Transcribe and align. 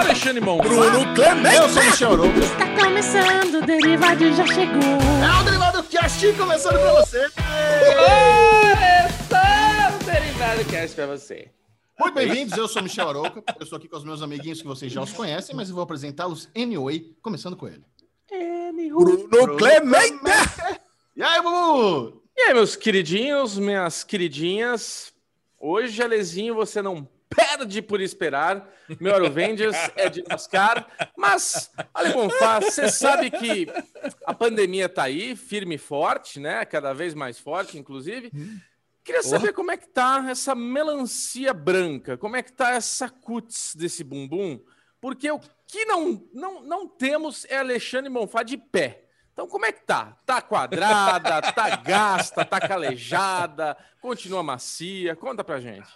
Alexandre 0.00 0.40
Mon. 0.40 0.56
Bruno 0.58 1.14
Clemente. 1.14 1.56
Eu 1.56 1.68
sou 1.68 1.82
o 1.82 1.84
Michel 1.84 2.12
Arouca. 2.12 2.38
Está 2.38 2.74
começando, 2.74 3.54
o 3.62 3.66
Derivado 3.66 4.34
já 4.34 4.46
chegou. 4.46 4.80
É 4.80 5.40
o 5.40 5.44
Derivado 5.44 5.82
Cast 5.84 6.32
começando 6.32 6.80
pra 6.80 6.92
você. 6.94 7.30
Começou 9.28 10.00
o 10.00 10.04
Derivado 10.04 10.64
Cast 10.64 10.96
pra 10.96 11.06
você. 11.06 11.50
Muito 11.98 12.14
bem-vindos, 12.14 12.56
eu 12.56 12.66
sou 12.66 12.80
o 12.80 12.84
Michel 12.84 13.10
Arouca. 13.10 13.44
Eu 13.58 13.64
estou 13.64 13.76
aqui 13.76 13.88
com 13.88 13.96
os 13.98 14.04
meus 14.04 14.22
amiguinhos 14.22 14.62
que 14.62 14.66
vocês 14.66 14.90
já 14.90 15.02
os 15.02 15.12
conhecem, 15.12 15.54
mas 15.54 15.68
eu 15.68 15.74
vou 15.74 15.84
apresentá-los 15.84 16.48
anyway, 16.56 17.14
começando 17.20 17.54
com 17.54 17.68
ele. 17.68 17.84
Bruno 19.28 19.56
Clemente. 19.58 20.18
E 21.14 21.22
aí, 21.22 21.42
Bubu? 21.42 22.22
E 22.34 22.40
aí, 22.40 22.54
meus 22.54 22.74
queridinhos, 22.74 23.58
minhas 23.58 24.02
queridinhas. 24.02 25.12
Hoje, 25.58 26.02
Alezinho, 26.02 26.54
você 26.54 26.80
não 26.80 27.06
perde 27.34 27.80
por 27.80 28.00
esperar. 28.00 28.68
Meu 29.00 29.14
Aruvendias 29.14 29.76
é 29.96 30.08
de 30.08 30.22
lascar. 30.28 30.86
Mas, 31.16 31.70
Ale 31.94 32.12
Bonfá, 32.12 32.60
você 32.60 32.90
sabe 32.90 33.30
que 33.30 33.66
a 34.26 34.34
pandemia 34.34 34.88
tá 34.88 35.04
aí, 35.04 35.36
firme 35.36 35.76
e 35.76 35.78
forte, 35.78 36.40
né? 36.40 36.64
Cada 36.64 36.92
vez 36.92 37.14
mais 37.14 37.38
forte, 37.38 37.78
inclusive. 37.78 38.30
Queria 39.04 39.22
saber 39.22 39.52
como 39.52 39.70
é 39.70 39.76
que 39.76 39.88
tá 39.88 40.26
essa 40.28 40.54
melancia 40.54 41.54
branca, 41.54 42.18
como 42.18 42.36
é 42.36 42.42
que 42.42 42.52
tá 42.52 42.72
essa 42.72 43.08
cutis 43.08 43.74
desse 43.74 44.04
bumbum, 44.04 44.60
porque 45.00 45.30
o 45.30 45.40
que 45.66 45.84
não, 45.86 46.28
não, 46.34 46.62
não 46.62 46.86
temos 46.86 47.46
é 47.46 47.56
Alexandre 47.58 48.10
Bonfá 48.10 48.42
de 48.42 48.58
pé. 48.58 49.06
Então, 49.32 49.48
como 49.48 49.64
é 49.64 49.72
que 49.72 49.86
tá? 49.86 50.18
Tá 50.26 50.42
quadrada, 50.42 51.40
tá 51.40 51.76
gasta, 51.76 52.44
tá 52.44 52.60
calejada, 52.60 53.76
continua 54.00 54.42
macia? 54.42 55.16
Conta 55.16 55.42
pra 55.42 55.60
gente. 55.60 55.88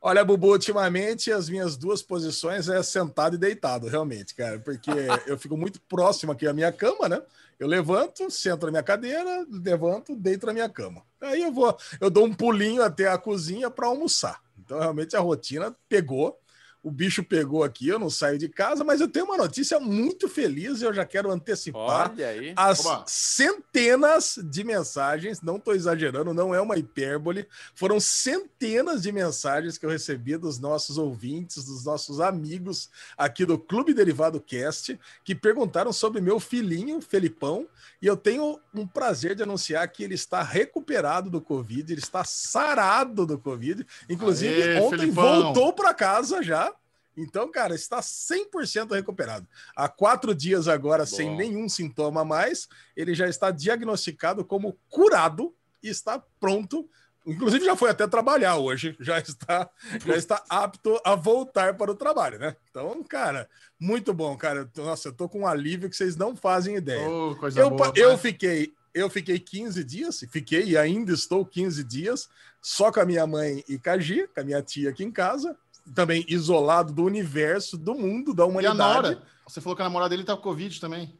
Olha, 0.00 0.24
Bubu, 0.24 0.48
ultimamente 0.48 1.32
as 1.32 1.48
minhas 1.48 1.76
duas 1.76 2.02
posições 2.02 2.68
é 2.68 2.82
sentado 2.82 3.34
e 3.34 3.38
deitado, 3.38 3.88
realmente, 3.88 4.34
cara, 4.34 4.58
porque 4.58 4.90
eu 5.26 5.38
fico 5.38 5.56
muito 5.56 5.80
próximo 5.82 6.32
aqui 6.32 6.46
à 6.46 6.52
minha 6.52 6.70
cama, 6.70 7.08
né? 7.08 7.22
Eu 7.58 7.66
levanto, 7.66 8.30
sento 8.30 8.66
na 8.66 8.72
minha 8.72 8.82
cadeira, 8.82 9.46
levanto, 9.50 10.14
deito 10.14 10.46
na 10.46 10.52
minha 10.52 10.68
cama. 10.68 11.02
Aí 11.20 11.42
eu 11.42 11.52
vou, 11.52 11.76
eu 12.00 12.10
dou 12.10 12.26
um 12.26 12.34
pulinho 12.34 12.82
até 12.82 13.08
a 13.08 13.16
cozinha 13.16 13.70
para 13.70 13.86
almoçar. 13.86 14.42
Então, 14.58 14.78
realmente 14.78 15.16
a 15.16 15.20
rotina 15.20 15.74
pegou. 15.88 16.38
O 16.86 16.90
bicho 16.92 17.24
pegou 17.24 17.64
aqui, 17.64 17.88
eu 17.88 17.98
não 17.98 18.08
saio 18.08 18.38
de 18.38 18.48
casa, 18.48 18.84
mas 18.84 19.00
eu 19.00 19.08
tenho 19.08 19.24
uma 19.24 19.36
notícia 19.36 19.80
muito 19.80 20.28
feliz 20.28 20.80
e 20.80 20.84
eu 20.84 20.94
já 20.94 21.04
quero 21.04 21.32
antecipar 21.32 22.14
as 22.54 22.86
Oba. 22.86 23.02
centenas 23.08 24.38
de 24.40 24.62
mensagens, 24.62 25.42
não 25.42 25.56
estou 25.56 25.74
exagerando, 25.74 26.32
não 26.32 26.54
é 26.54 26.60
uma 26.60 26.78
hipérbole, 26.78 27.48
foram 27.74 27.98
centenas 27.98 29.02
de 29.02 29.10
mensagens 29.10 29.76
que 29.76 29.84
eu 29.84 29.90
recebi 29.90 30.36
dos 30.36 30.60
nossos 30.60 30.96
ouvintes, 30.96 31.64
dos 31.64 31.84
nossos 31.84 32.20
amigos 32.20 32.88
aqui 33.18 33.44
do 33.44 33.58
Clube 33.58 33.92
Derivado 33.92 34.40
Cast, 34.40 34.96
que 35.24 35.34
perguntaram 35.34 35.92
sobre 35.92 36.20
meu 36.20 36.38
filhinho, 36.38 37.00
Felipão, 37.00 37.66
e 38.00 38.06
eu 38.06 38.16
tenho 38.16 38.60
um 38.72 38.86
prazer 38.86 39.34
de 39.34 39.42
anunciar 39.42 39.88
que 39.88 40.04
ele 40.04 40.14
está 40.14 40.40
recuperado 40.40 41.30
do 41.30 41.40
Covid, 41.40 41.92
ele 41.92 42.00
está 42.00 42.22
sarado 42.22 43.26
do 43.26 43.36
Covid, 43.36 43.84
inclusive 44.08 44.62
Aê, 44.62 44.80
ontem 44.80 44.98
Felipão. 44.98 45.42
voltou 45.42 45.72
para 45.72 45.92
casa 45.92 46.44
já. 46.44 46.72
Então, 47.16 47.50
cara, 47.50 47.74
está 47.74 48.00
100% 48.00 48.92
recuperado. 48.92 49.48
Há 49.74 49.88
quatro 49.88 50.34
dias 50.34 50.68
agora, 50.68 51.06
sem 51.06 51.30
Bom. 51.30 51.36
nenhum 51.36 51.68
sintoma 51.68 52.20
a 52.20 52.24
mais, 52.24 52.68
ele 52.96 53.14
já 53.14 53.26
está 53.28 53.50
diagnosticado 53.50 54.44
como 54.44 54.78
curado 54.90 55.54
e 55.82 55.88
está 55.88 56.22
pronto. 56.38 56.88
Inclusive, 57.26 57.64
já 57.64 57.74
foi 57.74 57.90
até 57.90 58.06
trabalhar 58.06 58.56
hoje, 58.56 58.94
já 59.00 59.18
está, 59.18 59.68
já 60.04 60.14
está 60.14 60.44
apto 60.48 61.00
a 61.04 61.16
voltar 61.16 61.74
para 61.74 61.90
o 61.90 61.94
trabalho, 61.94 62.38
né? 62.38 62.54
Então, 62.70 63.02
cara, 63.02 63.48
muito 63.80 64.14
bom, 64.14 64.36
cara. 64.36 64.70
Nossa, 64.76 65.08
eu 65.08 65.12
tô 65.12 65.28
com 65.28 65.40
um 65.40 65.46
alívio 65.46 65.90
que 65.90 65.96
vocês 65.96 66.16
não 66.16 66.36
fazem 66.36 66.76
ideia. 66.76 67.04
Coisa 67.40 67.60
Eu, 67.60 67.70
boa. 67.70 67.92
eu 67.96 68.16
fiquei, 68.16 68.72
eu 68.94 69.10
fiquei 69.10 69.40
15 69.40 69.82
dias, 69.82 70.24
fiquei 70.30 70.64
e 70.64 70.78
ainda 70.78 71.12
estou 71.12 71.44
15 71.44 71.82
dias 71.82 72.28
só 72.62 72.92
com 72.92 73.00
a 73.00 73.04
minha 73.04 73.26
mãe 73.26 73.64
e 73.68 73.78
com 73.78 73.90
a 73.90 73.98
Gi, 73.98 74.28
com 74.32 74.40
a 74.40 74.44
minha 74.44 74.62
tia 74.62 74.90
aqui 74.90 75.02
em 75.02 75.10
casa, 75.10 75.56
também 75.94 76.24
isolado 76.28 76.92
do 76.92 77.04
universo, 77.04 77.76
do 77.76 77.94
mundo, 77.94 78.34
da 78.34 78.42
E 78.42 78.46
a 78.46 78.48
humanidade. 78.48 78.76
Nora? 78.76 79.22
Você 79.46 79.60
falou 79.60 79.76
que 79.76 79.82
a 79.82 79.84
namorada 79.84 80.10
dele 80.10 80.24
tá 80.24 80.36
com 80.36 80.42
Covid 80.42 80.80
também. 80.80 81.16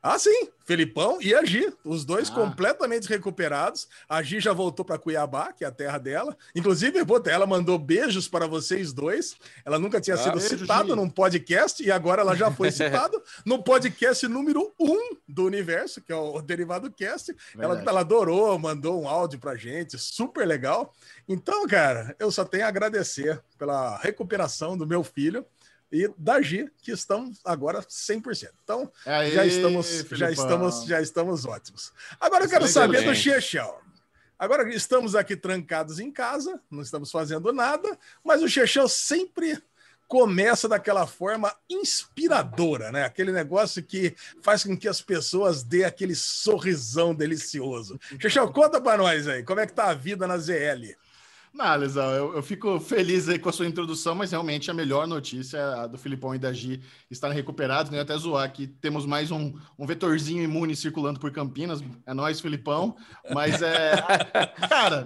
Ah, 0.00 0.16
sim, 0.18 0.48
Felipão 0.64 1.18
e 1.20 1.34
a 1.34 1.44
Gi, 1.44 1.72
os 1.84 2.04
dois 2.04 2.30
Ah. 2.30 2.34
completamente 2.34 3.08
recuperados. 3.08 3.88
A 4.08 4.22
Gi 4.22 4.38
já 4.38 4.52
voltou 4.52 4.84
para 4.84 4.96
Cuiabá, 4.98 5.52
que 5.52 5.64
é 5.64 5.66
a 5.66 5.72
terra 5.72 5.98
dela. 5.98 6.36
Inclusive, 6.54 7.04
puta, 7.04 7.30
ela 7.30 7.46
mandou 7.48 7.76
beijos 7.78 8.28
para 8.28 8.46
vocês 8.46 8.92
dois. 8.92 9.34
Ela 9.64 9.76
nunca 9.78 10.00
tinha 10.00 10.14
Ah, 10.14 10.18
sido 10.18 10.38
beijo, 10.38 10.58
citada 10.58 10.90
Gi. 10.90 10.94
num 10.94 11.10
podcast 11.10 11.82
e 11.82 11.90
agora 11.90 12.22
ela 12.22 12.36
já 12.36 12.48
foi 12.50 12.70
citada 13.10 13.20
no 13.44 13.60
podcast 13.62 14.26
número 14.28 14.72
um 14.78 15.16
do 15.26 15.44
universo, 15.44 16.00
que 16.00 16.12
é 16.12 16.16
o 16.16 16.40
Derivado 16.40 16.90
Cast. 16.92 17.34
Ela, 17.58 17.82
ela 17.84 18.00
adorou, 18.00 18.56
mandou 18.58 19.02
um 19.02 19.08
áudio 19.08 19.40
pra 19.40 19.56
gente, 19.56 19.98
super 19.98 20.46
legal. 20.46 20.94
Então, 21.28 21.66
cara, 21.66 22.14
eu 22.20 22.30
só 22.30 22.44
tenho 22.44 22.64
a 22.64 22.68
agradecer 22.68 23.42
pela 23.58 23.96
recuperação 23.98 24.76
do 24.78 24.86
meu 24.86 25.02
filho 25.02 25.44
e 25.90 26.10
da 26.16 26.40
Gi, 26.40 26.70
que 26.82 26.92
estão 26.92 27.32
agora 27.44 27.80
100%. 27.82 28.50
Então, 28.62 28.90
Aê, 29.06 29.30
já 29.30 29.46
estamos, 29.46 30.04
já 30.12 30.30
estamos, 30.30 30.84
já 30.84 31.00
estamos 31.00 31.44
ótimos. 31.44 31.92
Agora 32.20 32.44
eu 32.44 32.48
quero 32.48 32.64
Excelente. 32.64 32.96
saber 32.96 33.08
do 33.08 33.14
Chechel. 33.14 33.80
Agora 34.38 34.68
estamos 34.72 35.16
aqui 35.16 35.36
trancados 35.36 35.98
em 35.98 36.12
casa, 36.12 36.60
não 36.70 36.82
estamos 36.82 37.10
fazendo 37.10 37.52
nada, 37.52 37.98
mas 38.22 38.40
o 38.40 38.48
Chechel 38.48 38.88
sempre 38.88 39.60
começa 40.06 40.68
daquela 40.68 41.06
forma 41.06 41.54
inspiradora, 41.68 42.90
né? 42.90 43.04
Aquele 43.04 43.32
negócio 43.32 43.82
que 43.82 44.14
faz 44.40 44.62
com 44.64 44.76
que 44.76 44.88
as 44.88 45.02
pessoas 45.02 45.62
dê 45.62 45.84
aquele 45.84 46.14
sorrisão 46.14 47.14
delicioso. 47.14 48.00
Chechel, 48.18 48.50
conta 48.52 48.80
pra 48.80 48.96
nós 48.96 49.28
aí, 49.28 49.42
como 49.42 49.60
é 49.60 49.66
que 49.66 49.72
tá 49.72 49.90
a 49.90 49.94
vida 49.94 50.26
na 50.26 50.38
ZL? 50.38 50.96
Não, 51.58 51.74
Lesão, 51.76 52.08
eu, 52.12 52.36
eu 52.36 52.42
fico 52.42 52.78
feliz 52.78 53.28
aí 53.28 53.36
com 53.36 53.48
a 53.48 53.52
sua 53.52 53.66
introdução, 53.66 54.14
mas 54.14 54.30
realmente 54.30 54.70
a 54.70 54.74
melhor 54.74 55.08
notícia 55.08 55.56
é 55.58 55.62
a 55.80 55.86
do 55.88 55.98
Filipão 55.98 56.32
e 56.32 56.38
da 56.38 56.52
Gi 56.52 56.80
estarem 57.10 57.34
recuperados, 57.36 57.90
né? 57.90 57.98
Até 57.98 58.16
zoar 58.16 58.52
que 58.52 58.68
temos 58.68 59.04
mais 59.04 59.32
um, 59.32 59.52
um 59.76 59.84
vetorzinho 59.84 60.40
imune 60.44 60.76
circulando 60.76 61.18
por 61.18 61.32
Campinas. 61.32 61.80
É 62.06 62.14
nós, 62.14 62.40
Filipão. 62.40 62.94
Mas 63.34 63.60
é. 63.60 63.96
Cara, 64.70 65.04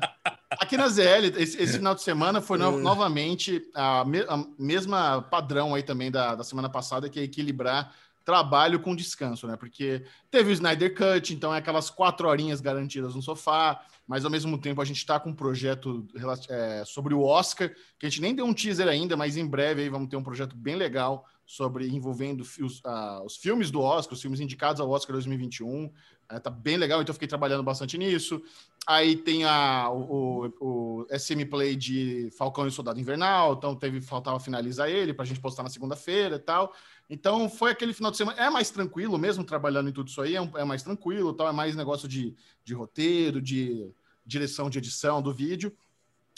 aqui 0.51 0.77
na 0.77 0.89
ZL, 0.91 1.33
esse, 1.39 1.57
esse 1.63 1.79
final 1.79 1.95
de 1.95 2.03
semana 2.03 2.43
foi 2.43 2.59
no- 2.59 2.79
novamente 2.81 3.63
a, 3.75 4.05
me- 4.05 4.27
a 4.29 4.45
mesma 4.59 5.23
padrão 5.23 5.75
aí 5.75 5.83
também 5.83 6.11
da, 6.11 6.35
da 6.35 6.45
semana 6.45 6.69
passada, 6.69 7.09
que 7.09 7.19
é 7.19 7.23
equilibrar 7.23 7.95
trabalho 8.25 8.81
com 8.81 8.95
descanso, 8.95 9.47
né? 9.47 9.57
Porque 9.57 10.05
teve 10.31 10.51
o 10.51 10.53
Snyder 10.53 10.95
Cut, 10.95 11.35
então 11.35 11.55
é 11.55 11.59
aquelas 11.59 11.91
quatro 11.91 12.29
horinhas 12.29 12.61
garantidas 12.61 13.15
no 13.15 13.23
sofá, 13.23 13.85
mas 14.07 14.25
ao 14.25 14.31
mesmo 14.31 14.59
tempo 14.59 14.81
a 14.81 14.85
gente 14.85 14.99
está 14.99 15.19
com 15.19 15.31
um 15.31 15.35
projeto 15.35 16.07
é, 16.49 16.85
sobre 16.85 17.15
o 17.15 17.23
Oscar, 17.23 17.71
que 17.99 18.07
a 18.07 18.09
gente 18.09 18.21
nem 18.21 18.35
deu 18.35 18.45
um 18.45 18.55
teaser 18.55 18.89
ainda, 18.89 19.17
mas 19.17 19.37
em 19.37 19.47
breve 19.47 19.83
aí 19.83 19.89
vamos 19.89 20.09
ter 20.09 20.17
um 20.17 20.23
projeto 20.23 20.57
bem 20.57 20.77
legal 20.77 21.27
sobre 21.45 21.89
envolvendo 21.89 22.41
os, 22.41 22.81
ah, 22.85 23.23
os 23.25 23.37
filmes 23.37 23.71
do 23.71 23.81
Oscar, 23.81 24.15
os 24.15 24.23
filmes 24.23 24.41
indicados 24.41 24.81
ao 24.81 24.91
Oscar 24.91 25.13
2021. 25.13 25.93
É, 26.31 26.39
tá 26.39 26.49
bem 26.49 26.77
legal, 26.77 27.03
então 27.03 27.13
fiquei 27.13 27.29
trabalhando 27.29 27.63
bastante 27.63 27.99
nisso. 27.99 28.43
Aí 28.87 29.15
tem 29.15 29.45
a, 29.45 29.89
o, 29.91 30.47
o, 30.61 31.03
o 31.03 31.07
SM 31.17 31.45
Play 31.49 31.77
de 31.77 32.31
Falcão 32.37 32.67
e 32.67 32.71
Soldado 32.71 32.99
Invernal, 32.99 33.55
então 33.55 33.77
teve 33.77 34.01
faltava 34.01 34.41
finalizar 34.41 34.89
ele 34.91 35.15
para 35.15 35.23
a 35.23 35.27
gente 35.27 35.39
postar 35.41 35.63
na 35.63 35.69
segunda-feira 35.71 36.35
e 36.37 36.39
tal. 36.41 36.73
Então 37.09 37.49
foi 37.49 37.71
aquele 37.71 37.93
final 37.93 38.11
de 38.11 38.17
semana. 38.17 38.41
É 38.41 38.51
mais 38.51 38.71
tranquilo, 38.71 39.17
mesmo 39.19 39.45
trabalhando 39.45 39.89
em 39.89 39.93
tudo 39.93 40.09
isso 40.09 40.21
aí, 40.21 40.35
é, 40.35 40.41
um- 40.43 40.59
é 40.59 40.65
mais 40.65 40.83
tranquilo, 40.83 41.33
tal, 41.33 41.49
é 41.49 41.53
mais 41.53 41.77
negócio 41.77 42.09
de, 42.09 42.35
de 42.65 42.75
roteiro, 42.75 43.41
de 43.41 43.89
direção 44.27 44.69
de 44.69 44.79
edição 44.79 45.23
do 45.23 45.33
vídeo. 45.33 45.73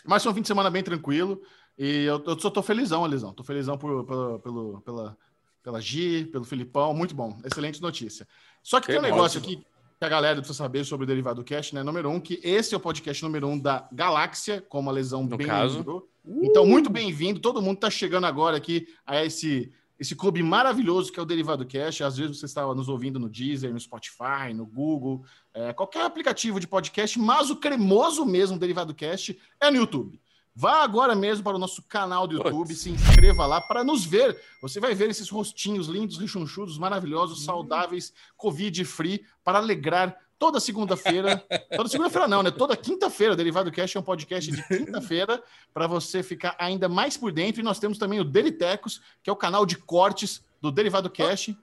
Mas 0.05 0.22
foi 0.22 0.31
um 0.31 0.34
fim 0.34 0.43
de 0.43 0.49
semana 0.49 0.69
bem 0.71 0.82
tranquilo. 0.82 1.41
E 1.78 2.05
eu, 2.05 2.22
eu 2.26 2.38
só 2.38 2.50
tô 2.50 2.62
felizão, 2.62 3.05
Alisão. 3.06 3.32
Tô 3.32 3.43
felizão 3.43 3.78
por, 3.78 4.05
pelo, 4.05 4.38
pelo, 4.41 4.81
pela, 4.82 5.16
pela 5.62 5.81
Gi, 5.81 6.26
pelo 6.26 6.44
Filipão. 6.44 6.93
Muito 6.93 7.14
bom. 7.14 7.38
Excelente 7.43 7.81
notícia. 7.81 8.29
Só 8.62 8.81
que 8.81 8.87
Que 8.87 8.93
tem 8.93 8.99
um 9.00 9.02
negócio 9.02 9.41
ótimo. 9.41 9.55
aqui 9.56 9.67
que 9.99 10.05
a 10.05 10.08
galera 10.08 10.37
precisa 10.37 10.56
saber 10.56 10.85
sobre 10.85 11.05
o 11.05 11.06
Derivado 11.06 11.43
Cast, 11.44 11.75
né? 11.75 11.82
Número 11.82 12.11
um, 12.11 12.20
que 12.20 12.41
esse 12.43 12.75
é 12.75 12.76
o 12.76 12.81
podcast 12.81 13.23
número 13.23 13.49
um 13.49 13.58
da 13.58 13.88
Galáxia, 13.93 14.61
como 14.69 14.91
a 14.91 14.93
Lesão 14.93 15.25
No 15.25 15.37
bem 15.37 15.46
caso. 15.46 15.79
lembrou. 15.79 16.08
Então, 16.43 16.67
muito 16.67 16.91
bem-vindo. 16.91 17.41
Todo 17.41 17.61
mundo 17.62 17.76
está 17.76 17.91
chegando 17.91 18.25
agora 18.26 18.56
aqui 18.56 18.88
a 19.06 19.25
esse, 19.25 19.70
esse 19.99 20.17
clube 20.17 20.43
maravilhoso 20.43 21.12
que 21.12 21.20
é 21.20 21.23
o 21.23 21.26
Derivado 21.26 21.67
Cast. 21.67 22.02
Às 22.02 22.17
vezes 22.17 22.38
você 22.38 22.46
estava 22.46 22.75
nos 22.75 22.88
ouvindo 22.88 23.19
no 23.19 23.29
Deezer, 23.29 23.73
no 23.73 23.79
Spotify, 23.81 24.52
no 24.55 24.67
Google, 24.67 25.25
é, 25.52 25.73
qualquer 25.73 26.02
aplicativo 26.02 26.58
de 26.58 26.67
podcast, 26.67 27.19
mas 27.19 27.50
o 27.50 27.56
cremoso 27.56 28.25
mesmo 28.25 28.58
Derivado 28.58 28.94
Cast 28.94 29.38
é 29.61 29.70
no 29.70 29.76
YouTube. 29.76 30.20
Vá 30.56 30.85
agora 30.85 31.17
mesmo 31.17 31.43
para 31.43 31.56
o 31.56 31.59
nosso 31.59 31.83
canal 31.83 32.29
do 32.29 32.37
YouTube, 32.37 32.69
Putz. 32.69 32.79
se 32.79 32.91
inscreva 32.91 33.45
lá 33.45 33.61
para 33.61 33.83
nos 33.83 34.05
ver. 34.05 34.41
Você 34.62 34.79
vai 34.79 34.95
ver 34.95 35.11
esses 35.11 35.29
rostinhos 35.29 35.89
lindos, 35.89 36.17
rechonchudos, 36.17 36.79
maravilhosos, 36.79 37.45
saudáveis, 37.45 38.12
Covid-free, 38.37 39.27
para 39.43 39.59
alegrar 39.59 40.17
toda 40.39 40.61
segunda-feira. 40.61 41.45
toda 41.77 41.89
segunda-feira 41.89 42.29
não, 42.29 42.41
né? 42.41 42.53
Toda 42.53 42.77
quinta-feira. 42.77 43.35
Derivado 43.35 43.73
Cast 43.73 43.97
é 43.97 44.01
um 44.01 44.05
podcast 44.05 44.53
de 44.53 44.62
quinta-feira 44.69 45.43
para 45.73 45.89
você 45.89 46.23
ficar 46.23 46.55
ainda 46.56 46.89
mais 46.89 47.17
por 47.17 47.33
dentro. 47.33 47.61
E 47.61 47.65
nós 47.65 47.81
temos 47.81 47.99
também 47.99 48.21
o 48.21 48.25
Delitecos, 48.25 49.03
que 49.25 49.31
é 49.31 49.33
o 49.33 49.37
canal 49.37 49.67
de 49.67 49.77
cortes 49.77 50.45
do 50.62 50.71
Derivado 50.71 51.11
Cast. 51.11 51.59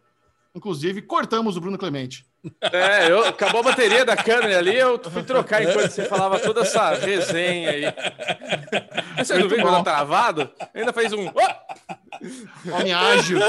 Inclusive, 0.54 1.02
cortamos 1.02 1.56
o 1.56 1.62
Bruno 1.62 1.78
Clemente. 1.78 2.26
É, 2.72 3.12
eu, 3.12 3.24
acabou 3.26 3.62
a 3.62 3.66
bateria 3.66 4.04
da 4.04 4.16
câmera 4.16 4.58
ali, 4.58 4.76
eu 4.76 5.00
fui 5.12 5.22
trocar 5.24 5.62
enquanto 5.62 5.92
você 5.92 6.06
falava 6.06 6.40
toda 6.40 6.62
essa 6.62 6.96
resenha 6.96 7.70
aí. 7.70 7.84
Você 9.18 9.38
não 9.38 9.48
viu 9.48 9.62
quando 9.62 9.84
tá 9.84 9.96
travado? 9.96 10.50
Ainda 10.74 10.92
fez 10.92 11.14
um. 11.14 11.28
Oh! 11.28 12.72
Homem 12.72 12.94
ágil. 12.94 13.40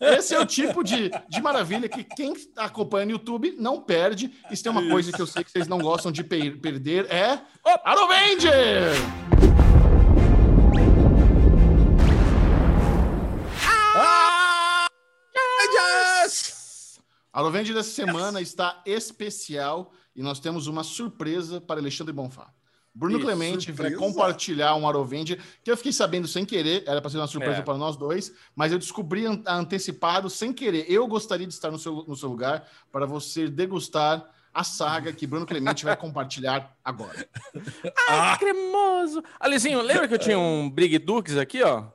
Esse 0.00 0.34
é 0.34 0.38
o 0.38 0.46
tipo 0.46 0.82
de, 0.82 1.10
de 1.28 1.42
maravilha 1.42 1.88
que 1.88 2.04
quem 2.04 2.34
acompanha 2.56 3.06
no 3.06 3.12
YouTube 3.12 3.54
não 3.58 3.80
perde. 3.80 4.30
E 4.50 4.56
se 4.56 4.62
tem 4.62 4.72
uma 4.72 4.82
Isso. 4.82 4.90
coisa 4.90 5.12
que 5.12 5.22
eu 5.22 5.26
sei 5.26 5.44
que 5.44 5.50
vocês 5.50 5.66
não 5.66 5.78
gostam 5.78 6.12
de 6.12 6.22
per 6.22 6.58
perder 6.60 7.06
é. 7.10 7.38
Arovenger! 7.84 8.92
A 17.34 17.40
Lovende 17.40 17.74
dessa 17.74 17.90
semana 17.90 18.40
está 18.40 18.80
especial 18.86 19.92
e 20.14 20.22
nós 20.22 20.38
temos 20.38 20.68
uma 20.68 20.84
surpresa 20.84 21.60
para 21.60 21.80
Alexandre 21.80 22.12
Bonfá. 22.12 22.54
Bruno 22.94 23.18
Clemente 23.18 23.64
surpresa? 23.64 23.96
vai 23.96 24.08
compartilhar 24.08 24.76
um 24.76 24.88
Arovende 24.88 25.40
que 25.64 25.68
eu 25.68 25.76
fiquei 25.76 25.92
sabendo 25.92 26.28
sem 26.28 26.44
querer, 26.44 26.84
era 26.86 27.00
para 27.00 27.10
ser 27.10 27.16
uma 27.16 27.26
surpresa 27.26 27.58
é. 27.58 27.62
para 27.62 27.76
nós 27.76 27.96
dois, 27.96 28.32
mas 28.54 28.70
eu 28.70 28.78
descobri 28.78 29.24
antecipado 29.48 30.30
sem 30.30 30.52
querer. 30.52 30.88
Eu 30.88 31.08
gostaria 31.08 31.44
de 31.44 31.52
estar 31.52 31.72
no 31.72 31.78
seu, 31.78 32.04
no 32.06 32.14
seu 32.14 32.28
lugar 32.28 32.68
para 32.92 33.04
você 33.04 33.48
degustar 33.48 34.30
a 34.54 34.62
saga 34.62 35.12
que 35.12 35.26
Bruno 35.26 35.44
Clemente 35.44 35.84
vai 35.84 35.96
compartilhar 35.96 36.72
agora. 36.84 37.28
Ai, 38.08 38.32
ah. 38.32 38.36
cremoso! 38.38 39.24
Alizinho, 39.40 39.82
lembra 39.82 40.06
que 40.06 40.14
eu 40.14 40.20
tinha 40.20 40.38
um 40.38 40.70
Brig 40.70 40.98
Dukes 41.00 41.36
aqui, 41.36 41.64
ó? 41.64 41.86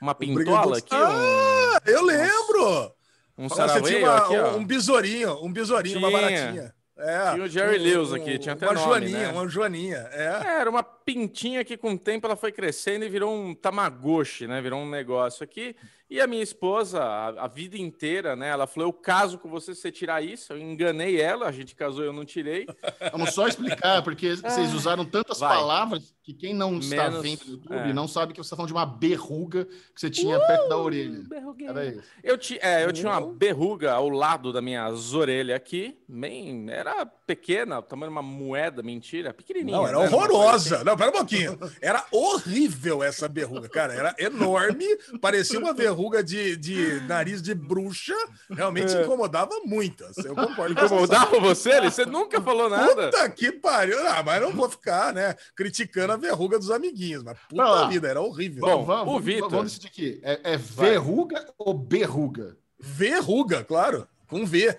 Uma 0.00 0.16
pintola 0.16 0.78
aqui? 0.78 0.88
Ah, 0.90 1.78
um... 1.86 1.88
eu 1.88 2.04
lembro! 2.04 2.92
Um 3.36 3.48
Saraway 3.48 4.04
aqui, 4.04 4.36
ó. 4.38 4.56
Um 4.56 4.64
besourinho, 4.64 5.44
um 5.44 5.52
besourinho, 5.52 5.98
uma 5.98 6.10
baratinha. 6.10 6.74
É, 6.96 7.32
tinha 7.32 7.44
o 7.44 7.48
Jerry 7.48 7.78
um, 7.78 7.82
Lewis 7.82 8.12
aqui, 8.12 8.38
tinha 8.38 8.52
até 8.52 8.66
uma 8.66 8.74
nome, 8.74 8.86
joaninha, 8.86 9.18
né? 9.18 9.32
uma 9.32 9.48
joaninha, 9.48 10.08
é. 10.12 10.24
é. 10.24 10.60
Era 10.60 10.70
uma 10.70 10.82
pintinha 11.04 11.64
que 11.64 11.76
com 11.76 11.92
o 11.92 11.98
tempo 11.98 12.26
ela 12.26 12.36
foi 12.36 12.52
crescendo 12.52 13.04
e 13.04 13.08
virou 13.08 13.34
um 13.34 13.54
tamagotchi, 13.54 14.46
né? 14.46 14.60
Virou 14.60 14.80
um 14.80 14.88
negócio 14.88 15.44
aqui. 15.44 15.74
E 16.12 16.20
a 16.20 16.26
minha 16.26 16.42
esposa, 16.42 17.02
a, 17.02 17.44
a, 17.44 17.48
vida 17.48 17.78
inteira, 17.78 18.36
né? 18.36 18.50
Ela 18.50 18.66
falou: 18.66 18.90
eu 18.90 18.92
caso 18.92 19.38
com 19.38 19.48
você 19.48 19.74
se 19.74 19.80
você 19.80 19.90
tirar 19.90 20.22
isso. 20.22 20.52
Eu 20.52 20.58
enganei 20.58 21.18
ela, 21.18 21.46
a 21.46 21.52
gente 21.52 21.74
casou, 21.74 22.04
eu 22.04 22.12
não 22.12 22.22
tirei. 22.22 22.66
Vamos 23.10 23.32
só 23.32 23.48
explicar, 23.48 24.02
porque 24.02 24.36
vocês 24.36 24.74
usaram 24.74 25.06
tantas 25.06 25.38
Vai. 25.38 25.56
palavras 25.56 26.14
que 26.22 26.34
quem 26.34 26.54
não 26.54 26.72
Menos, 26.72 26.90
está 26.90 27.08
vendo 27.08 27.44
no 27.46 27.52
YouTube 27.52 27.90
é. 27.90 27.92
não 27.94 28.06
sabe 28.06 28.32
que 28.32 28.38
você 28.38 28.46
está 28.46 28.56
falando 28.56 28.68
de 28.68 28.74
uma 28.74 28.84
berruga 28.84 29.64
que 29.64 30.00
você 30.00 30.10
tinha 30.10 30.38
uh, 30.38 30.46
perto 30.46 30.68
da 30.68 30.76
orelha. 30.76 31.22
Era 31.66 31.86
isso. 31.86 32.02
Eu, 32.22 32.36
ti, 32.36 32.58
é, 32.60 32.84
eu 32.84 32.92
tinha 32.92 33.10
uma 33.10 33.32
berruga 33.32 33.92
ao 33.92 34.10
lado 34.10 34.52
da 34.52 34.60
minha 34.60 34.88
orelhas 35.14 35.56
aqui, 35.56 35.98
bem, 36.06 36.66
era 36.68 37.06
pequena, 37.06 37.78
o 37.78 37.82
tamanho 37.82 38.12
de 38.12 38.18
uma 38.18 38.22
moeda, 38.22 38.82
mentira, 38.82 39.32
pequenininha. 39.32 39.78
Não, 39.78 39.86
era 39.86 39.98
né? 39.98 40.04
horrorosa. 40.04 40.84
Não, 40.84 40.91
pera 40.96 41.10
um 41.10 41.14
pouquinho. 41.14 41.58
Era 41.80 42.04
horrível 42.10 43.02
essa 43.02 43.28
berruga, 43.28 43.68
cara. 43.68 43.94
Era 43.94 44.14
enorme, 44.18 44.86
parecia 45.20 45.58
uma 45.58 45.72
verruga 45.72 46.02
ruga 46.02 46.22
de, 46.22 46.56
de 46.56 47.00
nariz 47.06 47.40
de 47.40 47.54
bruxa 47.54 48.14
realmente 48.50 48.94
é. 48.94 49.02
incomodava 49.02 49.60
muitas. 49.64 50.16
Eu 50.18 50.34
concordo. 50.34 50.72
Incomodava 50.72 51.38
você? 51.38 51.80
Você 51.80 52.04
nunca 52.04 52.40
falou 52.40 52.68
nada. 52.68 53.10
Puta 53.10 53.30
que 53.30 53.52
pariu. 53.52 53.98
Ah, 54.08 54.22
mas 54.22 54.42
não 54.42 54.52
vou 54.52 54.68
ficar, 54.68 55.14
né, 55.14 55.34
criticando 55.54 56.12
a 56.12 56.16
verruga 56.16 56.58
dos 56.58 56.70
amiguinhos. 56.70 57.22
Mas 57.22 57.38
puta 57.48 57.88
vida, 57.88 58.08
era 58.08 58.20
horrível. 58.20 58.60
Bom, 58.60 58.84
vamos, 58.84 59.14
o 59.14 59.20
Vitor. 59.20 59.50
Vamos 59.50 59.72
decidir 59.72 59.86
aqui. 59.86 60.20
É, 60.22 60.54
é 60.54 60.56
verruga 60.56 61.36
Vai. 61.36 61.54
ou 61.58 61.74
berruga? 61.74 62.56
Verruga, 62.78 63.62
claro. 63.64 64.08
Com 64.26 64.44
V. 64.44 64.76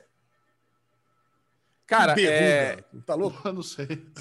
Cara, 1.98 2.16
berruga. 2.16 2.34
É... 2.34 2.78
Tá 3.06 3.16
louco? 3.16 3.48
Eu 3.48 3.54
não 3.54 3.63
sei. 3.63 3.88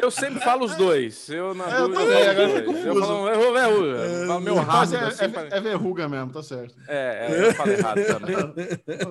Eu 0.00 0.10
sempre 0.10 0.40
falo 0.40 0.64
os 0.64 0.76
dois. 0.76 1.28
Eu 1.28 1.54
na 1.54 1.64
é, 1.64 1.80
dúvida. 1.80 2.02
Eu, 2.02 2.30
agora 2.30 2.48
eu 2.60 3.00
falo, 3.00 3.28
eu 3.28 3.40
vou 3.40 3.52
verruga. 3.52 4.36
É, 4.36 4.40
meu 4.40 4.54
rápido. 4.56 4.96
É, 4.96 5.04
assim, 5.06 5.24
é, 5.24 5.56
é, 5.56 5.60
verruga 5.60 6.08
mesmo, 6.08 6.32
tá 6.32 6.42
certo. 6.42 6.74
É, 6.86 7.28
é 7.28 7.48
eu 7.48 7.54
falo 7.54 7.72
errado 7.72 8.00
também. 8.06 8.36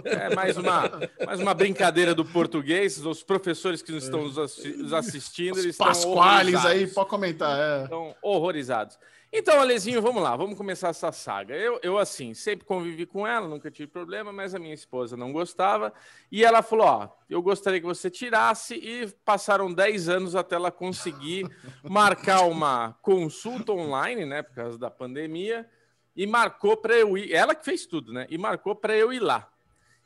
É 0.06 0.34
mais 0.36 0.58
uma, 0.58 0.92
mais 1.26 1.40
uma 1.40 1.54
brincadeira 1.54 2.14
do 2.14 2.24
português. 2.24 3.04
Os 3.04 3.24
professores 3.24 3.82
que 3.82 3.92
estão 3.98 4.24
nos 4.24 4.94
assistindo, 4.94 5.60
eles 5.60 5.72
estão. 5.72 5.88
Pasquales 5.88 6.66
aí, 6.66 6.88
pode 6.88 7.10
comentar. 7.10 7.58
É. 7.60 7.84
Estão 7.84 8.16
horrorizados. 8.22 8.98
Então, 9.32 9.60
Alezinho, 9.60 10.02
vamos 10.02 10.22
lá, 10.24 10.36
vamos 10.36 10.58
começar 10.58 10.90
essa 10.90 11.12
saga. 11.12 11.56
Eu, 11.56 11.80
eu, 11.84 11.98
assim, 11.98 12.34
sempre 12.34 12.66
convivi 12.66 13.06
com 13.06 13.28
ela, 13.28 13.48
nunca 13.48 13.70
tive 13.70 13.92
problema, 13.92 14.32
mas 14.32 14.56
a 14.56 14.60
minha 14.60 14.74
esposa 14.74 15.18
não 15.18 15.32
gostava. 15.34 15.94
E 16.32 16.44
ela 16.44 16.62
falou: 16.62 16.86
Ó, 16.86 17.10
eu 17.30 17.42
gostaria 17.42 17.80
que 17.80 17.86
você 17.86 18.10
tirasse. 18.10 18.76
E 18.76 19.08
passaram 19.26 19.74
10 19.74 20.10
anos 20.10 20.36
até 20.36 20.56
ela 20.56 20.72
conseguir 20.72 21.50
marcar 21.84 22.42
uma 22.42 22.94
consulta 23.02 23.72
online, 23.72 24.26
né, 24.26 24.42
por 24.42 24.56
causa 24.56 24.78
da 24.78 24.90
pandemia. 24.90 25.70
E 26.16 26.26
marcou 26.26 26.78
para 26.78 26.96
eu 26.96 27.18
ir. 27.18 27.34
Ela 27.34 27.54
que 27.54 27.66
fez 27.66 27.86
tudo, 27.86 28.14
né? 28.14 28.26
E 28.30 28.38
marcou 28.38 28.74
para 28.74 28.96
eu 28.96 29.12
ir 29.12 29.20
lá. 29.20 29.52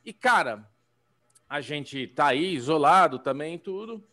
E, 0.04 0.12
cara, 0.12 0.68
a 1.48 1.62
gente 1.62 2.08
tá 2.08 2.28
aí 2.28 2.56
isolado 2.56 3.20
também, 3.20 3.60
tudo 3.60 4.04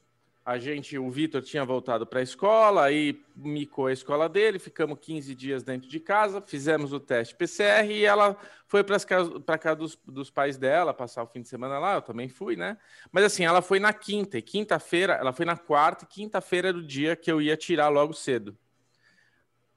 a 0.46 0.58
gente, 0.60 0.96
o 0.96 1.10
Vitor 1.10 1.42
tinha 1.42 1.64
voltado 1.64 2.06
para 2.06 2.20
a 2.20 2.22
escola, 2.22 2.84
aí 2.84 3.20
micou 3.34 3.88
a 3.88 3.92
escola 3.92 4.28
dele, 4.28 4.60
ficamos 4.60 5.00
15 5.00 5.34
dias 5.34 5.64
dentro 5.64 5.88
de 5.88 5.98
casa, 5.98 6.40
fizemos 6.40 6.92
o 6.92 7.00
teste 7.00 7.34
PCR 7.34 7.90
e 7.90 8.04
ela 8.04 8.36
foi 8.64 8.84
para 8.84 9.00
casa, 9.00 9.40
casa 9.58 9.74
dos, 9.74 9.98
dos, 10.06 10.30
pais 10.30 10.56
dela, 10.56 10.94
passar 10.94 11.24
o 11.24 11.26
fim 11.26 11.42
de 11.42 11.48
semana 11.48 11.80
lá, 11.80 11.96
eu 11.96 12.02
também 12.02 12.28
fui, 12.28 12.54
né? 12.54 12.78
Mas 13.10 13.24
assim, 13.24 13.44
ela 13.44 13.60
foi 13.60 13.80
na 13.80 13.92
quinta, 13.92 14.38
e 14.38 14.42
quinta-feira, 14.42 15.14
ela 15.14 15.32
foi 15.32 15.44
na 15.44 15.56
quarta, 15.56 16.04
e 16.04 16.06
quinta-feira 16.06 16.68
era 16.68 16.78
o 16.78 16.86
dia 16.86 17.16
que 17.16 17.30
eu 17.30 17.42
ia 17.42 17.56
tirar 17.56 17.88
logo 17.88 18.12
cedo. 18.12 18.56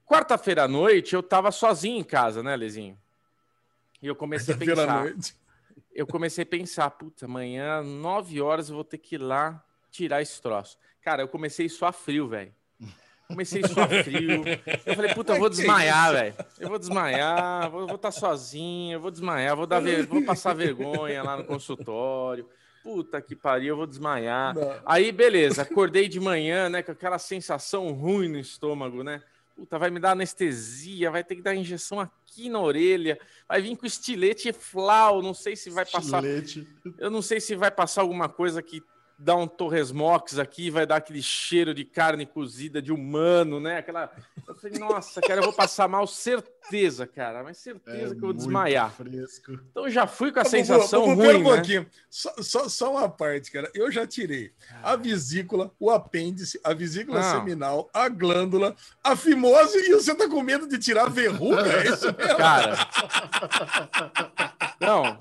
Quarta-feira 0.05 0.65
à 0.65 0.67
noite, 0.67 1.15
eu 1.15 1.21
estava 1.21 1.51
sozinho 1.51 1.97
em 1.97 2.03
casa, 2.03 2.43
né, 2.43 2.55
Lezinho? 2.55 2.95
E 3.99 4.05
eu 4.05 4.15
comecei 4.15 4.53
a 4.53 4.57
pensar. 4.57 5.13
Eu 5.91 6.05
comecei 6.05 6.43
a 6.43 6.47
pensar, 6.47 6.91
puta, 6.91 7.25
amanhã, 7.25 7.81
nove 7.81 8.39
horas, 8.39 8.69
eu 8.69 8.75
vou 8.75 8.83
ter 8.83 8.99
que 8.99 9.15
ir 9.15 9.17
lá 9.17 9.65
tirar 9.89 10.21
esse 10.21 10.41
troço. 10.41 10.77
Cara, 11.01 11.21
eu 11.23 11.27
comecei 11.27 11.65
a 11.65 11.69
suar 11.69 11.93
frio, 11.93 12.27
velho. 12.27 12.53
Comecei 13.27 13.63
a 13.63 13.67
suar 13.67 13.87
frio. 14.03 14.43
Eu 14.85 14.95
falei, 14.95 15.13
puta, 15.13 15.33
eu 15.33 15.39
vou 15.39 15.49
desmaiar, 15.49 16.13
velho. 16.13 16.35
Eu 16.59 16.67
vou 16.67 16.79
desmaiar, 16.79 17.69
vou 17.69 17.85
estar 17.85 17.97
tá 17.97 18.11
sozinho, 18.11 18.93
eu 18.93 18.99
vou 18.99 19.11
desmaiar, 19.11 19.55
vou, 19.55 19.67
dar 19.67 19.79
ver... 19.79 20.07
vou 20.07 20.23
passar 20.23 20.53
vergonha 20.53 21.21
lá 21.21 21.37
no 21.37 21.43
consultório. 21.43 22.49
Puta 22.81 23.21
que 23.21 23.35
pariu, 23.35 23.69
eu 23.69 23.77
vou 23.77 23.85
desmaiar. 23.85 24.55
Não. 24.55 24.81
Aí, 24.85 25.11
beleza, 25.11 25.61
acordei 25.61 26.07
de 26.07 26.19
manhã, 26.19 26.69
né, 26.69 26.81
com 26.81 26.91
aquela 26.91 27.19
sensação 27.19 27.91
ruim 27.91 28.29
no 28.29 28.39
estômago, 28.39 29.03
né? 29.03 29.21
Puta, 29.55 29.77
vai 29.77 29.91
me 29.91 29.99
dar 29.99 30.11
anestesia, 30.11 31.11
vai 31.11 31.23
ter 31.23 31.35
que 31.35 31.41
dar 31.41 31.53
injeção 31.53 31.99
aqui 31.99 32.49
na 32.49 32.59
orelha, 32.61 33.19
vai 33.47 33.61
vir 33.61 33.75
com 33.75 33.85
estilete 33.85 34.53
flau, 34.53 35.21
não 35.21 35.33
sei 35.33 35.55
se 35.55 35.69
vai 35.69 35.85
passar. 35.85 36.23
Estilete. 36.23 36.67
Eu 36.97 37.11
não 37.11 37.21
sei 37.21 37.39
se 37.41 37.55
vai 37.55 37.69
passar 37.69 38.01
alguma 38.01 38.29
coisa 38.29 38.63
que 38.63 38.81
dar 39.19 39.35
um 39.35 39.45
Torres 39.45 39.91
Mox 39.91 40.39
aqui, 40.39 40.69
vai 40.69 40.85
dar 40.85 40.95
aquele 40.95 41.21
cheiro 41.21 41.73
de 41.73 41.83
carne 41.83 42.25
cozida 42.25 42.81
de 42.81 42.91
humano, 42.91 43.59
né? 43.59 43.79
Aquela. 43.79 44.09
Eu 44.47 44.55
falei, 44.55 44.79
nossa, 44.79 45.19
cara, 45.19 45.41
eu 45.41 45.43
vou 45.43 45.53
passar 45.53 45.89
mal, 45.89 46.07
certeza, 46.07 47.05
cara, 47.05 47.43
mas 47.43 47.57
certeza 47.57 47.97
é 48.05 48.09
que 48.09 48.15
eu 48.15 48.27
vou 48.27 48.33
desmaiar. 48.33 48.93
Fresco. 48.93 49.59
Então 49.69 49.89
já 49.89 50.07
fui 50.07 50.31
com 50.31 50.39
a 50.39 50.43
tá 50.43 50.49
sensação 50.49 51.01
bom, 51.01 51.15
ruim. 51.15 51.35
Um 51.35 51.43
né? 51.43 51.55
pouquinho. 51.55 51.85
Só, 52.09 52.33
só, 52.41 52.69
só, 52.69 52.91
uma 52.91 53.09
parte, 53.09 53.51
cara. 53.51 53.69
Eu 53.75 53.91
já 53.91 54.07
tirei 54.07 54.53
a 54.81 54.95
vesícula, 54.95 55.69
o 55.77 55.91
apêndice, 55.91 56.57
a 56.63 56.73
vesícula 56.73 57.19
Não. 57.19 57.39
seminal, 57.39 57.89
a 57.93 58.07
glândula, 58.07 58.73
a 59.03 59.17
fimose 59.17 59.77
e 59.77 59.93
você 59.93 60.15
tá 60.15 60.29
com 60.29 60.41
medo 60.41 60.65
de 60.65 60.77
tirar 60.77 61.07
a 61.07 61.09
verruga? 61.09 61.61
É 61.61 61.89
isso 61.89 62.05
mesmo? 62.05 62.37
Cara. 62.37 62.75
Não, 64.79 65.17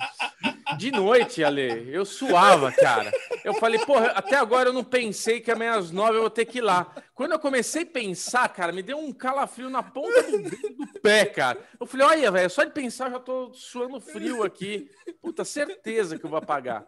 de 0.76 0.90
noite, 0.90 1.42
Ale, 1.42 1.88
eu 1.92 2.04
suava, 2.04 2.70
cara. 2.72 3.10
Eu 3.44 3.54
falei, 3.54 3.78
porra, 3.84 4.08
até 4.08 4.36
agora 4.36 4.68
eu 4.68 4.72
não 4.72 4.84
pensei 4.84 5.40
que 5.40 5.50
amanhã 5.50 5.78
às 5.78 5.90
nove 5.90 6.16
eu 6.16 6.22
vou 6.22 6.30
ter 6.30 6.44
que 6.44 6.58
ir 6.58 6.62
lá. 6.62 6.94
Quando 7.14 7.32
eu 7.32 7.38
comecei 7.38 7.82
a 7.82 7.86
pensar, 7.86 8.48
cara, 8.48 8.72
me 8.72 8.82
deu 8.82 8.98
um 8.98 9.12
calafrio 9.12 9.70
na 9.70 9.82
ponta 9.82 10.22
do, 10.22 10.38
do 10.40 11.00
pé, 11.00 11.24
cara. 11.24 11.58
Eu 11.80 11.86
falei, 11.86 12.06
olha, 12.06 12.30
velho, 12.30 12.50
só 12.50 12.64
de 12.64 12.72
pensar 12.72 13.10
já 13.10 13.18
tô 13.18 13.52
suando 13.54 14.00
frio 14.00 14.42
aqui. 14.42 14.90
Puta, 15.20 15.44
certeza 15.44 16.18
que 16.18 16.24
eu 16.24 16.30
vou 16.30 16.38
apagar. 16.38 16.86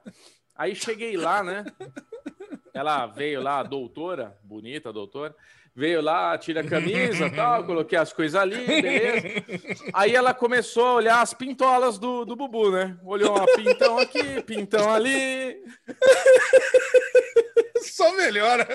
Aí 0.54 0.74
cheguei 0.74 1.16
lá, 1.16 1.42
né? 1.42 1.64
Ela 2.74 3.06
veio 3.06 3.42
lá, 3.42 3.60
a 3.60 3.64
doutora, 3.64 4.38
bonita 4.42 4.90
a 4.90 4.92
doutora, 4.92 5.34
Veio 5.80 6.02
lá, 6.02 6.36
tira 6.36 6.60
a 6.60 6.64
camisa 6.64 7.30
tal, 7.34 7.64
coloquei 7.64 7.98
as 7.98 8.12
coisas 8.12 8.38
ali, 8.38 8.66
beleza. 8.66 9.42
Aí 9.94 10.14
ela 10.14 10.34
começou 10.34 10.84
a 10.86 10.92
olhar 10.96 11.22
as 11.22 11.32
pintolas 11.32 11.98
do, 11.98 12.26
do 12.26 12.36
Bubu, 12.36 12.70
né? 12.70 12.98
Olhou 13.02 13.34
uma 13.34 13.46
pintão 13.46 13.98
aqui, 13.98 14.42
pintão 14.42 14.92
ali. 14.92 15.56
Só 17.80 18.14
melhora. 18.14 18.66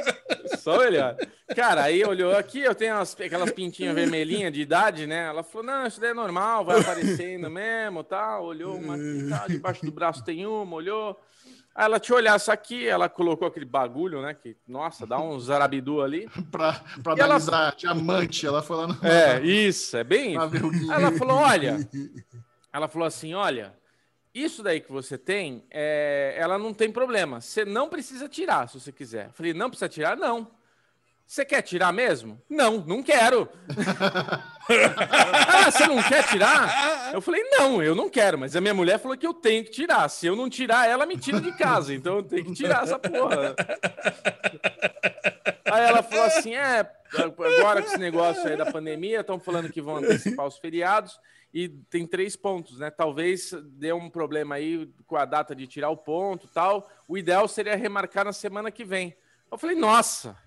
Só 0.57 0.79
melhor. 0.79 1.15
Cara, 1.55 1.83
aí 1.83 2.03
olhou 2.03 2.35
aqui, 2.35 2.61
eu 2.61 2.73
tenho 2.73 2.95
umas- 2.95 3.15
aquelas 3.19 3.51
pintinhas 3.51 3.93
vermelhinhas 3.93 4.51
de 4.51 4.61
idade, 4.61 5.05
né? 5.05 5.27
Ela 5.27 5.43
falou: 5.43 5.67
não, 5.67 5.85
isso 5.85 6.01
daí 6.01 6.09
é 6.09 6.13
normal, 6.13 6.65
vai 6.65 6.79
aparecendo 6.79 7.49
mesmo, 7.51 8.03
tal. 8.03 8.45
Olhou 8.45 8.75
uma 8.75 8.95
aqui, 8.95 9.27
tal, 9.29 9.47
debaixo 9.47 9.85
do 9.85 9.91
braço 9.91 10.23
tem 10.23 10.47
uma, 10.47 10.75
olhou. 10.75 11.19
Aí 11.75 11.83
ela 11.85 11.99
te 11.99 12.13
olhar 12.13 12.37
isso 12.37 12.49
aqui, 12.51 12.87
ela 12.87 13.09
colocou 13.09 13.45
aquele 13.47 13.65
bagulho, 13.65 14.21
né? 14.21 14.33
Que, 14.33 14.55
nossa, 14.65 15.05
dá 15.05 15.19
um 15.19 15.37
zarabidu 15.39 16.01
ali. 16.01 16.25
Pra, 16.49 16.73
pra 17.03 17.13
E 17.15 17.19
ela- 17.19 17.35
analisar 17.35 17.75
diamante, 17.75 18.47
ela 18.47 18.61
foi 18.63 18.77
lá 18.77 18.87
no. 18.87 18.97
É, 19.05 19.41
isso, 19.41 19.97
é 19.97 20.03
bem 20.03 20.35
isso. 20.37 20.91
ela 20.91 21.11
falou: 21.11 21.37
olha, 21.37 21.77
ela 22.71 22.87
falou 22.87 23.05
assim: 23.05 23.33
olha, 23.33 23.75
isso 24.33 24.63
daí 24.63 24.79
que 24.79 24.91
você 24.91 25.17
tem, 25.17 25.65
é, 25.69 26.33
ela 26.37 26.57
não 26.57 26.73
tem 26.73 26.89
problema. 26.91 27.41
Você 27.41 27.65
não 27.65 27.89
precisa 27.89 28.29
tirar, 28.29 28.69
se 28.69 28.79
você 28.79 28.91
quiser. 28.93 29.25
Eu 29.27 29.33
falei: 29.33 29.53
não 29.53 29.69
precisa 29.69 29.89
tirar? 29.89 30.15
Não. 30.15 30.47
Você 31.27 31.43
quer 31.43 31.61
tirar 31.63 31.91
mesmo? 31.91 32.39
Não, 32.49 32.77
não 32.85 33.01
quero. 33.01 33.49
ah, 35.47 35.71
você 35.71 35.87
não 35.87 36.01
quer 36.03 36.27
tirar? 36.27 37.11
Eu 37.13 37.21
falei: 37.21 37.43
não, 37.49 37.81
eu 37.81 37.95
não 37.95 38.09
quero. 38.09 38.37
Mas 38.37 38.55
a 38.55 38.61
minha 38.61 38.73
mulher 38.73 38.99
falou 38.99 39.17
que 39.17 39.25
eu 39.25 39.33
tenho 39.33 39.63
que 39.63 39.71
tirar. 39.71 40.07
Se 40.09 40.27
eu 40.27 40.35
não 40.35 40.49
tirar, 40.49 40.87
ela 40.87 41.05
me 41.05 41.17
tira 41.17 41.41
de 41.41 41.51
casa. 41.53 41.93
Então 41.93 42.17
eu 42.17 42.23
tenho 42.23 42.45
que 42.45 42.53
tirar 42.53 42.83
essa 42.83 42.99
porra. 42.99 43.55
Aí 45.65 45.83
ela 45.83 46.03
falou 46.03 46.25
assim: 46.25 46.53
é, 46.53 46.89
agora 47.17 47.81
com 47.81 47.87
esse 47.87 47.97
negócio 47.97 48.47
aí 48.47 48.55
da 48.55 48.71
pandemia, 48.71 49.21
estão 49.21 49.39
falando 49.39 49.71
que 49.71 49.81
vão 49.81 49.97
antecipar 49.97 50.45
os 50.45 50.59
feriados 50.59 51.19
e 51.51 51.69
tem 51.69 52.05
três 52.05 52.35
pontos, 52.35 52.79
né? 52.79 52.91
Talvez 52.91 53.51
dê 53.63 53.93
um 53.93 54.09
problema 54.09 54.55
aí 54.55 54.93
com 55.07 55.15
a 55.15 55.25
data 55.25 55.55
de 55.55 55.65
tirar 55.65 55.89
o 55.89 55.97
ponto 55.97 56.47
tal. 56.49 56.89
O 57.07 57.17
ideal 57.17 57.47
seria 57.47 57.75
remarcar 57.75 58.25
na 58.25 58.33
semana 58.33 58.69
que 58.69 58.83
vem. 58.83 59.15
Eu 59.49 59.57
falei, 59.57 59.75
nossa, 59.75 60.37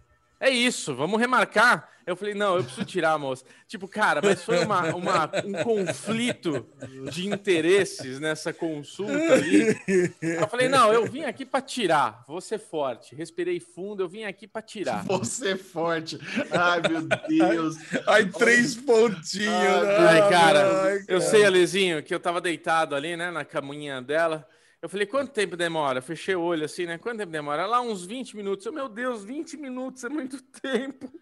é 0.40 0.50
isso, 0.50 0.94
vamos 0.94 1.18
remarcar. 1.20 1.88
Eu 2.06 2.16
falei, 2.16 2.32
não, 2.32 2.56
eu 2.56 2.64
preciso 2.64 2.86
tirar, 2.86 3.18
moça. 3.18 3.44
Tipo, 3.66 3.86
cara, 3.86 4.22
mas 4.24 4.42
foi 4.42 4.64
uma, 4.64 4.94
uma- 4.94 5.30
um 5.44 5.62
conflito 5.62 6.66
de 7.12 7.28
interesses 7.28 8.18
nessa 8.18 8.50
consulta 8.50 9.12
ali. 9.34 9.78
Eu 10.22 10.48
falei, 10.48 10.70
não, 10.70 10.90
eu 10.90 11.04
vim 11.04 11.24
aqui 11.24 11.44
para 11.44 11.60
tirar, 11.60 12.24
vou 12.26 12.40
ser 12.40 12.58
forte. 12.58 13.14
Respirei 13.14 13.60
fundo, 13.60 14.02
eu 14.02 14.08
vim 14.08 14.24
aqui 14.24 14.46
para 14.48 14.62
tirar. 14.62 15.04
Você 15.04 15.50
é 15.50 15.56
forte. 15.56 16.18
Ai, 16.50 16.80
meu 16.88 17.02
Deus. 17.28 17.76
Aí, 18.06 18.24
três 18.32 18.74
pontinhos. 18.74 19.46
né? 19.52 19.96
Ai, 20.08 20.30
cara, 20.30 20.82
Ai, 20.84 20.96
eu 21.00 21.18
cara. 21.18 21.20
sei, 21.20 21.44
Alezinho, 21.44 22.02
que 22.02 22.14
eu 22.14 22.20
tava 22.20 22.40
deitado 22.40 22.94
ali, 22.94 23.18
né, 23.18 23.30
na 23.30 23.44
caminha 23.44 24.00
dela. 24.00 24.48
Eu 24.80 24.88
falei, 24.88 25.06
quanto 25.06 25.32
tempo 25.32 25.56
demora? 25.56 25.98
Eu 25.98 26.02
fechei 26.02 26.36
o 26.36 26.42
olho 26.42 26.64
assim, 26.64 26.86
né? 26.86 26.98
Quanto 26.98 27.18
tempo 27.18 27.32
demora? 27.32 27.66
Lá 27.66 27.80
uns 27.80 28.04
20 28.06 28.36
minutos. 28.36 28.64
Eu, 28.64 28.72
meu 28.72 28.88
Deus, 28.88 29.24
20 29.24 29.56
minutos 29.56 30.04
é 30.04 30.08
muito 30.08 30.40
tempo. 30.42 31.12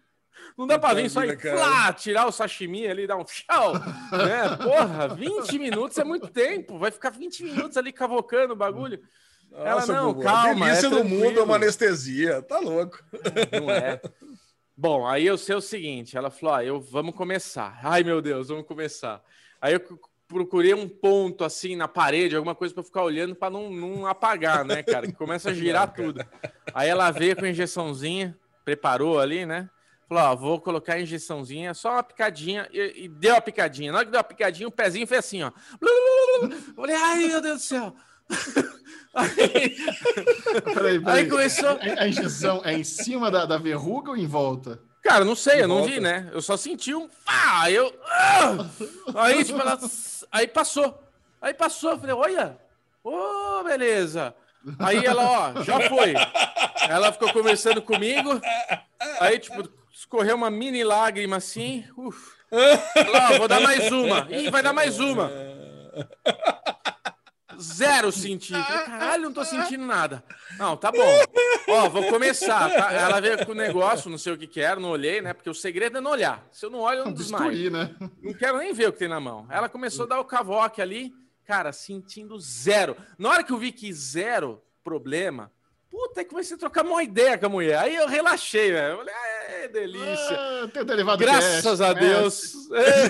Não 0.55 0.67
dá 0.67 0.77
pra 0.77 0.93
vir 0.93 1.09
só 1.09 1.21
cara. 1.35 1.57
flá, 1.57 1.93
tirar 1.93 2.27
o 2.27 2.31
sashimi 2.31 2.87
ali, 2.87 3.07
dar 3.07 3.17
um 3.17 3.23
tchau. 3.23 3.73
né? 3.73 4.55
Porra, 4.63 5.07
20 5.07 5.57
minutos 5.57 5.97
é 5.97 6.03
muito 6.03 6.27
tempo. 6.27 6.77
Vai 6.77 6.91
ficar 6.91 7.09
20 7.09 7.43
minutos 7.43 7.77
ali 7.77 7.91
cavocando 7.91 8.53
o 8.53 8.55
bagulho. 8.55 9.01
Ela, 9.51 9.85
não, 9.87 10.19
calma, 10.19 10.65
A 10.65 10.69
delícia 10.69 10.87
é 10.87 10.89
do 10.89 11.03
mundo 11.03 11.39
é 11.39 11.43
uma 11.43 11.55
anestesia. 11.55 12.41
Tá 12.43 12.59
louco. 12.59 13.03
Não 13.59 13.71
é. 13.71 13.99
Bom, 14.75 15.07
aí 15.07 15.25
eu 15.25 15.37
sei 15.37 15.55
o 15.55 15.61
seguinte, 15.61 16.15
ela 16.15 16.29
falou, 16.29 16.55
ó, 16.55 16.61
eu, 16.61 16.79
vamos 16.79 17.15
começar. 17.15 17.79
Ai, 17.81 18.03
meu 18.03 18.21
Deus, 18.21 18.49
vamos 18.49 18.67
começar. 18.67 19.23
Aí 19.59 19.73
eu 19.73 19.99
procurei 20.27 20.73
um 20.73 20.87
ponto, 20.89 21.43
assim, 21.43 21.75
na 21.75 21.87
parede, 21.87 22.35
alguma 22.35 22.53
coisa 22.53 22.73
para 22.73 22.83
ficar 22.83 23.03
olhando 23.03 23.35
para 23.35 23.49
não, 23.49 23.71
não 23.71 24.05
apagar, 24.05 24.65
né, 24.65 24.83
cara? 24.83 25.07
Que 25.07 25.13
começa 25.13 25.49
a 25.51 25.53
girar 25.53 25.93
tudo. 25.93 26.23
Aí 26.73 26.89
ela 26.89 27.09
veio 27.11 27.35
com 27.35 27.45
a 27.45 27.49
injeçãozinha, 27.49 28.37
preparou 28.65 29.19
ali, 29.19 29.45
né? 29.45 29.69
Falou, 30.07 30.23
ó, 30.23 30.35
vou 30.35 30.61
colocar 30.61 30.93
a 30.93 31.01
injeçãozinha, 31.01 31.73
só 31.73 31.93
uma 31.93 32.03
picadinha, 32.03 32.67
e, 32.71 33.05
e 33.05 33.07
deu 33.07 33.35
a 33.35 33.41
picadinha. 33.41 33.91
Na 33.91 33.99
hora 33.99 34.05
que 34.05 34.11
deu 34.11 34.19
a 34.21 34.23
picadinha, 34.23 34.67
o 34.67 34.71
pezinho 34.71 35.07
fez 35.07 35.19
assim, 35.19 35.43
ó. 35.43 35.51
Falei, 36.75 36.95
ai, 36.95 37.27
meu 37.27 37.41
Deus 37.41 37.57
do 37.57 37.63
céu. 37.63 37.95
Aí, 39.13 39.75
Peraí, 40.75 40.99
peraí. 40.99 41.01
aí 41.05 41.27
começou... 41.27 41.69
A 41.69 42.03
a 42.03 42.07
injeção 42.07 42.61
é 42.63 42.73
em 42.73 42.83
cima 42.83 43.31
da, 43.31 43.47
da 43.47 43.57
verruga 43.57 44.11
ou 44.11 44.17
em 44.17 44.27
volta? 44.27 44.79
Cara, 45.07 45.23
não 45.23 45.35
sei, 45.35 45.61
eu 45.61 45.69
não 45.69 45.85
vi, 45.85 46.01
né? 46.01 46.29
Eu 46.33 46.41
só 46.41 46.57
senti 46.57 46.93
um 46.93 47.09
aí 47.25 47.73
eu. 47.73 47.93
ah! 48.05 48.57
Aí, 49.15 49.43
tipo, 49.43 49.59
ela. 49.59 49.79
Aí 50.29 50.47
passou. 50.47 51.01
Aí 51.41 51.53
passou, 51.53 51.91
eu 51.91 51.99
falei, 51.99 52.13
olha, 52.13 52.57
ô, 53.01 53.63
beleza. 53.63 54.35
Aí 54.77 55.05
ela, 55.05 55.23
ó, 55.55 55.63
já 55.63 55.79
foi. 55.87 56.13
Ela 56.89 57.13
ficou 57.13 57.31
conversando 57.31 57.81
comigo. 57.81 58.41
Aí, 59.21 59.39
tipo, 59.39 59.69
escorreu 59.93 60.35
uma 60.35 60.49
mini 60.49 60.83
lágrima 60.83 61.37
assim. 61.37 61.85
Uf. 61.95 62.35
Ela, 62.51 63.31
ó, 63.31 63.37
vou 63.37 63.47
dar 63.47 63.61
mais 63.61 63.89
uma. 63.89 64.27
Ih, 64.29 64.49
vai 64.49 64.61
dar 64.61 64.73
mais 64.73 64.99
uma. 64.99 65.31
Zero 67.59 68.11
senti. 68.11 68.51
Falei, 68.53 68.85
Caralho, 68.85 69.23
não 69.23 69.33
tô 69.33 69.43
sentindo 69.45 69.85
nada. 69.85 70.23
Não, 70.57 70.75
tá 70.77 70.91
bom. 70.91 71.23
Ó, 71.69 71.89
vou 71.89 72.07
começar. 72.09 72.69
tá? 72.69 72.93
Ela 72.93 73.19
veio 73.19 73.45
com 73.45 73.51
o 73.51 73.55
negócio, 73.55 74.09
não 74.09 74.17
sei 74.17 74.33
o 74.33 74.37
que 74.37 74.47
que 74.47 74.61
era, 74.61 74.79
não 74.79 74.89
olhei, 74.89 75.21
né? 75.21 75.33
Porque 75.33 75.49
o 75.49 75.53
segredo 75.53 75.97
é 75.97 76.01
não 76.01 76.11
olhar. 76.11 76.45
Se 76.51 76.65
eu 76.65 76.69
não 76.69 76.79
olho, 76.79 76.99
eu 76.99 77.05
não 77.05 77.13
desmaio. 77.13 77.49
Bisturi, 77.49 77.69
né? 77.69 77.95
Não 78.21 78.33
quero 78.33 78.57
nem 78.57 78.73
ver 78.73 78.89
o 78.89 78.93
que 78.93 78.99
tem 78.99 79.07
na 79.07 79.19
mão. 79.19 79.47
Ela 79.49 79.67
começou 79.69 80.05
a 80.05 80.09
dar 80.09 80.19
o 80.19 80.25
cavoque 80.25 80.81
ali, 80.81 81.13
cara, 81.45 81.71
sentindo 81.71 82.39
zero. 82.39 82.95
Na 83.17 83.29
hora 83.29 83.43
que 83.43 83.51
eu 83.51 83.57
vi 83.57 83.71
que 83.71 83.91
zero 83.93 84.61
problema, 84.83 85.51
puta, 85.89 86.23
que 86.23 86.29
comecei 86.29 86.55
a 86.55 86.59
trocar 86.59 86.85
uma 86.85 87.03
ideia 87.03 87.37
com 87.37 87.45
a 87.45 87.49
mulher. 87.49 87.77
Aí 87.79 87.95
eu 87.95 88.07
relaxei, 88.07 88.71
velho. 88.71 88.93
Eu 88.93 88.97
falei, 88.97 89.13
ah, 89.13 89.27
é 89.27 89.36
delícia. 89.67 90.37
Ah, 90.37 90.67
tem 90.71 90.81
o 90.81 90.85
derivado 90.85 91.17
Graças 91.17 91.63
cast, 91.63 91.83
a 91.83 91.93
né? 91.93 91.99
Deus. 91.99 92.53
É, 92.71 93.05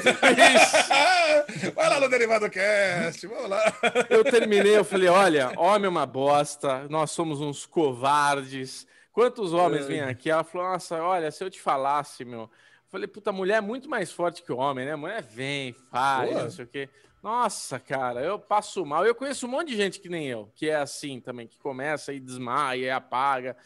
isso. 0.55 1.73
Vai 1.73 1.89
lá 1.89 1.99
no 1.99 2.09
Derivado 2.09 2.49
Cast. 2.49 3.25
Vamos 3.27 3.49
lá. 3.49 3.61
Eu 4.09 4.23
terminei, 4.23 4.77
eu 4.77 4.83
falei, 4.83 5.09
olha, 5.09 5.51
homem 5.57 5.85
é 5.85 5.89
uma 5.89 6.05
bosta, 6.05 6.87
nós 6.89 7.11
somos 7.11 7.41
uns 7.41 7.65
covardes. 7.65 8.87
Quantos 9.11 9.53
homens 9.53 9.87
vêm 9.87 10.01
aqui? 10.01 10.29
Ela 10.29 10.43
falou, 10.43 10.67
nossa, 10.67 11.01
olha, 11.01 11.31
se 11.31 11.43
eu 11.43 11.49
te 11.49 11.59
falasse, 11.59 12.23
meu. 12.23 12.41
Eu 12.41 12.49
falei, 12.89 13.07
puta, 13.07 13.31
mulher 13.31 13.57
é 13.57 13.61
muito 13.61 13.89
mais 13.89 14.11
forte 14.11 14.43
que 14.43 14.51
o 14.51 14.57
homem, 14.57 14.85
né? 14.85 14.95
Mulher 14.95 15.23
vem, 15.23 15.73
faz, 15.91 16.31
Pô. 16.31 16.39
não 16.43 16.51
sei 16.51 16.65
o 16.65 16.67
quê. 16.67 16.89
Nossa, 17.23 17.79
cara, 17.79 18.21
eu 18.21 18.37
passo 18.37 18.85
mal. 18.85 19.05
Eu 19.05 19.15
conheço 19.15 19.47
um 19.47 19.49
monte 19.49 19.69
de 19.69 19.75
gente 19.75 19.99
que 19.99 20.07
nem 20.07 20.27
eu, 20.27 20.51
que 20.55 20.69
é 20.69 20.75
assim 20.75 21.19
também, 21.19 21.47
que 21.47 21.57
começa 21.59 22.13
e 22.13 22.19
desmaia 22.19 22.85
e 22.85 22.89
apaga. 22.89 23.57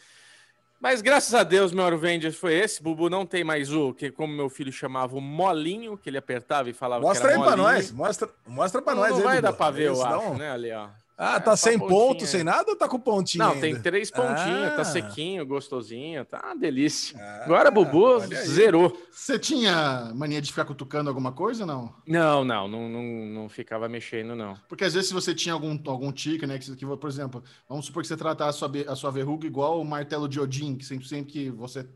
Mas 0.81 0.99
graças 1.01 1.33
a 1.35 1.43
Deus, 1.43 1.71
meu 1.71 1.85
Avengers 1.85 2.35
foi 2.35 2.55
esse. 2.55 2.81
Bubu 2.81 3.07
não 3.09 3.23
tem 3.25 3.43
mais 3.43 3.71
o, 3.71 3.93
que 3.93 4.09
como 4.09 4.33
meu 4.33 4.49
filho 4.49 4.71
chamava, 4.71 5.15
o 5.15 5.21
molinho, 5.21 5.95
que 5.95 6.09
ele 6.09 6.17
apertava 6.17 6.69
e 6.69 6.73
falava 6.73 7.01
Mostra 7.05 7.27
que 7.29 7.33
aí 7.35 7.39
era 7.39 7.47
pra 7.47 7.57
molinho. 7.57 7.75
nós. 7.77 7.91
Mostra, 7.91 8.29
mostra 8.47 8.81
pra 8.81 8.95
Não, 8.95 9.01
nós 9.01 9.11
não 9.11 9.17
aí. 9.17 9.23
vai 9.23 9.35
Bubu. 9.35 9.41
dar 9.43 9.53
pra 9.53 9.69
ver, 9.69 9.87
eu 9.89 9.93
Isso, 9.93 10.03
acho, 10.03 10.15
não? 10.25 10.37
né, 10.37 10.51
ali, 10.51 10.71
ó. 10.71 10.87
Ah, 11.23 11.35
É, 11.35 11.39
tá 11.39 11.55
só 11.55 11.69
sem 11.69 11.77
ponto, 11.77 12.25
sem 12.25 12.43
nada 12.43 12.65
ou 12.71 12.75
tá 12.75 12.87
com 12.89 12.99
pontinho 12.99 13.43
Não, 13.43 13.51
ainda? 13.51 13.61
tem 13.61 13.79
três 13.79 14.09
pontinhos, 14.09 14.73
tá 14.75 14.81
Ah. 14.81 14.83
sequinho, 14.83 15.45
gostosinho, 15.45 16.25
tá 16.25 16.41
uma 16.43 16.55
delícia. 16.55 17.15
Ah, 17.21 17.43
Agora, 17.45 17.69
Bubu, 17.69 18.19
zerou. 18.47 18.97
Você 19.11 19.37
tinha 19.37 20.11
mania 20.15 20.41
de 20.41 20.49
ficar 20.49 20.65
cutucando 20.65 21.09
alguma 21.11 21.31
coisa 21.31 21.63
não? 21.63 21.93
Não, 22.07 22.43
não, 22.43 22.67
não, 22.67 22.89
não, 22.89 23.03
não 23.43 23.49
ficava 23.49 23.87
mexendo, 23.87 24.35
não. 24.35 24.55
Porque 24.67 24.83
às 24.83 24.95
vezes 24.95 25.09
se 25.09 25.13
você 25.13 25.35
tinha 25.35 25.53
algum, 25.53 25.77
algum 25.85 26.11
tique, 26.11 26.47
né? 26.47 26.57
Que, 26.57 26.75
que, 26.75 26.85
por 26.85 27.07
exemplo, 27.09 27.43
vamos 27.69 27.85
supor 27.85 28.01
que 28.01 28.07
você 28.07 28.17
tratar 28.17 28.47
a 28.47 28.51
sua, 28.51 28.71
a 28.87 28.95
sua 28.95 29.11
verruga 29.11 29.45
igual 29.45 29.79
o 29.79 29.85
martelo 29.85 30.27
de 30.27 30.39
Odin, 30.39 30.75
que 30.75 30.83
sempre, 30.85 31.07
sempre 31.07 31.31
que 31.31 31.49
você 31.51 31.87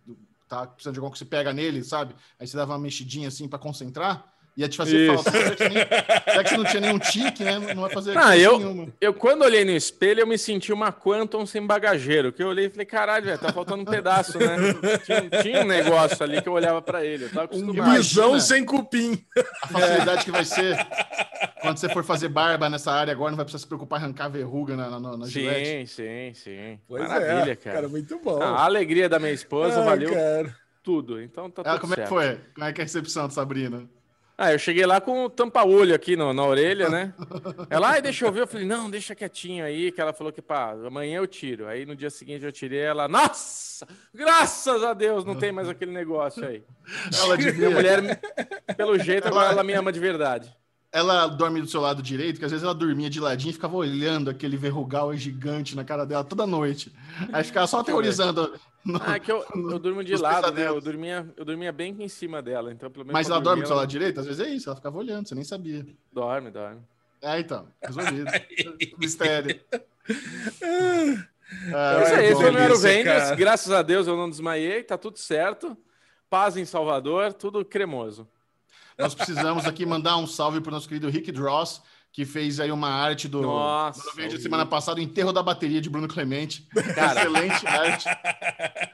tá 0.48 0.67
precisando 0.67 0.94
de 0.94 1.00
alguma 1.00 1.10
coisa, 1.10 1.24
você 1.24 1.29
pega 1.29 1.51
nele, 1.51 1.84
sabe? 1.84 2.15
Aí 2.39 2.46
você 2.48 2.55
dava 2.55 2.74
uma 2.74 2.77
mexidinha 2.79 3.27
assim 3.27 3.48
pra 3.48 3.58
concentrar, 3.58 4.35
ia 4.58 4.70
te 4.70 4.78
fazer 4.78 5.14
Isso. 5.14 5.24
falta. 5.24 5.32
Já 5.40 5.52
que, 5.52 5.58
você 5.58 5.70
nem- 5.70 6.34
já 6.36 6.44
que 6.44 6.50
você 6.50 6.58
não 6.58 6.64
tinha 6.66 6.82
nenhum 6.82 7.00
tique, 7.00 7.44
né? 7.44 7.60
Não 7.60 7.82
vai 7.82 7.90
fazer 7.92 8.18
Ah, 8.18 8.22
coisa 8.28 8.38
eu- 8.38 8.60
nenhuma. 8.60 8.88
Eu, 9.02 9.14
quando 9.14 9.42
olhei 9.44 9.66
no 9.66 9.72
espelho, 9.72 10.22
eu 10.22 10.28
me 10.28 10.38
senti 10.38 10.72
uma 10.72 10.92
Quantum 10.92 11.46
sem 11.46 11.66
bagageiro. 11.66 12.32
Que 12.32 12.42
eu 12.44 12.48
olhei 12.48 12.66
e 12.68 12.70
falei, 12.70 12.86
caralho, 12.86 13.26
velho, 13.26 13.38
tá 13.38 13.52
faltando 13.52 13.82
um 13.82 13.86
pedaço, 13.86 14.38
né? 14.40 14.56
Tinha, 15.06 15.42
tinha 15.44 15.62
um 15.62 15.68
negócio 15.68 16.24
ali 16.24 16.42
que 16.42 16.48
eu 16.50 16.54
olhava 16.54 16.82
pra 16.82 17.04
ele. 17.04 17.26
Eu 17.26 17.30
tava 17.30 17.42
Um 17.42 17.46
acostumado. 17.46 17.92
bisão 17.98 18.30
Imagina. 18.30 18.40
sem 18.40 18.64
cupim. 18.66 19.26
A 19.64 19.68
facilidade 19.68 20.26
que 20.26 20.32
vai 20.32 20.46
ser 20.46 20.78
quando 21.62 21.78
você 21.78 21.90
for 21.90 22.04
fazer 22.04 22.30
barba 22.30 22.70
nessa 22.70 22.92
área 22.92 23.12
agora, 23.12 23.32
não 23.32 23.38
vai 23.38 23.46
precisar 23.46 23.62
se 23.64 23.68
preocupar 23.68 24.00
em 24.00 24.04
arrancar 24.04 24.30
verruga 24.30 24.76
na, 24.76 25.00
na, 25.00 25.18
na 25.18 25.28
gilete. 25.28 25.88
Sim, 25.88 26.32
sim, 26.34 26.34
sim. 26.34 26.80
Pois 26.88 27.02
Maravilha, 27.08 27.52
é, 27.52 27.56
cara. 27.56 27.88
muito 27.90 28.20
bom. 28.20 28.42
Ah, 28.42 28.62
a 28.62 28.66
alegria 28.66 29.10
da 29.10 29.20
minha 29.20 29.32
esposa 29.32 29.80
Ai, 29.80 29.86
valeu 29.86 30.14
cara. 30.14 30.56
tudo. 30.84 31.22
Então 31.22 31.50
tá 31.50 31.62
Ah, 31.66 31.72
tudo 31.72 31.82
como 31.82 31.94
é 31.94 31.96
que 31.96 32.02
certo. 32.02 32.10
foi? 32.10 32.40
Como 32.54 32.66
é 32.68 32.72
que 32.74 32.82
é 32.82 32.84
a 32.84 32.86
recepção 32.86 33.28
de 33.28 33.34
Sabrina? 33.34 33.84
Ah, 34.38 34.51
eu 34.51 34.60
cheguei 34.60 34.86
lá 34.86 35.00
com 35.00 35.25
o 35.25 35.30
tampa-olho 35.30 35.96
aqui 35.96 36.15
no, 36.18 36.34
na 36.34 36.44
orelha, 36.46 36.89
né? 36.89 37.13
Ela, 37.70 37.92
ai, 37.92 38.01
deixa 38.01 38.25
eu 38.25 38.32
ver. 38.32 38.42
Eu 38.42 38.48
falei, 38.48 38.65
não, 38.68 38.89
deixa 38.89 39.15
quietinho 39.15 39.63
aí, 39.63 39.92
que 39.92 40.01
ela 40.01 40.12
falou 40.13 40.34
que, 40.34 40.42
pá, 40.42 40.72
amanhã 40.72 41.18
eu 41.18 41.27
tiro. 41.27 41.68
Aí 41.68 41.86
no 41.86 41.96
dia 41.96 42.10
seguinte 42.10 42.44
eu 42.44 42.51
tirei 42.51 42.80
ela, 42.82 43.08
nossa, 43.08 43.88
graças 44.13 44.84
a 44.84 44.94
Deus, 44.94 45.24
não 45.24 45.36
tem 45.36 45.51
mais 45.54 45.70
aquele 45.70 45.92
negócio 45.92 46.46
aí. 46.46 46.65
Ela 47.18 47.38
Minha 47.38 47.51
devia, 47.51 47.70
mulher, 47.70 48.01
pelo 48.75 49.00
jeito, 49.00 49.27
agora 49.27 49.50
ela 49.51 49.63
me 49.63 49.74
ama 49.74 49.92
de 49.92 50.00
verdade. 50.00 50.54
ela 50.92 51.27
dorme 51.27 51.62
do 51.62 51.68
seu 51.68 51.82
lado 51.82 52.01
direito, 52.01 52.39
que 52.39 52.46
às 52.46 52.51
vezes 52.51 52.63
ela 52.63 52.74
dormia 52.74 53.10
de 53.10 53.20
ladinho 53.20 53.50
e 53.51 53.54
ficava 53.54 53.75
olhando 53.75 54.30
aquele 54.30 54.56
verrugal 54.58 55.13
gigante 55.15 55.75
na 55.75 55.84
cara 55.84 56.06
dela 56.06 56.24
toda 56.24 56.48
noite. 56.48 56.94
Aí 57.34 57.44
ficava 57.44 57.68
só 57.68 57.80
aterrorizando. 57.80 58.54
No- 58.86 59.00
Ah, 59.04 59.15
é 59.15 59.20
que 59.20 59.32
eu, 59.32 59.44
eu 59.54 59.80
durmo 59.80 60.04
de 60.04 60.15
lado, 60.15 60.44
né? 60.44 60.48
Eu 60.50 60.54
pesadelos. 60.54 60.84
dormia, 60.84 61.34
eu 61.36 61.44
dormia 61.46 61.72
bem 61.72 61.96
em 62.00 62.08
cima 62.08 62.42
dela, 62.42 62.72
então 62.72 62.89
pelo 62.92 63.06
menos. 63.06 63.13
Mas 63.13 63.30
ela 63.30 63.39
dorme 63.42 63.63
do 63.63 63.68
seu 63.68 63.75
lado 63.75 63.88
direito? 63.89 64.20
Às 64.20 64.25
vezes 64.25 64.46
é 64.46 64.50
isso, 64.50 64.70
ela 64.70 64.75
ficava 64.75 64.98
olhando, 64.98 65.27
você 65.27 65.36
nem 65.36 65.44
sabia. 65.44 65.86
Dorme, 66.12 66.51
dorme. 66.51 66.82
É, 67.22 67.39
então, 67.39 67.68
resolvido. 67.82 68.30
Mistério. 69.00 69.60
Mas 71.72 71.74
Ah, 71.74 72.22
é, 72.22 72.25
esse 72.25 72.34
bom, 72.36 72.42
foi 72.42 72.50
o 72.50 72.54
Nero 72.54 72.68
delícia, 72.70 72.89
Vendors. 72.89 73.24
cara. 73.24 73.36
Graças 73.36 73.72
a 73.72 73.82
Deus 73.82 74.08
eu 74.08 74.18
não 74.18 74.30
desmaiei, 74.30 74.84
tá 74.84 74.98
tudo 74.98 75.18
certo. 75.18 75.77
Paz 76.30 76.58
em 76.58 76.65
Salvador, 76.65 77.34
tudo 77.34 77.63
cremoso. 77.63 78.27
Nós 78.98 79.13
precisamos 79.13 79.65
aqui 79.65 79.86
mandar 79.86 80.18
um 80.18 80.25
salve 80.25 80.62
para 80.62 80.70
o 80.70 80.74
nosso 80.74 80.88
querido 80.88 81.10
Rick 81.10 81.32
Dross, 81.32 81.82
que 82.16 82.24
fez 82.24 82.62
aí 82.62 82.72
uma 82.72 82.88
arte 82.88 83.28
do 83.28 83.42
Nossa, 83.42 84.02
do 84.02 84.16
vídeo 84.16 84.38
o 84.38 84.42
semana 84.42 84.66
passada, 84.66 85.02
o 85.02 85.04
enterro 85.04 85.34
da 85.34 85.44
bateria 85.44 85.82
de 85.82 85.90
Bruno 85.90 86.08
Clemente. 86.08 86.66
Cara. 86.96 87.20
Excelente 87.24 87.68
arte. 87.68 88.06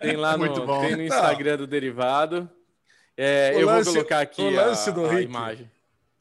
Tem 0.02 0.16
lá 0.16 0.32
no, 0.34 0.40
Muito 0.40 0.66
bom. 0.66 0.82
tem 0.82 0.96
no 0.96 1.04
Instagram 1.04 1.58
do 1.58 1.68
Derivado. 1.68 2.50
É, 3.16 3.52
eu 3.54 3.68
lance- 3.68 3.84
vou 3.86 3.94
colocar 3.94 4.22
aqui 4.22 4.42
o 4.42 4.50
lance 4.50 4.90
a, 4.90 4.92
do 4.94 5.06
a 5.06 5.10
Rick. 5.12 5.26
imagem. 5.26 5.70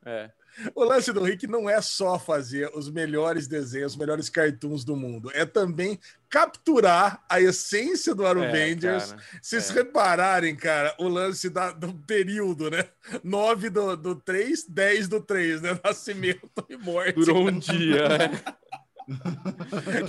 É. 0.04 0.30
O 0.74 0.84
lance 0.84 1.12
do 1.12 1.22
Rick 1.22 1.46
não 1.46 1.68
é 1.70 1.80
só 1.80 2.18
fazer 2.18 2.70
os 2.74 2.90
melhores 2.90 3.46
desenhos, 3.46 3.92
os 3.92 3.98
melhores 3.98 4.28
cartoons 4.28 4.84
do 4.84 4.94
mundo, 4.96 5.30
é 5.34 5.44
também 5.46 5.98
capturar 6.28 7.22
a 7.28 7.40
essência 7.40 8.14
do 8.14 8.26
Avengers. 8.26 9.12
É, 9.12 9.16
vocês 9.40 9.70
é. 9.70 9.74
repararem, 9.74 10.54
cara, 10.54 10.94
o 10.98 11.08
lance 11.08 11.48
da- 11.48 11.72
do 11.72 11.92
período, 12.06 12.70
né? 12.70 12.84
9 13.24 13.70
do, 13.70 13.96
do 13.96 14.14
3, 14.16 14.64
10 14.68 15.08
do 15.08 15.20
3, 15.20 15.60
né? 15.62 15.78
Nascimento 15.84 16.48
e 16.68 16.76
morte. 16.76 17.12
Durou 17.14 17.48
um 17.48 17.58
dia. 17.58 18.08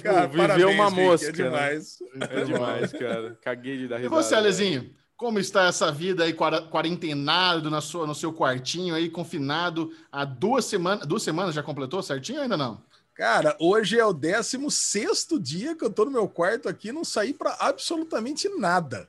Cara, 0.03 0.27
Viveu 0.27 0.47
parabéns, 0.47 0.75
uma 0.75 0.89
Rick, 0.89 1.01
mosca, 1.01 1.27
É 1.27 1.31
né? 1.31 1.43
demais. 1.43 1.97
É 2.29 2.43
demais, 2.45 2.91
cara. 2.91 3.37
Caguei 3.41 3.77
de 3.77 3.87
dar 3.87 3.95
E 3.99 4.03
risada. 4.03 4.21
você, 4.21 4.35
Alezinho? 4.35 4.93
Como 5.21 5.37
está 5.37 5.67
essa 5.67 5.91
vida 5.91 6.23
aí 6.23 6.33
quarentenado 6.33 7.69
na 7.69 7.79
sua, 7.79 8.07
no 8.07 8.15
seu 8.15 8.33
quartinho 8.33 8.95
aí, 8.95 9.07
confinado 9.07 9.91
há 10.11 10.25
duas 10.25 10.65
semanas? 10.65 11.05
Duas 11.05 11.21
semanas 11.21 11.53
já 11.53 11.61
completou 11.61 12.01
certinho 12.01 12.39
ou 12.39 12.43
ainda 12.43 12.57
não? 12.57 12.81
Cara, 13.13 13.55
hoje 13.59 13.99
é 13.99 14.03
o 14.03 14.13
16 14.13 15.27
dia 15.39 15.75
que 15.75 15.85
eu 15.85 15.91
tô 15.91 16.05
no 16.05 16.11
meu 16.11 16.27
quarto 16.27 16.67
aqui 16.67 16.91
não 16.91 17.03
saí 17.03 17.35
para 17.35 17.55
absolutamente 17.59 18.49
nada. 18.57 19.07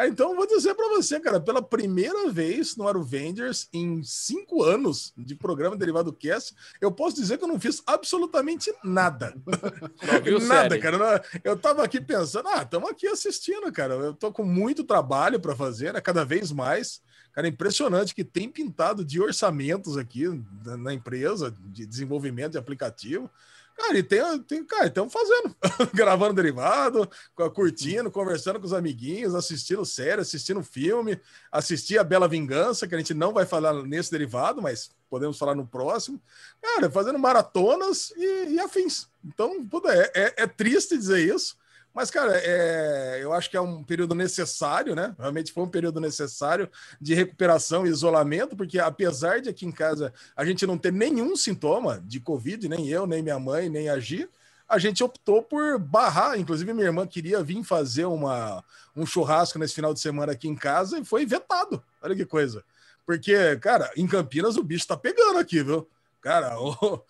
Cara, 0.00 0.08
então 0.08 0.30
eu 0.30 0.36
vou 0.36 0.46
dizer 0.46 0.74
para 0.74 0.88
você, 0.88 1.20
cara, 1.20 1.38
pela 1.38 1.60
primeira 1.60 2.30
vez 2.30 2.74
no 2.74 2.88
Avengers 2.88 3.68
em 3.70 4.02
cinco 4.02 4.62
anos 4.62 5.12
de 5.14 5.34
programa 5.34 5.76
Derivado 5.76 6.10
Cast, 6.10 6.54
eu 6.80 6.90
posso 6.90 7.16
dizer 7.16 7.36
que 7.36 7.44
eu 7.44 7.48
não 7.48 7.60
fiz 7.60 7.82
absolutamente 7.86 8.72
nada. 8.82 9.34
Viu 10.24 10.40
Nada, 10.48 10.70
série. 10.70 10.78
cara. 10.80 10.96
Não- 10.96 11.40
Eu 11.44 11.54
tava 11.54 11.84
aqui 11.84 12.00
pensando, 12.00 12.48
ah, 12.48 12.62
estamos 12.62 12.88
aqui 12.88 13.06
assistindo, 13.08 13.70
cara. 13.70 13.92
Eu 13.92 14.14
tô 14.14 14.32
com 14.32 14.42
muito 14.42 14.84
trabalho 14.84 15.38
para 15.38 15.54
fazer, 15.54 15.92
né? 15.92 16.00
Cada 16.00 16.24
vez 16.24 16.50
mais. 16.50 17.02
Cara, 17.34 17.46
é 17.46 17.50
impressionante 17.50 18.14
que 18.14 18.24
tem 18.24 18.48
pintado 18.48 19.04
de 19.04 19.20
orçamentos 19.20 19.98
aqui 19.98 20.24
na 20.78 20.94
empresa 20.94 21.54
de 21.60 21.84
desenvolvimento 21.84 22.52
de 22.52 22.58
aplicativo. 22.58 23.30
Cara, 23.80 23.98
e 23.98 24.02
tem, 24.02 24.38
tem 24.42 24.64
cara, 24.64 24.86
estamos 24.86 25.12
fazendo, 25.12 25.56
gravando 25.94 26.34
derivado, 26.34 27.08
cu- 27.34 27.50
curtindo, 27.50 28.10
conversando 28.10 28.60
com 28.60 28.66
os 28.66 28.72
amiguinhos, 28.72 29.34
assistindo 29.34 29.84
série, 29.86 30.20
assistindo 30.20 30.62
filme, 30.62 31.18
assistir 31.50 31.98
a 31.98 32.04
Bela 32.04 32.28
Vingança, 32.28 32.86
que 32.86 32.94
a 32.94 32.98
gente 32.98 33.14
não 33.14 33.32
vai 33.32 33.46
falar 33.46 33.72
nesse 33.84 34.10
derivado, 34.10 34.60
mas 34.60 34.90
podemos 35.08 35.38
falar 35.38 35.54
no 35.54 35.66
próximo. 35.66 36.20
Cara, 36.60 36.90
fazendo 36.90 37.18
maratonas 37.18 38.12
e, 38.16 38.50
e 38.54 38.60
afins. 38.60 39.08
Então, 39.24 39.64
puta, 39.66 39.88
é, 39.92 40.10
é- 40.14 40.34
é 40.42 40.46
triste 40.46 40.96
dizer 40.96 41.20
isso, 41.34 41.56
mas, 41.94 42.10
cara, 42.10 42.36
é, 42.36 43.18
eu 43.20 43.32
acho 43.32 43.50
que 43.50 43.56
é 43.56 43.60
um 43.60 43.82
período 43.82 44.14
necessário, 44.14 44.94
né? 44.94 45.14
Realmente 45.18 45.52
foi 45.52 45.64
um 45.64 45.68
período 45.68 46.00
necessário 46.00 46.70
de 47.00 47.14
recuperação 47.14 47.84
e 47.86 47.90
isolamento, 47.90 48.56
porque 48.56 48.78
apesar 48.78 49.40
de 49.40 49.48
aqui 49.48 49.66
em 49.66 49.72
casa 49.72 50.12
a 50.36 50.44
gente 50.44 50.66
não 50.66 50.78
ter 50.78 50.92
nenhum 50.92 51.34
sintoma 51.36 52.00
de 52.06 52.20
Covid, 52.20 52.68
nem 52.68 52.88
eu, 52.88 53.06
nem 53.06 53.22
minha 53.22 53.38
mãe, 53.38 53.68
nem 53.68 53.88
a 53.88 53.98
Gi, 53.98 54.28
a 54.68 54.78
gente 54.78 55.02
optou 55.02 55.42
por 55.42 55.78
barrar. 55.80 56.38
Inclusive, 56.38 56.72
minha 56.72 56.86
irmã 56.86 57.04
queria 57.06 57.42
vir 57.42 57.64
fazer 57.64 58.04
uma, 58.04 58.64
um 58.94 59.04
churrasco 59.04 59.58
nesse 59.58 59.74
final 59.74 59.92
de 59.92 59.98
semana 59.98 60.30
aqui 60.30 60.46
em 60.46 60.54
casa 60.54 60.98
e 60.98 61.04
foi 61.04 61.26
vetado. 61.26 61.82
Olha 62.00 62.14
que 62.14 62.24
coisa. 62.24 62.64
Porque, 63.04 63.56
cara, 63.56 63.90
em 63.96 64.06
Campinas 64.06 64.56
o 64.56 64.62
bicho 64.62 64.86
tá 64.86 64.96
pegando 64.96 65.40
aqui, 65.40 65.64
viu? 65.64 65.88
Cara, 66.20 66.56
o- 66.60 67.02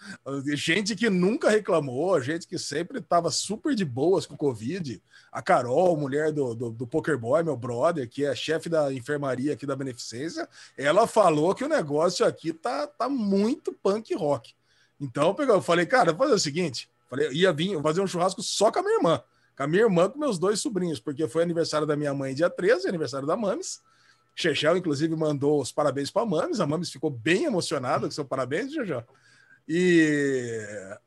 gente 0.54 0.94
que 0.94 1.10
nunca 1.10 1.50
reclamou, 1.50 2.20
gente 2.20 2.46
que 2.46 2.58
sempre 2.58 3.00
tava 3.00 3.30
super 3.30 3.74
de 3.74 3.84
boas 3.84 4.24
com 4.26 4.34
o 4.34 4.38
Covid. 4.38 5.02
A 5.32 5.42
Carol, 5.42 5.96
mulher 5.96 6.32
do, 6.32 6.54
do, 6.54 6.70
do 6.70 6.86
Poker 6.86 7.18
Boy, 7.18 7.42
meu 7.42 7.56
brother, 7.56 8.08
que 8.08 8.24
é 8.24 8.34
chefe 8.34 8.68
da 8.68 8.92
enfermaria 8.92 9.52
aqui 9.52 9.66
da 9.66 9.76
Beneficência, 9.76 10.48
ela 10.76 11.06
falou 11.06 11.54
que 11.54 11.64
o 11.64 11.68
negócio 11.68 12.24
aqui 12.24 12.52
tá, 12.52 12.86
tá 12.86 13.08
muito 13.08 13.72
punk 13.72 14.14
rock. 14.14 14.54
Então, 15.00 15.34
eu 15.38 15.62
falei, 15.62 15.86
cara, 15.86 16.12
vou 16.12 16.26
fazer 16.26 16.34
o 16.34 16.38
seguinte: 16.38 16.88
falei, 17.08 17.30
ia 17.32 17.52
vir 17.52 17.80
fazer 17.82 18.00
um 18.00 18.06
churrasco 18.06 18.42
só 18.42 18.70
com 18.70 18.80
a 18.80 18.82
minha 18.82 18.96
irmã, 18.96 19.22
com 19.56 19.62
a 19.62 19.66
minha 19.66 19.82
irmã 19.82 20.08
com 20.08 20.18
meus 20.18 20.38
dois 20.38 20.60
sobrinhos, 20.60 21.00
porque 21.00 21.26
foi 21.26 21.42
aniversário 21.42 21.86
da 21.86 21.96
minha 21.96 22.12
mãe 22.12 22.34
dia 22.34 22.50
13, 22.50 22.88
aniversário 22.88 23.26
da 23.26 23.36
Mames. 23.36 23.80
Chechel, 24.34 24.76
inclusive, 24.76 25.14
mandou 25.16 25.60
os 25.60 25.70
parabéns 25.72 26.10
para 26.10 26.22
a 26.22 26.26
Mames. 26.26 26.60
A 26.60 26.66
Mames 26.66 26.90
ficou 26.90 27.10
bem 27.10 27.44
emocionada 27.44 28.06
com 28.06 28.10
seu 28.10 28.24
parabéns, 28.24 28.72
Chechel. 28.72 29.04
E, 29.72 30.58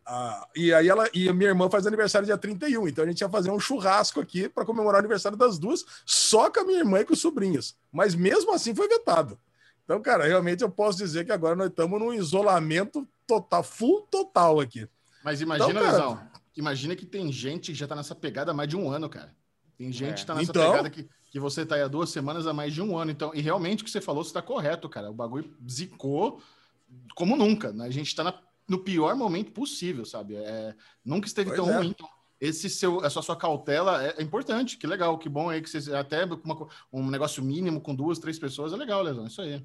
a, 0.06 0.48
e 0.56 0.74
aí 0.74 0.88
ela 0.88 1.10
e 1.14 1.28
a 1.28 1.34
minha 1.34 1.50
irmã 1.50 1.70
faz 1.70 1.86
aniversário 1.86 2.26
dia 2.26 2.38
31, 2.38 2.88
então 2.88 3.04
a 3.04 3.08
gente 3.08 3.20
ia 3.20 3.28
fazer 3.28 3.52
um 3.52 3.60
churrasco 3.60 4.22
aqui 4.22 4.48
para 4.48 4.64
comemorar 4.64 4.96
o 4.96 5.00
aniversário 5.00 5.38
das 5.38 5.60
duas, 5.60 5.84
só 6.06 6.50
com 6.50 6.62
a 6.62 6.64
minha 6.64 6.80
irmã 6.80 7.00
e 7.02 7.06
com 7.06 7.12
os 7.14 7.20
sobrinhos. 7.20 7.76
Mas 7.92 8.16
mesmo 8.16 8.54
assim 8.54 8.74
foi 8.74 8.88
vetado. 8.88 9.38
Então, 9.84 10.02
cara, 10.02 10.24
realmente 10.26 10.64
eu 10.64 10.70
posso 10.70 10.98
dizer 10.98 11.26
que 11.26 11.32
agora 11.34 11.58
nós 11.58 11.68
estamos 11.68 12.00
num 12.00 12.14
isolamento 12.14 13.06
total, 13.28 13.64
full 13.64 14.08
total 14.10 14.62
aqui. 14.62 14.88
Mas 15.24 15.42
imagina, 15.42 15.82
Então, 15.82 16.16
cara- 16.16 16.32
imagina 16.56 16.96
que 16.96 17.06
tem 17.06 17.30
gente 17.34 17.74
que 17.74 17.78
já 17.78 17.86
tá 17.88 17.96
nessa 17.98 18.16
pegada 18.16 18.52
há 18.52 18.54
mais 18.54 18.70
de 18.70 18.78
um 18.78 18.90
ano, 18.90 19.10
cara. 19.10 19.34
Tem 19.78 19.92
gente 19.92 20.22
que 20.22 20.26
tá 20.26 20.36
nessa 20.36 20.52
Então- 20.52 20.72
pegada 20.72 20.90
que, 20.90 21.08
que 21.32 21.40
você 21.40 21.66
tá 21.66 21.76
aí 21.76 21.82
há 21.82 21.88
duas 21.88 22.10
semanas, 22.10 22.46
há 22.48 22.54
mais 22.54 22.74
de 22.74 22.82
um 22.82 22.98
ano. 22.98 23.12
Então, 23.12 23.32
e 23.34 23.42
realmente 23.42 23.82
o 23.82 23.86
que 23.86 23.92
você 23.92 24.02
falou, 24.02 24.24
você 24.24 24.34
tá 24.34 24.42
correto, 24.42 24.88
cara. 24.88 25.10
O 25.10 25.14
bagulho 25.14 25.52
zicou 25.70 26.42
como 27.16 27.36
nunca. 27.36 27.72
né? 27.72 27.86
A 27.86 27.90
gente 27.92 28.16
tá 28.16 28.24
na- 28.24 28.40
no 28.68 28.80
pior 28.80 29.16
momento 29.16 29.52
possível, 29.52 30.06
sabe? 30.06 30.36
É, 30.36 30.74
nunca 31.04 31.28
esteve 31.28 31.50
Pois 31.50 31.60
tão 31.60 31.70
é. 31.74 31.78
ruim. 31.78 31.90
Então, 31.90 32.08
esse 32.40 32.70
seu, 32.70 33.04
essa 33.06 33.22
sua 33.22 33.36
cautela 33.36 34.04
é, 34.06 34.16
é 34.18 34.22
importante. 34.22 34.78
Que 34.78 34.86
legal, 34.86 35.18
que 35.18 35.28
bom 35.30 35.50
aí 35.50 35.62
que 35.62 35.70
você 35.70 35.94
até 35.96 36.24
uma 36.26 36.68
um 36.92 37.10
negócio 37.10 37.44
mínimo 37.44 37.82
com 37.82 37.96
duas, 37.96 38.20
três 38.20 38.38
pessoas 38.38 38.74
é 38.74 38.76
legal, 38.76 39.02
Lesão. 39.02 39.26
Isso 39.28 39.42
aí. 39.42 39.64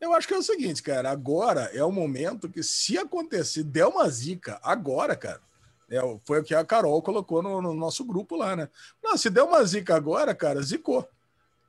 Eu 0.00 0.14
acho 0.14 0.26
que 0.26 0.32
é 0.32 0.38
o 0.38 0.42
seguinte, 0.42 0.82
cara, 0.82 1.10
agora 1.10 1.64
é 1.74 1.84
o 1.84 1.92
momento 1.92 2.48
que 2.48 2.62
se 2.62 2.96
acontecer, 2.96 3.62
der 3.64 3.86
uma 3.86 4.08
zica 4.08 4.58
agora, 4.62 5.14
cara, 5.14 5.42
é, 5.90 6.00
foi 6.24 6.40
o 6.40 6.44
que 6.44 6.54
a 6.54 6.64
Carol 6.64 7.02
colocou 7.02 7.42
no, 7.42 7.60
no 7.60 7.74
nosso 7.74 8.04
grupo 8.04 8.36
lá, 8.36 8.54
né? 8.54 8.68
Não, 9.02 9.16
se 9.16 9.28
der 9.28 9.42
uma 9.42 9.64
zica 9.64 9.94
agora, 9.96 10.34
cara, 10.34 10.62
zicou. 10.62 11.06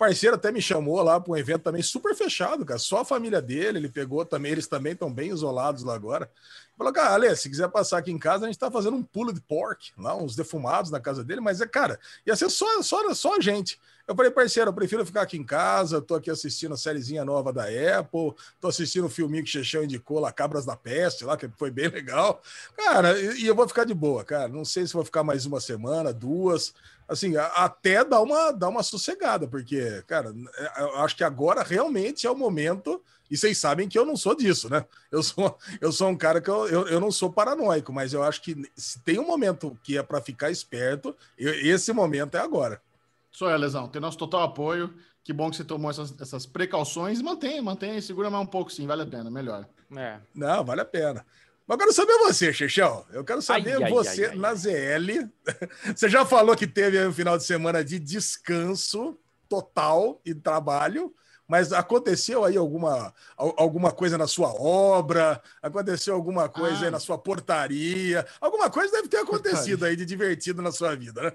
Parceiro 0.01 0.35
até 0.35 0.51
me 0.51 0.59
chamou 0.59 0.99
lá 1.03 1.21
para 1.21 1.31
um 1.31 1.37
evento 1.37 1.61
também 1.61 1.83
super 1.83 2.15
fechado, 2.15 2.65
cara. 2.65 2.79
Só 2.79 3.01
a 3.01 3.05
família 3.05 3.39
dele, 3.39 3.77
ele 3.77 3.87
pegou 3.87 4.25
também, 4.25 4.51
eles 4.51 4.65
também 4.65 4.93
estão 4.93 5.13
bem 5.13 5.29
isolados 5.29 5.83
lá 5.83 5.93
agora. 5.93 6.27
Falou, 6.75 6.91
cara, 6.91 7.13
Ale, 7.13 7.35
se 7.35 7.47
quiser 7.47 7.69
passar 7.69 7.99
aqui 7.99 8.11
em 8.11 8.17
casa, 8.17 8.45
a 8.45 8.47
gente 8.47 8.57
tá 8.57 8.71
fazendo 8.71 8.97
um 8.97 9.03
pulo 9.03 9.31
de 9.31 9.39
pork, 9.39 9.91
lá, 9.95 10.15
uns 10.17 10.35
defumados 10.35 10.89
na 10.89 10.99
casa 10.99 11.23
dele, 11.23 11.39
mas 11.39 11.61
é, 11.61 11.67
cara, 11.67 11.99
ia 12.25 12.35
ser 12.35 12.49
só, 12.49 12.81
só, 12.81 13.13
só 13.13 13.35
a 13.35 13.39
gente. 13.39 13.79
Eu 14.07 14.15
falei, 14.15 14.31
parceiro, 14.31 14.69
eu 14.69 14.73
prefiro 14.73 15.05
ficar 15.05 15.21
aqui 15.21 15.37
em 15.37 15.43
casa, 15.43 16.01
tô 16.01 16.15
aqui 16.15 16.31
assistindo 16.31 16.73
a 16.73 16.77
sériezinha 16.77 17.23
nova 17.23 17.53
da 17.53 17.65
Apple, 17.65 18.33
tô 18.59 18.69
assistindo 18.69 19.05
o 19.05 19.09
filminho 19.09 19.43
que 19.43 19.49
o 19.49 19.53
Chechão 19.53 19.83
indicou 19.83 20.19
lá, 20.19 20.31
Cabras 20.31 20.65
da 20.65 20.75
Peste, 20.75 21.23
lá, 21.23 21.37
que 21.37 21.47
foi 21.49 21.69
bem 21.69 21.87
legal. 21.93 22.41
Cara, 22.75 23.19
e, 23.19 23.43
e 23.43 23.47
eu 23.47 23.55
vou 23.55 23.67
ficar 23.67 23.83
de 23.83 23.93
boa, 23.93 24.25
cara. 24.25 24.47
Não 24.47 24.65
sei 24.65 24.87
se 24.87 24.93
vou 24.93 25.05
ficar 25.05 25.23
mais 25.23 25.45
uma 25.45 25.61
semana, 25.61 26.11
duas, 26.11 26.73
assim, 27.11 27.35
até 27.37 28.05
dar 28.05 28.21
uma, 28.21 28.51
dar 28.51 28.69
uma 28.69 28.81
sossegada, 28.81 29.47
porque, 29.47 30.01
cara, 30.07 30.33
é, 30.55 30.81
eu 30.81 30.95
acho 31.01 31.15
que 31.15 31.23
agora 31.23 31.61
realmente 31.61 32.25
é 32.25 32.31
o 32.31 32.35
momento, 32.35 33.03
e 33.29 33.37
vocês 33.37 33.57
sabem 33.57 33.89
que 33.89 33.99
eu 33.99 34.05
não 34.05 34.15
sou 34.15 34.33
disso, 34.35 34.69
né? 34.69 34.85
Eu 35.11 35.21
sou, 35.21 35.57
eu 35.81 35.91
sou 35.91 36.07
um 36.09 36.17
cara 36.17 36.39
que 36.39 36.49
eu, 36.49 36.67
eu, 36.67 36.87
eu 36.87 36.99
não 36.99 37.11
sou 37.11 37.31
paranoico, 37.31 37.91
mas 37.91 38.13
eu 38.13 38.23
acho 38.23 38.41
que 38.41 38.55
se 38.75 38.99
tem 39.01 39.19
um 39.19 39.27
momento 39.27 39.77
que 39.83 39.97
é 39.97 40.03
para 40.03 40.21
ficar 40.21 40.49
esperto, 40.49 41.15
eu- 41.37 41.53
esse 41.53 41.91
momento 41.91 42.35
é 42.37 42.39
agora. 42.39 42.81
Sou 43.29 43.49
eu, 43.49 43.57
Lesão. 43.57 43.87
Tem 43.87 44.01
nosso 44.01 44.17
total 44.17 44.43
apoio. 44.43 44.93
Que 45.23 45.31
bom 45.31 45.49
que 45.51 45.55
você 45.55 45.63
tomou 45.63 45.91
essas, 45.91 46.13
essas 46.19 46.45
precauções. 46.45 47.21
Mantenha, 47.21 47.61
mantenha. 47.61 48.01
Segura 48.01 48.29
mais 48.29 48.43
um 48.43 48.47
pouco, 48.47 48.71
sim. 48.71 48.87
Vale 48.87 49.03
a 49.03 49.05
pena. 49.05 49.29
Melhor. 49.29 49.65
É. 49.95 50.19
Não, 50.33 50.65
vale 50.65 50.81
a 50.81 50.85
pena. 50.85 51.25
Mas 51.67 51.75
eu 51.75 51.77
quero 51.77 51.93
saber 51.93 52.17
você, 52.19 52.51
Xexão. 52.53 53.05
Eu 53.11 53.23
quero 53.23 53.41
saber 53.41 53.77
Ai, 53.77 53.83
ai, 53.83 53.89
você 53.91 54.25
ai, 54.25 54.35
na. 54.35 54.53
ZL. 54.53 55.29
Você 55.95 56.09
já 56.09 56.25
falou 56.25 56.55
que 56.55 56.67
teve 56.67 57.05
um 57.05 57.13
final 57.13 57.37
de 57.37 57.43
semana 57.45 57.83
de 57.83 57.97
descanso 57.99 59.17
total 59.47 60.19
e 60.25 60.33
trabalho. 60.33 61.13
Mas 61.47 61.73
aconteceu 61.73 62.45
aí 62.45 62.55
alguma, 62.55 63.13
al- 63.37 63.53
alguma 63.57 63.91
coisa 63.91 64.17
na 64.17 64.25
sua 64.27 64.49
obra? 64.53 65.41
Aconteceu 65.61 66.15
alguma 66.15 66.47
coisa 66.47 66.81
Ah. 66.81 66.83
aí 66.85 66.91
na 66.91 66.99
sua 66.99 67.17
portaria? 67.17 68.25
Alguma 68.39 68.69
coisa 68.69 68.91
deve 68.93 69.07
ter 69.09 69.17
acontecido 69.17 69.83
aí 69.85 69.95
de 69.95 70.05
divertido 70.05 70.61
na 70.61 70.71
sua 70.71 70.95
vida, 70.95 71.21
né? 71.21 71.31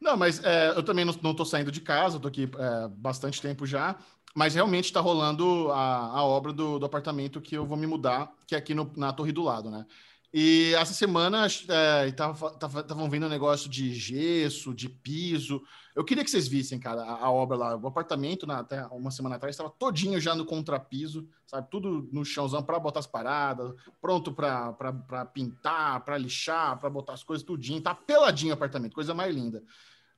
Não, 0.00 0.16
mas 0.16 0.42
é, 0.42 0.70
eu 0.70 0.82
também 0.82 1.04
não, 1.04 1.34
tô 1.34 1.44
saindo 1.44 1.70
de 1.70 1.80
casa, 1.80 2.18
tô 2.18 2.26
aqui 2.28 2.50
é, 2.58 2.88
bastante 2.88 3.40
tempo 3.40 3.64
já, 3.66 3.94
mas 4.34 4.54
realmente 4.54 4.86
está 4.86 5.00
rolando 5.00 5.70
a, 5.72 6.06
a 6.18 6.24
obra 6.24 6.52
do, 6.52 6.78
do 6.78 6.86
apartamento 6.86 7.40
que 7.40 7.56
eu 7.56 7.66
vou 7.66 7.76
me 7.76 7.86
mudar, 7.86 8.32
que 8.46 8.54
é 8.54 8.58
aqui 8.58 8.74
no- 8.74 8.92
na 8.96 9.12
torre 9.12 9.32
do 9.32 9.42
lado, 9.42 9.70
né? 9.70 9.86
E 10.34 10.72
essa 10.76 10.94
semana 10.94 11.46
estavam 11.46 13.10
vendo 13.10 13.26
um 13.26 13.28
negócio 13.28 13.68
de 13.68 13.92
gesso, 13.94 14.72
de 14.72 14.88
piso. 14.88 15.60
Eu 15.94 16.02
queria 16.04 16.24
que 16.24 16.30
vocês 16.30 16.48
vissem, 16.48 16.78
cara, 16.80 17.02
a, 17.02 17.26
a 17.26 17.30
obra 17.30 17.54
lá. 17.54 17.76
O 17.76 17.86
apartamento, 17.86 18.46
na, 18.46 18.60
até 18.60 18.86
uma 18.86 19.10
semana 19.10 19.36
atrás, 19.36 19.52
estava 19.54 19.68
todinho 19.68 20.18
já 20.18 20.34
no 20.34 20.46
contrapiso, 20.46 21.28
sabe? 21.46 21.68
Tudo 21.70 22.08
no 22.10 22.24
chãozão 22.24 22.62
para 22.62 22.78
botar 22.78 23.00
as 23.00 23.06
paradas, 23.06 23.74
pronto 24.00 24.32
para 24.32 25.26
pintar, 25.34 26.02
para 26.02 26.16
lixar, 26.16 26.78
para 26.78 26.88
botar 26.88 27.12
as 27.12 27.22
coisas 27.22 27.44
tudinho. 27.44 27.82
Tá 27.82 27.94
peladinho 27.94 28.52
o 28.52 28.54
apartamento, 28.54 28.94
coisa 28.94 29.12
mais 29.12 29.34
linda. 29.34 29.62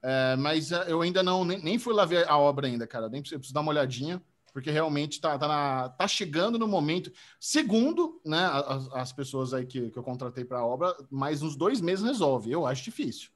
É, 0.07 0.37
mas 0.37 0.71
é, 0.71 0.85
eu 0.93 1.01
ainda 1.01 1.23
não, 1.23 1.47
nem, 1.47 1.59
nem 1.63 1.79
fui 1.79 1.95
lá 1.95 2.05
ver 2.05 2.29
a 2.29 2.37
obra 2.37 2.67
ainda, 2.67 2.87
cara. 2.87 3.09
Nem 3.09 3.23
preciso, 3.23 3.39
preciso 3.39 3.55
dar 3.55 3.63
uma 3.63 3.71
olhadinha, 3.73 4.23
porque 4.53 4.71
realmente 4.71 5.19
tá, 5.19 5.39
tá, 5.39 5.49
na- 5.49 5.89
tá 5.89 6.07
chegando 6.07 6.59
no 6.59 6.69
momento. 6.69 7.11
Segundo, 7.41 8.21
né, 8.23 8.45
as, 8.67 8.93
as 8.93 9.13
pessoas 9.13 9.55
aí 9.55 9.65
que, 9.65 9.89
que 9.91 9.99
eu 9.99 10.03
contratei 10.03 10.45
para 10.45 10.59
a 10.59 10.67
obra, 10.67 10.95
mais 11.11 11.43
uns 11.43 11.57
dois 11.57 11.81
meses 11.81 12.05
resolve. 12.05 12.53
Eu 12.53 12.67
acho 12.67 12.85
difícil. 12.85 13.31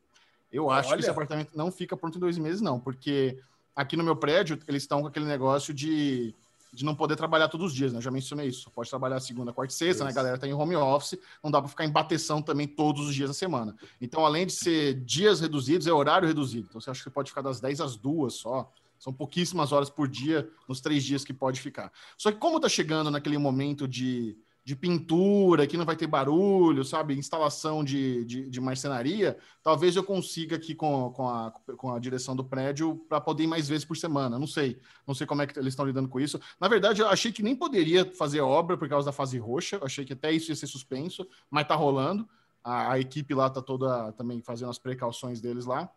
Eu 0.53 0.71
acho 0.71 0.89
que 0.89 0.95
Olha. 0.95 1.01
esse 1.01 1.11
apartamento 1.11 1.57
não 1.57 1.73
fica 1.73 1.97
pronto 1.97 2.19
em 2.19 2.21
dois 2.21 2.37
meses, 2.37 2.61
não, 2.61 2.79
porque 2.79 3.39
aqui 3.75 3.97
no 3.97 4.05
meu 4.05 4.17
prédio 4.17 4.59
eles 4.69 4.83
estão 4.83 5.01
com 5.01 5.07
aquele 5.09 5.27
negócio 5.27 5.73
de, 5.73 6.35
de 6.73 6.85
não 6.85 6.95
poder 6.95 7.17
trabalhar 7.17 7.49
todos 7.49 7.69
os 7.69 7.75
dias, 7.75 7.93
né? 7.93 7.99
Eu 7.99 8.03
já 8.03 8.11
mencionei 8.11 8.49
isso. 8.49 8.63
Só 8.63 8.71
pode 8.71 8.91
trabalhar 8.91 9.21
segunda, 9.21 9.53
quarta 9.53 9.73
e 9.73 9.77
sexta, 9.77 10.05
né? 10.05 10.09
A 10.09 10.11
Isso. 10.11 10.17
galera 10.17 10.39
tá 10.39 10.47
em 10.47 10.53
home 10.53 10.77
office, 10.77 11.19
não 11.43 11.51
dá 11.51 11.61
para 11.61 11.69
ficar 11.69 11.85
em 11.85 11.91
bateção 11.91 12.43
também 12.43 12.67
todos 12.67 13.09
os 13.09 13.15
dias 13.15 13.31
da 13.31 13.35
semana. 13.35 13.75
Então, 14.01 14.25
além 14.25 14.47
de 14.47 14.53
ser 14.53 14.95
dias 15.05 15.41
reduzidos, 15.41 15.87
é 15.87 15.93
horário 15.93 16.29
reduzido. 16.29 16.67
Então, 16.69 16.81
você 16.81 16.91
acha 16.91 17.03
que 17.03 17.11
pode 17.11 17.31
ficar 17.31 17.43
das 17.43 17.61
10 17.61 17.81
às 17.81 17.97
2 17.97 18.35
só. 18.35 18.71
São 18.99 19.13
pouquíssimas 19.13 19.71
horas 19.71 19.89
por 19.89 20.09
dia 20.09 20.49
nos 20.69 20.81
três 20.81 21.05
dias 21.05 21.25
que 21.25 21.33
pode 21.33 21.61
ficar. 21.61 21.93
Só 22.17 22.33
que 22.33 22.39
como 22.39 22.59
tá 22.59 22.69
chegando 22.69 23.11
naquele 23.11 23.39
momento 23.39 23.87
de, 23.87 24.37
de 24.69 24.77
pintura, 24.77 25.67
que 25.67 25.79
não 25.79 25.87
vai 25.87 25.97
ter 25.97 26.07
barulho, 26.07 26.85
sabe? 26.85 27.17
Instalação 27.17 27.83
de, 27.83 28.23
de, 28.27 28.51
de 28.51 28.61
marcenaria, 28.61 29.39
talvez 29.63 29.97
eu 29.97 30.05
consiga 30.05 30.57
aqui 30.57 30.75
com, 30.75 31.11
com, 31.11 31.27
a, 31.27 31.51
com 31.79 31.91
a 31.91 31.99
direção 31.99 32.37
do 32.37 32.45
prédio 32.45 32.95
para 33.09 33.19
poder 33.19 33.45
ir 33.45 33.47
mais 33.47 33.67
vezes 33.67 33.87
por 33.87 33.97
semana. 33.97 34.39
Não 34.39 34.47
sei. 34.47 34.79
Não 35.07 35.15
sei 35.15 35.27
como 35.27 35.41
é 35.41 35.47
que 35.47 35.59
eles 35.59 35.73
estão 35.73 35.87
lidando 35.87 36.07
com 36.07 36.21
isso. 36.21 36.39
Na 36.61 36.69
verdade, 36.69 37.01
eu 37.01 37.09
achei 37.09 37.33
que 37.33 37.43
nem 37.43 37.57
poderia 37.57 38.13
fazer 38.15 38.43
obra 38.43 38.77
por 38.77 38.87
causa 38.91 39.07
da 39.07 39.13
fase 39.13 39.39
roxa. 39.39 39.77
Eu 39.77 39.87
achei 39.87 40.05
que 40.05 40.13
até 40.13 40.31
isso 40.31 40.51
ia 40.51 40.57
ser 40.57 40.67
suspenso, 40.67 41.27
mas 41.51 41.67
tá 41.67 41.75
rolando. 41.75 42.29
A, 42.63 42.93
a 42.93 43.01
equipe 43.01 43.33
lá 43.33 43.49
tá 43.49 43.63
toda 43.63 44.13
também 44.13 44.43
fazendo 44.43 44.69
as 44.69 44.79
precauções 44.79 45.41
deles 45.41 45.65
lá. 45.65 45.89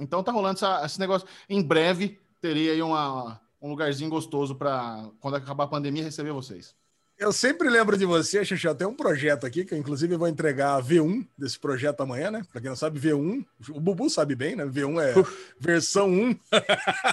Então 0.00 0.20
tá 0.20 0.32
rolando 0.32 0.56
essa- 0.56 0.84
esse 0.84 0.98
negócio. 0.98 1.28
Em 1.48 1.62
breve 1.62 2.18
terei 2.40 2.70
aí 2.72 2.82
uma, 2.82 3.40
um 3.62 3.70
lugarzinho 3.70 4.10
gostoso 4.10 4.56
para 4.56 5.08
quando 5.20 5.36
acabar 5.36 5.62
a 5.62 5.68
pandemia 5.68 6.02
receber 6.02 6.32
vocês. 6.32 6.74
Eu 7.20 7.34
sempre 7.34 7.68
lembro 7.68 7.98
de 7.98 8.06
você, 8.06 8.42
Xixi. 8.42 8.74
Tem 8.74 8.86
um 8.86 8.94
projeto 8.94 9.44
aqui 9.44 9.62
que 9.62 9.74
eu, 9.74 9.78
inclusive, 9.78 10.16
vou 10.16 10.26
entregar 10.26 10.76
a 10.76 10.82
V1 10.82 11.28
desse 11.36 11.58
projeto 11.58 12.00
amanhã, 12.00 12.30
né? 12.30 12.42
Para 12.50 12.62
quem 12.62 12.70
não 12.70 12.76
sabe, 12.76 12.98
V1, 12.98 13.44
o 13.68 13.78
Bubu 13.78 14.08
sabe 14.08 14.34
bem, 14.34 14.56
né? 14.56 14.64
V1 14.64 15.02
é 15.02 15.12
versão 15.60 16.08
1 16.08 16.34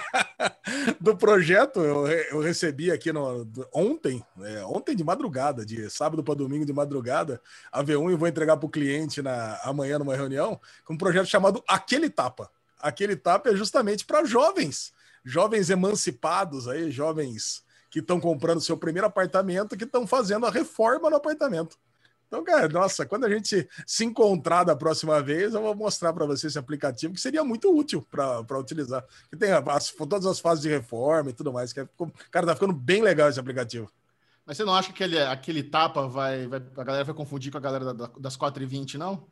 do 1.02 1.18
projeto. 1.18 1.82
Eu, 1.82 2.08
eu 2.08 2.40
recebi 2.40 2.90
aqui 2.90 3.12
no, 3.12 3.46
ontem, 3.74 4.24
é, 4.44 4.64
ontem 4.64 4.96
de 4.96 5.04
madrugada, 5.04 5.66
de 5.66 5.90
sábado 5.90 6.24
para 6.24 6.36
domingo 6.36 6.66
de 6.66 6.72
madrugada, 6.72 7.42
a 7.70 7.84
V1 7.84 8.14
e 8.14 8.16
vou 8.16 8.30
entregar 8.30 8.56
para 8.56 8.66
o 8.66 8.72
cliente 8.72 9.22
na, 9.22 9.60
amanhã 9.62 10.00
numa 10.00 10.16
reunião, 10.16 10.58
com 10.86 10.94
um 10.94 10.98
projeto 10.98 11.26
chamado 11.26 11.62
Aquele 11.68 12.10
Tapa. 12.10 12.50
Aquele 12.80 13.18
Tapa 13.18 13.50
é 13.50 13.56
justamente 13.58 14.06
para 14.06 14.24
jovens, 14.24 14.94
jovens 15.26 15.70
emancipados 15.70 16.66
aí, 16.66 16.90
jovens 16.92 17.67
que 17.90 18.00
estão 18.00 18.20
comprando 18.20 18.62
seu 18.62 18.78
primeiro 18.78 19.08
apartamento, 19.08 19.78
que 19.78 19.84
estão 19.84 20.06
fazendo 20.06 20.46
a 20.46 20.52
reforma 20.52 21.10
no 21.10 21.16
apartamento. 21.16 21.78
Então, 22.28 22.44
cara, 22.44 22.68
nossa, 22.68 23.06
quando 23.06 23.26
a 23.26 23.30
gente 23.30 23.68
se 23.86 24.04
encontrar 24.04 24.66
da 24.66 24.76
próxima 24.76 25.22
vez, 25.22 25.54
eu 25.54 25.62
vou 25.62 25.74
mostrar 25.74 26.12
para 26.12 26.26
você 26.26 26.48
esse 26.48 26.60
aplicativo 26.60 27.14
que 27.14 27.22
seria 27.22 27.42
muito 27.42 27.74
útil 27.74 28.06
para 28.12 28.60
utilizar. 28.60 29.06
Que 29.30 29.38
tem 29.38 29.52
as- 29.52 29.92
todas 29.92 30.26
as 30.26 30.38
fases 30.38 30.62
de 30.62 30.68
reforma 30.68 31.30
e 31.30 31.34
tudo 31.34 31.54
mais. 31.54 31.72
Que 31.72 31.80
é- 31.80 31.88
cara, 32.30 32.46
tá 32.46 32.54
ficando 32.54 32.74
bem 32.74 33.02
legal 33.02 33.30
esse 33.30 33.40
aplicativo. 33.40 33.90
Mas 34.46 34.58
você 34.58 34.66
não 34.66 34.76
acha 34.76 34.92
que 34.92 35.04
aquele, 35.04 35.20
aquele 35.22 35.64
tapa 35.64 36.06
vai, 36.08 36.48
vai- 36.48 36.62
a 36.78 36.84
galera 36.84 37.04
vai 37.06 37.16
confundir 37.16 37.50
com 37.52 37.58
a 37.60 37.62
galera 37.62 37.94
da- 37.94 38.12
das 38.20 38.36
4h20, 38.36 38.98
não? 38.98 39.26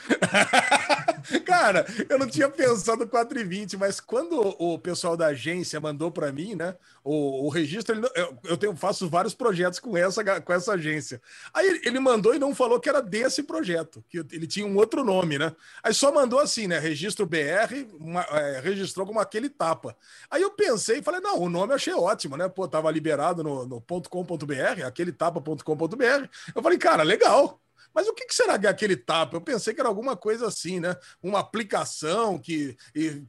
Cara, 1.44 1.86
eu 2.08 2.18
não 2.18 2.26
tinha 2.26 2.48
pensado 2.48 3.06
4,20, 3.06 3.76
mas 3.76 4.00
quando 4.00 4.40
o 4.58 4.78
pessoal 4.78 5.16
da 5.16 5.26
agência 5.28 5.80
mandou 5.80 6.10
para 6.10 6.32
mim, 6.32 6.54
né? 6.54 6.76
O, 7.04 7.46
o 7.46 7.48
registro, 7.48 7.96
ele 7.96 8.06
eu, 8.14 8.38
eu 8.44 8.56
tenho, 8.56 8.76
faço 8.76 9.08
vários 9.08 9.34
projetos 9.34 9.78
com 9.78 9.96
essa, 9.96 10.22
com 10.40 10.52
essa 10.52 10.72
agência. 10.74 11.20
Aí 11.54 11.66
ele- 11.68 11.80
ele 11.84 12.00
mandou 12.00 12.34
e 12.34 12.38
não 12.38 12.54
falou 12.54 12.80
que 12.80 12.88
era 12.88 13.00
desse 13.02 13.42
projeto, 13.42 14.04
que 14.08 14.18
ele 14.32 14.46
tinha 14.46 14.66
um 14.66 14.76
outro 14.76 15.04
nome, 15.04 15.38
né? 15.38 15.54
Aí 15.82 15.94
só 15.94 16.12
mandou 16.12 16.38
assim, 16.40 16.66
né? 16.66 16.78
Registro 16.78 17.26
BR, 17.26 17.86
uma- 17.98 18.22
é, 18.30 18.60
registrou 18.60 19.06
como 19.06 19.20
aquele 19.20 19.48
tapa. 19.48 19.96
Aí 20.30 20.42
eu 20.42 20.50
pensei 20.50 20.98
e 20.98 21.02
falei, 21.02 21.20
não, 21.20 21.40
o 21.40 21.48
nome 21.48 21.72
eu 21.72 21.76
achei 21.76 21.94
ótimo, 21.94 22.36
né? 22.36 22.48
Pô, 22.48 22.66
tava 22.68 22.90
liberado 22.90 23.42
no, 23.44 23.66
no 23.66 23.80
.com.br, 23.82 24.82
aquele 24.86 25.12
tapa.com.br. 25.12 26.28
Eu 26.54 26.62
falei, 26.62 26.78
cara, 26.78 27.02
legal. 27.02 27.60
Mas 27.96 28.06
o 28.08 28.12
que, 28.12 28.26
que 28.26 28.34
será 28.34 28.58
que 28.58 28.66
é 28.66 28.68
aquele 28.68 28.94
tapa? 28.94 29.38
Eu 29.38 29.40
pensei 29.40 29.72
que 29.72 29.80
era 29.80 29.88
alguma 29.88 30.14
coisa 30.14 30.46
assim, 30.46 30.78
né? 30.78 30.94
Uma 31.22 31.38
aplicação 31.38 32.38
que 32.38 32.76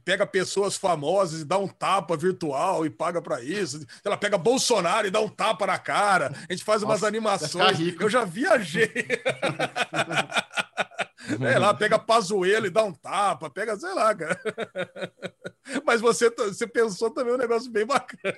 pega 0.04 0.26
pessoas 0.26 0.76
famosas 0.76 1.40
e 1.40 1.44
dá 1.46 1.56
um 1.56 1.66
tapa 1.66 2.14
virtual 2.18 2.84
e 2.84 2.90
paga 2.90 3.22
para 3.22 3.42
isso. 3.42 3.80
Ela 4.04 4.18
pega 4.18 4.36
Bolsonaro 4.36 5.06
e 5.06 5.10
dá 5.10 5.20
um 5.20 5.28
tapa 5.28 5.66
na 5.66 5.78
cara. 5.78 6.34
A 6.46 6.52
gente 6.52 6.64
faz 6.64 6.82
umas 6.82 7.00
Nossa, 7.00 7.06
animações. 7.08 7.50
ficar 7.50 7.72
rico. 7.72 8.02
Eu 8.02 8.10
já 8.10 8.26
viajei. 8.26 8.92
É 11.44 11.58
lá, 11.58 11.74
pega 11.74 11.98
Pazuelo 11.98 12.66
e 12.66 12.70
dá 12.70 12.84
um 12.84 12.92
tapa, 12.92 13.50
pega, 13.50 13.76
sei 13.78 13.92
lá, 13.94 14.14
cara. 14.14 14.40
Mas 15.84 16.00
você, 16.00 16.30
você 16.30 16.66
pensou 16.66 17.10
também 17.10 17.34
um 17.34 17.38
negócio 17.38 17.70
bem 17.70 17.84
bacana. 17.84 18.34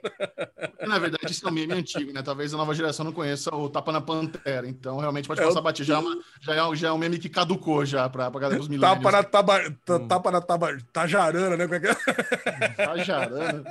Na 0.86 0.98
verdade, 0.98 1.30
isso 1.30 1.46
é 1.46 1.50
um 1.50 1.54
meme 1.54 1.72
antigo, 1.74 2.12
né? 2.12 2.22
Talvez 2.22 2.52
a 2.52 2.56
nova 2.56 2.74
geração 2.74 3.04
não 3.04 3.12
conheça 3.12 3.54
o 3.54 3.68
tapa 3.70 3.92
na 3.92 4.00
pantera. 4.00 4.66
Então, 4.68 4.98
realmente, 4.98 5.28
pode 5.28 5.40
É, 5.40 5.44
passar 5.46 5.60
o- 5.60 5.62
batido. 5.62 5.86
Já, 5.86 5.98
é 6.00 6.02
já, 6.40 6.54
é 6.56 6.64
um- 6.64 6.74
já 6.74 6.88
é 6.88 6.92
um 6.92 6.98
meme 6.98 7.18
que 7.18 7.28
caducou 7.28 7.84
já 7.84 8.08
para 8.08 8.26
a 8.26 8.30
galera 8.30 8.58
dos 8.58 8.68
milênios. 8.68 8.98
Tapa 9.04 9.12
na, 9.12 9.22
taba, 9.22 9.70
ta- 9.84 10.00
tapa 10.00 10.30
na 10.32 10.40
taba, 10.40 10.78
tajarana, 10.92 11.56
né? 11.56 11.64
Como 11.68 11.74
é 11.76 11.80
que 11.80 11.86
é? 11.86 12.68
Tá 12.84 12.96
jarando. 12.98 13.64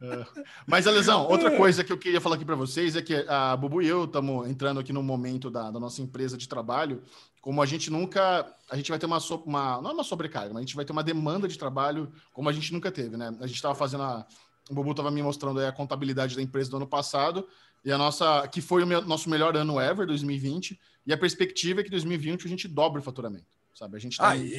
É. 0.00 0.24
Mas, 0.66 0.86
Alesão, 0.86 1.26
outra 1.26 1.50
coisa 1.56 1.82
que 1.82 1.92
eu 1.92 1.98
queria 1.98 2.20
falar 2.20 2.36
aqui 2.36 2.44
para 2.44 2.54
vocês 2.54 2.94
é 2.96 3.02
que 3.02 3.14
a 3.28 3.56
Bubu 3.56 3.82
e 3.82 3.88
eu 3.88 4.04
estamos 4.04 4.48
entrando 4.48 4.78
aqui 4.80 4.92
no 4.92 5.02
momento 5.02 5.50
da, 5.50 5.70
da 5.70 5.80
nossa 5.80 6.00
empresa 6.00 6.36
de 6.38 6.48
trabalho, 6.48 7.02
como 7.40 7.62
a 7.62 7.66
gente 7.66 7.90
nunca. 7.90 8.52
A 8.70 8.76
gente 8.76 8.90
vai 8.90 8.98
ter 8.98 9.06
uma, 9.06 9.20
so- 9.20 9.42
uma. 9.46 9.80
Não 9.80 9.90
é 9.90 9.94
uma 9.94 10.04
sobrecarga, 10.04 10.48
mas 10.52 10.58
a 10.58 10.60
gente 10.66 10.76
vai 10.76 10.84
ter 10.84 10.92
uma 10.92 11.02
demanda 11.02 11.48
de 11.48 11.58
trabalho 11.58 12.12
como 12.32 12.48
a 12.48 12.52
gente 12.52 12.72
nunca 12.72 12.90
teve, 12.90 13.16
né? 13.16 13.28
A 13.40 13.46
gente 13.46 13.56
estava 13.56 13.74
fazendo 13.74 14.02
a. 14.02 14.26
O 14.70 14.74
Bubu 14.74 14.90
estava 14.90 15.10
me 15.10 15.22
mostrando 15.22 15.60
aí 15.60 15.66
a 15.66 15.72
contabilidade 15.72 16.36
da 16.36 16.42
empresa 16.42 16.70
do 16.70 16.76
ano 16.76 16.86
passado, 16.86 17.48
e 17.84 17.90
a 17.90 17.96
nossa. 17.96 18.46
que 18.48 18.60
foi 18.60 18.82
o 18.82 18.86
meu- 18.86 19.02
nosso 19.02 19.30
melhor 19.30 19.56
ano 19.56 19.80
ever, 19.80 20.06
2020, 20.06 20.78
e 21.06 21.12
a 21.12 21.16
perspectiva 21.16 21.80
é 21.80 21.84
que 21.84 21.90
2020 21.90 22.44
a 22.44 22.48
gente 22.48 22.68
dobra 22.68 23.00
o 23.00 23.02
faturamento. 23.02 23.46
Sabe? 23.74 23.96
A 23.96 24.00
gente 24.00 24.12
está 24.14 24.30
Aí, 24.30 24.52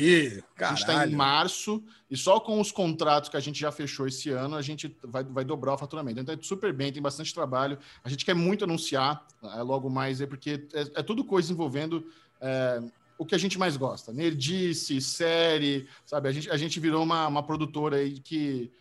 a 0.67 0.69
gente 0.69 0.79
está 0.79 0.93
em 1.05 1.11
março 1.17 1.83
e 2.09 2.15
só 2.15 2.39
com 2.39 2.57
os 2.61 2.71
contratos 2.71 3.29
que 3.29 3.35
a 3.35 3.39
gente 3.41 3.59
já 3.59 3.69
fechou 3.69 4.07
esse 4.07 4.29
ano, 4.29 4.55
a 4.55 4.61
gente 4.61 4.95
vai, 5.03 5.25
vai 5.25 5.43
dobrar 5.43 5.73
o 5.73 5.77
faturamento. 5.77 6.21
Então 6.21 6.33
é 6.33 6.37
super 6.41 6.71
bem, 6.71 6.89
tem 6.93 7.01
bastante 7.01 7.33
trabalho. 7.33 7.77
A 8.01 8.07
gente 8.07 8.23
quer 8.23 8.33
muito 8.33 8.63
anunciar 8.63 9.27
é, 9.43 9.61
logo 9.61 9.89
mais, 9.89 10.21
é 10.21 10.25
porque 10.25 10.65
é, 10.73 10.81
é 11.01 11.03
tudo 11.03 11.25
coisa 11.25 11.51
envolvendo 11.51 12.05
é, 12.41 12.81
o 13.17 13.25
que 13.25 13.35
a 13.35 13.37
gente 13.37 13.59
mais 13.59 13.75
gosta. 13.75 14.13
Nerdice, 14.13 15.01
série, 15.01 15.87
sabe? 16.05 16.29
A 16.29 16.31
gente, 16.31 16.49
a 16.49 16.55
gente 16.55 16.79
virou 16.79 17.03
uma, 17.03 17.27
uma 17.27 17.43
produtora 17.43 17.97
aí 17.97 18.19
que, 18.19 18.71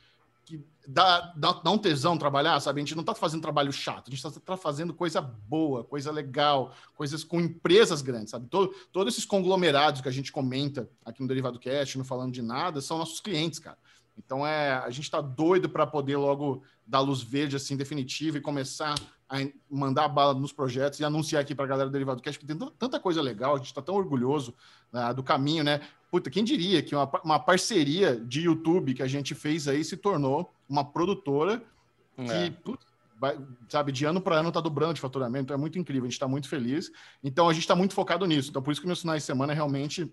que 0.44 0.64
dá, 0.86 1.32
dá, 1.36 1.52
dá 1.54 1.70
um 1.72 1.76
tesão 1.76 2.16
trabalhar, 2.16 2.60
sabe? 2.60 2.80
A 2.80 2.84
gente 2.84 2.94
não 2.94 3.02
está 3.02 3.14
fazendo 3.14 3.42
trabalho 3.42 3.72
chato, 3.72 4.08
a 4.08 4.14
gente 4.14 4.24
está 4.24 4.56
fazendo 4.56 4.94
coisa 4.94 5.20
boa, 5.20 5.82
coisa 5.82 6.12
legal, 6.12 6.72
coisas 6.94 7.24
com 7.24 7.40
empresas 7.40 8.00
grandes, 8.00 8.30
sabe? 8.30 8.46
Todo, 8.46 8.72
todos 8.92 9.12
esses 9.12 9.24
conglomerados 9.24 10.00
que 10.00 10.08
a 10.08 10.12
gente 10.12 10.30
comenta 10.30 10.88
aqui 11.04 11.20
no 11.20 11.28
Derivado 11.28 11.58
Cast, 11.58 11.98
não 11.98 12.04
falando 12.04 12.32
de 12.32 12.42
nada, 12.42 12.80
são 12.80 12.96
nossos 12.96 13.18
clientes, 13.18 13.58
cara. 13.58 13.76
Então 14.16 14.46
é, 14.46 14.72
a 14.72 14.90
gente 14.90 15.04
está 15.04 15.20
doido 15.20 15.68
para 15.68 15.86
poder 15.86 16.16
logo 16.16 16.62
dar 16.86 17.00
luz 17.00 17.22
verde 17.22 17.56
assim 17.56 17.76
definitiva 17.76 18.38
e 18.38 18.40
começar 18.40 18.94
mandar 19.70 20.08
bala 20.08 20.32
nos 20.32 20.52
projetos 20.52 21.00
e 21.00 21.04
anunciar 21.04 21.42
aqui 21.42 21.54
para 21.54 21.64
a 21.64 21.68
galera 21.68 21.90
do 21.90 21.92
Derivado 21.92 22.22
Cash 22.22 22.36
que 22.36 22.46
tem 22.46 22.56
tanta 22.78 22.98
coisa 22.98 23.20
legal, 23.20 23.54
a 23.54 23.58
gente 23.58 23.66
está 23.66 23.82
tão 23.82 23.94
orgulhoso 23.94 24.54
né, 24.92 25.12
do 25.12 25.22
caminho, 25.22 25.62
né? 25.62 25.80
Puta, 26.10 26.30
quem 26.30 26.42
diria 26.42 26.82
que 26.82 26.94
uma, 26.94 27.10
uma 27.22 27.38
parceria 27.38 28.16
de 28.16 28.40
YouTube 28.40 28.94
que 28.94 29.02
a 29.02 29.06
gente 29.06 29.34
fez 29.34 29.68
aí 29.68 29.84
se 29.84 29.96
tornou 29.96 30.50
uma 30.68 30.82
produtora 30.82 31.62
que, 32.16 32.32
é. 32.32 32.50
putz, 32.50 32.86
vai, 33.20 33.38
sabe, 33.68 33.92
de 33.92 34.04
ano 34.06 34.20
para 34.20 34.36
ano 34.36 34.48
está 34.48 34.60
dobrando 34.60 34.94
de 34.94 35.00
faturamento, 35.00 35.52
é 35.52 35.56
muito 35.56 35.78
incrível, 35.78 36.04
a 36.04 36.06
gente 36.06 36.14
está 36.14 36.26
muito 36.26 36.48
feliz. 36.48 36.90
Então 37.22 37.48
a 37.48 37.52
gente 37.52 37.62
está 37.62 37.76
muito 37.76 37.92
focado 37.92 38.24
nisso. 38.24 38.48
Então 38.48 38.62
por 38.62 38.72
isso 38.72 38.80
que 38.80 38.86
meus 38.86 39.02
finais 39.02 39.22
de 39.22 39.26
semana 39.26 39.52
realmente 39.52 40.10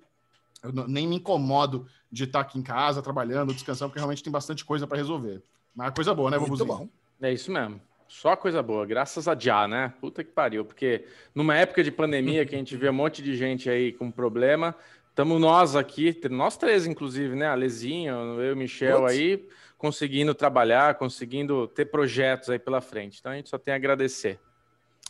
eu 0.62 0.73
nem 0.88 1.08
me 1.08 1.15
incomodo 1.15 1.88
de 2.12 2.25
estar 2.25 2.39
tá 2.39 2.49
aqui 2.49 2.60
em 2.60 2.63
casa, 2.63 3.01
trabalhando, 3.01 3.54
descansando, 3.54 3.89
porque 3.89 3.99
realmente 3.99 4.23
tem 4.23 4.32
bastante 4.32 4.65
coisa 4.65 4.86
para 4.86 4.97
resolver. 4.97 5.41
Mas 5.73 5.88
é 5.88 5.91
coisa 5.91 6.13
boa, 6.13 6.32
né, 6.32 6.38
Muito 6.38 6.65
bom. 6.65 6.89
É 7.21 7.32
isso 7.32 7.51
mesmo. 7.51 7.80
Só 8.08 8.36
coisa 8.36 8.62
boa, 8.62 8.86
graças 8.86 9.28
a 9.28 9.36
Já, 9.38 9.68
né? 9.68 9.94
Puta 10.00 10.24
que 10.24 10.32
pariu, 10.32 10.63
porque 10.63 11.06
numa 11.34 11.56
época 11.56 11.84
de 11.84 11.91
pandemia 11.91 12.46
que 12.46 12.56
a 12.56 12.58
gente 12.58 12.76
vê 12.78 12.89
um 12.89 12.94
monte 12.94 13.22
de 13.22 13.36
gente 13.36 13.70
aí 13.70 13.91
com 13.91 14.12
problema, 14.12 14.76
estamos 15.10 15.39
nós 15.41 15.76
aqui, 15.76 16.18
nós 16.30 16.56
três, 16.58 16.86
inclusive, 16.86 17.36
né? 17.36 17.48
Alezinho, 17.48 18.13
eu 18.39 18.50
e 18.50 18.54
o 18.54 18.56
Michel 18.58 19.02
Putz. 19.02 19.13
aí, 19.13 19.48
conseguindo 19.78 20.34
trabalhar, 20.36 20.96
conseguindo 20.96 21.68
ter 21.68 21.86
projetos 21.86 22.50
aí 22.50 22.60
pela 22.60 22.80
frente. 22.80 23.20
Então 23.20 23.32
a 23.32 23.36
gente 23.36 23.50
só 23.50 23.58
tem 23.58 23.74
a 23.74 23.78
agradecer. 23.78 24.39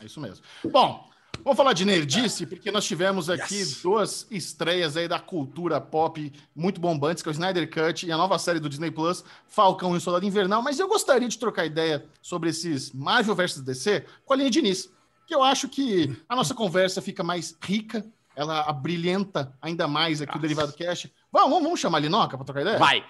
É 0.02 0.06
isso 0.06 0.20
mesmo. 0.20 0.44
Bom, 0.64 1.10
Vamos 1.44 1.58
falar 1.58 1.74
de 1.74 1.86
nerdice, 1.86 2.46
porque 2.46 2.72
nós 2.72 2.86
tivemos 2.86 3.30
aqui 3.30 3.56
yes. 3.56 3.82
duas 3.82 4.28
estreias 4.32 4.98
aí 4.98 5.08
da 5.08 5.20
cultura 5.20 5.80
pop 5.80 6.32
muito 6.56 6.82
bombantes, 6.82 7.22
que 7.22 7.30
é 7.30 7.32
o 7.32 7.34
Snyder 7.34 7.70
Cut 7.70 8.06
e 8.06 8.12
a 8.12 8.18
nova 8.18 8.38
série 8.40 8.60
do 8.60 8.68
Disney 8.70 8.92
Plus, 8.92 9.24
Falcão 9.48 9.94
e 9.94 9.98
o 9.98 10.02
Soldado 10.02 10.26
Invernal. 10.26 10.62
Mas 10.62 10.80
eu 10.80 10.88
gostaria 10.88 11.28
de 11.28 11.38
trocar 11.38 11.66
ideia 11.66 12.06
sobre 12.22 12.50
esses 12.50 12.92
Marvel 12.92 13.36
versus 13.36 13.62
DC 13.62 14.06
com 14.26 14.34
a 14.34 14.36
linha 14.36 14.50
Diniz, 14.50 14.90
que 15.28 15.36
eu 15.36 15.44
acho 15.44 15.70
que 15.70 16.16
a 16.28 16.36
nossa 16.36 16.54
conversa 16.54 17.02
fica 17.02 17.24
mais 17.24 17.56
rica, 17.62 18.06
ela 18.36 18.62
abrilhenta 18.62 19.54
ainda 19.62 19.88
mais 19.88 20.22
aqui 20.22 20.30
Nossa. 20.30 20.40
o 20.40 20.42
Derivado 20.42 20.74
Cast. 20.74 21.14
Vamos, 21.32 21.62
vamos 21.62 21.80
chamar 21.80 22.00
a 22.00 22.02
Linoca 22.02 22.38
para 22.38 22.46
trocar 22.46 22.62
ideia? 22.62 22.78
Vai! 22.78 23.04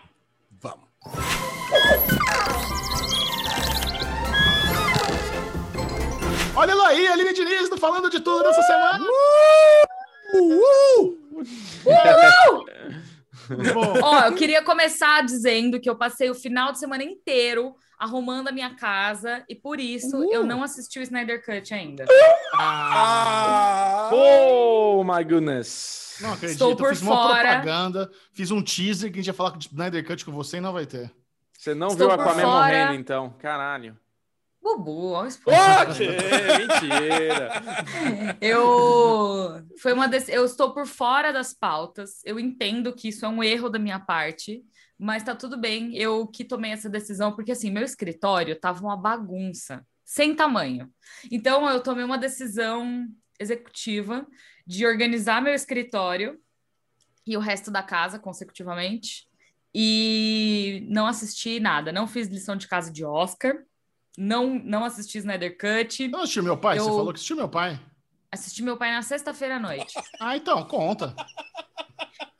Vamos. 0.62 0.86
Olha 6.58 6.74
lá 6.74 6.88
aí, 6.88 7.06
Aline 7.06 7.34
Diniz, 7.34 7.68
falando 7.78 8.10
de 8.10 8.22
tudo 8.22 8.44
nessa 8.44 8.62
semana. 8.62 9.04
Uh! 10.34 10.40
Uh! 10.40 11.18
Uh! 11.86 12.66
Ó, 14.02 14.22
eu 14.22 14.34
queria 14.36 14.64
começar 14.64 15.22
dizendo 15.24 15.82
que 15.82 15.90
eu 15.90 15.98
passei 15.98 16.30
o 16.30 16.36
final 16.36 16.72
de 16.72 16.80
semana 16.80 17.04
inteiro 17.04 17.76
arrumando 18.00 18.48
a 18.48 18.52
minha 18.54 18.74
casa 18.74 19.44
e 19.50 19.56
por 19.56 19.82
isso 19.82 20.18
uh. 20.18 20.34
eu 20.34 20.46
não 20.46 20.64
assisti 20.64 20.98
o 20.98 21.02
Snyder 21.02 21.44
Cut 21.44 21.74
ainda. 21.74 22.06
Ah. 22.54 24.10
Oh 24.14 25.04
my 25.04 25.26
goodness. 25.26 26.16
Não 26.22 26.34
acredito. 26.34 26.54
Estou 26.54 26.76
por 26.78 26.86
eu 26.86 26.96
fiz 26.96 27.04
fora. 27.04 27.18
uma 27.18 27.40
propaganda, 27.42 28.10
fiz 28.32 28.50
um 28.50 28.64
teaser 28.64 29.12
que 29.12 29.20
a 29.20 29.22
gente 29.22 29.28
ia 29.28 29.34
falar 29.34 29.58
de 29.58 29.68
Snyder 29.68 30.08
Cut 30.08 30.24
com 30.24 30.32
você 30.32 30.58
e 30.58 30.62
não 30.62 30.72
vai 30.72 30.86
ter. 30.86 31.12
Você 31.52 31.76
não 31.76 31.88
Estou 31.88 32.08
viu 32.08 32.12
a 32.12 32.22
Aquaman 32.22 32.42
fora. 32.42 32.78
morrendo 32.78 32.94
então? 32.94 33.36
Caralho. 33.40 33.98
Bubu, 34.66 35.12
olha 35.12 35.30
o 35.30 35.32
mentira. 36.58 37.52
Eu 38.42 39.64
foi 39.80 39.94
uma 39.94 40.08
des... 40.08 40.28
eu 40.28 40.44
estou 40.44 40.74
por 40.74 40.88
fora 40.88 41.32
das 41.32 41.54
pautas. 41.54 42.20
Eu 42.26 42.40
entendo 42.40 42.92
que 42.96 43.10
isso 43.10 43.28
é 43.28 43.30
um 43.30 43.44
erro 43.44 43.70
da 43.70 43.78
minha 43.78 44.00
parte, 44.00 44.66
mas 44.98 45.22
tá 45.22 45.36
tudo 45.36 45.56
bem. 45.56 45.96
Eu 45.96 46.26
que 46.26 46.44
tomei 46.44 46.72
essa 46.72 46.90
decisão 46.90 47.36
porque 47.36 47.52
assim, 47.52 47.70
meu 47.70 47.84
escritório 47.84 48.60
tava 48.60 48.82
uma 48.82 48.98
bagunça, 48.98 49.86
sem 50.04 50.36
tamanho. 50.36 50.92
Então 51.32 51.70
eu 51.70 51.80
tomei 51.80 52.04
uma 52.04 52.18
decisão 52.18 53.08
executiva 53.40 54.26
de 54.66 54.84
organizar 54.84 55.44
meu 55.44 55.54
escritório 55.54 56.40
e 57.24 57.38
o 57.38 57.40
resto 57.40 57.70
da 57.70 57.84
casa 57.84 58.18
consecutivamente 58.18 59.28
e 59.76 60.88
não 60.90 61.06
assisti 61.06 61.60
nada, 61.60 61.92
não 61.92 62.08
fiz 62.08 62.28
lição 62.28 62.56
de 62.56 62.68
casa 62.68 62.92
de 62.92 63.06
Oscar 63.06 63.64
não, 64.18 64.60
não 64.64 64.84
assisti 64.84 65.18
Snyder 65.18 65.58
Cut. 65.58 66.08
Não 66.08 66.22
assistiu 66.22 66.44
meu 66.44 66.58
pai? 66.58 66.78
Eu... 66.78 66.84
Você 66.84 66.90
falou 66.90 67.08
que 67.08 67.16
assistiu 67.16 67.36
meu 67.36 67.50
pai. 67.50 67.80
Assisti 68.32 68.64
meu 68.64 68.78
pai 68.78 68.92
na 68.92 69.02
sexta-feira 69.02 69.56
à 69.58 69.60
noite. 69.60 69.94
ah, 70.20 70.36
então, 70.36 70.64
conta. 70.66 71.16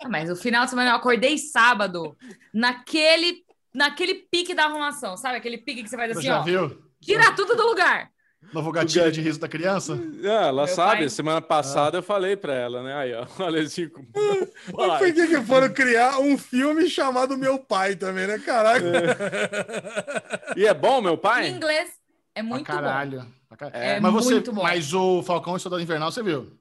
Ah, 0.04 0.10
mas 0.10 0.30
o 0.30 0.36
final 0.36 0.66
de 0.66 0.70
semana 0.70 0.92
eu 0.92 0.96
acordei 0.96 1.38
sábado, 1.38 2.18
naquele, 2.54 3.44
naquele 3.74 4.16
pique 4.16 4.54
da 4.54 4.66
arrumação, 4.66 5.16
sabe? 5.18 5.38
Aquele 5.38 5.58
pique 5.58 5.84
que 5.84 5.90
você 5.90 5.96
faz 5.96 6.12
assim, 6.12 6.28
já 6.28 6.40
ó. 6.40 6.44
Viu? 6.44 6.84
Tira 7.02 7.34
tudo 7.36 7.56
do 7.56 7.64
lugar. 7.68 8.12
Novo 8.54 8.72
gatilho 8.72 9.12
de 9.12 9.22
riso 9.22 9.40
da 9.40 9.48
criança? 9.48 10.00
É, 10.24 10.48
ela 10.48 10.66
Meu 10.66 10.76
sabe. 10.76 11.00
Pai... 11.00 11.10
Semana 11.10 11.42
passada 11.42 11.98
ah. 11.98 12.00
eu 12.00 12.04
falei 12.04 12.36
pra 12.36 12.54
ela, 12.54 12.84
né? 12.84 12.96
Aí, 12.96 13.14
ó, 13.14 13.26
olha 13.44 13.62
assim. 13.62 13.90
Por 14.72 15.00
que, 15.00 15.28
que 15.28 15.42
foram 15.42 15.74
criar 15.74 16.20
um 16.20 16.38
filme 16.38 16.90
chamado 16.90 17.38
Meu 17.38 17.60
Pai 17.60 17.96
também, 17.96 18.28
né? 18.28 18.40
Caraca. 18.40 18.86
É. 18.86 20.60
E 20.60 20.66
é 20.66 20.74
bom, 20.74 21.02
Meu 21.02 21.18
Pai? 21.18 21.48
Em 21.48 21.56
inglês 21.56 21.92
é 22.34 22.42
muito 22.42 22.66
pra 22.66 22.76
caralho. 22.76 23.22
bom. 23.22 23.28
Pra 23.50 23.58
caralho. 23.58 23.84
É, 23.84 24.00
mas 24.00 24.14
você, 24.14 24.34
muito 24.34 24.54
bom. 24.54 24.64
Mas 24.64 24.94
o 24.94 25.24
Falcão 25.24 25.54
e 25.54 25.56
o 25.58 25.60
Soldado 25.60 25.82
Invernal, 25.82 26.12
você 26.12 26.22
viu? 26.22 26.52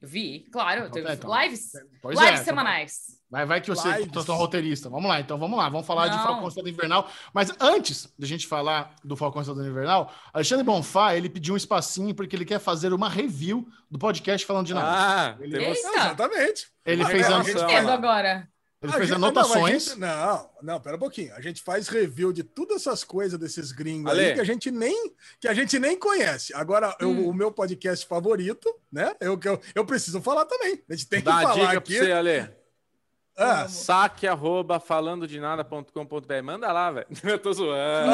Vi, 0.00 0.46
claro. 0.50 0.86
Então, 0.86 1.12
então. 1.12 1.42
Lives, 1.42 1.72
pois 2.00 2.18
lives 2.18 2.40
é, 2.40 2.44
semanais. 2.44 3.21
Vai, 3.32 3.46
vai 3.46 3.60
que 3.62 3.68
você 3.70 3.88
é 3.88 4.32
um 4.32 4.36
roteirista. 4.36 4.90
Vamos 4.90 5.08
lá, 5.08 5.18
então 5.18 5.38
vamos 5.38 5.56
lá. 5.56 5.66
Vamos 5.70 5.86
falar 5.86 6.10
Não. 6.10 6.18
de 6.18 6.22
Falcão 6.22 6.48
Estado 6.48 6.68
Invernal. 6.68 7.10
Mas 7.32 7.50
antes 7.58 8.12
de 8.18 8.26
a 8.26 8.28
gente 8.28 8.46
falar 8.46 8.94
do 9.02 9.16
Falcão 9.16 9.40
Estado 9.40 9.66
Invernal, 9.66 10.12
Alexandre 10.34 10.62
Bonfá, 10.62 11.16
ele 11.16 11.30
pediu 11.30 11.54
um 11.54 11.56
espacinho 11.56 12.14
porque 12.14 12.36
ele 12.36 12.44
quer 12.44 12.58
fazer 12.58 12.92
uma 12.92 13.08
review 13.08 13.66
do 13.90 13.98
podcast 13.98 14.46
falando 14.46 14.66
de 14.66 14.74
nada. 14.74 14.86
Ah, 14.86 15.36
ele... 15.40 15.64
Exatamente. 15.64 16.66
Ele 16.84 17.06
fez 17.06 17.24
a 17.24 17.38
noção. 17.38 17.88
agora. 17.88 18.46
Ele 18.82 18.92
a 18.92 18.96
fez 18.96 19.08
gente, 19.08 19.16
anotações. 19.16 19.96
Não, 19.96 20.08
não, 20.08 20.50
não, 20.62 20.80
pera 20.80 20.96
um 20.96 20.98
pouquinho. 20.98 21.34
A 21.34 21.40
gente 21.40 21.62
faz 21.62 21.88
review 21.88 22.34
de 22.34 22.42
todas 22.42 22.82
essas 22.82 23.02
coisas 23.02 23.38
desses 23.38 23.72
gringos 23.72 24.12
Ale. 24.12 24.26
aí 24.26 24.34
que 24.34 24.40
a 24.40 24.44
gente 24.44 24.70
nem 24.70 25.14
que 25.40 25.48
a 25.48 25.54
gente 25.54 25.78
nem 25.78 25.98
conhece. 25.98 26.52
Agora, 26.52 26.90
hum. 27.00 27.22
eu, 27.22 27.28
o 27.30 27.32
meu 27.32 27.50
podcast 27.50 28.06
favorito, 28.06 28.68
né? 28.92 29.14
Eu, 29.20 29.40
eu, 29.42 29.60
eu 29.74 29.86
preciso 29.86 30.20
falar 30.20 30.44
também. 30.44 30.82
A 30.86 30.94
gente 30.94 31.08
tem 31.08 31.22
Dá 31.22 31.36
que 31.36 31.42
falar 31.42 31.54
dica 31.54 31.78
aqui. 31.78 31.96
Pra 31.96 32.04
você, 32.04 32.12
Ale. 32.12 32.61
Ah. 33.36 33.66
Saque 33.66 34.26
arroba 34.26 34.78
falando 34.78 35.26
de 35.26 35.40
nada.com.br. 35.40 36.42
Manda 36.44 36.70
lá, 36.70 36.90
velho. 36.90 37.06
Eu 37.24 37.38
tô 37.38 37.52
zoando. 37.52 38.12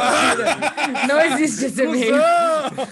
Não 1.09 1.20
existe 1.20 1.66
esse 1.66 1.83
e-mail. 1.83 2.14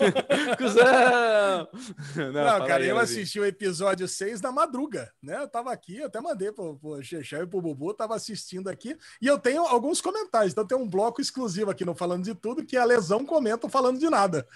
Cusão! 0.59 1.69
Não, 2.17 2.33
Não 2.33 2.67
cara, 2.67 2.83
aí, 2.83 2.89
eu 2.89 2.99
assisti 2.99 3.39
o 3.39 3.45
episódio 3.45 4.09
6 4.09 4.41
da 4.41 4.51
madruga, 4.51 5.11
né? 5.23 5.39
Eu 5.41 5.49
tava 5.49 5.73
aqui, 5.73 5.99
eu 5.99 6.07
até 6.07 6.21
mandei 6.21 6.51
pro, 6.51 6.77
pro 6.77 7.03
Xexé 7.03 7.43
e 7.43 7.47
pro 7.47 7.61
Bubu, 7.61 7.95
tava 7.95 8.15
assistindo 8.15 8.69
aqui. 8.69 8.97
E 9.21 9.27
eu 9.27 9.39
tenho 9.39 9.63
alguns 9.63 10.01
comentários. 10.01 10.53
Então 10.53 10.67
tem 10.67 10.77
um 10.77 10.89
bloco 10.89 11.21
exclusivo 11.21 11.71
aqui 11.71 11.85
no 11.85 11.95
Falando 11.95 12.25
de 12.25 12.35
Tudo, 12.35 12.65
que 12.65 12.77
a 12.77 12.85
Lesão 12.85 13.25
comenta 13.25 13.69
falando 13.69 13.99
de 13.99 14.11
nada. 14.11 14.47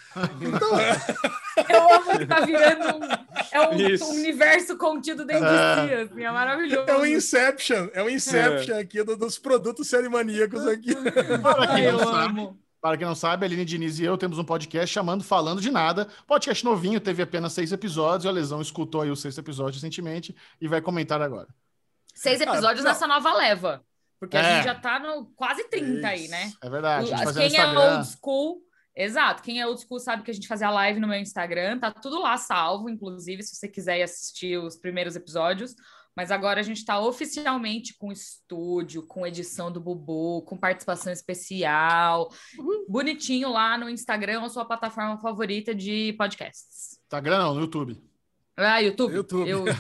Então. 0.41 0.71
eu 1.69 1.95
amo 1.95 2.19
que 2.19 2.27
tá 2.27 2.41
virando 2.41 2.97
um, 2.97 3.01
é 3.53 3.61
um, 3.69 4.11
universo 4.11 4.77
contido 4.77 5.25
dentro 5.25 5.47
de 5.47 5.89
si, 5.89 5.95
assim, 5.95 6.25
é 6.25 6.31
maravilhoso. 6.31 6.89
É 6.89 6.97
um 6.97 7.07
Inception 7.07 7.60
Inception, 7.61 7.91
é 7.93 8.03
o 8.03 8.09
Inception 8.09 8.77
é. 8.77 8.81
aqui 8.81 9.03
do, 9.03 9.17
dos 9.17 9.39
produtos 9.39 9.89
serimaníacos 9.89 10.67
aqui. 10.67 10.95
Para 11.43 11.67
quem, 11.75 11.93
não 11.93 11.99
sabe, 11.99 12.51
para 12.81 12.97
quem 12.97 13.07
não 13.07 13.15
sabe, 13.15 13.45
a 13.45 13.49
Aline 13.49 13.65
Diniz 13.65 13.99
e 13.99 14.05
eu 14.05 14.17
temos 14.17 14.39
um 14.39 14.45
podcast 14.45 14.93
chamando 14.93 15.23
Falando 15.23 15.61
de 15.61 15.71
Nada. 15.71 16.09
Podcast 16.27 16.65
novinho, 16.65 17.01
teve 17.01 17.23
apenas 17.23 17.53
seis 17.53 17.73
episódios. 17.73 18.27
A 18.27 18.31
Lesão 18.31 18.61
escutou 18.63 19.03
aí 19.03 19.11
os 19.11 19.21
seis 19.21 19.37
episódios 19.37 19.77
recentemente 19.77 20.35
e 20.61 20.67
vai 20.67 20.81
comentar 20.81 21.21
agora. 21.21 21.49
Seis 22.15 22.41
episódios 22.41 22.85
ah, 22.85 22.89
nessa 22.89 23.07
nova 23.07 23.33
leva. 23.35 23.85
Porque 24.19 24.37
é. 24.37 24.41
a 24.41 24.57
gente 24.57 24.65
já 24.65 24.75
tá 24.75 24.99
no 24.99 25.27
quase 25.37 25.65
30 25.69 25.97
Isso. 25.97 26.07
aí, 26.07 26.29
né? 26.29 26.53
É 26.63 26.71
verdade. 26.71 27.11
quem 27.35 27.57
é 27.57 27.67
old 27.67 28.07
school. 28.07 28.63
Exato, 28.97 29.43
quem 29.43 29.61
é 29.61 29.67
old 29.67 29.81
school 29.81 30.01
sabe 30.01 30.23
que 30.23 30.31
a 30.31 30.35
gente 30.35 30.49
fazia 30.49 30.69
live 30.69 30.99
no 30.99 31.07
meu 31.07 31.19
Instagram, 31.19 31.79
tá 31.79 31.93
tudo 31.93 32.21
lá 32.21 32.37
salvo, 32.37 32.91
inclusive, 32.91 33.43
se 33.43 33.55
você 33.55 33.69
quiser 33.69 34.03
assistir 34.03 34.59
os 34.59 34.77
primeiros 34.77 35.15
episódios. 35.15 35.75
Mas 36.17 36.31
agora 36.31 36.61
a 36.61 36.63
gente 36.63 36.79
está 36.79 37.01
oficialmente 37.01 37.97
com 37.97 38.11
estúdio, 38.13 39.07
com 39.07 39.27
edição 39.27 39.71
do 39.71 39.81
Bubu, 39.81 40.43
com 40.43 40.57
participação 40.57 41.13
especial, 41.13 42.33
uhum. 42.59 42.85
bonitinho 42.89 43.51
lá 43.51 43.79
no 43.79 43.89
Instagram, 43.89 44.43
a 44.43 44.49
sua 44.49 44.65
plataforma 44.65 45.19
favorita 45.19 45.75
de 45.75 46.13
podcasts. 46.15 46.99
Instagram 47.07 47.39
não, 47.39 47.55
no 47.55 47.61
YouTube. 47.61 48.11
Ah, 48.57 48.79
YouTube. 48.79 49.15
YouTube. 49.15 49.49
Eu... 49.49 49.65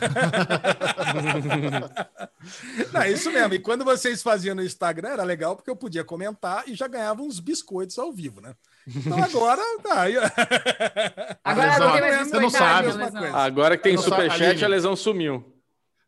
não, 2.92 3.02
é 3.02 3.10
isso 3.12 3.30
mesmo. 3.30 3.52
E 3.54 3.58
quando 3.58 3.84
vocês 3.84 4.22
faziam 4.22 4.54
no 4.54 4.62
Instagram, 4.62 5.10
era 5.10 5.22
legal 5.22 5.54
porque 5.54 5.68
eu 5.68 5.76
podia 5.76 6.02
comentar 6.02 6.64
e 6.66 6.74
já 6.74 6.88
ganhava 6.88 7.20
uns 7.20 7.40
biscoitos 7.40 7.98
ao 7.98 8.10
vivo, 8.10 8.40
né? 8.40 8.54
Então 8.88 9.20
agora. 9.22 9.60
Tá, 9.82 10.02
aí... 10.02 10.16
Agora 11.44 11.78
não 11.78 11.92
tem 11.92 12.00
mais 12.00 12.28
Você 12.28 12.40
não 12.40 12.48
sabe. 12.48 12.88
Agora 13.34 13.76
que 13.76 13.82
tem 13.82 13.98
superchat, 13.98 14.64
a 14.64 14.68
lesão 14.68 14.96
sumiu. 14.96 15.59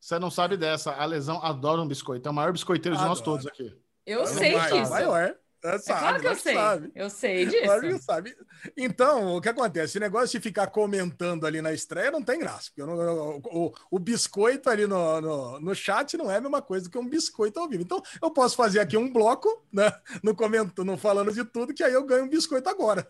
Você 0.03 0.19
não 0.19 0.33
sabe 0.33 0.57
dessa. 0.57 0.91
A 0.91 1.05
lesão 1.05 1.41
adora 1.45 1.81
um 1.81 1.87
biscoito. 1.87 2.29
É 2.29 2.33
o 2.33 2.35
maior 2.35 2.51
biscoiteiro 2.53 2.97
de 2.99 3.05
nós 3.05 3.21
todos 3.21 3.47
aqui. 3.47 3.73
Eu 4.05 4.19
Não 4.19 4.27
sei 4.27 4.59
disso. 4.59 4.91
Maior. 4.91 5.37
É, 5.65 5.77
É 5.77 5.79
sabe, 5.79 6.01
claro 6.01 6.21
que 6.21 6.27
eu 6.27 6.35
sei. 6.35 6.55
sabe. 6.55 6.93
Eu 6.93 7.09
sei 7.09 7.47
disso. 7.47 7.63
Claro 7.63 7.81
que 7.83 7.99
sabe. 8.03 8.37
Então, 8.77 9.37
o 9.37 9.41
que 9.41 9.49
acontece? 9.49 9.85
Esse 9.93 10.01
negócio 10.01 10.27
de 10.37 10.41
ficar 10.43 10.67
comentando 10.67 11.47
ali 11.47 11.63
na 11.63 11.73
estreia 11.73 12.11
não 12.11 12.21
tem 12.21 12.41
graça. 12.41 12.65
Porque 12.71 12.83
eu 12.83 12.87
não- 12.89 13.01
eu- 13.01 13.43
o, 13.45 13.73
o 13.93 13.99
biscoito 14.01 14.69
ali 14.69 14.89
no, 14.89 15.21
no, 15.21 15.61
no 15.61 15.73
chat 15.73 16.17
não 16.17 16.29
é 16.29 16.39
a 16.39 16.41
mesma 16.41 16.61
coisa 16.61 16.91
que 16.91 16.99
um 16.99 17.09
biscoito 17.09 17.61
ao 17.61 17.69
vivo. 17.69 17.85
Então, 17.85 18.03
eu 18.21 18.29
posso 18.33 18.57
fazer 18.57 18.81
aqui 18.81 18.97
um 18.97 19.09
bloco, 19.13 19.65
né? 19.73 19.93
No 20.21 20.35
comento, 20.35 20.85
no 20.85 20.97
falando 20.99 21.33
de 21.33 21.45
tudo, 21.45 21.73
que 21.73 21.85
aí 21.85 21.93
eu 21.93 22.05
ganho 22.05 22.25
um 22.25 22.29
biscoito 22.29 22.69
agora. 22.69 23.07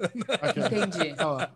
Entendi. 0.55 1.15
Ó 1.25 1.49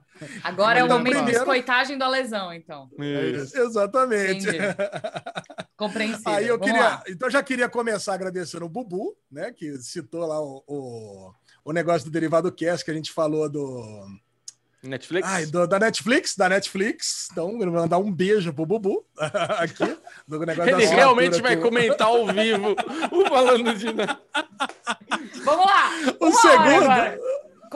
Agora 0.43 0.79
é 0.79 0.85
o 0.85 0.89
momento 0.89 1.05
de 1.05 1.11
primeiro- 1.15 1.39
biscoitagem 1.41 1.99
do 1.99 2.09
lesão, 2.09 2.53
então. 2.53 2.89
Isso. 2.99 3.59
Exatamente. 3.59 4.49
Entendi. 4.49 4.59
Compreensível. 5.77 6.33
Aí 6.33 6.47
eu 6.49 6.59
Vamos 6.59 6.73
queria. 6.73 6.89
lá. 6.89 7.03
Então, 7.09 7.29
eu 7.29 7.33
já 7.33 7.43
queria 7.43 7.69
começar 7.69 8.15
agradecendo 8.15 8.65
o 8.65 8.69
Bubu, 8.69 9.17
né? 9.31 9.53
Que 9.53 9.77
citou 9.79 10.27
lá 10.27 10.41
o, 10.41 10.63
o, 10.67 11.33
o 11.65 11.73
negócio 11.73 12.05
do 12.09 12.11
Derivado 12.13 12.51
Cast 12.51 12.85
que 12.85 12.91
a 12.91 12.95
gente 12.95 13.13
falou 13.13 13.49
do. 13.49 14.07
Netflix? 14.83 15.27
Ai, 15.29 15.47
do- 15.47 15.67
da 15.67 15.79
Netflix, 15.81 16.37
da 16.37 16.49
Netflix. 16.49 17.29
Então, 17.33 17.51
eu 17.61 17.71
vou 17.71 17.81
mandar 17.81 17.99
um 17.99 18.11
beijo 18.13 18.53
pro 18.53 18.65
Bubu 18.65 19.05
aqui. 19.59 19.97
Do 20.29 20.39
negócio 20.41 20.71
da 20.73 20.81
Ele 20.83 20.87
realmente 20.87 21.43
vai 21.43 21.57
que 21.57 21.63
comentar 21.63 22.07
ao 22.07 22.27
vivo 22.27 22.75
o 23.11 23.27
falando 23.29 23.75
de. 23.75 23.87
Vamos 25.45 25.67
lá. 25.67 25.91
O 26.21 26.27
Uma 26.27 26.41
segundo- 26.41 26.85
agora. 26.85 27.19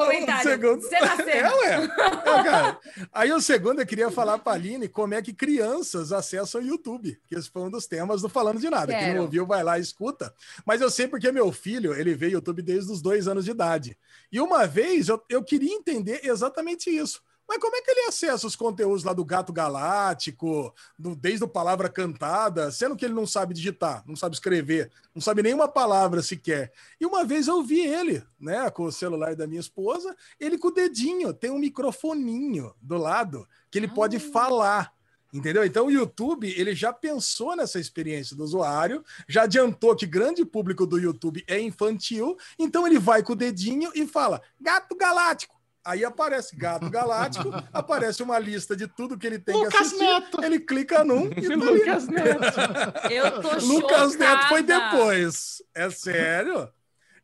Comentário. 0.06 0.50
segundo- 0.50 0.82
Cena 0.82 1.12
a 1.14 1.30
É, 1.30 1.54
ué. 1.54 1.84
É, 1.84 2.42
cara. 2.44 2.78
Aí 3.12 3.32
o 3.32 3.40
segundo 3.40 3.80
eu 3.80 3.86
queria 3.86 4.10
falar 4.10 4.38
pra 4.38 4.52
Aline 4.52 4.88
como 4.88 5.14
é 5.14 5.22
que 5.22 5.32
crianças 5.32 6.12
acessam 6.12 6.60
o 6.60 6.64
YouTube, 6.64 7.18
que 7.26 7.34
esse 7.34 7.50
foi 7.50 7.62
um 7.62 7.70
dos 7.70 7.86
temas 7.86 8.22
do 8.22 8.28
Falando 8.28 8.58
de 8.60 8.68
Nada. 8.70 8.92
Quem 8.92 9.00
Quero. 9.00 9.14
não 9.16 9.22
ouviu, 9.24 9.46
vai 9.46 9.62
lá 9.62 9.78
e 9.78 9.82
escuta. 9.82 10.34
Mas 10.64 10.80
eu 10.80 10.90
sei 10.90 11.06
porque 11.08 11.30
meu 11.32 11.50
filho, 11.52 11.94
ele 11.94 12.14
vê 12.14 12.28
YouTube 12.28 12.62
desde 12.62 12.90
os 12.92 13.00
dois 13.02 13.26
anos 13.28 13.44
de 13.44 13.50
idade. 13.50 13.96
E 14.32 14.40
uma 14.40 14.66
vez 14.66 15.08
eu, 15.08 15.22
eu 15.28 15.42
queria 15.42 15.72
entender 15.74 16.20
exatamente 16.24 16.90
isso. 16.90 17.22
Mas 17.50 17.58
como 17.58 17.74
é 17.74 17.82
que 17.82 17.90
ele 17.90 18.06
acessa 18.06 18.46
os 18.46 18.54
conteúdos 18.54 19.02
lá 19.02 19.12
do 19.12 19.24
Gato 19.24 19.52
Galáctico, 19.52 20.72
do, 20.96 21.16
desde 21.16 21.42
o 21.42 21.48
Palavra 21.48 21.88
Cantada, 21.88 22.70
sendo 22.70 22.94
que 22.94 23.04
ele 23.04 23.12
não 23.12 23.26
sabe 23.26 23.52
digitar, 23.52 24.04
não 24.06 24.14
sabe 24.14 24.36
escrever, 24.36 24.88
não 25.12 25.20
sabe 25.20 25.42
nenhuma 25.42 25.66
palavra 25.66 26.22
sequer? 26.22 26.70
E 27.00 27.04
uma 27.04 27.24
vez 27.24 27.48
eu 27.48 27.60
vi 27.60 27.80
ele, 27.80 28.22
né, 28.38 28.70
com 28.70 28.84
o 28.84 28.92
celular 28.92 29.34
da 29.34 29.48
minha 29.48 29.58
esposa, 29.58 30.14
ele 30.38 30.56
com 30.56 30.68
o 30.68 30.70
dedinho, 30.70 31.34
tem 31.34 31.50
um 31.50 31.58
microfoninho 31.58 32.72
do 32.80 32.96
lado 32.96 33.48
que 33.68 33.80
ele 33.80 33.88
pode 33.88 34.18
Ah. 34.18 34.20
falar. 34.20 34.92
Entendeu? 35.34 35.64
Então 35.64 35.86
o 35.86 35.90
YouTube 35.90 36.48
ele 36.56 36.72
já 36.72 36.92
pensou 36.92 37.56
nessa 37.56 37.80
experiência 37.80 38.36
do 38.36 38.44
usuário, 38.44 39.04
já 39.28 39.42
adiantou 39.42 39.96
que 39.96 40.06
grande 40.06 40.44
público 40.44 40.86
do 40.86 40.98
YouTube 40.98 41.44
é 41.48 41.60
infantil, 41.60 42.36
então 42.56 42.86
ele 42.86 43.00
vai 43.00 43.24
com 43.24 43.32
o 43.32 43.36
dedinho 43.36 43.90
e 43.92 44.06
fala 44.06 44.40
gato 44.60 44.96
galáctico. 44.96 45.60
Aí 45.84 46.04
aparece 46.04 46.54
gato 46.56 46.90
galáctico, 46.90 47.50
aparece 47.72 48.22
uma 48.22 48.38
lista 48.38 48.76
de 48.76 48.86
tudo 48.86 49.16
que 49.16 49.26
ele 49.26 49.38
tem 49.38 49.54
que 49.54 49.64
Lucas 49.64 49.80
assistir. 49.80 50.04
Neto. 50.04 50.44
Ele 50.44 50.60
clica 50.60 51.02
num 51.04 51.26
e 51.32 51.48
tá 51.48 51.54
ali. 51.54 51.56
Lucas 51.78 52.06
Neto. 52.08 53.10
Eu 53.10 53.42
tô 53.42 53.48
Lucas 53.66 54.16
Neto 54.16 54.48
foi 54.48 54.60
chocada. 54.60 54.90
depois. 54.90 55.62
É 55.74 55.88
sério? 55.90 56.68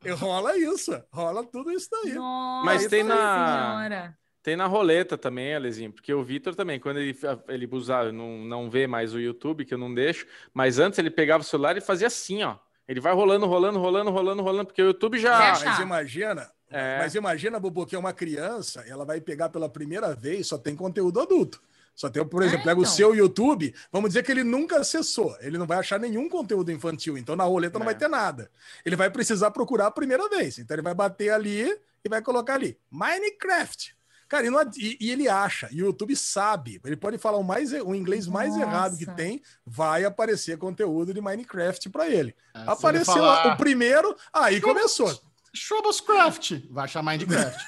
E 0.05 0.11
rola 0.11 0.57
isso, 0.57 0.93
rola 1.13 1.45
tudo 1.45 1.71
isso 1.73 1.89
daí. 1.91 2.15
Nossa 2.15 2.65
Mas 2.65 2.87
tem 2.87 3.03
na- 3.03 3.77
senhora. 3.79 4.19
Tem 4.43 4.55
na 4.55 4.67
roleta 4.67 5.19
também, 5.19 5.57
Alezinho, 5.57 5.93
porque 5.93 6.15
o 6.15 6.23
Vitor 6.23 6.55
também, 6.55 6.79
quando 6.79 6.99
ele, 6.99 7.19
ele 7.49 7.69
usava, 7.73 8.13
não, 8.13 8.39
não 8.45 8.71
vê 8.71 8.87
mais 8.87 9.13
o 9.13 9.19
YouTube, 9.19 9.65
que 9.65 9.75
eu 9.75 9.79
não 9.79 9.93
deixo, 9.93 10.25
mas 10.55 10.79
antes 10.79 11.01
ele 11.01 11.11
pegava 11.11 11.43
o 11.43 11.45
celular 11.45 11.77
e 11.77 11.81
fazia 11.81 12.07
assim, 12.07 12.45
ó. 12.45 12.57
Ele 12.87 13.01
vai 13.01 13.13
rolando, 13.13 13.45
rolando, 13.47 13.81
rolando, 13.81 14.13
rolando, 14.13 14.43
rolando, 14.45 14.67
porque 14.67 14.81
o 14.81 14.87
YouTube 14.87 15.19
já. 15.19 15.37
Mas 15.37 15.81
imagina, 15.81 16.49
É. 16.71 16.99
mas 16.99 17.15
imagina, 17.15 17.61
Bubu, 17.61 17.87
que 17.87 17.95
é 17.95 17.99
uma 17.99 18.13
criança, 18.13 18.85
ela 18.89 19.05
vai 19.05 19.21
pegar 19.21 19.49
pela 19.49 19.69
primeira 19.69 20.15
vez, 20.15 20.47
só 20.49 20.59
tem 20.59 20.75
conteúdo 20.75 21.21
adulto. 21.21 21.63
Só 21.95 22.11
tem, 22.11 22.23
por 22.27 22.43
exemplo, 22.43 22.61
É, 22.61 22.65
pega 22.65 22.79
o 22.79 22.83
então. 22.83 22.93
seu 22.95 23.15
YouTube, 23.15 23.75
vamos 23.91 24.11
dizer 24.11 24.23
que 24.23 24.31
ele 24.31 24.45
nunca 24.45 24.81
acessou, 24.81 25.35
ele 25.41 25.57
não 25.57 25.67
vai 25.67 25.79
achar 25.79 25.99
nenhum 25.99 26.29
conteúdo 26.29 26.71
infantil, 26.71 27.17
então 27.17 27.35
na 27.35 27.45
roleta 27.45 27.79
não 27.79 27.87
É. 27.87 27.91
vai 27.91 27.95
ter 27.95 28.09
nada. 28.09 28.51
Ele 28.85 28.97
vai 28.97 29.09
precisar 29.09 29.51
procurar 29.51 29.87
a 29.87 29.91
primeira 29.91 30.29
vez, 30.29 30.59
então 30.59 30.75
ele 30.75 30.83
vai 30.83 30.93
bater 30.93 31.31
ali 31.31 31.63
e 32.05 32.09
vai 32.09 32.21
colocar 32.21 32.55
ali, 32.55 32.77
Minecraft. 32.91 33.97
Cara, 34.29 34.45
e, 34.45 34.51
não 34.51 34.61
e- 34.77 34.97
e 35.01 35.11
ele 35.13 35.29
acha, 35.29 35.69
e 35.71 35.81
o 35.83 35.87
YouTube 35.87 36.17
sabe, 36.17 36.81
ele 36.85 36.97
pode 36.97 37.17
falar 37.17 37.39
o, 37.39 37.45
mais, 37.45 37.73
o 37.73 37.95
inglês 37.95 38.27
mais 38.27 38.51
Nossa. 38.51 38.63
errado 38.63 38.97
que 38.99 39.07
tem, 39.07 39.41
vai 39.65 40.05
aparecer 40.05 40.59
conteúdo 40.59 41.15
de 41.15 41.21
Minecraft 41.21 41.89
para 41.91 42.09
ele. 42.09 42.35
É, 42.53 42.59
se 42.59 42.63
ele 42.65 42.71
Apareceu 42.73 43.15
falar, 43.15 43.55
o 43.55 43.57
primeiro, 43.57 44.17
aí 44.33 44.61
começou. 44.61 45.17
Shoboscraft. 45.57 46.53
Vai 46.71 46.85
achar 46.85 47.03
Minecraft. 47.03 47.59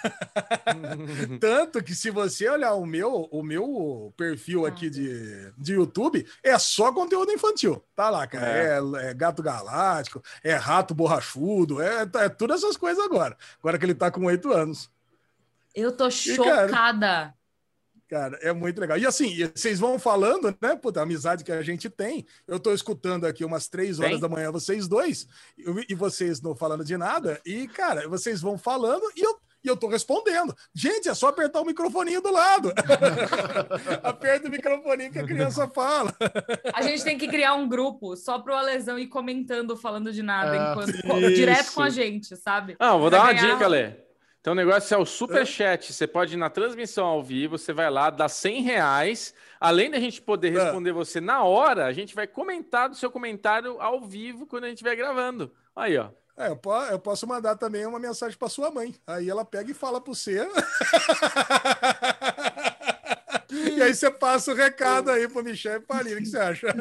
Tanto 1.40 1.82
que 1.82 1.94
se 1.94 2.10
você 2.10 2.48
olhar 2.48 2.74
o 2.74 2.86
meu, 2.86 3.28
o 3.30 3.42
meu 3.42 4.12
perfil 4.16 4.66
aqui 4.66 4.90
de, 4.90 5.52
de 5.56 5.72
YouTube, 5.74 6.26
é 6.42 6.58
só 6.58 6.92
conteúdo 6.92 7.32
infantil. 7.32 7.82
Tá 7.96 8.10
lá, 8.10 8.26
cara. 8.26 8.46
É, 8.46 9.10
é 9.10 9.14
gato 9.14 9.42
galáctico, 9.42 10.22
é 10.44 10.54
rato 10.54 10.94
borrachudo, 10.94 11.80
é, 11.80 12.08
é 12.16 12.28
todas 12.28 12.62
essas 12.62 12.76
coisas 12.76 13.02
agora. 13.02 13.36
Agora 13.58 13.78
que 13.78 13.84
ele 13.84 13.94
tá 13.94 14.10
com 14.10 14.24
oito 14.26 14.52
anos. 14.52 14.90
Eu 15.74 15.92
tô 15.92 16.10
chocada. 16.10 16.68
Cara, 16.68 17.34
é 18.40 18.52
muito 18.52 18.80
legal. 18.80 18.96
E 18.98 19.06
assim, 19.06 19.34
vocês 19.54 19.78
vão 19.78 19.98
falando, 19.98 20.54
né? 20.60 20.76
Puta, 20.76 21.00
a 21.00 21.02
amizade 21.02 21.44
que 21.44 21.52
a 21.52 21.62
gente 21.62 21.88
tem. 21.90 22.24
Eu 22.46 22.58
tô 22.58 22.72
escutando 22.72 23.26
aqui 23.26 23.44
umas 23.44 23.68
três 23.68 23.98
horas 23.98 24.12
Tem? 24.12 24.20
da 24.20 24.28
manhã, 24.28 24.50
vocês 24.50 24.88
dois, 24.88 25.26
e, 25.88 25.94
vocês 25.94 26.40
não 26.40 26.54
falando 26.54 26.84
de 26.84 26.96
nada. 26.96 27.40
E, 27.44 27.68
cara, 27.68 28.08
vocês 28.08 28.40
vão 28.40 28.56
falando 28.56 29.02
e 29.16 29.20
eu, 29.22 29.36
e 29.64 29.68
eu 29.68 29.76
tô 29.76 29.88
respondendo. 29.88 30.54
Gente, 30.74 31.08
é 31.08 31.14
só 31.14 31.28
apertar 31.28 31.60
o 31.60 31.64
microfoninho 31.66 32.20
do 32.22 32.30
lado. 32.32 32.72
Aperta 34.02 34.48
o 34.48 34.50
microfoninho 34.50 35.12
que 35.12 35.18
a 35.18 35.24
criança 35.26 35.68
fala. 35.68 36.14
A 36.72 36.82
gente 36.82 37.02
tem 37.04 37.18
que 37.18 37.28
criar 37.28 37.54
um 37.54 37.68
grupo 37.68 38.16
só 38.16 38.38
pro 38.38 38.54
Alesão 38.54 38.98
ir 38.98 39.08
comentando, 39.08 39.76
falando 39.76 40.12
de 40.12 40.22
nada, 40.22 40.52
Ah, 40.52 40.70
enquanto, 40.72 41.32
direto 41.34 41.72
com 41.72 41.82
a 41.82 41.90
gente, 41.90 42.36
sabe? 42.36 42.76
Ah, 42.78 42.96
vou 42.96 43.08
Pra 43.10 43.18
dar 43.18 43.24
uma 43.24 43.32
ganhar- 43.32 43.52
dica, 43.54 43.66
Lê. 43.66 44.07
Então 44.40 44.52
o 44.52 44.56
negócio 44.56 44.94
é 44.94 44.98
o 44.98 45.04
superchat. 45.04 45.92
Você 45.92 46.06
pode 46.06 46.34
ir 46.34 46.36
na 46.36 46.48
transmissão 46.48 47.06
ao 47.06 47.22
vivo, 47.22 47.58
você 47.58 47.72
vai 47.72 47.90
lá, 47.90 48.10
dá 48.10 48.28
100 48.28 48.62
reais. 48.62 49.34
Além 49.60 49.90
da 49.90 49.98
gente 49.98 50.22
poder 50.22 50.50
responder 50.50 50.92
você 50.92 51.20
na 51.20 51.42
hora, 51.42 51.86
a 51.86 51.92
gente 51.92 52.14
vai 52.14 52.26
comentar 52.26 52.88
do 52.88 52.94
seu 52.94 53.10
comentário 53.10 53.80
ao 53.80 54.00
vivo 54.00 54.46
quando 54.46 54.64
a 54.64 54.68
gente 54.68 54.76
estiver 54.76 54.96
gravando. 54.96 55.52
Aí, 55.74 55.96
ó. 55.98 56.10
É, 56.36 56.56
eu 56.92 56.98
posso 57.00 57.26
mandar 57.26 57.56
também 57.56 57.84
uma 57.84 57.98
mensagem 57.98 58.38
para 58.38 58.48
sua 58.48 58.70
mãe. 58.70 58.94
Aí 59.04 59.28
ela 59.28 59.44
pega 59.44 59.72
e 59.72 59.74
fala 59.74 60.00
para 60.00 60.12
você. 60.14 60.48
e 63.76 63.82
aí 63.82 63.94
você 63.94 64.10
passa 64.10 64.52
o 64.52 64.54
recado 64.54 65.10
aí 65.10 65.26
pro 65.26 65.42
Michel 65.42 65.76
e 65.76 65.80
pra 65.80 65.98
Aline. 65.98 66.16
O 66.16 66.18
que 66.18 66.26
você 66.26 66.38
acha? 66.38 66.66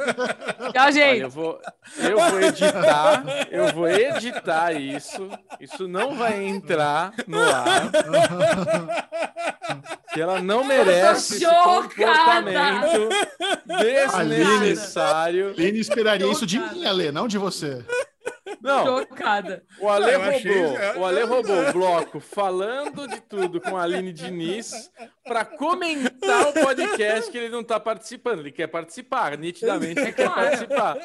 Tchau, 0.74 0.84
Olha, 0.84 0.92
gente. 0.92 1.22
eu 1.22 1.30
vou, 1.30 1.62
eu 1.98 2.18
vou 2.18 2.42
editar, 2.42 3.24
eu 3.50 3.74
vou 3.74 3.88
editar 3.88 4.74
isso. 4.74 5.30
Isso 5.60 5.88
não 5.88 6.16
vai 6.16 6.44
entrar 6.44 7.14
no 7.26 7.40
ar. 7.40 7.90
Que 10.14 10.22
ela 10.22 10.42
não 10.42 10.64
merece 10.64 11.36
esse 11.36 11.46
comportamento 11.46 13.10
desnecessário. 13.66 15.54
Lene 15.58 15.80
esperaria 15.80 16.30
isso 16.32 16.46
de 16.46 16.60
mim, 16.60 16.86
Ale, 16.86 17.12
não 17.12 17.28
de 17.28 17.38
você. 17.38 17.86
Não, 18.62 18.86
Chocada. 19.00 19.64
o 19.80 19.90
Ale 19.90 20.12
achei- 20.16 20.52
roubou, 20.62 20.78
é, 20.80 20.98
o 20.98 21.06
Ale 21.06 21.24
roubou 21.24 21.70
o 21.70 21.74
bloco 21.74 22.20
falando 22.20 23.08
de 23.08 23.20
tudo 23.22 23.60
com 23.62 23.76
a 23.78 23.84
Aline 23.84 24.12
Diniz 24.14 24.90
para 25.26 25.44
comentar 25.46 26.48
o 26.50 26.54
podcast 26.54 27.30
que 27.32 27.38
ele 27.38 27.50
não 27.50 27.64
tá 27.64 27.80
participando. 27.80 28.40
Ele 28.40 28.52
quer 28.52 28.68
participar, 28.68 29.38
nitidamente 29.38 30.00
ele 30.00 30.14
quer 30.14 30.30
participar. 30.34 30.98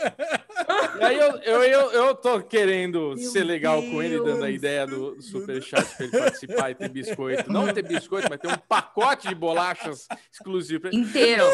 E 1.00 1.04
aí 1.04 1.18
eu, 1.18 1.37
eu, 1.38 1.62
eu, 1.64 1.90
eu 1.92 2.14
tô 2.14 2.40
querendo 2.40 3.14
Meu 3.16 3.30
ser 3.30 3.44
legal 3.44 3.82
com 3.82 4.02
ele, 4.02 4.18
dando 4.18 4.44
a 4.44 4.46
Deus. 4.46 4.54
ideia 4.56 4.87
do 4.87 5.20
superchat 5.20 5.85
para 5.96 6.06
ele 6.06 6.18
participar 6.18 6.70
e 6.70 6.74
ter 6.74 6.88
biscoito. 6.88 7.52
Não 7.52 7.72
ter 7.72 7.82
biscoito, 7.82 8.28
mas 8.30 8.40
ter 8.40 8.48
um 8.48 8.56
pacote 8.68 9.28
de 9.28 9.35
bolachas 9.35 10.06
exclusivo. 10.32 10.80
pra 10.82 10.90
ele. 10.90 10.98
Inteiro. 11.02 11.44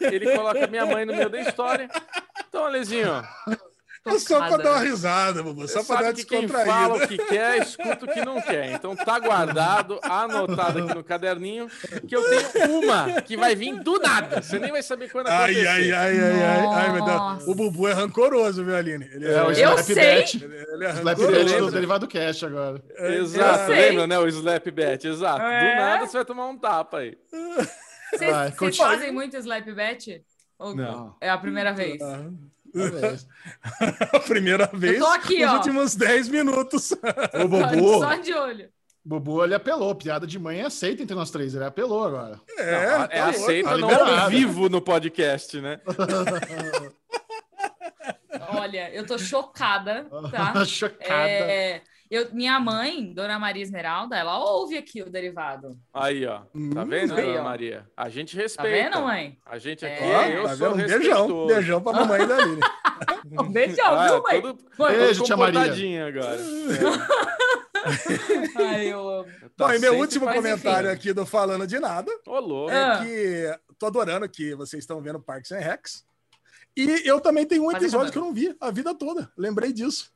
Ele, 0.00 0.16
ele 0.16 0.36
coloca 0.36 0.66
minha 0.66 0.86
mãe 0.86 1.04
no 1.04 1.14
meio 1.14 1.28
da 1.28 1.40
história. 1.40 1.88
Então, 2.48 2.64
Alezinho, 2.66 3.22
É 4.04 4.18
só 4.18 4.38
para 4.48 4.56
dar 4.62 4.70
uma 4.72 4.80
risada, 4.80 5.42
Bubu. 5.44 5.68
Só 5.68 5.84
para 5.84 6.02
dar 6.06 6.12
que 6.12 6.24
quem 6.24 6.48
fala 6.48 6.96
o 6.96 7.06
que 7.06 7.16
quer, 7.16 7.58
escuta 7.62 8.04
o 8.04 8.08
que 8.08 8.24
não 8.24 8.40
quer. 8.42 8.72
Então 8.72 8.96
tá 8.96 9.16
guardado, 9.20 10.00
anotado 10.02 10.80
aqui 10.80 10.94
no 10.94 11.04
caderninho, 11.04 11.68
que 12.08 12.16
eu 12.16 12.22
tenho 12.28 12.80
uma 12.80 13.22
que 13.22 13.36
vai 13.36 13.54
vir 13.54 13.78
do 13.80 14.00
nada. 14.00 14.42
Você 14.42 14.58
nem 14.58 14.72
vai 14.72 14.82
saber 14.82 15.08
quando 15.08 15.28
Ai, 15.28 15.52
acontecer. 15.52 15.66
ai, 15.68 15.92
ai, 15.92 16.20
ai, 16.20 16.42
ai, 16.42 16.66
ai, 16.66 16.92
meu 16.92 17.04
Deus. 17.04 17.46
O 17.46 17.54
Bubu 17.54 17.86
é 17.86 17.92
rancoroso, 17.92 18.64
viu, 18.64 18.74
Aline? 18.76 19.08
Ele 19.12 19.24
é, 19.28 19.34
É, 19.34 19.42
o 19.44 19.50
ele, 19.52 19.60
Eu 19.60 19.68
Slap 19.70 19.84
sei. 19.84 19.94
Bet. 19.94 20.44
ele 20.44 20.84
é 20.84 20.90
Slap 20.90 21.18
rancoroso. 21.20 21.58
Do 21.66 21.70
Derivado 21.70 22.08
Cash 22.08 22.42
agora. 22.42 22.82
Exato, 22.98 23.60
Eu 23.60 23.66
sei. 23.76 23.88
lembra, 23.90 24.06
né? 24.08 24.18
O 24.18 24.26
slap 24.26 24.66
bet, 24.72 25.06
exato. 25.06 25.42
É. 25.42 25.60
Do 25.74 25.80
nada 25.80 26.06
você 26.08 26.16
vai 26.16 26.24
tomar 26.24 26.48
um 26.48 26.58
tapa 26.58 26.98
aí. 26.98 27.16
Vocês 28.12 28.76
fazem 28.76 29.12
muito 29.12 29.36
slap 29.36 29.64
bet? 29.72 30.22
Ou 30.58 30.74
Não. 30.74 31.16
é 31.20 31.30
a 31.30 31.38
primeira 31.38 31.72
vez? 31.72 32.00
Ah, 32.02 32.06
Talvez. 32.18 32.51
A 34.12 34.20
primeira 34.20 34.70
vez 34.72 34.98
tô 34.98 35.06
aqui, 35.06 35.40
nos 35.40 35.50
ó. 35.50 35.56
últimos 35.56 35.94
10 35.94 36.28
minutos. 36.28 36.92
O 36.92 37.48
Bubu, 37.48 38.00
Só 38.00 38.14
de 38.16 38.32
olho. 38.34 38.68
Bubu, 39.04 39.44
ele 39.44 39.54
apelou. 39.54 39.94
Piada 39.94 40.26
de 40.26 40.38
mãe 40.38 40.60
é 40.60 40.66
aceita 40.66 41.02
entre 41.02 41.14
nós 41.14 41.30
três. 41.30 41.54
Ele 41.54 41.64
apelou 41.64 42.04
agora. 42.04 42.40
É, 42.56 42.72
Não, 42.72 42.78
é 43.04 43.08
tá 43.08 43.24
louco. 43.24 43.40
aceita 43.40 43.70
tá 43.70 43.76
não 43.78 44.20
ao 44.20 44.30
vivo 44.30 44.68
no 44.68 44.80
podcast, 44.80 45.60
né? 45.60 45.80
Olha, 48.54 48.92
eu 48.92 49.06
tô 49.06 49.18
chocada, 49.18 50.06
tá? 50.30 50.64
Chocada. 50.66 51.28
É, 51.28 51.82
eu, 52.14 52.28
minha 52.34 52.60
mãe, 52.60 53.12
Dona 53.12 53.38
Maria 53.38 53.62
Esmeralda, 53.62 54.16
ela 54.16 54.38
ouve 54.38 54.76
aqui 54.76 55.02
o 55.02 55.10
derivado. 55.10 55.78
Aí, 55.94 56.26
ó. 56.26 56.40
Tá 56.74 56.84
vendo, 56.84 57.14
aí, 57.14 57.26
dona 57.26 57.40
ó. 57.40 57.44
Maria? 57.44 57.86
A 57.96 58.08
gente 58.08 58.36
Tá 58.36 58.42
respeita. 58.42 58.70
vendo, 58.90 59.02
mãe? 59.04 59.38
A 59.46 59.58
gente 59.58 59.84
É. 59.84 59.94
aqui, 59.94 60.04
Ó, 60.04 60.22
eu 60.26 60.42
tá 60.44 60.56
sou 60.56 60.74
vendo? 60.74 60.84
Um 60.84 60.86
beijão. 60.98 61.46
Beijão 61.46 61.80
pra 61.82 61.92
mamãe 61.92 62.26
da 62.26 62.36
Aline. 62.36 62.60
Um 63.40 63.50
beijão, 63.52 63.86
Ah, 63.94 64.06
viu, 64.08 64.22
mãe? 64.22 64.42
todo, 64.42 64.58
Mãe, 64.78 64.96
Beijo, 64.98 65.24
tia 65.24 65.36
Maria. 65.36 66.06
agora. 66.06 66.38
Ai, 68.56 68.92
eu 68.92 69.08
amo. 69.08 69.28
Tá 69.56 69.66
Bom, 69.68 69.72
e 69.74 69.78
meu 69.78 69.98
último 69.98 70.26
comentário 70.32 70.88
enfim. 70.88 70.96
aqui 70.98 71.12
do 71.12 71.26
Falando 71.26 71.66
de 71.66 71.78
Nada 71.80 72.10
Ô, 72.26 72.38
louco. 72.38 72.72
Ah. 72.72 73.00
é 73.02 73.04
que 73.04 73.58
tô 73.78 73.86
adorando 73.86 74.28
que 74.28 74.54
vocês 74.54 74.82
estão 74.82 75.00
vendo 75.02 75.20
Parks 75.20 75.50
and 75.52 75.58
Recs. 75.58 76.04
E 76.76 77.02
eu 77.06 77.20
também 77.20 77.44
tenho 77.44 77.64
um 77.64 77.72
episódio 77.72 78.10
que 78.12 78.18
eu 78.18 78.22
não 78.22 78.32
vi 78.32 78.54
a 78.60 78.70
vida 78.70 78.94
toda. 78.94 79.30
Lembrei 79.36 79.72
disso. 79.72 80.10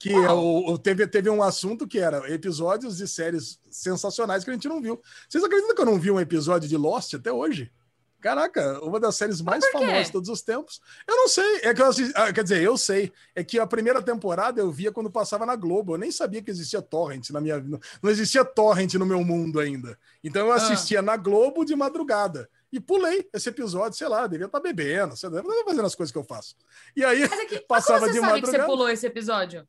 Que 0.00 0.14
é 0.14 0.32
o, 0.32 0.78
teve, 0.78 1.06
teve 1.06 1.28
um 1.28 1.42
assunto 1.42 1.86
que 1.86 1.98
era 1.98 2.28
episódios 2.32 2.96
de 2.96 3.06
séries 3.06 3.60
sensacionais 3.70 4.42
que 4.42 4.48
a 4.50 4.54
gente 4.54 4.66
não 4.66 4.80
viu. 4.80 4.98
Vocês 5.28 5.44
acreditam 5.44 5.74
que 5.74 5.80
eu 5.82 5.86
não 5.86 6.00
vi 6.00 6.10
um 6.10 6.18
episódio 6.18 6.66
de 6.66 6.76
Lost 6.76 7.12
até 7.14 7.30
hoje? 7.30 7.70
Caraca, 8.18 8.80
uma 8.82 8.98
das 8.98 9.16
séries 9.16 9.40
mais 9.42 9.64
famosas 9.70 10.06
de 10.06 10.12
todos 10.12 10.28
os 10.30 10.42
tempos. 10.42 10.80
Eu 11.06 11.16
não 11.16 11.28
sei, 11.28 11.60
é 11.62 11.72
que 11.74 11.80
eu 11.82 11.86
assisti, 11.86 12.12
ah, 12.16 12.32
quer 12.32 12.42
dizer, 12.42 12.62
eu 12.62 12.76
sei, 12.78 13.12
é 13.34 13.42
que 13.44 13.58
a 13.58 13.66
primeira 13.66 14.02
temporada 14.02 14.60
eu 14.60 14.70
via 14.70 14.90
quando 14.92 15.10
passava 15.10 15.44
na 15.46 15.54
Globo. 15.56 15.94
Eu 15.94 15.98
nem 15.98 16.10
sabia 16.10 16.42
que 16.42 16.50
existia 16.50 16.80
torrent 16.82 17.28
na 17.30 17.40
minha 17.40 17.58
vida. 17.60 17.78
Não 18.02 18.10
existia 18.10 18.42
torrent 18.44 18.94
no 18.94 19.04
meu 19.06 19.22
mundo 19.22 19.60
ainda. 19.60 19.98
Então 20.24 20.46
Ah. 20.46 20.48
eu 20.48 20.52
assistia 20.54 21.02
na 21.02 21.16
Globo 21.18 21.62
de 21.64 21.76
madrugada. 21.76 22.48
E 22.72 22.78
pulei 22.80 23.28
esse 23.34 23.48
episódio, 23.50 23.98
sei 23.98 24.08
lá, 24.08 24.26
devia 24.26 24.46
estar 24.46 24.60
bebendo, 24.60 25.14
sei 25.16 25.28
lá, 25.28 25.40
devia 25.40 25.64
fazendo 25.64 25.86
as 25.86 25.94
coisas 25.94 26.12
que 26.12 26.18
eu 26.18 26.24
faço. 26.24 26.56
E 26.96 27.04
aí 27.04 27.20
Mas, 27.20 27.40
aqui, 27.40 27.54
mas 27.54 27.64
Passava 27.66 28.00
como 28.00 28.12
você 28.12 28.20
de 28.20 28.26
sabe 28.26 28.40
que 28.40 28.46
você 28.46 28.52
madrugada. 28.52 28.66
pulou 28.70 28.88
esse 28.88 29.06
episódio? 29.06 29.66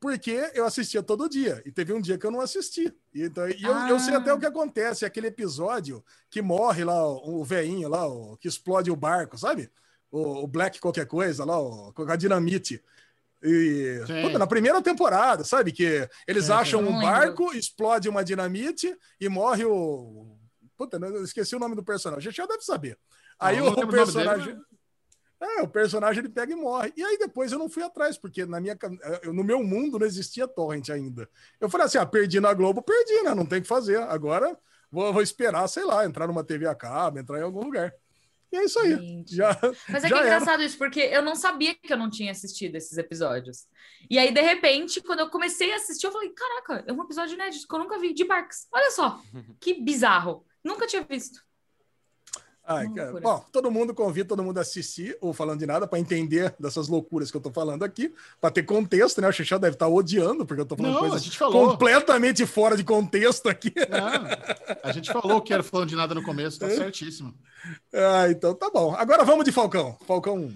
Porque 0.00 0.50
eu 0.54 0.64
assistia 0.64 1.02
todo 1.02 1.28
dia. 1.28 1.62
E 1.66 1.70
teve 1.70 1.92
um 1.92 2.00
dia 2.00 2.16
que 2.16 2.26
eu 2.26 2.30
não 2.30 2.40
assisti. 2.40 2.92
E, 3.14 3.24
então, 3.24 3.46
e 3.48 3.62
eu, 3.62 3.72
eu 3.86 4.00
sei 4.00 4.14
Ah. 4.14 4.18
até 4.18 4.32
o 4.32 4.38
que 4.40 4.46
acontece. 4.46 5.04
Aquele 5.04 5.26
episódio 5.26 6.02
que 6.30 6.40
morre 6.40 6.82
lá, 6.84 7.06
o, 7.06 7.40
o 7.40 7.44
veinho 7.44 7.86
lá, 7.88 8.06
o, 8.08 8.36
que 8.38 8.48
explode 8.48 8.90
o 8.90 8.96
barco, 8.96 9.36
sabe? 9.36 9.70
O, 10.10 10.44
o 10.44 10.46
Black 10.46 10.80
qualquer 10.80 11.06
coisa 11.06 11.44
lá, 11.44 11.60
o, 11.60 11.92
com 11.92 12.10
a 12.10 12.16
dinamite. 12.16 12.82
E, 13.42 14.00
puta, 14.22 14.38
na 14.38 14.46
primeira 14.46 14.80
temporada, 14.82 15.44
sabe? 15.44 15.70
Que 15.70 16.08
eles 16.26 16.46
Sim, 16.46 16.52
acham 16.52 16.80
sim. 16.80 16.88
um 16.88 17.00
barco, 17.00 17.52
explode 17.54 18.08
uma 18.08 18.24
dinamite 18.24 18.96
e 19.20 19.28
morre 19.28 19.64
o. 19.64 20.36
Puta, 20.76 20.96
eu 20.96 21.22
esqueci 21.24 21.54
o 21.54 21.58
nome 21.58 21.74
do 21.74 21.84
personagem. 21.84 22.26
A 22.26 22.30
gente 22.30 22.36
já 22.38 22.46
deve 22.46 22.62
saber. 22.62 22.98
Aí 23.38 23.58
não 23.58 23.68
o 23.68 23.88
personagem. 23.88 24.58
É, 25.40 25.62
o 25.62 25.68
personagem 25.68 26.20
ele 26.22 26.28
pega 26.28 26.52
e 26.52 26.56
morre. 26.56 26.92
E 26.96 27.02
aí 27.02 27.16
depois 27.16 27.50
eu 27.50 27.58
não 27.58 27.68
fui 27.68 27.82
atrás, 27.82 28.18
porque 28.18 28.44
na 28.44 28.60
minha, 28.60 28.76
eu- 29.22 29.32
no 29.32 29.42
meu 29.42 29.64
mundo 29.64 29.98
não 29.98 30.06
existia 30.06 30.46
torrent 30.46 30.90
ainda. 30.90 31.28
Eu 31.58 31.70
falei 31.70 31.86
assim: 31.86 31.98
ah, 31.98 32.04
perdi 32.06 32.38
na 32.40 32.52
Globo, 32.52 32.82
perdi, 32.82 33.22
né? 33.22 33.34
Não 33.34 33.46
tem 33.46 33.58
o 33.58 33.62
que 33.62 33.68
fazer. 33.68 33.96
Agora 34.02 34.56
vou, 34.90 35.12
vou 35.12 35.22
esperar, 35.22 35.66
sei 35.68 35.84
lá, 35.84 36.04
entrar 36.04 36.26
numa 36.26 36.44
TV 36.44 36.66
a 36.66 36.74
cabo, 36.74 37.18
entrar 37.18 37.38
em 37.38 37.42
algum 37.42 37.64
lugar. 37.64 37.92
E 38.52 38.56
é 38.56 38.64
isso 38.64 38.78
aí. 38.80 38.96
Gente. 38.96 39.34
Já, 39.36 39.56
Mas 39.88 40.02
é 40.04 40.08
já 40.08 40.16
que 40.16 40.22
é 40.22 40.26
era. 40.26 40.26
engraçado 40.36 40.62
isso, 40.62 40.76
porque 40.76 41.00
eu 41.00 41.22
não 41.22 41.36
sabia 41.36 41.72
que 41.74 41.92
eu 41.92 41.96
não 41.96 42.10
tinha 42.10 42.32
assistido 42.32 42.74
esses 42.74 42.98
episódios. 42.98 43.66
E 44.10 44.18
aí, 44.18 44.34
de 44.34 44.40
repente, 44.42 45.00
quando 45.00 45.20
eu 45.20 45.30
comecei 45.30 45.72
a 45.72 45.76
assistir, 45.76 46.06
eu 46.06 46.12
falei: 46.12 46.30
caraca, 46.30 46.84
é 46.86 46.92
um 46.92 47.02
episódio 47.02 47.34
inédito 47.34 47.66
que 47.66 47.74
eu 47.74 47.78
nunca 47.78 47.98
vi 47.98 48.12
de 48.12 48.24
Barks. 48.24 48.66
Olha 48.72 48.90
só, 48.90 49.20
que 49.60 49.80
bizarro. 49.80 50.44
Nunca 50.64 50.86
tinha 50.86 51.02
visto. 51.02 51.42
Ai. 52.72 52.86
Bom, 53.20 53.44
todo 53.50 53.70
mundo 53.70 53.92
convida 53.92 54.28
todo 54.28 54.44
mundo 54.44 54.58
a 54.58 54.60
assistir 54.60 55.16
o 55.20 55.32
Falando 55.32 55.58
de 55.58 55.66
Nada 55.66 55.88
para 55.88 55.98
entender 55.98 56.54
dessas 56.58 56.86
loucuras 56.86 57.28
que 57.30 57.36
eu 57.36 57.40
tô 57.40 57.50
falando 57.50 57.82
aqui, 57.82 58.14
para 58.40 58.50
ter 58.50 58.62
contexto, 58.62 59.20
né? 59.20 59.28
O 59.28 59.32
Xixão 59.32 59.58
deve 59.58 59.74
estar 59.74 59.88
odiando, 59.88 60.46
porque 60.46 60.60
eu 60.60 60.66
tô 60.66 60.76
falando 60.76 60.92
Não, 60.92 60.98
a 60.98 61.02
coisas 61.02 61.24
gente 61.24 61.36
falou. 61.36 61.70
completamente 61.70 62.46
fora 62.46 62.76
de 62.76 62.84
contexto 62.84 63.48
aqui. 63.48 63.72
Não, 63.76 64.80
a 64.84 64.92
gente 64.92 65.12
falou 65.12 65.40
que 65.40 65.52
era 65.52 65.62
falando 65.64 65.88
de 65.88 65.96
nada 65.96 66.14
no 66.14 66.22
começo, 66.22 66.60
tá 66.60 66.66
É. 66.68 66.76
certíssimo. 66.76 67.34
Ah, 67.92 68.28
então 68.30 68.54
tá 68.54 68.70
bom. 68.70 68.94
Agora 68.96 69.24
vamos 69.24 69.44
de 69.44 69.52
Falcão. 69.52 69.96
Falcão, 70.06 70.50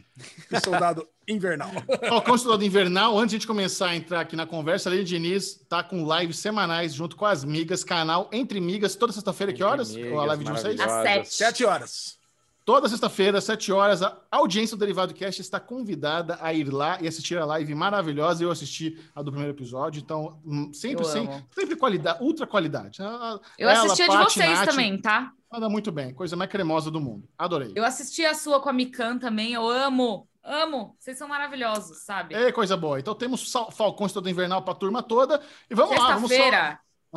o 0.53 0.61
soldado 0.65 1.07
invernal. 1.29 1.70
Falcão 2.09 2.35
Estudado 2.35 2.64
Invernal, 2.64 3.18
antes 3.18 3.31
de 3.31 3.37
a 3.37 3.39
gente 3.39 3.47
começar 3.47 3.89
a 3.89 3.97
entrar 3.97 4.20
aqui 4.20 4.37
na 4.37 4.47
conversa, 4.47 4.89
a 4.89 4.93
Lene 4.93 5.05
Diniz 5.05 5.64
tá 5.68 5.83
com 5.83 6.05
lives 6.18 6.39
semanais 6.39 6.95
junto 6.95 7.16
com 7.16 7.27
as 7.27 7.45
migas, 7.45 7.83
canal 7.85 8.29
Entre 8.33 8.61
Migas, 8.61 8.95
toda 8.95 9.12
sexta-feira, 9.12 9.53
que 9.53 9.62
horas? 9.62 9.95
Migas, 9.95 10.12
Ou 10.12 10.20
a 10.20 10.25
live 10.27 10.45
de 10.45 10.51
vocês? 10.53 10.81
Às 10.81 11.03
sete. 11.03 11.35
Sete 11.35 11.64
horas. 11.64 12.18
Toda 12.64 12.89
sexta-feira, 12.89 13.43
sete 13.43 13.70
horas, 13.70 14.03
a 14.03 14.16
audiência 14.31 14.75
do 14.75 14.81
Derivado 14.81 15.12
Cast 15.12 15.39
está 15.39 15.61
convidada 15.61 16.39
a 16.41 16.55
ir 16.55 16.72
lá 16.72 16.97
e 16.99 17.07
assistir 17.07 17.37
a 17.37 17.45
live 17.45 17.75
maravilhosa. 17.75 18.43
Eu 18.43 18.51
assisti 18.51 18.99
a 19.14 19.20
do 19.20 19.31
primeiro 19.31 19.55
episódio, 19.55 20.01
então 20.01 20.41
hum, 20.47 20.72
sempre, 20.72 21.05
Eu 21.05 21.09
sem, 21.11 21.27
amo. 21.27 21.47
sempre 21.55 21.77
qualidade, 21.77 22.25
ultra 22.25 22.47
qualidade. 22.47 23.03
A- 23.03 23.07
a- 23.07 23.41
Eu 23.59 23.68
ela, 23.68 23.85
assisti 23.85 24.03
a 24.05 24.07
de 24.09 24.16
vocês 24.16 24.49
Nath, 24.61 24.68
também, 24.70 24.99
tá? 24.99 25.31
Manda 25.53 25.68
muito 25.68 25.93
bem, 25.93 26.14
coisa 26.14 26.37
mais 26.37 26.51
cremosa 26.51 26.91
do 26.91 26.99
mundo. 26.99 27.29
Adorei. 27.37 27.70
Eu 27.77 27.85
assisti 27.85 28.25
a 28.25 28.33
sua 28.33 28.59
com 28.59 28.70
a 28.70 28.72
Mikan 28.72 29.18
também. 29.18 29.53
Eu 29.53 29.68
amo, 29.68 30.27
amo. 30.45 30.95
Vocês 30.99 31.16
são 31.18 31.26
maravilhosos, 31.28 32.05
sabe? 32.05 32.34
É 32.34 32.53
coisa 32.53 32.76
boa. 32.76 33.01
Então 33.01 33.14
temos 33.14 33.51
Falcão 33.72 34.07
Estudado 34.07 34.30
Invernal 34.30 34.62
para 34.62 34.72
a 34.74 34.76
turma 34.76 35.03
toda. 35.03 35.40
E 35.70 35.74
vamos 35.74 35.99
lá, 35.99 36.14
vamos 36.14 36.30
só. 36.30 36.51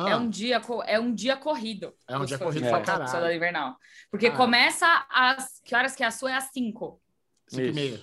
Ah, 0.00 0.10
é, 0.10 0.16
um 0.16 0.30
dia, 0.30 0.62
é 0.86 1.00
um 1.00 1.12
dia 1.12 1.36
corrido. 1.36 1.92
É 2.06 2.16
um 2.16 2.24
dia 2.24 2.38
corrido 2.38 2.62
de 2.62 2.68
pra 2.68 2.78
Falcão 2.78 2.94
caralho. 2.94 3.10
Soldado 3.10 3.32
Invernal. 3.32 3.76
Porque 4.10 4.28
Ah. 4.28 4.36
começa 4.36 5.06
às... 5.10 5.60
Que 5.64 5.74
horas 5.74 5.96
que 5.96 6.04
é 6.04 6.06
a 6.06 6.10
sua? 6.12 6.30
É 6.30 6.34
às 6.34 6.50
5. 6.52 7.00
cinco 7.48 7.66
e 7.66 7.72
meia. 7.72 8.00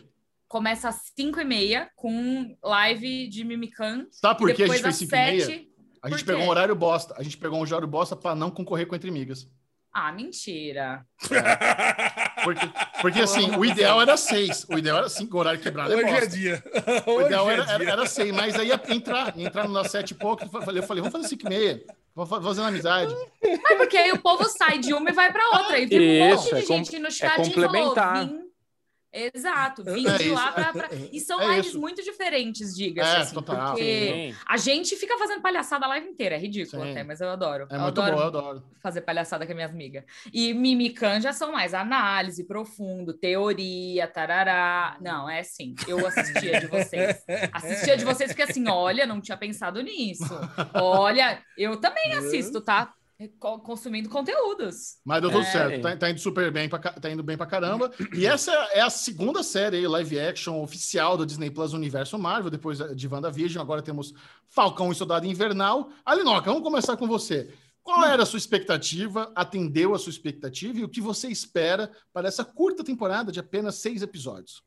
Começa 0.48 0.90
às 0.90 1.12
5 1.18 1.40
e 1.40 1.46
meia 1.46 1.90
com 1.96 2.56
live 2.64 3.28
de 3.30 3.44
Mimikan. 3.44 4.06
Sabe 4.12 4.40
por 4.40 4.54
que 4.54 4.64
a 4.64 4.68
gente 4.68 4.82
fez 4.82 4.86
às 4.86 4.96
5 4.98 5.16
e 5.16 5.18
meia? 5.18 5.46
7... 5.46 5.72
A 6.04 6.10
gente 6.10 6.24
pegou 6.26 6.44
um 6.44 6.50
horário 6.50 6.76
bosta. 6.76 7.16
A 7.18 7.24
gente 7.24 7.38
pegou 7.38 7.58
um 7.58 7.62
horário 7.62 7.88
bosta 7.88 8.16
para 8.16 8.36
não 8.36 8.52
concorrer 8.52 8.86
com 8.86 8.96
Entre 8.96 9.10
Migas. 9.10 9.50
Ah, 9.92 10.12
mentira. 10.12 11.06
Porque, 12.46 12.70
porque 13.02 13.20
assim, 13.22 13.54
o 13.58 13.66
ideal 13.66 14.02
era 14.02 14.16
seis. 14.16 14.66
O 14.70 14.78
ideal 14.78 15.00
era 15.00 15.10
cinco, 15.10 15.36
o 15.36 15.40
horário 15.42 15.60
quebrado 15.60 15.92
é 15.92 15.96
Hoje 15.98 16.06
é 16.06 16.12
bosta. 16.12 16.28
dia. 16.30 16.64
O 17.06 17.12
Hoje 17.12 17.26
ideal 17.26 17.50
é 17.50 17.54
era, 17.56 17.64
era, 17.64 17.78
dia. 17.80 17.90
era 17.90 18.06
seis, 18.06 18.32
mas 18.32 18.58
aí 18.58 18.68
ia 18.70 18.82
entrar, 18.90 19.34
ia 19.36 19.48
entrar 19.48 19.68
no 19.68 19.74
nosso 19.74 19.90
sete 19.90 20.12
e 20.12 20.14
pouco. 20.16 20.46
Eu 20.46 20.62
falei, 20.62 20.80
eu 20.82 20.84
falei, 20.88 21.02
vamos 21.02 21.12
fazer 21.12 21.28
cinco 21.28 21.46
e 21.48 21.50
meia. 21.50 21.84
Vamos 22.16 22.30
fa- 22.30 22.42
fazendo 22.42 22.68
amizade. 22.68 23.14
É 23.44 23.76
porque 23.76 23.98
aí 23.98 24.10
o 24.14 24.20
povo 24.22 24.46
sai 24.46 24.78
de 24.80 24.94
uma 24.94 25.10
e 25.10 25.14
vai 25.14 25.34
pra 25.34 25.44
outra. 25.60 25.78
E 25.80 25.88
fica 25.88 26.00
um 26.02 26.30
monte 26.30 26.44
de 26.44 26.56
é 26.56 26.62
com- 26.62 26.68
gente 26.78 27.00
no 27.00 27.08
é 27.08 27.12
chat 27.12 27.32
e 27.50 27.54
falou, 27.54 27.68
complementar. 27.70 28.30
Exato, 29.34 29.84
vim 29.84 30.06
É 30.08 30.18
de 30.18 30.30
lá 30.30 30.52
pra, 30.52 30.74
pra- 30.74 30.90
E 31.12 31.20
são 31.20 31.42
É 31.42 31.48
lives 31.56 31.68
isso. 31.68 31.80
muito 31.80 32.04
diferentes, 32.04 32.76
diga-se 32.76 33.16
É, 33.16 33.18
assim. 33.20 33.34
total. 33.34 33.70
Porque 33.74 34.34
Sim. 34.34 34.36
a 34.46 34.58
gente 34.58 34.96
fica 34.98 35.18
fazendo 35.18 35.42
palhaçada 35.42 35.86
a 35.86 35.90
live 35.90 36.08
inteira. 36.08 36.36
É 36.36 36.38
ridículo 36.38 36.84
Sim. 36.84 36.92
até, 36.92 37.04
mas 37.04 37.22
eu 37.22 37.30
adoro. 37.30 37.68
É 37.72 37.76
eu 37.76 37.80
muito 37.82 38.02
adoro 38.02 38.16
bom, 38.18 38.22
eu 38.22 38.28
adoro. 38.28 38.64
fazer 38.82 39.02
palhaçada 39.02 39.46
com 39.46 39.52
as 39.52 39.56
minhas 39.56 39.72
amigas. 39.72 40.04
E 40.34 40.54
Mimican 40.54 41.22
já 41.22 41.32
são 41.32 41.52
mais 41.52 41.74
análise, 41.74 42.44
profundo, 42.46 43.14
teoria, 43.14 44.08
tarará. 44.08 44.98
Não, 45.00 45.30
é 45.30 45.40
assim. 45.40 45.76
Eu 45.88 46.06
assistia 46.06 46.60
de 46.60 46.68
vocês. 46.68 47.24
Assistia 47.54 47.96
de 47.98 48.04
vocês 48.06 48.32
porque 48.32 48.44
assim, 48.52 48.68
olha, 48.68 49.06
não 49.06 49.22
tinha 49.22 49.38
pensado 49.38 49.82
nisso. 49.82 50.26
Olha, 50.76 51.42
eu 51.58 51.78
também 51.80 52.14
assisto, 52.14 52.60
tá? 52.62 52.94
Co- 53.40 53.60
Consumindo 53.60 54.10
conteúdos. 54.10 54.98
Mas 55.06 55.22
deu 55.22 55.32
tudo 55.32 55.44
É. 55.44 55.52
certo, 55.52 55.82
tá, 55.82 55.96
tá 55.96 56.10
indo 56.10 56.20
super 56.20 56.52
bem, 56.52 56.68
pra, 56.68 56.80
tá 56.80 57.10
indo 57.10 57.24
bem 57.24 57.38
pra 57.38 57.46
caramba. 57.46 57.90
E 58.14 58.26
essa 58.28 58.52
é 58.74 58.82
a 58.82 58.90
segunda 58.90 59.42
série 59.42 59.78
aí, 59.78 59.88
live 59.88 60.20
action 60.20 60.62
oficial 60.62 61.16
do 61.16 61.26
Disney 61.26 61.50
Plus 61.50 61.72
Universo 61.74 62.20
Marvel, 62.20 62.52
depois 62.52 62.78
de 62.96 63.08
WandaVision. 63.08 63.62
Agora 63.62 63.82
temos 63.82 64.14
Falcão 64.50 64.92
e 64.92 64.96
Soldado 64.96 65.26
Invernal. 65.26 65.90
Alinoca, 66.06 66.48
vamos 66.52 66.62
começar 66.64 66.98
com 66.98 67.08
você. 67.08 67.54
Qual 67.82 68.04
era 68.04 68.24
a 68.24 68.26
sua 68.26 68.38
expectativa? 68.38 69.32
Atendeu 69.36 69.94
a 69.94 70.00
sua 70.00 70.10
expectativa? 70.10 70.80
E 70.80 70.84
o 70.84 70.90
que 70.90 71.00
você 71.00 71.28
espera 71.30 71.92
para 72.12 72.28
essa 72.28 72.44
curta 72.44 72.84
temporada 72.84 73.32
de 73.32 73.40
apenas 73.40 73.76
seis 73.76 74.02
episódios? 74.02 74.64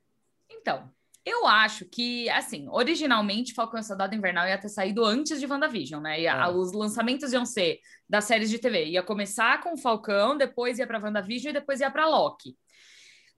Então, 0.49 0.89
eu 1.29 1.47
acho 1.47 1.85
que, 1.85 2.29
assim, 2.31 2.69
originalmente 2.69 3.55
Falcão 3.55 3.81
e 3.81 3.85
Soldado 3.85 4.15
Invernal 4.15 4.47
ia 4.47 4.59
ter 4.59 4.69
saído 4.69 5.05
antes 5.05 5.41
de 5.41 5.47
WandaVision, 5.47 6.03
né? 6.03 6.21
Ia, 6.21 6.33
É. 6.33 6.49
Os 6.49 6.73
lançamentos 6.73 7.33
iam 7.33 7.45
ser 7.45 7.81
das 8.09 8.25
séries 8.25 8.51
de 8.51 8.59
TV. 8.59 8.87
Ia 8.87 9.03
começar 9.03 9.61
com 9.61 9.77
Falcão, 9.77 10.37
depois 10.37 10.79
ia 10.79 10.87
para 10.87 10.99
WandaVision 10.99 11.51
e 11.51 11.59
depois 11.59 11.81
ia 11.81 11.91
para 11.91 12.07
Loki. 12.07 12.57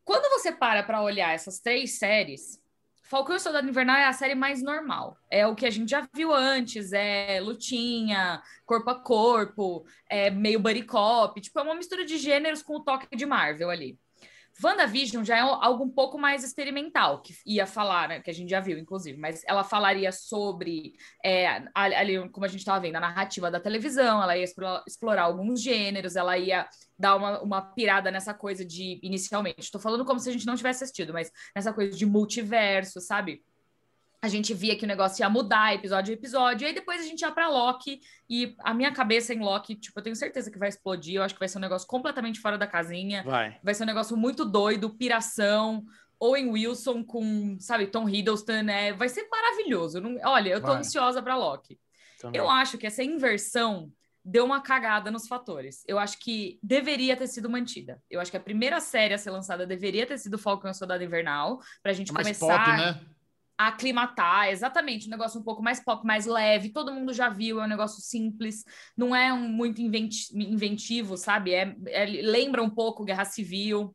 Quando 0.05 0.29
você 0.31 0.53
para 0.53 0.83
para 0.83 1.03
olhar 1.03 1.35
essas 1.35 1.61
três 1.61 1.99
séries, 1.99 2.59
Falcão 3.11 3.35
e 3.35 3.41
Soldado 3.41 3.69
Invernal 3.69 3.97
é 3.97 4.07
a 4.07 4.13
série 4.13 4.37
mais 4.37 4.63
normal. 4.63 5.17
É 5.29 5.45
o 5.47 5.57
que 5.57 5.67
a 5.67 5.71
gente 5.71 5.91
já 5.91 6.09
viu 6.15 6.33
antes, 6.33 6.93
é 6.93 7.41
lutinha, 7.41 8.41
corpo 8.65 8.89
a 8.89 8.95
corpo, 8.95 9.85
é 10.09 10.31
meio 10.31 10.61
buddy 10.61 10.83
cop, 10.85 11.41
tipo, 11.41 11.59
é 11.59 11.63
uma 11.63 11.75
mistura 11.75 12.05
de 12.05 12.17
gêneros 12.19 12.63
com 12.63 12.77
o 12.77 12.85
toque 12.85 13.09
de 13.17 13.27
Marvel 13.27 13.69
ali. 13.69 13.99
WandaVision 14.63 15.25
já 15.25 15.37
é 15.37 15.41
algo 15.41 15.85
um 15.85 15.91
pouco 15.91 16.19
mais 16.19 16.45
experimental, 16.45 17.23
que 17.23 17.35
ia 17.47 17.67
falar, 17.67 18.09
né, 18.09 18.21
que 18.21 18.31
a 18.31 18.35
gente 18.35 18.51
já 18.51 18.61
viu, 18.61 18.79
inclusive, 18.79 19.19
mas 19.19 19.43
ela 19.47 19.65
falaria 19.65 20.13
sobre, 20.13 20.95
é, 21.25 21.63
ali, 21.75 22.29
como 22.31 22.45
a 22.45 22.49
gente 22.49 22.61
estava 22.61 22.81
vendo, 22.81 22.97
a 22.97 23.01
narrativa 23.01 23.51
da 23.51 23.61
televisão, 23.61 24.23
ela 24.23 24.37
ia 24.37 24.45
explorar, 24.45 25.23
alguns 25.23 25.63
gêneros, 25.63 26.17
ela 26.17 26.37
ia 26.37 26.69
dar 26.99 27.17
uma, 27.17 27.41
uma 27.41 27.63
pirada 27.63 28.11
nessa 28.11 28.35
coisa 28.35 28.65
de, 28.65 29.01
inicialmente, 29.03 29.61
estou 29.61 29.81
falando 29.81 30.05
como 30.05 30.21
se 30.21 30.29
a 30.29 30.33
gente 30.33 30.47
não 30.47 30.57
tivesse 30.57 30.85
assistido, 30.85 31.13
mas 31.13 31.31
nessa 31.55 31.73
coisa 31.73 31.97
de 31.97 32.05
multiverso, 32.05 33.01
sabe? 33.01 33.43
A 34.23 34.29
gente 34.29 34.53
via 34.53 34.77
que 34.77 34.85
o 34.85 34.89
negócio 34.89 35.23
ia 35.23 35.31
mudar 35.31 35.75
episódio 35.75 36.13
a 36.13 36.15
episódio, 36.15 36.65
e 36.65 36.69
aí 36.69 36.75
depois 36.75 37.01
a 37.01 37.05
gente 37.05 37.23
ia 37.23 37.31
para 37.31 37.49
Loki, 37.49 38.01
e 38.29 38.55
a 38.61 38.75
minha 38.75 38.93
cabeça 38.93 39.33
em 39.33 39.41
Loki, 39.41 39.75
tipo, 39.75 39.99
eu 39.99 40.03
tenho 40.03 40.17
certeza 40.17 40.51
que 40.51 40.59
vai 40.59 40.69
explodir, 40.69 41.15
eu 41.17 41.23
acho 41.23 41.35
que 41.35 41.41
vai 41.41 41.49
ser 41.49 41.59
um 41.59 41.63
negócio 41.63 41.89
completamente 41.89 42.39
fora 42.41 42.59
da 42.59 42.67
casinha, 42.67 43.23
Vai. 43.25 43.59
vai 43.63 43.75
ser 43.75 43.85
um 43.85 43.87
negócio 43.87 44.17
muito 44.17 44.45
doido, 44.45 44.91
piração, 44.91 45.85
Owen 46.19 46.51
Wilson 46.51 47.03
com, 47.03 47.57
sabe, 47.59 47.87
Tom 47.87 48.07
Hiddleston, 48.07 48.61
né? 48.63 48.93
Vai 48.93 49.09
ser 49.09 49.27
maravilhoso. 49.31 50.03
Não- 50.03 50.19
olha, 50.31 50.51
eu 50.51 50.61
tô 50.61 50.67
Vai. 50.67 50.77
ansiosa 50.81 51.23
para 51.23 51.35
Loki. 51.35 51.81
Também. 52.21 52.39
Eu 52.39 52.51
acho 52.51 52.77
que 52.77 52.87
essa 52.87 53.03
inversão 53.03 53.91
deu 54.23 54.45
uma 54.45 54.61
cagada 54.61 55.11
nos 55.11 55.27
fatores. 55.27 55.83
Eu 55.89 55.99
acho 55.99 56.19
que 56.19 56.59
deveria 56.63 57.17
ter 57.17 57.27
sido 57.27 57.49
mantida. 57.49 58.03
Eu 58.11 58.21
acho 58.21 58.31
que 58.31 58.37
a 58.37 58.41
primeira 58.41 58.79
série 58.81 59.15
a 59.15 59.19
ser 59.19 59.31
lançada 59.31 59.67
deveria 59.67 60.05
ter 60.05 60.19
sido 60.19 60.37
Falcão 60.37 60.71
e 60.71 60.73
o 60.73 60.75
Soldado 60.75 61.03
Invernal, 61.03 61.59
pra 61.83 61.95
gente 61.95 62.13
Mais 62.13 62.27
começar 62.27 62.65
pop, 62.67 62.77
né? 62.77 63.01
Aclimatar, 63.69 64.49
exatamente, 64.49 65.07
um 65.07 65.11
negócio 65.11 65.41
um 65.41 65.45
pouco 65.45 65.63
mais 65.63 65.83
pop, 65.83 66.07
mais 66.07 66.27
leve, 66.27 66.71
todo 66.71 66.93
mundo 66.93 67.13
já 67.13 67.29
viu, 67.29 67.61
é 67.61 67.65
um 67.65 67.69
negócio 67.69 68.01
simples, 68.01 68.65
não 68.97 69.15
é 69.15 69.33
um 69.33 69.49
muito 69.49 69.83
inventi- 69.83 70.33
inventivo, 70.35 71.17
sabe? 71.17 71.53
É, 71.53 71.77
é- 71.87 72.07
lembra 72.07 72.63
um 72.63 72.71
pouco 72.71 73.05
Guerra 73.05 73.25
Civil. 73.25 73.95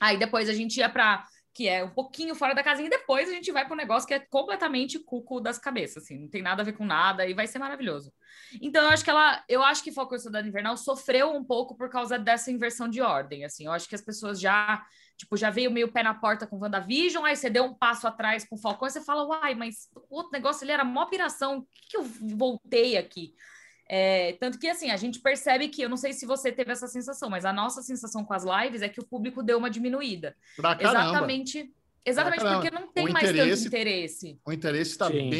Aí 0.00 0.16
depois 0.16 0.48
a 0.48 0.54
gente 0.54 0.78
ia 0.78 0.88
para 0.88 1.26
que 1.52 1.68
é 1.68 1.84
um 1.84 1.90
pouquinho 1.90 2.34
fora 2.34 2.54
da 2.54 2.62
casinha, 2.62 2.86
e 2.86 2.90
depois 2.90 3.28
a 3.28 3.32
gente 3.32 3.50
vai 3.50 3.64
para 3.64 3.74
um 3.74 3.76
negócio 3.76 4.06
que 4.06 4.14
é 4.14 4.20
completamente 4.20 4.98
cuco 4.98 5.40
das 5.40 5.58
cabeças, 5.58 6.04
assim, 6.04 6.18
não 6.18 6.28
tem 6.28 6.42
nada 6.42 6.62
a 6.62 6.64
ver 6.64 6.74
com 6.74 6.84
nada 6.84 7.26
e 7.26 7.34
vai 7.34 7.46
ser 7.46 7.58
maravilhoso. 7.58 8.12
Então 8.62 8.84
eu 8.84 8.90
acho 8.90 9.02
que 9.02 9.10
ela, 9.10 9.42
eu 9.48 9.62
acho 9.62 9.82
que 9.82 9.92
Falcão 9.92 10.18
Soldado 10.18 10.46
Invernal 10.46 10.76
sofreu 10.76 11.34
um 11.34 11.44
pouco 11.44 11.76
por 11.76 11.90
causa 11.90 12.18
dessa 12.18 12.50
inversão 12.50 12.88
de 12.88 13.00
ordem, 13.00 13.44
assim. 13.44 13.66
Eu 13.66 13.72
acho 13.72 13.88
que 13.88 13.94
as 13.94 14.00
pessoas 14.00 14.40
já, 14.40 14.84
tipo, 15.16 15.36
já 15.36 15.50
veio 15.50 15.70
meio 15.70 15.92
pé 15.92 16.02
na 16.02 16.14
porta 16.14 16.46
com 16.46 16.58
WandaVision, 16.58 17.24
aí 17.24 17.34
você 17.34 17.50
deu 17.50 17.64
um 17.64 17.74
passo 17.74 18.06
atrás 18.06 18.44
com 18.44 18.56
Falcão 18.56 18.86
e 18.86 18.90
você 18.90 19.00
fala, 19.00 19.26
uai, 19.26 19.54
mas 19.54 19.88
o 20.08 20.16
outro 20.16 20.32
negócio 20.32 20.64
ali 20.64 20.72
era 20.72 20.84
mó 20.84 21.06
piração, 21.06 21.58
o 21.58 21.62
que, 21.62 21.88
que 21.90 21.96
eu 21.96 22.04
voltei 22.04 22.96
aqui? 22.96 23.34
É, 23.92 24.34
tanto 24.34 24.56
que, 24.56 24.68
assim, 24.68 24.90
a 24.90 24.96
gente 24.96 25.18
percebe 25.18 25.66
que, 25.68 25.82
eu 25.82 25.88
não 25.88 25.96
sei 25.96 26.12
se 26.12 26.24
você 26.24 26.52
teve 26.52 26.70
essa 26.70 26.86
sensação, 26.86 27.28
mas 27.28 27.44
a 27.44 27.52
nossa 27.52 27.82
sensação 27.82 28.24
com 28.24 28.32
as 28.32 28.44
lives 28.44 28.82
é 28.82 28.88
que 28.88 29.00
o 29.00 29.04
público 29.04 29.42
deu 29.42 29.58
uma 29.58 29.68
diminuída. 29.68 30.36
Pra 30.56 30.76
caramba. 30.76 31.00
Exatamente, 31.08 31.74
exatamente 32.06 32.40
Pra 32.40 32.54
porque 32.54 32.70
não 32.70 32.86
tem 32.92 33.08
O 33.08 33.12
mais 33.12 33.28
interesse- 33.28 33.64
tanto 33.64 33.66
interesse. 33.76 34.38
O 34.46 34.52
interesse 34.52 34.90
está 34.92 35.10
bem. 35.10 35.30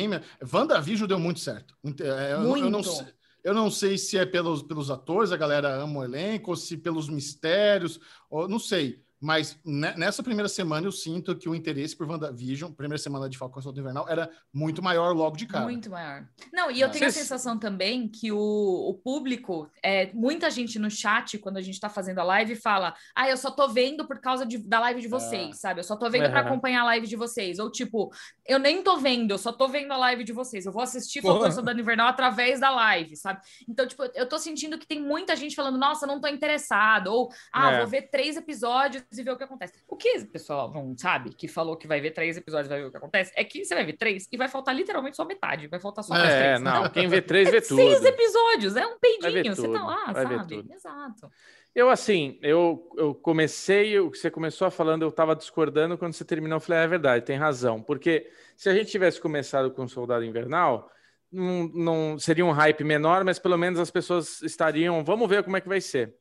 WandaVision 0.53 1.07
deu 1.07 1.20
muito 1.20 1.38
certo. 1.38 1.76
Inte- 1.84 2.03
é, 2.03 2.32
Eu, 2.32 2.40
não- 2.40 2.57
eu 2.57 2.62
não, 2.64 2.80
Muito. 2.80 2.90
sei- 2.92 3.07
eu 3.44 3.55
não 3.55 3.70
sei 3.70 3.96
se 3.96 4.18
é 4.18 4.26
pelos, 4.26 4.64
pelos 4.64 4.90
atores, 4.90 5.30
a 5.30 5.36
galera 5.36 5.68
ama 5.76 6.01
o 6.01 6.05
elenco, 6.05 6.51
ou 6.51 6.57
se 6.57 6.76
pelos 6.76 7.09
mistérios, 7.09 8.01
ou 8.28 8.48
não 8.48 8.59
sei. 8.59 9.01
Mas 9.21 9.59
ne- 9.64 9.95
nessa 9.99 10.23
primeira 10.23 10.49
semana 10.49 10.87
eu 10.87 10.93
sinto 10.93 11.37
que 11.37 11.47
o 11.49 11.55
interesse 11.55 11.95
por 11.95 12.09
WandaVision, 12.09 12.73
primeira 12.73 12.97
semana 13.03 13.29
de 13.29 13.37
Falcão 13.37 13.61
e 13.61 13.62
Soldado 13.62 13.81
Invernal, 13.81 14.09
era 14.09 14.31
muito 14.53 14.83
maior 14.83 15.12
logo 15.14 15.37
de 15.37 15.47
cara. 15.47 15.64
Muito 15.64 15.91
maior. 15.91 16.27
Não, 16.51 16.71
e 16.71 16.81
eu 16.81 16.89
É. 16.89 16.91
tenho 16.91 17.07
a 17.07 17.11
sensação 17.11 17.59
também 17.59 18.09
que 18.09 18.33
o, 18.33 18.39
o 18.39 18.95
público, 18.95 19.71
é, 19.83 20.11
muita 20.14 20.51
gente 20.51 20.79
no 20.79 20.91
chat, 20.91 21.37
quando 21.39 21.59
a 21.59 21.61
gente 21.61 21.79
tá 21.79 21.91
fazendo 21.91 22.18
a 22.18 22.25
live, 22.25 22.57
fala: 22.57 22.95
Ah, 23.14 23.29
eu 23.29 23.37
só 23.37 23.51
tô 23.51 23.68
vendo 23.68 24.07
por 24.07 24.18
causa 24.21 24.47
de- 24.47 24.57
da 24.57 24.81
live 24.81 25.03
de 25.03 25.09
vocês, 25.09 25.61
sabe? 25.61 25.81
Eu 25.81 25.85
só 25.85 25.97
tô 25.97 26.09
vendo 26.09 26.31
pra 26.31 26.41
Aham. 26.41 26.49
acompanhar 26.49 26.81
a 26.81 26.85
live 26.87 27.07
de 27.07 27.16
vocês. 27.16 27.59
Ou 27.59 27.71
tipo, 27.71 28.11
eu 28.47 28.59
nem 28.59 28.83
tô 28.83 28.97
vendo, 28.97 29.33
eu 29.33 29.39
só 29.39 29.53
tô 29.53 29.68
vendo 29.68 29.93
a 29.93 29.99
live 29.99 30.25
de 30.25 30.33
vocês. 30.33 30.64
Eu 30.64 30.73
vou 30.73 30.83
assistir. 30.83 31.21
Falcão 31.21 31.47
e 31.49 31.53
Soldado 31.53 31.79
Invernal 31.79 32.09
através 32.09 32.59
da 32.61 32.71
live, 32.71 33.16
sabe? 33.16 33.41
Então, 33.68 33.87
tipo, 33.87 34.03
eu 34.14 34.27
tô 34.27 34.39
sentindo 34.39 34.79
que 34.79 34.87
tem 34.87 34.99
muita 34.99 35.37
gente 35.37 35.55
falando: 35.55 35.77
Nossa, 35.77 36.07
não 36.07 36.18
tô 36.21 36.27
interessado. 36.29 37.09
Ou, 37.09 37.31
ah, 37.53 37.73
É. 37.73 37.79
vou 37.81 37.87
ver 37.87 38.09
três 38.11 38.37
episódios 38.39 39.05
e 39.18 39.22
ver 39.22 39.32
o 39.32 39.36
que 39.36 39.44
acontece. 39.44 39.74
O 39.88 39.96
que 39.96 40.18
o 40.18 40.26
pessoal 40.28 40.72
não 40.72 40.96
sabe, 40.96 41.30
que 41.34 41.48
falou 41.48 41.76
que 41.76 41.86
vai 41.86 42.00
ver 42.00 42.12
três 42.12 42.36
episódios 42.36 42.66
e 42.66 42.70
vai 42.70 42.80
ver 42.80 42.86
o 42.86 42.90
que 42.90 42.96
acontece, 42.96 43.32
é 43.34 43.42
que 43.44 43.64
você 43.64 43.74
vai 43.74 43.84
ver 43.84 43.94
três 43.94 44.26
e 44.30 44.36
vai 44.36 44.48
faltar 44.48 44.74
literalmente 44.74 45.16
só 45.16 45.24
metade. 45.24 45.66
Vai 45.68 45.80
faltar 45.80 46.04
só 46.04 46.14
mais 46.14 46.28
É, 46.30 46.38
três. 46.44 46.61
não, 46.62 46.80
Então, 46.80 46.90
quem 46.92 47.08
vê 47.08 47.20
três 47.20 47.50
vê 47.50 47.56
é 47.58 47.61
seis 47.61 47.96
tudo. 47.96 48.06
episódios, 48.06 48.76
é 48.76 48.86
um 48.86 48.98
peidinho, 48.98 49.54
você 49.56 49.68
tá 49.68 49.84
lá, 49.84 50.12
vai 50.12 50.26
sabe? 50.26 50.66
Exato. 50.72 51.30
Eu, 51.74 51.88
assim, 51.88 52.38
eu, 52.42 52.88
eu 52.96 53.14
comecei, 53.14 53.98
o 54.00 54.11
que 54.11 54.18
você 54.18 54.30
começou 54.30 54.70
falando, 54.70 55.02
eu 55.02 55.12
tava 55.12 55.36
discordando, 55.36 55.96
quando 55.96 56.12
você 56.12 56.24
terminou, 56.24 56.56
eu 56.56 56.61
falei, 56.61 56.80
ah, 56.80 56.84
é 56.84 56.88
verdade, 56.88 57.24
tem 57.24 57.36
razão. 57.36 57.80
Porque 57.80 58.28
se 58.56 58.68
a 58.68 58.74
gente 58.74 58.90
tivesse 58.90 59.20
começado 59.20 59.70
com 59.70 59.86
Soldado 59.86 60.24
Invernal, 60.24 60.90
não, 61.30 61.68
não 61.72 62.18
seria 62.18 62.44
um 62.44 62.50
hype 62.50 62.82
menor, 62.82 63.22
mas 63.24 63.38
pelo 63.38 63.56
menos 63.56 63.78
as 63.78 63.90
pessoas 63.90 64.42
estariam, 64.42 65.04
vamos 65.04 65.28
ver 65.28 65.44
como 65.44 65.56
é 65.56 65.61
que 65.61 65.68
vai 65.68 65.80
ser. 65.80 66.12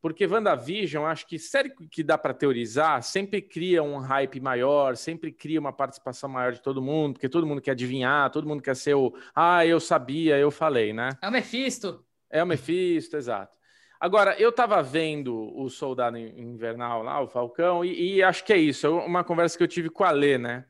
Porque 0.00 0.26
WandaVision, 0.26 1.04
acho 1.04 1.26
que 1.26 1.38
série 1.38 1.70
que 1.90 2.02
dá 2.04 2.16
para 2.16 2.32
teorizar, 2.32 3.02
sempre 3.02 3.42
cria 3.42 3.82
um 3.82 3.98
hype 3.98 4.40
maior, 4.40 4.96
sempre 4.96 5.32
cria 5.32 5.58
uma 5.58 5.72
participação 5.72 6.28
maior 6.28 6.52
de 6.52 6.62
todo 6.62 6.80
mundo, 6.80 7.14
porque 7.14 7.28
todo 7.28 7.46
mundo 7.46 7.60
quer 7.60 7.72
adivinhar, 7.72 8.30
todo 8.30 8.46
mundo 8.46 8.62
quer 8.62 8.76
ser 8.76 8.94
o, 8.94 9.12
ah, 9.34 9.66
eu 9.66 9.80
sabia, 9.80 10.38
eu 10.38 10.50
falei, 10.50 10.92
né? 10.92 11.10
É 11.20 11.28
o 11.28 11.32
Mephisto. 11.32 12.04
É 12.30 12.42
o 12.42 12.46
Mephisto, 12.46 13.16
exato. 13.16 13.58
Agora, 14.00 14.40
eu 14.40 14.52
tava 14.52 14.80
vendo 14.80 15.34
o 15.56 15.68
Soldado 15.68 16.16
Invernal 16.16 17.02
lá, 17.02 17.20
o 17.20 17.26
Falcão, 17.26 17.84
e, 17.84 18.16
e 18.16 18.22
acho 18.22 18.44
que 18.44 18.52
é 18.52 18.56
isso. 18.56 18.86
é 18.86 18.90
Uma 18.90 19.24
conversa 19.24 19.58
que 19.58 19.64
eu 19.64 19.68
tive 19.68 19.90
com 19.90 20.04
a 20.04 20.12
Lê, 20.12 20.38
né? 20.38 20.64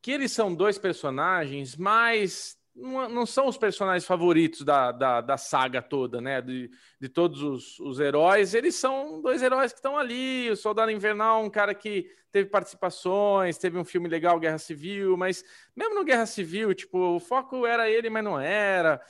Que 0.00 0.10
eles 0.10 0.32
são 0.32 0.52
dois 0.52 0.78
personagens, 0.78 1.76
mas 1.76 2.58
não, 2.74 3.26
são 3.26 3.46
os 3.46 3.58
personagens 3.58 4.04
favoritos 4.04 4.62
da, 4.62 4.92
da, 4.92 5.20
da 5.20 5.36
saga 5.36 5.82
toda, 5.82 6.20
né? 6.20 6.40
De, 6.40 6.70
de 6.98 7.08
todos 7.08 7.42
os, 7.42 7.78
os 7.80 8.00
heróis. 8.00 8.54
Eles 8.54 8.74
são 8.74 9.20
dois 9.20 9.42
heróis 9.42 9.72
que 9.72 9.78
estão 9.78 9.96
ali. 9.98 10.50
O 10.50 10.56
Soldado 10.56 10.90
Invernal, 10.90 11.44
um 11.44 11.50
cara 11.50 11.74
que 11.74 12.08
teve 12.30 12.48
participações, 12.48 13.58
teve 13.58 13.78
um 13.78 13.84
filme 13.84 14.08
legal, 14.08 14.40
Guerra 14.40 14.58
Civil, 14.58 15.16
mas 15.18 15.44
mesmo 15.76 15.94
no 15.94 16.04
Guerra 16.04 16.24
Civil, 16.24 16.72
tipo, 16.74 16.98
o 16.98 17.20
foco 17.20 17.66
era 17.66 17.90
ele, 17.90 18.08
mas 18.08 18.24
não 18.24 18.40
era. 18.40 19.02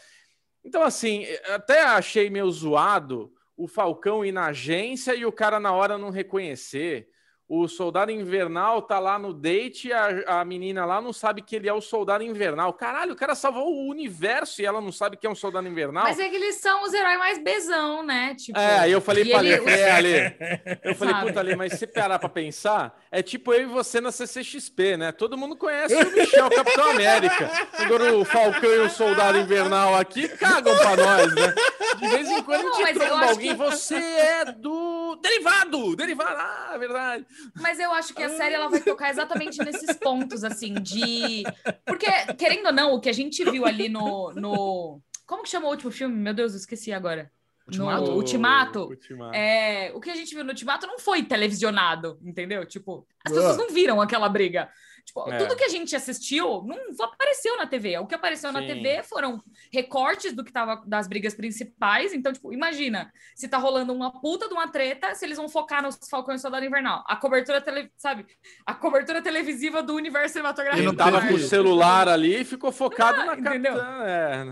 Então, 0.65 0.83
assim, 0.83 1.25
até 1.47 1.83
achei 1.83 2.29
meio 2.29 2.51
zoado 2.51 3.33
o 3.57 3.69
Falcão 3.69 4.25
ir 4.25 4.33
na 4.33 4.47
agência 4.47 5.15
e 5.15 5.25
o 5.25 5.33
cara 5.33 5.61
na 5.61 5.73
hora 5.73 5.97
não 5.97 6.11
reconhecer. 6.11 7.09
O 7.55 7.69
soldado 7.69 8.11
invernal 8.11 8.81
tá 8.81 8.99
lá 8.99 9.19
no 9.19 9.31
date 9.35 9.89
e 9.89 9.93
a, 9.93 10.41
a 10.41 10.45
menina 10.45 10.87
lá 10.87 11.03
não 11.03 11.13
sabe 11.13 11.43
que 11.43 11.55
ele 11.55 11.69
é 11.69 11.73
o 11.75 11.83
soldado 11.83 12.25
invernal. 12.25 12.73
Caralho, 12.73 13.13
o 13.13 13.17
cara 13.17 13.35
salvou 13.35 13.67
o 13.71 13.91
universo 13.91 14.63
e 14.63 14.65
ela 14.65 14.81
não 14.81 14.91
sabe 14.91 15.19
que 15.19 15.27
é 15.27 15.31
um 15.31 15.35
soldado 15.35 15.69
invernal. 15.69 16.05
Mas 16.05 16.19
é 16.19 16.31
que 16.31 16.37
eles 16.37 16.55
são 16.55 16.83
os 16.83 16.95
heróis 16.95 17.19
mais 17.19 17.37
besão, 17.45 18.03
né? 18.03 18.35
Tipo, 18.39 18.59
É, 18.59 18.79
aí 18.79 18.93
eu 18.93 19.03
falei 19.03 19.29
pra 19.29 19.41
ele- 19.45 19.53
eu 19.59 19.65
falei, 19.65 19.85
Ale, 19.91 20.37
eu 20.83 20.95
falei, 20.95 21.15
Sabe? 21.15 21.27
puta, 21.27 21.41
Ale, 21.41 21.57
mas 21.57 21.75
se 21.75 21.87
parar 21.87 22.19
pra 22.19 22.29
pensar, 22.31 22.99
é 23.11 23.23
tipo 23.23 23.53
eu 23.53 23.61
e 23.65 23.67
você 23.67 24.01
na 24.01 24.11
CCXP, 24.11 24.97
né? 24.97 25.13
Todo 25.13 25.37
mundo 25.37 25.55
conhece 25.55 25.95
o 25.95 26.11
Michel 26.11 26.49
Capitão 26.49 26.91
América. 26.91 27.51
Agora 27.75 28.17
o 28.17 28.25
Falcão 28.25 28.71
e 28.71 28.79
o 28.79 28.89
Soldado 28.89 29.37
Invernal 29.37 29.95
aqui 29.95 30.27
cagam 30.27 30.75
pra 30.79 30.97
nós, 30.97 31.35
né? 31.35 31.55
De 31.99 32.09
vez 32.09 32.29
em 32.31 32.43
quando 32.43 32.63
Não, 32.65 32.73
a 32.83 32.87
gente 32.87 32.99
tromba 32.99 33.27
alguém, 33.27 33.49
que- 33.51 33.55
você 33.57 33.95
é 33.97 34.45
do 34.47 34.73
Derivado! 35.17 35.97
Derivado, 35.97 36.37
ah, 36.39 36.77
verdade. 36.79 37.27
Mas 37.61 37.79
eu 37.79 37.93
acho 37.93 38.15
que 38.15 38.23
a 38.23 38.29
série 38.29 38.55
ela 38.55 38.69
vai 38.69 38.81
tocar 38.81 39.11
exatamente 39.11 39.59
nesses 39.59 39.97
pontos, 39.97 40.45
assim, 40.45 40.75
de. 40.75 41.43
Porque, 41.87 42.07
querendo 42.39 42.67
ou 42.67 42.73
não, 42.73 42.95
o 42.95 43.01
que 43.01 43.09
a 43.09 43.13
gente 43.13 43.45
viu 43.45 43.67
ali 43.67 43.89
no. 43.89 44.33
no... 44.35 45.01
Como 45.27 45.43
que 45.43 45.49
chamou 45.49 45.71
o 45.71 45.73
último 45.73 45.91
filme? 45.91 46.15
Meu 46.15 46.35
Deus, 46.35 46.53
eu 46.53 46.59
esqueci 46.59 46.93
agora. 46.93 47.31
Ultimato? 47.67 48.11
No 48.11 48.17
Ultimato. 48.17 48.81
Ultimato. 48.89 49.35
É, 49.35 49.93
o 49.95 50.01
que 50.01 50.11
a 50.11 50.17
gente 50.17 50.35
viu 50.35 50.45
no 50.45 50.51
Ultimato 50.51 50.87
não 50.87 50.99
foi 50.99 51.23
televisionado, 51.23 52.19
entendeu? 52.23 52.67
Tipo, 52.67 53.07
as 53.25 53.33
pessoas 53.33 53.57
não 53.57 53.71
viram 53.71 54.01
aquela 54.01 54.29
briga. 54.29 54.69
Tipo, 55.05 55.31
É. 55.31 55.37
tudo 55.37 55.57
que 55.57 55.65
a 55.65 55.69
gente 55.69 55.95
assistiu 55.95 56.63
não 56.63 56.77
apareceu 57.05 57.57
na 57.59 57.67
TV. 57.67 57.99
O 57.99 58.07
que 58.07 58.15
apareceu 58.15 58.53
na 58.53 58.61
Sim. 58.61 58.67
TV 58.69 59.03
foram 59.03 59.43
recortes 59.73 60.33
do 60.33 60.43
que 60.45 60.53
tava 60.53 60.83
das 60.87 61.07
brigas 61.07 61.35
principais. 61.35 62.13
Então, 62.15 62.33
tipo, 62.33 62.53
imagina, 62.53 63.13
se 63.35 63.49
tá 63.49 63.59
rolando 63.59 63.93
uma 63.93 64.11
puta 64.21 64.49
de 64.49 64.55
uma 64.55 64.69
treta, 64.69 65.15
se 65.15 65.25
eles 65.25 65.37
vão 65.37 65.49
focar 65.49 65.83
nos 65.83 65.99
Falcões 66.09 66.41
Soldado 66.41 66.65
Invernal. 66.65 67.05
A 67.07 67.17
cobertura, 67.17 67.61
tele, 67.61 67.91
sabe? 67.97 68.27
A 68.65 68.75
cobertura 68.75 69.21
televisiva 69.21 69.83
do 69.83 69.95
universo 69.95 70.35
cinematográfico. 70.35 70.89
Ele 70.89 70.97
tava 70.97 71.21
com 71.27 71.35
o 71.35 71.39
celular 71.39 72.09
ali 72.09 72.41
e 72.41 72.45
ficou 72.45 72.73
focado 72.73 73.21
Ah, 73.21 73.25
na 73.27 73.35
entendeu? 73.39 73.75
capitã. 73.77 74.05
É. 74.05 74.45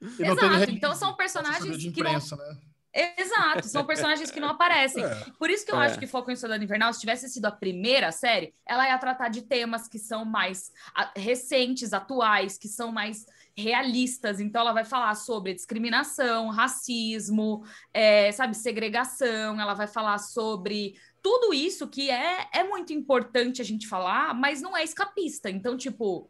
Não 0.00 0.32
Exato, 0.32 0.70
então 0.70 0.94
são 0.94 1.14
personagens 1.16 1.76
que 1.92 2.02
não 2.02 2.12
né? 2.12 2.20
Exato, 3.16 3.66
são 3.68 3.84
personagens 3.86 4.30
que 4.30 4.40
não 4.40 4.48
aparecem. 4.48 5.04
É. 5.04 5.24
Por 5.38 5.50
isso 5.50 5.64
que 5.64 5.72
eu 5.72 5.80
É. 5.80 5.86
acho 5.86 5.98
que 5.98 6.06
Falcão 6.06 6.34
e 6.34 6.36
Soldado 6.36 6.62
Invernal, 6.64 6.92
se 6.92 7.00
tivesse 7.00 7.28
sido 7.28 7.46
a 7.46 7.52
primeira 7.52 8.10
série, 8.10 8.54
ela 8.66 8.88
ia 8.88 8.98
tratar 8.98 9.28
de 9.28 9.42
temas 9.42 9.86
que 9.88 9.98
são 9.98 10.24
mais 10.24 10.72
recentes, 11.16 11.92
atuais, 11.92 12.58
que 12.58 12.68
são 12.68 12.90
mais 12.90 13.24
realistas. 13.56 14.40
Então, 14.40 14.60
ela 14.62 14.72
vai 14.72 14.84
falar 14.84 15.14
sobre 15.14 15.54
discriminação, 15.54 16.48
racismo, 16.48 17.64
é, 17.92 18.30
sabe, 18.32 18.56
segregação. 18.56 19.60
Ela 19.60 19.74
vai 19.74 19.86
falar 19.86 20.18
sobre 20.18 20.94
tudo 21.22 21.52
isso 21.52 21.88
que 21.88 22.10
é, 22.10 22.48
é 22.54 22.64
muito 22.64 22.92
importante 22.92 23.60
a 23.60 23.64
gente 23.64 23.88
falar, 23.88 24.32
mas 24.34 24.62
não 24.62 24.76
é 24.76 24.84
escapista. 24.84 25.50
Então, 25.50 25.76
tipo, 25.76 26.28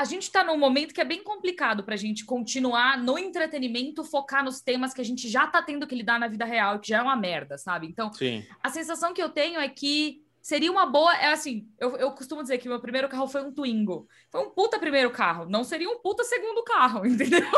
a 0.00 0.04
gente 0.04 0.22
está 0.22 0.42
num 0.42 0.56
momento 0.56 0.94
que 0.94 1.00
é 1.00 1.04
bem 1.04 1.22
complicado 1.22 1.84
para 1.84 1.94
a 1.94 1.98
gente 1.98 2.24
continuar 2.24 2.96
no 2.96 3.18
entretenimento, 3.18 4.02
focar 4.02 4.42
nos 4.42 4.62
temas 4.62 4.94
que 4.94 5.00
a 5.00 5.04
gente 5.04 5.28
já 5.28 5.44
está 5.44 5.62
tendo 5.62 5.86
que 5.86 5.94
lidar 5.94 6.18
na 6.18 6.26
vida 6.26 6.46
real, 6.46 6.78
que 6.78 6.88
já 6.88 6.98
é 6.98 7.02
uma 7.02 7.16
merda, 7.16 7.58
sabe? 7.58 7.86
Então, 7.86 8.10
Sim. 8.10 8.42
a 8.62 8.70
sensação 8.70 9.12
que 9.12 9.22
eu 9.22 9.28
tenho 9.28 9.60
é 9.60 9.68
que 9.68 10.22
seria 10.40 10.72
uma 10.72 10.86
boa. 10.86 11.14
É 11.16 11.26
assim, 11.32 11.68
eu, 11.78 11.98
eu 11.98 12.12
costumo 12.12 12.40
dizer 12.40 12.56
que 12.56 12.68
meu 12.68 12.80
primeiro 12.80 13.10
carro 13.10 13.28
foi 13.28 13.42
um 13.42 13.52
Twingo. 13.52 14.08
Foi 14.30 14.40
um 14.40 14.48
puta 14.48 14.78
primeiro 14.78 15.10
carro, 15.10 15.44
não 15.44 15.62
seria 15.62 15.90
um 15.90 16.00
puta 16.00 16.24
segundo 16.24 16.64
carro, 16.64 17.04
entendeu? 17.06 17.50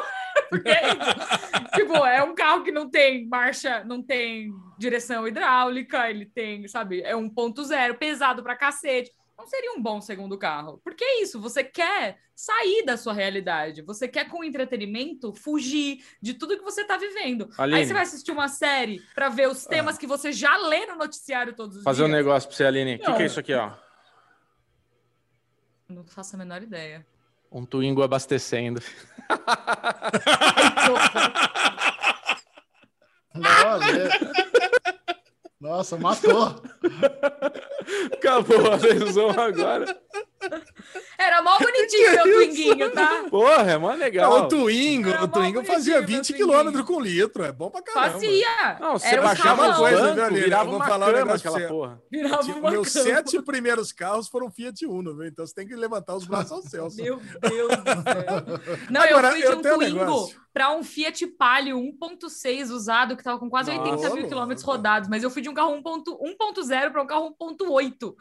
Porque 0.51 0.69
é 0.69 0.89
isso. 0.89 1.71
tipo, 1.77 1.95
é 2.05 2.25
um 2.25 2.35
carro 2.35 2.65
que 2.65 2.73
não 2.73 2.91
tem 2.91 3.29
marcha, 3.29 3.85
não 3.85 4.03
tem 4.03 4.53
direção 4.77 5.29
hidráulica, 5.29 6.11
ele 6.11 6.27
tem, 6.27 6.67
sabe, 6.67 7.03
é 7.03 7.15
um 7.15 7.29
ponto 7.29 7.63
zero, 7.63 7.95
pesado 7.95 8.43
pra 8.43 8.57
cacete. 8.57 9.13
Não 9.43 9.49
seria 9.49 9.73
um 9.73 9.83
bom 9.83 10.01
segundo 10.01 10.39
carro. 10.39 10.81
Porque 10.85 11.03
é 11.03 11.21
isso, 11.21 11.41
você 11.41 11.65
quer 11.65 12.17
sair 12.33 12.85
da 12.85 12.97
sua 12.97 13.13
realidade. 13.13 13.83
Você 13.83 14.07
quer, 14.07 14.29
com 14.29 14.45
entretenimento, 14.45 15.35
fugir 15.35 15.99
de 16.23 16.35
tudo 16.35 16.57
que 16.57 16.63
você 16.63 16.85
tá 16.85 16.97
vivendo. 16.97 17.51
Aline. 17.59 17.81
Aí 17.81 17.85
você 17.85 17.93
vai 17.93 18.05
assistir 18.05 18.31
uma 18.31 18.47
série 18.47 19.03
pra 19.17 19.29
ver 19.29 19.49
os 19.49 19.67
temas 19.67 19.99
que 19.99 20.07
você 20.07 20.31
já 20.31 20.57
lê 20.59 20.87
no 20.87 20.95
noticiário 20.95 21.57
todos 21.57 21.79
os 21.79 21.83
Fazer 21.83 22.05
um 22.05 22.07
dias. 22.07 22.19
negócio 22.19 22.49
pra 22.49 22.57
você, 22.57 22.65
Aline. 22.65 22.95
O 22.95 22.99
que, 23.01 23.09
Não. 23.09 23.17
que 23.17 23.23
é 23.25 23.27
isso 23.27 23.41
aqui, 23.41 23.53
ó? 23.53 23.73
Não 25.89 26.05
faço 26.05 26.37
a 26.37 26.39
menor 26.39 26.63
ideia. 26.63 27.05
Um 27.51 27.67
Twingo 27.67 28.05
abastecendo. 28.05 28.81
Nossa, 33.35 34.09
Nossa, 35.63 35.97
matou. 35.97 36.61
Acabou 38.13 38.73
a 38.73 38.75
lesão 38.75 39.31
agora. 39.31 39.97
Era 41.19 41.43
mó 41.43 41.59
bonitinho 41.59 42.11
meu 42.13 42.23
Twinguinho, 42.25 42.91
tá? 42.93 43.25
Porra, 43.31 43.73
é 43.73 43.79
mó 43.79 43.93
legal. 43.95 44.31
Não, 44.39 44.45
o 44.45 44.49
Twingo, 44.49 45.09
Era 45.11 45.25
o 45.25 45.29
Twingo 45.29 45.65
fazia 45.65 46.01
bonitinho, 46.03 46.19
20 46.23 46.47
meu 46.47 46.73
km 46.73 46.85
com 46.85 47.01
litro. 47.01 47.45
É 47.45 47.53
bom 47.53 47.71
pra 47.71 47.83
caramba. 47.83 48.13
Fazia. 48.13 48.79
Não, 48.81 48.99
você 48.99 49.07
Era 49.09 49.21
um 49.21 49.25
baixava 49.25 49.63
carrão, 49.63 49.79
coisa, 49.79 50.15
viu, 50.15 50.25
Aline? 50.25 50.41
virava 50.41 50.63
Eu 50.65 50.71
vou 50.71 50.77
uma 50.77 50.87
falar 50.87 51.09
um 51.09 51.13
cama 51.13 51.35
aquela 51.35 51.59
você. 51.61 51.69
porra. 51.69 52.03
Virava 52.11 52.43
uma 52.53 52.71
meus 52.71 52.93
cama. 52.93 53.05
sete 53.05 53.43
primeiros 53.43 53.93
carros 53.93 54.29
foram 54.29 54.51
Fiat 54.51 54.87
Uno, 54.87 55.17
viu? 55.17 55.27
Então 55.27 55.47
você 55.47 55.55
tem 55.55 55.67
que 55.67 55.75
levantar 55.77 56.15
os 56.17 56.25
braços 56.27 56.53
ao 56.53 56.63
céu. 56.63 56.89
Meu 56.95 57.21
Deus 57.41 57.69
do 57.77 57.85
céu. 57.85 58.79
Não, 58.91 59.01
Agora, 59.03 59.29
eu 59.29 59.33
fui 59.33 59.41
de 59.41 59.47
eu 59.47 59.53
um 59.53 59.59
um 59.59 59.63
Twingo 59.63 60.31
para 60.53 60.71
um 60.73 60.83
Fiat 60.83 61.27
Palio 61.29 61.79
1.6 61.79 62.71
usado, 62.71 63.17
que 63.17 63.23
tava 63.25 63.39
com 63.39 63.49
quase 63.49 63.71
80 63.71 63.91
Nossa, 63.97 64.15
mil 64.15 64.29
quilômetros 64.29 64.65
rodados, 64.67 65.09
mas 65.09 65.23
eu 65.23 65.31
fui 65.31 65.41
de 65.41 65.49
um 65.49 65.55
carro 65.55 65.75
1.0 65.83 66.91
para 66.93 67.03
um 67.03 67.07
carro 67.07 67.35
1.8. 67.41 68.15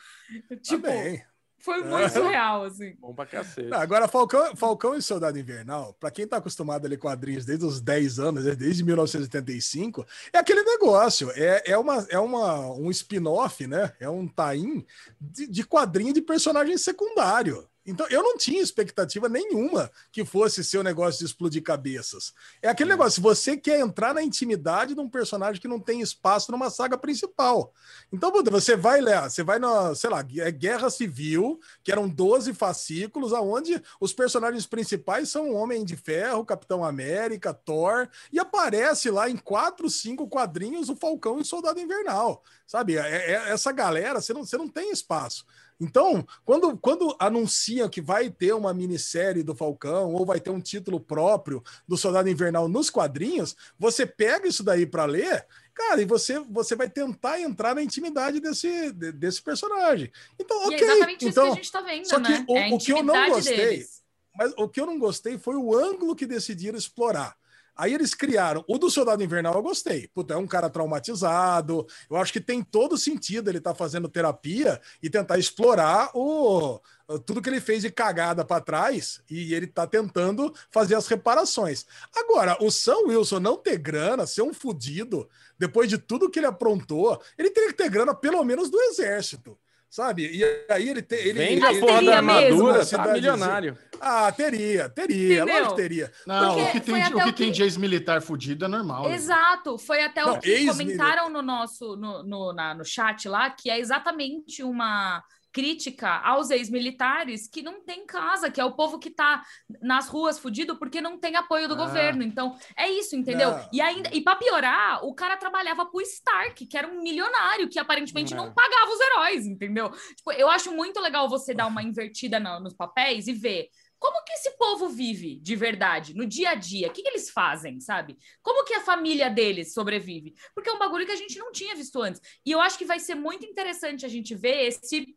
Tipo, 0.62 0.82
Tá 0.84 0.92
bem. 0.94 1.24
Foi 1.62 1.82
muito 1.86 2.12
surreal, 2.12 2.66
assim. 2.66 2.96
Bom 3.00 3.14
pra 3.14 3.26
cacete. 3.26 3.70
Não, 3.70 3.80
Agora, 3.80 4.08
Falcão, 4.08 4.56
Falcão 4.56 4.96
e 4.96 5.02
Soldado 5.02 5.40
Invernal, 5.40 5.94
pra 6.00 6.12
quem 6.12 6.28
tá 6.28 6.38
acostumado 6.38 6.86
a 6.86 6.90
ler 6.90 6.98
quadrinhos 6.98 7.46
desde 7.46 7.66
os 7.66 7.80
10 7.80 8.20
anos, 8.20 8.46
né, 8.46 8.56
desde 8.56 8.84
1985, 8.84 10.06
é 10.34 10.38
aquele 10.38 10.64
negócio, 10.64 11.32
é, 11.36 11.64
é, 11.72 11.78
uma, 11.78 12.06
é 12.10 12.20
uma, 12.20 12.72
um 12.74 12.90
spin-off, 12.92 13.66
né? 13.68 13.94
É 14.00 14.10
um 14.10 14.28
tain 14.28 14.86
de, 15.20 15.48
de 15.48 15.64
quadrinho 15.66 16.14
de 16.14 16.22
personagem 16.22 16.78
secundário. 16.78 17.68
Então, 17.86 18.06
eu 18.10 18.22
não 18.22 18.38
tinha 18.38 18.62
expectativa 18.62 19.28
nenhuma 19.28 19.90
que 20.12 20.24
fosse 20.24 20.64
ser 20.64 20.78
o 20.78 20.84
negócio 20.84 21.20
de 21.20 21.26
explodir 21.26 21.64
cabeças. 21.64 22.34
É 22.62 22.70
aquele 22.70 22.92
negócio, 22.92 23.14
se 23.14 23.22
você 23.22 23.58
quer 23.58 23.80
entrar 23.80 24.14
na 24.14 24.22
intimidade 24.22 24.94
de 24.94 25.00
um 25.00 25.10
personagem 25.10 25.60
que 25.60 25.68
não 25.68 25.80
tem 25.80 26.00
espaço 26.02 26.52
numa 26.52 26.70
saga 26.70 26.98
principal. 26.98 27.74
Então, 28.12 28.32
você 28.44 28.76
vai 28.76 29.02
lá, 29.02 29.30
você 29.30 29.44
vai 29.44 29.58
na, 29.58 29.96
sei 29.96 30.10
lá, 30.10 30.24
é 30.38 30.52
Guerra 30.52 30.90
Civil, 30.90 31.60
que 31.84 31.92
eram 31.92 32.08
12 32.08 32.54
fascículos, 32.54 33.34
aonde 33.34 33.82
os 34.00 34.14
personagens 34.14 34.68
principais 34.68 35.30
são 35.30 35.54
Homem 35.54 35.84
de 35.84 35.96
Ferro, 35.96 36.46
Capitão 36.46 36.84
América, 36.84 37.54
Thor, 37.54 38.08
e 38.32 38.40
aparece 38.40 39.10
lá 39.10 39.30
em 39.30 39.38
quatro, 39.38 39.90
cinco 39.90 40.28
quadrinhos 40.28 40.90
o 40.90 40.96
Falcão 40.96 41.40
e 41.40 41.42
o 41.42 41.46
Soldado 41.46 41.80
Invernal. 41.80 42.44
Sabe? 42.68 42.98
É- 42.98 43.32
é- 43.32 43.50
essa 43.52 43.72
galera, 43.72 44.22
você 44.22 44.34
não, 44.34 44.46
você 44.46 44.58
não 44.58 44.68
tem 44.68 44.92
espaço. 44.92 45.46
Então, 45.82 46.24
quando, 46.46 46.78
quando 46.78 47.16
anunciam 47.18 47.90
que 47.90 48.00
vai 48.00 48.30
ter 48.30 48.54
uma 48.54 48.72
minissérie 48.72 49.42
do 49.42 49.56
Falcão 49.56 50.14
ou 50.14 50.24
vai 50.24 50.40
ter 50.40 50.52
um 50.52 50.62
título 50.62 51.00
próprio 51.00 51.64
do 51.88 51.98
Soldado 51.98 52.30
Invernal 52.30 52.70
nos 52.70 52.92
quadrinhos, 52.92 53.56
você 53.80 54.06
pega 54.06 54.48
isso 54.48 54.64
daí 54.64 54.86
para 54.86 55.06
ler, 55.06 55.44
cara, 55.74 56.00
e 56.00 56.06
você, 56.06 56.38
você 56.42 56.76
vai 56.76 56.88
tentar 56.88 57.42
entrar 57.42 57.74
na 57.74 57.82
intimidade 57.82 58.40
desse, 58.40 58.92
de- 58.92 59.12
desse 59.12 59.42
personagem. 59.42 60.12
Então, 60.40 60.56
E 60.72 60.76
ok. 60.76 60.78
é 60.78 60.84
exatamente 60.84 61.22
isso 61.22 61.30
então, 61.30 61.46
que 61.46 61.52
a 61.52 61.56
gente 61.56 61.72
tá 61.72 61.82
vendo, 61.82 62.06
só 62.08 62.20
que 62.20 62.32
né? 62.32 62.46
o- 62.48 62.56
é 62.58 62.70
a 62.70 62.76
o 62.76 62.78
que 62.78 62.92
eu 62.94 63.02
não 63.04 63.30
gostei- 63.30 63.56
deles. 63.58 64.04
mas 64.38 64.54
o 64.58 64.70
que 64.70 64.80
eu 64.80 64.86
não 64.86 65.00
gostei 65.00 65.40
foi 65.40 65.56
o 65.56 65.76
ângulo 65.76 66.16
que 66.16 66.28
decidiram 66.28 66.78
explorar. 66.78 67.36
Aí 67.82 67.96
eles 67.96 68.14
criaram. 68.14 68.64
O 68.68 68.78
do 68.78 68.92
Soldado 68.92 69.24
Invernal 69.24 69.56
eu 69.56 69.64
gostei. 69.64 70.08
Puta, 70.14 70.36
é 70.36 70.38
um 70.38 70.46
cara 70.46 70.70
traumatizado. 70.70 71.88
Eu 72.08 72.18
acho 72.18 72.32
que 72.32 72.40
tem 72.40 72.62
todo 72.62 72.96
sentido 72.96 73.50
ele 73.50 73.58
estar 73.58 73.74
fazendo 73.74 74.08
terapia 74.08 74.80
e 75.02 75.10
tentar 75.10 75.40
explorar 75.40 76.12
o 76.14 76.80
tudo 77.26 77.42
que 77.42 77.50
ele 77.50 77.60
fez 77.60 77.82
de 77.82 77.90
cagada 77.90 78.46
para 78.46 78.62
trás 78.62 79.22
e 79.28 79.56
ele 79.56 79.66
tá 79.66 79.88
tentando 79.88 80.54
fazer 80.70 80.94
as 80.94 81.08
reparações. 81.08 81.88
Agora, 82.16 82.56
o 82.62 82.70
Sam 82.70 83.08
Wilson 83.08 83.40
não 83.40 83.58
ter 83.58 83.80
grana, 83.80 84.28
ser 84.28 84.44
um 84.44 84.54
fudido, 84.54 85.28
depois 85.58 85.90
de 85.90 85.98
tudo 85.98 86.30
que 86.30 86.38
ele 86.38 86.46
aprontou, 86.46 87.20
ele 87.36 87.50
teria 87.50 87.70
que 87.70 87.78
ter 87.78 87.90
grana 87.90 88.14
pelo 88.14 88.44
menos 88.46 88.70
do 88.70 88.80
exército. 88.80 89.58
Sabe? 89.92 90.26
E 90.34 90.42
aí 90.72 90.88
ele 90.88 91.02
tem. 91.02 91.20
Ele, 91.20 91.34
Vende 91.34 91.66
ele, 91.66 91.78
a 91.78 91.80
porra 91.82 92.02
da 92.02 92.16
armadura, 92.16 92.86
tá 92.86 93.08
milionário. 93.12 93.78
Ah, 94.00 94.32
teria, 94.32 94.88
teria, 94.88 95.42
Entendeu? 95.42 95.54
lógico 95.56 95.76
que 95.76 95.82
teria. 95.82 96.12
Não, 96.26 96.56
Porque 96.56 96.62
o 96.62 96.72
que 96.72 96.80
tem, 96.80 96.94
o 97.04 97.08
que 97.10 97.16
o 97.18 97.24
tem 97.26 97.34
que- 97.34 97.52
de 97.52 97.64
ex-militar 97.64 98.22
fudido 98.22 98.64
é 98.64 98.68
normal. 98.70 99.10
né? 99.10 99.16
Exato, 99.16 99.78
foi 99.78 100.02
até 100.02 100.24
Não, 100.24 100.36
o 100.36 100.40
que 100.40 100.66
comentaram 100.66 101.30
no 101.30 101.42
nosso 101.42 101.98
no, 101.98 102.24
no, 102.24 102.54
na- 102.54 102.74
no 102.74 102.86
chat 102.86 103.28
lá, 103.28 103.50
que 103.50 103.70
é 103.70 103.78
exatamente 103.80 104.64
uma 104.64 105.22
crítica 105.52 106.10
aos 106.10 106.50
ex-militares 106.50 107.48
que 107.48 107.62
não 107.62 107.84
tem 107.84 108.06
casa, 108.06 108.50
que 108.50 108.60
é 108.60 108.66
o 108.66 108.74
povo 108.76 108.98
que 109.00 109.10
tá 109.10 109.44
nas 109.82 110.08
ruas 110.08 110.40
fudido 110.40 110.78
porque 110.78 111.02
não 111.02 111.18
tem 111.20 111.36
apoio 111.36 111.68
do 111.68 111.74
Ah. 111.74 111.78
governo. 111.78 112.24
Então, 112.24 112.58
é 112.78 112.90
isso, 112.90 113.16
entendeu? 113.16 113.52
Não. 113.52 113.70
E 113.74 113.82
ainda 113.82 114.10
e 114.14 114.22
para 114.22 114.36
piorar, 114.38 115.04
o 115.06 115.14
cara 115.14 115.38
trabalhava 115.38 115.86
pro 115.86 116.02
Stark, 116.02 116.66
que 116.66 116.78
era 116.78 116.88
um 116.88 117.02
milionário 117.02 117.70
que 117.70 117.80
aparentemente 117.80 118.34
É. 118.34 118.38
não 118.38 118.54
pagava 118.54 118.92
os 118.92 119.00
heróis, 119.00 119.46
entendeu? 119.46 119.92
Tipo, 120.16 120.32
eu 120.34 120.50
acho 120.50 120.72
muito 120.72 121.00
legal 121.00 121.28
você 121.30 121.54
dar 121.54 121.68
uma 121.68 121.82
invertida 121.92 122.40
na- 122.40 122.60
nos 122.60 122.74
papéis 122.74 123.28
e 123.28 123.34
ver 123.34 123.68
como 124.00 124.24
que 124.24 124.34
esse 124.34 124.58
povo 124.58 124.90
vive 124.90 125.36
de 125.42 125.56
verdade, 125.56 126.16
no 126.16 126.26
dia 126.26 126.50
a 126.52 126.56
dia? 126.56 126.88
O 126.88 126.92
que, 126.92 127.04
que 127.04 127.10
eles 127.10 127.30
fazem, 127.30 127.80
sabe? 127.80 128.18
Como 128.42 128.66
que 128.66 128.74
a 128.74 128.82
família 128.82 129.30
deles 129.30 129.74
sobrevive? 129.76 130.34
Porque 130.56 130.70
é 130.72 130.74
um 130.74 130.80
bagulho 130.80 131.06
que 131.06 131.12
a 131.12 131.16
gente 131.16 131.38
não 131.38 131.52
tinha 131.52 131.76
visto 131.76 132.02
antes. 132.02 132.20
E 132.44 132.50
eu 132.52 132.60
acho 132.60 132.80
que 132.80 132.86
vai 132.86 133.00
ser 133.00 133.14
muito 133.14 133.46
interessante 133.46 134.04
a 134.04 134.10
gente 134.10 134.34
ver 134.34 134.66
esse 134.70 135.16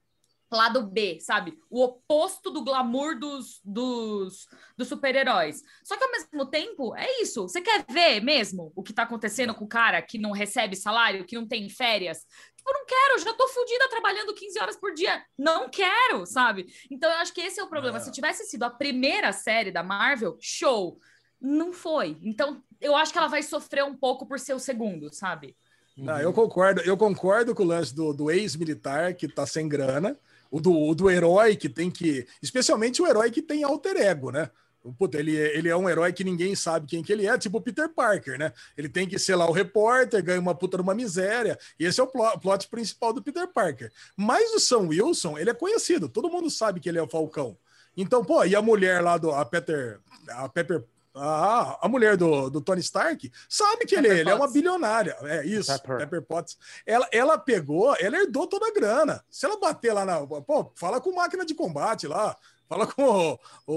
lado 0.55 0.86
B, 0.86 1.18
sabe? 1.20 1.59
O 1.68 1.82
oposto 1.82 2.50
do 2.50 2.62
glamour 2.62 3.18
dos, 3.18 3.61
dos, 3.64 4.46
dos 4.76 4.88
super-heróis. 4.88 5.62
Só 5.82 5.96
que 5.96 6.05
ao 6.05 6.11
mesmo 6.11 6.46
tempo, 6.46 6.94
é 6.96 7.22
isso. 7.22 7.42
Você 7.42 7.61
quer 7.61 7.84
ver 7.88 8.20
mesmo 8.20 8.72
o 8.74 8.82
que 8.82 8.92
tá 8.92 9.02
acontecendo 9.02 9.55
com 9.55 9.64
o 9.64 9.68
cara 9.68 10.00
que 10.02 10.18
não 10.18 10.32
recebe 10.32 10.76
salário, 10.76 11.24
que 11.24 11.36
não 11.36 11.46
tem 11.46 11.68
férias? 11.68 12.18
Tipo, 12.57 12.72
não 12.72 12.86
quero, 12.86 13.18
já 13.18 13.34
tô 13.34 13.46
fodida 13.48 13.88
trabalhando 13.90 14.34
15 14.34 14.59
horas 14.59 14.76
por 14.76 14.94
dia. 14.94 15.22
Não 15.36 15.68
quero, 15.68 16.24
sabe? 16.24 16.66
Então 16.90 17.11
eu 17.11 17.18
acho 17.18 17.32
que 17.32 17.40
esse 17.40 17.61
é 17.61 17.62
o 17.62 17.68
problema. 17.68 17.98
É. 17.98 18.00
Se 18.00 18.11
tivesse 18.11 18.44
sido 18.44 18.62
a 18.62 18.70
primeira 18.70 19.32
série 19.32 19.70
da 19.70 19.82
Marvel, 19.82 20.38
show. 20.40 20.98
Não 21.40 21.72
foi. 21.72 22.16
Então 22.22 22.62
eu 22.80 22.96
acho 22.96 23.12
que 23.12 23.18
ela 23.18 23.28
vai 23.28 23.42
sofrer 23.42 23.84
um 23.84 23.96
pouco 23.96 24.26
por 24.26 24.38
ser 24.38 24.55
o 24.55 24.59
segundo, 24.59 25.12
sabe? 25.12 25.57
Não, 25.96 26.18
eu 26.18 26.32
concordo, 26.32 26.80
eu 26.80 26.96
concordo 26.96 27.55
com 27.55 27.62
o 27.62 27.66
lance 27.66 27.94
do, 27.94 28.12
do 28.12 28.30
ex-militar 28.30 29.14
que 29.14 29.28
tá 29.28 29.46
sem 29.46 29.68
grana, 29.68 30.18
o 30.55 30.61
do, 30.61 30.72
o 30.72 30.94
do 30.94 31.11
herói 31.11 31.57
que 31.57 31.68
tem 31.68 31.90
que. 31.90 32.24
Especialmente 32.40 33.02
o 33.02 33.07
herói 33.09 33.28
que 33.28 33.42
tem 33.42 33.64
alter 33.64 33.96
ego, 33.96 34.30
né? 34.30 34.48
Puta, 34.96 35.18
ele, 35.18 35.34
ele 35.34 35.68
é 35.68 35.76
um 35.76 35.88
herói 35.88 36.12
que 36.12 36.22
ninguém 36.22 36.55
sabe 36.55 36.86
quem 36.86 37.02
que 37.02 37.12
ele 37.12 37.26
é, 37.26 37.36
tipo 37.36 37.59
o 37.59 37.61
Peter 37.61 37.88
Parker, 37.88 38.38
né? 38.38 38.52
Ele 38.76 38.88
tem 38.88 39.09
que 39.09 39.18
ser 39.18 39.34
lá 39.34 39.48
o 39.48 39.52
repórter, 39.52 40.22
ganha 40.22 40.38
uma 40.38 40.55
puta 40.55 40.76
numa 40.76 40.94
miséria. 40.94 41.59
E 41.76 41.84
esse 41.84 41.98
é 41.98 42.05
o 42.05 42.07
plo- 42.07 42.38
plot 42.38 42.68
principal 42.68 43.12
do 43.12 43.20
Peter 43.20 43.48
Parker. 43.48 43.90
Mas 44.16 44.52
o 44.52 44.61
Sam 44.61 44.88
Wilson, 44.88 45.36
ele 45.38 45.50
é 45.50 45.55
conhecido, 45.55 46.09
todo 46.09 46.30
mundo 46.30 46.48
sabe 46.48 46.78
que 46.78 46.88
ele 46.88 46.98
é 46.98 47.02
o 47.02 47.09
Falcão. 47.09 47.59
Então, 47.96 48.24
pô, 48.24 48.44
e 48.44 48.55
a 48.55 48.62
mulher 48.62 49.02
lá 49.02 49.18
do. 49.18 49.32
A 49.32 49.44
Peter. 49.44 49.98
A 50.28 50.48
Pepper. 50.48 50.84
A, 51.15 51.79
a 51.87 51.89
mulher 51.89 52.17
do, 52.17 52.51
do 52.51 52.61
Tony 52.61 52.81
Stark, 52.81 53.31
sabe 53.49 53.87
que 53.87 53.95
ele, 53.95 54.09
Pepper 54.09 54.21
ele 54.21 54.31
é 54.31 54.35
uma 54.35 54.51
bilionária. 54.51 55.17
É 55.23 55.47
isso, 55.47 55.71
Pepper. 55.73 55.99
Pepper, 55.99 56.23
Potts. 56.23 56.57
Ela, 56.85 57.09
ela 57.12 57.39
pegou, 57.39 57.95
ela 58.01 58.17
herdou 58.17 58.47
toda 58.47 58.67
a 58.67 58.73
grana. 58.73 59.25
Se 59.31 59.47
ela 59.47 59.59
bater 59.59 59.93
lá 59.93 60.05
na. 60.05 60.27
Pô, 60.27 60.73
fala 60.75 61.01
com 61.01 61.12
máquina 61.15 61.45
de 61.47 61.55
combate 61.55 62.07
lá. 62.07 62.37
Fala 62.69 62.87
com 62.87 63.39
o. 63.67 63.75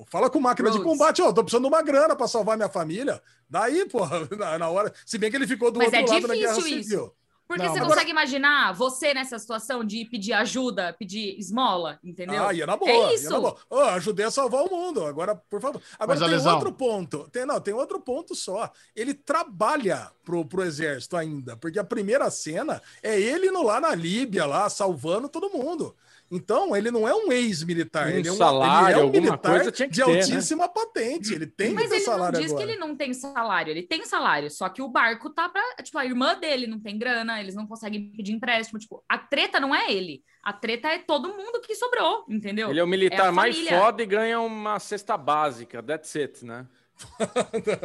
o- 0.00 0.04
fala 0.08 0.30
com 0.30 0.40
máquina 0.40 0.70
de 0.70 0.78
Rhodes. 0.78 0.90
combate, 0.90 1.20
ó, 1.22 1.32
tô 1.32 1.42
precisando 1.44 1.64
de 1.64 1.74
uma 1.74 1.82
grana 1.82 2.16
pra 2.16 2.26
salvar 2.26 2.56
minha 2.56 2.68
família. 2.70 3.20
Daí, 3.48 3.86
pô, 3.88 4.00
na, 4.38 4.58
na 4.58 4.68
hora. 4.68 4.92
Se 5.04 5.18
bem 5.18 5.30
que 5.30 5.36
ele 5.36 5.46
ficou 5.46 5.70
do 5.70 5.78
Mas 5.78 5.88
outro 5.92 5.98
é 6.00 6.14
lado 6.14 6.28
da 6.28 6.34
Guerra 6.34 6.52
isso. 6.58 6.62
Civil. 6.62 7.14
Porque 7.50 7.64
Não, 7.64 7.72
você 7.72 7.80
mas- 7.80 7.88
consegue 7.88 8.10
imaginar 8.12 8.72
você 8.74 9.12
nessa 9.12 9.36
situação 9.36 9.82
de 9.82 10.04
pedir 10.04 10.32
ajuda, 10.34 10.92
pedir 10.96 11.36
esmola, 11.36 11.98
entendeu? 12.04 12.46
Ah, 12.46 12.54
ia 12.54 12.64
na 12.64 12.76
boa. 12.76 12.88
É 12.88 12.96
ia 13.08 13.14
isso. 13.16 13.28
na 13.28 13.40
boa. 13.40 13.56
Ó, 13.68 13.82
ajudei 13.90 14.24
a 14.24 14.30
salvar 14.30 14.62
o 14.62 14.70
mundo. 14.70 15.04
Agora, 15.04 15.34
por 15.34 15.60
favor. 15.60 15.82
Agora 15.98 16.20
Mas, 16.20 16.20
tem 16.20 16.28
Alesão- 16.28 16.54
outro 16.54 16.72
ponto. 16.72 17.28
Tem, 17.32 17.44
não, 17.44 17.60
tem 17.60 17.74
outro 17.74 17.98
ponto 17.98 18.36
só. 18.36 18.70
Ele 18.94 19.12
trabalha 19.12 20.12
pro, 20.24 20.44
pro 20.44 20.62
exército 20.62 21.16
ainda, 21.16 21.56
porque 21.56 21.80
a 21.80 21.82
primeira 21.84 22.30
cena 22.30 22.80
é 23.02 23.20
ele 23.20 23.48
indo 23.48 23.62
lá 23.64 23.80
na 23.80 23.96
Líbia, 23.96 24.46
lá, 24.46 24.70
salvando 24.70 25.28
todo 25.28 25.50
mundo. 25.50 25.96
Então, 26.30 26.76
ele 26.76 26.92
não 26.92 27.08
é 27.08 27.12
um 27.12 27.32
ex-militar. 27.32 28.06
Um 28.06 28.10
ele 28.10 28.28
é 28.28 28.32
um, 28.32 28.36
salário, 28.36 28.94
ele 28.94 29.00
é 29.00 29.04
um 29.04 29.10
militar 29.10 29.56
coisa 29.56 29.72
tinha 29.72 29.88
que 29.88 29.94
de 29.94 30.04
ter, 30.04 30.12
né? 30.12 30.20
altíssima 30.20 30.68
patente. 30.68 31.34
Ele 31.34 31.46
tem 31.46 31.74
Mas 31.74 31.84
que 31.84 31.88
ter 31.90 31.96
ele 31.96 32.06
não 32.06 32.12
salário 32.12 32.40
diz 32.40 32.50
agora. 32.52 32.66
que 32.66 32.72
ele 32.72 32.80
não 32.80 32.96
tem 32.96 33.12
salário, 33.12 33.70
ele 33.72 33.82
tem 33.82 34.04
salário, 34.04 34.50
só 34.50 34.68
que 34.68 34.80
o 34.80 34.88
barco 34.88 35.30
tá 35.30 35.48
pra. 35.48 35.62
Tipo, 35.82 35.98
a 35.98 36.04
irmã 36.06 36.38
dele 36.38 36.68
não 36.68 36.78
tem 36.78 36.96
grana, 36.96 37.40
eles 37.40 37.56
não 37.56 37.66
conseguem 37.66 38.12
pedir 38.12 38.32
empréstimo. 38.32 38.78
Tipo, 38.78 39.02
a 39.08 39.18
treta 39.18 39.58
não 39.58 39.74
é 39.74 39.92
ele, 39.92 40.22
a 40.42 40.52
treta 40.52 40.88
é 40.88 40.98
todo 40.98 41.28
mundo 41.28 41.60
que 41.60 41.74
sobrou, 41.74 42.24
entendeu? 42.28 42.70
Ele 42.70 42.78
é 42.78 42.84
o 42.84 42.86
É 42.86 42.90
militar 42.90 43.28
a 43.28 43.32
mais 43.32 43.58
foda 43.68 44.02
e 44.02 44.06
ganha 44.06 44.40
uma 44.40 44.78
cesta 44.78 45.16
básica. 45.16 45.82
That's 45.82 46.14
it, 46.14 46.44
né? 46.44 46.66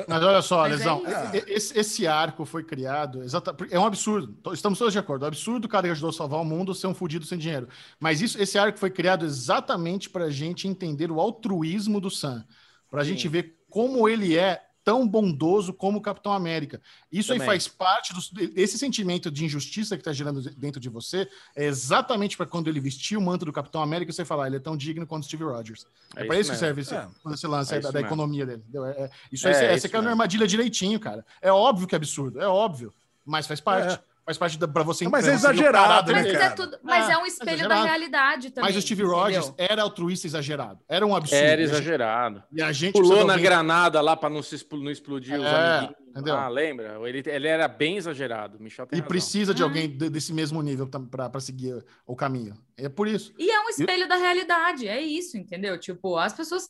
Mas 0.07 0.23
olha 0.23 0.41
só, 0.41 0.59
Mas 0.61 0.71
é 0.73 0.75
Lesão, 0.75 1.03
e- 1.33 1.53
esse, 1.53 1.77
esse 1.77 2.07
arco 2.07 2.45
foi 2.45 2.63
criado, 2.63 3.23
exata, 3.23 3.55
é 3.69 3.79
um 3.79 3.85
absurdo. 3.85 4.35
Estamos 4.53 4.77
todos 4.79 4.93
de 4.93 4.99
acordo. 4.99 5.23
É 5.23 5.25
um 5.25 5.29
absurdo 5.29 5.65
o 5.65 5.69
cara 5.69 5.87
que 5.87 5.91
ajudou 5.91 6.09
a 6.09 6.13
salvar 6.13 6.41
o 6.41 6.45
mundo 6.45 6.73
ser 6.73 6.87
um 6.87 6.93
fudido 6.95 7.25
sem 7.25 7.37
dinheiro. 7.37 7.67
Mas 7.99 8.21
isso, 8.21 8.41
esse 8.41 8.57
arco 8.57 8.77
foi 8.79 8.89
criado 8.89 9.25
exatamente 9.25 10.09
para 10.09 10.25
a 10.25 10.29
gente 10.29 10.67
entender 10.67 11.11
o 11.11 11.19
altruísmo 11.19 11.99
do 11.99 12.09
Sam. 12.09 12.45
Para 12.89 13.01
a 13.01 13.05
gente 13.05 13.27
ver 13.27 13.57
como 13.69 14.07
ele 14.07 14.37
é 14.37 14.61
tão 14.85 15.05
bondoso 15.07 15.73
como 15.73 15.97
o 15.97 16.01
Capitão 16.01 16.31
América. 16.31 16.79
Isso 17.11 17.29
Também. 17.29 17.41
aí 17.41 17.47
faz 17.47 17.67
parte 17.67 18.13
do, 18.13 18.21
esse 18.55 18.77
sentimento 18.77 19.31
de 19.31 19.43
injustiça 19.43 19.97
que 19.97 20.01
está 20.01 20.13
gerando 20.13 20.39
dentro 20.55 20.79
de 20.79 20.87
você. 20.87 21.27
É 21.55 21.65
exatamente 21.65 22.37
para 22.37 22.45
quando 22.45 22.67
ele 22.69 22.79
vestir 22.79 23.17
o 23.17 23.21
manto 23.21 23.43
do 23.45 23.51
Capitão 23.51 23.81
América 23.81 24.13
você 24.13 24.23
falar, 24.23 24.45
ele 24.47 24.57
é 24.57 24.59
tão 24.59 24.77
digno 24.77 25.05
quanto 25.07 25.25
Steve 25.25 25.43
Rogers. 25.43 25.87
É, 26.15 26.21
É 26.21 26.25
para 26.25 26.35
isso 26.35 26.43
isso 26.43 26.51
que 26.51 26.57
serve 26.59 26.81
esse, 26.81 26.93
É. 26.93 27.07
quando 27.23 27.33
esse 27.33 27.47
lance 27.47 27.73
É 27.73 27.79
da, 27.79 27.89
da 27.89 27.99
economia 27.99 28.45
dele. 28.45 28.63
É- 28.73 29.03
é- 29.05 29.09
isso 29.31 29.47
aí 29.47 29.55
É, 29.55 29.77
você, 29.77 29.89
caiu 29.89 30.03
na 30.03 30.11
armadilha 30.11 30.45
direitinho, 30.47 30.99
cara. 30.99 31.25
É 31.41 31.51
óbvio 31.51 31.87
que 31.87 31.95
é 31.95 31.97
absurdo, 31.97 32.39
é 32.39 32.47
óbvio. 32.47 32.93
Mas 33.25 33.47
faz 33.47 33.59
parte. 33.59 33.99
É. 34.25 34.31
Faz 34.33 34.37
parte 34.39 34.57
da, 34.57 34.67
pra 34.67 34.81
você 34.81 35.07
Mas 35.07 35.27
é 35.27 35.33
exagerado, 35.35 36.11
né, 36.11 36.17
Mas, 36.17 36.23
dele. 36.25 36.35
é, 36.35 36.39
cara? 36.39 36.55
tudo, 36.55 36.77
mas 36.81 37.07
Ah, 37.07 37.13
é 37.13 37.17
um 37.19 37.25
espelho 37.27 37.45
da 37.45 37.53
exagerado. 37.65 37.85
realidade 37.85 38.49
também. 38.51 38.69
Mas 38.73 38.75
o 38.75 38.81
Steve 38.81 39.03
Rogers 39.03 39.47
entendeu? 39.49 39.65
era 39.69 39.81
altruísta 39.83 40.25
exagerado. 40.25 40.79
Era 40.89 41.05
um 41.05 41.15
absurdo. 41.15 41.43
Era 41.43 41.61
gente- 41.61 41.71
exagerado. 41.71 42.43
E 42.51 42.61
a 42.61 42.71
gente 42.71 42.93
Pulou 42.93 43.23
na 43.23 43.33
alguém- 43.33 43.43
granada 43.43 44.01
lá 44.01 44.15
pra 44.15 44.27
não, 44.29 44.41
se 44.41 44.55
expl- 44.55 44.77
não 44.77 44.89
explodir 44.89 45.39
os 45.39 45.45
É, 45.45 45.55
amiguinhos. 45.77 45.95
Entendeu? 46.15 46.35
Ah, 46.35 46.47
lembra? 46.47 46.97
Ele, 47.07 47.21
ele 47.25 47.47
era 47.47 47.67
bem 47.67 47.97
exagerado. 47.97 48.59
Michel 48.59 48.85
tem 48.87 48.97
E 48.97 49.01
razão. 49.01 49.07
precisa 49.09 49.53
de 49.53 49.61
Ah. 49.61 49.65
alguém 49.65 49.89
de- 49.89 50.09
desse 50.09 50.31
mesmo 50.33 50.61
nível 50.61 50.87
para 50.87 51.39
seguir 51.39 51.83
o 52.05 52.15
caminho. 52.15 52.57
É 52.77 52.89
por 52.89 53.07
isso. 53.07 53.33
E 53.37 53.49
é 53.49 53.59
um 53.61 53.69
espelho 53.69 54.07
da 54.07 54.15
realidade, 54.15 54.87
é 54.87 54.99
isso, 55.01 55.37
entendeu? 55.37 55.77
Tipo, 55.79 56.17
as 56.17 56.33
pessoas. 56.33 56.69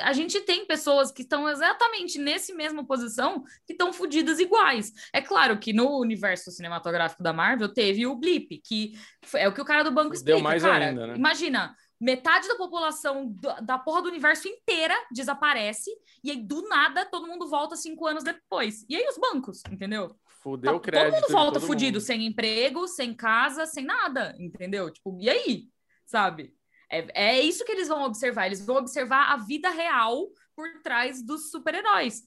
A 0.00 0.12
gente 0.12 0.40
tem 0.40 0.66
pessoas 0.66 1.12
que 1.12 1.22
estão 1.22 1.48
exatamente 1.48 2.18
nesse 2.18 2.52
mesma 2.54 2.84
posição 2.84 3.44
que 3.66 3.72
estão 3.72 3.92
fodidas 3.92 4.40
iguais. 4.40 4.92
É 5.12 5.20
claro 5.20 5.58
que 5.58 5.72
no 5.72 5.98
universo 6.00 6.50
cinematográfico 6.50 7.22
da 7.22 7.32
Marvel 7.32 7.68
teve 7.72 8.04
o 8.06 8.16
blip, 8.16 8.60
que 8.64 8.98
foi- 9.24 9.40
é 9.40 9.48
o 9.48 9.52
que 9.54 9.60
o 9.60 9.64
cara 9.64 9.82
do 9.84 9.92
banco 9.92 10.14
explica. 10.14 10.40
mais 10.42 10.62
cara, 10.62 10.86
ainda, 10.88 11.06
né? 11.08 11.14
imagina. 11.16 11.74
Metade 12.04 12.46
da 12.48 12.56
população 12.56 13.26
do- 13.28 13.60
da 13.62 13.78
porra 13.78 14.02
do 14.02 14.08
universo 14.08 14.46
inteira 14.46 14.94
desaparece, 15.10 15.90
e 16.22 16.30
aí 16.30 16.36
do 16.42 16.68
nada 16.68 17.06
todo 17.06 17.26
mundo 17.26 17.48
volta 17.48 17.76
cinco 17.76 18.06
anos 18.06 18.22
depois. 18.22 18.84
E 18.88 18.94
aí 18.94 19.06
os 19.08 19.16
bancos, 19.16 19.62
entendeu? 19.70 20.14
Fudeu 20.42 20.72
Tá- 20.72 20.76
o 20.76 20.80
crédito. 20.80 21.12
todo 21.12 21.22
mundo 21.22 21.32
volta 21.32 21.58
todo 21.60 21.66
fudido, 21.66 21.98
mundo. 21.98 22.04
sem 22.06 22.26
emprego, 22.26 22.86
sem 22.86 23.14
casa, 23.14 23.64
sem 23.64 23.84
nada, 23.84 24.36
entendeu? 24.38 24.90
Tipo, 24.90 25.16
e 25.18 25.30
aí? 25.30 25.68
Sabe? 26.04 26.54
É, 26.90 27.28
é 27.38 27.40
isso 27.40 27.64
que 27.64 27.72
eles 27.72 27.88
vão 27.88 28.02
observar. 28.04 28.44
Eles 28.46 28.64
vão 28.64 28.76
observar 28.76 29.32
a 29.32 29.36
vida 29.38 29.70
real 29.70 30.28
por 30.54 30.68
trás 30.82 31.24
dos 31.24 31.50
super-heróis, 31.50 32.22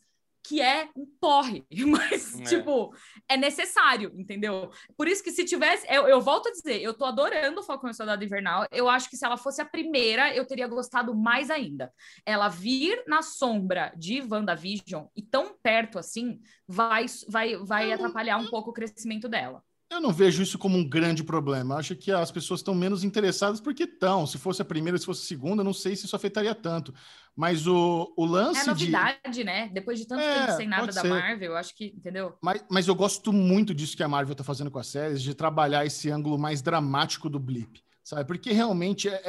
que 0.47 0.61
é 0.61 0.89
um 0.95 1.05
porre, 1.19 1.65
mas, 1.87 2.39
É. 2.39 2.43
tipo, 2.43 2.93
é 3.27 3.35
necessário, 3.35 4.13
entendeu? 4.15 4.71
Por 4.95 5.07
isso 5.07 5.21
que 5.23 5.31
se 5.31 5.43
tivesse. 5.43 5.85
Eu, 5.89 6.07
eu 6.07 6.21
volto 6.21 6.47
a 6.47 6.51
dizer, 6.51 6.81
eu 6.81 6.93
tô 6.93 7.03
adorando 7.03 7.59
o 7.59 7.63
Falcão 7.63 7.89
e 7.89 7.91
o 7.91 7.93
Soldado 7.93 8.23
Invernal. 8.23 8.65
Eu 8.71 8.87
acho 8.87 9.09
que 9.09 9.17
se 9.17 9.25
ela 9.25 9.35
fosse 9.35 9.61
a 9.61 9.65
primeira, 9.65 10.33
eu 10.33 10.45
teria 10.45 10.67
gostado 10.67 11.13
mais 11.13 11.49
ainda. 11.49 11.91
Ela 12.25 12.47
vir 12.47 13.03
na 13.07 13.21
sombra 13.21 13.91
de 13.97 14.21
WandaVision 14.21 15.07
e 15.15 15.21
tão 15.21 15.57
perto 15.61 15.99
assim, 15.99 16.39
vai, 16.67 17.05
vai, 17.27 17.57
vai 17.57 17.91
atrapalhar 17.91 18.37
um 18.37 18.47
pouco 18.49 18.69
o 18.69 18.73
crescimento 18.73 19.27
dela. 19.27 19.61
Eu 19.89 20.01
não 20.01 20.11
vejo 20.11 20.43
isso 20.43 20.57
como 20.57 20.77
um 20.77 20.87
grande 20.87 21.23
problema. 21.23 21.75
Eu 21.75 21.79
acho 21.79 21.95
que 21.95 22.11
as 22.11 22.29
pessoas 22.29 22.59
estão 22.59 22.75
menos 22.75 23.03
interessadas 23.05 23.61
porque 23.61 23.83
estão. 23.83 24.27
Se 24.27 24.37
fosse 24.37 24.61
a 24.61 24.65
primeira, 24.65 24.97
se 24.97 25.05
fosse 25.05 25.23
a 25.23 25.27
segunda, 25.27 25.61
eu 25.61 25.65
não 25.65 25.73
sei 25.73 25.95
se 25.95 26.05
isso 26.05 26.15
afetaria 26.15 26.53
tanto. 26.53 26.93
Mas 27.35 27.65
o, 27.67 28.13
o 28.17 28.25
É 28.25 28.29
lance 28.29 28.69
a 28.69 28.73
de. 28.73 28.89
novidade, 28.91 29.43
né? 29.45 29.69
Depois 29.73 29.97
de 29.97 30.05
tanto 30.05 30.21
É, 30.21 30.39
tempo 30.45 30.57
sem 30.57 30.67
nada 30.67 30.87
da 30.87 31.01
ser. 31.01 31.07
Marvel, 31.07 31.51
eu 31.51 31.57
acho 31.57 31.73
que, 31.75 31.85
entendeu? 31.95 32.33
Mas, 32.41 32.65
mas 32.69 32.87
eu 32.87 32.95
gosto 32.95 33.31
muito 33.31 33.73
disso 33.73 33.95
que 33.95 34.03
a 34.03 34.07
Marvel 34.07 34.35
tá 34.35 34.43
fazendo 34.43 34.69
com 34.69 34.79
as 34.79 34.87
séries, 34.87 35.21
de 35.21 35.33
trabalhar 35.33 35.85
esse 35.85 36.09
ângulo 36.09 36.37
mais 36.37 36.61
dramático 36.61 37.29
do 37.29 37.39
blip. 37.39 37.81
Sabe? 38.03 38.25
Porque 38.25 38.51
realmente 38.53 39.09
é, 39.09 39.21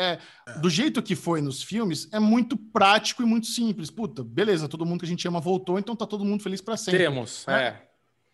é- 0.47 0.59
do 0.61 0.71
jeito 0.71 1.03
que 1.03 1.17
foi 1.17 1.41
nos 1.41 1.63
filmes, 1.63 2.09
é 2.13 2.21
muito 2.21 2.57
prático 2.57 3.23
e 3.23 3.27
muito 3.27 3.47
simples. 3.49 3.91
Puta, 3.91 4.23
beleza, 4.23 4.69
todo 4.69 4.87
mundo 4.87 5.01
que 5.01 5.07
a 5.07 5.09
gente 5.09 5.27
ama 5.27 5.41
voltou, 5.41 5.79
então 5.79 5.97
tá 5.97 6.07
todo 6.07 6.25
mundo 6.25 6.43
feliz 6.43 6.61
para 6.61 6.77
sempre. 6.77 6.99
Temos, 6.99 7.47
é. 7.49 7.88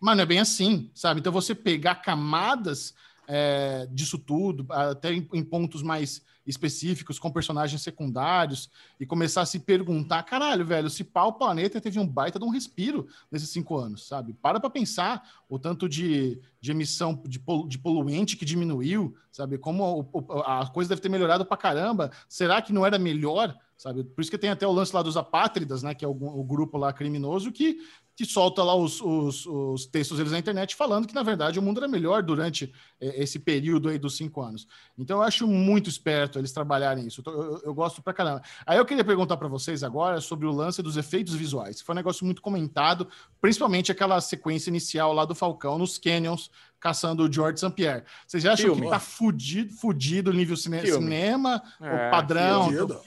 Mas 0.05 0.17
não 0.19 0.23
é 0.25 0.27
bem 0.27 0.39
assim, 0.39 0.91
sabe? 0.95 1.21
Então 1.21 1.33
você 1.33 1.55
pegar 1.55 1.95
camadas 1.95 2.95
é, 3.27 3.89
disso 3.91 4.19
tudo, 4.19 4.67
até 4.71 5.15
em, 5.15 5.27
em 5.33 5.43
pontos 5.43 5.83
mais 5.83 6.21
específicos, 6.47 7.19
com 7.19 7.33
personagens 7.33 7.81
secundários, 7.81 8.69
e 9.01 9.07
começar 9.07 9.41
a 9.41 9.47
se 9.47 9.59
perguntar: 9.59 10.23
caralho, 10.25 10.63
velho, 10.67 10.91
se 10.91 11.03
pá, 11.05 11.25
o 11.25 11.33
planeta 11.33 11.81
teve 11.81 11.99
um 11.99 12.07
baita 12.07 12.39
de 12.39 12.45
um 12.45 12.51
respiro 12.51 13.07
nesses 13.33 13.49
cinco 13.49 13.79
anos, 13.79 14.07
sabe? 14.07 14.35
Para 14.35 14.61
pra 14.61 14.69
pensar 14.69 15.27
o 15.49 15.59
tanto 15.59 15.89
de, 15.89 16.39
de 16.61 16.71
emissão 16.71 17.19
de, 17.27 17.39
polu- 17.39 17.67
de 17.67 17.79
poluente 17.79 18.37
que 18.37 18.45
diminuiu, 18.45 19.17
sabe? 19.33 19.57
Como 19.57 20.07
o- 20.13 20.43
a 20.43 20.67
coisa 20.67 20.91
deve 20.91 21.01
ter 21.01 21.09
melhorado 21.09 21.47
pra 21.47 21.57
caramba. 21.57 22.11
Será 22.29 22.61
que 22.61 22.75
não 22.75 22.85
era 22.85 22.99
melhor? 22.99 23.57
Sabe? 23.77 24.05
Por 24.05 24.21
isso 24.21 24.31
que 24.31 24.39
tem 24.39 24.51
até 24.51 24.67
o 24.67 24.73
lance 24.73 24.95
lá 24.95 25.03
dos 25.03 25.17
apátridas, 25.17 25.83
né? 25.83 25.95
Que 25.95 26.05
é 26.05 26.09
o, 26.09 26.13
o 26.13 26.45
grupo 26.45 26.77
lá 26.79 26.93
criminoso 26.93 27.51
que 27.51 27.79
que 28.17 28.25
solta 28.25 28.63
lá 28.63 28.75
os, 28.77 29.01
os, 29.01 29.45
os 29.47 29.87
textos 29.87 30.19
deles 30.19 30.31
na 30.33 30.39
internet 30.39 30.77
falando 30.77 31.07
que, 31.09 31.15
na 31.15 31.23
verdade, 31.25 31.59
o 31.59 31.63
mundo 31.63 31.79
era 31.79 31.89
melhor 31.89 32.23
durante 32.23 32.73
eh, 33.01 33.23
esse 33.23 33.41
período 33.41 33.89
aí 33.89 33.99
dos 33.99 34.17
cinco 34.17 34.41
anos. 34.41 34.69
Então, 34.97 35.17
eu 35.19 35.23
acho 35.25 35.47
muito 35.49 35.91
esperto 35.91 36.39
eles 36.39 36.53
trabalharem 36.53 37.07
isso. 37.09 37.23
Eu, 37.27 37.33
eu- 37.33 37.61
eu 37.65 37.75
gosto 37.75 38.01
pra 38.03 38.13
caramba. 38.13 38.43
Aí 38.65 38.79
eu 38.79 38.85
queria 38.85 39.03
perguntar 39.05 39.37
para 39.37 39.49
vocês 39.49 39.83
agora 39.83 40.21
sobre 40.21 40.47
o 40.47 40.53
lance 40.53 40.81
dos 40.81 40.97
efeitos 40.97 41.35
visuais, 41.35 41.81
que 41.81 41.87
foi 41.87 41.93
um 41.93 41.97
negócio 41.97 42.25
muito 42.25 42.41
comentado, 42.41 43.09
principalmente 43.41 43.91
aquela 43.91 44.21
sequência 44.21 44.71
inicial 44.71 45.13
lá 45.13 45.25
do 45.25 45.35
Falcão 45.35 45.77
nos 45.77 45.99
Canyons, 45.99 46.51
caçando 46.79 47.25
o 47.25 47.33
George 47.33 47.59
St. 47.59 47.71
Pierre. 47.73 48.05
Vocês 48.27 48.45
acham 48.47 48.67
Filme. 48.67 48.83
que 48.83 48.91
tá 48.91 49.01
fudido, 49.01 49.73
fudido 49.75 50.33
nível 50.33 50.57
cine- 50.57 50.81
Filme. 50.83 51.03
cinema, 51.05 51.61
É, 51.81 52.09
o 52.09 52.11
padrão? 52.13 52.65
Fudido. 52.67 53.01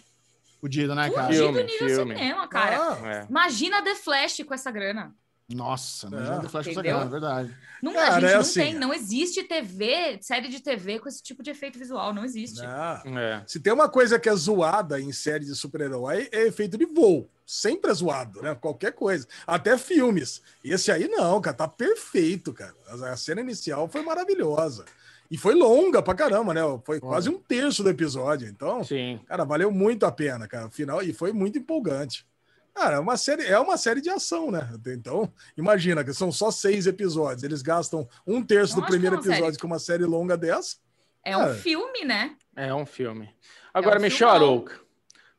Fudido, 0.67 0.93
né, 0.95 1.09
cara? 1.09 1.27
Fugido 1.27 1.43
Filme, 1.45 1.63
nível 1.63 1.87
filme. 1.89 2.15
cinema, 2.15 2.47
cara. 2.47 2.77
Ah, 2.77 3.09
É. 3.09 3.25
Imagina 3.29 3.81
The 3.81 3.95
Flash 3.95 4.43
com 4.45 4.53
essa 4.53 4.69
grana. 4.69 5.15
Nossa, 5.49 6.07
É. 6.07 6.37
é. 6.37 6.39
The 6.41 6.49
Flash 6.49 6.67
Entendeu? 6.67 6.97
Sagrado, 6.99 7.07
é 7.07 7.09
verdade. 7.19 7.57
Não, 7.81 7.93
Cara, 7.93 8.15
a 8.15 8.19
gente 8.19 8.29
é 8.29 8.33
não 8.33 8.41
assim. 8.41 8.59
tem, 8.59 8.73
não 8.73 8.93
existe 8.93 9.43
TV, 9.43 10.17
série 10.21 10.49
de 10.49 10.59
TV 10.61 10.99
com 10.99 11.07
esse 11.07 11.21
tipo 11.23 11.41
de 11.41 11.51
efeito 11.51 11.79
visual, 11.79 12.13
não 12.13 12.25
existe. 12.25 12.59
Ah. 12.65 13.01
É. 13.05 13.43
Se 13.47 13.59
tem 13.59 13.71
uma 13.71 13.87
coisa 13.87 14.19
que 14.19 14.27
é 14.27 14.35
zoada 14.35 14.99
em 14.99 15.11
série 15.13 15.45
de 15.45 15.55
super-herói, 15.55 16.27
é 16.31 16.47
efeito 16.47 16.77
de 16.77 16.85
voo. 16.85 17.29
Sempre 17.45 17.91
é 17.91 17.93
zoado, 17.93 18.41
né? 18.41 18.55
Qualquer 18.55 18.91
coisa. 18.91 19.25
Até 19.45 19.77
filmes. 19.77 20.41
Esse 20.61 20.91
aí 20.91 21.07
não, 21.07 21.39
cara, 21.39 21.55
tá 21.55 21.67
perfeito, 21.67 22.51
cara. 22.51 22.73
A 22.89 23.11
a 23.11 23.15
cena 23.15 23.39
inicial 23.39 23.87
foi 23.87 24.01
maravilhosa. 24.01 24.83
E 25.29 25.37
foi 25.37 25.53
longa 25.53 26.01
pra 26.01 26.15
caramba, 26.15 26.53
né? 26.53 26.61
Foi 26.85 26.99
quase 26.99 27.29
um 27.29 27.37
terço 27.37 27.83
do 27.83 27.89
episódio. 27.89 28.47
Então, 28.47 28.83
Sim. 28.83 29.19
cara, 29.25 29.43
valeu 29.43 29.69
muito 29.71 30.05
a 30.05 30.11
pena, 30.11 30.47
cara. 30.47 30.69
Final, 30.69 31.01
e 31.01 31.11
foi 31.13 31.33
muito 31.33 31.57
empolgante. 31.57 32.25
Cara, 32.73 32.97
é 32.97 32.99
uma 32.99 33.17
série, 33.17 33.43
é 33.43 33.59
uma 33.59 33.75
série 33.75 33.99
de 33.99 34.09
ação, 34.09 34.51
né? 34.51 34.69
Então, 34.87 35.31
imagina 35.57 36.03
que 36.03 36.13
são 36.13 36.31
só 36.31 36.51
seis 36.51 36.85
episódios. 36.85 37.43
Eles 37.43 37.61
gastam 37.61 38.07
um 38.25 38.41
terço 38.41 38.75
Não 38.75 38.81
do 38.83 38.87
primeiro 38.87 39.15
é 39.15 39.19
episódio 39.19 39.45
série. 39.45 39.57
com 39.57 39.67
uma 39.67 39.79
série 39.79 40.05
longa 40.05 40.37
dessa. 40.37 40.77
É 41.25 41.31
Cara. 41.31 41.51
um 41.51 41.55
filme, 41.55 42.05
né? 42.05 42.35
É 42.55 42.73
um 42.73 42.85
filme. 42.85 43.33
Agora, 43.73 43.99
um 43.99 44.01
Michel. 44.01 44.29
Arouca, 44.29 44.79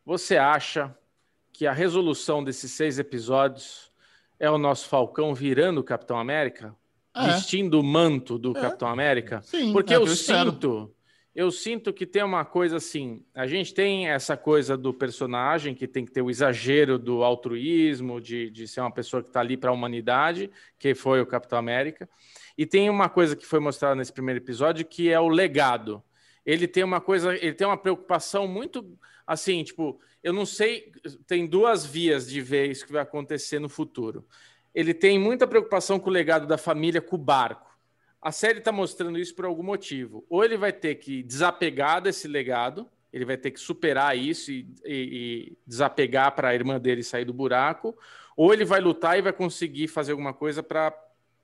você 0.05 0.37
acha 0.37 0.95
que 1.53 1.67
a 1.67 1.73
resolução 1.73 2.43
desses 2.43 2.73
seis 2.73 2.99
episódios 2.99 3.91
é 4.39 4.51
o 4.51 4.59
nosso 4.59 4.89
Falcão 4.89 5.33
virando 5.35 5.81
o 5.81 5.85
Capitão 5.85 6.19
América? 6.19 6.75
É. 7.19 7.35
Vestindo 7.35 7.81
o 7.81 7.83
manto 7.83 8.39
do 8.39 8.57
É. 8.57 8.61
Capitão 8.61 8.89
América? 8.89 9.43
Sim, 9.43 9.73
Porque 9.73 9.93
é 9.93 9.99
o 9.99 10.03
eu 10.03 10.07
eu 10.07 10.17
sinto, 10.17 10.95
eu 11.35 11.51
sinto 11.51 11.93
que 11.93 12.07
tem 12.07 12.23
uma 12.23 12.45
coisa 12.45 12.77
assim. 12.77 13.25
A 13.35 13.47
gente 13.47 13.75
tem 13.75 14.09
essa 14.09 14.37
coisa 14.37 14.77
do 14.77 14.93
personagem 14.93 15.75
que 15.75 15.87
tem 15.87 16.05
que 16.05 16.13
ter 16.13 16.23
o 16.23 16.31
exagero 16.31 16.99
do 16.99 17.23
altruísmo, 17.23 18.21
de, 18.21 18.51
de 18.51 18.67
ser 18.67 18.81
uma 18.81 18.93
pessoa 18.93 19.23
que 19.23 19.29
está 19.29 19.41
ali 19.41 19.57
para 19.57 19.71
a 19.71 19.73
humanidade, 19.73 20.51
que 20.79 20.95
foi 20.95 21.21
o 21.21 21.27
Capitão 21.27 21.59
América. 21.59 22.09
E 22.57 22.67
tem 22.67 22.91
uma 22.91 23.09
coisa 23.09 23.37
que 23.37 23.47
foi 23.47 23.61
mostrada 23.61 23.95
nesse 23.95 24.13
primeiro 24.13 24.41
episódio 24.41 24.85
que 24.85 25.11
é 25.11 25.21
o 25.21 25.29
legado. 25.29 26.03
Ele 26.45 26.67
tem 26.67 26.83
uma 26.83 27.01
coisa, 27.01 27.35
ele 27.37 27.53
tem 27.53 27.67
uma 27.67 27.77
preocupação 27.77 28.49
muito 28.49 28.99
assim, 29.27 29.63
tipo, 29.63 30.01
eu 30.23 30.33
não 30.33 30.47
sei, 30.47 30.91
tem 31.27 31.47
duas 31.47 31.85
vias 31.85 32.29
de 32.29 32.41
ver 32.41 32.71
isso 32.71 32.87
que 32.87 32.93
vai 32.93 33.03
acontecer 33.03 33.59
no 33.59 33.69
futuro. 33.69 34.27
Ele 34.75 34.93
tem 34.95 35.19
muita 35.19 35.47
preocupação 35.47 35.99
com 35.99 36.09
o 36.11 36.13
legado 36.13 36.47
da 36.47 36.59
família, 36.59 37.01
com 37.01 37.17
o 37.17 37.19
barco. 37.19 37.69
A 38.21 38.33
série 38.33 38.59
está 38.59 38.73
mostrando 38.73 39.19
isso 39.19 39.35
por 39.35 39.45
algum 39.45 39.63
motivo. 39.63 40.25
Ou 40.29 40.45
ele 40.45 40.57
vai 40.57 40.73
ter 40.73 40.97
que 40.97 41.23
desapegar 41.23 42.01
desse 42.03 42.27
legado, 42.29 42.89
ele 43.13 43.25
vai 43.25 43.37
ter 43.37 43.51
que 43.51 43.61
superar 43.61 44.17
isso 44.17 44.51
e, 44.53 44.67
e- 44.85 45.49
e 45.53 45.59
desapegar 45.67 46.35
para 46.35 46.49
a 46.49 46.55
irmã 46.55 46.79
dele 46.79 47.03
sair 47.03 47.25
do 47.25 47.33
buraco, 47.33 47.97
ou 48.37 48.53
ele 48.53 48.65
vai 48.65 48.81
lutar 48.81 49.19
e 49.19 49.23
vai 49.23 49.33
conseguir 49.33 49.89
fazer 49.89 50.13
alguma 50.13 50.35
coisa 50.35 50.63
para 50.63 50.93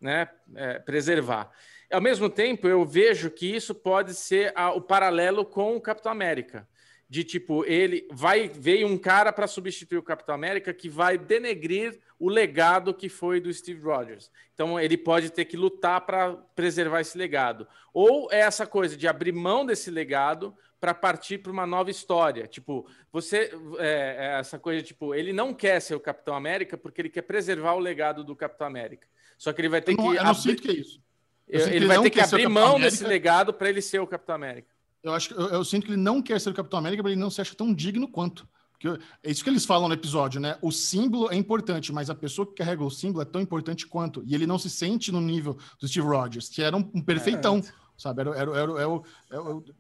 né, 0.01 0.29
é, 0.55 0.79
preservar. 0.81 1.51
Ao 1.91 2.01
mesmo 2.01 2.29
tempo, 2.29 2.67
eu 2.69 2.85
vejo 2.85 3.31
que 3.31 3.47
isso 3.47 3.75
pode 3.75 4.13
ser 4.15 4.53
a- 4.55 4.73
o 4.73 4.81
paralelo 4.81 5.45
com 5.45 5.77
o 5.77 5.81
Capitão 5.81 6.13
América. 6.13 6.69
De 7.09 7.23
tipo, 7.23 7.65
ele 7.67 8.09
vai 8.11 8.49
veio 8.49 8.87
um 8.87 8.97
cara 8.99 9.33
para 9.33 9.47
substituir 9.47 9.99
o 9.99 10.03
Capitão 10.03 10.35
América 10.35 10.73
que 10.73 10.89
vai 10.89 11.19
denegrir 11.19 12.01
o 12.19 12.29
legado 12.29 12.95
que 12.95 13.09
foi 13.09 13.41
do 13.41 13.53
Steve 13.53 13.83
Rogers. 13.83 14.31
Então 14.55 14.81
ele 14.81 14.97
pode 14.97 15.31
ter 15.31 15.45
que 15.45 15.57
lutar 15.57 16.01
para 16.01 16.33
preservar 16.57 17.01
esse 17.03 17.17
legado. 17.19 17.69
Ou 17.93 18.29
é 18.33 18.41
essa 18.41 18.67
coisa 18.67 18.97
de 18.97 19.07
abrir 19.07 19.33
mão 19.33 19.67
desse 19.67 19.91
legado 19.91 20.55
para 20.81 20.95
partir 20.95 21.39
para 21.39 21.53
uma 21.53 21.67
nova 21.67 21.91
história. 21.91 22.47
Tipo, 22.47 22.87
você 23.13 23.51
é, 23.79 24.17
é 24.19 24.39
essa 24.41 24.59
coisa 24.59 24.83
tipo, 24.83 25.15
ele 25.15 25.33
não 25.33 25.53
quer 25.55 25.81
ser 25.81 25.95
o 25.95 26.01
Capitão 26.01 26.35
América 26.35 26.77
porque 26.77 27.01
ele 27.03 27.11
quer 27.11 27.23
preservar 27.23 27.75
o 27.75 27.79
legado 27.79 28.25
do 28.25 28.35
Capitão 28.35 28.67
América. 28.67 29.07
Só 29.39 29.53
que 29.53 29.61
ele 29.61 29.69
vai 29.69 29.81
ter 29.83 29.93
Eu 29.93 29.97
não, 29.99 30.11
que 30.11 30.15
não 30.17 30.27
abrir- 30.31 30.41
sinto 30.43 30.63
que 30.63 30.69
é 30.71 30.75
isso. 30.75 31.01
eu 31.49 31.69
ele 31.69 31.87
vai 31.87 32.01
ter 32.03 32.11
que 32.11 32.21
abrir 32.21 32.49
mão 32.49 32.77
América. 32.77 32.91
desse 32.91 33.05
legado 33.05 33.53
para 33.53 33.69
ele 33.69 33.83
ser 33.83 33.99
o 34.01 34.07
Capitão 34.07 34.35
América. 34.35 34.74
Eu 35.05 35.13
acho 35.15 35.29
que 35.29 35.35
eu, 35.35 35.49
eu 35.49 35.65
sinto 35.65 35.85
que 35.87 35.93
ele 35.93 36.01
não 36.01 36.21
quer 36.23 36.41
ser 36.41 36.51
o 36.51 36.55
Capitão 36.55 36.79
América, 36.79 37.03
porque 37.03 37.13
ele 37.15 37.21
não 37.21 37.31
se 37.31 37.41
acha 37.41 37.55
tão 37.55 37.73
digno 37.73 38.09
quanto. 38.09 38.49
Porque 38.73 38.89
eu- 38.89 38.99
é 39.23 39.31
isso 39.31 39.45
que 39.45 39.51
eles 39.51 39.65
falam 39.65 39.87
no 39.87 39.95
episódio, 39.95 40.41
né? 40.41 40.57
O 40.63 40.73
símbolo 40.73 41.31
é 41.31 41.37
importante, 41.37 41.93
mas 41.93 42.09
a 42.11 42.15
pessoa 42.15 42.47
que 42.47 42.55
carrega 42.55 42.83
o 42.83 42.91
símbolo 42.91 43.23
é 43.23 43.25
tão 43.25 43.41
importante 43.41 43.87
quanto. 43.87 44.23
E 44.27 44.35
ele 44.35 44.47
não 44.47 44.59
se 44.59 44.69
sente 44.71 45.13
no 45.13 45.21
nível 45.21 45.57
do 45.79 45.87
Steve 45.87 46.07
Rogers, 46.07 46.49
que 46.49 46.63
era 46.63 46.77
um, 46.77 46.91
um 46.95 47.01
perfeitão. 47.03 47.63
Sabe? 47.97 48.23
Era, 48.23 48.31
era, 48.37 48.51
era, 48.59 48.73
era 48.81 48.89
o- 48.89 49.05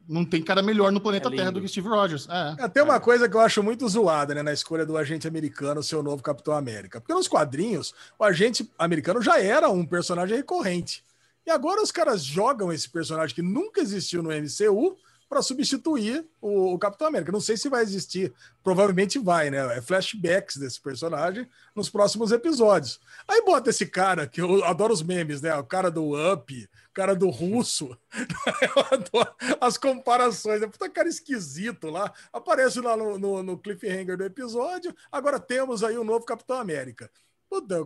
não 0.09 0.25
tem 0.25 0.41
cara 0.41 0.63
melhor 0.63 0.93
no 0.93 1.01
planeta 1.01 1.29
É. 1.29 1.37
Terra 1.37 1.51
do 1.51 1.61
que 1.61 1.67
Steve 1.67 1.89
Rogers. 1.89 2.29
É. 2.29 2.65
É, 2.65 2.69
tem 2.69 2.81
uma 2.83 3.01
coisa 3.01 3.29
que 3.29 3.35
eu 3.35 3.41
acho 3.41 3.61
muito 3.61 3.89
zoada, 3.89 4.33
né, 4.35 4.43
na 4.43 4.53
escolha 4.53 4.87
do 4.87 4.97
agente 4.97 5.27
americano 5.27 5.83
ser 5.83 5.97
o 5.97 6.03
novo 6.03 6.23
Capitão 6.23 6.55
América. 6.55 7.01
Porque 7.01 7.13
nos 7.13 7.27
quadrinhos, 7.27 7.93
o 8.17 8.23
agente 8.23 8.71
americano 8.79 9.21
já 9.21 9.41
era 9.41 9.69
um 9.69 9.85
personagem 9.85 10.37
recorrente. 10.37 11.03
E 11.45 11.51
agora 11.51 11.83
os 11.83 11.91
caras 11.91 12.25
jogam 12.25 12.73
esse 12.73 12.89
personagem 12.89 13.35
que 13.35 13.43
nunca 13.43 13.81
existiu 13.81 14.23
no 14.23 14.31
MCU 14.31 14.97
para 15.35 15.43
substituir 15.43 16.25
o, 16.41 16.75
o 16.75 16.79
Capitão 16.79 17.09
América. 17.09 17.33
Não 17.33 17.41
sei 17.41 17.57
se 17.57 17.69
vai 17.69 17.83
existir, 17.83 18.33
provavelmente 18.63 19.19
vai, 19.19 19.51
né? 19.51 19.77
É 19.77 19.83
flashbacks 19.83 20.57
desse 20.57 20.81
personagem 20.81 21.49
nos 21.75 21.91
próximos 21.91 22.31
episódios. 22.31 23.01
Aí 23.27 23.43
bota 23.45 23.71
esse 23.71 23.85
cara, 23.85 24.29
que 24.29 24.41
eu 24.41 24.65
adoro 24.65 24.93
os 24.93 25.03
memes, 25.03 25.43
né? 25.43 25.53
O 25.57 25.65
cara 25.65 25.91
do 25.91 26.13
Up, 26.33 26.55
o 26.55 26.95
cara 26.95 27.17
do 27.17 27.31
Russo. 27.31 27.99
Eu 28.63 28.85
adoro 28.93 29.35
as 29.61 29.77
comparações. 29.77 30.63
É 30.63 30.69
puta 30.69 30.89
cara 30.89 31.09
esquisito 31.09 31.91
lá. 31.91 32.13
Aparece 32.33 32.81
lá 32.81 32.97
no, 32.97 33.19
no, 33.19 33.43
no 33.43 33.59
cliffhanger 33.59 34.17
do 34.17 34.25
episódio. 34.25 34.95
Agora 35.11 35.41
temos 35.41 35.83
aí 35.83 35.99
o 35.99 36.05
novo 36.05 36.25
Capitão 36.25 36.61
América. 36.61 37.11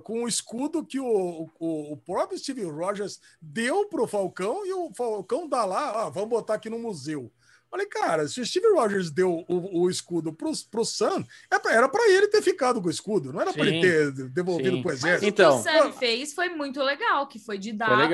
Com 0.03 0.25
o 0.25 0.29
escudo 0.29 0.85
que 0.85 1.01
o, 1.01 1.49
o, 1.59 1.93
o 1.93 1.97
próprio 1.97 2.39
Steve 2.39 2.65
Rogers 2.65 3.21
deu 3.41 3.87
pro 3.87 4.07
Falcão 4.07 4.67
e 4.67 4.73
o 4.73 4.93
Falcão 4.95 5.49
dá 5.49 5.65
lá, 5.65 6.05
ah, 6.05 6.11
vamos 6.11 6.31
botar 6.31 6.55
aqui 6.55 6.71
no 6.71 6.79
museu. 6.79 7.31
Falei, 7.71 7.87
cara, 7.87 8.27
se 8.27 8.41
o 8.41 8.47
Steve 8.47 8.69
Rogers 8.73 9.11
deu 9.11 9.45
o, 9.47 9.83
o 9.83 9.91
escudo 9.91 10.33
pro, 10.33 10.51
pro 10.71 10.85
Sam, 10.85 11.25
é 11.53 11.75
era 11.75 11.89
pra 11.89 12.09
ele 12.09 12.29
ter 12.29 12.41
ficado 12.41 12.81
com 12.81 12.89
o 12.89 12.91
escudo, 12.91 13.33
não 13.33 13.41
era 13.41 13.53
Sim, 13.53 13.61
ele 13.61 13.81
ter 13.81 14.13
devolvido 14.31 14.77
sim. 14.77 14.83
pro 14.83 14.91
Mas 14.91 15.05
exército. 15.05 15.29
Então. 15.29 15.59
o 15.59 15.63
que 15.63 15.69
o 15.69 15.73
Sam 15.73 15.93
fez 15.93 16.33
foi 16.33 16.49
muito 16.49 16.83
legal, 16.83 17.27
que 17.27 17.39
foi 17.39 17.59
de 17.59 17.73
dar 17.73 18.09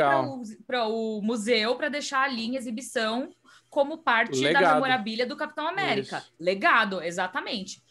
para 0.67 0.87
o 0.89 1.21
museu 1.23 1.77
para 1.77 1.89
deixar 1.89 2.23
ali 2.23 2.47
em 2.47 2.57
exibição 2.57 3.31
como 3.71 3.99
parte 3.99 4.41
da 4.41 4.49
Legado. 4.49 4.75
memorabilia 4.75 5.27
do 5.27 5.37
Capitão 5.37 5.67
América. 5.67 6.19
Isso. 6.19 6.33
Legado, 6.39 7.03
exatamente. 7.03 7.83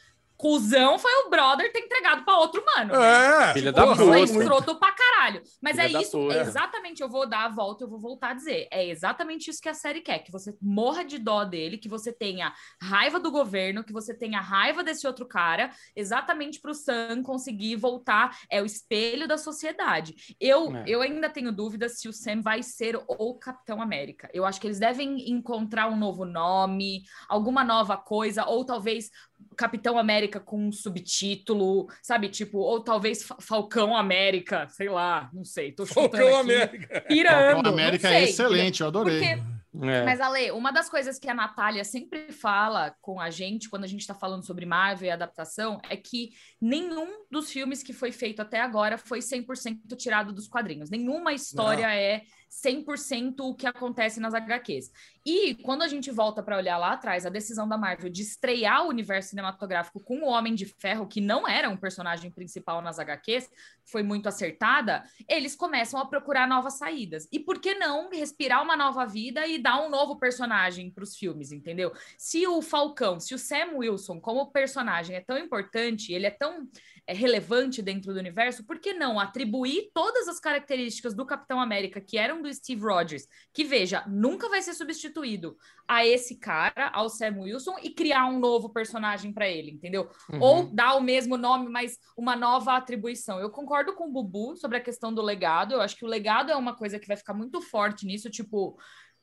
Cusão 0.44 1.00
foi 1.00 1.12
o 1.26 1.30
brother 1.30 1.72
ter 1.72 1.80
entregado 1.80 2.26
para 2.26 2.38
outro 2.38 2.62
mano. 2.66 2.92
né? 3.00 3.50
É, 3.50 3.54
Filha 3.54 3.72
da 3.72 3.84
porra, 3.84 3.94
Isso 3.96 4.04
é 4.14 4.28
puta. 4.28 4.40
escroto 4.44 4.76
pra 4.78 4.92
caralho. 4.92 5.42
Mas 5.62 5.78
Filha 5.80 5.98
é 5.98 6.02
isso, 6.02 6.18
puta. 6.20 6.34
é 6.36 6.42
exatamente, 6.42 7.02
eu 7.02 7.08
vou 7.08 7.26
dar 7.26 7.46
a 7.46 7.50
volta, 7.50 7.86
eu 7.86 7.90
vou 7.90 7.98
voltar 7.98 8.32
a 8.32 8.34
dizer. 8.34 8.68
É 8.70 8.86
exatamente 8.86 9.50
isso 9.50 9.62
que 9.62 9.70
a 9.70 9.74
série 9.74 10.02
quer, 10.02 10.20
que 10.20 10.32
você 10.34 10.54
morra 10.62 11.06
de 11.06 11.18
dó 11.18 11.46
dele, 11.46 11.78
que 11.78 11.88
você 11.88 12.12
tenha 12.12 12.54
raiva 12.82 13.22
do 13.22 13.32
governo, 13.32 13.86
que 13.86 13.94
você 13.94 14.14
tenha 14.14 14.42
raiva 14.42 14.84
desse 14.84 15.08
outro 15.08 15.26
cara, 15.26 15.70
exatamente 15.96 16.60
pro 16.60 16.74
Sam 16.74 17.24
conseguir 17.24 17.78
voltar, 17.78 18.38
é 18.50 18.62
o 18.62 18.66
espelho 18.66 19.30
da 19.30 19.38
sociedade. 19.38 20.36
Eu, 20.42 20.76
É. 20.76 20.84
eu 20.88 21.02
ainda 21.02 21.30
tenho 21.30 21.54
dúvidas 21.54 22.00
se 22.00 22.10
o 22.10 22.14
Sam 22.14 22.42
vai 22.42 22.62
ser 22.62 22.98
o 23.08 23.36
Capitão 23.36 23.82
América. 23.82 24.30
Eu 24.34 24.44
acho 24.46 24.60
que 24.60 24.68
eles 24.68 24.80
devem 24.80 25.32
encontrar 25.32 25.88
um 25.88 25.96
novo 25.96 26.26
nome, 26.26 27.04
alguma 27.30 27.64
nova 27.64 27.96
coisa, 27.96 28.44
ou 28.46 28.66
talvez 28.66 29.10
Capitão 29.56 29.98
América 29.98 30.40
com 30.40 30.68
um 30.68 30.72
subtítulo, 30.72 31.88
sabe? 32.02 32.30
Tipo, 32.30 32.58
ou 32.60 32.80
talvez 32.82 33.24
Fa- 33.24 33.38
Falcão 33.40 33.96
América, 33.96 34.68
sei 34.70 34.90
lá, 34.90 35.30
não 35.34 35.46
sei. 35.46 35.72
Tô 35.72 35.86
Falcão 35.86 36.28
aqui, 36.40 36.54
América. 36.54 37.02
pirando. 37.08 37.52
Capitão 37.52 37.72
América 37.74 38.10
não 38.10 38.16
é 38.18 38.24
excelente, 38.24 38.82
eu 38.82 38.88
adorei. 38.88 39.20
Porque 39.20 39.88
É. 39.88 40.04
mas, 40.04 40.20
Ale, 40.22 40.52
uma 40.52 40.72
das 40.72 40.90
coisas 40.90 41.18
que 41.20 41.30
a 41.30 41.34
Natália 41.34 41.84
sempre 41.84 42.32
fala 42.32 42.96
com 43.02 43.20
a 43.20 43.30
gente, 43.30 43.70
quando 43.70 43.84
a 43.84 43.88
gente 43.88 44.02
está 44.02 44.14
falando 44.14 44.46
sobre 44.46 44.66
Marvel 44.66 45.08
e 45.08 45.12
adaptação, 45.12 45.80
é 45.90 45.96
que 45.98 46.30
nenhum 46.62 47.26
dos 47.30 47.52
filmes 47.52 47.82
que 47.84 47.94
foi 47.94 48.12
feito 48.12 48.42
até 48.42 48.60
agora 48.62 48.98
foi 48.98 49.20
100% 49.20 49.96
tirado 49.98 50.32
dos 50.34 50.48
quadrinhos. 50.48 50.90
Nenhuma 50.90 51.34
história 51.34 51.94
é 51.96 52.22
100% 52.62 53.40
o 53.40 53.56
que 53.56 53.66
acontece 53.66 54.20
nas 54.20 54.34
HQs. 54.34 54.92
E 55.26 55.56
quando 55.56 55.82
a 55.82 55.88
gente 55.88 56.12
volta 56.12 56.44
para 56.44 56.58
olhar 56.58 56.78
lá 56.78 56.92
atrás, 56.94 57.26
a 57.26 57.30
decisão 57.30 57.68
da 57.68 57.78
Marvel 57.78 58.10
de 58.10 58.22
estrear 58.22 58.86
o 58.86 58.90
universo 58.90 59.30
cinematográfico 59.30 60.00
com 60.00 60.20
o 60.20 60.28
Homem 60.28 60.54
de 60.54 60.66
Ferro, 60.66 61.08
que 61.08 61.20
não 61.20 61.48
era 61.48 61.70
um 61.70 61.78
personagem 61.78 62.30
principal 62.30 62.82
nas 62.82 63.00
HQs, 63.00 63.50
foi 63.86 64.04
muito 64.04 64.28
acertada, 64.28 65.04
eles 65.28 65.56
começam 65.56 66.00
a 66.00 66.06
procurar 66.06 66.48
novas 66.48 66.76
saídas. 66.76 67.28
E 67.32 67.40
por 67.40 67.60
que 67.60 67.74
não 67.76 68.10
respirar 68.10 68.62
uma 68.62 68.78
nova 68.78 69.06
vida 69.06 69.48
e 69.48 69.58
dar 69.58 69.82
um 69.82 69.90
novo 69.90 70.18
personagem 70.18 70.92
para 70.92 71.04
os 71.04 71.16
filmes, 71.16 71.52
entendeu? 71.52 71.92
Se 72.18 72.46
o 72.46 72.62
Falcão, 72.62 73.20
se 73.20 73.34
o 73.34 73.40
Sam 73.40 73.78
Wilson, 73.78 74.20
como 74.20 74.52
personagem, 74.52 75.16
é 75.16 75.22
tão 75.22 75.38
importante, 75.38 76.14
ele 76.14 76.28
é 76.28 76.32
tão 76.32 76.68
é, 77.06 77.14
relevante 77.14 77.82
dentro 77.82 78.14
do 78.14 78.20
universo, 78.20 78.66
por 78.66 78.80
que 78.80 78.94
não 78.94 79.20
atribuir 79.20 79.90
todas 79.94 80.28
as 80.28 80.40
características 80.40 81.14
do 81.14 81.26
Capitão 81.26 81.60
América 81.60 82.00
que 82.00 82.18
eram 82.18 82.42
do 82.42 82.54
Steve 82.54 82.82
Rogers, 82.82 83.28
que 83.54 83.64
veja, 83.64 84.04
nunca 84.08 84.48
vai 84.50 84.62
ser 84.62 84.74
substituído 84.74 85.58
a 85.88 86.06
esse 86.06 86.40
cara, 86.40 86.90
ao 86.94 87.10
Sam 87.10 87.40
Wilson, 87.40 87.76
e 87.82 87.90
criar 87.90 88.28
um 88.28 88.40
novo 88.40 88.70
personagem 88.70 89.34
para 89.34 89.50
ele, 89.50 89.72
entendeu? 89.72 90.10
Uhum. 90.32 90.40
ou 90.42 90.64
dar 90.74 90.96
o 90.96 91.02
mesmo 91.02 91.38
nome, 91.38 91.70
mas 91.70 91.98
uma 92.18 92.36
nova 92.36 92.76
atribuição. 92.76 93.40
Eu 93.40 93.50
concordo 93.50 93.94
com 93.94 94.08
o 94.08 94.12
Bubu 94.12 94.56
sobre 94.56 94.78
a 94.78 94.82
questão 94.82 95.14
do 95.14 95.22
legado. 95.22 95.74
Eu 95.74 95.82
acho 95.82 95.96
que 95.96 96.06
o 96.06 96.08
legado 96.08 96.52
é 96.52 96.56
uma 96.56 96.76
coisa 96.76 97.00
que 97.00 97.08
vai 97.08 97.18
ficar 97.18 97.34
muito 97.34 97.62
forte 97.62 98.06
nisso, 98.06 98.30
tipo. 98.30 98.78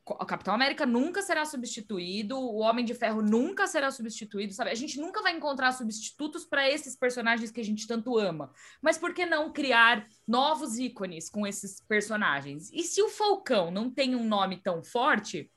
O 0.04 0.26
Capitão 0.26 0.54
América 0.54 0.84
nunca 0.84 1.22
será 1.22 1.44
substituído, 1.44 2.36
o 2.36 2.58
Homem 2.58 2.84
de 2.84 2.94
Ferro 2.94 3.22
nunca 3.22 3.66
será 3.66 3.90
substituído, 3.90 4.52
sabe? 4.52 4.70
A 4.70 4.74
gente 4.74 4.98
nunca 4.98 5.22
vai 5.22 5.36
encontrar 5.36 5.72
substitutos 5.72 6.44
para 6.44 6.68
esses 6.68 6.96
personagens 6.96 7.50
que 7.50 7.60
a 7.60 7.64
gente 7.64 7.86
tanto 7.86 8.18
ama. 8.18 8.52
Mas 8.82 8.98
por 8.98 9.14
que 9.14 9.24
não 9.24 9.52
criar 9.52 10.06
novos 10.26 10.78
ícones 10.78 11.30
com 11.30 11.46
esses 11.46 11.80
personagens? 11.80 12.70
E 12.72 12.82
se 12.82 13.00
o 13.02 13.08
Falcão 13.08 13.70
não 13.70 13.90
tem 13.90 14.16
um 14.16 14.24
nome 14.24 14.56
tão 14.56 14.82
forte, 14.82 15.50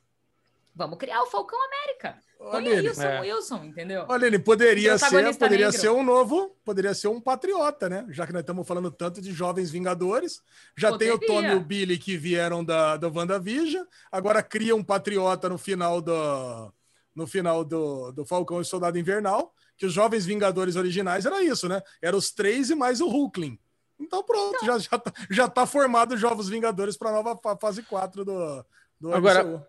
vamos 0.76 0.98
criar 0.98 1.22
o 1.24 1.28
Falcão 1.28 1.58
América. 1.66 2.18
Põe 2.38 2.48
Olha 2.56 2.72
aí 2.72 2.78
ele. 2.80 2.90
o 2.90 2.96
Sam 2.96 3.04
É. 3.06 3.22
Wilson, 3.22 3.64
entendeu? 3.64 4.06
Olha, 4.10 4.26
ele 4.26 4.38
poderia 4.40 4.98
ser, 4.98 5.36
poderia 5.38 5.68
negro. 5.68 5.82
ser 5.82 5.90
um 5.90 6.04
novo, 6.04 6.56
poderia 6.66 6.94
ser 6.94 7.08
um 7.08 7.22
patriota, 7.22 7.88
né? 7.88 8.06
Já 8.10 8.26
que 8.28 8.34
nós 8.34 8.42
estamos 8.42 8.68
falando 8.68 8.92
tanto 8.92 9.22
de 9.22 9.32
jovens 9.32 9.72
vingadores, 9.72 10.42
já 10.78 10.98
tem 10.98 11.10
o 11.12 11.20
Poderia. 11.20 11.36
Tommy 11.36 11.48
e 11.54 11.56
o 11.56 11.60
Billy 11.62 11.98
que 11.98 12.18
vieram 12.18 12.64
da, 12.64 12.98
da 12.98 13.08
WandaVision, 13.08 13.86
agora 14.12 14.44
cria 14.44 14.76
um 14.76 14.84
patriota 14.84 15.48
no 15.48 15.58
final 15.58 16.02
do, 16.02 16.74
no 17.16 17.26
final 17.28 17.64
do, 17.64 18.12
do 18.12 18.26
Falcão 18.26 18.60
e 18.60 18.66
Soldado 18.66 18.98
Invernal, 19.00 19.54
que 19.78 19.86
os 19.86 19.94
Jovens 19.94 20.26
Vingadores 20.26 20.76
originais 20.76 21.26
era 21.26 21.42
isso, 21.42 21.70
né? 21.70 21.82
Era 22.02 22.16
os 22.18 22.30
três 22.32 22.70
e 22.70 22.76
mais 22.76 23.00
o 23.00 23.08
Hulkling. 23.08 23.58
Então 24.00 24.22
pronto, 24.24 24.66
já, 24.66 24.78
já, 24.80 24.98
tá, 24.98 25.14
já 25.30 25.48
tá 25.48 25.66
formado 25.66 26.14
os 26.16 26.20
Jovens 26.20 26.50
Vingadores 26.50 26.98
para 26.98 27.10
a 27.10 27.14
nova 27.14 27.38
fa- 27.42 27.56
fase 27.56 27.84
4 27.84 28.26
do, 28.26 28.66
do 29.00 29.14
Agora, 29.14 29.44
MCU. 29.46 29.66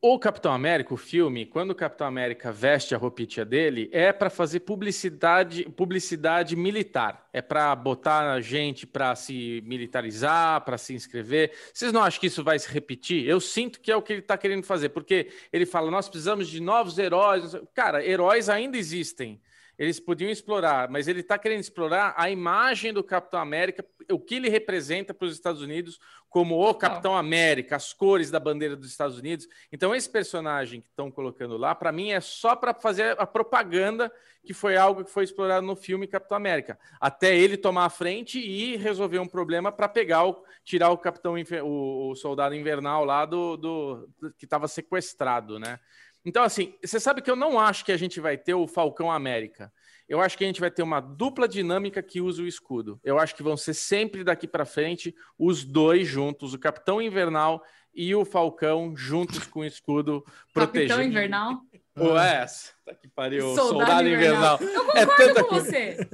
O 0.00 0.16
Capitão 0.16 0.52
América, 0.52 0.94
o 0.94 0.96
filme, 0.96 1.44
quando 1.44 1.72
o 1.72 1.74
Capitão 1.74 2.06
América 2.06 2.52
veste 2.52 2.94
a 2.94 2.98
roupinha 2.98 3.44
dele, 3.44 3.90
é 3.92 4.12
para 4.12 4.30
fazer 4.30 4.60
publicidade, 4.60 5.64
publicidade 5.70 6.54
militar. 6.54 7.28
É 7.32 7.42
para 7.42 7.74
botar 7.74 8.32
a 8.32 8.40
gente 8.40 8.86
para 8.86 9.16
se 9.16 9.60
militarizar, 9.66 10.64
para 10.64 10.78
se 10.78 10.94
inscrever. 10.94 11.50
Vocês 11.74 11.92
não 11.92 12.00
acham 12.00 12.20
que 12.20 12.28
isso 12.28 12.44
vai 12.44 12.60
se 12.60 12.70
repetir? 12.72 13.26
Eu 13.26 13.40
sinto 13.40 13.80
que 13.80 13.90
é 13.90 13.96
o 13.96 14.00
que 14.00 14.12
ele 14.12 14.20
está 14.20 14.38
querendo 14.38 14.62
fazer, 14.62 14.90
porque 14.90 15.32
ele 15.52 15.66
fala: 15.66 15.90
nós 15.90 16.08
precisamos 16.08 16.46
de 16.46 16.60
novos 16.60 16.96
heróis. 16.96 17.56
Cara, 17.74 18.06
heróis 18.06 18.48
ainda 18.48 18.78
existem. 18.78 19.40
Eles 19.78 20.00
podiam 20.00 20.30
explorar, 20.30 20.88
mas 20.90 21.06
ele 21.06 21.20
está 21.20 21.38
querendo 21.38 21.60
explorar 21.60 22.12
a 22.16 22.28
imagem 22.28 22.92
do 22.92 23.04
Capitão 23.04 23.40
América, 23.40 23.84
o 24.10 24.18
que 24.18 24.34
ele 24.34 24.48
representa 24.48 25.14
para 25.14 25.26
os 25.26 25.34
Estados 25.34 25.62
Unidos 25.62 26.00
como 26.28 26.56
o 26.58 26.74
Capitão 26.74 27.16
América, 27.16 27.76
as 27.76 27.92
cores 27.92 28.30
da 28.30 28.40
bandeira 28.40 28.74
dos 28.74 28.90
Estados 28.90 29.16
Unidos. 29.16 29.46
Então, 29.72 29.94
esse 29.94 30.10
personagem 30.10 30.80
que 30.80 30.88
estão 30.88 31.10
colocando 31.10 31.56
lá, 31.56 31.74
para 31.74 31.92
mim, 31.92 32.10
é 32.10 32.20
só 32.20 32.56
para 32.56 32.74
fazer 32.74 33.14
a 33.20 33.26
propaganda 33.26 34.12
que 34.44 34.52
foi 34.54 34.76
algo 34.76 35.04
que 35.04 35.10
foi 35.10 35.24
explorado 35.24 35.66
no 35.66 35.76
filme 35.76 36.06
Capitão 36.06 36.36
América. 36.36 36.78
Até 37.00 37.36
ele 37.36 37.56
tomar 37.56 37.84
a 37.84 37.90
frente 37.90 38.38
e 38.40 38.76
resolver 38.76 39.18
um 39.18 39.28
problema 39.28 39.70
para 39.70 39.88
pegar 39.88 40.26
o, 40.26 40.42
tirar 40.64 40.90
o 40.90 40.98
Capitão 40.98 41.34
o, 41.62 42.10
o 42.10 42.14
Soldado 42.16 42.54
Invernal 42.54 43.04
lá 43.04 43.24
do- 43.26 43.56
do- 43.56 44.08
que 44.38 44.44
estava 44.44 44.66
sequestrado, 44.66 45.58
né? 45.58 45.78
Então, 46.24 46.42
assim, 46.42 46.74
você 46.84 46.98
sabe 47.00 47.22
que 47.22 47.30
eu 47.30 47.36
não 47.36 47.58
acho 47.58 47.84
que 47.84 47.92
a 47.92 47.96
gente 47.96 48.20
vai 48.20 48.36
ter 48.36 48.54
o 48.54 48.66
Falcão 48.66 49.10
América. 49.10 49.72
Eu 50.08 50.20
acho 50.20 50.38
que 50.38 50.44
a 50.44 50.46
gente 50.46 50.60
vai 50.60 50.70
ter 50.70 50.82
uma 50.82 51.00
dupla 51.00 51.46
dinâmica 51.46 52.02
que 52.02 52.20
usa 52.20 52.42
o 52.42 52.46
escudo. 52.46 52.98
Eu 53.04 53.18
acho 53.18 53.34
que 53.34 53.42
vão 53.42 53.56
ser 53.56 53.74
sempre 53.74 54.24
daqui 54.24 54.46
para 54.48 54.64
frente 54.64 55.14
os 55.38 55.64
dois 55.64 56.08
juntos, 56.08 56.54
o 56.54 56.58
Capitão 56.58 57.00
Invernal 57.00 57.62
e 57.94 58.14
o 58.14 58.24
Falcão 58.24 58.96
juntos 58.96 59.46
com 59.46 59.60
o 59.60 59.64
escudo 59.64 60.24
protegendo. 60.52 60.88
Capitão 60.88 61.02
Invernal. 61.02 61.60
Ué, 62.00 62.46
tá 62.84 62.94
que 62.94 63.08
pariu, 63.08 63.54
Soldado 63.54 63.68
soldado, 63.68 64.08
Invernal. 64.08 64.58
invernal. 64.60 64.84
Eu 64.84 64.90
É 64.96 65.06
concordo 65.06 65.34
tanta 65.34 65.44
com 65.44 65.54
você. 65.54 66.08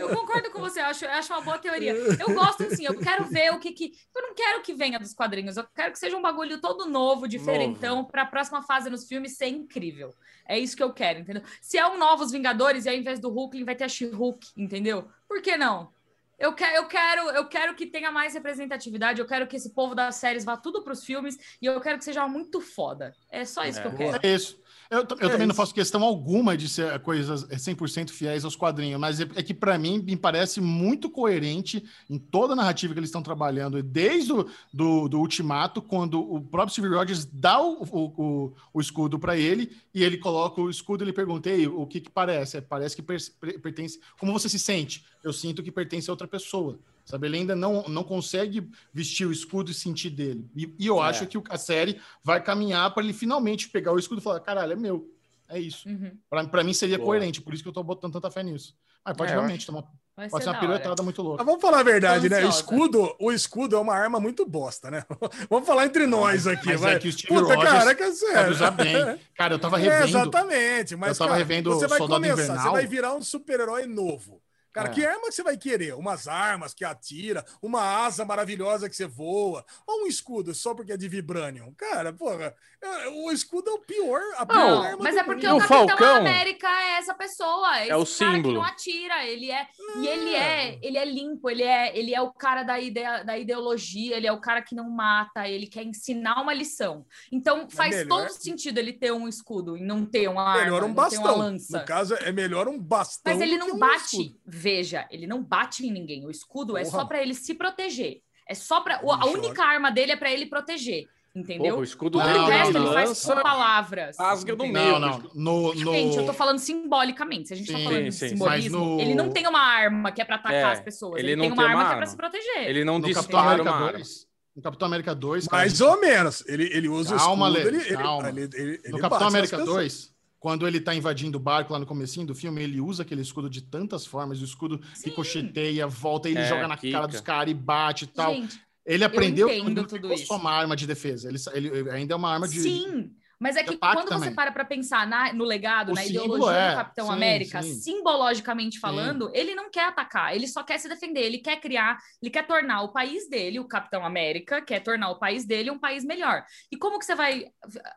Eu 0.00 0.08
concordo 0.10 0.50
com 0.50 0.60
você. 0.60 0.80
Eu 0.80 0.84
acho, 0.86 1.04
eu 1.04 1.10
acho 1.10 1.32
uma 1.32 1.42
boa 1.42 1.58
teoria. 1.58 1.92
Eu 1.92 2.34
gosto 2.34 2.64
assim, 2.64 2.84
eu 2.84 2.98
quero 2.98 3.24
ver 3.24 3.52
o 3.52 3.58
que 3.58 3.72
que. 3.72 3.92
Eu 4.14 4.22
não 4.22 4.34
quero 4.34 4.62
que 4.62 4.74
venha 4.74 4.98
dos 4.98 5.14
quadrinhos. 5.14 5.56
Eu 5.56 5.64
quero 5.74 5.92
que 5.92 5.98
seja 5.98 6.16
um 6.16 6.22
bagulho 6.22 6.60
todo 6.60 6.86
novo, 6.86 7.28
diferentão, 7.28 8.04
para 8.04 8.22
a 8.22 8.26
próxima 8.26 8.62
fase 8.62 8.90
nos 8.90 9.06
filmes 9.06 9.36
ser 9.36 9.48
incrível. 9.48 10.14
É 10.48 10.58
isso 10.58 10.76
que 10.76 10.82
eu 10.82 10.92
quero, 10.92 11.20
entendeu? 11.20 11.42
Se 11.60 11.78
é 11.78 11.86
um 11.86 11.96
Novos 11.98 12.32
Vingadores 12.32 12.84
e 12.84 12.88
ao 12.88 12.94
invés 12.94 13.20
do 13.20 13.28
Hulk 13.30 13.62
vai 13.64 13.74
ter 13.74 13.84
a 13.84 13.88
She-Hulk, 13.88 14.48
entendeu? 14.56 15.08
Por 15.28 15.40
que 15.40 15.56
não? 15.56 15.92
Eu 16.40 16.54
quero, 16.54 16.74
eu, 16.74 16.86
quero, 16.88 17.30
eu 17.32 17.48
quero 17.48 17.74
que 17.74 17.86
tenha 17.86 18.10
mais 18.10 18.32
representatividade, 18.32 19.20
eu 19.20 19.26
quero 19.26 19.46
que 19.46 19.56
esse 19.56 19.74
povo 19.74 19.94
das 19.94 20.14
séries 20.14 20.42
vá 20.42 20.56
tudo 20.56 20.82
para 20.82 20.94
os 20.94 21.04
filmes 21.04 21.36
e 21.60 21.66
eu 21.66 21.78
quero 21.82 21.98
que 21.98 22.04
seja 22.04 22.26
muito 22.26 22.62
foda. 22.62 23.12
É 23.30 23.44
só 23.44 23.62
isso 23.64 23.78
que 23.82 23.86
eu 23.86 23.94
quero. 23.94 24.18
É 24.26 24.34
isso. 24.34 24.58
Eu, 24.90 24.98
eu 25.20 25.28
É 25.28 25.30
também 25.30 25.46
não 25.46 25.54
faço 25.54 25.72
questão 25.72 26.02
alguma 26.02 26.56
de 26.56 26.68
ser 26.68 26.98
coisas 26.98 27.44
100% 27.44 28.10
fiéis 28.10 28.44
aos 28.44 28.56
quadrinhos, 28.56 28.98
mas 29.00 29.20
é, 29.20 29.28
é 29.36 29.42
que 29.42 29.54
para 29.54 29.78
mim 29.78 30.02
me 30.02 30.16
parece 30.16 30.60
muito 30.60 31.08
coerente 31.08 31.84
em 32.08 32.18
toda 32.18 32.54
a 32.54 32.56
narrativa 32.56 32.92
que 32.92 32.98
eles 32.98 33.08
estão 33.08 33.22
trabalhando, 33.22 33.80
desde 33.84 34.32
o 34.32 34.48
do, 34.74 35.06
do 35.08 35.20
Ultimato, 35.20 35.80
quando 35.80 36.20
o 36.20 36.40
próprio 36.40 36.72
Steve 36.72 36.88
Rogers 36.88 37.24
dá 37.24 37.62
o, 37.62 37.84
o, 37.84 38.22
o- 38.46 38.52
o 38.74 38.80
escudo 38.80 39.16
para 39.16 39.36
ele 39.36 39.70
e 39.94 40.02
ele 40.02 40.18
coloca 40.18 40.60
o 40.60 40.68
escudo 40.68 41.02
e 41.02 41.06
ele 41.06 41.12
pergunta, 41.12 41.48
"Ei, 41.48 41.68
o 41.68 41.86
que 41.86 42.00
que 42.00 42.10
parece? 42.10 42.56
É, 42.56 42.60
Parece 42.60 42.96
que 42.96 43.02
per- 43.02 43.20
per- 43.40 43.60
pertence... 43.60 44.00
Como 44.18 44.32
você 44.32 44.48
se 44.48 44.58
sente? 44.58 45.04
Eu 45.22 45.32
sinto 45.32 45.62
que 45.62 45.70
pertence 45.70 46.10
a 46.10 46.12
outra 46.12 46.26
pessoa. 46.26 46.78
Sabe, 47.10 47.26
ele 47.26 47.36
ainda 47.38 47.56
não, 47.56 47.82
não 47.88 48.04
consegue 48.04 48.70
vestir 48.92 49.26
o 49.26 49.32
escudo 49.32 49.70
e 49.70 49.74
sentir 49.74 50.10
dele. 50.10 50.48
E, 50.56 50.74
e 50.78 50.86
eu 50.86 51.02
É. 51.02 51.08
acho 51.08 51.26
que 51.26 51.36
o- 51.36 51.44
a 51.48 51.58
série 51.58 52.00
vai 52.22 52.42
caminhar 52.42 52.92
para 52.94 53.02
ele 53.02 53.12
finalmente 53.12 53.68
pegar 53.68 53.92
o 53.92 53.98
escudo 53.98 54.20
e 54.20 54.24
falar: 54.24 54.40
caralho, 54.40 54.72
é 54.72 54.76
meu. 54.76 55.10
É 55.48 55.58
isso. 55.58 55.88
Uhum. 55.88 56.12
Pra, 56.30 56.44
pra 56.46 56.62
mim 56.62 56.72
seria 56.72 56.96
Boa. 56.96 57.06
coerente, 57.08 57.40
por 57.42 57.52
isso 57.52 57.62
que 57.62 57.68
eu 57.68 57.72
tô 57.72 57.82
botando 57.82 58.12
tanta 58.12 58.30
fé 58.30 58.40
nisso. 58.42 58.76
Mas 59.04 59.16
pode 59.16 59.32
É, 59.32 59.34
eu 59.34 59.40
realmente, 59.40 59.66
tomar, 59.66 59.82
Vai 60.16 60.28
pode 60.28 60.44
ser 60.44 60.50
uma 60.50 60.60
piruetada 60.60 61.02
muito 61.02 61.22
louca. 61.22 61.38
Mas 61.38 61.46
vamos 61.46 61.60
falar 61.60 61.80
a 61.80 61.82
verdade, 61.82 62.28
né? 62.28 62.44
O 62.44 62.48
escudo, 62.50 63.16
o 63.18 63.32
escudo 63.32 63.74
é 63.74 63.78
uma 63.80 63.94
arma 63.94 64.20
muito 64.20 64.46
bosta, 64.46 64.90
né? 64.90 65.02
Vamos 65.50 65.66
falar 65.66 65.86
entre 65.86 66.06
nós 66.06 66.46
aqui, 66.46 66.66
Mas 66.66 66.80
vai. 66.82 66.94
é 66.94 66.98
que 67.00 67.08
o 67.08 67.12
Steve 67.12 67.28
Puta, 67.28 67.54
Rogers 67.54 67.72
cara, 67.72 67.94
que 67.96 68.02
é 68.02 68.12
sério. 68.12 68.52
usar 68.52 68.70
bem. 68.70 69.18
Cara, 69.34 69.54
eu 69.54 69.58
tava 69.58 69.80
É, 69.80 69.82
revendo. 69.82 70.04
exatamente. 70.08 70.96
Mas, 70.96 71.08
eu 71.10 71.16
tava 71.16 71.30
cara, 71.30 71.38
revendo 71.38 71.70
você 71.74 71.88
vai 71.88 71.98
Soldado 71.98 72.20
começar, 72.22 72.42
Invernal. 72.42 72.62
você 72.62 72.70
vai 72.70 72.86
virar 72.86 73.14
um 73.14 73.22
super-herói 73.22 73.86
novo. 73.86 74.40
Cara, 74.72 74.88
É. 74.88 74.92
que 74.92 75.04
arma 75.04 75.26
que 75.28 75.32
você 75.32 75.42
vai 75.42 75.56
querer? 75.56 75.94
Umas 75.94 76.28
armas 76.28 76.72
que 76.72 76.84
atira, 76.84 77.44
uma 77.60 77.82
asa 78.04 78.24
maravilhosa 78.24 78.88
que 78.88 78.94
você 78.96 79.06
voa, 79.06 79.64
ou 79.86 80.04
um 80.04 80.06
escudo 80.06 80.54
só 80.54 80.74
porque 80.74 80.92
é 80.92 80.96
de 80.96 81.08
vibranium? 81.08 81.72
Cara, 81.76 82.12
porra, 82.12 82.54
é- 82.80 83.08
o 83.08 83.30
escudo 83.32 83.68
é 83.70 83.72
o 83.74 83.78
pior, 83.80 84.20
a 84.36 84.46
pior 84.46 84.56
Não, 84.58 84.82
arma 84.82 84.98
mas 85.02 85.14
do 85.14 85.20
é 85.20 85.24
porque 85.24 85.46
mundo. 85.48 85.56
o, 85.56 85.60
Capitão 85.60 85.88
Falcão 85.88 86.16
América 86.16 86.68
é 86.68 86.98
essa 86.98 87.14
pessoa, 87.14 87.78
é 87.78 87.82
esse 87.82 87.90
é 87.90 87.96
o 87.96 88.04
cara 88.06 88.06
símbolo. 88.06 88.42
que 88.54 88.60
não 88.60 88.64
atira, 88.64 89.24
ele 89.26 89.50
é 89.50 89.66
e 89.98 90.06
ele 90.06 90.34
é, 90.34 90.78
ele 90.82 90.98
é 90.98 91.04
limpo, 91.04 91.50
ele 91.50 91.62
é, 91.62 91.96
ele 91.98 92.14
é 92.14 92.20
o 92.20 92.32
cara 92.32 92.62
da 92.62 92.78
ideia, 92.78 93.22
da 93.24 93.36
ideologia, 93.36 94.16
ele 94.16 94.26
é 94.26 94.32
o 94.32 94.40
cara 94.40 94.62
que 94.62 94.74
não 94.74 94.88
mata, 94.90 95.48
ele 95.48 95.66
quer 95.66 95.82
ensinar 95.84 96.40
uma 96.40 96.54
lição. 96.54 97.04
Então 97.32 97.68
faz 97.68 97.96
melhor- 97.96 98.26
todo 98.28 98.30
sentido 98.40 98.78
ele 98.78 98.92
ter 98.92 99.12
um 99.12 99.26
escudo 99.28 99.76
e 99.76 99.82
não 99.82 100.04
ter 100.06 100.28
uma 100.28 100.42
arma, 100.42 100.62
melhor 100.64 100.82
um 100.84 100.86
ter 100.86 100.92
uma 100.92 100.94
bastão. 101.02 101.36
lança. 101.38 101.78
No 101.80 101.84
caso, 101.84 102.14
é 102.14 102.32
melhor 102.32 102.68
um 102.68 102.78
bastão. 102.78 103.32
Mas 103.32 103.42
ele 103.42 103.58
não 103.58 103.72
um 103.74 103.78
bate, 103.78 104.04
escudo. 104.16 104.38
Veja, 104.60 105.06
ele 105.10 105.26
não 105.26 105.42
bate 105.42 105.86
em 105.86 105.90
ninguém. 105.90 106.26
O 106.26 106.30
escudo 106.30 106.76
é 106.76 106.82
Porra. 106.84 106.98
só 106.98 107.04
pra 107.04 107.22
ele 107.22 107.34
se 107.34 107.54
proteger. 107.54 108.20
É 108.48 108.54
só 108.54 108.80
para 108.80 108.96
a 109.02 109.26
única 109.26 109.64
arma 109.64 109.90
dele 109.90 110.12
é 110.12 110.16
pra 110.16 110.30
ele 110.30 110.44
proteger, 110.46 111.06
entendeu? 111.34 111.70
Porra, 111.74 111.80
o 111.80 111.84
escudo 111.84 112.18
Não, 112.18 112.24
Tudo 112.26 112.34
dele 112.34 112.44
o 112.44 112.48
resto 112.48 112.72
não. 112.72 112.84
ele 112.86 112.92
faz 112.94 113.24
com 113.24 113.42
palavras. 113.42 114.16
rasga 114.18 114.56
no 114.56 114.64
entendeu? 114.64 114.82
meio. 114.82 114.98
Não, 114.98 115.18
não. 115.18 115.30
No, 115.34 115.74
no... 115.74 115.92
Gente, 115.92 116.16
eu 116.16 116.26
tô 116.26 116.32
falando 116.32 116.58
simbolicamente. 116.58 117.48
Se 117.48 117.54
a 117.54 117.56
gente 117.56 117.70
tá 117.72 117.78
Sim, 117.78 117.84
falando 117.84 118.04
de 118.04 118.12
sim, 118.12 118.18
sim. 118.18 118.28
simbolismo, 118.30 118.78
no- 118.78 119.00
ele 119.00 119.14
não 119.14 119.30
tem 119.30 119.46
uma 119.46 119.60
arma 119.60 120.10
que 120.12 120.20
é 120.20 120.24
pra 120.24 120.36
atacar 120.36 120.52
É, 120.54 120.64
as 120.72 120.80
pessoas. 120.80 121.18
ele 121.20 121.28
Ele, 121.32 121.36
não 121.36 121.42
tem 121.44 121.50
tem 121.56 121.58
uma 121.58 121.64
uma 121.64 121.70
arma 121.70 121.80
que 121.82 121.86
é 121.86 121.88
pra 121.90 121.96
arma. 122.00 122.06
se 122.10 122.16
proteger. 122.16 122.68
Ele 122.68 122.84
não 122.84 122.98
no 122.98 123.14
Capitão 123.14 123.40
América 123.40 123.62
uma 123.70 123.76
arma. 123.76 123.92
2. 123.92 124.26
No 124.56 124.62
Capitão 124.62 124.86
América 124.88 125.14
2. 125.14 125.46
cara, 125.48 125.62
Mais 125.62 125.80
ou 125.80 126.00
menos. 126.00 126.44
Ele, 126.48 126.64
ele 126.76 126.88
usa 126.88 127.14
Calma, 127.16 127.46
o 127.46 127.52
escudo, 127.52 127.70
Lê, 127.70 127.76
ele, 127.78 127.86
ele, 127.88 127.96
calma. 128.02 128.28
ele, 128.28 128.40
ele, 128.52 128.80
ele 128.84 128.92
No 128.92 128.98
Capitão 128.98 129.28
América 129.28 129.56
pessoas. 129.58 129.74
2, 129.76 130.12
quando 130.40 130.66
ele 130.66 130.80
tá 130.80 130.94
invadindo 130.94 131.36
o 131.38 131.40
barco 131.40 131.72
lá 131.72 131.78
no 131.78 131.86
comecinho 131.86 132.26
do 132.26 132.34
filme, 132.34 132.62
ele 132.62 132.80
usa 132.80 133.02
aquele 133.02 133.20
escudo 133.20 133.48
de 133.48 133.60
tantas 133.62 134.04
formas, 134.06 134.40
o 134.40 134.44
escudo 134.44 134.80
ricocheteia, 135.04 135.86
volta, 135.86 136.28
ele 136.28 136.40
É, 136.40 136.48
joga 136.48 136.66
na 136.66 136.76
quica. 136.76 136.92
cara 136.96 137.06
dos 137.06 137.20
caras 137.20 137.50
e 137.50 137.54
bate 137.54 138.04
e 138.04 138.08
tal. 138.08 138.34
Gente, 138.34 138.58
Ele 138.86 139.04
aprendeu 139.04 139.48
entendo 139.48 139.64
que 139.66 139.70
não 139.74 139.84
tudo 139.84 139.94
ficou 139.96 140.12
isso. 140.14 140.26
só 140.26 140.36
uma 140.36 140.50
arma 140.50 140.74
de 140.74 140.86
defesa. 140.86 141.28
Ele, 141.28 141.38
ele- 141.52 141.68
ele 141.80 141.90
ainda 141.90 142.14
é 142.14 142.16
uma 142.16 142.32
arma 142.32 142.48
de. 142.48 142.58
sim. 142.60 143.12
Mas 143.40 143.56
é 143.56 143.62
que 143.64 143.76
quando 143.78 144.04
você 144.04 144.08
também. 144.08 144.34
para 144.34 144.52
pra 144.52 144.64
pensar 144.66 145.06
na- 145.06 145.32
no 145.32 145.44
legado, 145.44 145.92
O 145.92 145.94
na 145.94 146.04
ideologia 146.04 146.52
é, 146.52 146.70
do 146.70 146.76
Capitão 146.76 147.06
sim, 147.06 147.12
América, 147.12 147.62
sim. 147.62 147.74
simbologicamente 147.74 148.78
falando, 148.78 149.30
ele 149.34 149.54
não 149.54 149.70
quer 149.70 149.84
atacar, 149.84 150.36
ele 150.36 150.46
só 150.46 150.62
quer 150.62 150.78
se 150.78 150.88
defender, 150.88 151.20
ele 151.22 151.38
quer 151.38 151.58
criar, 151.58 151.98
ele 152.20 152.30
quer 152.30 152.46
tornar 152.46 152.82
o 152.82 152.92
país 152.92 153.28
dele, 153.30 153.58
o 153.58 153.66
Capitão 153.66 154.04
América, 154.04 154.60
quer 154.60 154.80
tornar 154.80 155.08
o 155.10 155.18
país 155.18 155.46
dele 155.46 155.70
um 155.70 155.78
país 155.78 156.04
melhor. 156.04 156.44
E 156.70 156.76
como 156.76 156.98
que 156.98 157.04
você 157.06 157.14
vai, 157.14 157.46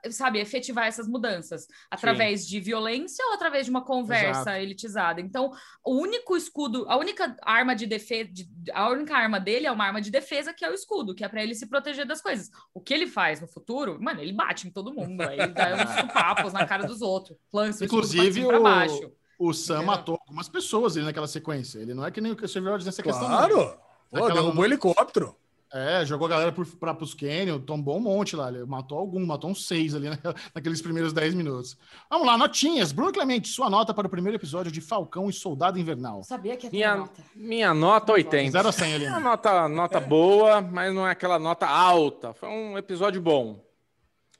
sabe, 0.09 0.39
efetivar 0.39 0.87
essas 0.87 1.07
mudanças? 1.07 1.67
Através 1.91 2.47
de 2.47 2.59
violência 2.61 3.25
ou 3.27 3.33
através 3.33 3.65
de 3.65 3.69
uma 3.71 3.83
conversa 3.83 4.41
Exato. 4.41 4.57
elitizada? 4.57 5.19
Então, 5.21 5.51
o 5.83 5.95
único 5.97 6.37
escudo, 6.37 6.85
a 6.87 6.95
única 6.97 7.35
arma 7.41 7.75
de 7.75 7.85
defesa, 7.85 8.29
a 8.73 8.89
única 8.89 9.15
arma 9.15 9.39
dele 9.39 9.67
é 9.67 9.71
uma 9.71 9.85
arma 9.85 10.01
de 10.01 10.09
defesa, 10.09 10.53
que 10.53 10.63
é 10.63 10.69
o 10.69 10.73
escudo, 10.73 11.13
que 11.13 11.23
é 11.23 11.27
para 11.27 11.43
ele 11.43 11.53
se 11.55 11.67
proteger 11.67 12.05
das 12.05 12.21
coisas. 12.21 12.49
O 12.73 12.79
que 12.81 12.93
ele 12.93 13.07
faz 13.07 13.41
no 13.41 13.47
futuro, 13.47 14.01
mano, 14.01 14.21
ele 14.21 14.31
bate 14.33 14.67
em 14.67 14.71
todo 14.71 14.93
mundo, 14.93 15.21
ele 15.39 15.47
dá 15.53 15.75
uns 15.75 16.11
papos 16.13 16.53
na 16.53 16.65
cara 16.65 16.85
dos 16.85 17.01
outros, 17.01 17.37
lança 17.51 17.83
o 17.83 17.85
Inclusive, 17.85 18.45
o- 18.45 18.63
baixo. 18.63 19.11
O 19.39 19.51
Sam 19.51 19.73
Entendeu? 19.77 19.87
matou 19.87 20.19
algumas 20.21 20.47
pessoas 20.47 20.95
ali 20.95 21.05
naquela 21.05 21.27
sequência. 21.27 21.79
Ele 21.79 21.93
não 21.93 22.05
é 22.05 22.11
que 22.11 22.21
nem 22.21 22.31
o 22.31 22.47
Steve 22.47 22.65
Rogers 22.67 22.85
nessa 22.85 23.01
questão. 23.03 23.27
não. 23.27 23.35
Claro! 23.37 23.77
Pô, 24.11 24.19
derrubou 24.27 24.43
mamãe- 24.53 24.65
helicóptero. 24.65 25.35
É, 25.75 26.05
jogou 26.05 26.27
a 26.27 26.29
galera 26.29 26.51
por, 26.51 26.67
pra, 26.77 26.93
pros 26.93 27.15
Canyon, 27.15 27.59
tombou 27.59 27.97
um 27.97 27.99
monte 27.99 28.35
lá. 28.35 28.47
Ele 28.47 28.63
matou 28.63 28.95
algum, 28.99 29.25
matou 29.25 29.49
uns 29.49 29.65
seis 29.65 29.95
ali 29.95 30.07
né, 30.07 30.19
naqueles 30.53 30.83
primeiros 30.83 31.11
dez 31.11 31.33
minutos. 31.33 31.75
Vamos 32.07 32.27
lá, 32.27 32.37
notinhas. 32.37 32.91
Bruno 32.91 33.11
Clemente, 33.11 33.47
sua 33.49 33.71
nota 33.71 33.91
para 33.91 34.05
o 34.05 34.09
primeiro 34.09 34.37
episódio 34.37 34.71
de 34.71 34.79
Falcão 34.79 35.27
e 35.31 35.33
Soldado 35.33 35.79
Invernal. 35.79 36.23
Sabia 36.23 36.55
que 36.55 36.67
ia 36.67 36.69
ter 36.69 36.77
Minha, 36.77 36.95
nota. 36.95 37.23
minha 37.35 37.73
nota 37.73 38.13
80. 38.13 38.51
0 38.51 38.67
a 38.69 38.71
100 38.71 38.93
ali. 38.93 39.05
É 39.05 39.09
uma 39.09 39.17
né? 39.17 39.23
nota, 39.23 39.67
nota 39.67 39.99
boa, 39.99 40.61
mas 40.61 40.93
não 40.93 41.07
é 41.07 41.11
aquela 41.11 41.39
nota 41.39 41.65
alta. 41.67 42.33
Foi 42.35 42.47
um 42.49 42.77
episódio 42.77 43.19
bom. 43.19 43.59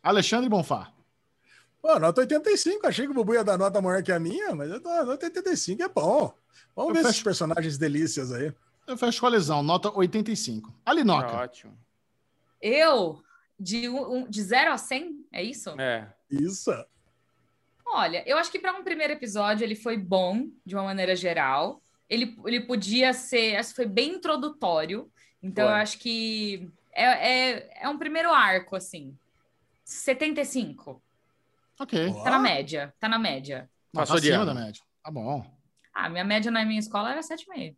Alexandre 0.04 0.50
Bonfá. 0.50 0.92
Pô, 1.82 1.98
nota 2.00 2.22
85. 2.22 2.86
Achei 2.88 3.06
que 3.06 3.12
o 3.12 3.16
Bubu 3.16 3.34
ia 3.34 3.44
dar 3.44 3.58
nota 3.58 3.82
maior 3.82 4.04
que 4.04 4.12
a 4.12 4.20
minha, 4.20 4.54
mas 4.54 4.70
eu 4.70 4.80
dou 4.80 4.92
nota 5.06 5.26
85 5.26 5.82
é 5.82 5.88
bom. 5.90 6.34
Vamos 6.76 6.90
Eu 6.90 6.94
ver 6.96 7.00
fecho- 7.02 7.10
esses 7.12 7.24
personagens 7.24 7.78
delícias 7.78 8.32
aí. 8.32 8.54
Eu 8.86 8.98
fecho 8.98 9.20
com 9.22 9.28
a 9.28 9.30
lesão, 9.30 9.64
nota 9.64 9.90
85. 9.92 10.70
Tá 10.84 10.92
Alinoca. 10.92 11.34
ótimo. 11.38 11.78
Eu, 12.62 13.22
de, 13.60 13.88
um, 13.90 14.30
de 14.30 14.42
0 14.42 14.72
a 14.74 14.78
100, 14.78 15.26
é 15.32 15.44
isso? 15.44 15.70
É. 15.80 16.14
Isso. 16.30 16.72
Olha, 17.86 18.24
eu 18.28 18.38
acho 18.38 18.52
que 18.52 18.60
para 18.60 18.74
um 18.74 18.84
primeiro 18.84 19.14
episódio 19.14 19.64
ele 19.64 19.76
foi 19.76 19.98
bom, 19.98 20.48
de 20.66 20.74
uma 20.76 20.84
maneira 20.84 21.16
geral. 21.16 21.82
Ele, 22.10 22.36
ele 22.46 22.62
podia 22.62 23.14
ser, 23.14 23.56
acho 23.58 23.70
que 23.70 23.76
foi 23.76 23.86
bem 23.86 24.16
introdutório. 24.16 25.10
Então, 25.42 25.66
Foi. 25.66 25.74
eu 25.74 25.78
acho 25.78 26.00
que 26.00 26.70
é, 26.94 27.04
é, 27.52 27.70
é 27.84 27.90
um 27.90 27.98
primeiro 27.98 28.32
arco, 28.32 28.76
assim. 28.76 29.16
75. 29.84 31.02
Ok. 31.80 32.14
Tá 32.24 32.32
na 32.32 32.40
média. 32.40 32.94
Tá 33.00 33.10
na 33.10 33.20
média. 33.20 33.70
Passou 33.92 34.16
tá 34.16 34.22
de 34.22 34.32
ano. 34.32 34.46
da 34.46 34.54
média. 34.54 34.82
Tá 35.04 35.12
bom. 35.12 35.46
Ah, 35.94 36.10
minha 36.10 36.24
média 36.24 36.50
na 36.52 36.66
minha 36.66 36.80
escola 36.80 37.12
era 37.12 37.22
7,5. 37.22 37.76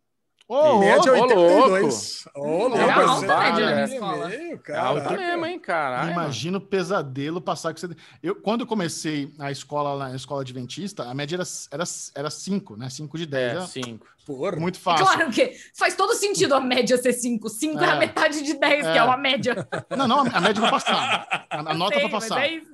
Ô, 0.48 0.78
Média 0.78 1.12
ô, 1.12 1.22
82. 1.22 2.28
Ô, 2.36 2.68
louco, 2.68 2.76
Era 2.76 3.04
alta 3.04 3.34
a 3.34 3.40
média 3.40 3.74
na 3.74 3.84
escola. 3.84 4.28
meio, 4.28 4.54
É 4.54 4.56
caraca. 4.58 5.10
mesmo, 5.16 5.46
hein, 5.46 5.58
caralho. 5.58 6.12
Imagina 6.12 6.58
o 6.58 6.60
pesadelo 6.60 7.40
passar 7.40 7.74
com 7.74 7.80
você. 7.80 7.88
Eu, 8.22 8.36
quando 8.36 8.60
eu 8.60 8.66
comecei 8.66 9.34
a 9.40 9.50
escola 9.50 9.92
lá 9.92 10.08
na 10.08 10.14
escola 10.14 10.42
adventista, 10.42 11.02
a 11.02 11.12
média 11.14 11.34
era 11.34 11.44
5, 11.44 11.74
era, 11.74 11.84
era 12.14 12.30
cinco, 12.30 12.76
né? 12.76 12.88
5 12.88 13.18
de 13.18 13.26
10. 13.26 13.42
É, 13.44 13.50
era 13.56 13.66
cinco. 13.66 14.06
Porra. 14.26 14.56
muito 14.56 14.74
E 14.76 14.80
fácil. 14.80 15.06
claro 15.06 15.30
que 15.30 15.56
faz 15.78 15.94
todo 15.94 16.12
sentido 16.14 16.54
a 16.54 16.60
média 16.60 16.98
ser 16.98 17.12
5. 17.12 17.48
5 17.48 17.78
é. 17.78 17.84
É. 17.86 17.90
a 17.90 17.96
metade 17.96 18.42
de 18.42 18.54
10, 18.54 18.82
que 18.82 18.88
É. 18.92 18.96
é 18.98 19.02
uma 19.04 19.16
média. 19.16 19.66
Não, 19.96 20.08
não, 20.08 20.20
a 20.20 20.40
média 20.40 20.60
pra 20.60 20.70
passar. 20.70 21.46
A, 21.48 21.60
a 21.70 21.74
nota 21.74 21.94
Sei, 21.98 22.00
pra 22.08 22.12
mas 22.18 22.28
passar. 22.28 22.42
é 22.44 22.54
isso? 22.56 22.70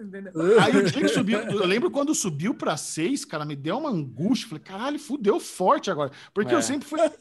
Aí 0.61 0.77
o 0.77 0.83
dia 0.91 1.03
que 1.03 1.09
subiu, 1.09 1.41
eu 1.41 1.67
lembro 1.67 1.91
quando 1.91 2.15
subiu 2.15 2.55
pra 2.55 2.77
6, 2.77 3.25
cara, 3.27 3.45
me 3.45 3.55
deu 3.55 3.77
uma 3.79 3.91
angústia. 3.91 4.49
Falei, 4.49 4.65
caralho, 4.65 4.99
fudeu 4.99 5.39
forte 5.39 5.91
agora. 5.91 6.11
Porque 6.33 6.53
É. 6.53 6.57
eu 6.57 6.63
sempre 6.63 6.89
fui 6.89 6.99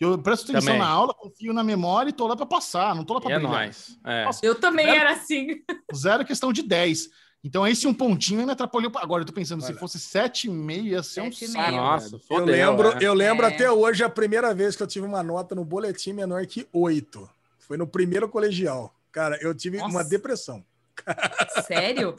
Eu 0.00 0.18
presto 0.18 0.50
atenção 0.50 0.74
Também. 0.74 0.78
na 0.80 0.88
aula, 0.88 1.14
confio 1.14 1.52
na 1.52 1.62
memória 1.62 2.10
e 2.10 2.12
tô 2.12 2.26
lá 2.26 2.36
pra 2.36 2.44
passar, 2.44 2.94
não 2.96 3.04
tô 3.04 3.14
lá 3.14 3.20
pra 3.20 3.30
É 3.32 3.34
brilhar. 3.38 3.52
nóis. 3.52 3.96
É. 4.04 4.24
Nossa, 4.24 4.44
Eu 4.44 4.54
também 4.56 4.86
Zero. 4.86 4.98
era 4.98 5.12
assim. 5.12 5.46
Zero 5.94 6.24
questão 6.24 6.52
de 6.52 6.62
10. 6.62 7.08
Então, 7.44 7.66
esse 7.66 7.86
um 7.86 7.92
pontinho 7.92 8.40
aí 8.40 8.46
me 8.46 8.52
atrapalhou. 8.52 8.90
Agora 8.96 9.22
eu 9.22 9.26
tô 9.26 9.32
pensando, 9.32 9.60
se 9.62 9.70
Olha. 9.70 9.78
fosse 9.78 9.98
7,5 9.98 10.84
ia 10.86 11.02
ser 11.02 11.20
um 11.20 11.28
7,5. 11.30 11.46
saco. 11.52 11.70
Nossa, 11.72 12.04
velho. 12.06 12.16
Eu 12.16 12.20
fodeu, 12.20 12.46
lembro, 12.46 12.88
é. 12.92 12.98
eu 13.02 13.14
lembro 13.14 13.46
É. 13.46 13.48
até 13.54 13.70
hoje 13.70 14.02
a 14.02 14.08
primeira 14.08 14.54
vez 14.54 14.74
que 14.74 14.82
eu 14.82 14.86
tive 14.86 15.06
uma 15.06 15.22
nota 15.22 15.54
no 15.54 15.62
boletim 15.64 16.14
menor 16.14 16.46
que 16.46 16.66
8. 16.72 17.28
Foi 17.58 17.76
no 17.76 17.86
primeiro 17.86 18.28
colegial. 18.30 18.94
Cara, 19.12 19.38
eu 19.42 19.54
tive 19.54 19.76
Nossa. 19.78 19.90
uma 19.90 20.02
depressão. 20.04 20.64
Sério? 21.66 22.16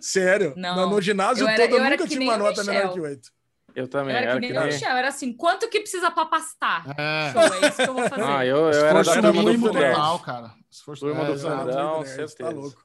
Sério. 0.00 0.54
Não. 0.56 0.76
No, 0.76 0.90
no 0.94 1.00
ginásio 1.00 1.44
Eu 1.44 1.48
era- 1.48 1.62
todo 1.68 1.76
eu 1.78 1.84
eu 1.84 1.90
nunca 1.90 2.08
tive 2.08 2.24
uma 2.24 2.38
nota 2.38 2.64
menor 2.64 2.74
Michel. 2.88 2.92
que 2.94 3.00
8. 3.00 3.32
Eu 3.76 3.84
Eu 3.84 3.88
também. 3.88 4.14
era 4.14 4.30
Era 4.30 4.40
que 4.40 4.46
que 4.46 4.52
nem 4.52 4.62
o. 4.62 4.66
Michel, 4.66 4.96
era 4.96 5.08
assim, 5.08 5.32
quanto 5.32 5.68
que 5.68 5.80
precisa 5.80 6.10
pra 6.10 6.24
pastar? 6.26 6.84
É. 6.96 7.32
Show, 7.32 7.42
é 7.54 7.68
isso 7.68 7.76
que 7.76 7.88
eu 7.90 7.94
vou 7.94 8.04
fazer. 8.08 8.22
Ah, 8.22 8.46
eu, 8.46 8.56
eu 8.56 8.68
era 8.68 8.94
da 8.94 9.00
Esforço 9.00 9.12
turma 9.12 9.32
do 9.32 9.38
mínimo 9.48 9.66
fundão. 9.66 10.18
cara. 10.20 10.54
Esforço 10.70 11.04
Turma 11.06 11.24
do 11.24 11.32
é, 11.32 11.34
exato. 11.34 11.58
fundão. 11.66 12.04
Certeza. 12.06 12.36
Tá 12.38 12.48
louco. 12.50 12.84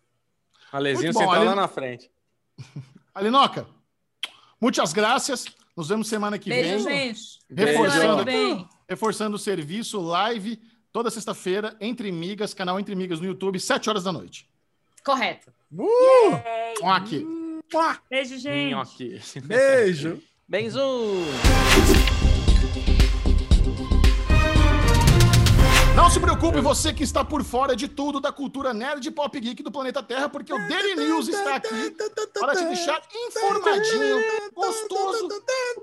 Alezinho 0.71 1.13
sentado 1.13 1.31
Ale- 1.35 1.45
lá 1.45 1.55
na 1.55 1.67
frente. 1.67 2.09
Alinoca, 3.13 3.67
muitas 4.61 4.93
graças. 4.93 5.45
Nos 5.75 5.87
vemos 5.89 6.07
semana 6.09 6.37
que 6.37 6.49
Beijo, 6.49 6.83
vem. 6.85 7.13
gente. 7.13 7.39
Reforçando. 7.49 8.25
Vem. 8.25 8.67
Reforçando 8.87 9.35
o 9.35 9.39
serviço 9.39 9.99
live 10.01 10.59
toda 10.91 11.09
sexta-feira, 11.09 11.77
Entre 11.79 12.11
Migas, 12.11 12.53
canal 12.53 12.79
Entre 12.79 12.93
Migas 12.95 13.19
no 13.19 13.25
YouTube, 13.27 13.59
7 13.59 13.89
horas 13.89 14.03
da 14.03 14.11
noite. 14.11 14.49
Correto. 15.05 15.51
Uh, 15.71 15.85
Um 16.83 16.91
aqui. 16.91 17.25
Beijo, 18.09 18.37
gente. 18.39 18.71
Nhoque. 18.73 19.21
beijo. 19.45 20.21
Benzo! 20.49 20.79
Não 25.99 26.09
se 26.09 26.17
preocupe, 26.17 26.61
você 26.61 26.93
que 26.93 27.03
está 27.03 27.25
por 27.25 27.43
fora 27.43 27.75
de 27.75 27.85
tudo 27.85 28.21
da 28.21 28.31
cultura 28.31 28.73
nerd 28.73 29.05
e 29.05 29.11
pop 29.11 29.37
geek 29.37 29.61
do 29.61 29.69
planeta 29.69 30.01
Terra, 30.01 30.29
porque 30.29 30.53
o 30.53 30.57
Daily 30.69 30.95
News 30.95 31.27
está 31.27 31.55
aqui 31.55 31.93
para 32.39 32.55
te 32.55 32.63
deixar 32.63 33.01
informadinho, 33.13 34.17
gostoso. 34.53 35.27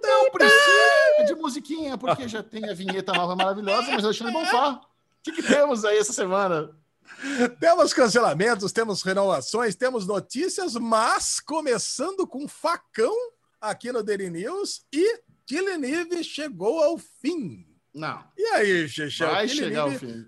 Não 0.02 0.30
precisa 0.30 1.24
de 1.26 1.34
musiquinha, 1.34 1.98
porque 1.98 2.26
já 2.26 2.42
tem 2.42 2.66
a 2.66 2.72
vinheta 2.72 3.12
nova 3.12 3.36
maravilhosa, 3.36 3.92
mas 3.92 4.06
Alexandre 4.06 4.32
Bonfá, 4.32 4.80
o 4.80 5.22
que, 5.22 5.42
temos 5.42 5.84
aí 5.84 5.98
essa 5.98 6.14
semana? 6.14 6.74
Temos 7.60 7.92
cancelamentos, 7.92 8.72
temos 8.72 9.02
renovações, 9.02 9.76
temos 9.76 10.06
notícias, 10.06 10.76
mas 10.76 11.40
começando 11.40 12.26
com 12.26 12.48
facão 12.48 13.14
aqui 13.60 13.92
no 13.92 14.02
Daily 14.02 14.30
News 14.30 14.86
e 14.90 15.20
Killing 15.44 15.84
Eve 15.84 16.24
chegou 16.24 16.82
ao 16.82 16.96
fim. 16.96 17.65
Não, 17.96 18.22
E 18.36 18.44
aí, 18.54 18.88
Chechel? 18.88 19.26
vai 19.30 19.48
chegar 19.48 19.80
ao 19.82 19.90
fim. 19.92 20.26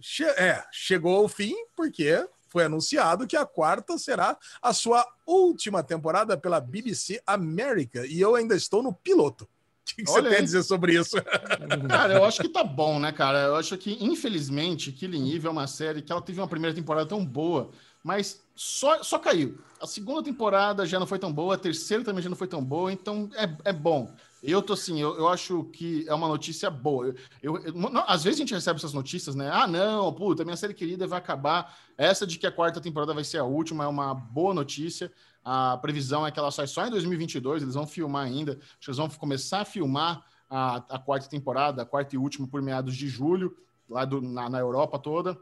che- 0.00 0.24
é, 0.24 0.64
chegou 0.72 1.14
ao 1.16 1.28
fim 1.28 1.54
porque 1.76 2.26
foi 2.48 2.64
anunciado 2.64 3.26
que 3.26 3.36
a 3.36 3.44
quarta 3.44 3.98
será 3.98 4.38
a 4.62 4.72
sua 4.72 5.06
última 5.26 5.82
temporada 5.82 6.36
pela 6.36 6.60
BBC 6.60 7.20
América 7.26 8.06
e 8.06 8.18
eu 8.20 8.34
ainda 8.34 8.56
estou 8.56 8.82
no 8.82 8.92
piloto. 8.92 9.46
O 9.84 9.96
que, 9.96 10.02
que 10.02 10.10
você 10.10 10.22
tem 10.22 10.38
a 10.38 10.40
dizer 10.40 10.62
sobre 10.62 10.94
isso? 10.98 11.14
Cara, 11.90 12.14
eu 12.14 12.24
acho 12.24 12.40
que 12.40 12.48
tá 12.48 12.64
bom, 12.64 12.98
né, 12.98 13.12
cara? 13.12 13.42
Eu 13.48 13.56
acho 13.56 13.76
que, 13.76 14.02
infelizmente, 14.02 14.90
Killing 14.90 15.30
Eve 15.36 15.46
é 15.46 15.50
uma 15.50 15.66
série 15.66 16.00
que 16.00 16.10
ela 16.10 16.22
teve 16.22 16.40
uma 16.40 16.48
primeira 16.48 16.74
temporada 16.74 17.06
tão 17.06 17.22
boa, 17.24 17.70
mas 18.02 18.40
só, 18.56 19.02
só 19.02 19.18
caiu. 19.18 19.58
A 19.78 19.86
segunda 19.86 20.22
temporada 20.22 20.86
já 20.86 20.98
não 20.98 21.06
foi 21.06 21.18
tão 21.18 21.30
boa, 21.30 21.54
a 21.54 21.58
terceira 21.58 22.02
também 22.02 22.22
já 22.22 22.30
não 22.30 22.36
foi 22.36 22.48
tão 22.48 22.64
boa, 22.64 22.90
então 22.90 23.28
é, 23.36 23.68
é 23.68 23.72
bom. 23.74 24.10
Eu 24.46 24.60
tô 24.62 24.74
assim, 24.74 25.00
eu, 25.00 25.16
eu 25.16 25.28
acho 25.28 25.64
que 25.64 26.04
é 26.08 26.14
uma 26.14 26.28
notícia 26.28 26.70
boa. 26.70 27.14
Eu, 27.42 27.56
eu- 27.64 27.72
não, 27.72 28.04
às 28.06 28.22
vezes 28.24 28.38
a 28.38 28.42
gente 28.42 28.54
recebe 28.54 28.78
essas 28.78 28.92
notícias, 28.92 29.34
né? 29.34 29.50
Ah, 29.52 29.66
não, 29.66 30.12
puta, 30.12 30.44
minha 30.44 30.56
série 30.56 30.74
querida 30.74 31.06
vai 31.06 31.18
acabar. 31.18 31.76
Essa 31.96 32.26
de 32.26 32.38
que 32.38 32.46
a 32.46 32.52
quarta 32.52 32.80
temporada 32.80 33.14
vai 33.14 33.24
ser 33.24 33.38
a 33.38 33.44
última 33.44 33.84
é 33.84 33.86
uma 33.86 34.12
boa 34.14 34.52
notícia. 34.52 35.10
A 35.44 35.76
previsão 35.78 36.26
é 36.26 36.30
que 36.30 36.38
ela 36.38 36.50
sai 36.50 36.66
só 36.66 36.86
em 36.86 36.90
2022, 36.90 37.62
eles 37.62 37.74
vão 37.74 37.86
filmar 37.86 38.24
ainda. 38.26 38.52
Acho 38.52 38.78
que 38.80 38.90
eles 38.90 38.98
vão 38.98 39.08
começar 39.10 39.60
a 39.60 39.64
filmar 39.64 40.24
a, 40.48 40.76
a 40.76 40.98
quarta 40.98 41.28
temporada, 41.28 41.82
a 41.82 41.86
quarta 41.86 42.14
e 42.14 42.18
última, 42.18 42.46
por 42.46 42.60
meados 42.62 42.94
de 42.96 43.08
julho, 43.08 43.56
lá 43.88 44.04
do- 44.04 44.20
na, 44.22 44.48
na 44.48 44.58
Europa 44.58 44.98
toda. 44.98 45.38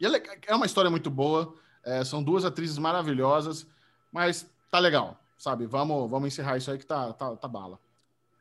E 0.00 0.06
é, 0.06 0.08
le- 0.08 0.22
é 0.46 0.54
uma 0.54 0.66
história 0.66 0.90
muito 0.90 1.10
boa, 1.10 1.54
é, 1.84 2.04
são 2.04 2.22
duas 2.22 2.44
atrizes 2.44 2.76
maravilhosas, 2.78 3.66
mas 4.12 4.50
tá 4.70 4.78
legal, 4.78 5.18
sabe? 5.38 5.66
Vamos, 5.66 6.10
vamos 6.10 6.28
encerrar 6.28 6.56
isso 6.56 6.70
aí 6.70 6.78
que 6.78 6.86
tá, 6.86 7.12
tá, 7.12 7.34
tá 7.36 7.48
bala. 7.48 7.78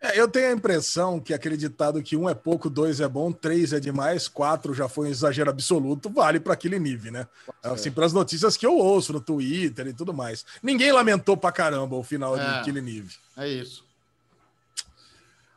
É, 0.05 0.19
eu 0.19 0.27
tenho 0.27 0.49
a 0.49 0.51
impressão 0.51 1.19
que 1.19 1.33
aquele 1.33 1.57
ditado 1.57 2.01
que 2.03 2.15
um 2.15 2.29
é 2.29 2.35
pouco, 2.35 2.69
dois 2.69 2.99
é 2.99 3.07
bom, 3.07 3.31
três 3.31 3.73
é 3.73 3.79
demais, 3.79 4.27
quatro 4.27 4.73
já 4.73 4.87
foi 4.87 5.07
um 5.07 5.11
exagero 5.11 5.49
absoluto, 5.49 6.09
vale 6.09 6.39
para 6.39 6.53
aquele 6.53 6.77
nível, 6.77 7.11
né? 7.11 7.27
Assim, 7.63 7.89
pelas 7.91 8.13
notícias 8.13 8.55
que 8.55 8.65
eu 8.65 8.77
ouço 8.77 9.11
no 9.13 9.19
Twitter 9.19 9.87
e 9.87 9.93
tudo 9.93 10.13
mais. 10.13 10.45
Ninguém 10.61 10.91
lamentou 10.91 11.35
pra 11.35 11.51
caramba 11.51 11.95
o 11.95 12.03
final 12.03 12.37
É. 12.37 12.59
de 12.59 12.65
Killing 12.65 12.97
Eve. 12.99 13.15
É 13.37 13.47
isso. 13.47 13.83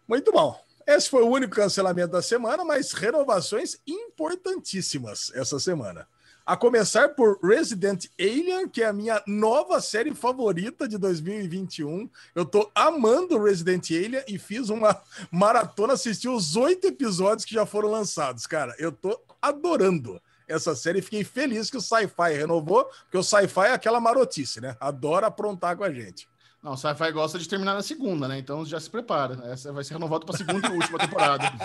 Muito 0.07 0.33
bom. 0.33 0.59
Esse 0.87 1.11
foi 1.11 1.23
o 1.23 1.29
único 1.29 1.55
cancelamento 1.55 2.13
da 2.13 2.23
semana, 2.23 2.65
mas 2.65 2.93
renovações 2.93 3.77
importantíssimas 3.87 5.31
essa 5.35 5.59
semana. 5.61 6.09
A 6.49 6.57
começar 6.57 7.11
por 7.11 7.39
Resident 7.43 8.07
Alien, 8.19 8.71
que 8.71 8.83
é 8.83 8.87
a 8.87 8.93
minha 8.95 9.23
nova 9.27 9.83
série 9.83 10.15
favorita 10.15 10.89
de 10.89 10.97
2021. 10.97 12.09
Eu 12.35 12.47
tô 12.47 12.71
amando 12.75 13.37
Resident 13.37 13.91
Alien 13.91 14.25
e 14.27 14.39
fiz 14.39 14.71
uma 14.71 14.99
maratona, 15.31 15.93
assisti 15.93 16.27
os 16.27 16.57
oito 16.57 16.87
episódios 16.87 17.45
que 17.45 17.53
já 17.53 17.67
foram 17.67 17.91
lançados. 17.91 18.47
Cara, 18.47 18.75
eu 18.79 18.91
tô 18.91 19.21
adorando 19.43 20.19
essa 20.49 20.75
série. 20.75 21.03
Fiquei 21.03 21.23
feliz 21.23 21.69
que 21.69 21.77
o 21.77 21.83
Sci-Fi 21.83 22.33
renovou, 22.33 22.87
porque 23.03 23.19
o 23.19 23.23
Sci-Fi 23.23 23.67
é 23.67 23.73
aquela 23.75 24.01
marotice, 24.01 24.59
né? 24.59 24.75
Adora 24.81 25.27
aprontar 25.27 25.77
com 25.77 25.85
a 25.85 25.93
gente. 25.93 26.27
Não, 26.63 26.73
o 26.73 26.77
Sci-Fi 26.77 27.13
gosta 27.13 27.39
de 27.39 27.49
terminar 27.49 27.75
na 27.75 27.83
segunda, 27.83 28.27
né? 28.27 28.39
Então 28.39 28.65
já 28.65 28.81
se 28.81 28.91
prepara. 28.91 29.39
Essa 29.45 29.73
vai 29.73 29.85
ser 29.85 29.95
renovado 29.95 30.27
para 30.27 30.35
a 30.35 30.39
segunda 30.39 30.69
e 30.69 30.73
última 30.73 30.99
temporada. 30.99 31.45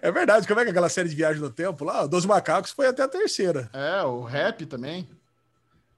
É 0.00 0.10
verdade, 0.10 0.48
como 0.48 0.58
é 0.58 0.62
que 0.62 0.68
é 0.68 0.70
aquela 0.70 0.88
série 0.88 1.08
de 1.08 1.14
viagem 1.14 1.40
no 1.40 1.50
tempo 1.50 1.84
lá? 1.84 2.06
Dos 2.06 2.24
Macacos 2.24 2.70
foi 2.70 2.86
até 2.86 3.02
a 3.02 3.08
terceira. 3.08 3.68
É, 3.72 4.02
o 4.02 4.22
rap 4.22 4.64
também. 4.64 5.06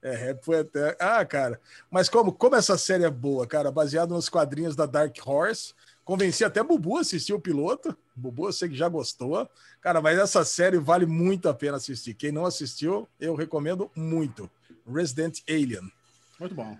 É, 0.02 0.14
rap 0.14 0.44
foi 0.44 0.60
até. 0.60 0.96
Ah, 0.98 1.24
cara. 1.24 1.60
Mas 1.90 2.08
como, 2.08 2.32
como 2.32 2.56
essa 2.56 2.76
série 2.76 3.04
é 3.04 3.10
boa, 3.10 3.46
cara, 3.46 3.70
baseado 3.70 4.10
nos 4.10 4.28
quadrinhos 4.28 4.74
da 4.74 4.84
Dark 4.84 5.14
Horse. 5.24 5.74
Convenci 6.04 6.44
até 6.44 6.62
Bubu 6.62 6.96
a 6.96 7.00
assistir 7.02 7.34
o 7.34 7.40
piloto. 7.40 7.96
Bubu, 8.16 8.48
eu 8.48 8.52
sei 8.52 8.68
que 8.68 8.76
já 8.76 8.88
gostou. 8.88 9.48
Cara, 9.80 10.00
mas 10.00 10.18
essa 10.18 10.44
série 10.44 10.78
vale 10.78 11.06
muito 11.06 11.48
a 11.48 11.54
pena 11.54 11.76
assistir. 11.76 12.14
Quem 12.14 12.32
não 12.32 12.46
assistiu, 12.46 13.08
eu 13.20 13.34
recomendo 13.34 13.90
muito. 13.94 14.50
Resident 14.90 15.40
Alien. 15.48 15.92
Muito 16.40 16.54
bom. 16.54 16.76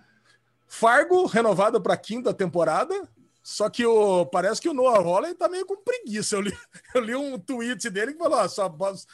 Fargo, 0.69 1.25
renovado 1.25 1.81
para 1.81 1.97
quinta 1.97 2.33
temporada. 2.33 2.95
Só 3.41 3.67
que 3.67 3.83
o, 3.83 4.27
parece 4.27 4.61
que 4.61 4.69
o 4.69 4.73
Noah 4.73 4.99
Hawley 4.99 5.33
tá 5.33 5.49
meio 5.49 5.65
com 5.65 5.75
preguiça. 5.75 6.35
Eu 6.35 6.41
li, 6.41 6.55
eu 6.93 7.01
li 7.01 7.15
um 7.15 7.39
tweet 7.39 7.89
dele 7.89 8.13
que 8.13 8.19
falou: 8.19 8.37
ó, 8.37 8.47
só, 8.47 8.71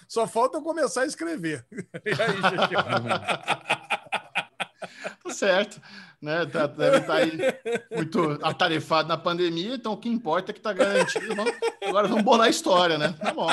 só 0.07 0.27
falta 0.27 0.57
eu 0.57 0.61
começar 0.61 1.01
a 1.01 1.05
escrever. 1.05 1.65
E 2.05 2.11
aí? 2.11 2.41
Tá 5.23 5.29
certo. 5.33 5.81
Né? 6.21 6.45
Tá, 6.45 6.65
deve 6.67 6.97
estar 6.97 7.15
aí 7.15 7.37
muito 7.95 8.39
atarefado 8.41 9.07
na 9.09 9.17
pandemia, 9.17 9.75
então 9.75 9.93
o 9.93 9.97
que 9.97 10.09
importa 10.09 10.51
é 10.51 10.53
que 10.53 10.59
tá 10.61 10.73
garantido. 10.73 11.35
Vamos, 11.35 11.53
agora 11.83 12.07
vamos 12.07 12.23
bolar 12.23 12.47
a 12.47 12.49
história, 12.49 12.97
né? 12.97 13.13
Tá 13.21 13.33
bom. 13.33 13.47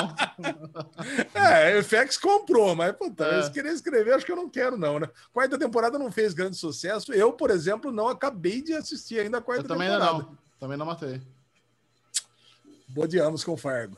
É, 1.33 1.77
o 1.77 1.83
FX 1.83 2.17
comprou, 2.17 2.75
mas 2.75 2.95
puta, 2.95 3.25
É. 3.25 3.39
eu 3.41 3.51
queria 3.51 3.71
escrever, 3.71 4.13
acho 4.13 4.25
que 4.25 4.31
eu 4.31 4.35
não 4.35 4.49
quero, 4.49 4.77
não, 4.77 4.99
né? 4.99 5.09
Quarta 5.31 5.57
temporada 5.57 5.97
não 5.99 6.11
fez 6.11 6.33
grande 6.33 6.57
sucesso. 6.57 7.13
Eu, 7.13 7.33
por 7.33 7.49
exemplo, 7.51 7.91
não 7.91 8.07
acabei 8.07 8.61
de 8.61 8.73
assistir 8.73 9.19
ainda 9.19 9.37
a 9.37 9.41
quarta 9.41 9.63
Eu 9.63 9.67
também 9.67 9.89
temporada. 9.89 10.13
não. 10.19 10.37
Também 10.59 10.77
não 10.77 10.85
matei. 10.85 11.21
Bodeamos 12.87 13.43
com 13.43 13.57
Fargo. 13.57 13.97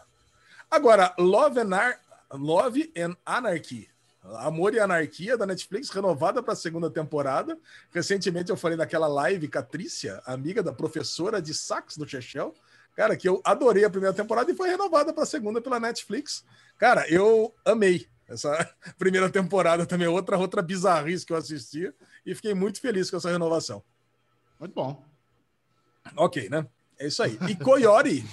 Agora, 0.70 1.14
Love 1.18 1.60
and, 1.60 1.74
Ar- 1.76 2.00
Love 2.34 2.92
and 2.98 3.16
Anarchy. 3.26 3.90
Amor 4.38 4.74
e 4.74 4.80
Anarquia 4.80 5.38
da 5.38 5.46
Netflix, 5.46 5.90
renovada 5.90 6.42
para 6.42 6.54
a 6.54 6.56
segunda 6.56 6.90
temporada. 6.90 7.58
Recentemente 7.92 8.50
eu 8.50 8.58
falei 8.58 8.78
naquela 8.78 9.08
live 9.08 9.48
com 9.48 9.60
a 9.60 9.64
Trícia, 9.64 10.22
amiga 10.26 10.64
da 10.64 10.74
professora 10.74 11.42
de 11.42 11.54
sax 11.54 11.98
do 11.98 12.08
Chechel. 12.08 12.54
Cara, 12.96 13.16
que 13.16 13.28
eu 13.28 13.42
adorei 13.44 13.84
a 13.84 13.90
primeira 13.90 14.16
temporada 14.16 14.52
e 14.52 14.56
foi 14.56 14.70
renovada 14.70 15.14
para 15.14 15.24
a 15.24 15.28
segunda 15.28 15.62
pela 15.62 15.80
Netflix. 15.80 16.44
Cara, 16.78 17.08
eu 17.10 17.54
amei 17.64 18.08
essa 18.28 18.68
primeira 18.98 19.30
temporada 19.30 19.86
também, 19.86 20.08
outra 20.08 20.38
outra 20.38 20.62
bizarrice 20.62 21.26
que 21.26 21.34
eu 21.34 21.38
assisti 21.38 21.94
e 22.26 22.34
fiquei 22.34 22.54
muito 22.54 22.80
feliz 22.80 23.12
com 23.12 23.18
essa 23.18 23.30
renovação. 23.30 23.84
Muito 24.60 24.74
bom. 24.74 25.04
Ok, 26.16 26.50
né? 26.50 26.66
É 26.98 27.08
isso 27.08 27.22
aí. 27.22 27.38
E 27.50 27.56
Coyote, 27.56 28.24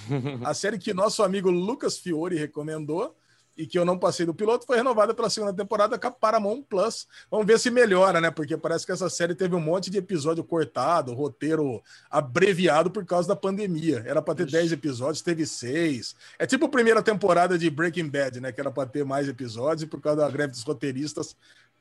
a 0.45 0.53
série 0.53 0.77
que 0.77 0.93
nosso 0.93 1.21
amigo 1.21 1.51
Lucas 1.51 1.97
Fiore 1.97 2.37
recomendou 2.37 3.15
e 3.55 3.67
que 3.67 3.77
eu 3.77 3.85
não 3.85 3.97
passei 3.97 4.25
do 4.25 4.33
piloto, 4.33 4.65
foi 4.65 4.77
renovada 4.77 5.13
pela 5.13 5.29
segunda 5.29 5.53
temporada 5.53 5.97
com 5.97 6.07
a 6.07 6.11
Paramount 6.11 6.63
Plus. 6.63 7.07
Vamos 7.29 7.45
ver 7.45 7.59
se 7.59 7.69
melhora, 7.69 8.19
né? 8.19 8.31
Porque 8.31 8.57
parece 8.57 8.85
que 8.85 8.91
essa 8.91 9.09
série 9.09 9.35
teve 9.35 9.55
um 9.55 9.59
monte 9.59 9.91
de 9.91 9.99
episódio 9.99 10.43
cortado, 10.43 11.13
roteiro 11.13 11.81
abreviado 12.09 12.89
por 12.89 13.05
causa 13.05 13.27
da 13.27 13.35
pandemia. 13.35 14.03
Era 14.07 14.21
para 14.21 14.35
ter 14.35 14.47
10 14.47 14.71
episódios, 14.71 15.21
teve 15.21 15.45
6. 15.45 16.15
É 16.39 16.47
tipo 16.47 16.65
a 16.65 16.69
primeira 16.69 17.01
temporada 17.03 17.57
de 17.57 17.69
Breaking 17.69 18.09
Bad, 18.09 18.41
né? 18.41 18.51
Que 18.51 18.59
era 18.59 18.71
para 18.71 18.89
ter 18.89 19.05
mais 19.05 19.27
episódios 19.29 19.83
e 19.83 19.87
por 19.87 20.01
causa 20.01 20.21
da 20.21 20.29
greve 20.29 20.51
dos 20.51 20.63
roteiristas 20.63 21.35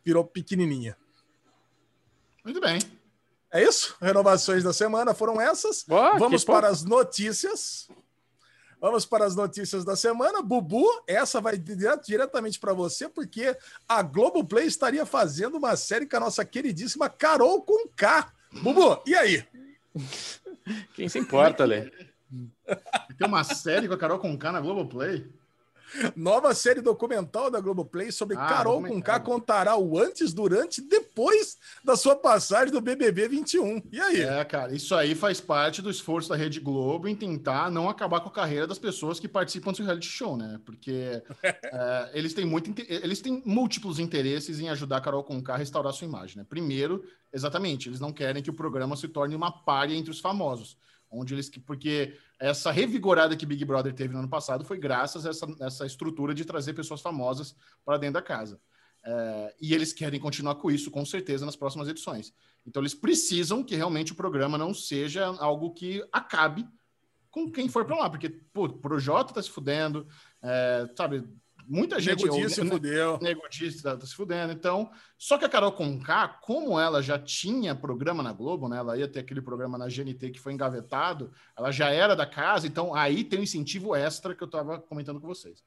virou 0.05 0.25
pequenininha. 0.25 0.97
Muito 2.45 2.61
bem. 2.61 2.81
É 3.51 3.63
isso? 3.63 3.95
Renovações 4.01 4.65
da 4.65 4.73
semana 4.73 5.15
foram 5.15 5.41
essas. 5.41 5.85
Ó, 5.89 6.19
Vamos 6.19 6.45
pouco. 6.45 6.61
para 6.61 6.73
as 6.73 6.83
notícias. 6.83 7.89
Vamos 8.83 9.07
para 9.07 9.25
as 9.25 9.37
notícias 9.37 9.85
da 9.85 9.95
semana. 9.95 10.43
Bubu, 10.43 10.85
essa 11.07 11.41
vai 11.41 11.57
dire- 11.57 11.97
diretamente 12.05 12.59
para 12.59 12.75
você, 12.75 13.09
porque 13.09 13.57
a 13.89 14.03
Globoplay 14.03 14.67
estaria 14.67 15.07
fazendo 15.07 15.57
uma 15.57 15.77
série 15.77 16.05
com 16.05 16.17
a 16.17 16.21
nossa 16.21 16.45
queridíssima 16.45 17.09
Carol 17.09 17.63
com 17.63 17.87
K. 17.95 18.33
Bubu, 18.61 19.01
e 19.07 19.15
aí? 19.15 19.47
Quem 20.97 21.09
se 21.09 21.17
importa, 21.17 21.65
Lê? 21.65 21.93
Tem 23.17 23.29
uma 23.29 23.45
série 23.45 23.87
com 23.87 23.95
a 23.95 23.99
Carol 23.99 24.19
Conká 24.19 24.51
na 24.51 24.61
Globoplay? 24.61 25.31
Nova 26.17 26.55
série 26.55 26.81
documental 26.81 27.51
da 27.51 27.61
Globoplay 27.61 28.11
sobre 28.11 28.37
Ah, 28.37 28.47
Carol 28.47 28.81
documentário. 28.83 29.25
contará 29.25 29.77
o 29.77 29.99
antes, 29.99 30.33
durante 30.33 30.81
e 30.81 30.89
depois 30.89 31.57
da 31.85 31.97
sua 31.97 32.17
passagem 32.17 32.73
do 32.73 32.81
BBB 32.81 33.29
21. 33.29 33.83
E 33.93 34.01
aí? 34.01 34.23
É, 34.23 34.45
cara, 34.45 34.75
isso 34.75 34.95
aí 34.95 35.15
faz 35.15 35.41
parte 35.41 35.83
do 35.83 35.91
esforço 35.91 36.29
da 36.29 36.37
Rede 36.37 36.61
Globo 36.61 37.09
em 37.09 37.15
tentar 37.17 37.71
não 37.71 37.89
acabar 37.89 38.21
com 38.21 38.29
a 38.29 38.33
carreira 38.33 38.67
das 38.67 38.79
pessoas 38.79 39.19
que 39.21 39.29
participam 39.29 39.73
do 39.73 39.83
reality 39.83 40.07
show, 40.09 40.37
né? 40.37 40.61
Porque 40.65 41.23
é, 41.45 42.11
eles 42.15 42.35
têm 42.35 42.45
muito, 42.45 42.73
eles 42.89 43.21
têm 43.21 43.43
múltiplos 43.45 43.99
interesses 43.99 44.61
em 44.61 44.69
ajudar 44.69 44.99
a 44.99 45.01
Carol 45.01 45.25
Conká 45.25 45.55
a 45.55 45.59
restaurar 45.59 45.93
sua 45.93 46.07
imagem, 46.07 46.39
né? 46.39 46.47
Primeiro, 46.49 47.05
exatamente, 47.33 47.89
eles 47.89 48.01
não 48.01 48.13
querem 48.13 48.43
que 48.43 48.51
o 48.51 48.55
programa 48.55 48.97
se 48.97 49.09
torne 49.09 49.35
uma 49.35 49.51
párea 49.51 49.95
entre 49.95 50.11
os 50.11 50.21
famosos, 50.21 50.77
onde 51.13 51.35
eles, 51.35 51.51
porque 51.67 52.17
essa 52.41 52.71
revigorada 52.71 53.37
que 53.37 53.47
Big 53.47 53.65
Brother 53.65 53.93
teve 53.93 54.13
no 54.15 54.21
ano 54.21 54.29
passado 54.29 54.65
foi 54.65 54.79
graças 54.79 55.27
a 55.27 55.31
essa, 55.31 55.47
essa 55.61 55.87
estrutura 55.87 56.35
de 56.35 56.45
trazer 56.45 56.73
pessoas 56.73 57.01
famosas 57.01 57.55
para 57.85 57.99
dentro 57.99 58.15
da 58.15 58.23
casa. 58.23 58.61
É, 59.05 59.55
e 59.61 59.75
eles 59.75 59.93
querem 59.93 60.19
continuar 60.19 60.55
com 60.55 60.71
isso, 60.71 60.91
com 60.91 61.05
certeza, 61.05 61.45
nas 61.45 61.57
próximas 61.57 61.89
edições. 61.89 62.33
Então, 62.67 62.81
eles 62.81 62.95
precisam 62.95 63.63
que 63.63 63.75
realmente 63.75 64.13
o 64.13 64.17
programa 64.17 64.57
não 64.57 64.73
seja 64.73 65.27
algo 65.27 65.75
que 65.75 66.03
acabe 66.13 66.67
com 67.31 67.51
quem 67.51 67.69
for 67.69 67.85
para 67.85 67.97
lá, 67.97 68.11
porque, 68.11 68.29
pô, 68.29 68.67
o 68.67 68.79
Projota 68.79 69.35
tá 69.35 69.43
se 69.43 69.51
fudendo, 69.51 70.07
é, 70.43 70.89
sabe? 70.97 71.25
Muita 71.73 71.99
gente. 71.99 72.23
Nego 72.27 72.49
se 72.51 72.61
o- 72.61 72.67
fudeu. 72.67 73.19
Nego 73.23 73.41
tá, 73.83 73.97
tá 73.97 74.07
se 74.07 74.15
fudendo. 74.15 74.53
Então, 74.53 74.91
só 75.17 75.39
que 75.39 75.45
a 75.47 75.49
Carol 75.49 75.73
Conká, 75.73 76.29
como 76.29 76.79
ela 76.79 77.03
já 77.03 77.19
tinha 77.19 77.75
programa 77.75 78.23
na 78.23 78.31
Globo, 78.31 78.69
né? 78.69 78.77
Ela 78.77 78.99
ia 78.99 79.09
ter 79.09 79.21
aquele 79.21 79.41
programa 79.41 79.79
na 79.79 79.89
GNT 79.89 80.31
que 80.31 80.39
foi 80.39 80.53
engavetado, 80.53 81.33
ela 81.57 81.71
já 81.71 81.89
era 81.89 82.15
da 82.15 82.27
casa, 82.27 82.67
então 82.67 82.95
aí 82.95 83.25
tem 83.25 83.41
um 83.41 83.43
incentivo 83.43 83.95
extra 83.95 84.35
que 84.35 84.43
eu 84.43 84.47
estava 84.47 84.79
comentando 84.81 85.19
com 85.19 85.27
vocês. 85.27 85.65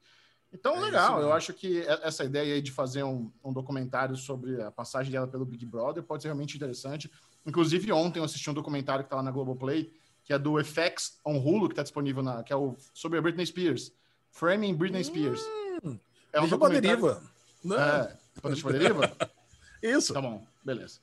Então, 0.52 0.76
É 0.76 0.80
legal, 0.80 1.20
eu 1.20 1.32
acho 1.32 1.52
que 1.52 1.80
essa 2.02 2.22
ideia 2.22 2.54
aí 2.54 2.62
de 2.62 2.70
fazer 2.70 3.02
um, 3.02 3.32
um 3.44 3.52
documentário 3.52 4.14
sobre 4.14 4.62
a 4.62 4.70
passagem 4.70 5.10
dela 5.10 5.26
pelo 5.26 5.44
Big 5.44 5.66
Brother 5.66 6.04
pode 6.04 6.22
ser 6.22 6.28
realmente 6.28 6.56
interessante. 6.56 7.10
Inclusive, 7.44 7.90
ontem 7.90 8.20
eu 8.20 8.24
assisti 8.24 8.48
um 8.48 8.54
documentário 8.54 9.02
que 9.02 9.10
tá 9.10 9.16
lá 9.16 9.24
na 9.24 9.32
Globoplay, 9.32 9.92
que 10.22 10.32
é 10.32 10.38
do 10.38 10.56
FX 10.62 11.18
on 11.26 11.36
Hulu, 11.38 11.68
que 11.68 11.74
tá 11.74 11.82
disponível 11.82 12.22
na, 12.22 12.44
que 12.44 12.52
é 12.52 12.56
o 12.56 12.76
sobre 12.94 13.18
a 13.18 13.22
Britney 13.22 13.44
Spears. 13.44 13.92
Framing 14.30 14.74
Britney 14.74 15.02
Spears. 15.02 15.42
É 16.36 16.40
Deixa 16.40 16.58
pra 16.58 16.68
documentário- 16.68 17.02
deriva. 17.02 17.22
Não, 17.64 17.76
É, 17.78 18.16
pra 18.40 18.50
deixar 18.50 18.68
pra 18.68 18.78
deriva? 18.78 19.16
Isso. 19.82 20.12
Tá 20.12 20.20
bom, 20.20 20.46
beleza. 20.64 20.98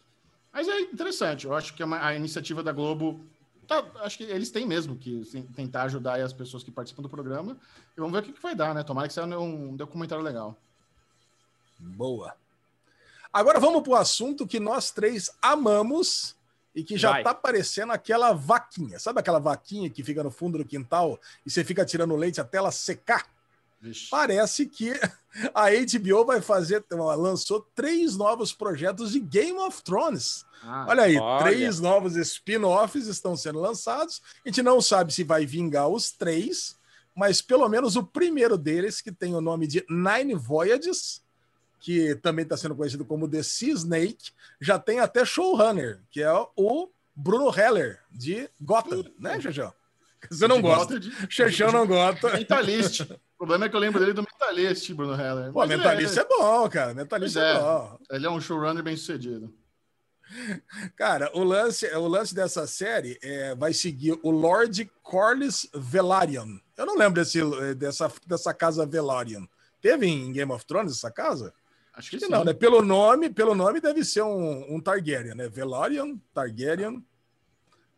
Mas 0.51 0.67
é 0.67 0.79
interessante, 0.81 1.45
eu 1.45 1.53
acho 1.55 1.73
que 1.73 1.81
é 1.81 1.85
a 1.85 2.13
iniciativa 2.15 2.61
da 2.61 2.71
Globo. 2.71 3.19
tá- 3.67 3.83
acho 4.01 4.17
que 4.17 4.23
eles 4.25 4.51
têm 4.51 4.67
mesmo 4.67 4.95
que 4.97 5.23
sim, 5.25 5.41
tentar 5.55 5.83
ajudar 5.83 6.19
as 6.21 6.33
pessoas 6.33 6.63
que 6.63 6.69
participam 6.69 7.01
do 7.01 7.09
programa. 7.09 7.57
E 7.97 7.99
vamos 7.99 8.11
ver 8.11 8.19
o 8.19 8.23
que, 8.23 8.33
que 8.33 8.41
vai 8.41 8.53
dar, 8.53 8.75
né? 8.75 8.83
Tomara 8.83 9.07
que 9.07 9.13
seja 9.13 9.25
um 9.39 9.75
documentário 9.75 10.23
legal. 10.23 10.55
Boa. 11.79 12.35
Agora 13.31 13.59
vamos 13.59 13.81
para 13.81 13.91
o 13.91 13.95
assunto 13.95 14.45
que 14.45 14.59
nós 14.59 14.91
três 14.91 15.31
amamos 15.41 16.35
e 16.75 16.83
que 16.83 16.97
já 16.97 17.11
Vai. 17.11 17.23
tá 17.23 17.31
aparecendo 17.31 17.91
aquela 17.93 18.31
vaquinha. 18.33 18.99
Sabe 18.99 19.19
aquela 19.19 19.39
vaquinha 19.39 19.89
que 19.89 20.03
fica 20.03 20.21
no 20.23 20.29
fundo 20.29 20.57
do 20.59 20.65
quintal 20.65 21.19
e 21.45 21.49
você 21.49 21.63
fica 21.63 21.85
tirando 21.85 22.15
leite 22.15 22.39
até 22.41 22.57
ela 22.57 22.71
secar? 22.71 23.25
Vixe. 23.83 24.07
Parece 24.09 24.65
que 24.65 24.93
a 25.53 25.65
HBO 25.69 26.23
vai 26.25 26.39
fazer, 26.41 26.83
lançou 26.91 27.67
três 27.75 28.15
novos 28.15 28.53
projetos 28.53 29.11
de 29.11 29.19
Game 29.19 29.57
of 29.59 29.83
Thrones. 29.83 30.45
Ah, 30.63 30.85
Olha 30.87 31.03
aí, 31.03 31.17
olha. 31.17 31.43
três 31.43 31.81
novos 31.81 32.15
spin-offs 32.15 33.07
estão 33.07 33.35
sendo 33.35 33.59
lançados. 33.59 34.21
A 34.45 34.47
gente 34.49 34.63
não 34.63 34.79
sabe 34.81 35.13
se 35.13 35.23
vai 35.23 35.45
vingar 35.45 35.89
os 35.89 36.11
três, 36.11 36.77
mas 37.13 37.41
pelo 37.41 37.67
menos 37.67 37.97
o 37.97 38.03
primeiro 38.03 38.57
deles, 38.57 39.01
que 39.01 39.11
tem 39.11 39.35
o 39.35 39.41
nome 39.41 39.67
de 39.67 39.85
Nine 39.89 40.33
Voyages, 40.35 41.21
que 41.81 42.15
também 42.15 42.43
está 42.43 42.55
sendo 42.55 42.75
conhecido 42.75 43.03
como 43.03 43.27
The 43.27 43.43
Sea 43.43 43.73
Snake, 43.73 44.31
já 44.61 44.79
tem 44.79 45.01
até 45.01 45.25
showrunner, 45.25 45.99
que 46.09 46.23
é 46.23 46.31
o 46.55 46.89
Bruno 47.13 47.53
Heller, 47.53 47.99
de 48.09 48.49
Gotham, 48.61 49.03
né, 49.19 49.41
Xexão? 49.41 49.73
Você 50.31 50.47
não 50.47 50.61
gosta. 50.61 50.97
de- 50.97 51.11
Xexão 51.29 51.73
não 51.73 51.85
gosta. 51.85 52.31
Mentalist. 52.37 53.01
O 53.43 53.45
problema 53.45 53.65
é 53.65 53.69
que 53.69 53.75
eu 53.75 53.79
lembro 53.81 53.99
dele 53.99 54.13
do 54.13 54.23
Mentalist, 54.23 54.93
Bruno 54.93 55.21
Heller. 55.21 55.51
Pô, 55.51 55.59
Mas 55.59 55.69
mentalista 55.69 56.21
é 56.21 56.25
bom, 56.25 56.69
cara. 56.69 56.93
Mentalista 56.93 57.41
Pois 57.41 57.51
é 57.51 57.57
é. 57.57 57.59
bom. 57.59 57.99
Ele 58.09 58.25
é 58.25 58.29
um 58.29 58.39
showrunner 58.39 58.81
bem 58.81 58.95
sucedido. 58.95 59.53
Cara, 60.95 61.29
o 61.33 61.43
lance, 61.43 61.85
o 61.93 62.07
lance 62.07 62.33
dessa 62.33 62.65
série 62.65 63.19
é, 63.21 63.53
vai 63.53 63.73
seguir 63.73 64.17
o 64.23 64.31
Lord 64.31 64.89
Corlys 65.01 65.67
Velaryon. 65.75 66.57
Eu 66.77 66.85
não 66.85 66.97
lembro 66.97 67.21
desse, 67.21 67.41
dessa, 67.75 68.09
dessa 68.25 68.53
casa 68.53 68.85
Velaryon. 68.85 69.45
Teve 69.81 70.07
em 70.07 70.31
Game 70.31 70.51
of 70.53 70.65
Thrones 70.65 70.93
essa 70.93 71.11
casa? 71.11 71.53
Acho 71.93 72.11
que 72.11 72.15
Acho 72.15 72.25
que 72.25 72.31
não, 72.31 72.45
né? 72.45 72.53
Pelo 72.53 72.81
nome, 72.81 73.29
pelo 73.29 73.53
nome 73.53 73.81
deve 73.81 74.05
ser 74.05 74.21
um, 74.21 74.73
um 74.73 74.79
Targaryen, 74.79 75.35
né? 75.35 75.49
Velaryon, 75.49 76.15
Targaryen, 76.33 77.05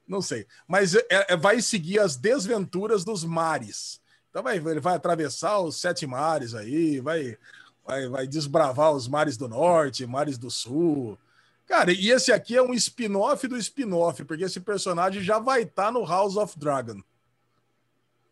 não 0.08 0.24
sei. 0.24 0.48
Mas 0.68 0.96
é- 0.96 1.06
é- 1.10 1.38
vai 1.38 1.62
seguir 1.62 2.00
as 2.00 2.16
desventuras 2.16 3.06
dos 3.06 3.24
mares. 3.24 4.04
Então 4.36 4.44
vai, 4.44 4.58
ele 4.58 4.82
vai 4.82 4.96
atravessar 4.96 5.60
os 5.60 5.80
sete 5.80 6.06
mares 6.06 6.54
aí, 6.54 7.00
vai, 7.00 7.38
vai, 7.86 8.10
vai 8.10 8.28
desbravar 8.28 8.92
os 8.92 9.08
mares 9.08 9.38
do 9.38 9.48
norte, 9.48 10.06
mares 10.06 10.38
do 10.38 10.52
sul. 10.52 11.18
Cara, 11.66 11.94
e 11.94 12.12
esse 12.12 12.34
aqui 12.34 12.58
é 12.58 12.62
um 12.62 12.74
spin-off 12.74 13.48
do 13.48 13.56
spin-off, 13.56 14.26
porque 14.26 14.44
esse 14.44 14.60
personagem 14.60 15.24
já 15.24 15.40
vai 15.40 15.62
estar 15.62 15.90
no 15.90 16.06
House 16.06 16.36
of 16.36 16.60
Dragon. 16.60 17.02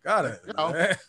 Cara, 0.02 0.42
é, 0.76 1.00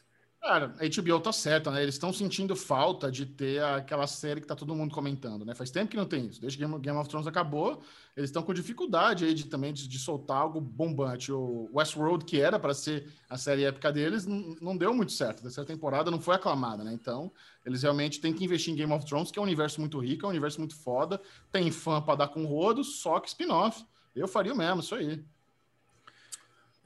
Cara, 0.44 0.74
a 0.78 0.84
HBO 0.84 1.20
tá 1.20 1.32
certa, 1.32 1.70
né? 1.70 1.82
Eles 1.82 1.94
estão 1.94 2.12
sentindo 2.12 2.54
falta 2.54 3.10
de 3.10 3.24
ter 3.24 3.64
aquela 3.64 4.06
série 4.06 4.42
que 4.42 4.46
tá 4.46 4.54
todo 4.54 4.74
mundo 4.74 4.94
comentando, 4.94 5.42
né? 5.42 5.54
Faz 5.54 5.70
tempo 5.70 5.90
que 5.90 5.96
não 5.96 6.04
tem 6.04 6.26
isso. 6.26 6.38
Desde 6.38 6.58
que 6.58 6.78
Game 6.80 6.98
of 6.98 7.08
Thrones 7.08 7.26
acabou, 7.26 7.80
eles 8.14 8.28
estão 8.28 8.42
com 8.42 8.52
dificuldade 8.52 9.24
aí 9.24 9.32
de 9.32 9.46
também 9.46 9.72
de, 9.72 9.88
de 9.88 9.98
soltar 9.98 10.36
algo 10.36 10.60
bombante. 10.60 11.32
O 11.32 11.70
Westworld, 11.72 12.26
que 12.26 12.38
era 12.38 12.58
para 12.58 12.74
ser 12.74 13.10
a 13.26 13.38
série 13.38 13.64
épica 13.64 13.90
deles, 13.90 14.26
não, 14.26 14.76
deu 14.76 14.92
muito 14.92 15.12
certo. 15.12 15.48
A 15.58 15.64
temporada 15.64 16.10
não 16.10 16.20
foi 16.20 16.34
aclamada, 16.34 16.84
né? 16.84 16.92
Então, 16.92 17.32
eles 17.64 17.82
realmente 17.82 18.20
têm 18.20 18.34
que 18.34 18.44
investir 18.44 18.70
em 18.70 18.76
Game 18.76 18.92
of 18.92 19.06
Thrones, 19.06 19.30
que 19.30 19.38
é 19.38 19.40
um 19.40 19.46
universo 19.46 19.80
muito 19.80 19.98
rico, 19.98 20.26
é 20.26 20.28
um 20.28 20.30
universo 20.30 20.58
muito 20.58 20.76
foda, 20.76 21.18
tem 21.50 21.70
fã 21.70 22.02
para 22.02 22.16
dar 22.16 22.28
com 22.28 22.44
rodo, 22.44 22.84
só 22.84 23.18
que 23.18 23.28
spin-off. 23.28 23.82
Eu 24.14 24.28
faria 24.28 24.52
o 24.52 24.56
mesmo, 24.56 24.80
isso 24.80 24.94
aí. 24.94 25.24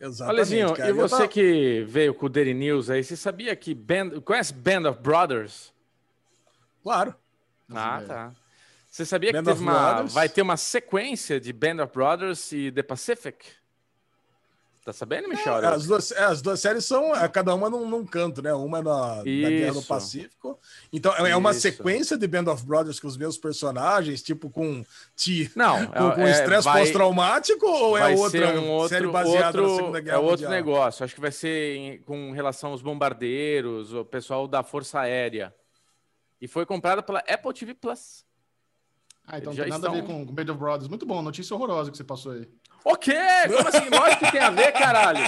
Exatamente. 0.00 0.38
Alezinho, 0.38 0.74
cara. 0.74 0.90
e 0.90 0.92
você 0.92 1.16
tava- 1.16 1.28
que 1.28 1.84
veio 1.88 2.14
com 2.14 2.26
o 2.26 2.28
Daily 2.28 2.54
News 2.54 2.88
aí, 2.88 3.02
você 3.02 3.16
sabia 3.16 3.54
que 3.56 3.74
Band... 3.74 4.20
Conhece 4.20 4.52
Band 4.52 4.88
of 4.88 5.00
Brothers? 5.00 5.72
Claro. 6.82 7.14
Ah, 7.70 8.02
tá. 8.06 8.32
Você 8.90 9.04
sabia 9.04 9.32
Band 9.32 9.42
que 9.44 9.50
uma... 9.50 10.02
Vai 10.04 10.28
ter 10.28 10.42
uma 10.42 10.56
sequência 10.56 11.40
de 11.40 11.52
Band 11.52 11.82
of 11.82 11.92
Brothers 11.92 12.52
e 12.52 12.70
The 12.70 12.82
Pacific? 12.82 13.44
Tá 14.88 14.92
sabendo, 14.94 15.28
Michel? 15.28 15.56
As 15.56 15.84
duas, 15.86 16.10
é, 16.12 16.24
as 16.24 16.40
duas 16.40 16.60
séries 16.60 16.82
são 16.86 17.14
é, 17.14 17.28
cada 17.28 17.54
uma 17.54 17.68
num, 17.68 17.86
num 17.86 18.06
canto, 18.06 18.40
né? 18.40 18.54
Uma 18.54 18.78
é 18.78 18.82
na, 18.82 19.16
na 19.16 19.22
Guerra 19.22 19.72
do. 19.74 19.82
Pacífico. 19.82 20.58
Então 20.90 21.12
é 21.14 21.36
uma 21.36 21.50
Isso. 21.50 21.60
sequência 21.60 22.16
de 22.16 22.26
Band 22.26 22.50
of 22.50 22.64
Brothers 22.64 22.98
com 22.98 23.06
os 23.06 23.14
mesmos 23.18 23.36
personagens, 23.36 24.22
tipo 24.22 24.48
com 24.48 24.82
ti, 25.14 25.52
Não, 25.54 25.84
com, 25.88 26.10
com 26.12 26.20
é- 26.22 26.30
estresse 26.30 26.66
pós-traumático 26.66 27.66
ou 27.66 27.98
é 27.98 28.14
outra 28.16 28.58
um 28.58 28.70
outro, 28.70 28.88
série 28.88 29.06
baseada 29.08 29.60
outro, 29.60 29.62
na 29.72 29.76
Segunda 29.76 30.00
Guerra 30.00 30.16
é 30.16 30.20
outro 30.20 30.30
Mundial? 30.46 30.50
negócio. 30.52 31.04
Acho 31.04 31.14
que 31.14 31.20
vai 31.20 31.32
ser 31.32 31.76
em- 31.76 31.98
com 32.00 32.32
relação 32.32 32.70
aos 32.70 32.80
bombardeiros, 32.80 33.92
o 33.92 34.06
pessoal 34.06 34.48
da 34.48 34.62
Força 34.62 35.00
Aérea. 35.00 35.54
E 36.40 36.48
foi 36.48 36.64
comprada 36.64 37.02
pela 37.02 37.18
Apple 37.28 37.52
TV 37.52 37.74
Plus. 37.74 38.24
Ah, 39.26 39.36
então 39.36 39.52
Eles 39.52 39.58
não 39.58 39.64
tem 39.64 39.70
nada 39.70 39.88
a 39.88 39.90
ver 39.92 39.98
estão- 40.00 40.16
com, 40.20 40.26
com 40.26 40.32
Band 40.32 40.50
of 40.50 40.58
Brothers. 40.58 40.88
Muito 40.88 41.04
bom, 41.04 41.20
notícia 41.20 41.54
horrorosa 41.54 41.90
que 41.90 41.96
você 41.98 42.04
passou 42.04 42.32
aí. 42.32 42.48
O 42.84 42.96
quê? 42.96 43.12
Como 43.48 43.68
assim? 43.68 43.88
Lógico 43.90 44.24
que 44.24 44.32
tem 44.32 44.40
a 44.40 44.50
ver, 44.50 44.72
caralho. 44.72 45.18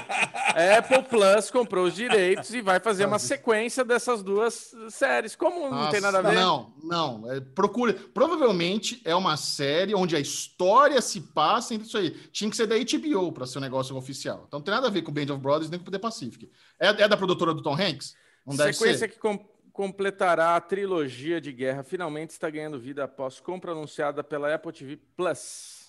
A 0.54 0.78
Apple 0.78 1.02
Plus 1.02 1.50
comprou 1.50 1.84
os 1.84 1.94
direitos 1.94 2.54
e 2.54 2.60
vai 2.62 2.80
fazer 2.80 3.04
uma 3.04 3.18
sequência 3.18 3.84
dessas 3.84 4.22
duas 4.22 4.74
séries. 4.88 5.36
Como 5.36 5.60
não 5.60 5.70
Nossa, 5.70 5.90
tem 5.90 6.00
nada 6.00 6.18
a 6.18 6.22
ver? 6.22 6.34
Não, 6.34 6.72
não. 6.82 7.30
É, 7.30 7.40
procure. 7.40 7.92
Provavelmente 7.92 9.02
é 9.04 9.14
uma 9.14 9.36
série 9.36 9.94
onde 9.94 10.16
a 10.16 10.20
história 10.20 11.00
se 11.02 11.20
passa 11.20 11.74
entre 11.74 11.86
isso 11.86 11.98
aí. 11.98 12.10
Tinha 12.32 12.48
que 12.48 12.56
ser 12.56 12.66
da 12.66 12.76
HBO 12.76 13.32
para 13.32 13.46
ser 13.46 13.58
um 13.58 13.62
negócio 13.62 13.94
oficial. 13.96 14.44
Então 14.46 14.58
não 14.60 14.64
tem 14.64 14.72
nada 14.74 14.86
a 14.86 14.90
ver 14.90 15.02
com 15.02 15.12
Band 15.12 15.32
of 15.34 15.42
Brothers 15.42 15.68
nem 15.70 15.78
com 15.78 15.88
o 15.88 15.90
The 15.90 15.98
Pacific. 15.98 16.50
É, 16.78 16.88
é 16.88 17.08
da 17.08 17.16
produtora 17.16 17.52
do 17.52 17.62
Tom 17.62 17.74
Hanks? 17.74 18.14
Não 18.46 18.56
deve 18.56 18.72
Sequência 18.72 19.00
ser. 19.00 19.08
que 19.08 19.18
com- 19.18 19.38
completará 19.72 20.56
a 20.56 20.60
trilogia 20.60 21.40
de 21.40 21.52
guerra 21.52 21.82
finalmente 21.82 22.30
está 22.30 22.48
ganhando 22.48 22.78
vida 22.78 23.04
após 23.04 23.38
compra 23.40 23.72
anunciada 23.72 24.24
pela 24.24 24.54
Apple 24.54 24.72
TV 24.72 24.96
Plus. 25.16 25.79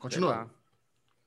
Continua. 0.00 0.50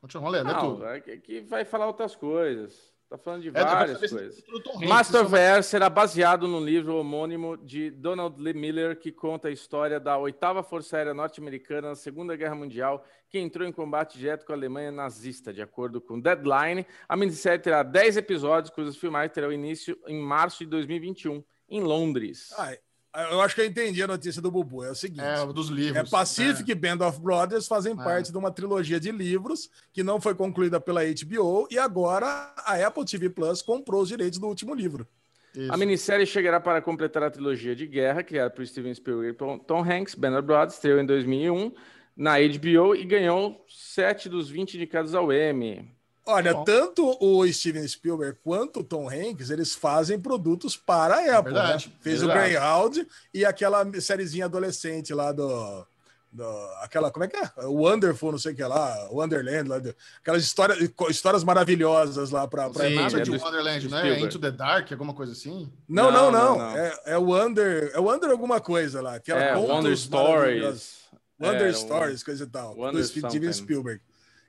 Continua, 0.02 0.30
lê, 0.30 0.44
lê 0.44 0.52
Não, 0.52 0.74
tudo. 0.74 0.86
é 0.86 1.00
que, 1.00 1.42
vai 1.42 1.64
falar 1.64 1.88
outras 1.88 2.16
coisas. 2.16 2.92
Tá 3.10 3.18
falando 3.18 3.44
de 3.44 3.50
É, 3.50 3.52
várias 3.52 4.00
coisas. 4.00 4.40
é 4.40 4.52
do 4.52 4.60
Tom 4.60 4.72
Hanks, 4.78 4.90
Master 4.90 5.22
isso 5.22 5.26
of 5.28 5.36
Air 5.36 5.64
será 5.64 5.88
baseado 5.88 6.48
no 6.48 6.60
livro 6.60 6.96
homônimo 6.96 7.56
de 7.56 7.92
Donald 7.92 8.42
Lee 8.42 8.56
Miller, 8.56 8.98
que 9.00 9.12
conta 9.12 9.50
a 9.50 9.52
história 9.52 10.00
da 10.00 10.18
oitava 10.18 10.64
Força 10.64 10.98
Aérea 10.98 11.14
Norte-Americana 11.14 11.90
na 11.90 11.96
Segunda 11.96 12.36
Guerra 12.36 12.56
Mundial, 12.56 13.06
que 13.30 13.38
entrou 13.38 13.68
em 13.68 13.72
combate 13.72 14.18
direto 14.18 14.46
com 14.48 14.52
a 14.52 14.56
Alemanha 14.56 14.92
nazista. 14.92 15.54
De 15.54 15.62
acordo 15.62 16.02
com 16.02 16.20
Deadline, 16.20 16.88
a 17.08 17.16
minissérie 17.16 17.60
terá 17.60 17.84
10 17.84 18.18
episódios, 18.18 18.74
cujos 18.74 18.98
filmagens 18.98 19.32
terão 19.32 19.52
início 19.54 19.96
em 20.08 20.20
março 20.20 20.64
de 20.64 20.72
2021, 20.72 21.44
em 21.70 21.82
Londres. 21.82 22.52
Ah, 22.58 22.76
eu 23.32 23.42
acho 23.42 23.54
que 23.56 23.62
eu 23.62 23.66
entendi 23.66 24.02
a 24.02 24.08
notícia 24.08 24.42
do 24.42 24.50
Bubu. 24.52 24.84
É 24.84 24.92
o 24.92 24.96
seguinte. 24.96 25.22
É, 25.24 25.46
dos 25.48 25.70
livros. 25.70 26.08
É 26.08 26.10
Pacific 26.10 26.70
e 26.72 26.76
Band 26.76 27.06
of 27.08 27.20
Brothers 27.22 27.68
fazem 27.68 27.94
É. 27.94 27.96
parte 27.96 28.32
de 28.32 28.38
uma 28.38 28.52
trilogia 28.52 29.00
de 29.00 29.12
livros 29.12 29.70
que 29.92 30.02
não 30.04 30.20
foi 30.20 30.34
concluída 30.36 30.80
pela 30.80 31.02
HBO 31.04 31.68
e 31.70 31.78
agora 31.78 32.54
a 32.58 32.76
Apple 32.88 33.06
TV 33.06 33.30
Plus 33.30 33.62
comprou 33.62 34.02
os 34.02 34.10
direitos 34.10 34.40
do 34.40 34.48
último 34.48 34.74
livro. 34.74 35.08
Isso. 35.56 35.72
A 35.72 35.78
minissérie 35.78 36.26
chegará 36.26 36.60
para 36.60 36.82
completar 36.82 37.22
a 37.24 37.30
trilogia 37.30 37.76
de 37.76 37.86
guerra 37.86 38.24
criada 38.24 38.50
por 38.50 38.66
Steven 38.66 38.94
Spielberg 38.96 39.36
e 39.36 39.60
Tom- 39.60 39.84
Hanks. 39.84 40.16
Banner 40.16 40.42
Brothers 40.42 40.74
estreou 40.74 41.00
em 41.00 41.06
2001 41.06 41.72
na 42.18 42.38
HBO 42.40 42.96
e 42.96 43.04
ganhou 43.06 43.64
7 43.68 44.28
dos 44.30 44.50
20 44.50 44.74
indicados 44.76 45.14
ao 45.14 45.32
Emmy. 45.32 45.88
Olha, 46.26 46.54
Bom. 46.54 46.64
tanto 46.64 47.18
o 47.20 47.46
Steven 47.52 47.86
Spielberg 47.88 48.38
quanto 48.44 48.80
o 48.80 48.84
Tom 48.84 49.10
Hanks, 49.10 49.50
eles 49.50 49.76
fazem 49.76 50.18
produtos 50.20 50.78
para 50.78 51.16
a 51.16 51.38
Apple. 51.40 51.54
Verdade, 51.54 51.88
né? 51.88 51.94
Fez 52.02 52.20
verdade. 52.22 52.40
o 52.40 52.44
Greyhound 52.44 53.08
e 53.34 53.44
aquela 53.44 53.86
sériezinha 54.00 54.46
adolescente 54.46 55.14
lá 55.14 55.34
do, 55.34 55.86
do- 56.32 56.70
aquela, 56.82 57.12
como 57.12 57.26
é 57.26 57.28
que 57.28 57.36
é? 57.36 57.50
O 57.66 57.74
Wonderful, 57.84 58.32
não 58.32 58.40
sei 58.40 58.54
o 58.54 58.56
que 58.56 58.64
lá, 58.64 59.10
Wonderland, 59.12 59.68
lá, 59.70 59.80
do- 59.80 59.94
aquelas 60.22 60.44
histórias, 60.44 60.80
histórias 61.10 61.44
maravilhosas 61.44 62.30
lá 62.32 62.48
para 62.48 62.70
tem 62.70 62.92
Sim, 62.92 62.96
nada 62.96 63.18
é 63.20 63.22
de 63.22 63.30
do- 63.32 63.44
Wonderland, 63.44 63.90
né? 63.90 63.98
Spielberg. 63.98 64.24
Into 64.26 64.40
the 64.40 64.52
Dark, 64.52 64.90
alguma 64.94 65.14
coisa 65.14 65.34
assim. 65.34 65.70
Não, 65.90 66.10
Não, 66.10 66.32
não, 66.32 66.56
não. 66.56 66.58
não. 66.58 66.78
É, 66.78 67.00
é 67.08 67.18
o 67.18 67.24
Wonder, 67.26 67.92
é 67.94 68.00
o 68.00 68.04
Wonder 68.04 68.30
alguma 68.32 68.62
coisa 68.62 69.02
lá, 69.02 69.20
que 69.20 69.30
ela 69.30 69.44
É, 69.44 69.54
conta 69.56 69.74
Wonder. 69.74 69.98
Stories. 69.98 71.04
Wonder 71.38 71.68
É, 71.70 71.74
Stories, 71.74 72.24
coisa 72.24 72.46
e 72.46 72.48
tal. 72.48 72.78
Wonder 72.78 73.02
do 73.02 73.04
Steven. 73.04 73.52
Spielberg. 73.52 74.02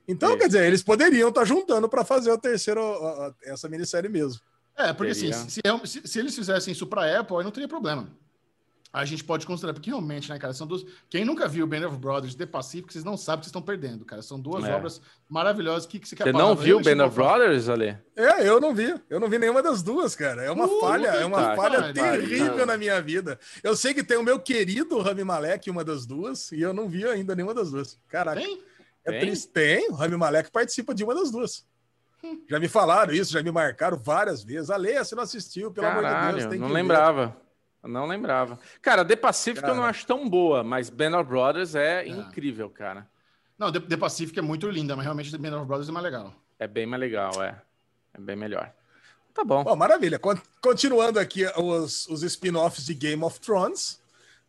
Então, 0.07 0.29
Isso. 0.29 0.37
quer 0.39 0.47
dizer, 0.47 0.65
eles 0.65 0.83
poderiam 0.83 1.29
estar 1.29 1.45
juntando 1.45 1.89
para 1.89 2.03
fazer 2.05 2.31
o 2.31 2.37
terceiro, 2.37 2.81
ó, 2.81 3.27
ó, 3.27 3.33
essa 3.43 3.67
minissérie 3.67 4.09
mesmo. 4.09 4.39
É, 4.77 4.91
porque 4.93 5.11
assim, 5.13 5.31
se, 5.31 5.49
se- 5.51 5.61
se- 5.85 6.07
se 6.07 6.19
eles 6.19 6.35
fizessem 6.35 6.71
isso 6.73 6.85
para 6.85 7.19
Apple, 7.19 7.37
aí 7.37 7.43
não 7.43 7.51
teria 7.51 7.67
problema. 7.67 8.07
A 8.93 9.03
gente 9.03 9.25
pode 9.25 9.45
considerar, 9.45 9.73
porque 9.73 9.89
realmente, 9.89 10.29
né, 10.29 10.39
cara, 10.39 10.53
são 10.53 10.65
duas. 10.65 10.85
Quem 11.09 11.25
nunca 11.25 11.49
viu 11.49 11.67
Band 11.67 11.85
of 11.85 11.97
Brothers 11.97 12.33
The 12.33 12.45
Pacific, 12.45 12.93
vocês 12.93 13.03
não 13.03 13.17
sabem 13.17 13.39
que 13.41 13.45
vocês 13.45 13.49
estão 13.49 13.61
perdendo, 13.61 14.05
cara. 14.05 14.21
São 14.21 14.39
duas 14.39 14.63
É. 14.63 14.73
obras 14.73 15.01
maravilhosas. 15.27 15.85
que, 15.85 15.99
que 15.99 16.07
você 16.07 16.15
quer 16.15 16.23
Você 16.23 16.31
não 16.31 16.55
viu 16.55 16.79
Band 16.81 17.05
of 17.05 17.13
Brothers, 17.13 17.67
Ale? 17.67 17.97
É, 18.15 18.47
eu 18.47 18.61
não 18.61 18.73
vi. 18.73 18.95
Eu 19.09 19.19
não 19.19 19.27
vi 19.27 19.37
nenhuma 19.37 19.61
das 19.61 19.83
duas, 19.83 20.15
cara. 20.15 20.43
É 20.43 20.49
uma 20.51 20.65
Uh, 20.65 20.79
falha, 20.79 21.07
é 21.09 21.25
uma 21.25 21.41
tá, 21.41 21.55
falha 21.57 21.93
cara, 21.93 21.93
terrível 21.93 22.53
cara. 22.53 22.65
na 22.67 22.77
minha 22.77 23.01
vida. 23.01 23.37
Eu 23.61 23.75
sei 23.75 23.93
que 23.93 24.01
tem 24.01 24.17
o 24.17 24.23
meu 24.23 24.39
querido 24.39 24.97
Rami 25.01 25.25
Malek, 25.25 25.69
uma 25.69 25.83
das 25.83 26.05
duas, 26.05 26.53
e 26.53 26.61
eu 26.61 26.73
não 26.73 26.87
vi 26.87 27.05
ainda 27.05 27.35
nenhuma 27.35 27.53
das 27.53 27.71
duas. 27.71 27.99
Caraca. 28.07 28.39
Tem? 28.39 28.63
É 29.05 29.11
Tem? 29.11 29.19
triste. 29.21 29.47
Tem, 29.49 29.89
o 29.89 29.93
Rami 29.93 30.17
Malek 30.17 30.51
participa 30.51 30.93
de 30.93 31.03
uma 31.03 31.13
das 31.13 31.31
duas. 31.31 31.65
Já 32.49 32.59
me 32.59 32.67
falaram 32.67 33.13
isso, 33.13 33.31
já 33.31 33.43
me 33.43 33.51
marcaram 33.51 33.97
várias 33.97 34.43
vezes. 34.43 34.69
A 34.71 34.77
Leia, 34.77 35.03
você 35.03 35.13
não 35.15 35.21
assistiu, 35.23 35.71
pelo 35.71 35.85
amor 35.87 36.03
de 36.03 36.09
Caralho, 36.09 36.37
Deus, 36.37 36.49
tem 36.49 36.59
não 36.59 36.67
que 36.67 36.73
ver. 36.73 36.79
lembrava. 36.81 37.37
não 37.83 38.05
lembrava. 38.07 38.57
Cara, 38.81 39.05
The 39.05 39.15
Pacific 39.15 39.61
eu 39.63 39.75
não 39.75 39.81
Cara. 39.83 39.89
acho 39.91 40.07
tão 40.07 40.27
boa, 40.27 40.63
mas 40.63 40.89
Band 40.89 41.19
of 41.19 41.29
Brothers 41.29 41.75
é, 41.75 42.03
É. 42.03 42.07
incrível, 42.07 42.67
cara. 42.69 43.07
Não, 43.59 43.71
The, 43.71 43.79
The 43.79 43.97
Pacific 43.97 44.39
é 44.39 44.41
muito 44.41 44.67
linda, 44.69 44.95
mas 44.95 45.03
realmente 45.05 45.29
The 45.31 45.37
Band 45.37 45.55
of 45.57 45.67
Brothers 45.67 45.87
é 45.89 45.91
mais 45.91 46.03
legal. 46.03 46.33
É 46.57 46.67
bem 46.67 46.87
mais 46.87 46.99
legal, 46.99 47.43
é. 47.43 47.61
É 48.13 48.19
bem 48.19 48.35
melhor. 48.35 48.73
Tá 49.33 49.43
bom. 49.43 49.63
Bom, 49.63 49.75
maravilha. 49.75 50.17
Con- 50.17 50.39
Continuando 50.61 51.19
aqui 51.19 51.45
os, 51.57 52.07
os 52.07 52.23
spin-offs 52.23 52.85
de 52.85 52.93
Game 52.95 53.21
of 53.23 53.39
Thrones, 53.39 54.01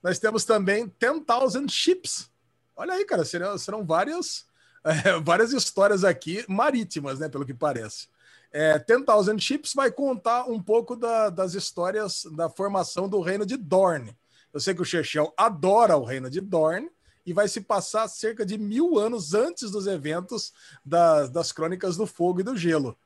nós 0.02 0.18
temos 0.18 0.44
também 0.44 0.90
10,000 0.98 1.68
Ships. 1.68 2.30
Olha 2.74 2.94
aí, 2.94 3.04
cara, 3.04 3.24
serão, 3.24 3.58
serão 3.58 3.84
várias, 3.84 4.45
eh, 4.86 5.20
várias 5.22 5.52
histórias 5.52 6.04
aqui 6.04 6.44
marítimas, 6.48 7.18
né, 7.18 7.28
pelo 7.28 7.44
que 7.44 7.52
parece. 7.54 8.08
É, 8.52 8.78
10,000 8.78 9.38
Ships 9.38 9.74
vai 9.74 9.90
contar 9.90 10.44
um 10.44 10.62
pouco 10.62 10.96
da- 10.96 11.28
das 11.28 11.54
histórias 11.54 12.24
da 12.36 12.48
formação 12.48 13.08
do 13.08 13.20
reino 13.20 13.44
de 13.44 13.56
Dorne. 13.56 14.16
Eu 14.52 14.60
sei 14.60 14.74
que 14.74 14.80
o 14.80 14.84
Chechel 14.84 15.34
adora 15.36 15.96
o 15.96 16.04
reino 16.04 16.30
de 16.30 16.40
Dorne 16.40 16.88
e 17.26 17.32
vai 17.32 17.48
se 17.48 17.60
passar 17.60 18.08
cerca 18.08 18.46
de 18.46 18.56
mil 18.56 18.98
anos 18.98 19.34
antes 19.34 19.70
dos 19.70 19.86
eventos 19.86 20.54
das, 20.84 21.28
das 21.28 21.52
Crônicas 21.52 21.96
do 21.96 22.06
Fogo 22.06 22.40
e 22.40 22.44
do 22.44 22.56
Gelo. 22.56 22.96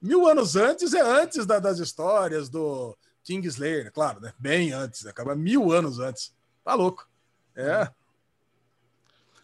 Mil 0.00 0.28
anos 0.28 0.54
antes 0.54 0.92
é 0.94 1.00
antes 1.00 1.46
da- 1.46 1.58
das 1.58 1.78
histórias 1.78 2.48
do 2.48 2.96
Kingslayer, 3.24 3.90
claro, 3.90 4.20
né? 4.20 4.32
Bem 4.38 4.72
antes, 4.72 5.06
acaba 5.06 5.34
mil 5.34 5.72
anos 5.72 5.98
antes. 5.98 6.32
Tá 6.62 6.74
louco. 6.74 7.08
É. 7.56 7.90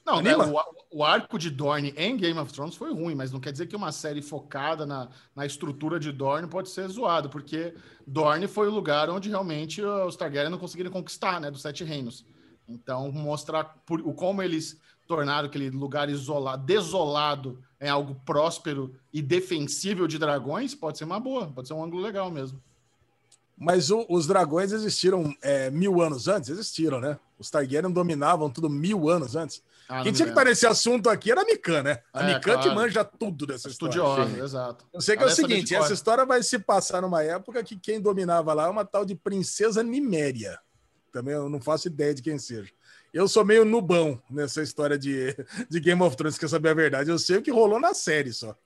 Não, 0.04 0.20
né, 0.20 0.34
Anima? 0.34 0.46
o, 0.60 0.81
o 0.92 1.02
arco 1.02 1.38
de 1.38 1.50
Dorne 1.50 1.94
em 1.96 2.16
Game 2.16 2.38
of 2.38 2.52
Thrones 2.52 2.74
foi 2.76 2.92
ruim, 2.92 3.14
mas 3.14 3.32
não 3.32 3.40
quer 3.40 3.50
dizer 3.52 3.66
que 3.66 3.74
uma 3.74 3.90
série 3.92 4.20
focada 4.20 4.84
na, 4.84 5.08
na 5.34 5.46
estrutura 5.46 5.98
de 5.98 6.12
Dorne 6.12 6.46
pode 6.46 6.68
ser 6.68 6.88
zoado, 6.88 7.28
porque 7.30 7.74
Dorne 8.06 8.46
foi 8.46 8.68
o 8.68 8.70
lugar 8.70 9.08
onde 9.08 9.28
realmente 9.28 9.82
os 9.82 10.16
Targaryen 10.16 10.50
não 10.50 10.58
conseguiram 10.58 10.90
conquistar, 10.90 11.40
né, 11.40 11.50
dos 11.50 11.62
Sete 11.62 11.82
Reinos. 11.82 12.24
Então, 12.68 13.10
mostrar 13.10 13.64
por, 13.86 14.02
como 14.14 14.42
eles 14.42 14.78
tornaram 15.06 15.48
aquele 15.48 15.70
lugar 15.70 16.08
isolado, 16.08 16.64
desolado, 16.64 17.58
em 17.80 17.88
algo 17.88 18.14
próspero 18.24 18.94
e 19.12 19.20
defensível 19.20 20.06
de 20.06 20.18
dragões, 20.18 20.74
pode 20.74 20.98
ser 20.98 21.04
uma 21.04 21.18
boa, 21.18 21.48
pode 21.48 21.66
ser 21.66 21.74
um 21.74 21.82
ângulo 21.82 22.02
legal 22.02 22.30
mesmo. 22.30 22.62
Mas 23.58 23.90
o- 23.90 24.06
os 24.08 24.26
dragões 24.26 24.72
existiram 24.72 25.34
é, 25.42 25.70
mil 25.70 26.00
anos 26.00 26.28
antes? 26.28 26.48
Existiram, 26.50 27.00
né? 27.00 27.18
Os 27.38 27.50
Targaryen 27.50 27.90
dominavam 27.90 28.48
tudo 28.48 28.70
mil 28.70 29.08
anos 29.08 29.34
antes. 29.36 29.62
Ah, 29.88 30.02
Quem 30.02 30.12
tinha 30.12 30.26
que 30.26 30.32
estar 30.32 30.44
nesse 30.44 30.66
assunto 30.66 31.10
aqui 31.10 31.30
era 31.30 31.42
a 31.42 31.44
Mikan, 31.44 31.82
né? 31.82 32.02
A 32.12 32.22
É, 32.22 32.26
Mikan 32.34 32.56
que 32.56 32.62
claro. 32.62 32.74
manja 32.74 33.04
tudo 33.04 33.46
dessa 33.46 33.68
história. 33.68 33.92
Estudiosa, 33.92 34.30
Sim. 34.30 34.40
exato. 34.42 34.86
Eu 34.92 35.00
sei 35.00 35.16
que 35.16 35.22
é 35.22 35.26
o 35.26 35.30
seguinte: 35.30 35.74
essa 35.74 35.92
história 35.92 36.24
vai 36.24 36.42
se 36.42 36.58
passar 36.58 37.02
numa 37.02 37.22
época 37.22 37.62
que 37.62 37.76
quem 37.78 38.00
dominava 38.00 38.54
lá 38.54 38.66
é 38.66 38.68
uma 38.70 38.84
tal 38.84 39.04
de 39.04 39.14
Princesa 39.14 39.82
Niméria. 39.82 40.58
Também 41.12 41.34
eu 41.34 41.48
não 41.48 41.60
faço 41.60 41.88
ideia 41.88 42.14
de 42.14 42.22
quem 42.22 42.38
seja. 42.38 42.72
Eu 43.12 43.28
sou 43.28 43.44
meio 43.44 43.64
nubão 43.66 44.22
nessa 44.30 44.62
história 44.62 44.98
de, 44.98 45.36
de 45.68 45.80
Game 45.80 46.00
of 46.00 46.16
Thrones, 46.16 46.38
quer 46.38 46.48
saber 46.48 46.70
a 46.70 46.74
verdade. 46.74 47.10
Eu 47.10 47.18
sei 47.18 47.36
o 47.36 47.42
que 47.42 47.50
rolou 47.50 47.78
na 47.78 47.92
série 47.92 48.32
só. 48.32 48.56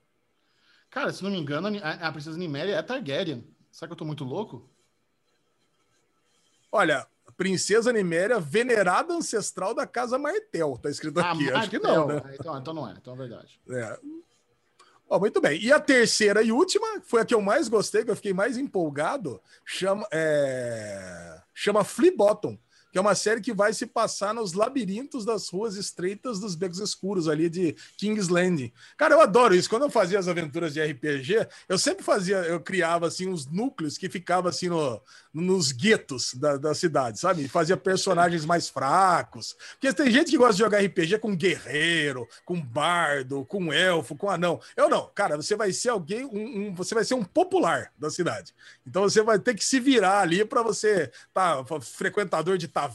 Cara, 0.89 1.13
se 1.13 1.23
não 1.25 1.31
me 1.31 1.39
engano, 1.39 1.67
a, 1.83 1.91
a 2.09 2.13
princesa 2.13 2.39
Niméria 2.39 2.75
é 2.77 2.83
Targaryen. 2.83 3.45
Será 3.73 3.89
que 3.89 3.93
eu 3.93 3.97
tô 3.97 4.05
muito 4.05 4.23
louco? 4.25 4.71
Olha, 6.71 7.07
Princesa 7.37 7.93
Niméria, 7.93 8.41
venerada 8.41 9.13
ancestral 9.13 9.75
da 9.75 9.87
Casa 9.87 10.19
Martel. 10.19 10.79
Tá 10.83 10.89
escrito 10.89 11.21
Ah, 11.21 11.33
aqui. 11.33 11.51
Acho 11.51 11.71
que 11.71 11.79
não, 11.79 12.07
né? 12.07 12.23
Então, 12.39 12.59
então 12.59 12.75
não 12.75 12.89
é, 12.89 12.95
então 13.01 13.15
é 13.15 13.17
verdade. 13.17 13.61
É. 13.69 13.99
Ó, 15.09 15.21
muito 15.21 15.41
bem. 15.41 15.61
E 15.61 15.73
a 15.73 15.79
terceira 15.79 16.43
e 16.43 16.51
última, 16.51 17.01
foi 17.03 17.21
a 17.21 17.25
que 17.25 17.35
eu 17.35 17.41
mais 17.41 17.69
gostei, 17.69 18.05
que 18.05 18.11
eu 18.11 18.17
fiquei 18.17 18.33
mais 18.33 18.57
empolgado, 18.57 19.41
chama, 19.65 20.07
é... 20.11 21.41
chama 21.55 21.85
Flea 21.85 22.13
Bottom, 22.17 22.59
que 22.97 22.99
é 22.99 23.03
uma 23.03 23.15
série 23.15 23.43
que 23.43 23.53
vai 23.53 23.75
se 23.75 23.85
passar 23.85 24.33
nos 24.33 24.55
labirintos 24.55 25.23
das 25.23 25.51
ruas 25.51 25.77
estreitas 25.77 26.41
dos 26.41 26.55
becos 26.55 26.79
escuros 26.79 27.29
ali 27.29 27.51
de 27.51 27.77
King's 27.99 28.29
Landing. 28.29 28.73
Cara, 28.97 29.15
eu 29.15 29.21
adoro 29.21 29.55
isso. 29.55 29.69
Quando 29.69 29.83
eu 29.83 29.91
fazia 29.91 30.19
as 30.19 30.29
aventuras 30.29 30.73
de 30.73 30.83
RPG, 30.83 31.47
eu 31.69 31.77
sempre 31.79 32.03
fazia, 32.03 32.39
eu 32.39 32.59
criava 32.59 33.07
assim 33.07 33.29
uns 33.29 33.45
núcleos 33.45 33.99
que 33.99 34.09
ficavam 34.09 34.49
assim 34.49 34.71
no, 34.71 34.99
nos 35.31 35.73
guetos 35.73 36.33
da, 36.33 36.57
da 36.57 36.75
cidade, 36.75 37.21
sabe? 37.21 37.47
Fazia 37.49 37.77
personagens 37.77 38.47
mais 38.47 38.71
fracos. 38.71 39.55
Porque 39.73 39.93
tem 39.93 40.11
gente 40.11 40.31
que 40.31 40.39
gosta 40.39 40.55
de 40.55 40.61
jogar 40.61 40.81
RPG 40.83 41.19
com 41.19 41.37
guerreiro, 41.37 42.27
com 42.47 42.59
bardo, 42.59 43.45
com 43.45 43.71
elfo, 43.71 44.17
com 44.17 44.31
anão. 44.31 44.59
Eu 44.75 44.89
não, 44.89 45.11
cara, 45.15 45.37
você 45.37 45.55
vai 45.55 45.71
ser 45.71 45.91
alguém, 45.91 46.25
um, 46.25 46.69
um- 46.71 46.75
você 46.75 46.95
vai 46.95 47.05
ser 47.05 47.13
um 47.13 47.23
popular 47.23 47.93
da 47.99 48.09
cidade. 48.09 48.55
Então 48.87 49.03
você 49.03 49.21
vai 49.23 49.39
ter 49.39 49.55
que 49.55 49.63
se 49.63 49.79
virar 49.79 50.21
ali 50.21 50.47
para 50.47 50.63
você 50.63 51.11
tá 51.35 51.63
frequentador 51.83 52.57
de 52.57 52.67
taverna, 52.69 52.86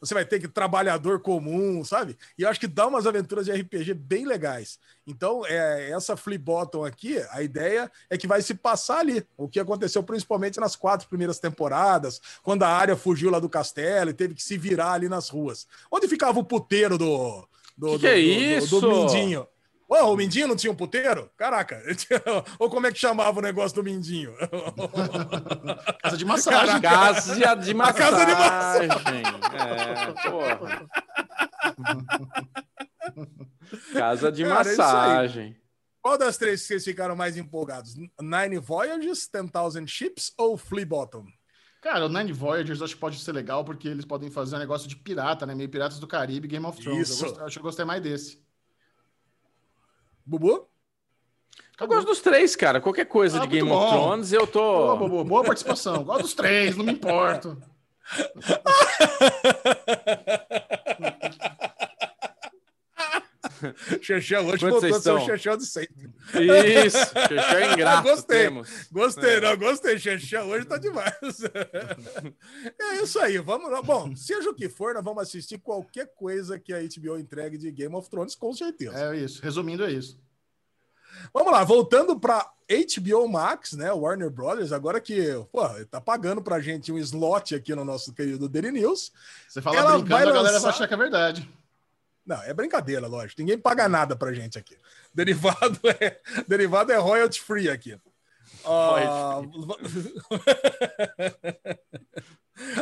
você 0.00 0.14
vai 0.14 0.24
ter 0.24 0.38
que 0.40 0.48
trabalhador 0.48 1.20
comum, 1.20 1.84
sabe? 1.84 2.16
E 2.38 2.42
eu 2.42 2.48
acho 2.48 2.60
que 2.60 2.66
dá 2.66 2.86
umas 2.86 3.06
aventuras 3.06 3.46
de 3.46 3.52
RPG 3.52 3.94
bem 3.94 4.26
legais. 4.26 4.78
Então, 5.06 5.44
é, 5.46 5.90
essa 5.90 6.16
Flea 6.16 6.38
Bottom 6.38 6.84
aqui, 6.84 7.18
a 7.30 7.42
ideia 7.42 7.90
é 8.08 8.16
que 8.16 8.26
vai 8.26 8.40
se 8.42 8.54
passar 8.54 9.00
ali. 9.00 9.26
O 9.36 9.48
que 9.48 9.60
aconteceu 9.60 10.02
principalmente 10.02 10.58
nas 10.58 10.76
quatro 10.76 11.08
primeiras 11.08 11.38
temporadas, 11.38 12.20
quando 12.42 12.62
a 12.62 12.68
área 12.68 12.96
fugiu 12.96 13.30
lá 13.30 13.38
do 13.38 13.48
castelo 13.48 14.10
e 14.10 14.14
teve 14.14 14.34
que 14.34 14.42
se 14.42 14.56
virar 14.56 14.92
ali 14.92 15.08
nas 15.08 15.28
ruas. 15.28 15.66
Onde 15.90 16.08
ficava 16.08 16.38
o 16.38 16.44
puteiro 16.44 16.96
do. 16.96 17.46
do 17.76 17.86
Que 17.86 17.92
do, 17.92 17.98
que 18.00 18.06
é 18.06 18.14
do- 18.14 18.20
do- 18.60 18.64
isso? 18.64 18.80
do 18.80 18.90
Mindinho? 18.90 19.46
Ué, 19.94 20.02
o 20.02 20.16
Mindinho 20.16 20.48
não 20.48 20.56
tinha 20.56 20.72
um 20.72 20.76
puteiro? 20.76 21.30
Caraca! 21.36 21.80
Ou 22.58 22.68
como 22.68 22.86
é 22.88 22.92
que 22.92 22.98
chamava 22.98 23.38
o 23.38 23.42
negócio 23.42 23.76
do 23.76 23.84
Mindinho? 23.84 24.34
Casa 26.02 26.16
de 26.16 26.24
massagem. 26.24 26.80
Casa 26.80 27.56
de 27.56 27.74
massagem. 27.74 28.08
casa 28.08 28.24
de 28.26 28.32
É, 29.56 30.30
porra. 30.30 30.86
Casa 33.92 34.32
de 34.32 34.42
Cara, 34.42 34.54
é 34.54 34.76
massagem. 34.76 35.56
Qual 36.02 36.18
das 36.18 36.36
três 36.36 36.60
que 36.62 36.66
vocês 36.68 36.84
ficaram 36.84 37.16
mais 37.16 37.36
empolgados? 37.36 37.94
Nine 38.20 38.58
Voyages, 38.58 39.28
10,000 39.32 39.86
Ships 39.86 40.32
ou 40.36 40.56
Flea 40.56 40.84
Bottom? 40.84 41.24
Cara, 41.80 42.06
o 42.06 42.08
Nine 42.08 42.32
Voyagers 42.32 42.82
acho 42.82 42.94
que 42.94 43.00
pode 43.00 43.18
ser 43.18 43.32
legal 43.32 43.64
porque 43.64 43.88
eles 43.88 44.04
podem 44.04 44.30
fazer 44.30 44.56
um 44.56 44.58
negócio 44.58 44.88
de 44.88 44.96
pirata, 44.96 45.46
né? 45.46 45.54
Meio 45.54 45.68
Piratas 45.68 45.98
do 45.98 46.06
Caribe, 46.06 46.48
Game 46.48 46.64
of 46.66 46.80
Thrones. 46.82 47.08
Isso. 47.10 47.24
Eu 47.24 47.28
gostei- 47.28 47.44
acho 47.46 47.52
que 47.54 47.58
eu 47.58 47.62
gostei 47.62 47.84
mais 47.84 48.02
desse. 48.02 48.43
Bubu? 50.24 50.68
Eu 51.80 51.88
gosto 51.88 52.06
dos 52.06 52.20
três, 52.20 52.54
cara. 52.54 52.80
Qualquer 52.80 53.06
coisa 53.06 53.38
Ah, 53.38 53.40
de 53.42 53.48
Game 53.48 53.68
muito 53.68 53.82
of 53.82 53.92
bom. 53.92 54.06
Thrones, 54.06 54.32
eu 54.32 54.46
Boa, 54.46 54.96
tô. 54.98 55.08
boa, 55.08 55.24
boa 55.24 55.44
participação. 55.44 56.04
Gosto 56.04 56.22
dos 56.22 56.34
três, 56.34 56.76
não 56.76 56.84
me 56.84 56.92
importo. 56.92 57.60
Xexão, 64.02 64.46
hoje 64.46 64.58
Quantos 64.58 64.80
voltou 64.80 64.80
vocês 64.80 64.94
a 64.96 65.00
ser 65.00 65.10
o? 65.12 65.26
Xexão 65.26 65.56
de 65.56 65.66
sempre. 65.66 66.10
Isso, 66.84 66.98
Xexé 66.98 67.62
é 67.62 67.72
ingrato. 67.74 68.02
Gostei. 68.08 68.38
Temos. 68.44 68.88
Gostei, 68.90 69.34
É. 69.36 69.40
não, 69.40 69.56
gostei, 69.56 69.98
Xexão, 69.98 70.48
hoje 70.48 70.64
tá 70.66 70.76
demais. 70.78 71.14
é 72.80 72.96
isso 73.02 73.18
aí, 73.18 73.38
vamos 73.38 73.70
lá. 73.70 73.82
Bom, 73.82 74.14
seja 74.16 74.50
o 74.50 74.54
que 74.54 74.68
for, 74.68 74.94
nós 74.94 75.04
vamos 75.04 75.22
assistir 75.22 75.58
qualquer 75.58 76.06
coisa 76.14 76.58
que 76.58 76.72
a 76.72 76.78
HBO 76.80 77.18
entregue 77.18 77.56
de 77.58 77.70
Game 77.70 77.94
of 77.94 78.08
Thrones, 78.08 78.34
com 78.34 78.52
certeza. 78.52 78.96
É 79.12 79.16
isso. 79.16 79.42
Resumindo, 79.42 79.84
é 79.84 79.92
isso. 79.92 80.18
Vamos 81.32 81.52
lá, 81.52 81.62
voltando 81.62 82.18
para 82.18 82.50
HBO 82.68 83.28
Max, 83.28 83.72
né? 83.74 83.92
Warner 83.92 84.28
Brothers, 84.30 84.72
agora 84.72 85.00
que 85.00 85.22
pô, 85.52 85.62
tá 85.88 86.00
pagando 86.00 86.42
pra 86.42 86.58
gente 86.60 86.90
um 86.90 86.98
slot 86.98 87.54
aqui 87.54 87.72
no 87.74 87.84
nosso 87.84 88.12
querido 88.12 88.48
Daily 88.48 88.72
News. 88.72 89.12
Você 89.48 89.62
fala 89.62 89.76
Ela 89.76 89.90
brincando, 89.92 90.08
vai 90.10 90.22
a 90.22 90.26
galera 90.26 90.42
lançar- 90.54 90.60
vai 90.62 90.70
achar 90.70 90.88
que 90.88 90.94
é 90.94 90.96
verdade. 90.96 91.48
Não, 92.26 92.42
é 92.42 92.52
brincadeira, 92.54 93.06
lógico. 93.06 93.40
Ninguém 93.40 93.58
paga 93.58 93.88
nada 93.88 94.16
pra 94.16 94.32
gente 94.32 94.58
aqui. 94.58 94.76
Derivado 95.12 95.78
é, 96.00 96.20
derivado 96.48 96.92
é 96.92 96.96
royalty 96.96 97.40
free 97.40 97.68
aqui. 97.68 97.98
Ah, 98.64 99.42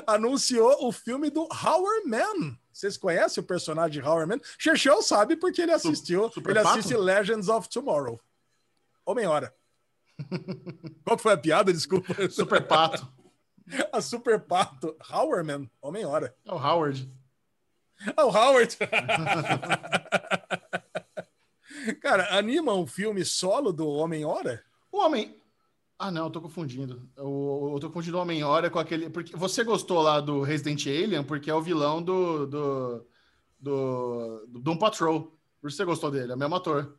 Anunciou 0.07 0.87
o 0.87 0.93
filme 0.93 1.31
do 1.31 1.49
Howard 1.65 2.07
Man. 2.07 2.57
Vocês 2.73 2.97
conhecem 2.97 3.43
o 3.43 3.47
personagem 3.47 4.01
de 4.01 4.07
Howard 4.07 4.29
Man? 4.29 4.41
Chechel 4.59 5.03
sabe 5.03 5.37
porque 5.37 5.63
ele 5.63 5.73
assistiu. 5.73 6.31
Super 6.31 6.51
ele 6.51 6.63
Pato? 6.63 6.79
assiste 6.79 6.97
Legends 6.97 7.49
of 7.49 7.69
Tomorrow. 7.69 8.21
Homem-Hora. 9.05 9.55
Qual 11.05 11.17
que 11.17 11.23
foi 11.23 11.33
a 11.33 11.39
piada? 11.39 11.73
Desculpa. 11.73 12.15
Super 12.31 12.67
Pato. 12.67 13.11
A 13.93 14.01
Super 14.01 14.41
Pato. 14.41 14.97
Howard 15.11 15.47
Man. 15.47 15.69
Homem-Hora. 15.81 16.35
É 16.45 16.53
o 16.53 16.57
Howard. 16.57 17.11
Ah, 18.17 18.25
o 18.25 18.31
Howard. 18.31 18.77
Cara, 22.01 22.37
anima 22.37 22.75
um 22.75 22.87
filme 22.87 23.25
solo 23.25 23.73
do 23.73 23.89
Homem-Hora? 23.89 24.63
O 24.91 24.99
Homem. 24.99 25.37
Ah, 25.99 26.11
não, 26.11 26.25
eu 26.27 26.31
tô 26.31 26.41
confundindo. 26.41 27.09
Eu, 27.17 27.71
eu 27.75 27.81
tô 27.81 27.89
confundindo 27.89 28.19
o 28.19 28.21
Homem-Hora 28.21 28.69
com 28.71 28.79
aquele. 28.79 29.09
Porque 29.09 29.37
você 29.37 29.63
gostou 29.65 30.03
lá 30.03 30.21
do 30.21 30.43
Resident 30.43 30.87
Alien, 30.87 31.23
porque 31.23 31.51
é 31.51 31.55
o 31.55 31.63
vilão 31.63 32.03
do. 32.03 32.47
do. 32.47 33.07
do. 33.59 34.47
do 34.49 34.61
Doom 34.61 34.77
Patrol. 34.77 35.33
Por 35.61 35.69
isso 35.69 35.77
você 35.77 35.85
gostou 35.85 36.11
dele, 36.11 36.33
é 36.33 36.35
o 36.35 36.39
mesmo 36.39 36.57
ator. 36.57 36.97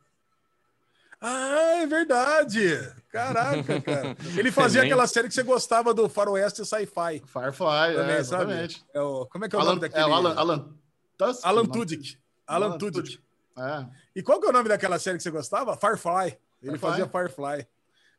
Ah, 1.19 1.81
é 1.81 1.85
verdade. 1.85 2.79
Caraca, 3.09 3.81
cara. 3.81 4.15
Ele 4.37 4.51
fazia 4.51 4.83
aquela 4.83 5.07
série 5.07 5.27
que 5.29 5.33
você 5.33 5.43
gostava 5.43 5.93
do 5.93 6.09
Faroeste 6.09 6.65
Sci-Fi. 6.65 7.23
Firefly, 7.25 7.95
Também, 7.95 8.15
é, 8.15 8.19
exatamente. 8.19 8.85
É 8.93 9.01
o, 9.01 9.25
como 9.27 9.45
é 9.45 9.49
que 9.49 9.55
é 9.55 9.57
o 9.57 9.61
Alan, 9.61 9.69
nome 9.69 9.81
daquele? 9.81 10.01
é 10.01 10.05
o 10.05 10.13
Alan, 10.13 10.33
Alan 10.35 10.82
Tusk? 11.27 11.45
Alan. 11.45 11.65
Tudyk. 11.65 12.17
Alan 12.47 12.65
Alan 12.67 12.77
Tudyk. 12.77 13.19
É. 13.57 13.85
E 14.15 14.23
qual 14.23 14.39
que 14.39 14.47
é 14.47 14.49
o 14.49 14.53
nome 14.53 14.69
daquela 14.69 14.97
série 14.99 15.17
que 15.17 15.23
você 15.23 15.31
gostava? 15.31 15.77
Firefly. 15.77 16.37
Ele 16.61 16.77
Firefly. 16.77 16.79
fazia 16.79 17.07
Firefly. 17.07 17.67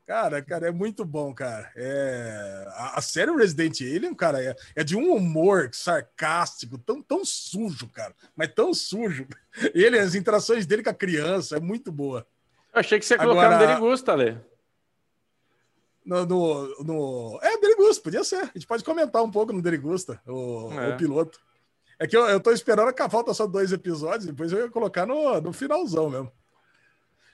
Cara, 0.06 0.42
cara, 0.42 0.68
é 0.68 0.70
muito 0.70 1.02
bom, 1.02 1.32
cara. 1.34 1.72
É... 1.74 2.66
A, 2.72 2.98
a 2.98 3.00
série 3.00 3.34
Resident 3.34 3.80
Alien, 3.80 4.14
cara, 4.14 4.42
é, 4.42 4.54
é 4.76 4.84
de 4.84 4.94
um 4.94 5.14
humor 5.14 5.70
sarcástico, 5.72 6.76
tão, 6.76 7.00
tão 7.00 7.24
sujo, 7.24 7.88
cara. 7.88 8.14
Mas 8.36 8.52
tão 8.54 8.74
sujo. 8.74 9.26
Ele, 9.74 9.98
as 9.98 10.14
interações 10.14 10.66
dele 10.66 10.82
com 10.82 10.90
a 10.90 10.94
criança, 10.94 11.56
é 11.56 11.60
muito 11.60 11.90
boa. 11.90 12.26
Eu 12.74 12.80
achei 12.80 12.98
que 12.98 13.06
você 13.06 13.14
ia 13.14 13.18
colocar 13.18 13.46
Agora- 13.46 13.58
no 13.58 13.66
Derigusta, 13.66 14.14
Lê. 14.14 14.36
No, 16.04 16.26
no, 16.26 16.84
no... 16.84 17.38
É, 17.42 17.58
Derigusta, 17.58 18.02
podia 18.02 18.22
ser. 18.22 18.42
A 18.42 18.50
gente 18.54 18.66
pode 18.66 18.84
comentar 18.84 19.22
um 19.22 19.30
pouco 19.30 19.54
no 19.54 19.62
Derigusta, 19.62 20.20
o, 20.26 20.70
É. 20.72 20.94
o 20.94 20.96
piloto. 20.98 21.40
É 22.04 22.06
que 22.06 22.14
eu, 22.14 22.26
eu 22.26 22.38
tô 22.38 22.50
esperando 22.52 22.92
que 22.92 23.08
falta 23.08 23.32
só 23.32 23.46
dois 23.46 23.72
episódios, 23.72 24.26
depois 24.26 24.52
eu 24.52 24.58
ia 24.58 24.70
colocar 24.70 25.06
no, 25.06 25.40
no 25.40 25.54
finalzão 25.54 26.10
mesmo. 26.10 26.30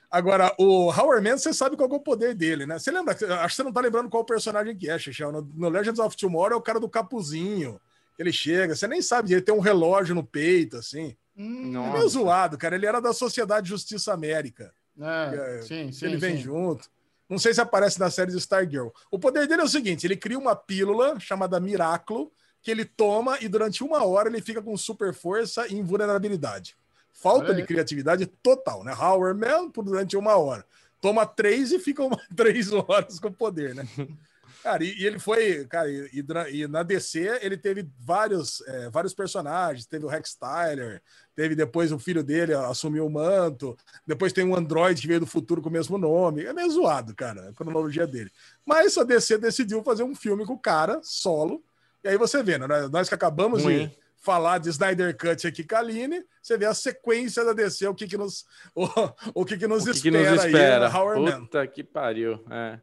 Agora, 0.09 0.55
o 0.59 0.93
Howard 0.93 1.29
Man, 1.29 1.37
você 1.37 1.53
sabe 1.53 1.77
qual 1.77 1.91
é 1.91 1.95
o 1.95 1.99
poder 1.99 2.35
dele, 2.37 2.67
né? 2.67 2.79
Você 2.79 2.93
lembra? 2.93 3.13
Acho 3.13 3.49
que 3.49 3.55
você 3.57 3.63
não 3.65 3.73
tá 3.73 3.81
lembrando 3.81 4.09
qual 4.09 4.25
personagem 4.25 4.77
que 4.77 4.89
é, 4.89 4.97
Xixão. 4.97 5.33
No, 5.33 5.43
no 5.55 5.69
Legends 5.69 5.99
of 5.99 6.17
Tomorrow 6.17 6.53
é 6.53 6.57
o 6.57 6.63
cara 6.63 6.79
do 6.79 6.89
capuzinho. 6.89 7.81
Ele 8.17 8.33
chega, 8.33 8.77
você 8.77 8.87
nem 8.87 9.03
sabe, 9.03 9.33
ele 9.33 9.41
tem 9.43 9.53
um 9.55 9.59
relógio 9.61 10.15
no 10.15 10.23
peito, 10.23 10.77
assim. 10.77 11.17
Hum, 11.37 11.71
É 11.75 11.81
meio 11.81 11.93
Nossa. 11.95 12.09
zoado, 12.09 12.57
cara. 12.57 12.77
Ele 12.77 12.87
era 12.87 13.01
da 13.01 13.13
Sociedade 13.13 13.69
Justiça 13.69 14.13
América 14.13 14.73
é, 15.01 15.59
É, 15.59 15.63
sim, 15.63 15.91
sim. 15.91 16.07
ele 16.07 16.17
vem 16.17 16.37
sim. 16.37 16.43
junto. 16.43 16.89
Não 17.29 17.39
sei 17.39 17.53
se 17.55 17.61
aparece 17.61 17.99
na 17.99 18.09
série 18.09 18.31
de 18.31 18.37
Stargirl. 18.39 18.89
O 19.11 19.19
poder 19.19 19.49
dele 19.49 19.63
é 19.63 19.65
o 19.65 19.69
seguinte: 19.69 20.07
ele 20.07 20.17
cria 20.17 20.39
uma 20.39 20.55
pílula 20.55 21.19
chamada 21.19 21.59
Miraculo, 21.59 22.31
que 22.63 22.71
ele 22.71 22.85
toma 22.85 23.39
e 23.41 23.49
durante 23.49 23.83
uma 23.83 24.05
hora 24.05 24.29
ele 24.29 24.41
fica 24.41 24.63
com 24.63 24.77
super 24.77 25.15
força 25.15 25.67
e 25.67 25.75
invulnerabilidade. 25.75 26.77
Falta 27.13 27.47
Olha 27.47 27.57
de 27.57 27.65
criatividade 27.65 28.27
total, 28.27 28.85
né? 28.85 28.95
Howard 28.95 29.39
Man 29.39 29.71
por 29.71 29.85
durante 29.85 30.17
uma 30.17 30.37
hora. 30.37 30.65
Toma 31.01 31.27
três 31.27 31.73
e 31.73 31.79
fica 31.79 32.03
uma, 32.03 32.19
três 32.37 32.73
horas 32.73 33.19
com 33.19 33.33
poder, 33.33 33.75
né? 33.75 33.87
Cara, 34.63 34.85
e, 34.85 34.95
e 34.99 35.07
ele 35.07 35.19
foi, 35.19 35.65
cara, 35.65 35.91
e, 35.91 36.23
e 36.53 36.69
na 36.69 36.83
DC 36.83 37.39
ele 37.41 37.57
teve 37.57 37.89
vários, 37.99 38.61
é, 38.67 38.91
vários 38.91 39.15
personagens. 39.15 39.87
Teve 39.87 40.05
o 40.05 40.09
Rex 40.09 40.35
Tyler, 40.35 41.03
teve 41.35 41.55
depois 41.55 41.91
o 41.93 41.99
filho 41.99 42.23
dele 42.23 42.53
assumiu 42.53 43.07
o 43.07 43.11
manto. 43.11 43.75
Depois 44.07 44.35
tem 44.35 44.45
um 44.45 44.55
Android 44.55 45.01
que 45.01 45.07
veio 45.07 45.21
do 45.21 45.27
futuro 45.27 45.63
com 45.63 45.71
o 45.71 45.73
mesmo 45.73 45.97
nome. 45.97 46.45
É 46.45 46.53
meio 46.53 46.71
zoado, 46.71 47.15
cara, 47.15 47.49
a 47.49 47.53
cronologia 47.55 48.07
dele. 48.07 48.31
Mas 48.65 48.99
a 48.99 49.03
DC 49.03 49.39
decidiu 49.39 49.83
fazer 49.83 50.03
um 50.03 50.15
filme 50.15 50.45
com 50.45 50.53
o 50.53 50.59
cara, 50.59 51.01
solo. 51.03 51.65
E 52.03 52.09
aí 52.09 52.17
você 52.17 52.43
vê, 52.43 52.59
né? 52.59 52.67
Nós 52.91 53.09
que 53.09 53.15
acabamos 53.15 53.63
de 53.63 53.91
falar 54.17 54.59
de 54.59 54.69
Snyder 54.69 55.17
Cut 55.17 55.47
aqui, 55.47 55.65
Kaline, 55.65 56.25
você 56.43 56.57
vê 56.57 56.67
a 56.67 56.75
sequência 56.75 57.45
da 57.45 57.53
DC, 57.53 57.87
o 57.89 57.95
que 57.95 58.07
que 58.07 58.17
nos, 58.17 58.47
o, 58.75 58.87
o 59.35 59.45
que 59.45 59.57
que 59.57 59.67
nos, 59.67 59.83
O 59.83 59.93
que, 59.93 60.01
que 60.01 60.09
espera, 60.09 60.31
nos 60.31 60.45
espera? 60.45 60.87
aí, 60.89 61.21
né, 61.21 61.31
Man. 61.31 61.41
Puta 61.41 61.67
que 61.67 61.83
pariu. 61.83 62.45
É. 62.51 62.79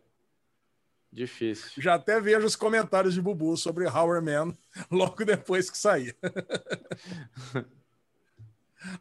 Difícil. 1.12 1.82
Já 1.82 1.96
até 1.96 2.20
vejo 2.20 2.46
os 2.46 2.56
comentários 2.56 3.14
de 3.14 3.22
Bubu 3.22 3.56
sobre 3.56 3.88
Howard 3.88 4.26
Man 4.26 4.56
logo 4.92 5.24
depois 5.24 5.70
que 5.70 5.78
sair. 5.78 6.16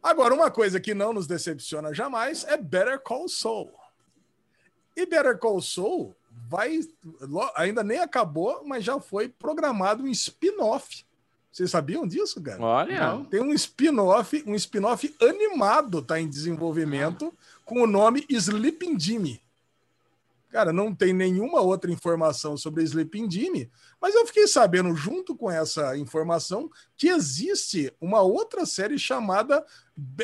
Agora, 0.03 0.35
uma 0.35 0.51
coisa 0.51 0.81
que 0.81 0.95
não 0.95 1.13
nos 1.13 1.27
decepciona 1.27 1.93
jamais 1.93 2.45
é 2.45 2.57
Better 2.57 2.99
Call 3.01 3.29
Saul. 3.29 3.73
E 4.97 5.05
Better 5.05 5.39
Call 5.39 5.61
Saul 5.61 6.17
vai. 6.49 6.81
Ainda 7.57 7.83
nem 7.83 7.99
acabou, 7.99 8.63
mas 8.65 8.85
já 8.85 8.99
foi 9.01 9.29
programado 9.29 10.03
um 10.03 10.09
spin-off. 10.09 11.05
Vocês 11.51 11.71
sabiam 11.71 12.07
disso, 12.07 12.43
cara? 12.43 12.63
Olha, 12.63 12.95
Tem 13.31 13.41
um 13.41 13.53
spin-off, 13.55 14.45
um 14.47 14.55
spin-off 14.55 15.15
animado 15.21 16.03
tá 16.03 16.21
em 16.21 16.29
desenvolvimento 16.29 17.33
com 17.65 17.81
o 17.81 17.87
nome 17.87 18.27
Sleeping 18.29 18.99
Jimmy. 19.01 19.41
Cara, 20.51 20.73
não 20.73 20.95
tem 20.95 21.13
nenhuma 21.13 21.61
outra 21.61 21.91
informação 21.91 22.57
sobre 22.57 22.83
Sleeping 22.83 23.31
Jimmy, 23.31 23.71
mas 24.01 24.15
eu 24.15 24.27
fiquei 24.27 24.47
sabendo 24.47 24.95
junto 24.95 25.35
com 25.35 25.51
essa 25.51 25.97
informação 25.99 26.71
que 26.97 27.09
existe 27.09 27.93
uma 28.01 28.23
outra 28.23 28.65
série 28.65 28.99
chamada 28.99 29.65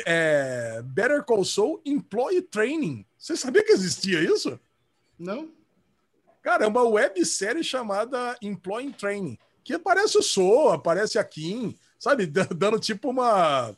é, 0.05 0.81
Better 0.85 1.23
Call 1.23 1.43
Saul 1.43 1.81
Employee 1.85 2.41
Training. 2.41 3.05
Você 3.17 3.35
sabia 3.35 3.63
que 3.63 3.71
existia 3.71 4.21
isso? 4.21 4.59
Não? 5.19 5.51
Cara, 6.43 6.65
é 6.65 6.67
uma 6.67 6.83
websérie 6.83 7.63
chamada 7.63 8.37
Employee 8.41 8.93
Training, 8.93 9.37
que 9.63 9.73
aparece 9.73 10.17
o 10.17 10.21
Sou, 10.21 10.71
aparece 10.71 11.17
a 11.17 11.23
Kim, 11.23 11.75
sabe? 11.97 12.25
Dando 12.53 12.77
tipo 12.77 13.09
uma, 13.09 13.73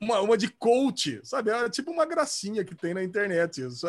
uma, 0.00 0.20
uma 0.20 0.38
de 0.38 0.48
coach, 0.48 1.20
sabe? 1.24 1.50
É 1.50 1.68
tipo 1.68 1.90
uma 1.90 2.06
gracinha 2.06 2.64
que 2.64 2.76
tem 2.76 2.94
na 2.94 3.02
internet, 3.02 3.60
isso. 3.60 3.88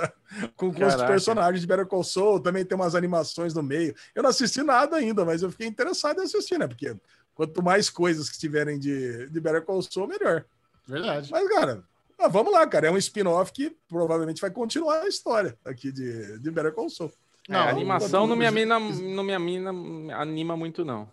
Com, 0.55 0.73
com 0.73 0.85
os 0.85 0.95
personagens 0.95 1.61
de 1.61 1.67
Better 1.67 1.85
Call 1.85 2.03
Saul, 2.03 2.39
também 2.39 2.65
tem 2.65 2.75
umas 2.75 2.95
animações 2.95 3.53
no 3.53 3.61
meio. 3.61 3.95
Eu 4.15 4.23
não 4.23 4.31
assisti 4.31 4.63
nada 4.63 4.97
ainda, 4.97 5.23
mas 5.23 5.43
eu 5.43 5.51
fiquei 5.51 5.67
interessado 5.67 6.19
em 6.19 6.23
assistir, 6.23 6.57
né? 6.57 6.67
Porque 6.67 6.95
quanto 7.35 7.63
mais 7.63 7.87
coisas 7.87 8.29
que 8.31 8.39
tiverem 8.39 8.79
de, 8.79 9.29
de 9.29 9.39
Better 9.39 9.63
Call 9.63 9.83
Saul, 9.83 10.07
melhor. 10.07 10.43
Verdade. 10.87 11.29
Mas, 11.31 11.47
cara, 11.49 11.83
ah, 12.17 12.27
vamos 12.27 12.51
lá, 12.51 12.65
cara. 12.65 12.87
É 12.87 12.91
um 12.91 12.97
spin-off 12.97 13.51
que 13.51 13.77
provavelmente 13.87 14.41
vai 14.41 14.49
continuar 14.49 15.03
a 15.03 15.07
história 15.07 15.55
aqui 15.63 15.91
de, 15.91 16.39
de 16.39 16.49
Better 16.49 16.73
Call 16.73 16.89
Saul. 16.89 17.13
É, 17.47 17.53
Não, 17.53 17.59
a 17.59 17.69
animação 17.69 18.27
não 18.27 18.35
me, 18.35 18.45
amina, 18.45 18.79
não 18.79 19.23
me 19.23 19.33
amina, 19.33 19.71
anima 20.15 20.55
muito, 20.57 20.83
não. 20.83 21.09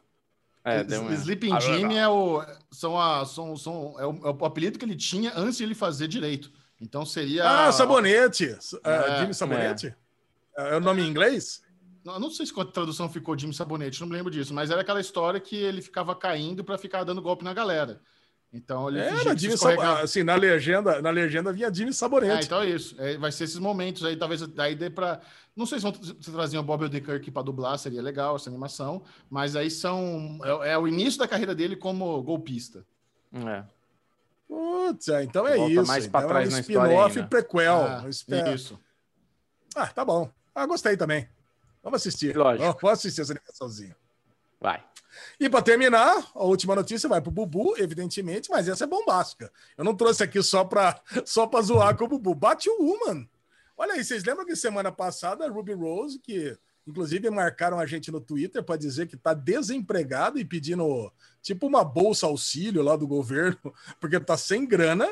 É. 0.64 0.82
Sleeping 1.12 1.60
Jimmy 1.60 1.96
é 1.96 2.08
o, 2.08 2.42
são 2.70 2.98
a, 2.98 3.26
são, 3.26 3.54
são, 3.56 3.94
é, 3.98 4.06
o, 4.06 4.28
é 4.28 4.30
o 4.30 4.44
apelido 4.46 4.78
que 4.78 4.84
ele 4.84 4.96
tinha 4.96 5.32
antes 5.36 5.58
de 5.58 5.64
ele 5.64 5.74
fazer 5.74 6.08
direito. 6.08 6.50
Então 6.80 7.04
seria. 7.04 7.66
Ah, 7.66 7.72
Sabonete. 7.72 8.56
Ah, 8.82 8.90
É, 8.90 9.20
Jimmy 9.20 9.34
Sabonete? 9.34 9.94
É. 10.56 10.76
o 10.76 10.80
nome 10.80 11.02
em 11.02 11.08
inglês? 11.08 11.62
Não, 12.04 12.18
não 12.18 12.30
sei 12.30 12.46
se 12.46 12.52
a 12.58 12.64
tradução 12.64 13.08
ficou 13.08 13.38
Jimmy 13.38 13.54
Sabonete, 13.54 14.00
não 14.00 14.08
me 14.08 14.14
lembro 14.14 14.30
disso, 14.30 14.52
mas 14.52 14.70
era 14.70 14.80
aquela 14.80 15.00
história 15.00 15.40
que 15.40 15.56
ele 15.56 15.80
ficava 15.80 16.14
caindo 16.14 16.62
para 16.64 16.78
ficar 16.78 17.04
dando 17.04 17.22
golpe 17.22 17.44
na 17.44 17.54
galera. 17.54 18.00
Então 18.54 18.88
ele 18.88 19.00
Era 19.00 19.36
Jimmy. 19.36 19.54
Assim, 20.00 20.22
na 20.22 20.36
legenda, 20.36 21.02
na 21.02 21.10
legenda 21.10 21.52
vinha 21.52 21.74
Jimmy 21.74 21.90
É, 21.90 21.92
Sabonete. 21.92 22.46
então 22.46 22.62
é 22.62 22.70
isso. 22.70 22.94
É, 23.00 23.18
vai 23.18 23.32
ser 23.32 23.44
esses 23.44 23.58
momentos 23.58 24.04
aí, 24.04 24.16
talvez 24.16 24.46
daí 24.46 24.76
dê 24.76 24.88
pra. 24.88 25.20
Não 25.56 25.66
sei 25.66 25.78
se 25.78 25.82
vão 25.82 25.92
se 25.92 26.30
trazer 26.30 26.56
o 26.56 26.62
Bob 26.62 26.84
Odenkirk 26.84 27.30
para 27.32 27.42
dublar, 27.42 27.76
seria 27.78 28.00
legal 28.00 28.36
essa 28.36 28.48
animação, 28.48 29.02
mas 29.28 29.56
aí 29.56 29.68
são. 29.70 30.38
É, 30.62 30.70
é 30.72 30.78
o 30.78 30.86
início 30.86 31.18
da 31.18 31.26
carreira 31.26 31.52
dele 31.52 31.74
como 31.74 32.22
golpista. 32.22 32.86
É. 33.32 33.64
Putz, 34.46 35.08
é, 35.08 35.24
então 35.24 35.48
é 35.48 35.56
Volta 35.56 35.72
isso. 35.72 35.86
mais 35.86 36.04
então 36.06 36.28
trás 36.28 36.46
é 36.46 36.48
um 36.48 36.52
na 36.52 36.60
história 36.60 36.92
spin-off 36.92 37.22
prequel. 37.28 37.74
Ah, 37.82 38.04
Um 38.04 38.54
isso. 38.54 38.78
Ah, 39.74 39.88
tá 39.88 40.04
bom. 40.04 40.30
Ah, 40.54 40.64
gostei 40.64 40.96
também. 40.96 41.28
Vamos 41.82 42.00
assistir. 42.00 42.36
Lógico. 42.36 42.78
Vamos 42.80 42.98
assistir 43.00 43.20
essa 43.22 43.32
animaçãozinha. 43.32 43.96
Vai. 44.64 44.82
E 45.38 45.46
para 45.46 45.60
terminar, 45.60 46.26
a 46.34 46.42
última 46.42 46.74
notícia 46.74 47.06
vai 47.06 47.20
para 47.20 47.28
o 47.28 47.32
Bubu, 47.32 47.74
evidentemente, 47.76 48.48
mas 48.48 48.66
essa 48.66 48.84
é 48.84 48.86
bombástica. 48.86 49.52
Eu 49.76 49.84
não 49.84 49.94
trouxe 49.94 50.22
aqui 50.22 50.42
só 50.42 50.64
para 50.64 50.98
só 51.26 51.46
pra 51.46 51.60
zoar 51.60 51.94
com 51.98 52.06
o 52.06 52.08
Bubu. 52.08 52.34
Batwoman. 52.34 53.28
Olha 53.76 53.92
aí, 53.92 54.02
vocês 54.02 54.24
lembram 54.24 54.46
que 54.46 54.56
semana 54.56 54.90
passada 54.90 55.44
a 55.44 55.50
Ruby 55.50 55.74
Rose, 55.74 56.18
que 56.18 56.56
inclusive 56.86 57.28
marcaram 57.28 57.78
a 57.78 57.84
gente 57.84 58.10
no 58.10 58.22
Twitter 58.22 58.62
para 58.62 58.78
dizer 58.78 59.06
que 59.06 59.16
está 59.16 59.34
desempregada 59.34 60.40
e 60.40 60.46
pedindo 60.46 61.12
tipo 61.42 61.66
uma 61.66 61.84
bolsa 61.84 62.24
auxílio 62.24 62.82
lá 62.82 62.96
do 62.96 63.06
governo, 63.06 63.58
porque 64.00 64.16
está 64.16 64.34
sem 64.38 64.66
grana. 64.66 65.06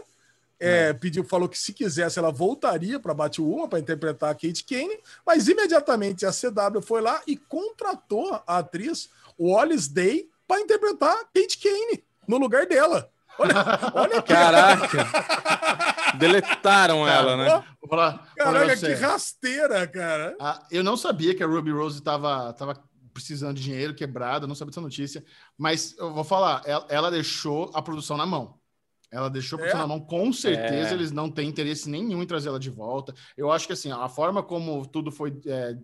É, 0.64 0.92
pediu, 0.92 1.24
falou 1.24 1.48
que 1.48 1.58
se 1.58 1.72
quisesse 1.72 2.20
ela 2.20 2.30
voltaria 2.30 3.00
para 3.00 3.12
Batwoman 3.12 3.68
para 3.68 3.80
interpretar 3.80 4.30
a 4.30 4.34
Kate 4.34 4.62
Kane, 4.62 4.96
mas 5.26 5.48
imediatamente 5.48 6.24
a 6.24 6.30
CW 6.30 6.80
foi 6.80 7.00
lá 7.00 7.20
e 7.26 7.36
contratou 7.36 8.40
a 8.46 8.58
atriz 8.58 9.10
Wallace 9.50 9.92
Day 9.92 10.26
para 10.46 10.60
interpretar 10.60 11.16
Kate 11.34 11.58
Kane 11.58 12.04
no 12.28 12.38
lugar 12.38 12.66
dela. 12.66 13.10
Olha, 13.38 13.54
olha 13.94 14.22
Caraca! 14.22 15.06
Deletaram 16.18 17.08
ela, 17.08 17.36
né? 17.36 17.64
Vou 17.80 17.88
falar, 17.88 18.12
falar 18.12 18.26
pra 18.36 18.66
caraca, 18.66 18.76
que 18.86 18.92
rasteira, 18.94 19.86
cara. 19.88 20.36
Ah, 20.38 20.66
eu 20.70 20.84
não 20.84 20.96
sabia 20.96 21.34
que 21.34 21.42
a 21.42 21.46
Ruby 21.46 21.70
Rose 21.70 21.98
estava 21.98 22.52
tava 22.52 22.82
precisando 23.12 23.56
de 23.56 23.62
dinheiro, 23.62 23.94
quebrada, 23.94 24.46
não 24.46 24.54
sabia 24.54 24.70
dessa 24.70 24.80
notícia, 24.80 25.24
mas 25.58 25.94
eu 25.98 26.12
vou 26.14 26.24
falar, 26.24 26.62
ela, 26.64 26.86
ela 26.88 27.10
deixou 27.10 27.70
a 27.74 27.82
produção 27.82 28.16
na 28.16 28.24
mão. 28.26 28.58
Ela 29.10 29.28
deixou 29.28 29.56
a 29.56 29.60
produção 29.60 29.80
É? 29.80 29.82
na 29.82 29.88
mão, 29.88 30.00
com 30.00 30.32
certeza 30.32 30.90
É. 30.90 30.94
eles 30.94 31.12
não 31.12 31.30
têm 31.30 31.48
interesse 31.48 31.88
nenhum 31.90 32.22
em 32.22 32.26
trazer 32.26 32.48
ela 32.48 32.58
de 32.58 32.70
volta. 32.70 33.14
Eu 33.36 33.50
acho 33.50 33.66
que 33.66 33.72
assim, 33.74 33.90
a 33.92 34.08
forma 34.08 34.42
como 34.42 34.86
tudo 34.86 35.10
foi 35.12 35.38
é, 35.46 35.76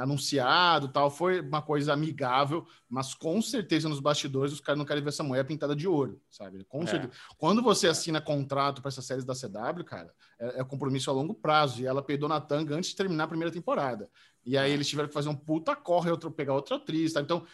anunciado 0.00 0.88
tal, 0.88 1.10
foi 1.10 1.40
uma 1.40 1.60
coisa 1.62 1.92
amigável, 1.92 2.66
mas 2.88 3.14
com 3.14 3.40
certeza 3.42 3.88
nos 3.88 4.00
bastidores 4.00 4.52
os 4.52 4.60
caras 4.60 4.78
não 4.78 4.84
querem 4.84 5.02
ver 5.02 5.10
essa 5.10 5.22
mulher 5.22 5.44
pintada 5.44 5.74
de 5.74 5.86
ouro, 5.88 6.20
sabe? 6.30 6.64
Com 6.64 6.82
É. 6.82 6.86
certeza. 6.86 7.12
Quando 7.36 7.62
você 7.62 7.88
assina 7.88 8.20
contrato 8.20 8.80
para 8.80 8.88
essas 8.88 9.04
séries 9.04 9.24
da 9.24 9.34
CW, 9.34 9.84
cara, 9.84 10.12
é, 10.38 10.60
é 10.60 10.64
compromisso 10.64 11.10
a 11.10 11.12
longo 11.12 11.34
prazo. 11.34 11.82
E 11.82 11.86
ela 11.86 12.02
peidou 12.02 12.28
na 12.28 12.40
tanga 12.40 12.74
antes 12.74 12.90
de 12.90 12.96
terminar 12.96 13.24
a 13.24 13.28
primeira 13.28 13.52
temporada. 13.52 14.08
E 14.44 14.56
aí 14.58 14.72
eles 14.72 14.88
tiveram 14.88 15.08
que 15.08 15.14
fazer 15.14 15.28
um 15.28 15.36
puta 15.36 15.74
corre, 15.76 16.10
outro, 16.10 16.30
pegar 16.30 16.54
outra 16.54 16.76
atriz, 16.76 17.12
tá? 17.12 17.20
Então, 17.20 17.44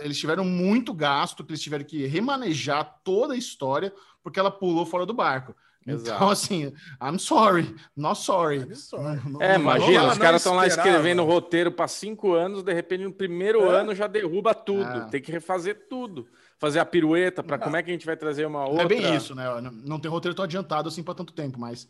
eles 0.00 0.18
tiveram 0.18 0.44
muito 0.44 0.92
gasto, 0.92 1.44
que 1.44 1.50
eles 1.52 1.62
tiveram 1.62 1.84
que 1.84 2.06
remanejar 2.06 3.00
toda 3.04 3.34
a 3.34 3.36
história, 3.36 3.92
porque 4.22 4.38
ela 4.38 4.50
pulou 4.50 4.84
fora 4.84 5.06
do 5.06 5.14
barco. 5.14 5.54
Então, 5.90 6.02
Exato. 6.04 6.24
assim, 6.30 6.72
I'm 7.02 7.18
sorry, 7.18 7.74
not 7.96 8.20
sorry. 8.20 8.58
I'm 8.58 8.74
sorry. 8.74 9.20
Não- 9.28 9.40
É, 9.42 9.54
não 9.54 9.60
imagina, 9.62 10.00
rolar. 10.00 10.12
os 10.12 10.18
não 10.18 10.24
caras 10.24 10.40
estão 10.42 10.54
lá 10.54 10.66
escrevendo 10.66 11.24
roteiro 11.24 11.72
para 11.72 11.88
cinco 11.88 12.34
anos, 12.34 12.62
de 12.62 12.72
repente 12.72 13.04
no 13.04 13.12
primeiro 13.12 13.62
É. 13.70 13.80
ano 13.80 13.94
já 13.94 14.06
derruba 14.06 14.54
tudo. 14.54 14.84
Ah. 14.84 15.08
Tem 15.10 15.20
que 15.22 15.32
refazer 15.32 15.86
tudo. 15.88 16.26
Fazer 16.58 16.80
a 16.80 16.84
pirueta 16.84 17.42
para 17.42 17.56
como 17.58 17.76
é 17.76 17.82
que 17.82 17.90
a 17.90 17.92
gente 17.92 18.04
vai 18.06 18.16
trazer 18.16 18.44
uma 18.46 18.60
Não 18.64 18.68
outra. 18.70 18.84
é 18.84 18.88
bem 18.88 19.14
isso, 19.14 19.34
né? 19.34 19.44
Não, 19.60 19.70
não 19.70 20.00
tem 20.00 20.10
roteiro 20.10 20.34
tão 20.34 20.44
adiantado 20.44 20.88
assim 20.88 21.02
para 21.02 21.14
tanto 21.14 21.32
tempo, 21.32 21.58
mas 21.58 21.88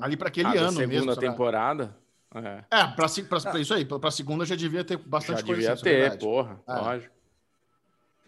ali 0.00 0.16
para 0.16 0.28
aquele 0.28 0.46
Ah, 0.48 0.52
ano 0.60 0.70
segunda 0.72 0.86
mesmo. 0.86 1.10
lá. 1.10 1.16
temporada. 1.16 1.96
É, 2.34 2.64
É, 2.70 2.86
para 2.88 3.06
isso 3.60 3.72
aí, 3.74 3.84
para 3.84 4.08
a 4.08 4.10
segunda 4.10 4.44
já 4.44 4.54
devia 4.54 4.84
ter 4.84 4.96
bastante 4.98 5.40
já 5.40 5.46
coisa. 5.46 5.60
devia 5.60 5.72
assim, 5.72 5.88
é 5.88 6.10
ter, 6.10 6.18
porra. 6.18 6.60
Ah. 6.66 6.80
Lógico. 6.80 7.15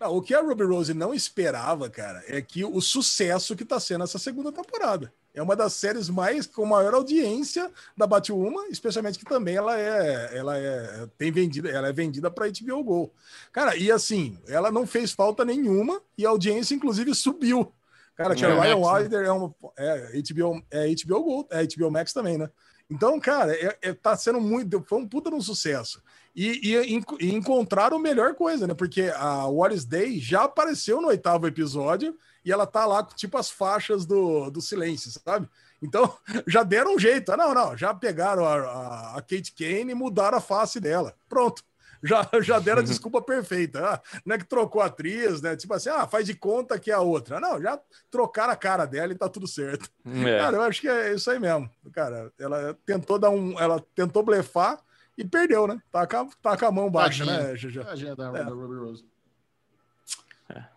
Não, 0.01 0.16
o 0.16 0.23
que 0.23 0.35
a 0.35 0.41
Ruby 0.41 0.65
Rose 0.65 0.95
não 0.95 1.12
esperava, 1.12 1.91
cara, 1.91 2.23
é 2.29 2.41
que 2.41 2.65
o 2.65 2.81
sucesso 2.81 3.57
que 3.57 3.65
tá 3.65 3.81
sendo 3.81 4.05
essa 4.05 4.19
segunda 4.19 4.53
temporada. 4.53 5.12
É 5.35 5.43
uma 5.43 5.55
das 5.55 5.73
séries 5.75 6.09
mais 6.09 6.47
com 6.47 6.65
maior 6.65 6.95
audiência 6.95 7.70
da 7.97 8.07
Batwoman, 8.07 8.66
especialmente 8.70 9.19
que 9.19 9.25
também 9.25 9.57
ela 9.57 9.79
é, 9.79 10.37
ela 10.37 10.59
é 10.59 11.07
tem 11.16 11.31
vendida, 11.31 11.69
ela 11.69 11.89
é 11.89 11.93
vendida 11.93 12.31
para 12.31 12.49
HBO 12.49 12.83
Go. 12.83 13.12
Cara, 13.53 13.77
e 13.77 13.91
assim, 13.91 14.39
ela 14.49 14.70
não 14.70 14.87
fez 14.87 15.12
falta 15.12 15.45
nenhuma 15.45 16.01
e 16.16 16.27
a 16.27 16.31
audiência 16.31 16.75
inclusive 16.75 17.15
subiu. 17.15 17.73
Cara, 18.16 18.35
que 18.35 18.45
a 18.45 18.49
HBO 18.49 18.61
Ryan? 18.61 18.77
Wilder 18.77 19.27
é 19.27 19.33
uma 19.33 19.55
é 19.77 20.20
HBO, 20.23 20.62
é 20.73 20.87
HBO 20.89 21.23
Go, 21.23 21.49
é 21.51 21.65
HBO 21.65 21.91
Max 21.91 22.12
também, 22.12 22.37
né? 22.37 22.51
Então, 22.90 23.20
cara, 23.20 23.55
é, 23.55 23.78
é- 23.82 23.93
tá 23.93 24.16
sendo 24.16 24.40
muito. 24.40 24.82
Foi 24.89 24.98
um 24.98 25.06
puta 25.09 25.31
no 25.31 25.43
sucesso. 25.43 26.02
E, 26.35 26.73
e, 26.74 27.01
e 27.20 27.35
encontraram 27.35 27.97
a 27.97 28.01
melhor 28.01 28.35
coisa, 28.35 28.66
né? 28.66 28.74
Porque 28.74 29.12
a 29.15 29.47
Wallace 29.47 29.86
Day 29.86 30.19
já 30.19 30.44
apareceu 30.44 31.01
no 31.01 31.09
oitavo 31.09 31.47
episódio 31.47 32.16
e 32.44 32.52
ela 32.52 32.66
tá 32.66 32.86
lá 32.86 33.02
com 33.02 33.15
tipo 33.15 33.36
as 33.36 33.51
faixas 33.51 34.06
do, 34.06 34.48
do 34.51 34.60
silêncio, 34.60 35.10
sabe? 35.10 35.48
Então, 35.82 36.16
já 36.47 36.62
deram 36.62 36.94
um 36.94 36.98
jeito. 36.98 37.31
Ah, 37.32 37.36
não, 37.36 37.52
não, 37.52 37.77
já 37.77 37.93
pegaram 37.93 38.44
a, 38.44 38.55
a, 38.55 39.16
a 39.19 39.23
Kate 39.23 39.52
Kane 39.52 39.90
e 39.93 39.94
mudaram 39.94 40.39
a 40.39 40.40
face 40.40 40.81
dela. 40.81 41.15
Pronto. 41.28 41.62
Já, 42.03 42.29
já 42.41 42.59
deram 42.59 42.81
a 42.81 42.85
desculpa 42.85 43.20
perfeita. 43.20 43.85
Ah, 43.85 44.01
não 44.25 44.35
é 44.37 44.39
que 44.39 44.45
trocou 44.45 44.81
a 44.81 44.87
atriz, 44.87 45.41
né? 45.43 45.57
Tipo 45.57 45.75
assim, 45.75 45.89
ah, 45.89 46.07
faz 46.07 46.27
de 46.27 46.35
conta 46.35 46.79
que 46.79 46.91
é 46.91 46.95
a 46.95 47.01
outra. 47.01 47.41
Não, 47.41 47.61
já 47.61 47.79
trocaram 48.11 48.53
a 48.53 48.57
cara 48.57 48.85
dela 48.87 49.12
e 49.12 49.16
tá 49.16 49.29
tudo 49.29 49.47
certo. 49.47 49.91
É. 50.07 50.39
Cara, 50.39 50.57
eu 50.57 50.62
acho 50.62 50.81
que 50.81 50.89
é 50.89 51.12
isso 51.15 51.31
aí 51.31 51.39
mesmo. 51.39 51.69
Cara, 51.93 52.33
ela 52.39 52.77
tentou 52.87 53.19
dar 53.19 53.31
um. 53.31 53.59
Ela 53.59 53.85
tentou 53.95 54.23
blefar 54.23 54.79
e 55.16 55.25
perdeu, 55.25 55.66
né? 55.66 55.81
Tá 55.91 56.07
com 56.07 56.16
a, 56.16 56.29
tá 56.43 56.57
com 56.57 56.66
a 56.66 56.73
mão 56.73 56.91
baixa, 56.91 57.25
Tadinha. 57.25 57.49
né, 57.49 57.57
Juju? 57.57 57.85
Tadinha 57.85 58.15
da, 58.16 58.29
É. 58.29 58.45
da 58.45 58.51
Ruby 58.51 58.77
Rose. 58.77 59.05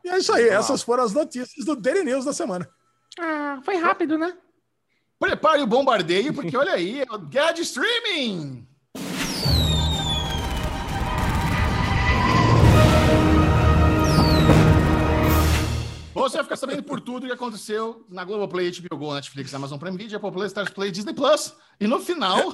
E 0.03 0.09
é 0.09 0.17
isso 0.17 0.33
aí. 0.33 0.49
Essas 0.49 0.81
foram 0.81 1.03
as 1.03 1.13
notícias 1.13 1.65
do 1.65 1.75
Daily 1.75 2.03
News 2.03 2.25
da 2.25 2.33
semana. 2.33 2.67
Ah, 3.19 3.61
foi 3.63 3.77
rápido, 3.77 4.17
né? 4.17 4.35
Prepare 5.19 5.61
o 5.61 5.67
bombardeio, 5.67 6.33
porque 6.33 6.57
olha 6.57 6.73
aí, 6.73 7.01
é 7.01 7.11
o 7.11 7.17
de 7.53 7.61
Streaming! 7.61 8.67
Você 16.13 16.35
vai 16.37 16.43
ficar 16.43 16.55
sabendo 16.57 16.83
por 16.83 16.99
tudo 16.99 17.25
que 17.25 17.31
aconteceu 17.31 18.05
na 18.09 18.23
Globoplay, 18.25 18.69
HBO 18.71 18.97
Go, 18.97 19.13
Netflix, 19.13 19.53
Amazon 19.53 19.79
Prime 19.79 19.97
Video, 19.97 20.17
Apple 20.17 20.31
Play, 20.31 20.47
Stars 20.47 20.69
Play, 20.69 20.91
Disney 20.91 21.13
Plus. 21.13 21.53
E 21.79 21.87
no 21.87 21.99
final, 21.99 22.53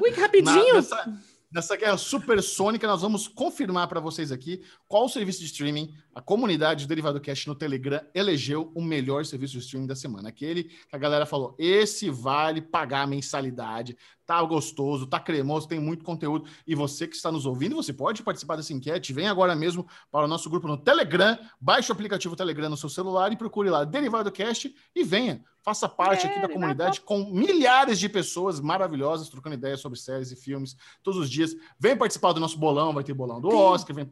Ui, 0.00 0.12
que 0.12 0.20
rapidinho. 0.20 0.54
na- 0.68 0.72
nessa, 0.74 1.12
nessa 1.54 1.76
guerra 1.76 1.96
supersônica, 1.96 2.84
nós 2.84 3.02
vamos 3.02 3.28
confirmar 3.28 3.86
para 3.86 4.00
vocês 4.00 4.32
aqui 4.32 4.60
qual 4.88 5.08
serviço 5.08 5.38
de 5.38 5.46
streaming 5.46 5.94
a 6.12 6.20
comunidade 6.20 6.84
do 6.84 6.88
Derivado 6.88 7.20
Cash 7.20 7.46
no 7.46 7.54
Telegram 7.54 8.00
elegeu 8.12 8.72
o 8.74 8.82
melhor 8.82 9.24
serviço 9.24 9.52
de 9.52 9.60
streaming 9.60 9.86
da 9.86 9.94
semana. 9.94 10.30
Aquele 10.30 10.64
que 10.64 10.96
a 10.96 10.98
galera 10.98 11.24
falou: 11.24 11.54
esse 11.56 12.10
vale 12.10 12.60
pagar 12.60 13.02
a 13.02 13.06
mensalidade, 13.06 13.96
tá 14.26 14.42
gostoso, 14.42 15.06
tá 15.06 15.20
cremoso, 15.20 15.68
tem 15.68 15.78
muito 15.78 16.02
conteúdo. 16.02 16.44
E 16.66 16.74
você 16.74 17.06
que 17.06 17.14
está 17.14 17.30
nos 17.30 17.46
ouvindo, 17.46 17.76
você 17.76 17.92
pode 17.92 18.24
participar 18.24 18.56
dessa 18.56 18.72
enquete. 18.72 19.12
Vem 19.12 19.28
agora 19.28 19.54
mesmo 19.54 19.86
para 20.10 20.24
o 20.24 20.28
nosso 20.28 20.50
grupo 20.50 20.66
no 20.66 20.76
Telegram, 20.76 21.38
baixe 21.60 21.88
o 21.88 21.94
aplicativo 21.94 22.34
Telegram 22.34 22.68
no 22.68 22.76
seu 22.76 22.88
celular 22.88 23.32
e 23.32 23.36
procure 23.36 23.70
lá 23.70 23.84
Derivado 23.84 24.32
Cast 24.32 24.74
e 24.92 25.04
venha. 25.04 25.44
Faça 25.64 25.88
parte 25.88 26.26
aqui 26.26 26.38
da 26.40 26.48
comunidade 26.48 27.00
com 27.00 27.24
milhares 27.24 27.98
de 27.98 28.06
pessoas 28.06 28.60
maravilhosas 28.60 29.30
trocando 29.30 29.54
ideias 29.54 29.80
sobre 29.80 29.98
séries 29.98 30.30
e 30.30 30.36
filmes 30.36 30.76
todos 31.02 31.18
os 31.18 31.30
dias. 31.30 31.56
Vem 31.80 31.96
participar 31.96 32.32
do 32.34 32.38
nosso 32.40 32.58
bolão, 32.58 32.92
vai 32.92 33.02
ter 33.02 33.14
bolão 33.14 33.40
do 33.40 33.48
Oscar, 33.48 33.96
vem- 33.96 34.10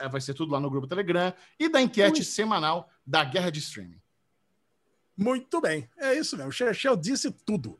é, 0.00 0.08
vai 0.08 0.20
ser 0.22 0.32
tudo 0.32 0.50
lá 0.52 0.58
no 0.58 0.70
grupo 0.70 0.86
Telegram 0.86 1.32
e 1.60 1.68
da 1.68 1.80
enquete 1.82 2.24
semanal 2.24 2.88
da 3.06 3.22
Guerra 3.22 3.50
de 3.50 3.58
Streaming. 3.58 4.00
Muito 5.16 5.60
bem, 5.60 5.88
é 5.98 6.14
isso 6.14 6.36
mesmo. 6.36 6.48
O 6.48 6.52
Chechel 6.52 6.96
disse 6.96 7.30
tudo. 7.30 7.78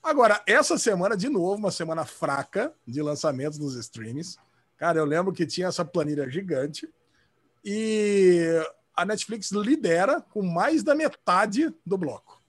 Agora, 0.00 0.40
essa 0.46 0.78
semana, 0.78 1.16
de 1.16 1.28
novo, 1.28 1.56
uma 1.56 1.70
semana 1.70 2.04
fraca 2.04 2.72
de 2.86 3.02
lançamentos 3.02 3.58
nos 3.58 3.74
streams. 3.74 4.36
Cara, 4.76 4.98
eu 4.98 5.04
lembro 5.04 5.32
que 5.32 5.44
tinha 5.46 5.66
essa 5.66 5.84
planilha 5.84 6.28
gigante 6.30 6.88
e 7.64 8.64
a 8.96 9.04
Netflix 9.04 9.50
lidera 9.52 10.20
com 10.20 10.42
mais 10.42 10.82
da 10.82 10.94
metade 10.94 11.72
do 11.84 11.96
bloco. 11.98 12.41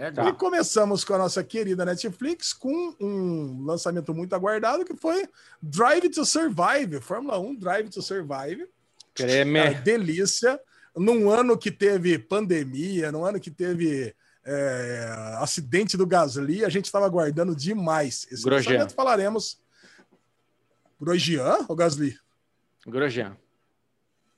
É, 0.00 0.10
Tá. 0.10 0.26
E 0.26 0.32
começamos 0.32 1.04
com 1.04 1.12
a 1.12 1.18
nossa 1.18 1.44
querida 1.44 1.84
Netflix 1.84 2.54
com 2.54 2.96
um 2.98 3.62
lançamento 3.66 4.14
muito 4.14 4.34
aguardado 4.34 4.82
que 4.82 4.96
foi 4.96 5.28
Drive 5.60 6.08
to 6.08 6.24
Survive, 6.24 7.02
Fórmula 7.02 7.38
1 7.38 7.56
Drive 7.56 7.90
to 7.90 8.00
Survive. 8.00 8.66
Creme. 9.14 9.74
delícia. 9.84 10.58
Num 10.96 11.28
ano 11.28 11.56
que 11.56 11.70
teve 11.70 12.18
pandemia, 12.18 13.12
num 13.12 13.26
ano 13.26 13.38
que 13.38 13.50
teve 13.50 14.16
é, 14.42 15.36
acidente 15.38 15.98
do 15.98 16.06
Gasly, 16.06 16.64
a 16.64 16.70
gente 16.70 16.86
estava 16.86 17.04
aguardando 17.04 17.54
demais. 17.54 18.26
Esse 18.30 18.42
Grosjean. 18.42 18.72
lançamento 18.72 18.94
falaremos. 18.94 19.60
Grosjean 20.98 21.58
ou 21.68 21.76
Gasly? 21.76 22.18
Grosjean. 22.86 23.36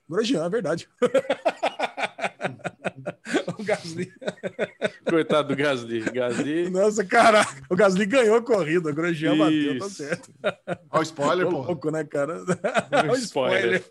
Grosjean, 0.08 0.44
é 0.44 0.50
verdade. 0.50 0.88
o 3.62 3.64
Gasly. 3.64 4.12
Coitado 5.08 5.48
do 5.48 5.56
Gasly. 5.56 6.00
Gasly. 6.00 6.70
Nossa, 6.70 7.04
caraca. 7.04 7.62
O 7.70 7.76
Gasly 7.76 8.06
ganhou 8.06 8.36
a 8.36 8.42
corrida, 8.42 8.90
o 8.90 8.94
Grosjean 8.94 9.36
bateu, 9.38 9.78
tá 9.78 9.86
Isso. 9.86 9.96
certo. 9.96 10.32
Olha 10.90 11.00
o 11.00 11.02
spoiler, 11.02 11.46
pô. 11.46 11.62
louco, 11.62 11.90
né, 11.90 12.04
cara? 12.04 12.42
Um 13.08 13.10
O 13.12 13.16
spoiler. 13.16 13.84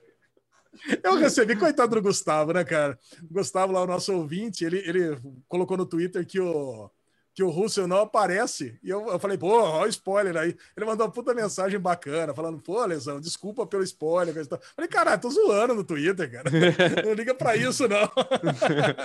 Eu 1.03 1.17
recebi, 1.17 1.55
coitado 1.55 1.95
do 1.95 2.01
Gustavo, 2.01 2.53
né, 2.53 2.63
cara? 2.63 2.97
O 3.29 3.33
Gustavo, 3.33 3.73
lá, 3.73 3.83
o 3.83 3.87
nosso 3.87 4.13
ouvinte, 4.13 4.63
ele, 4.63 4.77
ele 4.79 5.17
colocou 5.47 5.77
no 5.77 5.85
Twitter 5.85 6.25
que 6.25 6.39
o, 6.39 6.89
que 7.33 7.43
o 7.43 7.49
Russell 7.49 7.87
não 7.87 7.99
aparece. 8.01 8.77
E 8.83 8.89
eu, 8.89 9.07
eu 9.07 9.17
falei, 9.19 9.37
pô, 9.37 9.61
olha 9.61 9.85
o 9.85 9.89
spoiler 9.89 10.35
aí. 10.35 10.55
Ele 10.75 10.85
mandou 10.85 11.05
uma 11.05 11.13
puta 11.13 11.33
mensagem 11.33 11.79
bacana, 11.79 12.33
falando, 12.33 12.59
pô, 12.61 12.83
Lesão, 12.85 13.21
desculpa 13.21 13.65
pelo 13.65 13.83
spoiler. 13.83 14.33
coisa 14.33 14.47
e 14.47 14.49
tal. 14.49 14.61
Falei, 14.75 14.89
caralho, 14.89 15.21
tô 15.21 15.29
zoando 15.29 15.73
no 15.73 15.83
Twitter, 15.83 16.29
cara. 16.29 16.49
Não 17.05 17.13
liga 17.13 17.33
pra 17.33 17.55
isso, 17.55 17.87
não. 17.87 18.09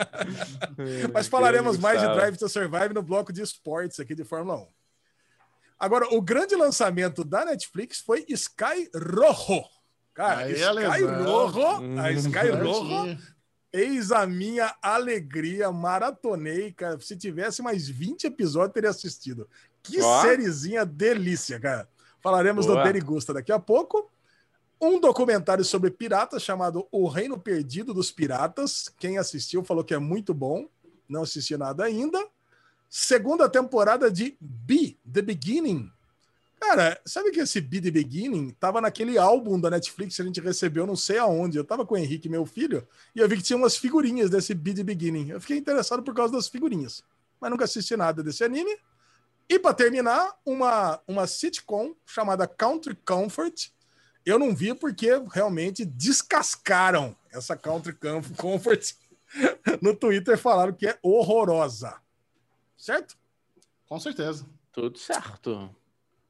Mas 1.13 1.29
falaremos 1.29 1.79
mais 1.79 2.01
de. 2.01 2.07
Drive 2.17 2.37
to 2.39 2.49
Survive 2.49 2.95
no 2.95 3.03
bloco 3.03 3.33
de 3.33 3.43
esportes 3.43 4.01
aqui 4.01 4.15
de 4.15 4.25
Fórmula 4.25 4.59
1. 4.59 4.67
Agora, 5.79 6.07
o 6.15 6.23
grande 6.23 6.55
lançamento 6.57 7.23
da 7.23 7.45
Netflix 7.45 7.99
foi 8.01 8.25
Sky 8.29 8.89
Rojo. 8.95 9.63
Cara, 10.15 10.41
Aí, 10.41 10.53
Sky 10.53 10.65
Alesão. 10.65 11.25
Rojo, 11.25 12.01
a 12.01 12.13
Sky 12.13 12.49
Rojo, 12.49 13.05
Certinho. 13.05 13.36
Eis 13.77 14.11
a 14.11 14.27
minha 14.27 14.75
alegria, 14.81 15.71
maratonei, 15.71 16.73
cara. 16.73 16.99
Se 17.01 17.17
tivesse 17.17 17.63
mais 17.63 17.89
20 17.89 18.27
episódios, 18.27 18.73
teria 18.73 18.91
assistido. 18.91 19.49
Que 19.83 20.01
Ó. 20.01 20.23
sériezinha 20.23 20.85
delícia, 20.85 21.61
cara. 21.61 21.89
Falaremos 22.21 22.67
Boa. 22.67 22.79
do 22.79 22.85
Derigusta 22.85 23.35
daqui 23.35 23.53
a 23.53 23.59
pouco. 23.59 24.11
Um 24.81 24.99
documentário 25.01 25.65
sobre 25.65 25.91
piratas 25.91 26.43
chamado 26.43 26.87
O 26.91 27.07
Reino 27.09 27.39
Perdido 27.39 27.95
dos 27.95 28.11
Piratas. 28.11 28.93
Quem 28.99 29.19
assistiu 29.19 29.63
falou 29.63 29.85
que 29.85 29.95
é 29.95 29.99
muito 29.99 30.35
bom. 30.35 30.69
Não 31.09 31.23
assisti 31.23 31.57
nada 31.57 31.85
ainda. 31.85 32.27
Segunda 32.89 33.49
temporada 33.49 34.11
de 34.11 34.37
Be 34.41 34.99
The 35.11 35.23
Beginning. 35.23 35.91
Cara, 36.69 37.01
sabe 37.07 37.31
que 37.31 37.39
esse 37.39 37.61
Be 37.61 37.81
The 37.81 37.93
Beginning 37.93 38.51
tava 38.51 38.81
naquele 38.81 39.17
álbum 39.17 39.59
da 39.61 39.71
Netflix 39.71 40.17
que 40.17 40.23
a 40.23 40.25
gente 40.25 40.41
recebeu 40.41 40.85
não 40.85 40.97
sei 40.97 41.17
aonde. 41.17 41.57
Eu 41.57 41.65
tava 41.65 41.87
com 41.87 41.95
o 41.95 41.97
Henrique, 41.97 42.29
meu 42.29 42.45
filho, 42.45 42.87
e 43.15 43.21
eu 43.21 43.29
vi 43.29 43.37
que 43.37 43.43
tinha 43.43 43.57
umas 43.57 43.77
figurinhas 43.77 44.31
desse 44.31 44.53
Be 44.53 44.75
The 44.75 44.83
Beginning. 44.83 45.31
Eu 45.31 45.41
fiquei 45.41 45.59
interessado 45.59 46.03
por 46.03 46.13
causa 46.13 46.33
das 46.33 46.49
figurinhas, 46.49 47.05
mas 47.41 47.51
nunca 47.53 47.65
assisti 47.65 47.97
nada 47.97 48.21
desse 48.21 48.43
anime. 48.43 48.77
E 49.49 49.61
para 49.61 49.73
terminar, 49.75 50.37
uma, 50.45 51.01
uma 51.07 51.27
sitcom 51.29 51.95
chamada 52.05 52.49
Country 52.49 52.97
Comfort. 52.97 53.69
Eu 54.25 54.37
não 54.41 54.53
vi 54.53 54.75
porque 54.75 55.11
realmente 55.33 55.85
descascaram 55.85 57.15
essa 57.31 57.57
Country 57.57 57.93
Comf- 57.93 58.35
Comfort 58.37 58.95
no 59.81 59.95
Twitter, 59.95 60.37
falaram 60.37 60.73
que 60.73 60.89
é 60.89 60.99
horrorosa. 61.01 61.97
Certo? 62.77 63.17
Com 63.89 64.01
certeza. 64.01 64.45
Tudo 64.73 64.99
certo. 64.99 65.71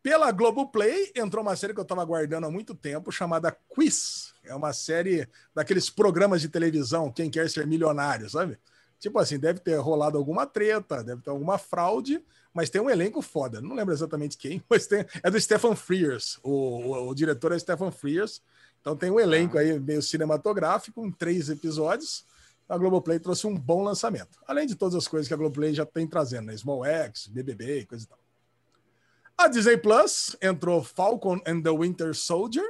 Pela 0.06 0.30
Globoplay 0.30 1.10
entrou 1.16 1.42
uma 1.42 1.56
série 1.56 1.74
que 1.74 1.80
eu 1.80 1.82
estava 1.82 2.00
aguardando 2.00 2.46
há 2.46 2.50
muito 2.50 2.76
tempo, 2.76 3.10
chamada 3.10 3.50
Quiz. 3.68 4.32
É 4.44 4.54
uma 4.54 4.72
série 4.72 5.28
daqueles 5.52 5.90
programas 5.90 6.40
de 6.40 6.48
televisão, 6.48 7.10
quem 7.10 7.28
quer 7.28 7.50
ser 7.50 7.66
milionário, 7.66 8.30
sabe? 8.30 8.56
Tipo 9.00 9.18
assim, 9.18 9.36
deve 9.36 9.58
ter 9.58 9.74
rolado 9.80 10.16
alguma 10.16 10.46
treta, 10.46 11.02
deve 11.02 11.22
ter 11.22 11.30
alguma 11.30 11.58
fraude, 11.58 12.22
mas 12.54 12.70
tem 12.70 12.80
um 12.80 12.88
elenco 12.88 13.20
foda. 13.20 13.60
Não 13.60 13.74
lembro 13.74 13.92
exatamente 13.92 14.38
quem, 14.38 14.62
mas 14.70 14.86
tem, 14.86 15.04
é 15.24 15.28
do 15.28 15.40
Stephen 15.40 15.74
Frears. 15.74 16.38
O, 16.40 16.52
o, 16.52 17.08
o 17.08 17.12
diretor 17.12 17.50
é 17.50 17.58
Stephen 17.58 17.90
Frears. 17.90 18.40
Então 18.80 18.96
tem 18.96 19.10
um 19.10 19.18
elenco 19.18 19.58
aí 19.58 19.76
meio 19.80 20.00
cinematográfico, 20.02 21.04
em 21.04 21.10
três 21.10 21.50
episódios. 21.50 22.24
A 22.68 22.78
Globoplay 22.78 23.18
trouxe 23.18 23.48
um 23.48 23.58
bom 23.58 23.82
lançamento. 23.82 24.38
Além 24.46 24.68
de 24.68 24.76
todas 24.76 24.94
as 24.94 25.08
coisas 25.08 25.26
que 25.26 25.34
a 25.34 25.36
Globoplay 25.36 25.74
já 25.74 25.84
tem 25.84 26.06
trazendo, 26.06 26.46
né? 26.46 26.56
Small 26.56 26.84
X, 26.84 27.26
BBB 27.26 27.80
e 27.80 27.86
coisa 27.86 28.04
e 28.04 28.06
tal. 28.06 28.25
A 29.38 29.48
Disney 29.48 29.76
Plus 29.76 30.34
entrou 30.40 30.82
Falcon 30.82 31.40
and 31.46 31.60
the 31.60 31.70
Winter 31.70 32.14
Soldier, 32.14 32.64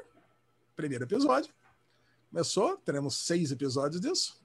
primeiro 0.74 1.04
episódio. 1.04 1.54
Começou, 2.28 2.76
teremos 2.78 3.16
seis 3.16 3.52
episódios 3.52 4.00
disso. 4.00 4.42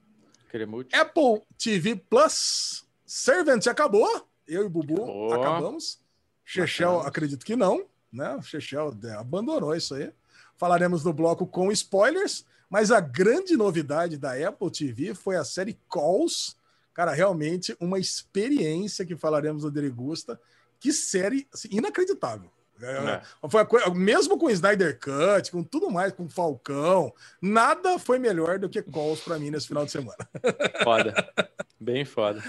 Cremute. 0.48 0.96
Apple 0.96 1.42
TV 1.58 1.96
Plus, 1.96 2.86
Servant 3.08 3.66
acabou. 3.66 4.28
Eu 4.48 4.66
e 4.66 4.70
Bubu 4.70 5.34
acabamos. 5.34 6.00
Chechel, 6.46 7.00
acredito 7.00 7.44
que 7.44 7.56
não, 7.56 7.86
né? 8.14 8.40
Chechel 8.44 8.96
abandonou 9.18 9.76
isso 9.76 9.96
aí. 9.96 10.14
Falaremos 10.56 11.04
no 11.04 11.12
bloco 11.12 11.48
com 11.48 11.72
spoilers, 11.72 12.46
mas 12.70 12.92
a 12.92 13.00
grande 13.00 13.58
novidade 13.58 14.16
da 14.16 14.34
Apple 14.48 14.70
TV 14.70 15.16
foi 15.16 15.38
a 15.38 15.44
série 15.44 15.80
Calls. 15.90 16.56
Cara, 16.94 17.14
realmente 17.14 17.76
uma 17.80 17.98
experiência 17.98 19.06
que 19.06 19.16
falaremos 19.16 19.64
no 19.64 19.72
Derigusta. 19.72 20.40
Que 20.82 20.92
série 20.92 21.48
assim, 21.54 21.70
inacreditável. 21.72 22.52
É, 22.84 23.22
foi 23.48 23.62
a 23.62 23.66
coi- 23.66 23.88
mesmo 23.94 24.40
com 24.40 24.48
o 24.48 24.50
Snyder 24.50 25.00
Cut, 25.00 25.52
com 25.52 25.62
tudo 25.64 25.92
mais, 25.92 26.12
com 26.14 26.26
o 26.26 26.30
Falcão, 26.30 27.14
nada 27.40 28.00
foi 28.00 28.18
melhor 28.18 28.58
do 28.58 28.68
que 28.68 28.82
Calls 28.82 29.22
para 29.22 29.38
mim 29.38 29.52
nesse 29.52 29.68
final 29.68 29.86
de 29.86 29.92
semana. 29.92 30.18
Foda. 30.84 31.14
Bem 31.80 32.04
foda. 32.04 32.44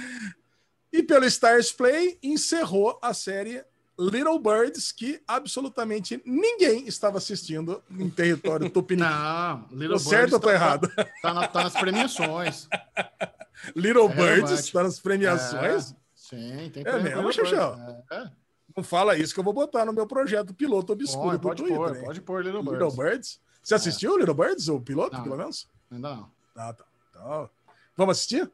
E 0.91 1.03
pelo 1.03 1.27
Stars 1.27 1.71
Play 1.71 2.19
encerrou 2.23 2.99
a 3.03 3.13
série 3.13 3.63
Little 3.99 4.39
Birds, 4.39 4.91
que 4.91 5.21
absolutamente 5.29 6.21
ninguém 6.25 6.87
estava 6.89 7.19
assistindo 7.19 7.83
em 7.91 8.09
território 8.09 8.69
tupiniquim. 8.73 9.07
Não, 9.11 9.67
Little 9.71 9.99
Tô 9.99 9.99
certo 9.99 10.33
ou 10.35 10.41
tô 10.41 10.49
tá- 10.49 10.55
errado? 10.55 10.91
Tá, 11.21 11.35
na- 11.35 11.47
tá 11.47 11.65
nas 11.65 11.75
premiações. 11.75 12.69
Little 13.77 14.07
É 14.11 14.15
Birds 14.15 14.19
relevante. 14.35 14.61
está 14.61 14.83
nas 14.83 14.99
premiações. 14.99 15.93
É, 15.93 16.02
sim, 16.37 16.71
tem 16.71 16.83
É 16.87 16.93
mesmo. 16.99 17.31
É, 17.31 18.05
é. 18.17 18.31
Não 18.77 18.83
fala 18.83 19.17
isso 19.17 19.35
que 19.35 19.41
eu 19.41 19.45
vou 19.45 19.53
botar 19.53 19.85
no 19.85 19.93
meu 19.93 20.07
projeto 20.07 20.55
piloto 20.55 20.93
obscuro 20.95 21.39
Pode, 21.39 21.39
do 21.39 21.43
pode 21.49 21.63
Twitter. 21.63 21.77
pôr, 21.79 21.97
hein? 21.97 22.05
pode 22.05 22.21
pôr 22.23 22.45
Little 22.45 22.63
Birds. 22.63 22.81
Little 22.83 22.97
Birds? 23.05 23.41
Você 23.63 23.75
assistiu 23.75 24.17
Little 24.17 24.35
Birds, 24.35 24.69
o 24.69 24.81
piloto, 24.81 25.17
Não. 25.17 25.23
pelo 25.23 25.37
menos? 25.37 25.69
Ainda 25.91 26.15
não. 26.17 26.31
Ah, 26.57 26.73
tá. 26.73 26.85
Então, 27.11 27.51
vamos 27.97 28.17
assistir? 28.17 28.51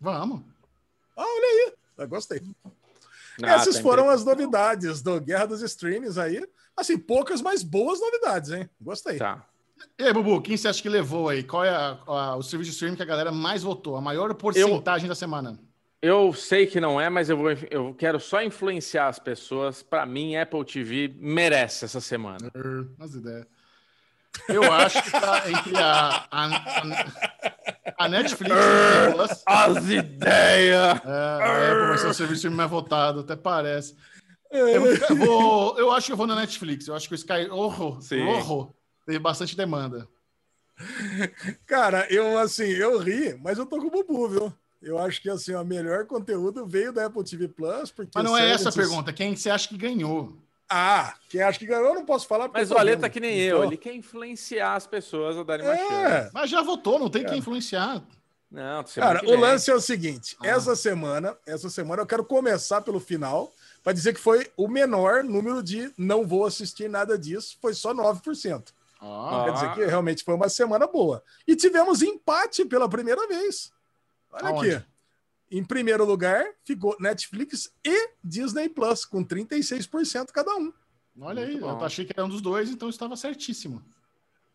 Vamos. 0.00 0.42
Ah, 1.16 1.22
olha 1.24 1.46
aí. 1.46 1.72
Eu 1.98 2.08
gostei. 2.08 2.42
Ah, 3.42 3.52
Essas 3.54 3.76
tá 3.76 3.82
foram 3.82 4.10
as 4.10 4.24
novidades 4.24 5.00
do 5.00 5.20
Guerra 5.20 5.46
dos 5.46 5.62
Streams 5.62 6.18
aí. 6.18 6.44
Assim, 6.76 6.98
poucas, 6.98 7.40
mas 7.40 7.62
boas 7.62 8.00
novidades, 8.00 8.50
hein? 8.50 8.68
Gostei. 8.80 9.16
Tá. 9.18 9.46
E 9.98 10.02
aí, 10.04 10.12
Bubu, 10.12 10.40
quem 10.42 10.56
você 10.56 10.68
acha 10.68 10.82
que 10.82 10.88
levou 10.88 11.28
aí? 11.28 11.42
Qual 11.42 11.64
é 11.64 11.70
a- 11.70 11.98
a- 12.06 12.36
o 12.36 12.42
serviço 12.42 12.70
de 12.70 12.74
streaming 12.74 12.96
que 12.96 13.02
a 13.02 13.06
galera 13.06 13.30
mais 13.32 13.62
votou? 13.62 13.96
A 13.96 14.00
maior 14.00 14.32
porcentagem 14.34 15.08
da 15.08 15.14
semana? 15.14 15.58
Eu 16.02 16.32
sei 16.34 16.66
que 16.66 16.80
não 16.80 17.00
é, 17.00 17.08
mas 17.08 17.30
eu, 17.30 17.36
vou, 17.36 17.52
eu 17.70 17.94
quero 17.94 18.18
só 18.18 18.42
influenciar 18.42 19.06
as 19.06 19.20
pessoas. 19.20 19.84
Pra 19.84 20.04
mim, 20.04 20.34
Apple 20.34 20.64
TV 20.64 21.14
merece 21.16 21.84
essa 21.84 22.00
semana. 22.00 22.50
As 22.98 23.14
ideias. 23.14 23.46
Eu 24.48 24.72
acho 24.72 25.00
que 25.02 25.10
tá 25.12 25.48
entre 25.48 25.76
a, 25.76 26.26
a, 26.30 26.46
a- 27.98 28.08
Netflix 28.08 28.50
e 28.56 29.12
Plus. 29.12 29.42
As 29.46 29.88
ideias! 29.90 31.00
É, 31.04 31.10
a 31.10 31.72
Apple 31.72 31.86
vai 31.88 31.98
ser 31.98 32.06
o 32.08 32.14
serviço 32.14 32.50
mais 32.50 32.70
votado, 32.70 33.20
até 33.20 33.36
parece. 33.36 33.94
Eu, 34.50 34.68
eu 34.68 35.16
vou, 35.16 35.78
eu 35.78 35.92
acho 35.92 36.06
que 36.06 36.12
eu 36.12 36.16
vou 36.16 36.26
na 36.26 36.34
Netflix. 36.34 36.88
Eu 36.88 36.94
acho 36.96 37.06
que 37.08 37.14
o 37.14 37.16
Sky 37.16 37.48
Horror. 37.50 38.00
Horror 38.26 38.72
teve 39.06 39.18
bastante 39.18 39.56
demanda. 39.56 40.08
Cara, 41.66 42.06
eu 42.10 42.38
assim, 42.38 42.64
eu 42.64 42.98
ri, 42.98 43.34
mas 43.40 43.58
eu 43.58 43.66
tô 43.66 43.78
com 43.78 43.86
o 43.86 43.90
Bubu, 43.90 44.28
viu? 44.28 44.54
Eu 44.82 44.98
acho 44.98 45.22
que 45.22 45.30
assim, 45.30 45.54
o 45.54 45.64
melhor 45.64 46.06
conteúdo 46.06 46.66
veio 46.66 46.92
da 46.92 47.06
Apple 47.06 47.22
TV 47.24 47.48
Plus, 47.48 47.90
porque 47.90 48.10
Mas 48.14 48.24
não 48.24 48.36
é 48.36 48.50
essa 48.50 48.68
a 48.68 48.72
pergunta. 48.72 49.12
Quem 49.12 49.36
você 49.36 49.48
acha 49.48 49.68
que 49.68 49.76
ganhou? 49.76 50.36
Ah, 50.68 51.14
quem 51.28 51.42
acha 51.42 51.58
que 51.58 51.66
ganhou, 51.66 51.88
eu 51.88 51.94
não 51.94 52.04
posso 52.04 52.26
falar. 52.26 52.48
porque 52.48 52.60
Mas 52.60 52.70
eu 52.70 52.76
o 52.76 52.80
Ale 52.80 52.96
tá 52.96 53.08
que 53.08 53.20
nem 53.20 53.38
eu, 53.38 53.58
Então, 53.58 53.68
ele 53.68 53.76
quer 53.76 53.94
influenciar 53.94 54.74
as 54.74 54.86
pessoas 54.86 55.36
a 55.36 55.42
darem 55.42 55.66
uma 55.66 55.76
chance. 55.76 55.92
É, 55.94 56.30
Mas 56.32 56.50
já 56.50 56.62
votou, 56.62 56.98
não 56.98 57.10
tem 57.10 57.24
quem 57.24 57.38
influenciar. 57.38 58.02
Não, 58.50 58.84
cara, 58.84 59.20
que 59.20 59.26
o 59.26 59.38
lance 59.38 59.70
é 59.70 59.74
o 59.74 59.80
seguinte: 59.80 60.36
Ah. 60.40 60.46
essa 60.48 60.74
semana, 60.76 61.36
essa 61.46 61.70
semana 61.70 62.02
eu 62.02 62.06
quero 62.06 62.24
começar 62.24 62.80
pelo 62.82 63.00
final 63.00 63.50
para 63.82 63.92
dizer 63.92 64.12
que 64.14 64.20
foi 64.20 64.50
o 64.56 64.68
menor 64.68 65.22
número 65.24 65.62
de 65.62 65.90
não 65.96 66.26
vou 66.26 66.44
assistir 66.46 66.88
nada 66.88 67.18
disso, 67.18 67.56
foi 67.62 67.72
só 67.74 67.92
9%. 67.94 68.72
Ó, 69.00 69.28
Ah. 69.28 69.44
Quer 69.44 69.52
dizer 69.54 69.74
que 69.74 69.84
realmente 69.86 70.22
foi 70.24 70.34
uma 70.34 70.48
semana 70.48 70.86
boa. 70.86 71.22
E 71.46 71.54
tivemos 71.56 72.02
empate 72.02 72.64
pela 72.64 72.88
primeira 72.88 73.26
vez. 73.26 73.72
Olha 74.32 74.48
Aonde? 74.48 74.74
aqui. 74.74 74.86
Em 75.50 75.62
primeiro 75.64 76.04
lugar, 76.04 76.44
ficou 76.64 76.96
Netflix 76.98 77.70
e 77.84 78.10
Disney 78.24 78.68
Plus, 78.70 79.04
com 79.04 79.22
36% 79.24 80.26
cada 80.32 80.54
um. 80.56 80.72
olha 81.20 81.42
aí, 81.42 81.52
Muito 81.52 81.66
eu 81.66 81.76
bom. 81.76 81.84
achei 81.84 82.04
que 82.06 82.12
era 82.16 82.24
um 82.24 82.28
dos 82.28 82.40
dois, 82.40 82.70
então 82.70 82.88
estava 82.88 83.14
certíssimo. 83.16 83.82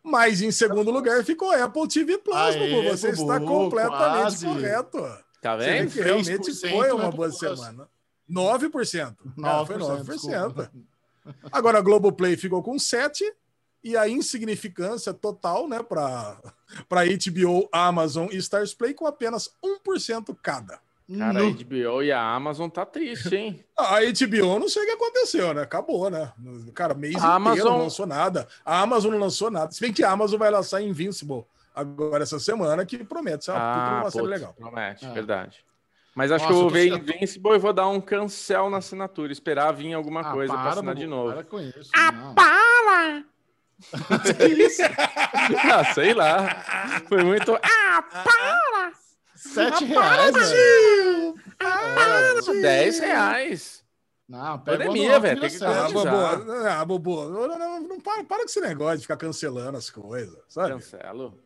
Mas 0.04 0.42
em 0.42 0.52
segundo 0.52 0.90
lugar 0.90 1.24
ficou 1.24 1.52
Apple 1.52 1.88
TV 1.88 2.18
Plus, 2.18 2.36
Aê, 2.36 2.74
Bubu. 2.74 2.90
Você 2.90 3.12
Bubu, 3.12 3.22
está 3.34 3.40
completamente 3.46 4.22
quase. 4.22 4.46
correto. 4.46 4.98
Tá 5.42 5.56
Você 5.58 5.66
vê 5.66 5.72
vendo? 5.80 5.92
que 5.92 6.02
realmente 6.02 6.30
3% 6.52 6.60
foi 6.72 6.92
uma 6.92 7.04
Apple 7.06 7.18
boa 7.18 7.30
Plus. 7.30 7.40
semana. 7.40 7.90
9%. 8.30 9.16
Ah, 9.44 9.66
foi 9.66 9.76
9%. 9.78 10.04
desculpa. 10.06 10.72
Agora 11.52 11.78
a 11.78 11.82
Globoplay 11.82 12.36
ficou 12.38 12.64
com 12.64 12.76
7% 12.78 13.22
e 13.84 13.96
a 13.96 14.08
insignificância 14.10 15.14
total, 15.14 15.68
né, 15.68 15.82
para 15.84 16.38
HBO, 16.92 17.70
Amazon 17.72 18.28
e 18.32 18.38
Stars 18.38 18.74
Play 18.74 18.94
com 18.94 19.06
apenas 19.08 19.50
1% 19.64 20.36
cada. 20.42 20.80
Cara, 21.18 21.40
a. 21.40 21.44
HBO 21.52 22.04
e 22.04 22.12
a 22.12 22.22
Amazon 22.22 22.68
tá 22.70 22.86
triste, 22.86 23.34
hein? 23.34 23.64
A 23.80 24.00
HBO 24.02 24.60
não 24.60 24.68
sei 24.68 24.84
o 24.84 24.86
que 24.86 24.92
aconteceu, 24.92 25.54
né? 25.54 25.62
Acabou, 25.62 26.10
né? 26.10 26.34
Cara, 26.74 26.94
mês 26.94 27.16
A 27.16 27.18
inteiro 27.20 27.34
Amazon- 27.36 27.66
não 27.72 27.78
lançou 27.84 28.06
nada. 28.06 28.46
A 28.66 28.82
Amazon 28.82 29.12
não 29.14 29.20
lançou 29.20 29.50
nada. 29.50 29.72
Se 29.72 29.80
bem 29.80 29.94
que 29.94 30.04
a 30.04 30.12
Amazon 30.12 30.38
vai 30.38 30.52
lançar 30.52 30.82
Invincible 30.82 31.46
agora 31.74 32.24
essa 32.24 32.40
semana, 32.40 32.86
que 32.86 33.06
promete 33.06 33.46
ser 33.46 33.52
uma, 33.52 33.60
de 33.60 34.02
uma 34.02 34.12
série 34.12 34.24
putz, 34.26 34.38
legal. 34.40 34.54
Promete, 34.54 35.06
Ah. 35.06 35.14
verdade. 35.14 35.64
Mas 36.14 36.30
acho 36.30 36.44
Nossa, 36.44 36.54
que 36.54 36.60
eu 36.60 36.62
vou 36.64 36.70
ver 36.72 36.92
sendo- 36.92 37.10
Invincible 37.14 37.52
e 37.54 37.58
vou 37.60 37.72
dar 37.72 37.88
um 37.88 38.02
cancel 38.02 38.70
na 38.70 38.78
assinatura, 38.80 39.32
esperar 39.32 39.72
vir 39.72 39.94
alguma 39.94 40.20
Ah, 40.22 40.34
coisa 40.34 40.52
pra 40.52 40.62
para, 40.62 40.72
assinar 40.72 40.94
Bubu, 40.94 41.06
de 41.06 41.08
novo. 41.10 41.32
Para 41.32 41.44
com 41.46 41.60
isso. 41.62 41.90
Ah, 41.96 42.12
não. 42.12 42.36
para! 42.36 43.24
ah, 45.72 45.94
sei 45.94 46.14
lá. 46.14 46.64
Foi 47.08 47.24
muito. 47.24 47.56
Ah, 47.56 48.02
para! 48.02 48.94
Sete 49.36 49.86
reais, 49.86 50.36
velho. 50.36 51.36
Ah, 51.60 52.42
10 52.62 53.00
reais. 53.00 53.84
Não, 54.28 54.60
Pandemia, 54.60 55.20
velho, 55.20 55.40
tem 55.40 55.50
que. 55.50 55.64
Ah. 55.64 55.90
Bobo, 55.90 56.16
ah, 56.68 56.86
Bobo, 56.86 57.30
não, 57.30 57.48
não, 57.48 57.80
não 57.82 58.00
para, 58.02 58.24
para 58.26 58.40
com 58.40 58.46
esse 58.46 58.60
negócio 58.60 58.98
de 58.98 59.04
ficar 59.04 59.16
cancelando 59.16 59.78
as 59.78 59.90
coisas, 59.90 60.38
sabe? 60.50 60.74
Cancelo. 60.74 61.40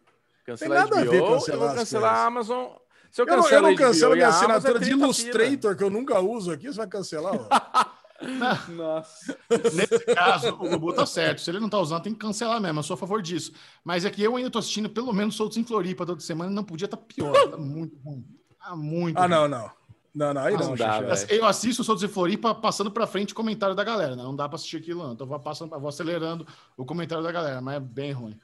Cancelar 0.46 0.90
nada 0.90 1.00
a 1.00 1.04
HBO, 1.04 1.12
ver 1.12 1.18
eu 1.18 1.28
cancelar 1.28 1.60
vou 1.60 1.68
as 1.68 1.76
cancelar 1.76 2.16
a. 2.16 2.26
Amazon. 2.26 2.72
Se 3.12 3.22
eu 3.22 3.28
Eu 3.28 3.38
não, 3.38 3.38
eu 3.38 3.44
cancelo 3.44 3.62
não 3.62 3.70
a 3.70 3.74
HBO 3.74 3.84
cancelo 3.84 4.14
e 4.14 4.16
minha 4.16 4.28
a 4.28 4.32
é 4.32 4.34
assinatura 4.34 4.80
de 4.80 4.86
30 4.86 4.96
pila. 4.96 5.06
Illustrator, 5.06 5.76
que 5.76 5.84
eu 5.84 5.90
nunca 5.90 6.20
uso 6.20 6.52
aqui, 6.52 6.68
você 6.68 6.78
vai 6.78 6.88
cancelar? 6.88 7.36
ó. 7.36 7.92
Nossa. 8.70 9.38
Nesse 9.74 10.00
caso, 10.14 10.50
o 10.50 10.70
Bubu 10.70 10.94
tá 10.94 11.06
certo. 11.06 11.42
Se 11.42 11.50
ele 11.50 11.60
não 11.60 11.70
tá 11.70 11.80
usando, 11.80 12.04
tem 12.04 12.14
que 12.14 12.20
cancelar 12.20 12.62
mesmo. 12.62 12.80
Eu 12.80 12.84
sou 12.84 12.94
a 12.94 12.98
favor 12.98 13.22
disso. 13.22 13.52
Mas 13.84 14.06
é 14.06 14.10
que 14.10 14.22
eu 14.22 14.36
ainda 14.36 14.50
tô 14.50 14.60
assistindo 14.60 14.90
pelo 14.90 15.12
menos 15.14 15.36
Soltos 15.36 15.58
em 15.58 15.64
Floripa 15.64 16.06
toda 16.06 16.20
semana 16.22 16.52
e 16.52 16.54
não 16.56 16.64
podia 16.64 16.86
estar 16.86 16.98
tá 16.98 17.04
pior. 17.08 17.34
Tá 17.50 17.58
muito 17.58 17.98
ruim. 18.04 18.26
Tá 18.60 18.76
muito 18.76 19.18
Ah, 19.18 19.22
ruim. 19.22 19.30
não, 19.30 19.48
não. 19.48 19.72
Não, 20.14 20.34
não, 20.34 20.42
aí 20.42 20.54
Não 20.54 20.70
não, 20.70 20.76
dá. 20.76 21.00
Eu 21.30 21.46
assisto 21.46 21.82
o 21.82 21.86
Soltos 21.86 22.04
em 22.04 22.08
Floripa 22.08 22.54
passando 22.54 22.92
pra 22.92 23.08
frente 23.08 23.32
o 23.32 23.36
comentário 23.36 23.74
da 23.76 23.84
galera, 23.84 24.16
né? 24.16 24.24
Não 24.24 24.36
dá 24.36 24.48
pra 24.48 24.56
assistir 24.56 24.78
aquilo, 24.78 25.04
não. 25.04 25.14
Então 25.14 25.26
vou, 25.26 25.40
passando, 25.40 25.74
eu 25.74 25.80
vou 25.80 25.90
acelerando 25.90 26.46
o 26.76 26.86
comentário 26.86 27.24
da 27.24 27.32
galera, 27.32 27.62
mas 27.62 27.76
é 27.78 27.80
bem 27.80 28.12
ruim. 28.12 28.38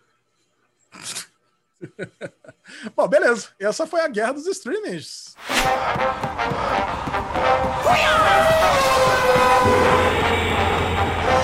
Bom, 2.95 3.07
beleza. 3.07 3.49
Essa 3.59 3.87
foi 3.87 4.01
a 4.01 4.07
guerra 4.07 4.33
dos 4.33 4.47
streamings. 4.47 5.35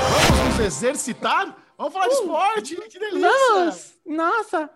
Vamos 0.10 0.58
nos 0.58 0.60
exercitar? 0.60 1.56
Vamos 1.78 1.94
falar 1.94 2.08
de 2.08 2.14
esporte? 2.14 2.76
Que 2.90 3.00
delícia! 3.00 3.30
Vamos! 3.30 3.94
Nossa! 4.06 4.70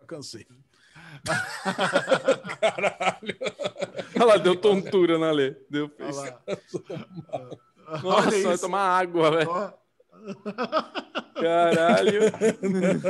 Eu 0.00 0.06
cansei. 0.06 0.46
Olha 4.16 4.24
lá, 4.24 4.36
deu 4.36 4.56
tontura 4.56 5.18
na 5.18 5.30
Lê. 5.30 5.56
Deu 5.68 5.90
Olha 5.98 6.12
fez. 6.12 6.16
lá. 6.16 6.40
Nossa, 8.02 8.42
vai 8.42 8.58
tomar 8.58 8.98
água, 8.98 9.30
velho. 9.30 9.74
Caralho. 11.34 12.20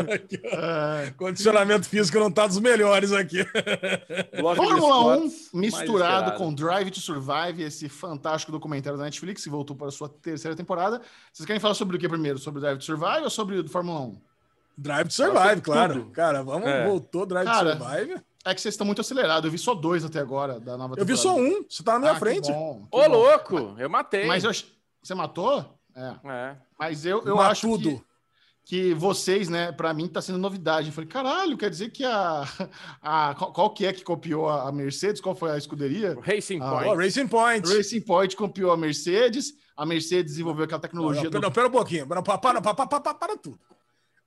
Condicionamento 1.16 1.88
físico 1.88 2.18
não 2.18 2.30
tá 2.30 2.46
dos 2.46 2.58
melhores 2.58 3.12
aqui. 3.12 3.44
Bloco 4.38 4.56
Fórmula 4.56 5.16
1 5.18 5.26
esportes 5.26 5.50
mais 5.52 5.72
misturado 5.74 6.32
com 6.36 6.52
Drive 6.52 6.90
to 6.90 7.00
Survive, 7.00 7.62
esse 7.62 7.88
fantástico 7.88 8.50
documentário 8.52 8.98
da 8.98 9.04
Netflix 9.04 9.44
que 9.44 9.50
voltou 9.50 9.76
para 9.76 9.88
a 9.88 9.92
sua 9.92 10.08
terceira 10.08 10.56
temporada. 10.56 11.00
Vocês 11.32 11.46
querem 11.46 11.60
falar 11.60 11.74
sobre 11.74 11.96
o 11.96 12.00
que 12.00 12.08
primeiro? 12.08 12.38
Sobre 12.38 12.58
o 12.58 12.60
Drive 12.62 12.78
to 12.78 12.84
Survive 12.84 13.22
ou 13.22 13.30
sobre 13.30 13.60
o 13.60 13.68
Fórmula 13.68 14.00
1? 14.00 14.16
Drive 14.78 15.08
to 15.08 15.14
Survive, 15.14 15.60
claro. 15.62 15.94
tudo. 15.94 16.10
Cara, 16.10 16.42
vamos, 16.42 16.68
É. 16.68 16.86
voltou 16.86 17.24
Drive 17.26 17.46
Cara, 17.46 17.76
to 17.76 17.82
Survive. 17.84 18.20
É 18.44 18.54
que 18.54 18.60
vocês 18.60 18.74
estão 18.74 18.86
muito 18.86 19.00
acelerados. 19.00 19.44
Eu 19.44 19.50
vi 19.50 19.58
só 19.58 19.74
dois 19.74 20.04
até 20.04 20.20
agora 20.20 20.60
da 20.60 20.76
nova 20.76 20.94
Eu 20.96 21.04
vi 21.04 21.16
só 21.16 21.34
temporada. 21.34 21.58
um, 21.60 21.64
você 21.68 21.82
tá 21.82 21.92
na 21.94 21.98
minha 21.98 22.10
Ah, 22.12 22.14
que 22.14 22.20
frente. 22.20 22.52
bom, 22.52 22.86
que 22.90 22.96
Ô, 22.96 23.02
bom. 23.02 23.08
louco, 23.08 23.74
eu 23.78 23.88
matei. 23.90 24.26
Mas 24.26 24.44
eu 24.44 24.52
Você 25.02 25.14
matou? 25.14 25.75
É. 25.96 26.28
É. 26.30 26.56
Mas 26.78 27.04
eu, 27.06 27.22
eu 27.24 27.36
Mas 27.36 27.52
acho 27.52 27.68
tudo. 27.68 28.04
que, 28.64 28.90
que 28.90 28.94
vocês, 28.94 29.48
né, 29.48 29.72
pra 29.72 29.94
mim 29.94 30.06
tá 30.08 30.20
sendo 30.20 30.38
novidade. 30.38 30.88
Eu 30.88 30.92
falei, 30.92 31.08
caralho, 31.08 31.56
quer 31.56 31.70
dizer 31.70 31.90
que 31.90 32.04
a. 32.04 32.42
a 33.00 33.34
qual, 33.34 33.52
qual 33.52 33.70
que 33.74 33.86
é 33.86 33.92
que 33.92 34.04
copiou 34.04 34.48
a 34.48 34.68
a 34.68 34.72
Mercedes? 34.72 35.20
Qual 35.20 35.34
foi 35.34 35.50
a 35.52 35.56
escuderia? 35.56 36.16
O 36.16 36.20
Racing 36.20 36.60
Ah, 36.60 36.70
Point. 36.70 36.88
Ó, 36.88 36.94
Racing 36.94 37.28
Point. 37.28 37.68
Racing 37.76 38.00
Point 38.02 38.36
copiou 38.36 38.70
a 38.72 38.76
Mercedes. 38.76 39.54
A 39.76 39.84
Mercedes 39.86 40.32
desenvolveu 40.32 40.64
aquela 40.64 40.78
Não, 40.78 40.82
tecnologia 40.82 41.22
não, 41.24 41.30
do 41.30 41.40
pera, 41.40 41.50
pera 41.50 41.68
um 41.68 41.70
pouquinho. 41.70 42.06
Para, 42.06 42.22
para, 42.22 42.38
para, 42.38 42.60
para, 42.62 42.86
para, 42.86 43.14
para 43.14 43.36
tudo. 43.38 43.58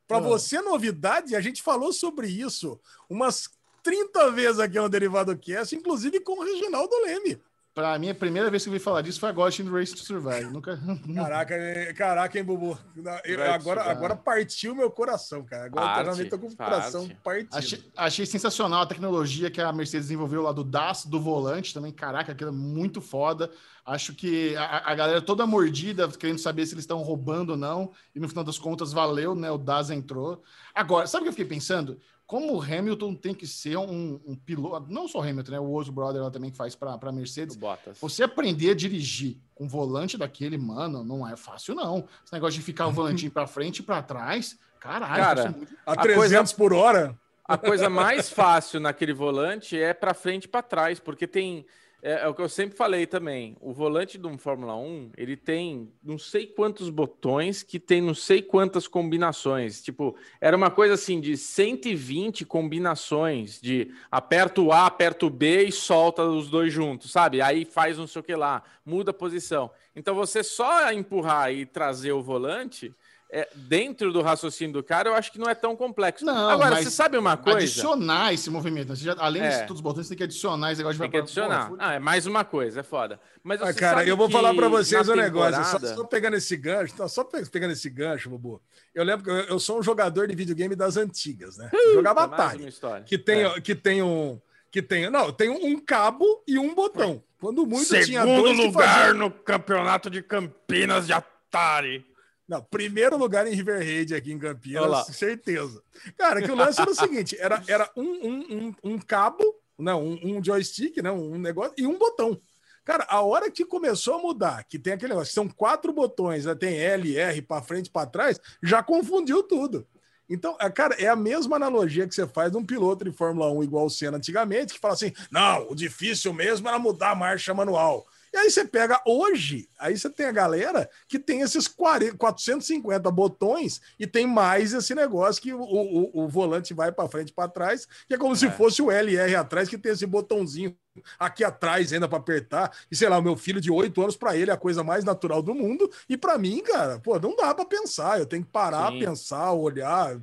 Para 0.08 0.18
Ah. 0.18 0.22
você, 0.22 0.60
novidade, 0.62 1.36
a 1.36 1.42
gente 1.42 1.62
falou 1.62 1.94
sobre 1.94 2.28
isso 2.28 2.80
umas 3.10 3.48
30 3.84 4.32
vezes 4.32 4.60
aqui 4.60 4.80
no 4.80 4.90
Derivado 4.90 5.38
Cast, 5.38 5.76
inclusive 5.76 6.20
com 6.22 6.40
o 6.40 6.44
Reginaldo 6.44 6.96
Leme. 7.04 7.40
Pra 7.80 7.98
mim, 7.98 8.10
a 8.10 8.16
primeira 8.16 8.50
vez 8.52 8.62
que 8.64 8.68
eu 8.68 8.74
vi 8.74 8.80
falar 8.80 9.02
disso 9.02 9.22
foi 9.22 9.30
agora 9.30 9.48
assistindo 9.48 9.74
Race 9.74 9.96
to 9.96 10.04
Survive. 10.04 10.52
Nunca. 10.52 10.78
Caraca, 11.16 11.94
caraca, 11.94 12.38
hein, 12.38 12.44
Bubu? 12.44 12.78
Eu- 13.24 13.54
agora, 13.54 13.84
agora 13.84 14.16
partiu 14.18 14.76
meu 14.76 14.92
coração, 14.92 15.46
cara. 15.46 15.68
Agora 15.68 15.86
eu 15.86 15.88
Parte, 15.90 16.04
realmente 16.04 16.30
tô 16.30 16.38
com 16.40 16.48
o 16.48 16.58
coração 16.58 17.08
parte. 17.08 17.22
partido. 17.24 17.56
Achei, 17.58 17.92
achei 17.96 18.26
sensacional 18.26 18.82
a 18.82 18.86
tecnologia 18.86 19.50
que 19.50 19.62
a 19.62 19.72
Mercedes 19.72 20.08
desenvolveu 20.08 20.42
lá 20.42 20.52
do 20.52 20.62
DAS, 20.62 21.06
do 21.06 21.22
volante 21.22 21.74
também. 21.74 21.94
Caraca, 21.94 22.34
aquilo 22.34 22.50
é 22.50 22.54
muito 22.54 23.00
foda. 23.00 23.50
Acho 23.86 24.14
que 24.14 24.58
a, 24.58 24.92
a 24.92 24.96
galera 24.96 25.22
toda 25.22 25.48
mordida, 25.48 26.06
querendo 26.10 26.38
saber 26.40 26.66
se 26.66 26.74
eles 26.74 26.84
estão 26.84 26.98
roubando 27.02 27.52
ou 27.52 27.58
não. 27.58 27.94
E 28.14 28.20
no 28.20 28.28
final 28.28 28.44
das 28.44 28.60
contas, 28.60 28.92
valeu, 28.92 29.34
né? 29.34 29.50
O 29.50 29.58
DAS 29.58 29.90
entrou. 29.90 30.44
Agora, 30.76 31.08
sabe 31.08 31.22
o 31.22 31.24
que 31.24 31.30
eu 31.30 31.34
fiquei 31.34 31.46
pensando? 31.46 31.98
Como 32.30 32.56
o 32.56 32.62
Hamilton 32.62 33.16
tem 33.16 33.34
que 33.34 33.48
ser 33.48 33.76
um, 33.76 34.22
um 34.24 34.36
piloto, 34.36 34.86
não 34.88 35.08
só 35.08 35.18
o 35.18 35.22
Hamilton, 35.24 35.52
né? 35.52 35.60
O 35.60 35.64
outro 35.64 35.92
brother 35.92 36.22
lá 36.22 36.30
também 36.30 36.52
que 36.52 36.56
faz 36.58 36.76
para 36.76 36.94
a 37.02 37.12
Mercedes. 37.12 37.56
Você 38.00 38.22
aprender 38.22 38.70
a 38.70 38.76
dirigir 38.76 39.38
com 39.56 39.66
o 39.66 39.68
volante 39.68 40.16
daquele, 40.16 40.56
mano, 40.56 41.04
não 41.04 41.28
é 41.28 41.36
fácil, 41.36 41.74
não. 41.74 42.08
Esse 42.24 42.32
negócio 42.32 42.60
de 42.60 42.64
ficar 42.64 42.86
o 42.86 42.92
volantinho 42.92 43.32
para 43.32 43.48
frente 43.48 43.80
e 43.80 43.82
para 43.82 44.04
trás, 44.04 44.60
caralho. 44.80 45.16
Cara, 45.24 45.40
isso 45.40 45.48
é 45.48 45.58
muito- 45.58 45.74
A 45.84 45.94
a 45.94 45.96
300 45.96 46.54
por 46.54 46.72
hora. 46.72 47.18
A 47.46 47.58
coisa 47.58 47.90
mais 47.90 48.30
fácil 48.30 48.80
naquele 48.80 49.12
volante 49.12 49.76
é 49.76 49.92
para 49.92 50.14
frente 50.14 50.44
e 50.44 50.48
para 50.48 50.62
trás, 50.62 51.00
porque 51.00 51.26
tem 51.26 51.66
É, 52.02 52.24
é 52.24 52.28
o 52.28 52.34
que 52.34 52.42
eu 52.42 52.50
sempre 52.50 52.78
falei 52.78 53.06
também. 53.06 53.56
O 53.60 53.74
volante 53.74 54.18
de 54.18 54.26
um 54.26 54.38
Fórmula 54.38 54.76
1, 54.76 55.12
ele 55.18 55.36
tem 55.36 55.92
não 56.04 56.18
sei 56.18 56.48
quantos 56.48 56.90
botões 56.90 57.62
que 57.62 57.80
tem 57.80 58.02
não 58.02 58.14
sei 58.14 58.42
quantas 58.42 58.88
combinações. 58.88 59.82
Tipo, 59.82 60.16
era 60.40 60.56
uma 60.56 60.72
coisa 60.72 60.94
assim 60.94 61.20
de 61.20 61.36
120 61.36 62.46
combinações 62.46 63.60
de 63.60 63.92
aperta 64.10 64.62
o 64.62 64.72
A, 64.72 64.86
aperta 64.86 65.26
o 65.26 65.30
B 65.30 65.66
e 65.66 65.72
solta 65.72 66.24
os 66.24 66.50
dois 66.50 66.72
juntos, 66.72 67.12
sabe? 67.12 67.42
Aí 67.42 67.66
faz 67.66 67.98
não 67.98 68.08
sei 68.08 68.22
o 68.22 68.24
que 68.24 68.36
lá, 68.36 68.64
muda 68.86 69.12
a 69.12 69.14
posição. 69.14 69.70
Então 69.96 70.16
você 70.16 70.44
só 70.44 70.92
empurrar 70.92 71.52
e 71.52 71.66
trazer 71.66 72.14
o 72.14 72.22
volante, 72.22 72.94
é, 73.32 73.48
dentro 73.54 74.12
do 74.12 74.22
raciocínio 74.24 74.74
do 74.74 74.84
cara, 74.84 75.10
eu 75.10 75.14
acho 75.14 75.32
que 75.32 75.38
não 75.38 75.48
é 75.48 75.54
tão 75.54 75.76
complexo. 75.76 76.26
Não, 76.26 76.50
Agora, 76.50 76.72
mas 76.72 76.86
você 76.86 76.90
sabe 76.92 77.16
uma 77.18 77.38
coisa? 77.38 77.60
Adicionar 77.60 78.34
esse 78.34 78.50
movimento. 78.50 78.96
Você 78.96 79.04
já- 79.04 79.16
além 79.20 79.44
É. 79.44 79.50
de 79.50 79.58
todos 79.68 79.76
os 79.76 79.82
botões, 79.82 80.06
você 80.08 80.10
tem 80.10 80.18
que 80.18 80.24
adicionar 80.24 80.72
esse 80.72 80.80
negócio 80.80 81.00
Tem 81.00 81.10
que 81.12 81.18
adicionar. 81.18 81.70
Pô, 81.70 81.76
Ah, 81.78 81.94
é 81.94 82.00
mais 82.00 82.26
uma 82.26 82.44
coisa, 82.44 82.80
é 82.80 82.84
foda. 82.84 83.20
Mas 83.44 83.62
Ah, 83.62 83.72
cara, 83.74 83.98
sabe 84.00 84.10
eu 84.10 84.18
vou 84.18 84.28
que 84.28 84.34
falar 84.34 84.54
pra 84.56 84.68
vocês 84.68 85.08
um 85.08 85.16
negócio. 85.16 85.64
Só, 85.64 85.80
só 85.96 86.04
pegando 86.06 86.36
esse 86.38 86.58
gancho, 86.58 86.96
tá, 86.96 87.08
só 87.08 87.24
pe- 87.24 87.48
pegando 87.50 87.72
esse 87.72 87.90
gancho, 87.90 88.30
Bubu. 88.30 88.62
Eu 88.96 89.04
lembro 89.04 89.24
que 89.24 89.30
eu, 89.30 89.36
eu 89.36 89.60
sou 89.60 89.78
um 89.80 89.84
jogador 89.84 90.28
de 90.28 90.36
videogame 90.36 90.76
das 90.76 90.98
antigas, 90.98 91.56
né? 91.58 91.70
Jogava 91.94 92.24
É 92.24 92.28
mais 92.28 92.78
Atari. 92.84 93.04
Que 93.06 93.18
tem, 93.18 93.44
É. 93.44 93.62
que 93.62 93.76
tem 93.76 94.02
um. 94.02 94.40
Que 94.72 94.82
tem, 94.82 95.10
não, 95.10 95.32
tem 95.32 95.50
um 95.50 95.80
cabo 95.80 96.44
e 96.48 96.58
um 96.60 96.74
botão. 96.76 97.24
Quando 97.40 97.66
muito 97.66 97.88
tinha 97.88 98.22
Segundo 98.22 98.42
dois 98.44 98.58
que 98.58 98.66
lugar 98.66 99.14
no 99.16 99.32
campeonato 99.32 100.10
de 100.10 100.22
Campinas 100.22 101.08
de 101.08 101.14
Atari. 101.14 102.06
Não, 102.50 102.64
primeiro 102.64 103.16
lugar 103.16 103.46
em 103.46 103.54
River 103.54 103.78
Raid 103.78 104.16
aqui 104.16 104.34
em. 104.34 104.40
Campinas, 104.40 105.06
certeza. 105.16 105.84
Cara, 106.18 106.42
que 106.42 106.52
o 106.52 106.56
lance 106.56 106.82
era 106.82 106.90
o 106.90 106.96
seguinte: 106.96 107.38
era, 107.40 107.64
era 107.68 107.88
um, 107.96 108.02
um, 108.02 108.40
um, 108.50 108.76
um 108.96 109.00
cabo, 109.00 109.44
não, 109.78 110.04
um, 110.04 110.38
um 110.38 110.44
joystick, 110.44 110.98
né, 110.98 111.12
um 111.12 111.38
negócio, 111.38 111.76
e 111.78 111.86
um 111.86 112.00
botão. 112.00 112.42
Cara, 112.84 113.06
a 113.08 113.22
hora 113.22 113.52
que 113.52 113.64
começou 113.64 114.16
a 114.16 114.20
mudar, 114.20 114.64
que 114.64 114.80
tem 114.80 114.94
aquele 114.94 115.14
negócio, 115.14 115.32
são 115.32 115.48
quatro 115.48 115.94
botões, 115.94 116.46
né, 116.46 116.56
tem 116.56 116.76
L, 116.76 117.16
R 117.16 117.42
para 117.44 117.62
frente, 117.62 117.92
para 117.92 118.10
trás, 118.10 118.40
já 118.64 118.82
confundiu 118.82 119.44
tudo. 119.44 119.88
Então, 120.28 120.58
é, 120.60 120.68
cara, 120.72 120.96
é 120.96 121.08
a 121.08 121.16
mesma 121.16 121.56
analogia 121.56 122.08
que 122.08 122.16
você 122.16 122.28
faz 122.28 122.52
de 122.52 122.58
um 122.58 122.66
piloto 122.66 123.06
de 123.06 123.12
Fórmula 123.12 123.52
1 123.52 123.64
igual 123.64 123.86
o 123.86 123.90
Senna 123.92 124.18
antigamente, 124.18 124.74
que 124.74 124.80
fala 124.80 124.96
assim: 124.96 125.14
não, 125.30 125.70
o 125.70 125.76
difícil 125.76 126.34
mesmo 126.34 126.68
era 126.68 126.80
mudar 126.80 127.12
a 127.12 127.16
marcha 127.16 127.54
manual. 127.54 128.08
E 128.34 128.38
aí 128.38 128.50
você 128.50 128.66
pega 128.66 129.02
hoje, 129.06 129.70
aí 129.80 129.98
você 129.98 130.10
tem 130.10 130.26
a 130.28 130.32
galera 130.32 130.90
que 131.08 131.18
tem 131.20 131.42
esses 131.42 131.68
40, 131.68 132.18
450 132.18 133.10
botões 133.12 133.82
e 134.00 134.06
tem 134.08 134.28
mais 134.28 134.74
esse 134.74 134.94
negócio 134.96 135.42
que 135.42 135.54
o, 135.54 135.62
o, 135.62 136.24
o 136.26 136.28
volante 136.28 136.74
vai 136.74 136.92
para 136.92 137.10
frente 137.10 137.30
e 137.30 137.34
para 137.34 137.50
trás, 137.50 137.88
que 138.08 138.14
é 138.14 138.18
como 138.18 138.36
se 138.36 138.48
É. 138.48 138.52
fosse 138.52 138.82
o 138.82 138.92
LR 138.92 139.36
atrás, 139.36 139.68
que 139.70 139.78
tem 139.78 139.92
esse 139.92 140.06
botãozinho 140.06 140.76
aqui 141.18 141.44
atrás 141.44 141.92
ainda 141.94 142.08
para 142.08 142.18
apertar. 142.18 142.72
E 142.92 142.96
sei 142.96 143.08
lá, 143.10 143.18
o 143.18 143.22
meu 143.22 143.38
filho 143.38 143.62
de 143.62 143.72
8 143.72 144.02
anos, 144.02 144.18
para 144.18 144.36
ele 144.36 144.52
é 144.52 144.54
a 144.54 144.58
coisa 144.58 144.84
mais 144.84 145.04
natural 145.04 145.42
do 145.42 145.54
mundo. 145.56 145.90
E 146.08 146.18
para 146.18 146.38
mim, 146.38 146.62
cara, 146.64 147.00
pô, 147.00 147.18
não 147.20 147.36
dá 147.36 147.54
para 147.54 147.66
pensar. 147.66 148.20
Eu 148.20 148.26
tenho 148.26 148.44
que 148.44 148.52
parar, 148.52 148.92
Sim. 148.92 149.00
pensar, 149.00 149.52
olhar. 149.54 150.20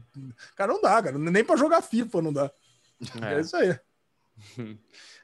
Cara, 0.55 0.73
não 0.73 0.81
dá, 0.81 1.03
cara. 1.03 1.19
Nem 1.19 1.45
para 1.45 1.57
jogar 1.57 1.83
FIFA 1.83 2.23
não 2.23 2.33
dá. 2.33 2.51
É, 3.21 3.41
É. 3.41 3.41
isso 3.41 3.57
aí. 3.57 3.79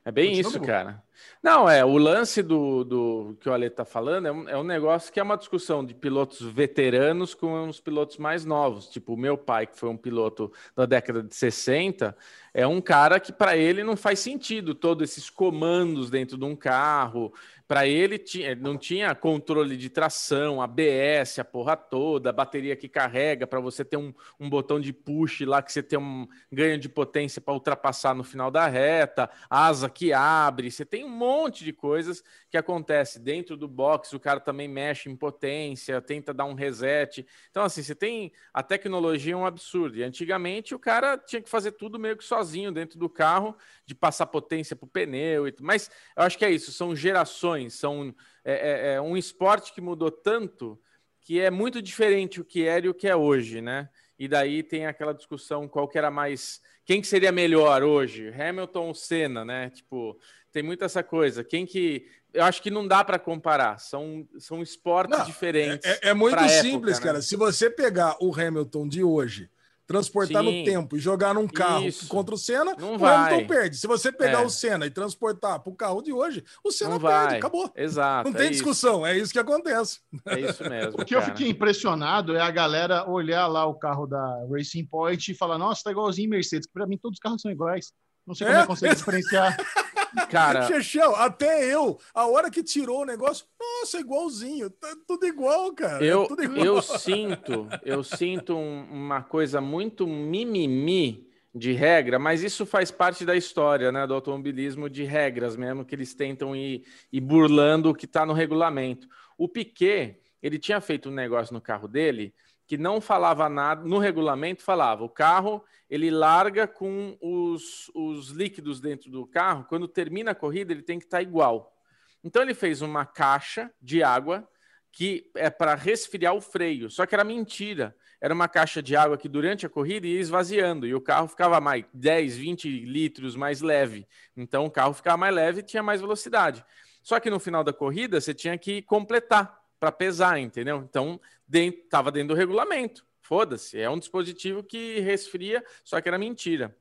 É 0.04 0.10
bem 0.10 0.30
Continua, 0.30 0.50
isso, 0.50 0.60
cara. 0.60 1.02
Não, 1.42 1.68
é, 1.68 1.84
o 1.84 1.96
lance 1.96 2.42
do, 2.42 2.84
do 2.84 3.36
que 3.40 3.48
o 3.48 3.52
Ale 3.52 3.70
tá 3.70 3.84
falando 3.84 4.26
é 4.26 4.32
um, 4.32 4.48
é 4.48 4.58
um 4.58 4.64
negócio 4.64 5.12
que 5.12 5.20
é 5.20 5.22
uma 5.22 5.36
discussão 5.36 5.84
de 5.84 5.94
pilotos 5.94 6.40
veteranos 6.40 7.34
com 7.34 7.68
os 7.68 7.80
pilotos 7.80 8.16
mais 8.16 8.44
novos. 8.44 8.88
Tipo, 8.88 9.14
o 9.14 9.16
meu 9.16 9.36
pai, 9.36 9.66
que 9.66 9.78
foi 9.78 9.88
um 9.88 9.96
piloto 9.96 10.52
da 10.74 10.86
década 10.86 11.22
de 11.22 11.34
60, 11.34 12.16
é 12.54 12.66
um 12.66 12.80
cara 12.80 13.20
que 13.20 13.32
para 13.32 13.56
ele 13.56 13.84
não 13.84 13.96
faz 13.96 14.18
sentido 14.18 14.74
todos 14.74 15.08
esses 15.08 15.30
comandos 15.30 16.10
dentro 16.10 16.36
de 16.36 16.44
um 16.44 16.56
carro. 16.56 17.32
Para 17.72 17.86
ele 17.86 18.18
tinha, 18.18 18.50
ele 18.50 18.60
não 18.60 18.76
tinha 18.76 19.14
controle 19.14 19.78
de 19.78 19.88
tração, 19.88 20.60
ABS, 20.60 21.38
a 21.38 21.44
porra 21.44 21.74
toda, 21.74 22.28
a 22.28 22.32
bateria 22.32 22.76
que 22.76 22.86
carrega 22.86 23.46
para 23.46 23.60
você 23.60 23.82
ter 23.82 23.96
um, 23.96 24.12
um 24.38 24.50
botão 24.50 24.78
de 24.78 24.92
push 24.92 25.40
lá 25.46 25.62
que 25.62 25.72
você 25.72 25.82
tem 25.82 25.98
um 25.98 26.28
ganho 26.52 26.76
de 26.76 26.86
potência 26.86 27.40
para 27.40 27.54
ultrapassar 27.54 28.14
no 28.14 28.22
final 28.22 28.50
da 28.50 28.66
reta, 28.66 29.30
asa 29.48 29.88
que 29.88 30.12
abre, 30.12 30.70
você 30.70 30.84
tem 30.84 31.02
um 31.02 31.08
monte 31.08 31.64
de 31.64 31.72
coisas 31.72 32.22
que 32.50 32.58
acontece 32.58 33.18
dentro 33.18 33.56
do 33.56 33.66
box, 33.66 34.12
o 34.12 34.20
cara 34.20 34.38
também 34.38 34.68
mexe 34.68 35.08
em 35.08 35.16
potência, 35.16 35.98
tenta 36.02 36.34
dar 36.34 36.44
um 36.44 36.52
reset. 36.52 37.26
Então 37.50 37.62
assim, 37.62 37.82
você 37.82 37.94
tem 37.94 38.32
a 38.52 38.62
tecnologia 38.62 39.32
é 39.32 39.36
um 39.36 39.46
absurdo. 39.46 39.96
E 39.96 40.02
antigamente 40.02 40.74
o 40.74 40.78
cara 40.78 41.16
tinha 41.16 41.40
que 41.40 41.48
fazer 41.48 41.72
tudo 41.72 41.98
meio 41.98 42.18
que 42.18 42.24
sozinho 42.24 42.70
dentro 42.70 42.98
do 42.98 43.08
carro, 43.08 43.56
de 43.86 43.94
passar 43.94 44.26
potência 44.26 44.76
para 44.76 44.84
o 44.84 44.90
pneu, 44.90 45.44
mas 45.62 45.90
eu 46.14 46.22
acho 46.24 46.36
que 46.36 46.44
é 46.44 46.50
isso, 46.50 46.70
são 46.70 46.94
gerações, 46.94 47.61
são 47.70 48.14
é, 48.44 48.52
é- 48.52 48.94
é 48.94 49.01
um 49.01 49.16
esporte 49.16 49.72
que 49.72 49.80
mudou 49.80 50.10
tanto 50.10 50.80
que 51.20 51.40
é 51.40 51.51
muito 51.51 51.80
diferente 51.80 52.40
o 52.40 52.44
que 52.44 52.64
era 52.66 52.86
e 52.86 52.89
o 52.89 52.94
que 52.94 53.06
é 53.06 53.14
hoje, 53.14 53.60
né? 53.60 53.89
E 54.18 54.28
daí 54.28 54.62
tem 54.62 54.86
aquela 54.86 55.12
discussão 55.14 55.68
qual 55.68 55.89
que 55.89 55.98
era 55.98 56.10
mais. 56.10 56.60
Quem 56.84 57.01
que 57.01 57.06
seria 57.06 57.32
melhor 57.32 57.82
hoje? 57.82 58.28
Hamilton 58.28 58.89
ou 58.89 58.94
Senna, 58.94 59.44
né? 59.44 59.70
Tipo, 59.70 60.18
tem 60.51 60.62
muito 60.62 60.84
essa 60.84 61.02
coisa. 61.02 61.43
Quem 61.44 61.64
que. 61.64 62.06
Eu 62.32 62.44
acho 62.44 62.62
que 62.62 62.70
não 62.70 62.86
dá 62.86 63.05
para 63.05 63.18
comparar. 63.18 63.78
São, 63.78 64.26
são 64.39 64.62
esportes 64.62 65.18
Não, 65.18 65.24
diferentes. 65.26 65.89
É, 66.02 66.10
é 66.10 66.14
muito 66.14 66.34
pra 66.36 66.47
época, 66.47 66.62
simples, 66.62 66.98
né? 66.98 67.05
cara. 67.05 67.22
Se 67.22 67.36
você 67.36 67.70
pegar 67.70 68.16
o 68.20 68.34
Hamilton 68.34 68.89
de 68.89 69.02
hoje, 69.05 69.51
transportar 69.93 70.43
Sim. 70.43 70.59
no 70.60 70.64
tempo 70.64 70.97
e 70.97 70.98
jogar 71.01 71.35
num 71.35 71.47
carro 71.47 71.86
Isso. 71.86 72.09
contra 72.09 72.35
o 72.35 72.39
Senna, 72.39 72.74
Não 72.78 72.94
o 72.94 72.98
vai. 72.98 73.14
Hamilton 73.32 73.47
perde. 73.47 73.77
Se 73.77 73.86
você 73.86 74.10
pegar 74.10 74.43
É. 74.43 74.44
o 74.44 74.48
Senna 74.51 74.86
e 74.86 74.90
transportar 74.90 75.60
para 75.60 75.73
o 75.73 75.77
carro 75.77 76.01
de 76.02 76.12
hoje, 76.12 76.43
o 76.64 76.70
Senna 76.70 76.90
Não 76.90 77.01
perde. 77.01 77.27
vai. 77.27 77.36
Acabou. 77.39 77.70
Exato. 77.77 78.28
Não 78.31 78.36
tem 78.36 78.47
é 78.47 78.51
discussão. 78.51 79.06
É 79.06 79.16
isso 79.16 79.32
que 79.32 79.39
acontece. 79.39 80.01
Isso, 80.12 80.23
é 80.28 80.40
isso 80.40 80.62
mesmo. 80.69 81.01
O 81.01 81.05
que 81.05 81.14
eu 81.14 81.20
cara. 81.20 81.32
fiquei 81.32 81.51
impressionado 81.51 82.35
é 82.35 82.40
a 82.40 82.51
galera 82.51 83.09
olhar 83.09 83.47
lá 83.47 83.66
o 83.66 83.74
carro 83.74 84.06
da 84.06 84.44
Racing 84.51 84.85
Point 84.86 85.31
e 85.31 85.35
falar: 85.35 85.59
nossa, 85.59 85.82
tá 85.85 85.90
igualzinho 85.90 86.31
Mercedes. 86.31 86.69
Pra 86.73 86.86
mim, 86.86 86.97
todos 86.97 87.16
os 87.16 87.20
carros 87.20 87.43
são 87.43 87.51
iguais. 87.51 87.93
Não 88.27 88.35
sei 88.35 88.47
como 88.47 88.56
É? 88.56 88.60
é 88.60 88.62
que 88.62 88.69
consegue 88.69 88.94
diferenciar. 88.94 89.56
Cara, 90.30 90.62
Chechel, 90.68 91.14
até 91.16 91.64
eu, 91.72 91.98
a 92.14 92.26
hora 92.26 92.51
que 92.51 92.62
tirou 92.62 93.02
o 93.02 93.05
negócio, 93.05 93.47
nossa, 93.59 93.98
igualzinho. 93.98 94.70
Tá 94.70 94.94
tudo 95.06 95.26
igual, 95.26 95.72
cara. 95.74 96.05
Eu, 96.05 96.26
É 96.39 96.44
igual. 96.44 96.64
eu 96.64 96.82
sinto, 96.82 97.68
eu 97.84 98.02
sinto 98.02 98.56
um- 98.56 98.84
uma 98.90 99.22
coisa 99.22 99.60
muito 99.60 100.06
mimimi 100.06 101.26
de 101.55 101.72
regra, 101.72 102.18
mas 102.18 102.43
isso 102.43 102.64
faz 102.64 102.90
parte 102.90 103.24
da 103.26 103.36
história, 103.36 103.93
né, 103.93 104.06
do 104.06 104.14
automobilismo 104.14 104.89
de 104.89 105.05
regras 105.05 105.55
mesmo 105.55 105.84
que 105.84 105.94
eles 105.94 106.14
tentam 106.14 106.56
ir, 106.56 106.84
ir 107.12 107.20
burlando 107.20 107.90
o 107.90 107.94
que 107.94 108.06
está 108.06 108.24
no 108.24 108.32
regulamento. 108.32 109.06
O 109.36 109.47
Piquet, 109.48 110.18
ele 110.43 110.59
tinha 110.59 110.80
feito 110.80 111.10
um 111.10 111.12
negócio 111.12 111.52
no 111.52 111.60
carro 111.60 111.86
dele 111.86 112.32
que 112.72 112.78
não 112.78 113.02
falava 113.02 113.50
nada, 113.50 113.84
no 113.84 113.98
regulamento 113.98 114.62
falava, 114.62 115.04
o 115.04 115.08
carro 115.10 115.62
ele 115.90 116.10
larga 116.10 116.66
com 116.66 117.18
os, 117.20 117.90
os 117.94 118.30
líquidos 118.30 118.80
dentro 118.80 119.10
do 119.10 119.26
carro, 119.26 119.66
quando 119.68 119.86
termina 119.86 120.30
a 120.30 120.34
corrida 120.34 120.72
ele 120.72 120.80
tem 120.80 120.98
que 120.98 121.04
estar 121.04 121.20
igual. 121.20 121.76
Então 122.24 122.40
ele 122.40 122.54
fez 122.54 122.80
uma 122.80 123.04
caixa 123.04 123.70
de 123.78 124.02
água 124.02 124.48
que 124.90 125.30
é 125.34 125.50
para 125.50 125.74
resfriar 125.74 126.34
o 126.34 126.40
freio. 126.40 126.88
Só 126.88 127.04
que 127.04 127.14
era 127.14 127.22
mentira. 127.22 127.94
Era 128.18 128.32
uma 128.32 128.48
caixa 128.48 128.82
de 128.82 128.96
água 128.96 129.18
que 129.18 129.28
durante 129.28 129.66
a 129.66 129.68
corrida 129.68 130.06
ia 130.06 130.18
esvaziando 130.18 130.86
e 130.86 130.94
o 130.94 131.00
carro 131.00 131.28
ficava 131.28 131.60
mais 131.60 131.84
10, 131.92 132.38
20 132.38 132.86
litros 132.86 133.36
mais 133.36 133.60
leve. 133.60 134.08
Então 134.34 134.64
o 134.64 134.70
carro 134.70 134.94
ficava 134.94 135.18
mais 135.18 135.34
leve 135.34 135.60
e 135.60 135.62
tinha 135.62 135.82
mais 135.82 136.00
velocidade. 136.00 136.64
Só 137.02 137.20
que 137.20 137.28
no 137.28 137.38
final 137.38 137.62
da 137.62 137.72
corrida 137.74 138.18
você 138.18 138.32
tinha 138.32 138.56
que 138.56 138.80
completar 138.80 139.60
para 139.78 139.90
pesar, 139.90 140.38
entendeu? 140.38 140.86
Então 140.88 141.20
estava 141.58 142.10
dentro 142.10 142.28
do 142.34 142.38
regulamento. 142.38 143.04
Foda-se, 143.20 143.78
é 143.80 143.88
um 143.88 143.98
dispositivo 143.98 144.62
que 144.62 145.00
resfria, 145.00 145.64
só 145.84 146.00
que 146.00 146.08
era 146.08 146.18
mentira. 146.18 146.76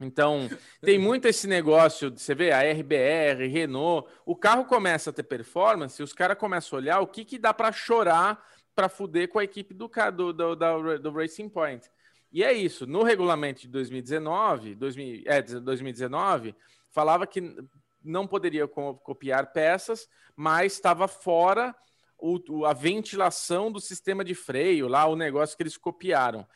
Então, 0.00 0.48
tem 0.80 0.98
muito 0.98 1.26
esse 1.26 1.46
negócio, 1.46 2.10
de- 2.10 2.20
você 2.20 2.34
vê, 2.34 2.52
a 2.52 2.62
RBR, 2.62 3.46
Renault, 3.48 4.08
o 4.24 4.34
carro 4.36 4.64
começa 4.64 5.10
a 5.10 5.12
ter 5.12 5.22
performance, 5.24 6.02
os 6.02 6.12
caras 6.12 6.38
começam 6.38 6.78
a 6.78 6.80
olhar 6.82 7.00
o 7.00 7.06
que, 7.06 7.24
que 7.24 7.38
dá 7.38 7.52
para 7.52 7.72
chorar 7.72 8.42
para 8.74 8.88
fuder 8.88 9.28
com 9.28 9.38
a 9.38 9.44
equipe 9.44 9.74
do, 9.74 9.90
do, 10.14 10.32
do, 10.32 10.56
da- 10.56 10.96
do 10.96 11.10
Racing 11.10 11.48
Point. 11.48 11.90
E 12.32 12.44
é 12.44 12.52
isso, 12.52 12.86
no 12.86 13.02
regulamento 13.02 13.62
de 13.62 13.68
2019, 13.68 14.74
2000, 14.74 15.22
é, 15.26 15.42
2019, 15.42 16.54
falava 16.90 17.26
que 17.26 17.56
não 18.02 18.26
poderia 18.26 18.68
co- 18.68 18.94
copiar 18.94 19.52
peças, 19.52 20.08
mas 20.36 20.72
estava 20.74 21.08
fora 21.08 21.74
o- 22.20 22.64
a 22.64 22.72
ventilação 22.72 23.70
do 23.70 23.80
sistema 23.80 24.24
de 24.24 24.34
freio, 24.34 24.88
lá 24.88 25.06
o 25.06 25.16
negócio 25.16 25.56
que 25.56 25.62
eles 25.62 25.76
copiaram. 25.76 26.46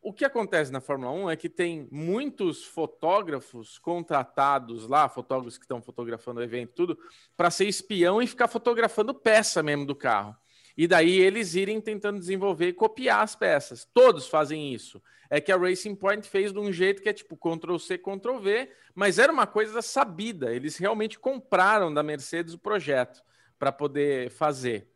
O 0.00 0.12
que 0.12 0.24
acontece 0.24 0.70
na 0.70 0.80
Fórmula 0.80 1.10
1 1.10 1.30
é 1.30 1.36
que 1.36 1.48
tem 1.48 1.88
muitos 1.90 2.64
fotógrafos 2.64 3.78
contratados 3.78 4.86
lá, 4.86 5.08
fotógrafos 5.08 5.58
que 5.58 5.64
estão 5.64 5.82
fotografando 5.82 6.40
o 6.40 6.42
evento, 6.42 6.72
tudo, 6.74 6.98
para 7.36 7.50
ser 7.50 7.66
espião 7.66 8.22
e 8.22 8.26
ficar 8.26 8.48
fotografando 8.48 9.12
peça 9.12 9.62
mesmo 9.62 9.84
do 9.84 9.94
carro. 9.94 10.36
e 10.80 10.86
daí 10.86 11.18
eles 11.18 11.56
irem 11.56 11.80
tentando 11.80 12.20
desenvolver 12.20 12.68
e 12.68 12.72
copiar 12.72 13.24
as 13.24 13.34
peças. 13.34 13.84
Todos 13.92 14.28
fazem 14.28 14.72
isso. 14.72 15.02
É 15.28 15.40
que 15.40 15.50
a 15.50 15.56
Racing 15.56 15.96
Point 15.96 16.28
fez 16.28 16.52
de 16.52 16.58
um 16.60 16.72
jeito 16.72 17.02
que 17.02 17.08
é 17.08 17.12
tipo 17.12 17.36
Ctrl 17.36 17.78
C, 17.78 17.98
Ctrl 17.98 18.38
V, 18.38 18.70
mas 18.94 19.18
era 19.18 19.32
uma 19.32 19.44
coisa 19.44 19.82
sabida. 19.82 20.54
Eles 20.54 20.76
realmente 20.76 21.18
compraram 21.18 21.92
da 21.92 22.00
Mercedes 22.04 22.54
o 22.54 22.60
projeto 22.60 23.24
para 23.58 23.72
poder 23.72 24.30
fazer. 24.30 24.88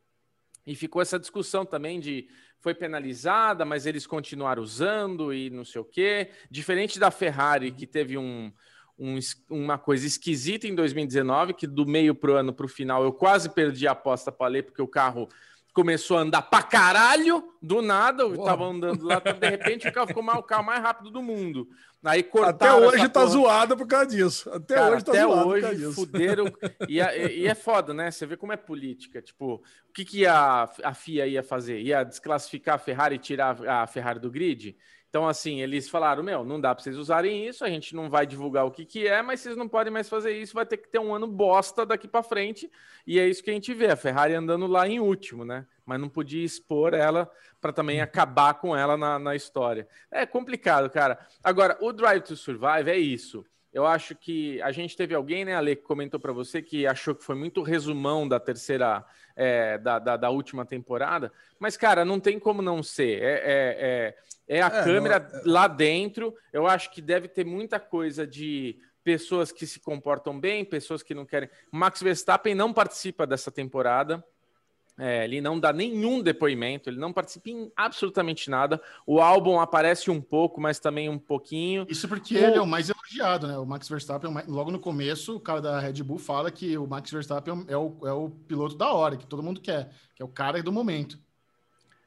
E 0.66 0.74
ficou 0.74 1.02
essa 1.02 1.18
discussão 1.18 1.64
também 1.66 1.98
de 1.98 2.28
foi 2.60 2.74
penalizada, 2.74 3.64
mas 3.64 3.86
eles 3.86 4.06
continuaram 4.06 4.62
usando 4.62 5.34
e 5.34 5.50
não 5.50 5.64
sei 5.64 5.80
o 5.80 5.84
quê. 5.84 6.30
Diferente 6.48 6.98
da 6.98 7.10
Ferrari, 7.10 7.72
que 7.72 7.86
teve 7.86 8.16
um, 8.16 8.52
um, 8.96 9.18
uma 9.50 9.76
coisa 9.76 10.06
esquisita 10.06 10.68
em 10.68 10.74
2019, 10.74 11.54
que 11.54 11.66
do 11.66 11.84
meio 11.84 12.14
pro 12.14 12.36
ano 12.36 12.52
para 12.52 12.66
o 12.66 12.68
final 12.68 13.02
eu 13.02 13.12
quase 13.12 13.48
perdi 13.48 13.88
a 13.88 13.92
aposta 13.92 14.30
para 14.30 14.46
ler, 14.46 14.62
porque 14.62 14.80
o 14.80 14.86
carro 14.86 15.28
começou 15.72 16.18
a 16.18 16.20
andar 16.20 16.42
pra 16.42 16.62
caralho, 16.62 17.42
do 17.60 17.80
nada, 17.80 18.22
eu 18.24 18.36
tava 18.44 18.64
andando 18.64 19.04
lá, 19.04 19.20
de 19.20 19.48
repente 19.48 19.88
o 19.88 19.92
carro 19.92 20.08
ficou 20.08 20.22
mais, 20.22 20.38
o 20.38 20.42
carro 20.42 20.64
mais 20.64 20.82
rápido 20.82 21.10
do 21.10 21.22
mundo. 21.22 21.68
Aí 22.04 22.28
Até 22.44 22.74
hoje 22.74 23.08
tá 23.08 23.20
porra. 23.20 23.26
zoado 23.26 23.76
por 23.76 23.86
causa 23.86 24.06
disso. 24.06 24.50
Até 24.50 24.74
Cara, 24.74 24.94
hoje 24.94 25.04
tá 25.04 25.12
até 25.12 25.22
zoado 25.22 25.48
hoje, 25.48 25.60
por 25.60 25.68
causa 25.68 25.76
disso. 25.76 25.94
fuderam. 25.94 26.52
E, 26.88 26.96
e, 26.98 27.46
é 27.46 27.54
foda, 27.54 27.94
né? 27.94 28.10
Você 28.10 28.26
vê 28.26 28.36
como 28.36 28.52
é 28.52 28.56
política. 28.56 29.22
Tipo, 29.22 29.54
o 29.54 29.92
que, 29.94 30.04
que 30.04 30.26
a, 30.26 30.68
a 30.82 30.94
FIA 30.94 31.28
ia 31.28 31.44
fazer? 31.44 31.80
Ia 31.80 32.02
desclassificar 32.02 32.74
a 32.74 32.78
Ferrari 32.78 33.14
e 33.14 33.18
tirar 33.20 33.56
a 33.68 33.86
Ferrari 33.86 34.18
do 34.18 34.32
grid? 34.32 34.76
Então, 35.12 35.28
assim, 35.28 35.60
eles 35.60 35.90
falaram: 35.90 36.22
Meu, 36.22 36.42
não 36.42 36.58
dá 36.58 36.74
para 36.74 36.82
vocês 36.82 36.96
usarem 36.96 37.46
isso, 37.46 37.62
a 37.62 37.68
gente 37.68 37.94
não 37.94 38.08
vai 38.08 38.26
divulgar 38.26 38.64
o 38.64 38.70
que, 38.70 38.86
que 38.86 39.06
é, 39.06 39.20
mas 39.20 39.40
vocês 39.40 39.54
não 39.58 39.68
podem 39.68 39.92
mais 39.92 40.08
fazer 40.08 40.32
isso, 40.32 40.54
vai 40.54 40.64
ter 40.64 40.78
que 40.78 40.88
ter 40.88 40.98
um 40.98 41.14
ano 41.14 41.26
bosta 41.26 41.84
daqui 41.84 42.08
para 42.08 42.22
frente. 42.22 42.72
E 43.06 43.20
é 43.20 43.28
isso 43.28 43.44
que 43.44 43.50
a 43.50 43.52
gente 43.52 43.74
vê: 43.74 43.88
a 43.88 43.96
Ferrari 43.96 44.32
andando 44.32 44.66
lá 44.66 44.88
em 44.88 45.00
último, 45.00 45.44
né? 45.44 45.66
Mas 45.84 46.00
não 46.00 46.08
podia 46.08 46.42
expor 46.42 46.94
ela 46.94 47.30
para 47.60 47.74
também 47.74 48.00
acabar 48.00 48.54
com 48.54 48.74
ela 48.74 48.96
na, 48.96 49.18
na 49.18 49.36
história. 49.36 49.86
É 50.10 50.24
complicado, 50.24 50.88
cara. 50.88 51.18
Agora, 51.44 51.76
o 51.82 51.92
Drive 51.92 52.22
to 52.22 52.34
Survive 52.34 52.90
é 52.90 52.96
isso. 52.96 53.44
Eu 53.70 53.86
acho 53.86 54.14
que 54.14 54.60
a 54.62 54.72
gente 54.72 54.96
teve 54.96 55.14
alguém, 55.14 55.44
né, 55.44 55.54
Ale, 55.54 55.76
que 55.76 55.82
comentou 55.82 56.20
para 56.20 56.32
você 56.32 56.60
que 56.60 56.86
achou 56.86 57.14
que 57.14 57.24
foi 57.24 57.34
muito 57.34 57.62
resumão 57.62 58.26
da 58.26 58.40
terceira, 58.40 59.04
é, 59.36 59.78
da, 59.78 59.98
da, 59.98 60.16
da, 60.16 60.30
última 60.30 60.64
temporada. 60.64 61.32
Mas, 61.58 61.76
cara, 61.76 62.04
não 62.04 62.20
tem 62.20 62.38
como 62.38 62.62
não 62.62 62.82
ser. 62.82 63.22
É, 63.22 63.32
é, 63.32 63.76
é 63.78 64.14
é 64.48 64.60
a 64.60 64.66
é, 64.66 64.84
câmera 64.84 65.18
não... 65.18 65.38
É. 65.38 65.42
lá 65.46 65.66
dentro. 65.68 66.34
Eu 66.52 66.66
acho 66.66 66.90
que 66.90 67.00
deve 67.00 67.28
ter 67.28 67.44
muita 67.44 67.80
coisa 67.80 68.26
de 68.26 68.78
pessoas 69.04 69.50
que 69.50 69.66
se 69.66 69.80
comportam 69.80 70.38
bem, 70.38 70.64
pessoas 70.64 71.02
que 71.02 71.14
não 71.14 71.24
querem. 71.24 71.48
Max 71.70 72.02
Verstappen 72.02 72.54
não 72.54 72.72
participa 72.72 73.26
dessa 73.26 73.50
temporada. 73.50 74.24
É, 74.98 75.24
ele 75.24 75.40
não 75.40 75.58
dá 75.58 75.72
nenhum 75.72 76.22
depoimento, 76.22 76.90
ele 76.90 76.98
não 76.98 77.12
participa 77.12 77.50
em 77.50 77.72
absolutamente 77.74 78.50
nada. 78.50 78.80
O 79.06 79.20
álbum 79.20 79.58
aparece 79.58 80.10
um 80.10 80.20
pouco, 80.20 80.60
mas 80.60 80.78
também 80.78 81.08
um 81.08 81.18
pouquinho. 81.18 81.86
Isso 81.88 82.06
porque 82.06 82.34
o... 82.34 82.38
ele 82.38 82.56
é 82.56 82.60
o 82.60 82.66
mais 82.66 82.90
elogiado, 82.90 83.46
né? 83.46 83.56
O 83.56 83.64
Max 83.64 83.88
Verstappen, 83.88 84.30
logo 84.46 84.70
no 84.70 84.78
começo, 84.78 85.36
o 85.36 85.40
cara 85.40 85.62
da 85.62 85.80
Red 85.80 86.02
Bull 86.02 86.18
fala 86.18 86.50
que 86.50 86.76
o 86.76 86.86
Max 86.86 87.10
Verstappen 87.10 87.64
é 87.68 87.76
o, 87.76 87.96
é 88.04 88.12
o 88.12 88.30
piloto 88.30 88.76
da 88.76 88.92
hora, 88.92 89.16
que 89.16 89.26
todo 89.26 89.42
mundo 89.42 89.60
quer, 89.60 89.90
que 90.14 90.22
é 90.22 90.24
o 90.24 90.28
cara 90.28 90.62
do 90.62 90.72
momento. 90.72 91.18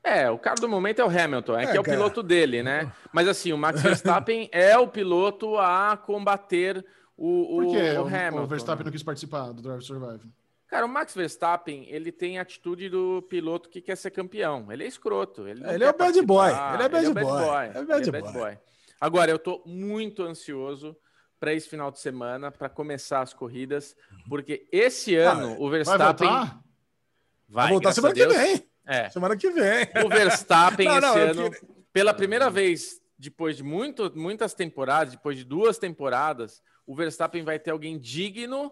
É, 0.03 0.29
o 0.29 0.37
cara 0.37 0.55
do 0.55 0.69
momento 0.69 0.99
é 0.99 1.03
o 1.03 1.09
Hamilton, 1.09 1.57
é, 1.57 1.63
é 1.63 1.71
que 1.71 1.77
é 1.77 1.79
o 1.79 1.83
cara. 1.83 1.97
piloto 1.97 2.21
dele, 2.21 2.61
né? 2.61 2.91
Mas 3.11 3.27
assim, 3.27 3.51
o 3.51 3.57
Max 3.57 3.81
Verstappen 3.83 4.47
é 4.51 4.77
o 4.77 4.87
piloto 4.87 5.57
a 5.57 5.97
combater 5.97 6.85
o, 7.17 7.57
o, 7.57 7.61
Por 7.63 7.71
quê? 7.71 7.97
o 7.97 8.05
Hamilton. 8.05 8.43
O 8.43 8.47
Verstappen 8.47 8.85
não 8.85 8.91
quis 8.91 9.03
participar 9.03 9.51
do 9.51 9.61
Drive 9.61 9.81
Survive. 9.81 10.29
Cara, 10.67 10.85
o 10.85 10.89
Max 10.89 11.13
Verstappen, 11.13 11.85
ele 11.89 12.11
tem 12.11 12.39
a 12.39 12.41
atitude 12.41 12.89
do 12.89 13.21
piloto 13.29 13.69
que 13.69 13.81
quer 13.81 13.95
ser 13.95 14.11
campeão. 14.11 14.71
Ele 14.71 14.83
é 14.83 14.87
escroto. 14.87 15.47
Ele, 15.47 15.63
ele 15.67 15.83
é 15.83 15.89
o 15.89 15.95
bad 15.95 16.21
boy. 16.23 16.49
Ele 16.49 16.83
é 16.83 16.89
bad, 16.89 16.97
ele 16.97 17.07
é 17.07 17.13
bad 17.13 17.27
boy. 17.27 17.45
boy. 17.45 17.65
É 17.65 17.83
bad, 17.83 18.09
ele 18.09 18.09
é 18.09 18.11
bad 18.11 18.33
boy. 18.33 18.41
boy. 18.41 18.57
Agora, 18.99 19.29
eu 19.29 19.37
tô 19.37 19.61
muito 19.65 20.23
ansioso 20.23 20.97
para 21.39 21.53
esse 21.53 21.69
final 21.69 21.91
de 21.91 21.99
semana, 21.99 22.51
para 22.51 22.67
começar 22.69 23.21
as 23.21 23.33
corridas, 23.33 23.95
porque 24.27 24.67
esse 24.71 25.15
ano 25.15 25.53
ah, 25.53 25.57
o 25.59 25.69
Verstappen. 25.69 26.27
Vai 26.27 26.37
voltar? 26.37 26.63
Vai, 27.47 27.63
vai 27.65 27.69
voltar 27.69 27.93
semana 27.93 28.13
que 28.13 28.27
vem. 28.27 28.69
É. 28.87 29.09
Semana 29.09 29.37
que 29.37 29.51
vem. 29.51 29.87
O 30.03 30.09
Verstappen 30.09 30.87
não, 30.89 31.01
não, 31.01 31.09
esse 31.09 31.19
ano, 31.19 31.51
queria... 31.51 31.69
pela 31.91 32.13
primeira 32.13 32.49
vez, 32.49 32.99
depois 33.17 33.57
de 33.57 33.63
muito, 33.63 34.11
muitas 34.17 34.53
temporadas, 34.53 35.13
depois 35.13 35.37
de 35.37 35.43
duas 35.43 35.77
temporadas, 35.77 36.61
o 36.85 36.95
Verstappen 36.95 37.43
vai 37.43 37.59
ter 37.59 37.71
alguém 37.71 37.99
digno 37.99 38.71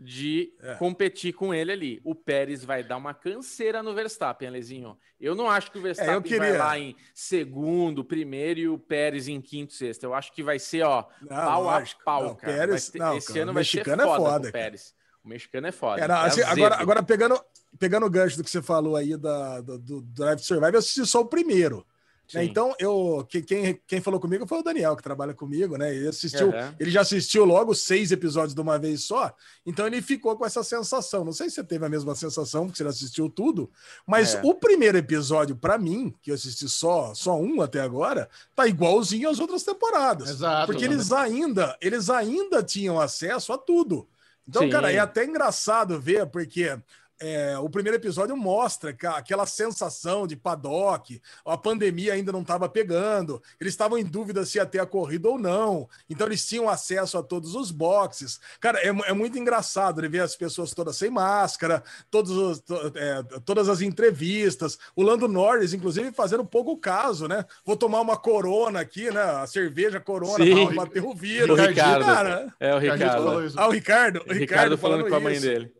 de 0.00 0.54
é. 0.62 0.74
competir 0.76 1.34
com 1.34 1.52
ele 1.52 1.70
ali. 1.70 2.00
O 2.02 2.14
Pérez 2.14 2.64
vai 2.64 2.82
dar 2.82 2.96
uma 2.96 3.12
canseira 3.12 3.82
no 3.82 3.94
Verstappen, 3.94 4.48
Alezinho. 4.48 4.96
Eu 5.20 5.34
não 5.34 5.50
acho 5.50 5.70
que 5.70 5.78
o 5.78 5.80
é, 5.80 5.82
Verstappen 5.82 6.16
é, 6.16 6.22
queria... 6.22 6.38
vai 6.38 6.56
lá 6.56 6.78
em 6.78 6.96
segundo, 7.12 8.02
primeiro 8.02 8.60
e 8.60 8.68
o 8.68 8.78
Pérez 8.78 9.28
em 9.28 9.40
quinto, 9.40 9.74
sexto. 9.74 10.04
Eu 10.04 10.14
acho 10.14 10.32
que 10.32 10.42
vai 10.42 10.58
ser, 10.58 10.82
ó, 10.82 11.06
não, 11.20 11.28
pau 11.28 11.62
lógico. 11.64 12.00
a 12.00 12.04
pau, 12.04 12.24
não, 12.24 12.34
cara. 12.34 12.52
Pérez, 12.52 12.88
ter... 12.88 12.98
não, 12.98 13.16
esse 13.16 13.28
cara, 13.28 13.42
ano 13.42 13.52
vai 13.52 13.64
ser 13.64 13.84
foda, 13.84 14.02
é 14.02 14.06
foda 14.06 14.48
o 14.48 14.52
Pérez. 14.52 14.94
O 15.22 15.28
mexicano 15.28 15.66
é 15.66 15.72
foda. 15.72 16.02
É, 16.02 16.10
assim, 16.10 16.42
agora, 16.42 16.76
agora, 16.76 17.02
pegando, 17.02 17.38
pegando 17.78 18.06
o 18.06 18.10
gancho 18.10 18.38
do 18.38 18.44
que 18.44 18.50
você 18.50 18.62
falou 18.62 18.96
aí 18.96 19.16
da, 19.18 19.60
do, 19.60 19.78
do 19.78 20.00
Drive 20.00 20.40
Survive, 20.40 20.72
eu 20.72 20.78
assisti 20.78 21.06
só 21.06 21.20
o 21.20 21.26
primeiro. 21.26 21.86
Né? 22.34 22.44
Então, 22.44 22.74
eu 22.78 23.26
quem, 23.28 23.80
quem 23.86 24.00
falou 24.00 24.20
comigo 24.20 24.46
foi 24.46 24.58
o 24.58 24.62
Daniel, 24.62 24.96
que 24.96 25.02
trabalha 25.02 25.34
comigo, 25.34 25.76
né? 25.76 25.94
Ele 25.94 26.08
assistiu, 26.08 26.48
uhum. 26.48 26.74
ele 26.78 26.90
já 26.90 27.00
assistiu 27.00 27.44
logo 27.44 27.74
seis 27.74 28.12
episódios 28.12 28.54
de 28.54 28.60
uma 28.60 28.78
vez 28.78 29.04
só, 29.04 29.34
então 29.64 29.86
ele 29.86 30.00
ficou 30.00 30.36
com 30.36 30.46
essa 30.46 30.62
sensação. 30.62 31.24
Não 31.24 31.32
sei 31.32 31.48
se 31.48 31.56
você 31.56 31.64
teve 31.64 31.84
a 31.84 31.88
mesma 31.88 32.14
sensação, 32.14 32.66
porque 32.66 32.82
você 32.82 32.88
assistiu 32.88 33.28
tudo, 33.28 33.70
mas 34.06 34.34
é. 34.34 34.40
o 34.44 34.54
primeiro 34.54 34.98
episódio, 34.98 35.56
para 35.56 35.78
mim, 35.78 36.14
que 36.22 36.30
eu 36.30 36.34
assisti 36.34 36.68
só, 36.68 37.14
só 37.14 37.38
um 37.38 37.60
até 37.60 37.80
agora, 37.80 38.28
tá 38.54 38.66
igualzinho 38.66 39.28
às 39.28 39.40
outras 39.40 39.62
temporadas. 39.62 40.30
Exato. 40.30 40.66
Porque 40.66 40.84
eles 40.84 41.12
ainda, 41.12 41.76
eles 41.80 42.10
ainda 42.10 42.62
tinham 42.62 43.00
acesso 43.00 43.52
a 43.52 43.58
tudo. 43.58 44.08
Então, 44.48 44.62
Sim. 44.62 44.70
cara, 44.70 44.92
é 44.92 44.98
até 44.98 45.24
engraçado 45.24 46.00
ver, 46.00 46.26
porque 46.26 46.76
é, 47.20 47.58
o 47.58 47.68
primeiro 47.68 47.96
episódio 47.96 48.36
mostra 48.36 48.96
aquela 49.14 49.46
sensação 49.46 50.26
de 50.26 50.36
paddock, 50.36 51.20
a 51.44 51.56
pandemia 51.56 52.14
ainda 52.14 52.32
não 52.32 52.42
estava 52.42 52.68
pegando, 52.68 53.42
eles 53.60 53.74
estavam 53.74 53.98
em 53.98 54.04
dúvida 54.04 54.44
se 54.44 54.58
ia 54.58 54.66
ter 54.66 54.80
a 54.80 54.86
corrida 54.86 55.28
ou 55.28 55.38
não, 55.38 55.88
então 56.08 56.26
eles 56.26 56.46
tinham 56.46 56.68
acesso 56.68 57.18
a 57.18 57.22
todos 57.22 57.54
os 57.54 57.70
boxes. 57.70 58.40
Cara, 58.58 58.78
é, 58.80 58.88
é 58.88 59.12
muito 59.12 59.38
engraçado 59.38 60.00
ver 60.08 60.20
as 60.20 60.34
pessoas 60.34 60.72
todas 60.72 60.96
sem 60.96 61.10
máscara, 61.10 61.82
todos 62.10 62.30
os, 62.30 62.60
to, 62.60 62.74
é, 62.94 63.22
todas 63.44 63.68
as 63.68 63.80
entrevistas, 63.80 64.78
o 64.96 65.02
Lando 65.02 65.28
Norris, 65.28 65.74
inclusive, 65.74 66.12
fazendo 66.12 66.44
pouco 66.44 66.76
caso, 66.76 67.28
né? 67.28 67.44
Vou 67.64 67.76
tomar 67.76 68.00
uma 68.00 68.16
corona 68.16 68.80
aqui, 68.80 69.10
né? 69.10 69.22
A 69.22 69.46
cerveja 69.46 70.00
corona, 70.00 70.44
para 70.44 70.74
bater 70.74 71.04
o 71.04 71.14
vírus. 71.14 71.58
O 71.58 71.62
Ricardo. 71.62 72.04
Cara, 72.04 72.54
é 72.58 72.74
o 72.74 72.78
Ricardo. 72.78 73.28
Ah, 73.56 73.68
o 73.68 73.70
Ricardo. 73.70 74.16
O 74.16 74.32
Ricardo, 74.32 74.32
Ricardo 74.32 74.78
falando, 74.78 75.00
falando 75.00 75.08
com 75.08 75.16
a 75.16 75.20
mãe 75.20 75.40
dele. 75.40 75.79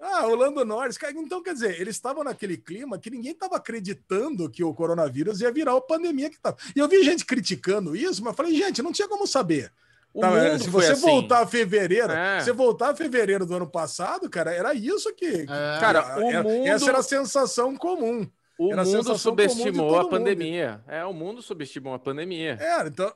Ah, 0.00 0.26
o 0.26 0.34
Lando 0.34 0.64
Norris. 0.64 0.96
Então, 1.16 1.42
quer 1.42 1.54
dizer, 1.54 1.80
eles 1.80 1.96
estavam 1.96 2.22
naquele 2.22 2.56
clima 2.56 2.98
que 2.98 3.10
ninguém 3.10 3.32
estava 3.32 3.56
acreditando 3.56 4.48
que 4.48 4.62
o 4.62 4.72
coronavírus 4.72 5.40
ia 5.40 5.50
virar 5.50 5.76
a 5.76 5.80
pandemia 5.80 6.30
que 6.30 6.36
estava. 6.36 6.56
E 6.74 6.78
eu 6.78 6.88
vi 6.88 7.02
gente 7.02 7.24
criticando 7.24 7.96
isso, 7.96 8.22
mas 8.22 8.36
falei, 8.36 8.54
gente, 8.54 8.82
não 8.82 8.92
tinha 8.92 9.08
como 9.08 9.26
saber. 9.26 9.72
Tá, 10.18 10.58
se 10.58 10.70
você 10.70 10.92
assim. 10.92 11.02
voltar 11.02 11.42
a 11.42 11.46
fevereiro, 11.46 12.12
é. 12.12 12.40
você 12.40 12.52
voltar 12.52 12.90
a 12.90 12.96
fevereiro 12.96 13.44
do 13.44 13.54
ano 13.54 13.68
passado, 13.68 14.28
cara, 14.28 14.52
era 14.52 14.74
isso 14.74 15.14
que. 15.14 15.26
É. 15.26 15.46
Cara, 15.46 16.18
o 16.18 16.30
era, 16.30 16.42
mundo... 16.42 16.66
essa 16.66 16.88
era 16.88 16.98
a 16.98 17.02
sensação 17.02 17.76
comum. 17.76 18.28
O 18.58 18.74
mundo 18.74 19.16
subestimou 19.16 19.98
a 19.98 20.08
pandemia. 20.08 20.72
Mundo. 20.72 20.82
É, 20.88 21.04
o 21.04 21.12
mundo 21.12 21.40
subestimou 21.40 21.94
a 21.94 21.98
pandemia. 21.98 22.58
É, 22.60 22.86
então, 22.86 23.12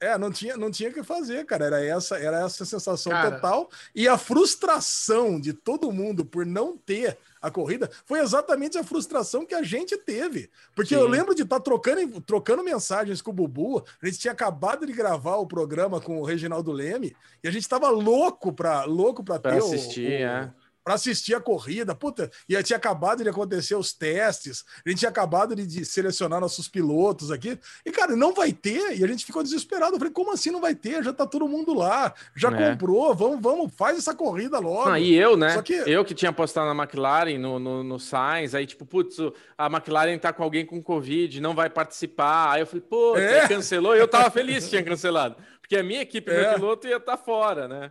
é, 0.00 0.18
não 0.18 0.30
tinha, 0.30 0.56
não 0.56 0.70
tinha 0.70 0.92
que 0.92 1.02
fazer, 1.02 1.44
cara. 1.46 1.66
Era 1.66 1.84
essa, 1.84 2.18
era 2.18 2.44
essa 2.44 2.64
sensação 2.64 3.12
cara, 3.12 3.32
total. 3.32 3.70
E 3.94 4.06
a 4.06 4.18
frustração 4.18 5.40
de 5.40 5.52
todo 5.52 5.92
mundo 5.92 6.24
por 6.24 6.44
não 6.44 6.76
ter 6.76 7.16
a 7.40 7.50
corrida 7.50 7.90
foi 8.04 8.20
exatamente 8.20 8.76
a 8.76 8.84
frustração 8.84 9.46
que 9.46 9.54
a 9.54 9.62
gente 9.62 9.96
teve. 9.96 10.50
Porque 10.74 10.94
Sim. 10.94 11.00
eu 11.00 11.08
lembro 11.08 11.34
de 11.34 11.42
estar 11.42 11.56
tá 11.56 11.62
trocando, 11.62 12.20
trocando 12.20 12.62
mensagens 12.62 13.22
com 13.22 13.30
o 13.30 13.34
Bubu. 13.34 13.84
A 14.02 14.06
gente 14.06 14.18
tinha 14.18 14.32
acabado 14.32 14.86
de 14.86 14.92
gravar 14.92 15.36
o 15.36 15.46
programa 15.46 16.00
com 16.00 16.20
o 16.20 16.24
Reginaldo 16.24 16.72
Leme 16.72 17.16
e 17.42 17.48
a 17.48 17.50
gente 17.50 17.62
estava 17.62 17.88
louco 17.88 18.52
para 18.52 18.84
louco 18.84 19.24
ter 19.38 19.54
assistir, 19.54 20.06
o, 20.06 20.08
o, 20.08 20.28
é 20.28 20.52
para 20.86 20.94
assistir 20.94 21.34
a 21.34 21.40
corrida. 21.40 21.96
Puta, 21.96 22.30
e 22.48 22.62
tinha 22.62 22.76
acabado 22.76 23.20
de 23.20 23.28
acontecer 23.28 23.74
os 23.74 23.92
testes, 23.92 24.64
a 24.84 24.88
gente 24.88 25.00
tinha 25.00 25.08
acabado 25.08 25.56
de, 25.56 25.66
de, 25.66 25.84
selecionar 25.84 26.40
nossos 26.40 26.68
pilotos 26.68 27.32
aqui. 27.32 27.58
E, 27.84 27.90
cara, 27.90 28.14
não 28.14 28.32
vai 28.32 28.52
ter, 28.52 28.96
e 28.96 29.02
a 29.02 29.06
gente 29.08 29.26
ficou 29.26 29.42
desesperado. 29.42 29.96
Eu 29.96 29.98
falei, 29.98 30.12
como 30.12 30.32
assim 30.32 30.52
não 30.52 30.60
vai 30.60 30.76
ter? 30.76 31.02
Já 31.02 31.12
tá 31.12 31.26
todo 31.26 31.48
mundo 31.48 31.74
lá, 31.74 32.14
já 32.36 32.50
é. 32.50 32.70
comprou, 32.70 33.12
vamos, 33.16 33.40
vamos, 33.40 33.74
faz 33.74 33.98
essa 33.98 34.14
corrida 34.14 34.60
logo. 34.60 34.96
E 34.96 35.12
eu, 35.16 35.36
né? 35.36 35.60
Que... 35.60 35.74
Eu 35.74 36.04
que 36.04 36.14
tinha 36.14 36.32
postado 36.32 36.72
na 36.72 36.84
McLaren, 36.84 37.36
no, 37.36 37.58
no, 37.58 37.82
no 37.82 37.98
Sainz, 37.98 38.54
aí, 38.54 38.64
tipo, 38.64 38.86
putz, 38.86 39.16
a 39.58 39.66
McLaren 39.66 40.16
tá 40.18 40.32
com 40.32 40.44
alguém 40.44 40.64
com 40.64 40.80
Covid, 40.80 41.40
não 41.40 41.52
vai 41.52 41.68
participar. 41.68 42.52
Aí 42.52 42.60
eu 42.60 42.66
falei, 42.66 42.84
pô, 42.88 43.16
é. 43.16 43.48
cancelou, 43.48 43.96
eu 43.96 44.06
tava 44.06 44.30
feliz 44.30 44.62
que 44.62 44.70
tinha 44.70 44.84
cancelado, 44.84 45.34
porque 45.60 45.76
a 45.76 45.82
minha 45.82 46.02
equipe, 46.02 46.30
é. 46.30 46.42
meu 46.42 46.54
piloto 46.54 46.86
ia 46.86 46.98
estar 46.98 47.16
tá 47.16 47.18
fora, 47.20 47.66
né? 47.66 47.90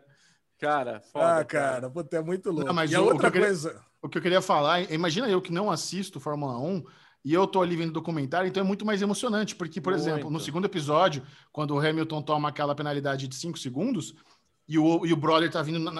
Cara, 0.60 1.02
foda, 1.12 1.40
ah, 1.40 1.46
cara, 1.46 1.90
puta, 1.90 2.18
é 2.18 2.22
muito 2.22 2.50
louco. 2.50 2.66
Não, 2.68 2.74
mas 2.74 2.92
e 2.92 2.96
a 2.96 3.02
o- 3.02 3.06
o 3.06 3.08
outra 3.08 3.20
que 3.22 3.26
eu 3.28 3.32
queria- 3.32 3.48
coisa. 3.48 3.82
O 4.02 4.10
que 4.10 4.18
eu 4.18 4.22
queria 4.22 4.42
falar, 4.42 4.82
é, 4.82 4.94
imagina 4.94 5.28
eu 5.28 5.42
que 5.42 5.52
não 5.52 5.70
assisto 5.72 6.20
Fórmula 6.20 6.58
1 6.60 6.84
e 7.24 7.34
eu 7.34 7.48
tô 7.48 7.62
ali 7.62 7.76
vendo 7.76 7.92
documentário, 7.92 8.48
então 8.48 8.62
é 8.62 8.66
muito 8.66 8.86
mais 8.86 9.02
emocionante, 9.02 9.56
porque, 9.56 9.82
por 9.82 9.94
exemplo, 9.94 10.26
no 10.26 10.32
Muito. 10.32 10.46
segundo 10.46 10.66
episódio, 10.66 11.24
quando 11.52 11.72
o 11.76 11.80
Hamilton 11.80 12.22
toma 12.22 12.50
aquela 12.50 12.76
penalidade 12.76 13.28
de 13.28 13.36
5 13.36 13.58
segundos 13.58 14.14
e 14.68 14.78
o, 14.78 15.06
e 15.06 15.12
o 15.12 15.16
brother 15.16 15.50
tá 15.52 15.62
vindo 15.64 15.92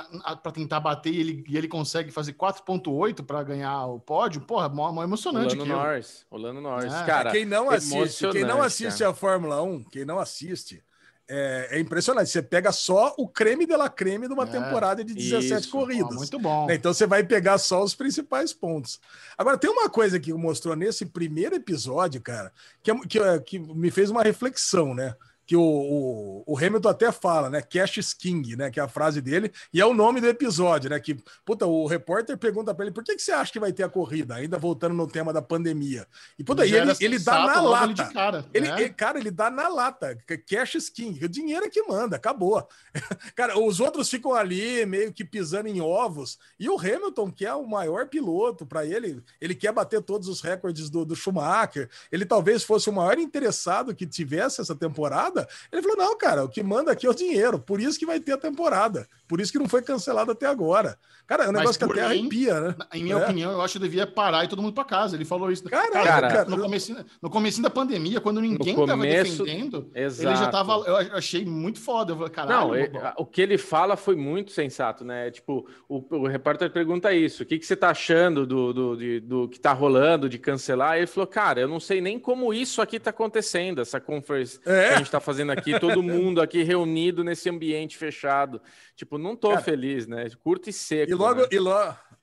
para 0.42 0.52
tentar 0.52 0.80
bater 0.80 1.14
e 1.14 1.20
ele, 1.20 1.44
e 1.50 1.58
ele 1.58 1.68
consegue 1.68 2.12
fazer 2.12 2.34
4.8 2.34 3.24
para 3.24 3.42
ganhar 3.44 3.86
o 3.88 4.00
pódio, 4.00 4.42
porra, 4.42 4.70
mó, 4.70 4.92
mó 4.92 5.04
emocionante 5.04 5.56
Olando 5.56 5.64
aquilo. 5.64 5.78
Norris. 5.80 6.26
Olando 6.30 6.62
Norris. 6.62 6.94
É, 6.94 7.06
cara, 7.06 7.32
quem 7.32 7.44
não 7.46 7.70
assiste, 7.72 8.28
quem 8.30 8.44
não 8.44 8.62
assiste 8.62 9.00
cara. 9.00 9.12
a 9.12 9.14
Fórmula 9.16 9.62
1, 9.64 9.84
quem 9.86 10.06
não 10.06 10.20
assiste, 10.20 10.84
é, 11.28 11.70
é 11.72 11.80
impressionante. 11.80 12.30
Você 12.30 12.42
pega 12.42 12.72
só 12.72 13.14
o 13.18 13.28
creme 13.28 13.66
de 13.66 13.76
la 13.76 13.90
creme 13.90 14.28
de 14.28 14.34
uma 14.34 14.44
É, 14.44 14.48
temporada 14.48 15.04
de 15.04 15.14
17 15.14 15.62
isso. 15.62 15.72
Corridas. 15.72 16.16
muito 16.16 16.38
bom. 16.40 16.68
Né? 16.68 16.76
Então 16.76 16.94
você 16.94 17.08
vai 17.08 17.24
pegar 17.24 17.58
só 17.58 17.84
os 17.84 17.96
principais 17.96 18.54
pontos. 18.54 19.00
Agora, 19.38 19.58
tem 19.58 19.70
uma 19.70 19.90
coisa 19.90 20.20
que 20.20 20.32
mostrou 20.34 20.76
nesse 20.76 21.06
primeiro 21.06 21.56
episódio, 21.56 22.22
cara, 22.22 22.52
que, 22.84 22.92
é- 22.92 23.00
que, 23.08 23.20
é- 23.20 23.40
que 23.40 23.60
me 23.60 23.90
fez 23.92 24.10
uma 24.10 24.24
reflexão, 24.24 24.94
né? 24.94 25.16
Que 25.46 25.56
o, 25.56 25.62
o, 25.62 26.44
o 26.48 26.58
Hamilton 26.58 26.90
até 26.90 27.12
fala, 27.12 27.50
né? 27.50 27.62
Cash 27.62 27.98
is 27.98 28.14
King, 28.14 28.56
né? 28.56 28.70
Que 28.72 28.80
é 28.80 28.84
a 28.84 28.88
frase 28.88 29.22
dele, 29.22 29.52
e 29.74 29.80
é 29.80 29.86
o 29.86 29.94
nome 29.94 30.20
do 30.22 30.28
episódio, 30.28 30.90
né? 30.90 31.00
Que, 31.00 31.16
puta, 31.46 31.66
o 31.66 31.86
repórter 31.86 32.38
pergunta 32.38 32.74
pra 32.74 32.86
ele 32.86 32.94
por 32.94 33.04
que, 33.04 33.16
que 33.16 33.22
você 33.22 33.32
acha 33.32 33.52
que 33.52 33.60
vai 33.60 33.72
ter 33.74 33.84
a 33.84 33.90
corrida, 33.90 34.36
ainda 34.36 34.58
voltando 34.58 34.96
no 34.96 35.08
tema 35.08 35.32
da 35.34 35.42
pandemia. 35.42 36.08
E, 36.40 36.44
puta, 36.44 36.66
ele, 36.66 36.78
era 36.78 36.96
ele 37.00 37.20
dá 37.20 37.46
na 37.46 37.62
lata. 37.62 38.06
cara, 38.14 38.46
Ele, 38.54 38.68
né? 38.70 38.82
ele- 38.82 38.90
cara, 38.90 39.20
ele 39.20 39.32
dá 39.32 39.50
na 39.50 39.68
lata. 39.68 40.18
Cash 40.48 40.76
is 40.76 40.90
king. 40.90 41.24
O 41.24 41.30
dinheiro 41.30 41.66
é 41.66 41.70
que 41.70 41.82
manda, 41.84 42.16
acabou. 42.16 42.68
cara, 43.36 43.60
os 43.60 43.80
outros 43.80 44.10
ficam 44.10 44.34
ali 44.34 44.86
meio 44.86 45.12
que 45.12 45.24
pisando 45.26 45.68
em 45.68 45.82
ovos. 45.82 46.38
E 46.60 46.70
o 46.70 46.80
Hamilton, 46.80 47.32
que 47.32 47.46
é 47.46 47.54
o 47.54 47.68
maior 47.68 48.08
piloto 48.08 48.66
para 48.66 48.86
ele, 48.86 49.22
ele 49.42 49.56
quer 49.56 49.72
bater 49.72 50.02
todos 50.02 50.28
os 50.28 50.42
recordes 50.42 50.90
do, 50.90 51.04
do 51.06 51.16
Schumacher. 51.16 51.90
Ele 52.12 52.26
talvez 52.26 52.64
fosse 52.64 52.90
o 52.90 52.94
maior 52.94 53.18
interessado 53.18 53.94
que 53.96 54.06
tivesse 54.06 54.62
essa 54.62 54.76
temporada. 54.76 55.35
Ele 55.72 55.82
falou: 55.82 55.98
não, 55.98 56.18
cara, 56.18 56.44
o 56.44 56.50
que 56.50 56.62
manda 56.62 56.92
aqui 56.92 57.08
é 57.08 57.10
o 57.10 57.14
dinheiro. 57.16 57.60
Por 57.60 57.80
isso 57.82 57.98
que 58.00 58.06
vai 58.06 58.20
ter 58.20 58.34
a 58.34 58.38
temporada. 58.38 59.08
Por 59.28 59.42
isso 59.42 59.52
que 59.52 59.58
não 59.60 59.68
foi 59.68 59.82
cancelado 59.82 60.32
até 60.32 60.46
agora. 60.46 60.98
Cara, 61.26 61.46
é 61.46 61.50
um 61.50 61.52
negócio 61.52 61.80
que 61.80 61.84
até 61.84 62.08
mim, 62.10 62.20
arrepia, 62.20 62.60
né? 62.62 62.76
Em 62.94 63.02
minha 63.04 63.16
É. 63.16 63.24
opinião, 63.24 63.52
eu 63.52 63.62
acho 63.62 63.74
que 63.74 63.80
devia 63.80 64.06
parar 64.06 64.44
e 64.46 64.48
todo 64.48 64.62
mundo 64.62 64.74
para 64.76 64.84
casa. 64.84 65.16
Ele 65.16 65.26
falou 65.26 65.52
isso. 65.52 65.64
Cara, 65.64 65.90
cara, 66.04 66.46
no, 66.46 66.60
comecinho, 66.60 67.04
no 67.20 67.30
comecinho 67.32 67.64
da 67.64 67.70
pandemia, 67.72 68.22
quando 68.22 68.40
ninguém 68.40 68.76
tava 68.76 68.92
começo- 68.92 69.44
defendendo, 69.44 69.90
Exato. 69.96 70.30
ele 70.30 70.36
já 70.38 70.52
tava. 70.52 70.74
Eu 70.86 70.96
achei 71.18 71.44
muito 71.44 71.80
foda. 71.80 72.12
Eu 72.12 72.18
falei, 72.18 72.32
caralho, 72.32 72.68
Não, 72.68 72.76
é- 72.76 72.88
bobão. 72.88 73.14
o 73.18 73.26
que 73.26 73.42
ele 73.42 73.58
fala 73.58 73.98
foi 73.98 74.16
muito 74.16 74.52
sensato, 74.52 75.04
né? 75.04 75.32
Tipo, 75.32 75.68
o, 75.90 76.04
o 76.16 76.28
repórter 76.28 76.70
pergunta 76.72 77.12
isso: 77.12 77.42
o 77.42 77.46
que, 77.48 77.58
que 77.58 77.66
você 77.66 77.76
tá 77.76 77.90
achando 77.90 78.46
do, 78.46 78.72
do, 78.72 78.96
de- 78.96 79.20
do 79.22 79.50
que 79.50 79.60
tá 79.60 79.74
rolando, 79.74 80.30
de 80.30 80.38
cancelar? 80.38 80.98
Ele 80.98 81.08
falou, 81.08 81.26
cara, 81.26 81.60
eu 81.60 81.68
não 81.68 81.80
sei 81.80 82.02
nem 82.02 82.20
como 82.20 82.54
isso 82.54 82.84
aqui 82.84 83.00
tá 83.00 83.10
acontecendo, 83.10 83.82
essa 83.82 84.00
conference 84.00 84.60
É. 84.64 84.90
que 84.90 84.94
a 84.94 84.98
gente 84.98 85.10
tá 85.10 85.20
fazendo 85.26 85.52
aqui, 85.52 85.80
todo 85.80 86.02
mundo 86.04 86.42
aqui 86.42 86.64
reunido 86.64 87.24
nesse 87.24 87.50
ambiente 87.50 87.98
fechado. 87.98 88.62
Tipo, 88.96 89.18
não 89.18 89.36
tô 89.36 89.50
Cara, 89.50 89.62
feliz, 89.62 90.08
né? 90.08 90.30
Curto 90.44 90.70
e 90.70 90.74
seco. 90.74 91.12
E 91.12 91.16
logo, 91.16 91.42
né? 91.42 91.48
e, 91.52 91.60
lo- 91.60 91.72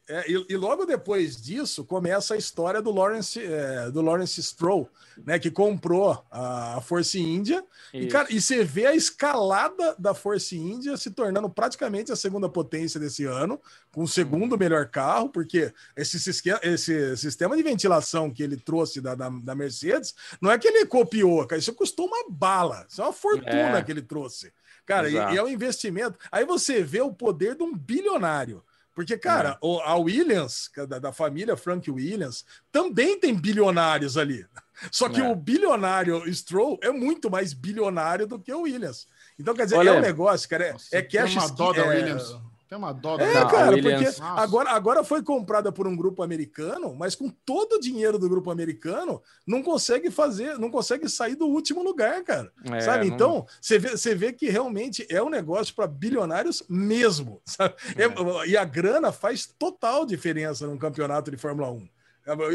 é, 0.09 0.31
e- 0.31 0.47
e 0.51 0.57
logo 0.57 0.85
depois 0.85 1.41
disso 1.41 1.85
começa 1.85 2.35
a 2.35 2.37
história 2.37 2.83
do 2.83 2.91
Lawrence, 2.91 3.41
é, 3.41 3.91
do 3.91 4.01
Lawrence 4.03 4.43
Stroll, 4.43 4.89
né, 5.25 5.39
que 5.39 5.51
comprou 5.51 6.25
a, 6.31 6.77
a 6.79 6.81
Force 6.81 7.19
India. 7.21 7.65
E, 7.95 8.07
cara, 8.09 8.27
e 8.31 8.41
você 8.41 8.65
vê 8.65 8.87
a 8.87 8.95
escalada 8.95 9.95
da 9.99 10.13
Force 10.15 10.57
India 10.57 10.97
se 10.97 11.11
tornando 11.11 11.49
praticamente 11.49 12.11
a 12.11 12.17
segunda 12.17 12.49
potência 12.49 12.99
desse 12.99 13.25
ano, 13.25 13.61
com 13.93 14.03
o 14.03 14.09
segundo 14.09 14.59
melhor 14.59 14.89
carro, 14.89 15.29
porque 15.29 15.73
esse, 15.97 16.17
esse 16.63 17.17
sistema 17.17 17.57
de 17.57 17.63
ventilação 17.63 18.31
que 18.31 18.43
ele 18.43 18.57
trouxe 18.57 19.01
da, 19.01 19.15
da, 19.15 19.29
da 19.29 19.55
Mercedes 19.55 20.15
não 20.41 20.51
é 20.51 20.59
que 20.59 20.67
ele 20.69 20.85
copiou, 20.87 21.47
cara, 21.47 21.59
isso 21.61 21.75
custou 21.75 22.07
uma 22.07 22.29
bala, 22.29 22.87
isso 22.89 23.01
é 23.01 23.05
uma 23.05 23.13
fortuna 23.13 23.79
É. 23.79 23.83
que 23.83 23.93
ele 23.93 24.03
trouxe. 24.03 24.53
Cara, 24.85 25.09
e, 25.09 25.13
e 25.15 25.37
é 25.39 25.43
um 25.43 25.49
investimento. 25.49 26.19
Aí 26.31 26.45
você 26.45 26.83
vê 26.83 27.01
o 27.01 27.13
poder 27.13 27.55
de 27.55 27.63
um 27.63 27.73
bilionário. 27.73 28.65
Porque, 28.95 29.17
cara, 29.17 29.57
o- 29.63 29.81
a 29.81 29.97
Williams, 29.97 30.71
é 30.77 30.87
da, 30.87 30.99
da 30.99 31.13
família 31.13 31.57
Frank 31.57 31.91
Williams, 31.91 32.45
também 32.71 33.19
tem 33.19 33.35
bilionários 33.35 34.17
ali. 34.19 34.45
Só 34.93 35.09
que 35.09 35.21
É. 35.21 35.29
o 35.29 35.35
bilionário 35.35 36.23
Stroll 36.35 36.79
é 36.83 36.91
muito 36.91 37.31
mais 37.31 37.53
bilionário 37.53 38.27
do 38.27 38.39
que 38.39 38.53
o 38.53 38.63
Williams. 38.63 39.07
Então, 39.39 39.55
quer 39.55 39.65
dizer, 39.65 39.77
Olha, 39.77 39.91
é 39.91 39.93
um 39.93 40.01
negócio, 40.01 40.49
cara. 40.49 40.67
É, 40.67 40.73
Nossa, 40.73 40.89
é 40.97 41.03
cash 41.03 41.35
uma 41.37 41.49
dó 41.49 41.73
da 41.73 41.83
é- 41.83 41.89
Williams. 41.89 42.37
Tem 42.73 42.79
uma 42.79 42.91
dó 42.95 43.19
da 43.19 43.25
É, 43.25 43.35
Não, 43.35 43.43
a 43.43 43.51
cara, 43.51 43.71
Williams- 43.73 44.15
porque 44.19 44.23
agora, 44.41 44.71
agora 44.71 45.05
foi 45.05 45.23
comprada 45.23 45.71
por 45.71 45.87
um 45.87 45.95
grupo 45.95 46.23
americano, 46.23 46.95
mas 46.95 47.15
com 47.15 47.29
todo 47.29 47.75
o 47.75 47.79
dinheiro 47.79 48.19
do 48.19 48.31
grupo 48.31 48.51
americano, 48.51 49.21
não 49.47 49.63
consegue 49.63 50.11
fazer, 50.11 50.59
não 50.59 50.71
consegue 50.71 51.07
sair 51.07 51.35
do 51.35 51.47
último 51.47 51.83
lugar, 51.83 52.25
cara. 52.25 52.51
É, 52.65 52.81
sabe? 52.81 53.09
não- 53.09 53.15
Então, 53.15 53.47
você 53.61 53.79
vê, 53.79 53.91
você 53.91 54.15
vê 54.15 54.33
que 54.33 54.49
realmente 54.49 55.07
é 55.11 55.23
um 55.23 55.29
negócio 55.29 55.75
para 55.75 55.87
bilionários 55.87 56.63
mesmo. 56.67 57.43
sabe? 57.45 57.75
É, 57.95 58.49
e 58.49 58.57
a 58.57 58.65
grana 58.65 59.13
faz 59.13 59.45
total 59.59 60.07
diferença 60.07 60.67
num 60.67 60.79
campeonato 60.79 61.31
de 61.31 61.37
Fórmula 61.37 61.71
1. 61.71 61.87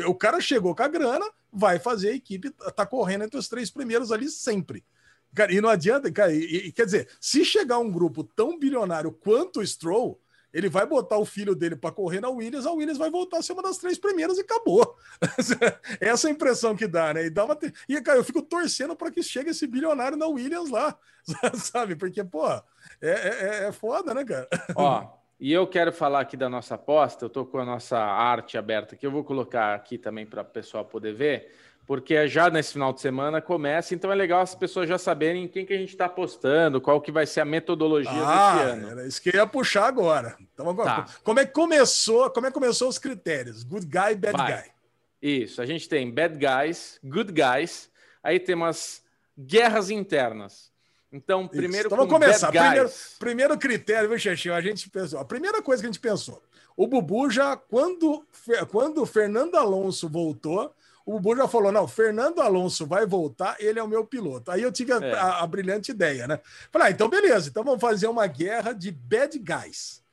O 0.08 0.16
cara 0.16 0.42
chegou 0.42 0.74
com 0.74 0.82
a 0.82 0.88
grana, 0.88 1.30
vai 1.54 1.78
fazer 1.78 2.10
a 2.10 2.16
equipe, 2.16 2.50
tá 2.76 2.88
correndo 2.88 3.26
entre 3.26 3.38
os 3.38 3.48
três 3.48 3.70
primeiros 3.70 4.12
ali 4.12 4.28
sempre. 4.30 4.84
Cara, 5.38 5.54
e 5.54 5.62
não 5.62 5.70
adianta, 5.70 6.12
cara, 6.12 6.34
e, 6.34 6.68
e- 6.68 6.72
quer 6.72 6.86
dizer, 6.86 7.08
se 7.22 7.46
chegar 7.46 7.78
um 7.78 7.92
grupo 7.92 8.24
tão 8.24 8.58
bilionário 8.58 9.12
quanto 9.12 9.60
o 9.60 9.68
Stroll, 9.68 10.20
ele 10.52 10.68
vai 10.68 10.84
botar 10.84 11.20
o 11.20 11.26
filho 11.26 11.54
dele 11.54 11.76
para 11.76 11.92
correr 11.92 12.20
na 12.20 12.28
Williams, 12.28 12.66
a 12.66 12.72
Williams 12.72 12.98
vai 12.98 13.12
voltar 13.12 13.38
a 13.38 13.42
ser 13.44 13.54
uma 13.54 13.62
das 13.62 13.78
três 13.78 14.00
primeiras 14.00 14.40
e 14.40 14.42
acabou. 14.42 14.98
Essa 16.02 16.28
é 16.28 16.32
a 16.32 16.34
impressão 16.34 16.76
que 16.76 16.88
dá, 16.88 17.14
né? 17.14 17.28
E, 17.28 17.30
dá 17.30 17.46
uma 17.46 17.56
e 17.88 18.02
cara, 18.02 18.18
eu 18.18 18.24
fico 18.24 18.42
torcendo 18.42 18.96
para 18.96 19.12
que 19.12 19.22
chegue 19.22 19.52
esse 19.52 19.68
bilionário 19.68 20.18
na 20.18 20.26
Williams 20.26 20.72
lá, 20.72 20.98
sabe? 21.54 21.96
Porque, 21.96 22.24
pô, 22.24 22.50
é, 22.50 22.64
é, 23.04 23.68
é 23.68 23.72
foda, 23.72 24.16
né, 24.16 24.26
cara? 24.26 24.50
Ó, 24.76 25.08
e 25.40 25.54
eu 25.54 25.68
quero 25.68 25.94
falar 25.94 26.22
aqui 26.22 26.36
da 26.36 26.50
nossa 26.50 26.74
aposta. 26.74 27.26
Eu 27.26 27.30
tô 27.30 27.46
com 27.46 27.60
a 27.60 27.66
nossa 27.66 28.00
arte 28.00 28.58
aberta 28.58 28.96
aqui. 28.96 29.06
Eu 29.06 29.12
vou 29.12 29.24
colocar 29.24 29.76
aqui 29.76 30.00
também 30.00 30.26
para 30.26 30.42
o 30.42 30.46
pessoal 30.46 30.84
poder 30.84 31.14
ver, 31.14 31.54
porque 31.88 32.28
já 32.28 32.50
nesse 32.50 32.74
final 32.74 32.92
de 32.94 33.00
semana 33.02 33.42
começa, 33.42 33.96
então 33.96 34.12
é 34.12 34.16
legal 34.16 34.42
as 34.42 34.54
pessoas 34.54 34.88
já 34.90 34.98
saberem 34.98 35.48
quem 35.48 35.66
que 35.66 35.74
a 35.74 35.78
gente 35.78 35.90
está 35.92 36.06
apostando, 36.06 36.82
qual 36.82 37.00
que 37.02 37.12
vai 37.12 37.26
ser 37.26 37.40
a 37.40 37.46
metodologia 37.46 38.12
desse 38.12 38.24
Ah, 38.26 38.60
ano. 38.62 38.90
era 38.90 39.08
isso 39.08 39.22
que 39.22 39.30
eu 39.30 39.36
ia 39.36 39.48
puxar 39.48 39.88
agora. 39.88 40.36
Então, 40.54 40.70
agora, 40.70 41.04
Tá. 41.04 41.06
como 41.24 41.40
é 41.40 41.46
que 41.46 41.54
começou? 41.54 42.30
Como 42.30 42.46
é 42.46 42.50
que 42.50 42.54
começou 42.54 42.90
os 42.90 43.00
critérios? 43.00 43.64
Good 43.64 43.86
guy, 43.86 44.16
bad 44.16 44.34
Vai. 44.38 44.62
guy. 44.64 44.72
Isso, 45.22 45.62
a 45.62 45.66
gente 45.66 45.88
tem 45.90 46.12
bad 46.14 46.36
guys, 46.38 47.00
good 47.04 47.32
guys, 47.32 47.90
aí 48.22 48.40
temos 48.40 49.02
guerras 49.40 49.90
internas. 49.90 50.72
Então, 51.12 51.48
primeiro 51.48 51.88
Então 51.88 51.98
vamos 51.98 52.12
com 52.14 52.20
começar. 52.20 52.50
Primeiro, 52.52 52.90
primeiro 53.18 53.58
critério, 53.58 54.10
viu, 54.10 54.20
Xexinho? 54.20 54.54
A 54.54 54.60
gente 54.62 54.90
pensou. 54.90 55.20
A 55.20 55.26
primeira 55.26 55.62
coisa 55.62 55.82
que 55.82 55.88
a 55.88 55.92
gente 55.92 56.02
pensou: 56.02 56.44
o 56.76 56.86
Bubu 56.86 57.30
já, 57.30 57.56
quando, 57.56 58.28
quando 58.70 59.02
o 59.02 59.06
Fernando 59.06 59.56
Alonso 59.56 60.10
voltou, 60.10 60.74
o 61.08 61.14
Bubu 61.14 61.36
já 61.38 61.48
falou: 61.48 61.72
não, 61.72 61.88
Fernando 61.88 62.42
Alonso 62.42 62.86
vai 62.86 63.06
voltar, 63.06 63.56
ele 63.60 63.80
é 63.80 63.84
o 63.84 63.88
meu 63.88 64.06
piloto. 64.06 64.52
Aí 64.52 64.62
eu 64.62 64.72
tive 64.72 64.92
a, 64.94 64.98
É. 64.98 65.14
a- 65.14 65.40
a 65.44 65.48
brilhante 65.48 65.92
ideia, 65.92 66.28
né? 66.28 66.40
Falei, 66.72 66.90
ah, 66.90 66.92
então 66.92 67.10
beleza, 67.10 67.50
então 67.50 67.64
vamos 67.64 67.82
fazer 67.82 68.08
uma 68.08 68.28
guerra 68.28 68.74
de 68.74 68.92
bad 68.92 69.38
guys. 69.40 70.04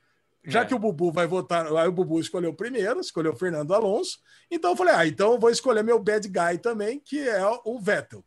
Já 0.46 0.60
É. 0.60 0.64
que 0.66 0.74
o 0.74 0.78
Bubu 0.78 1.10
vai 1.10 1.26
votar, 1.26 1.66
aí 1.66 1.88
o 1.88 1.92
Bubu 1.92 2.20
escolheu 2.20 2.52
primeiro, 2.54 3.00
escolheu 3.00 3.32
o 3.32 3.36
Fernando 3.36 3.74
Alonso. 3.74 4.18
Então 4.50 4.70
eu 4.72 4.76
falei, 4.76 4.94
ah, 4.94 5.06
então 5.06 5.32
eu 5.32 5.38
vou 5.38 5.50
escolher 5.50 5.82
meu 5.82 5.98
bad 5.98 6.28
guy 6.28 6.58
também, 6.58 7.00
que 7.00 7.26
é 7.28 7.40
o 7.64 7.78
Vettel. 7.80 8.22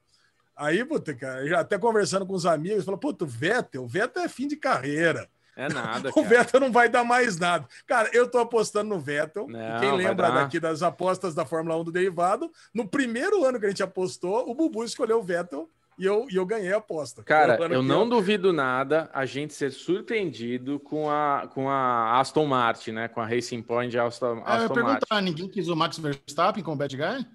Aí, 0.56 0.84
puta, 0.84 1.14
cara, 1.14 1.48
já 1.48 1.60
até 1.60 1.78
conversando 1.78 2.26
com 2.26 2.34
os 2.34 2.46
amigos, 2.48 2.84
falou, 2.84 3.00
puta, 3.00 3.24
o 3.24 3.28
Vettel, 3.28 3.84
o 3.84 3.88
Vettel 3.88 4.24
é 4.24 4.28
fim 4.28 4.48
de 4.48 4.56
carreira. 4.58 5.30
É 5.58 5.68
nada, 5.68 6.12
O. 6.16 6.24
Vettel 6.24 6.60
não 6.60 6.72
vai 6.72 6.88
dar 6.88 7.04
mais 7.04 7.38
nada. 7.40 7.68
Cara, 7.88 8.10
eu 8.14 8.30
tô 8.30 8.38
apostando 8.38 8.90
no 8.90 9.00
Vettel. 9.00 9.48
Não, 9.48 9.80
Quem 9.80 9.92
lembra 9.92 10.30
daqui 10.32 10.60
das 10.60 10.84
apostas 10.84 11.34
da 11.34 11.46
Fórmula 11.46 11.76
1 11.78 11.84
do 11.86 11.92
derivado, 11.92 12.50
no 12.74 12.88
primeiro 12.88 13.44
ano 13.44 13.60
que 13.60 13.66
a 13.66 13.70
gente 13.70 13.82
apostou, 13.84 14.50
o 14.50 14.54
Bubu 14.54 14.84
escolheu 14.84 15.20
o 15.20 15.24
Vettel 15.24 15.68
e 15.98 16.06
eu, 16.06 16.28
e 16.30 16.36
eu 16.36 16.46
ganhei 16.46 16.72
a 16.72 16.78
aposta. 16.78 17.24
Cara, 17.24 17.58
eu 17.72 17.82
não 17.82 18.08
duvido 18.08 18.54
nada 18.54 19.10
a 19.12 19.26
gente 19.26 19.52
ser 19.56 19.72
surpreendido 19.72 20.80
com 20.80 21.10
a, 21.10 21.50
com 21.52 21.68
a 21.70 22.20
Aston 22.20 22.46
Martin, 22.46 22.92
né? 22.92 23.08
Com 23.08 23.20
a 23.20 23.26
Racing 23.26 23.64
Point 23.64 23.90
de 23.90 23.98
Aston, 24.00 24.44
Ah, 24.46 24.60
eu 24.60 24.62
Aston 24.66 24.76
Martin. 24.76 25.00
perguntar, 25.00 25.22
ninguém 25.22 25.50
quis 25.50 25.68
o 25.68 25.76
Max 25.76 25.98
Verstappen 25.98 26.64
com 26.64 26.74
o 26.74 26.76
Bad 26.76 26.96
Guy? 26.96 27.26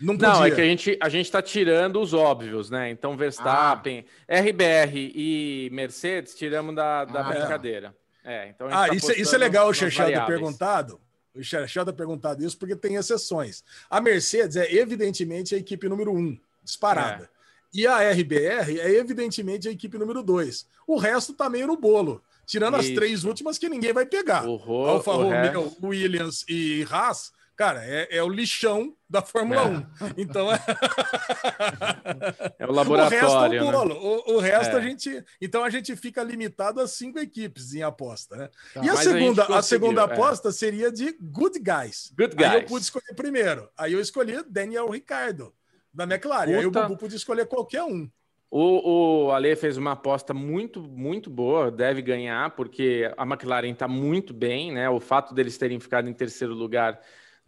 Não 0.00 0.14
podia. 0.16 0.28
Não, 0.32 0.44
é 0.44 0.50
que 0.50 0.60
a 0.60 0.64
gente, 0.64 0.98
a 1.00 1.08
gente 1.08 1.30
tá 1.30 1.42
tirando 1.42 2.00
os 2.00 2.14
óbvios, 2.14 2.70
né? 2.70 2.90
Então, 2.90 3.16
Verstappen, 3.16 4.04
RBR 4.28 5.12
e 5.14 5.68
Mercedes, 5.72 6.34
tiramos 6.34 6.74
da, 6.74 7.04
da 7.04 7.26
Ah, 7.26 7.30
é. 7.34 7.38
brincadeira. 7.38 7.94
É, 8.24 8.48
então 8.48 8.66
a 8.66 8.70
gente 8.70 8.78
Ah, 8.78 8.88
tá 8.88 8.94
isso, 8.94 9.12
isso 9.12 9.34
é 9.34 9.38
legal 9.38 9.68
o 9.68 9.74
Chechel 9.74 10.06
ter 10.06 10.26
perguntado. 10.26 11.00
O 11.34 11.42
Chechel 11.42 11.84
ter 11.84 11.92
perguntado 11.92 12.44
isso 12.44 12.58
porque 12.58 12.76
tem 12.76 12.96
exceções. 12.96 13.62
A 13.88 14.00
Mercedes 14.00 14.56
é 14.56 14.72
evidentemente 14.74 15.54
a 15.54 15.58
equipe 15.58 15.88
número 15.88 16.12
um, 16.12 16.36
disparada. 16.62 17.24
É. 17.24 17.28
E 17.72 17.86
a 17.86 18.10
RBR 18.10 18.80
é 18.80 18.90
evidentemente 18.94 19.68
a 19.68 19.70
equipe 19.70 19.96
número 19.96 20.22
dois. 20.22 20.66
O 20.86 20.98
resto 20.98 21.32
tá 21.32 21.48
meio 21.48 21.66
no 21.68 21.76
bolo. 21.76 22.22
Tirando 22.44 22.74
as 22.76 22.86
Isso. 22.86 22.94
três 22.96 23.22
últimas 23.22 23.58
que 23.58 23.68
ninguém 23.68 23.92
vai 23.92 24.04
pegar. 24.04 24.44
Alfa 24.44 25.12
Romeo, 25.12 25.72
Williams 25.80 26.44
e 26.48 26.84
Haas, 26.90 27.32
cara, 27.60 27.84
é, 27.84 28.16
é 28.16 28.22
o 28.22 28.28
lixão 28.30 28.96
da 29.06 29.20
Fórmula 29.20 29.60
É. 29.60 29.64
1. 29.66 29.86
Então, 30.16 30.50
é, 30.50 30.56
É 32.58 32.66
o 32.66 32.70
o 32.70 32.72
resto 32.72 32.74
laboratório, 32.74 33.58
é 33.58 33.62
o 33.62 33.66
né? 33.66 33.72
bolo. 33.72 33.94
O, 33.96 34.36
o 34.36 34.38
resto 34.38 34.76
É. 34.76 34.78
a 34.78 34.80
gente. 34.80 35.22
Então 35.42 35.62
a 35.62 35.68
gente 35.68 35.94
fica 35.94 36.22
limitado 36.22 36.80
a 36.80 36.88
cinco 36.88 37.18
equipes 37.18 37.74
em 37.74 37.82
aposta, 37.82 38.34
né? 38.34 38.48
Tá. 38.72 38.82
e 38.82 38.88
a 38.88 38.94
a 38.94 38.96
segunda, 38.96 39.42
gente 39.42 39.52
a, 39.52 39.62
segunda 39.62 40.00
é. 40.00 40.04
aposta 40.04 40.50
seria 40.50 40.90
de 40.90 41.14
Good 41.20 41.58
Guys. 41.58 42.14
Good 42.16 42.42
Aí 42.42 42.54
eu 42.54 42.60
guys. 42.60 42.70
pude 42.70 42.84
escolher 42.84 43.14
primeiro. 43.14 43.68
Aí 43.76 43.92
eu 43.92 44.00
escolhi 44.00 44.42
Daniel 44.48 44.88
Ricardo, 44.88 45.52
da 45.92 46.04
McLaren. 46.04 46.56
Aí 46.56 46.64
o 46.64 46.72
Puta. 46.72 46.88
Bubu 46.88 46.96
podia 46.96 47.16
escolher 47.18 47.44
qualquer 47.44 47.82
um. 47.82 48.08
O, 48.50 49.26
o 49.26 49.32
Ale 49.32 49.54
fez 49.54 49.76
uma 49.76 49.92
aposta 49.92 50.32
muito, 50.32 50.82
muito 50.82 51.28
boa, 51.28 51.70
deve 51.70 52.00
ganhar, 52.00 52.56
porque 52.56 53.12
a 53.18 53.24
McLaren 53.24 53.70
está 53.70 53.86
muito 53.86 54.32
bem, 54.32 54.72
né? 54.72 54.88
O 54.88 54.98
fato 54.98 55.34
deles 55.34 55.58
terem 55.58 55.78
ficado 55.78 56.08
em 56.08 56.14
terceiro 56.14 56.54
lugar 56.54 56.98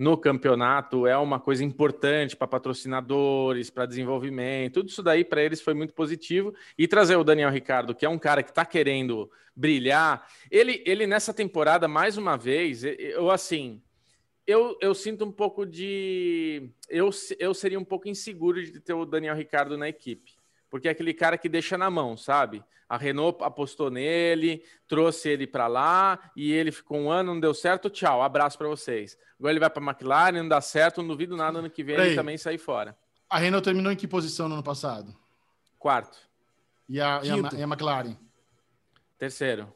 no 0.03 0.19
campeonato 0.19 1.07
é 1.07 1.17
uma 1.17 1.39
coisa 1.39 1.63
importante 1.65 2.35
para 2.35 2.49
patrocinadores, 2.49 3.71
para 3.71 3.87
desenvolvimento, 3.87 4.75
tudo 4.75 4.89
isso 4.89 5.01
daí 5.01 5.25
para 5.25 5.41
eles 5.41 5.61
foi 5.61 5.75
muito 5.75 5.95
positivo. 5.95 6.53
E 6.77 6.89
trazer 6.89 7.15
o 7.15 7.23
Daniel 7.23 7.51
Ricardo, 7.51 7.95
que 7.95 8.05
é 8.05 8.09
um 8.09 8.19
cara 8.19 8.43
que 8.43 8.51
está 8.51 8.65
querendo 8.65 9.31
brilhar, 9.55 10.27
ele, 10.51 10.83
ele 10.85 11.07
nessa 11.07 11.33
temporada, 11.33 11.87
mais 11.87 12.19
uma 12.19 12.37
vez, 12.37 12.83
eu 12.83 13.31
assim. 13.31 13.81
Eu, 14.45 14.77
eu 14.81 14.93
sinto 14.93 15.25
um 15.25 15.31
pouco 15.31 15.65
de. 15.65 16.69
Eu, 16.89 17.11
eu 17.39 17.55
seria 17.55 17.79
um 17.79 17.85
pouco 17.85 18.09
inseguro 18.09 18.61
de 18.61 18.81
ter 18.81 18.93
o 18.93 19.07
Daniel 19.07 19.37
Ricardo 19.37 19.79
na 19.79 19.89
equipe 19.89 20.33
porque 20.73 20.89
é 20.89 20.91
aquele 20.91 21.13
cara 21.13 21.37
que 21.37 21.51
deixa 21.51 21.77
na 21.77 21.91
mão, 21.91 22.17
sabe? 22.17 22.65
A 22.93 22.99
Renault 22.99 23.43
apostou 23.43 23.91
nele, 23.91 24.63
trouxe 24.87 25.31
ele 25.31 25.47
para 25.47 25.67
lá 25.67 26.31
e 26.37 26.53
ele 26.53 26.71
ficou 26.71 26.99
um 26.99 27.11
ano, 27.11 27.33
não 27.33 27.41
deu 27.41 27.55
certo, 27.55 27.89
tchau, 27.89 28.21
abraço 28.23 28.59
para 28.59 28.69
vocês. 28.69 29.17
Agora 29.39 29.51
ele 29.55 29.61
vai 29.61 29.71
para 29.71 29.83
a 29.83 29.87
McLaren, 29.91 30.43
não 30.43 30.49
dá 30.49 30.61
certo, 30.61 31.01
não 31.01 31.09
duvido 31.09 31.35
nada 31.35 31.59
ano 31.61 31.71
que 31.71 31.83
vem 31.83 31.97
ele 31.97 32.15
também 32.15 32.37
sair 32.37 32.59
fora. 32.59 32.95
A 33.31 33.39
Renault 33.39 33.65
terminou 33.65 33.91
em 33.91 33.97
que 33.97 34.07
posição 34.07 34.47
no 34.47 34.57
ano 34.57 34.63
passado? 34.63 35.17
Quarto, 35.79 36.19
E 36.87 37.01
a, 37.01 37.23
e 37.25 37.31
a, 37.31 37.37
e 37.37 37.63
a 37.63 37.67
McLaren? 37.67 38.15
terceiro. 39.19 39.73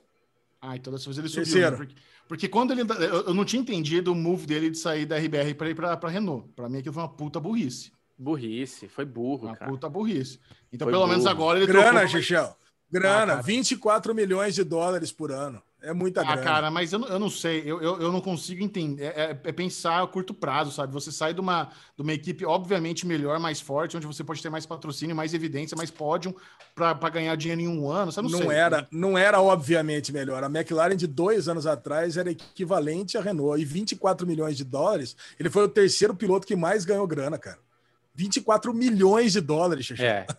Ah, 0.60 0.76
então 0.76 0.92
dessa 0.92 1.04
vez 1.06 1.16
ele 1.18 1.28
subiu. 1.28 1.44
Terceiro. 1.44 1.70
né? 1.70 1.76
Porque, 1.78 1.94
porque 2.28 2.48
quando 2.48 2.72
ele. 2.72 2.82
Eu, 2.82 3.28
eu 3.28 3.34
não 3.34 3.46
tinha 3.46 3.62
entendido 3.62 4.12
o 4.12 4.14
move 4.14 4.46
dele 4.46 4.68
de 4.70 4.76
sair 4.78 5.06
da 5.06 5.16
RBR 5.16 5.54
para 5.54 5.70
ir 5.70 5.74
para 5.74 5.92
a 5.92 6.08
Renault. 6.08 6.48
Para 6.54 6.68
mim 6.68 6.78
aquilo 6.78 6.92
foi 6.94 7.02
uma 7.02 7.08
puta 7.08 7.40
burrice. 7.40 7.92
Burrice, 8.18 8.88
foi 8.88 9.04
burro, 9.04 9.46
Uma 9.46 9.56
cara. 9.56 9.70
puta 9.70 9.88
burrice. 9.88 10.38
Então, 10.72 10.86
Foi 10.86 10.92
pelo 10.92 11.06
menos 11.06 11.22
burro. 11.24 11.34
agora 11.34 11.58
ele 11.58 11.66
Grana, 11.66 12.00
trocou- 12.00 12.08
Xixão. 12.08 12.54
Ah, 12.88 12.98
Grana, 12.98 13.26
cara. 13.32 13.42
24 13.42 14.14
milhões 14.14 14.54
de 14.54 14.62
dólares 14.64 15.10
por 15.12 15.32
ano. 15.32 15.60
É 15.82 15.92
muita 15.92 16.20
Ah, 16.22 16.24
grana. 16.24 16.42
cara, 16.42 16.70
mas 16.70 16.92
eu, 16.92 16.98
não- 16.98 17.06
eu 17.08 17.18
não 17.18 17.30
sei, 17.30 17.60
eu, 17.64 17.80
eu, 17.80 18.00
eu 18.00 18.10
não 18.12 18.20
consigo 18.20 18.62
entender. 18.64 19.04
É, 19.04 19.06
é- 19.32 19.40
é 19.44 19.52
pensar 19.52 20.02
a 20.02 20.06
curto 20.06 20.32
prazo, 20.34 20.72
sabe? 20.72 20.92
Você 20.92 21.12
sai 21.12 21.32
de 21.34 21.40
uma, 21.40 21.64
de 21.96 22.02
uma 22.02 22.12
equipe, 22.12 22.44
obviamente, 22.44 23.06
melhor, 23.06 23.38
mais 23.38 23.60
forte, 23.60 23.96
onde 23.96 24.06
você 24.06 24.24
pode 24.24 24.42
ter 24.42 24.50
mais 24.50 24.66
patrocínio, 24.66 25.14
mais 25.14 25.32
evidência, 25.34 25.76
mais 25.76 25.90
pódio 25.90 26.34
para 26.74 26.94
ganhar 27.10 27.36
dinheiro 27.36 27.60
em 27.60 27.68
um 27.68 27.88
ano. 27.88 28.10
Você 28.10 28.20
não, 28.22 28.30
não, 28.30 28.38
sei. 28.38 28.48
era, 28.50 28.88
não 28.90 29.18
era 29.18 29.40
obviamente 29.40 30.12
melhor. 30.12 30.42
A 30.42 30.46
McLaren 30.48 30.96
de 30.96 31.06
dois 31.06 31.48
anos 31.48 31.66
atrás 31.66 32.16
era 32.16 32.30
equivalente 32.30 33.16
à 33.16 33.20
Renault. 33.20 33.60
E 33.60 33.64
24 33.64 34.26
milhões 34.26 34.56
de 34.56 34.64
dólares, 34.64 35.14
ele 35.38 35.50
foi 35.50 35.64
o 35.64 35.68
terceiro 35.68 36.14
piloto 36.16 36.46
que 36.46 36.56
mais 36.56 36.84
ganhou 36.84 37.06
grana, 37.06 37.38
cara. 37.38 37.58
24 38.16 38.72
milhões 38.72 39.32
de 39.34 39.40
dólares, 39.40 39.84
Xixi. 39.86 40.04
É, 40.04 40.26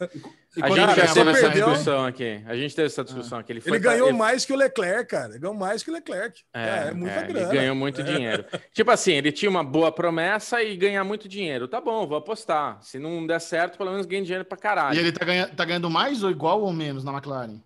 E 0.57 0.63
a 0.63 0.69
gente 0.69 0.95
já 0.95 1.13
teve 1.13 1.29
essa 1.29 1.41
perdeu? 1.41 1.67
discussão 1.69 2.03
aqui. 2.05 2.41
A 2.47 2.55
gente 2.55 2.75
teve 2.75 2.87
essa 2.87 3.03
discussão 3.03 3.37
aqui. 3.37 3.51
Ele, 3.51 3.61
foi 3.61 3.73
Ele 3.73 3.79
pra- 3.79 3.91
ganhou 3.91 4.07
ele- 4.09 4.17
mais 4.17 4.43
que 4.43 4.51
o 4.51 4.55
Leclerc, 4.55 5.05
cara. 5.07 5.29
Ele 5.29 5.37
ganhou 5.39 5.53
mais 5.55 5.83
que 5.83 5.91
o 5.91 5.93
Leclerc. 5.93 6.41
É, 6.51 6.87
é 6.87 6.93
muita 6.95 7.13
é, 7.15 7.27
grana. 7.27 7.47
Ele 7.49 7.59
ganhou 7.59 7.75
muito 7.75 8.01
dinheiro. 8.01 8.43
Tipo 8.73 8.89
assim, 8.89 9.11
ele 9.11 9.31
tinha 9.31 9.51
uma 9.51 9.63
boa 9.63 9.91
promessa 9.91 10.63
e 10.63 10.75
ganhar 10.75 11.03
muito 11.03 11.29
dinheiro. 11.29 11.67
Tá 11.67 11.79
bom, 11.79 12.07
vou 12.07 12.17
apostar. 12.17 12.79
Se 12.81 12.97
não 12.97 13.27
der 13.27 13.39
certo, 13.39 13.77
pelo 13.77 13.91
menos 13.91 14.07
ganha 14.07 14.23
dinheiro 14.23 14.43
pra 14.45 14.57
caralho. 14.57 14.95
E 14.95 14.99
ele 14.99 15.11
tá, 15.11 15.23
ganha, 15.23 15.47
tá 15.47 15.63
ganhando 15.63 15.91
mais 15.91 16.23
ou 16.23 16.31
igual 16.31 16.59
ou 16.63 16.73
menos 16.73 17.03
na 17.03 17.11
McLaren? 17.13 17.61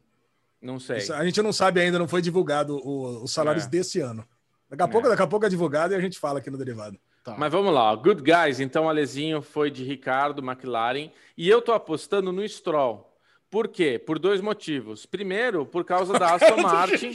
Não 0.61 0.77
sei. 0.77 0.97
Isso 0.97 1.13
A 1.13 1.23
gente 1.23 1.41
não 1.41 1.53
sabe 1.53 1.79
ainda, 1.79 1.97
não 1.97 2.09
foi 2.09 2.21
divulgado 2.21 2.77
os 2.85 3.31
salários 3.31 3.65
É. 3.65 3.69
desse 3.69 4.01
ano. 4.01 4.27
Daqui 4.69 4.83
a, 4.83 4.85
É. 4.85 4.89
pouco, 4.89 5.07
daqui 5.07 5.21
a 5.21 5.27
pouco 5.27 5.45
é 5.45 5.49
divulgado 5.49 5.93
e 5.93 5.95
a 5.95 6.01
gente 6.01 6.19
fala 6.19 6.39
aqui 6.39 6.49
no 6.49 6.57
Derivado. 6.57 6.99
Tá. 7.23 7.35
Mas 7.37 7.51
vamos 7.51 7.73
lá. 7.73 7.93
Good 7.95 8.23
Guys, 8.23 8.59
então 8.59 8.85
o 8.85 8.89
Alezinho 8.89 9.41
foi 9.41 9.69
de 9.69 9.83
Ricardo, 9.83 10.43
McLaren, 10.43 11.11
e 11.37 11.47
eu 11.47 11.61
tô 11.61 11.71
apostando 11.71 12.31
no 12.31 12.47
Stroll. 12.47 13.07
Por 13.49 13.67
quê? 13.67 13.99
Por 13.99 14.17
dois 14.17 14.41
motivos. 14.41 15.05
Primeiro, 15.05 15.65
por 15.65 15.83
causa 15.83 16.17
da 16.17 16.33
Aston 16.35 16.61
Martin, 16.61 17.11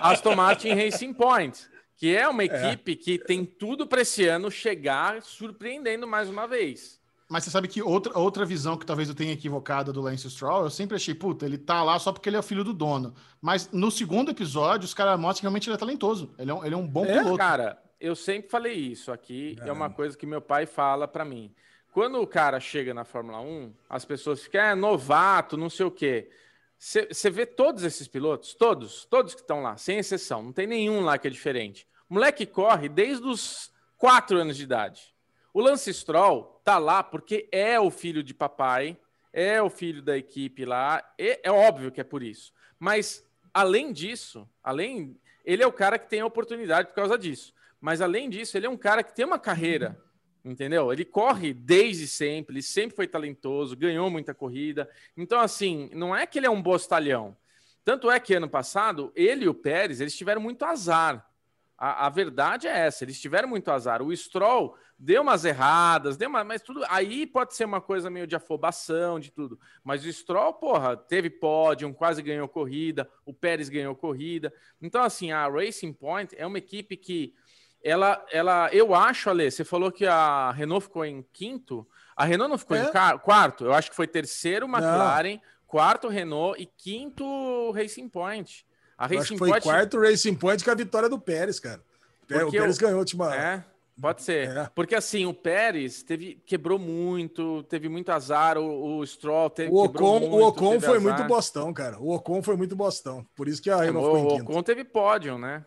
Aston 0.00 0.34
Martin 0.36 0.74
Racing 0.74 1.12
Point, 1.12 1.66
que 1.96 2.16
é 2.16 2.26
uma 2.28 2.44
equipe 2.44 2.96
que 2.96 3.18
tem 3.18 3.44
tudo 3.44 3.86
para 3.86 4.02
esse 4.02 4.26
ano 4.26 4.50
chegar 4.50 5.20
surpreendendo 5.22 6.06
mais 6.06 6.28
uma 6.30 6.46
vez. 6.46 7.00
Mas 7.28 7.44
você 7.44 7.50
sabe 7.50 7.66
que 7.66 7.82
outra, 7.82 8.16
outra 8.18 8.44
visão 8.44 8.76
que 8.76 8.84
talvez 8.84 9.08
eu 9.08 9.14
tenha 9.14 9.32
equivocada 9.32 9.90
do 9.92 10.02
Lance 10.02 10.30
Stroll, 10.30 10.64
eu 10.64 10.70
sempre 10.70 10.96
achei, 10.96 11.14
puta, 11.14 11.46
ele 11.46 11.56
tá 11.56 11.82
lá 11.82 11.98
só 11.98 12.12
porque 12.12 12.28
ele 12.28 12.36
é 12.36 12.40
o 12.40 12.42
filho 12.42 12.62
do 12.62 12.74
dono. 12.74 13.14
Mas 13.40 13.70
no 13.72 13.90
segundo 13.90 14.30
episódio, 14.30 14.84
os 14.84 14.92
caras 14.92 15.18
mostram 15.18 15.40
que 15.40 15.42
realmente 15.42 15.68
ele 15.68 15.74
é 15.74 15.78
talentoso. 15.78 16.34
Ele 16.38 16.50
é 16.50 16.54
um, 16.54 16.64
ele 16.64 16.74
é 16.74 16.78
um 16.78 16.86
bom 16.86 17.06
É, 17.06 17.18
piloto. 17.18 17.38
Cara, 17.38 17.78
eu 18.02 18.16
sempre 18.16 18.50
falei 18.50 18.74
isso 18.74 19.12
aqui, 19.12 19.56
é 19.64 19.70
uma 19.70 19.88
coisa 19.88 20.18
que 20.18 20.26
meu 20.26 20.40
pai 20.40 20.66
fala 20.66 21.06
para 21.06 21.24
mim. 21.24 21.54
Quando 21.92 22.20
o 22.20 22.26
cara 22.26 22.58
chega 22.58 22.92
na 22.92 23.04
Fórmula 23.04 23.40
1, 23.40 23.72
as 23.88 24.04
pessoas 24.04 24.42
ficam, 24.42 24.60
é 24.60 24.74
novato, 24.74 25.56
não 25.56 25.70
sei 25.70 25.86
o 25.86 25.90
quê. 25.90 26.28
Você 26.76 27.30
vê 27.30 27.46
todos 27.46 27.84
esses 27.84 28.08
pilotos, 28.08 28.54
todos, 28.54 29.04
todos 29.04 29.34
que 29.34 29.40
estão 29.40 29.62
lá, 29.62 29.76
sem 29.76 29.98
exceção, 29.98 30.42
não 30.42 30.52
tem 30.52 30.66
nenhum 30.66 31.02
lá 31.02 31.16
que 31.16 31.28
é 31.28 31.30
diferente. 31.30 31.86
O 32.10 32.14
moleque 32.14 32.44
corre 32.44 32.88
desde 32.88 33.24
os 33.24 33.72
quatro 33.96 34.36
anos 34.36 34.56
de 34.56 34.64
idade. 34.64 35.14
O 35.54 35.60
Lance 35.60 35.94
Stroll 35.94 36.60
tá 36.64 36.78
lá 36.78 37.04
porque 37.04 37.48
é 37.52 37.78
o 37.78 37.88
filho 37.88 38.24
de 38.24 38.34
papai, 38.34 38.98
é 39.32 39.62
o 39.62 39.70
filho 39.70 40.02
da 40.02 40.18
equipe 40.18 40.64
lá, 40.64 41.08
e 41.16 41.38
é 41.40 41.52
óbvio 41.52 41.92
que 41.92 42.00
é 42.00 42.04
por 42.04 42.20
isso. 42.20 42.52
Mas 42.80 43.24
além 43.54 43.92
disso, 43.92 44.48
além 44.60 45.16
ele 45.44 45.62
é 45.62 45.66
o 45.66 45.72
cara 45.72 46.00
que 46.00 46.08
tem 46.08 46.20
a 46.20 46.26
oportunidade 46.26 46.88
por 46.88 46.94
causa 46.94 47.16
disso. 47.16 47.54
Mas 47.82 48.00
além 48.00 48.30
disso, 48.30 48.56
ele 48.56 48.66
é 48.66 48.70
um 48.70 48.76
cara 48.76 49.02
que 49.02 49.12
tem 49.12 49.24
uma 49.24 49.40
carreira, 49.40 50.00
entendeu? 50.44 50.92
Ele 50.92 51.04
corre 51.04 51.52
desde 51.52 52.06
sempre, 52.06 52.54
ele 52.54 52.62
sempre 52.62 52.94
foi 52.94 53.08
talentoso, 53.08 53.76
ganhou 53.76 54.08
muita 54.08 54.32
corrida. 54.32 54.88
Então, 55.16 55.40
assim, 55.40 55.90
não 55.92 56.14
é 56.14 56.24
que 56.24 56.38
ele 56.38 56.46
é 56.46 56.50
um 56.50 56.62
bostalhão. 56.62 57.36
Tanto 57.84 58.08
é 58.08 58.20
que 58.20 58.34
ano 58.34 58.48
passado, 58.48 59.12
ele 59.16 59.46
e 59.46 59.48
o 59.48 59.54
Pérez, 59.54 60.00
eles 60.00 60.16
tiveram 60.16 60.40
muito 60.40 60.64
azar. 60.64 61.28
A, 61.76 62.06
a 62.06 62.08
verdade 62.08 62.68
é 62.68 62.86
essa, 62.86 63.02
eles 63.02 63.20
tiveram 63.20 63.48
muito 63.48 63.68
azar. 63.68 64.00
O 64.00 64.16
Stroll 64.16 64.76
deu 64.96 65.22
umas 65.22 65.44
erradas, 65.44 66.16
deu 66.16 66.28
uma, 66.28 66.44
mas 66.44 66.62
tudo 66.62 66.84
aí 66.88 67.26
pode 67.26 67.56
ser 67.56 67.64
uma 67.64 67.80
coisa 67.80 68.08
meio 68.08 68.28
de 68.28 68.36
afobação, 68.36 69.18
de 69.18 69.32
tudo. 69.32 69.58
Mas 69.82 70.04
o 70.04 70.12
Stroll, 70.12 70.54
porra, 70.54 70.96
teve 70.96 71.28
pódio, 71.28 71.92
quase 71.92 72.22
ganhou 72.22 72.46
corrida, 72.46 73.10
o 73.26 73.34
Pérez 73.34 73.68
ganhou 73.68 73.96
corrida. 73.96 74.54
Então, 74.80 75.02
assim, 75.02 75.32
a 75.32 75.48
Racing 75.48 75.92
Point 75.92 76.32
é 76.38 76.46
uma 76.46 76.58
equipe 76.58 76.96
que 76.96 77.34
ela, 77.82 78.24
ela, 78.30 78.68
eu 78.72 78.94
acho, 78.94 79.28
Ale, 79.30 79.50
você 79.50 79.64
falou 79.64 79.90
que 79.90 80.06
a 80.06 80.50
Renault 80.52 80.84
ficou 80.84 81.04
em 81.04 81.24
quinto. 81.32 81.86
A 82.16 82.24
Renault 82.24 82.50
não 82.50 82.58
ficou 82.58 82.76
É. 82.76 82.82
em 82.84 83.18
quarto. 83.18 83.64
Eu 83.64 83.72
acho 83.72 83.90
que 83.90 83.96
foi 83.96 84.06
terceiro 84.06 84.66
McLaren, 84.66 85.40
quarto 85.66 86.08
Renault 86.08 86.60
e 86.62 86.66
quinto 86.66 87.70
Racing 87.72 88.08
Point. 88.08 88.66
A 88.96 89.04
Eu 89.04 89.06
acho 89.06 89.14
Racing 89.18 89.34
que 89.34 89.38
foi 89.38 89.48
Point 89.48 89.64
quarto 89.64 90.00
Racing 90.00 90.34
Point 90.34 90.64
com 90.64 90.70
a 90.70 90.74
vitória 90.74 91.08
do 91.08 91.18
Pérez, 91.18 91.58
cara. 91.58 91.82
O 92.22 92.26
Pé- 92.26 92.36
o 92.36 92.40
Porque 92.42 92.58
Pérez 92.58 92.76
o- 92.76 92.80
ganhou 92.80 92.96
a 92.96 92.98
última. 93.00 93.34
É, 93.34 93.64
pode 94.00 94.22
ser. 94.22 94.48
É. 94.56 94.70
Porque 94.74 94.94
assim, 94.94 95.26
o 95.26 95.34
Pérez 95.34 96.02
teve, 96.04 96.36
quebrou 96.46 96.78
muito, 96.78 97.62
teve 97.64 97.88
muito 97.88 98.10
azar, 98.12 98.58
o, 98.58 98.98
o 98.98 99.06
Stroll 99.06 99.50
teve, 99.50 99.72
O 99.72 99.82
Ocon, 99.84 100.20
muito, 100.20 100.34
o 100.36 100.46
Ocon 100.46 100.80
foi 100.80 100.98
azar. 100.98 101.00
muito 101.00 101.24
bostão, 101.24 101.72
cara. 101.72 101.98
O 101.98 102.14
Ocon 102.14 102.42
foi 102.42 102.56
muito 102.56 102.76
bostão. 102.76 103.26
Por 103.34 103.48
isso 103.48 103.60
que 103.60 103.70
a 103.70 103.78
É, 103.78 103.86
Renault 103.86 104.06
o, 104.06 104.10
ficou 104.14 104.18
em 104.18 104.26
o 104.34 104.38
quinto. 104.38 104.50
Ocon 104.52 104.62
teve 104.62 104.84
pódio, 104.84 105.38
né? 105.38 105.64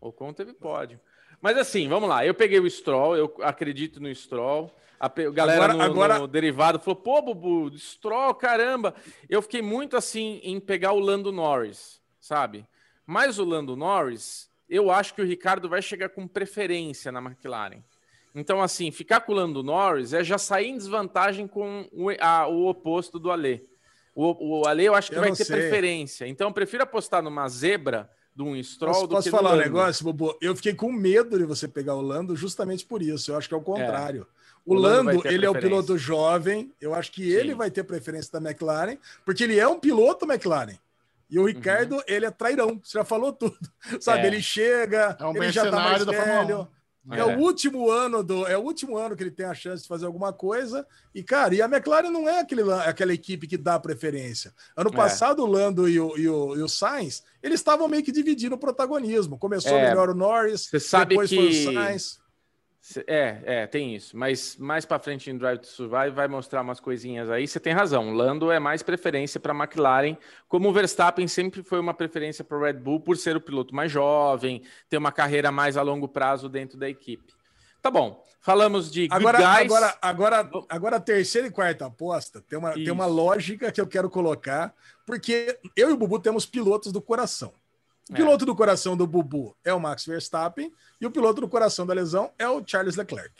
O 0.00 0.08
Ocon 0.08 0.32
teve 0.32 0.52
pódio. 0.52 0.98
Mas 1.44 1.58
assim, 1.58 1.86
vamos 1.90 2.08
lá. 2.08 2.24
Eu 2.24 2.32
peguei 2.32 2.58
o 2.58 2.70
Stroll, 2.70 3.14
eu 3.18 3.34
acredito 3.42 4.00
no 4.00 4.08
Stroll. 4.14 4.74
A 4.98 5.10
galera 5.30 5.64
Agora- 5.64 5.74
no, 5.74 5.82
agora- 5.82 6.18
no 6.20 6.26
derivado 6.26 6.78
falou: 6.80 6.96
pô, 6.96 7.20
Bubu, 7.20 7.76
Stroll, 7.76 8.32
caramba. 8.34 8.94
Eu 9.28 9.42
fiquei 9.42 9.60
muito 9.60 9.94
assim 9.94 10.40
em 10.42 10.58
pegar 10.58 10.92
o 10.92 10.98
Lando 10.98 11.30
Norris, 11.30 12.00
sabe? 12.18 12.64
Mas 13.06 13.38
o 13.38 13.44
Lando 13.44 13.76
Norris, 13.76 14.48
eu 14.70 14.90
acho 14.90 15.12
que 15.12 15.20
o 15.20 15.26
Ricardo 15.26 15.68
vai 15.68 15.82
chegar 15.82 16.08
com 16.08 16.26
preferência 16.26 17.12
na 17.12 17.20
McLaren. 17.20 17.82
Então, 18.34 18.62
assim, 18.62 18.90
ficar 18.90 19.20
com 19.20 19.32
o 19.32 19.34
Lando 19.34 19.62
Norris 19.62 20.14
é 20.14 20.24
já 20.24 20.38
sair 20.38 20.68
em 20.70 20.78
desvantagem 20.78 21.46
com 21.46 21.86
o, 21.92 22.08
a- 22.18 22.46
o 22.48 22.68
oposto 22.68 23.18
do 23.18 23.30
Ale. 23.30 23.68
O, 24.14 24.60
o 24.62 24.66
Ale 24.66 24.86
eu 24.86 24.94
acho 24.94 25.10
que 25.10 25.16
Eu 25.18 25.20
vai 25.20 25.32
ter 25.32 25.44
sei. 25.44 25.56
preferência. 25.56 26.26
Então, 26.26 26.48
eu 26.48 26.54
prefiro 26.54 26.82
apostar 26.84 27.22
numa 27.22 27.46
zebra 27.50 28.08
de 28.34 28.42
um 28.42 28.60
Stroll 28.62 28.92
Posso, 28.92 29.06
do 29.06 29.14
posso 29.14 29.24
que 29.24 29.30
falar 29.30 29.54
um 29.54 29.58
negócio, 29.58 30.04
Bobo? 30.04 30.36
Eu 30.40 30.56
fiquei 30.56 30.74
com 30.74 30.90
medo 30.90 31.38
de 31.38 31.44
você 31.44 31.68
pegar 31.68 31.94
o 31.94 32.02
Lando 32.02 32.34
justamente 32.34 32.84
por 32.84 33.00
isso. 33.00 33.30
Eu 33.30 33.36
acho 33.38 33.48
que 33.48 33.54
é 33.54 33.56
o 33.56 33.60
contrário. 33.62 34.26
O, 34.66 34.74
O 34.74 34.78
Lando 34.78 35.10
Lando, 35.10 35.28
ele 35.28 35.46
é 35.46 35.50
o 35.50 35.54
piloto 35.54 35.96
jovem. 35.96 36.72
Eu 36.80 36.94
acho 36.94 37.12
que 37.12 37.30
ele 37.30 37.50
Sim. 37.50 37.54
vai 37.58 37.70
ter 37.70 37.84
preferência 37.84 38.40
da 38.40 38.50
McLaren, 38.50 38.96
porque 39.24 39.44
ele 39.44 39.58
é 39.58 39.68
um 39.68 39.78
piloto 39.78 40.24
McLaren. 40.24 40.76
E 41.30 41.38
o 41.38 41.46
Ricardo, 41.46 42.02
ele 42.06 42.26
é 42.26 42.30
trairão. 42.30 42.80
Você 42.82 42.98
já 42.98 43.04
falou 43.04 43.32
tudo. 43.32 43.56
Sabe, 44.00 44.22
É. 44.22 44.26
ele 44.26 44.42
chega, 44.42 45.16
É 45.18 45.24
um 45.24 45.36
ele 45.36 45.52
já 45.52 45.70
tá 45.70 45.76
mais 45.80 46.04
velho. 46.04 46.68
1. 47.06 47.14
É. 47.14 47.36
o 47.36 47.40
último 47.40 47.90
ano 47.90 48.22
do, 48.22 48.46
é 48.46 48.56
o 48.56 48.60
último 48.62 48.96
ano 48.96 49.14
que 49.14 49.22
ele 49.22 49.30
tem 49.30 49.44
a 49.46 49.54
chance 49.54 49.82
de 49.82 49.88
fazer 49.88 50.06
alguma 50.06 50.32
coisa. 50.32 50.86
E 51.14 51.22
cara, 51.22 51.54
e 51.54 51.60
a 51.60 51.66
McLaren 51.66 52.10
não 52.10 52.28
é 52.28 52.40
aquele, 52.40 52.62
aquela 52.72 53.12
equipe 53.12 53.46
que 53.46 53.56
dá 53.58 53.78
preferência. 53.78 54.52
Ano 54.76 54.90
É. 54.90 54.96
passado 54.96 55.42
o 55.42 55.46
Lando 55.46 55.88
e 55.88 56.00
o, 56.00 56.16
e 56.16 56.28
o, 56.28 56.56
e 56.56 56.62
o 56.62 56.68
Sainz, 56.68 57.22
eles 57.42 57.60
estavam 57.60 57.86
meio 57.88 58.02
que 58.02 58.10
dividindo 58.12 58.54
o 58.54 58.58
protagonismo. 58.58 59.38
Começou 59.38 59.76
É. 59.76 59.88
melhor 59.88 60.08
o 60.10 60.14
Norris, 60.14 60.66
Você 60.70 60.80
sabe 60.80 61.10
depois 61.10 61.30
foi 61.30 61.46
o 61.46 61.50
que- 61.50 61.74
Sainz. 61.74 62.18
É, 63.06 63.40
é, 63.44 63.66
tem 63.66 63.94
isso. 63.96 64.16
Mas 64.16 64.56
mais 64.56 64.84
pra 64.84 64.98
frente 64.98 65.30
em 65.30 65.38
Drive 65.38 65.60
to 65.60 65.66
Survive 65.66 66.10
vai 66.10 66.28
mostrar 66.28 66.60
umas 66.60 66.78
coisinhas 66.78 67.30
aí. 67.30 67.48
Você 67.48 67.58
tem 67.58 67.72
razão. 67.72 68.12
Lando 68.12 68.50
é 68.50 68.58
mais 68.58 68.82
preferência 68.82 69.40
para 69.40 69.54
McLaren, 69.54 70.16
como 70.48 70.68
o 70.68 70.72
Verstappen 70.72 71.26
sempre 71.26 71.62
foi 71.62 71.80
uma 71.80 71.94
preferência 71.94 72.44
para 72.44 72.58
o 72.58 72.62
Red 72.62 72.74
Bull 72.74 73.00
por 73.00 73.16
ser 73.16 73.36
o 73.36 73.40
piloto 73.40 73.74
mais 73.74 73.90
jovem, 73.90 74.62
ter 74.88 74.98
uma 74.98 75.10
carreira 75.10 75.50
mais 75.50 75.76
a 75.76 75.82
longo 75.82 76.06
prazo 76.06 76.48
dentro 76.48 76.76
da 76.76 76.88
equipe. 76.88 77.32
Tá 77.80 77.90
bom. 77.90 78.22
Falamos 78.40 78.90
de 78.90 79.08
Agora, 79.10 79.38
guys. 79.38 79.72
agora, 79.72 79.98
agora, 80.02 80.50
agora, 80.68 81.00
terceira 81.00 81.48
e 81.48 81.50
quarta 81.50 81.86
aposta 81.86 82.42
tem 82.42 82.58
uma, 82.58 82.74
tem 82.74 82.90
uma 82.90 83.06
lógica 83.06 83.72
que 83.72 83.80
eu 83.80 83.86
quero 83.86 84.10
colocar, 84.10 84.74
porque 85.06 85.58
eu 85.74 85.88
e 85.88 85.92
o 85.94 85.96
Bubu 85.96 86.18
temos 86.18 86.44
pilotos 86.44 86.92
do 86.92 87.00
coração. 87.00 87.54
O 88.10 88.12
É. 88.12 88.16
piloto 88.16 88.44
do 88.44 88.54
coração 88.54 88.96
do 88.96 89.06
Bubu 89.06 89.56
é 89.64 89.72
o 89.72 89.80
Max 89.80 90.04
Verstappen 90.04 90.70
e 91.00 91.06
o 91.06 91.10
piloto 91.10 91.40
do 91.40 91.48
coração 91.48 91.86
da 91.86 91.94
lesão 91.94 92.30
é 92.38 92.46
o 92.48 92.62
Charles 92.66 92.96
Leclerc. 92.96 93.32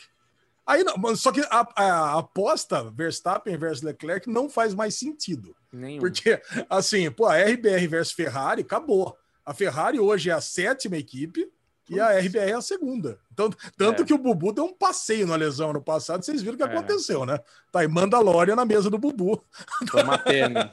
Aí, 0.65 0.83
não, 0.83 1.15
só 1.15 1.31
que 1.31 1.41
a, 1.51 1.67
a 1.75 2.17
aposta 2.17 2.89
Verstappen 2.89 3.55
versus 3.55 3.83
Leclerc 3.83 4.27
não 4.27 4.49
faz 4.49 4.73
mais 4.73 4.95
sentido. 4.95 5.55
Nenhum. 5.71 5.99
Porque, 5.99 6.41
assim, 6.67 7.11
pô, 7.11 7.27
a 7.27 7.37
RBR 7.37 7.87
versus 7.87 8.13
Ferrari 8.15 8.61
acabou. 8.63 9.15
A 9.45 9.53
Ferrari 9.53 9.99
hoje 9.99 10.31
é 10.31 10.33
a 10.33 10.41
sétima 10.41 10.97
equipe 10.97 11.47
e 11.87 11.99
a 11.99 12.17
RBR 12.17 12.49
é 12.49 12.53
a 12.55 12.61
segunda. 12.61 13.19
Então, 13.31 13.51
tanto 13.77 14.01
É. 14.01 14.05
que 14.05 14.13
o 14.15 14.17
Bubu 14.17 14.51
deu 14.51 14.65
um 14.65 14.73
passeio 14.73 15.27
na 15.27 15.35
lesão 15.35 15.71
no 15.71 15.79
passado, 15.83 16.25
vocês 16.25 16.41
viram 16.41 16.55
o 16.55 16.57
que 16.57 16.63
É. 16.63 16.65
aconteceu, 16.65 17.27
né? 17.27 17.37
Tá 17.71 17.81
aí 17.81 17.87
Mandalorian 17.87 18.55
na 18.55 18.65
mesa 18.65 18.89
do 18.89 18.97
Bubu. 18.97 19.43
Foi 19.87 20.01
uma 20.01 20.17
pena. 20.17 20.71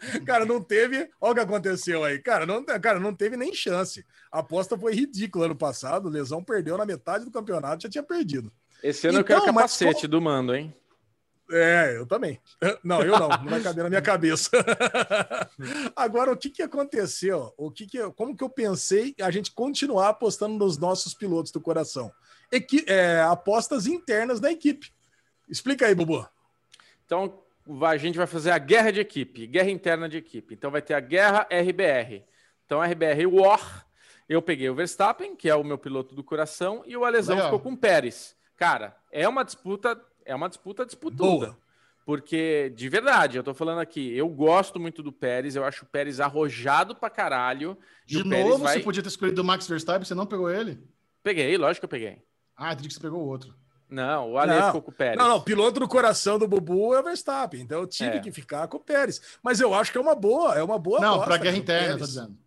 Cara, 0.26 0.44
não 0.46 0.62
teve. 0.62 1.08
Olha 1.20 1.32
o 1.32 1.34
que 1.34 1.40
aconteceu 1.40 2.02
aí. 2.04 2.18
Cara 2.18 2.46
não, 2.46 2.64
cara, 2.64 2.98
não 2.98 3.14
teve 3.14 3.36
nem 3.36 3.54
chance. 3.54 4.04
A 4.32 4.38
aposta 4.40 4.78
foi 4.78 4.94
ridícula 4.94 5.46
ano 5.46 5.56
passado. 5.56 6.06
O 6.06 6.10
Lesão 6.10 6.42
perdeu 6.42 6.76
na 6.78 6.86
metade 6.86 7.24
do 7.24 7.30
campeonato, 7.30 7.82
já 7.82 7.88
tinha 7.88 8.02
perdido. 8.02 8.50
Esse 8.82 9.06
ano 9.08 9.18
eu 9.18 9.22
Então, 9.22 9.40
quero 9.40 9.52
mas 9.54 9.62
capacete 9.72 10.06
do 10.06 10.20
mando, 10.20 10.54
hein? 10.54 10.74
É, 11.52 11.96
eu 11.96 12.06
também. 12.06 12.40
Não, 12.84 13.02
eu 13.02 13.18
não, 13.18 13.28
não 13.28 13.44
vai 13.48 13.60
caber 13.60 13.82
na 13.82 13.90
minha 13.90 14.00
cabeça. 14.00 14.50
Agora, 15.96 16.32
o 16.32 16.36
que, 16.36 16.48
que 16.48 16.62
aconteceu? 16.62 17.52
O 17.56 17.70
que 17.70 17.86
que, 17.86 17.98
eu- 17.98 18.12
como 18.12 18.36
que 18.36 18.44
eu 18.44 18.48
pensei 18.48 19.14
a 19.20 19.30
gente 19.30 19.50
continuar 19.50 20.10
apostando 20.10 20.56
nos 20.56 20.78
nossos 20.78 21.12
pilotos 21.14 21.50
do 21.52 21.60
coração? 21.60 22.12
Equi, 22.52 22.84
é, 22.86 23.20
apostas 23.22 23.86
internas 23.86 24.40
da 24.40 24.50
equipe. 24.50 24.92
Explica 25.48 25.86
aí, 25.86 25.94
Bubu. 25.94 26.26
Então, 27.04 27.42
a 27.82 27.96
gente 27.96 28.16
vai 28.18 28.26
fazer 28.26 28.50
a 28.50 28.58
guerra 28.58 28.90
de 28.90 29.00
equipe, 29.00 29.46
guerra 29.46 29.70
interna 29.70 30.08
de 30.08 30.16
equipe. 30.16 30.54
Então, 30.54 30.70
vai 30.70 30.82
ter 30.82 30.94
a 30.94 31.00
guerra 31.00 31.46
RBR. 31.50 32.24
Então, 32.66 32.80
RBR 32.82 33.26
War. 33.26 33.86
Eu 34.28 34.40
peguei 34.40 34.70
o 34.70 34.74
Verstappen, 34.74 35.34
que 35.34 35.48
é 35.48 35.54
o 35.56 35.64
meu 35.64 35.76
piloto 35.76 36.14
do 36.14 36.22
coração, 36.22 36.82
e 36.86 36.96
o 36.96 37.04
Alesão 37.04 37.34
Legal. 37.34 37.48
ficou 37.50 37.60
com 37.60 37.72
o 37.72 37.76
Pérez. 37.76 38.36
Cara, 38.56 38.96
é 39.10 39.28
uma 39.28 39.42
disputa, 39.44 40.00
é 40.24 40.34
uma 40.34 40.48
disputa 40.48 40.86
disputuda. 40.86 41.46
Boa. 41.46 41.58
Porque, 42.04 42.72
de 42.74 42.88
verdade, 42.88 43.36
eu 43.36 43.42
tô 43.42 43.52
falando 43.54 43.80
aqui, 43.80 44.16
eu 44.16 44.28
gosto 44.28 44.80
muito 44.80 45.02
do 45.02 45.12
Pérez, 45.12 45.54
eu 45.56 45.64
acho 45.64 45.84
o 45.84 45.88
Pérez 45.88 46.18
arrojado 46.20 46.94
pra 46.94 47.10
caralho. 47.10 47.76
e 48.06 48.16
De 48.16 48.24
novo, 48.24 48.58
vai- 48.58 48.78
você 48.78 48.82
podia 48.84 49.02
ter 49.02 49.08
escolhido 49.08 49.42
o 49.42 49.44
Max 49.44 49.66
Verstappen, 49.68 50.04
você 50.04 50.14
não 50.14 50.26
pegou 50.26 50.50
ele? 50.50 50.78
Peguei, 51.22 51.56
lógico 51.56 51.80
que 51.80 51.84
eu 51.94 52.00
peguei. 52.00 52.22
Ah, 52.56 52.72
entendi 52.72 52.88
que 52.88 52.94
você 52.94 53.00
pegou 53.00 53.20
o 53.22 53.26
outro. 53.28 53.54
Não, 53.90 54.32
o 54.32 54.38
Ale 54.38 54.52
Não, 54.52 54.66
ficou 54.66 54.82
com 54.82 54.90
o 54.90 54.94
Pérez. 54.94 55.18
Não, 55.18 55.28
não, 55.28 55.40
piloto 55.40 55.80
do 55.80 55.88
coração 55.88 56.38
do 56.38 56.46
Bubu 56.46 56.94
é 56.94 57.00
o 57.00 57.02
Verstappen. 57.02 57.60
Então 57.60 57.80
eu 57.80 57.86
tive 57.86 58.16
É. 58.18 58.20
que 58.20 58.30
ficar 58.30 58.68
com 58.68 58.76
o 58.76 58.80
Pérez. 58.80 59.20
Mas 59.42 59.60
eu 59.60 59.74
acho 59.74 59.90
que 59.90 59.98
é 59.98 60.00
uma 60.00 60.14
boa, 60.14 60.54
é 60.54 60.62
uma 60.62 60.78
boa 60.78 61.00
não, 61.00 61.20
pra 61.22 61.36
guerra 61.36 61.56
interna, 61.56 61.86
Pérez. 61.94 62.06
dizendo. 62.08 62.38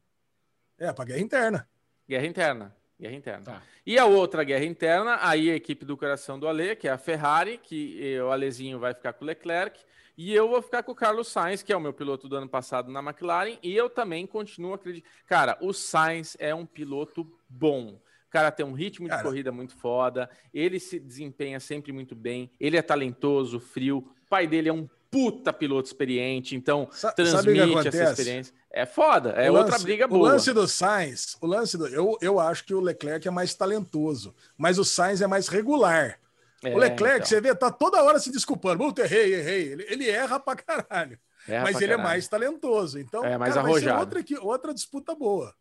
É, 0.78 0.92
pra 0.94 1.06
guerra 1.06 1.20
interna. 1.20 1.68
Guerra 2.08 2.26
interna. 2.26 2.76
Guerra 3.00 3.16
interna. 3.16 3.44
Tá. 3.44 3.62
E 3.86 4.00
a 4.00 4.06
outra 4.06 4.44
guerra 4.44 4.64
interna, 4.66 5.18
aí 5.22 5.52
a 5.52 5.56
equipe 5.56 5.84
do 5.84 5.98
coração 5.98 6.40
do 6.40 6.48
Ale, 6.48 6.76
que 6.76 6.88
é 6.88 6.92
a 6.92 6.98
Ferrari, 6.98 7.58
que 7.62 8.18
o 8.22 8.32
Alezinho 8.32 8.80
vai 8.80 8.94
ficar 8.94 9.12
com 9.14 9.26
o 9.26 9.28
Leclerc, 9.28 9.80
e 10.18 10.34
eu 10.34 10.48
vou 10.48 10.62
ficar 10.62 10.84
com 10.84 10.92
o 10.92 10.96
Carlos 10.96 11.28
Sainz, 11.28 11.64
que 11.64 11.74
é 11.74 11.76
o 11.76 11.82
meu 11.82 11.92
piloto 11.92 12.30
do 12.30 12.36
ano 12.38 12.48
passado 12.48 12.92
na 12.92 13.02
McLaren, 13.02 13.58
e 13.62 13.76
eu 13.76 13.90
também 13.90 14.26
continuo 14.28 14.74
acreditando. 14.74 15.12
Cara, 15.28 15.58
o 15.60 15.74
Sainz 15.74 16.38
é 16.40 16.54
um 16.56 16.66
piloto 16.66 17.28
bom. 17.50 18.00
O 18.34 18.38
cara 18.40 18.50
tem 18.52 18.66
um 18.66 18.74
ritmo 18.74 19.06
de 19.06 19.12
Cara. 19.12 19.22
corrida 19.22 19.52
muito 19.52 19.76
foda, 19.76 20.28
ele 20.52 20.80
se 20.80 21.00
desempenha 21.00 21.60
sempre 21.60 21.92
muito 21.92 22.16
bem, 22.16 22.50
ele 22.60 22.76
é 22.76 22.82
talentoso, 22.82 23.60
frio, 23.60 24.00
o 24.00 24.28
pai 24.28 24.48
dele 24.48 24.70
é 24.70 24.74
um 24.74 24.90
puta 25.12 25.54
piloto 25.54 25.86
experiente, 25.86 26.56
então 26.56 26.88
Sa- 26.92 27.10
o 27.12 27.14
transmite 27.14 27.88
essa 27.90 28.04
experiência. 28.06 28.52
É 28.72 28.88
foda, 28.88 29.30
é 29.34 29.52
O 29.52 29.54
outra 29.54 29.74
lance- 29.74 29.84
briga 29.84 30.06
O 30.06 30.10
boa. 30.10 30.30
lance 30.32 30.52
do 30.52 30.68
Sainz, 30.68 31.38
o 31.40 31.46
lance 31.46 31.78
do. 31.78 31.86
Eu, 31.88 32.18
eu 32.22 32.40
acho 32.40 32.66
que 32.66 32.74
o 32.74 32.80
Leclerc 32.80 33.28
é 33.28 33.30
mais 33.30 33.54
talentoso, 33.54 34.34
mas 34.58 34.80
o 34.80 34.84
Sainz 34.84 35.22
é 35.22 35.28
mais 35.28 35.48
regular. 35.48 36.20
É, 36.64 36.74
o 36.74 36.78
Leclerc, 36.80 37.18
então. 37.18 37.28
você 37.28 37.40
vê, 37.40 37.54
tá 37.54 37.70
toda 37.70 38.02
hora 38.02 38.18
se 38.18 38.32
desculpando. 38.32 38.84
Puta, 38.84 39.04
errei, 39.04 39.36
errei. 39.36 39.74
Ele, 39.74 39.86
ele 39.90 40.10
erra 40.10 40.40
pra 40.40 40.56
caralho. 40.56 41.20
Erra 41.48 41.64
mas 41.66 41.74
pra 41.76 41.84
ele 41.84 41.94
é 41.94 41.98
caralho. 41.98 42.04
mais 42.10 42.28
talentoso. 42.28 42.98
Então, 43.00 43.24
É, 43.24 43.38
mais 43.38 43.54
cara, 43.54 43.68
arrojado. 43.68 44.00
outra, 44.00 44.24
outra 44.42 44.74
disputa 44.74 45.14
boa. 45.14 45.54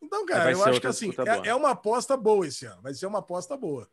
Então, 0.00 0.24
Vai 0.24 0.36
cara, 0.36 0.52
eu 0.52 0.64
acho 0.64 0.80
que 0.80 0.86
assim, 0.86 1.12
é, 1.44 1.48
é 1.48 1.54
uma 1.54 1.70
aposta 1.70 2.16
boa 2.16 2.46
esse 2.46 2.66
ano. 2.66 2.80
Vai 2.82 2.94
ser 2.94 3.06
uma 3.06 3.18
aposta 3.18 3.56
boa. 3.56 3.88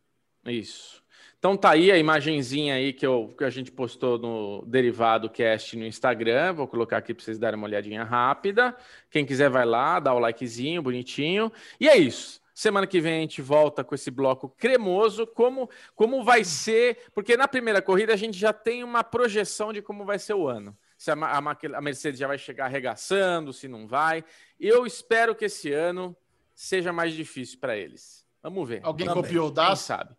Isso. 0.45 1.03
Então 1.37 1.55
tá 1.55 1.71
aí 1.71 1.91
a 1.91 1.97
imagenzinha 1.97 2.75
aí 2.75 2.91
que, 2.91 3.05
eu, 3.05 3.33
que 3.37 3.43
a 3.43 3.49
gente 3.49 3.71
postou 3.71 4.17
no 4.17 4.65
Derivado 4.65 5.29
Cast 5.29 5.77
no 5.77 5.85
Instagram. 5.85 6.53
Vou 6.53 6.67
colocar 6.67 6.97
aqui 6.97 7.13
para 7.13 7.23
vocês 7.23 7.37
darem 7.37 7.57
uma 7.57 7.67
olhadinha 7.67 8.03
rápida. 8.03 8.75
Quem 9.09 9.25
quiser 9.25 9.49
vai 9.49 9.65
lá, 9.65 9.99
dá 9.99 10.13
o 10.13 10.19
likezinho, 10.19 10.81
bonitinho. 10.81 11.51
E 11.79 11.87
é 11.87 11.97
isso. 11.97 12.41
Semana 12.53 12.87
que 12.87 13.01
vem 13.01 13.17
a 13.17 13.21
gente 13.21 13.41
volta 13.41 13.83
com 13.83 13.93
esse 13.93 14.09
bloco 14.09 14.49
cremoso. 14.57 15.27
Como, 15.27 15.69
como 15.93 16.23
vai 16.23 16.43
ser? 16.43 16.97
Porque 17.13 17.35
na 17.35 17.47
primeira 17.47 17.81
corrida 17.81 18.13
a 18.13 18.17
gente 18.17 18.39
já 18.39 18.53
tem 18.53 18.83
uma 18.83 19.03
projeção 19.03 19.73
de 19.73 19.81
como 19.81 20.05
vai 20.05 20.17
ser 20.17 20.33
o 20.33 20.47
ano. 20.47 20.75
Se 20.97 21.11
a, 21.11 21.13
a, 21.13 21.81
Mercedes 21.81 22.19
já 22.19 22.27
vai 22.27 22.37
chegar 22.37 22.65
arregaçando, 22.65 23.51
se 23.51 23.67
não 23.67 23.87
vai. 23.87 24.23
Eu 24.59 24.85
espero 24.85 25.35
que 25.35 25.45
esse 25.45 25.71
ano 25.71 26.15
seja 26.53 26.93
mais 26.93 27.13
difícil 27.13 27.59
para 27.59 27.75
eles. 27.75 28.25
Vamos 28.41 28.67
ver. 28.67 28.79
Alguém 28.83 29.07
Também. 29.07 29.23
copiou 29.23 29.47
o 29.47 29.53
Quem 29.53 29.55
DAS 29.55 29.79
sabe? 29.79 30.15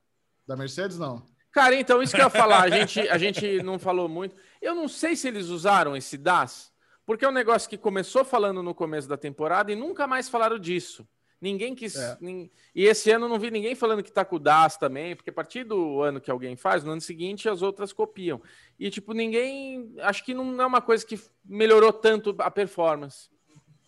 da 0.47 0.57
Mercedes? 0.57 0.99
Não. 0.99 1.23
Cara, 1.51 1.75
então, 1.75 2.03
isso 2.03 2.15
que 2.15 2.21
eu 2.21 2.27
ia 2.27 2.31
falar, 2.31 2.63
a 2.65 2.69
gente, 2.69 3.01
a 3.01 3.17
gente 3.19 3.63
não 3.63 3.79
falou 3.79 4.09
muito. 4.09 4.37
Eu 4.61 4.75
não 4.75 4.87
sei 4.89 5.17
se 5.17 5.27
eles 5.27 5.47
usaram 5.47 5.97
esse 5.97 6.19
DAS, 6.19 6.71
porque 7.07 7.25
é 7.25 7.29
um 7.29 7.33
negócio 7.33 7.69
que 7.69 7.79
começou 7.79 8.25
falando 8.25 8.63
no 8.63 8.75
começo 8.75 9.09
da 9.09 9.17
temporada 9.17 9.73
e 9.73 9.77
nunca 9.77 10.07
mais 10.07 10.29
falaram 10.29 10.59
disso. 10.59 11.09
Ninguém 11.41 11.75
quis. 11.75 11.95
É. 11.97 12.17
nin- 12.21 12.51
E 12.75 12.85
esse 12.85 13.11
ano 13.11 13.29
não 13.29 13.39
vi 13.39 13.51
ninguém 13.51 13.75
falando 13.75 14.03
que 14.03 14.11
tá 14.11 14.25
com 14.25 14.37
o 14.37 14.39
DAS 14.39 14.77
também, 14.79 15.15
porque 15.15 15.29
a 15.31 15.33
partir 15.33 15.65
do 15.65 16.01
ano 16.01 16.21
que 16.21 16.31
alguém 16.31 16.57
faz, 16.57 16.83
no 16.83 16.93
ano 16.93 17.01
seguinte 17.01 17.49
as 17.49 17.61
outras 17.63 17.93
copiam. 17.93 18.41
E, 18.79 18.91
tipo, 18.91 19.13
ninguém. 19.13 19.95
Acho 20.01 20.25
que 20.25 20.33
não 20.33 20.61
é 20.61 20.67
uma 20.67 20.81
coisa 20.81 21.05
que 21.07 21.21
melhorou 21.45 21.93
tanto 21.93 22.35
a 22.39 22.51
performance. 22.51 23.29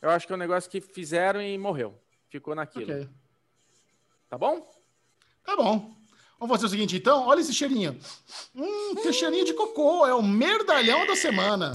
Eu 0.01 0.11
acho 0.11 0.27
que 0.27 0.33
é 0.33 0.37
um 0.37 0.39
negócio 0.39 0.71
que 0.71 0.81
fizeram 0.81 1.41
e 1.43 1.57
morreu. 1.59 1.99
Ficou 2.29 2.55
naquilo. 2.55 2.93
Ok. 2.93 3.09
Tá 4.29 4.37
bom? 4.37 4.71
Tá 5.43 5.57
bom. 5.57 5.97
Vamos 6.39 6.55
fazer 6.55 6.67
o 6.67 6.69
seguinte, 6.69 6.97
então. 6.97 7.27
Olha 7.27 7.41
esse 7.41 7.53
cheirinho. 7.55 7.99
Hum, 8.55 8.95
que 8.97 9.13
cheirinho 9.13 9.45
de 9.47 9.55
cocô. 9.55 10.07
É 10.07 10.15
o 10.15 10.23
merdalhão 10.23 11.07
da 11.07 11.17
semana. 11.17 11.73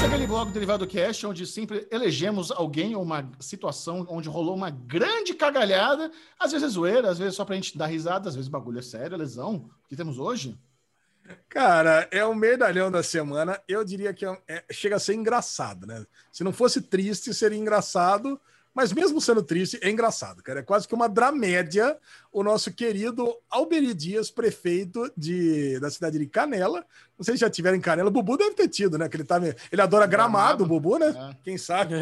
Esse 0.00 0.06
é 0.06 0.08
aquele 0.14 0.26
blog 0.26 0.50
Derivado 0.50 0.86
Cast, 0.86 1.26
onde 1.26 1.46
sempre 1.46 1.86
elegemos 1.90 2.50
alguém 2.50 2.96
ou 2.96 3.02
uma 3.02 3.30
situação 3.38 4.06
onde 4.08 4.30
rolou 4.30 4.56
uma 4.56 4.70
grande 4.70 5.34
cagalhada. 5.34 6.10
Às 6.38 6.52
vezes 6.52 6.68
é 6.68 6.70
zoeira, 6.70 7.10
às 7.10 7.18
vezes 7.18 7.34
só 7.34 7.44
pra 7.44 7.54
gente 7.54 7.76
dar 7.76 7.84
risada, 7.84 8.26
às 8.26 8.34
vezes 8.34 8.48
bagulho 8.48 8.78
é 8.78 8.82
sério, 8.82 9.14
é 9.14 9.18
lesão. 9.18 9.68
Que 9.90 9.94
temos 9.94 10.18
hoje? 10.18 10.58
Cara, 11.50 12.08
é 12.10 12.24
o 12.24 12.34
medalhão 12.34 12.90
da 12.90 13.02
semana. 13.02 13.60
Eu 13.68 13.84
diria 13.84 14.14
que 14.14 14.24
é- 14.24 14.42
é- 14.48 14.64
chega 14.72 14.96
a 14.96 14.98
ser 14.98 15.12
engraçado, 15.12 15.86
né? 15.86 16.06
Se 16.32 16.42
não 16.42 16.52
fosse 16.52 16.80
triste, 16.80 17.34
seria 17.34 17.58
engraçado, 17.58 18.40
Mas 18.74 18.92
mesmo 18.92 19.20
sendo 19.20 19.42
triste, 19.42 19.78
é 19.82 19.90
engraçado, 19.90 20.42
cara. 20.42 20.60
É 20.60 20.62
quase 20.62 20.86
que 20.86 20.94
uma 20.94 21.08
dramédia 21.08 21.98
o 22.32 22.42
nosso 22.44 22.72
querido 22.72 23.36
Alberi 23.50 23.92
Dias, 23.92 24.30
prefeito 24.30 25.10
de, 25.16 25.78
da 25.80 25.90
cidade 25.90 26.18
de 26.18 26.26
Canela. 26.26 26.86
Não 27.18 27.24
sei 27.24 27.34
se 27.34 27.40
já 27.40 27.50
tiveram 27.50 27.76
em 27.76 27.80
Canela. 27.80 28.08
O 28.08 28.12
Bubu 28.12 28.36
deve 28.36 28.54
ter 28.54 28.68
tido, 28.68 28.96
né? 28.96 29.08
Que 29.08 29.16
ele, 29.16 29.24
tá, 29.24 29.40
ele 29.70 29.82
adora 29.82 30.06
gramado, 30.06 30.58
Gramado. 30.58 30.64
o 30.64 30.66
Bubu, 30.66 30.98
né? 30.98 31.08
É. 31.08 31.36
Quem 31.42 31.58
sabe? 31.58 31.94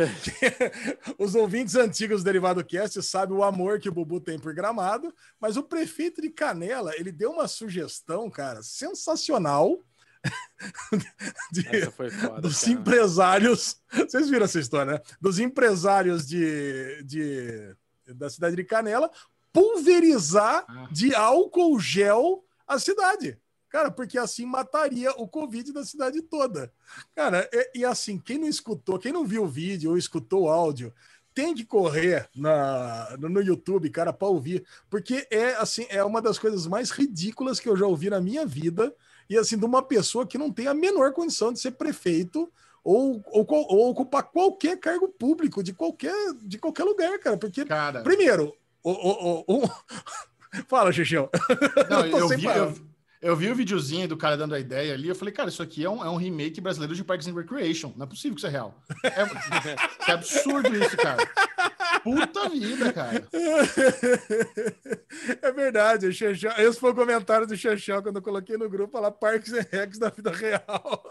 Os 1.18 1.34
ouvintes 1.34 1.74
antigos 1.74 2.22
do 2.22 2.24
Derivado 2.26 2.62
Cast 2.62 3.02
sabem 3.02 3.36
o 3.36 3.42
amor 3.42 3.80
que 3.80 3.88
o 3.88 3.92
Bubu 3.92 4.20
tem 4.20 4.38
por 4.38 4.52
gramado. 4.52 5.12
Mas 5.40 5.56
o 5.56 5.62
prefeito 5.62 6.20
de 6.20 6.28
Canela, 6.28 6.92
ele 6.96 7.10
deu 7.10 7.32
uma 7.32 7.48
sugestão, 7.48 8.28
cara, 8.30 8.62
sensacional. 8.62 9.80
de- 11.52 11.68
Essa 11.76 11.90
foi 11.90 12.10
foda. 12.10 12.40
dos 12.40 12.60
cara. 12.60 12.72
empresários. 12.72 13.76
Vocês 13.92 14.28
viram 14.28 14.44
essa 14.44 14.58
história, 14.60 14.94
né? 14.94 15.00
Dos 15.20 15.38
empresários 15.38 16.26
de, 16.26 17.02
de, 17.04 17.74
da 18.14 18.28
cidade 18.30 18.56
de 18.56 18.64
Canela 18.64 19.10
pulverizar 19.52 20.64
Ah. 20.68 20.88
de 20.90 21.14
álcool 21.14 21.78
gel 21.80 22.44
a 22.66 22.78
cidade. 22.78 23.38
Cara, 23.68 23.90
porque 23.90 24.16
assim 24.18 24.46
mataria 24.46 25.10
o 25.12 25.28
Covid 25.28 25.72
da 25.72 25.84
cidade 25.84 26.22
toda. 26.22 26.72
Cara, 27.14 27.48
e, 27.52 27.80
e 27.80 27.84
assim, 27.84 28.18
quem 28.18 28.38
não 28.38 28.48
escutou, 28.48 28.98
quem 28.98 29.12
não 29.12 29.26
viu 29.26 29.44
o 29.44 29.48
vídeo 29.48 29.90
ou 29.90 29.98
escutou 29.98 30.44
o 30.44 30.48
áudio, 30.48 30.92
tem 31.34 31.54
que 31.54 31.64
correr 31.64 32.28
na, 32.34 33.14
no, 33.18 33.28
no 33.28 33.40
YouTube, 33.42 33.90
cara, 33.90 34.12
para 34.12 34.26
ouvir, 34.28 34.64
porque 34.90 35.26
é 35.30 35.54
assim, 35.56 35.86
é 35.90 36.02
uma 36.02 36.20
das 36.22 36.38
coisas 36.38 36.66
mais 36.66 36.90
ridículas 36.90 37.60
que 37.60 37.68
eu 37.68 37.76
já 37.76 37.86
ouvi 37.86 38.08
na 38.10 38.20
minha 38.20 38.44
vida, 38.46 38.92
e 39.28 39.36
assim, 39.36 39.58
de 39.58 39.64
uma 39.64 39.82
pessoa 39.82 40.26
que 40.26 40.38
não 40.38 40.50
tem 40.50 40.66
a 40.66 40.74
menor 40.74 41.12
condição 41.12 41.52
de 41.52 41.60
ser 41.60 41.72
prefeito 41.72 42.50
ou, 42.82 43.22
ou, 43.26 43.46
ou 43.48 43.90
ocupar 43.90 44.22
qualquer 44.22 44.78
cargo 44.78 45.08
público 45.08 45.62
de 45.62 45.72
qualquer, 45.74 46.14
de 46.42 46.58
qualquer 46.58 46.84
lugar, 46.84 47.18
cara, 47.18 47.36
porque 47.36 47.64
Cara, 47.64 48.02
primeiro, 48.02 48.54
o, 48.82 48.90
o, 48.90 49.44
o, 49.46 49.64
o- 49.64 49.70
fala, 50.68 50.92
Xixão. 50.92 51.28
não, 51.90 52.06
eu 52.06 52.18
eu, 52.18 52.28
vi, 52.28 52.46
eu, 52.46 52.74
eu 53.20 53.34
vi 53.36 53.50
o 53.50 53.54
videozinho 53.54 54.06
do 54.06 54.16
cara 54.16 54.36
dando 54.36 54.54
a 54.54 54.60
ideia 54.60 54.94
ali. 54.94 55.08
Eu 55.08 55.14
falei, 55.14 55.32
cara, 55.32 55.48
isso 55.48 55.62
aqui 55.62 55.84
é 55.84 55.90
um, 55.90 56.04
é 56.04 56.08
um 56.08 56.16
remake 56.16 56.60
brasileiro 56.60 56.94
de 56.94 57.02
Parks 57.02 57.26
and 57.26 57.34
Recreation. 57.34 57.92
Não 57.96 58.04
é 58.04 58.08
possível 58.08 58.34
que 58.34 58.40
isso 58.40 58.46
é 58.46 58.50
real. 58.50 58.80
É, 59.02 59.26
que 60.04 60.12
absurdo 60.12 60.74
isso, 60.76 60.96
cara. 60.96 61.26
Puta 62.02 62.48
vida, 62.48 62.92
cara. 62.92 63.26
É 65.42 65.52
verdade, 65.52 66.06
o 66.06 66.12
Xexão, 66.12 66.52
esse 66.58 66.78
foi 66.78 66.92
o 66.92 66.94
comentário 66.94 67.46
do 67.46 67.56
Xexão 67.56 68.02
quando 68.02 68.16
eu 68.16 68.22
coloquei 68.22 68.56
no 68.56 68.68
grupo 68.68 68.98
lá 69.00 69.10
Parques 69.10 69.52
e 69.52 69.60
Recs 69.60 69.98
da 69.98 70.10
vida 70.10 70.30
real. 70.30 71.08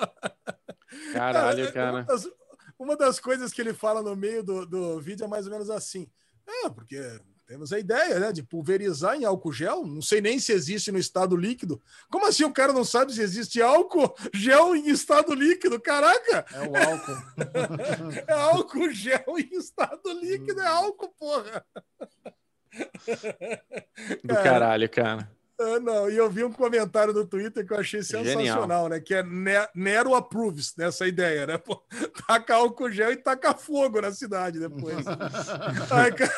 Caralho, 1.13 1.63
Uma 1.63 1.71
cara. 1.71 2.03
das, 2.03 2.29
uma 2.77 2.95
das 2.95 3.19
coisas 3.19 3.51
que 3.51 3.61
ele 3.61 3.73
fala 3.73 4.01
no 4.01 4.15
meio 4.15 4.43
do, 4.43 4.65
do 4.65 4.99
vídeo 4.99 5.25
é 5.25 5.27
mais 5.27 5.45
ou 5.45 5.51
menos 5.51 5.69
assim. 5.69 6.09
É, 6.47 6.69
porque 6.69 6.99
temos 7.47 7.71
a 7.71 7.79
ideia, 7.79 8.19
né, 8.19 8.33
de 8.33 8.43
pulverizar 8.43 9.15
em 9.15 9.23
álcool 9.23 9.53
gel. 9.53 9.87
Não 9.87 10.01
sei 10.01 10.19
nem 10.19 10.37
se 10.37 10.51
existe 10.51 10.91
no 10.91 10.99
estado 10.99 11.35
líquido. 11.35 11.81
Como 12.11 12.27
assim 12.27 12.43
o 12.43 12.51
cara 12.51 12.73
não 12.73 12.83
sabe 12.83 13.13
se 13.13 13.21
existe 13.21 13.61
álcool 13.61 14.13
gel 14.33 14.75
em 14.75 14.89
estado 14.89 15.33
líquido? 15.33 15.79
Caraca! 15.79 16.45
É 16.53 16.67
o 16.67 16.75
álcool. 16.75 17.17
É 18.27 18.33
álcool 18.33 18.91
gel 18.91 19.37
em 19.37 19.57
estado 19.57 20.11
líquido, 20.19 20.59
é 20.59 20.67
álcool, 20.67 21.13
porra! 21.17 21.65
Do 24.23 24.35
caralho, 24.35 24.89
cara. 24.89 25.31
Ah, 25.59 25.79
não, 25.79 26.07
e 26.09 26.15
eu 26.15 26.29
vi 26.29 26.43
um 26.43 26.51
comentário 26.51 27.11
do 27.11 27.25
Twitter 27.25 27.65
que 27.65 27.73
eu 27.73 27.79
achei 27.79 28.03
sensacional, 28.03 28.87
né? 28.89 28.99
Que 28.99 29.15
é 29.15 29.23
Ne- 29.23 29.67
Nero 29.73 30.13
approves 30.13 30.75
nessa 30.77 31.07
ideia, 31.07 31.47
né? 31.47 31.57
Pô, 31.57 31.83
taca 32.27 32.55
álcool 32.55 32.91
gel 32.91 33.11
e 33.11 33.17
taca 33.17 33.55
fogo 33.55 33.99
na 33.99 34.11
cidade 34.11 34.59
depois. 34.59 34.97
Ai, 35.89 36.11
cara, 36.11 36.31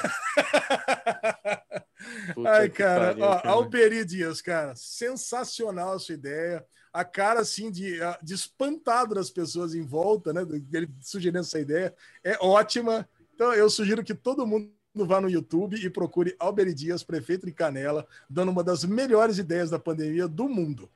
Puta 2.33 2.49
ai, 2.49 2.69
cara, 2.69 3.07
pariu, 3.07 3.25
ó, 3.25 3.35
cara. 3.35 3.49
Alberi 3.49 4.05
Dias, 4.05 4.41
cara, 4.41 4.73
sensacional 4.75 5.93
a 5.93 5.99
sua 5.99 6.15
ideia. 6.15 6.65
A 6.93 7.03
cara, 7.03 7.41
assim, 7.41 7.69
de, 7.69 7.99
de 8.23 8.33
espantado 8.33 9.13
das 9.13 9.29
pessoas 9.29 9.75
em 9.75 9.85
volta, 9.85 10.33
né? 10.33 10.41
Ele 10.73 10.89
sugerindo 11.01 11.39
essa 11.39 11.59
ideia, 11.59 11.93
é 12.23 12.37
ótima. 12.39 13.07
Então, 13.35 13.53
eu 13.53 13.69
sugiro 13.69 14.03
que 14.03 14.15
todo 14.15 14.47
mundo 14.47 14.71
vá 14.95 15.21
no 15.21 15.29
YouTube 15.29 15.75
e 15.75 15.89
procure 15.89 16.35
Alberi 16.39 16.73
Dias, 16.73 17.03
prefeito 17.03 17.45
de 17.45 17.51
Canela, 17.51 18.07
dando 18.29 18.51
uma 18.51 18.63
das 18.63 18.83
melhores 18.83 19.37
ideias 19.37 19.69
da 19.69 19.79
pandemia 19.79 20.27
do 20.27 20.49
mundo. 20.49 20.89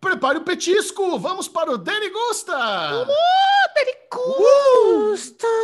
Prepare 0.00 0.38
o 0.38 0.44
petisco. 0.44 1.18
Vamos 1.18 1.48
para 1.48 1.72
o 1.72 1.78
Dani 1.78 2.10
Gusta. 2.10 3.06
Custa! 4.10 5.48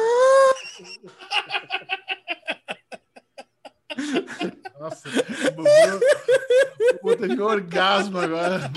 Nossa, 4.79 5.09
o 5.09 5.53
Bubu, 5.53 5.69
o 5.69 6.95
Bubu 7.03 7.17
teve 7.17 7.41
um 7.41 7.47
orgasmo 7.47 8.19
agora. 8.19 8.71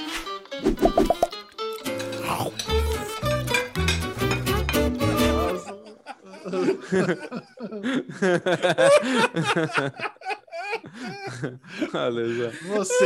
Alesa. 11.94 12.52
Você, 12.68 13.06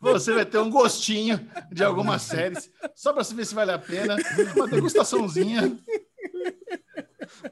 você 0.00 0.32
vai 0.32 0.44
ter 0.44 0.58
um 0.58 0.70
gostinho 0.70 1.40
de 1.72 1.84
algumas 1.84 2.22
séries, 2.22 2.70
só 2.94 3.12
para 3.12 3.22
ver 3.22 3.44
se 3.44 3.54
vale 3.54 3.72
a 3.72 3.78
pena. 3.78 4.16
Uma 4.56 4.68
degustaçãozinha. 4.68 5.78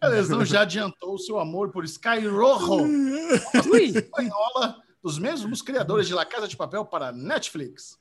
A 0.00 0.08
lesão 0.08 0.44
já 0.44 0.62
adiantou 0.62 1.14
o 1.14 1.18
seu 1.18 1.38
amor 1.38 1.70
por 1.70 1.84
Sky 1.84 2.26
Rojo, 2.26 2.82
uma 2.82 3.62
série 3.62 3.98
espanhola 3.98 4.82
dos 5.02 5.18
mesmos 5.18 5.62
criadores 5.62 6.06
de 6.06 6.14
La 6.14 6.24
Casa 6.24 6.46
de 6.46 6.56
Papel 6.56 6.84
para 6.84 7.12
Netflix. 7.12 7.98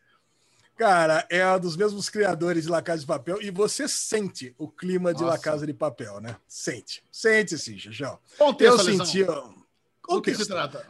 Cara, 0.82 1.28
é 1.30 1.48
um 1.48 1.60
dos 1.60 1.78
mesmos 1.78 2.10
criadores 2.10 2.64
de 2.64 2.70
La 2.72 2.82
Casa 2.82 3.02
de 3.02 3.06
Papel 3.06 3.40
e 3.40 3.52
você 3.52 3.88
sente 3.88 4.56
o 4.58 4.68
clima 4.68 5.14
de 5.14 5.22
La 5.22 5.34
Nossa. 5.34 5.44
Casa 5.44 5.68
de 5.68 5.76
Papel, 5.76 6.20
né? 6.20 6.38
Sente. 6.48 7.04
Sente 7.12 7.56
sim, 7.56 7.78
Xixão. 7.78 8.18
Eu 8.60 8.80
senti. 8.80 9.24
Do 9.24 10.22
que 10.24 10.34
se 10.34 10.48
trata? 10.48 10.84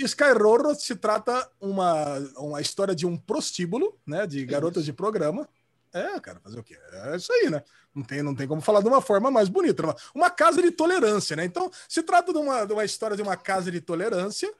Sky 0.00 0.32
Roro 0.36 0.74
se 0.74 0.96
trata 0.96 1.48
uma, 1.60 2.18
uma 2.38 2.60
história 2.60 2.92
de 2.92 3.06
um 3.06 3.16
prostíbulo, 3.16 3.96
né? 4.04 4.26
De 4.26 4.44
garotas 4.44 4.84
de 4.84 4.92
programa. 4.92 5.48
É, 5.94 6.18
cara, 6.18 6.40
fazer 6.40 6.58
o 6.58 6.64
quê? 6.64 6.76
É 6.90 7.14
isso 7.14 7.32
aí, 7.32 7.48
né? 7.48 7.62
Não 7.96 8.02
tem, 8.02 8.22
não 8.22 8.34
tem 8.34 8.46
como 8.46 8.60
falar 8.60 8.82
de 8.82 8.88
uma 8.88 9.00
forma 9.00 9.30
mais 9.30 9.48
bonita. 9.48 9.82
Uma, 9.82 9.96
uma 10.14 10.30
casa 10.30 10.60
de 10.60 10.70
tolerância, 10.70 11.34
né? 11.34 11.46
Então, 11.46 11.70
se 11.88 12.02
trata 12.02 12.30
de 12.30 12.38
uma, 12.38 12.66
de 12.66 12.72
uma 12.74 12.84
história 12.84 13.16
de 13.16 13.22
uma 13.22 13.38
casa 13.38 13.72
de 13.72 13.80
tolerância, 13.80 14.52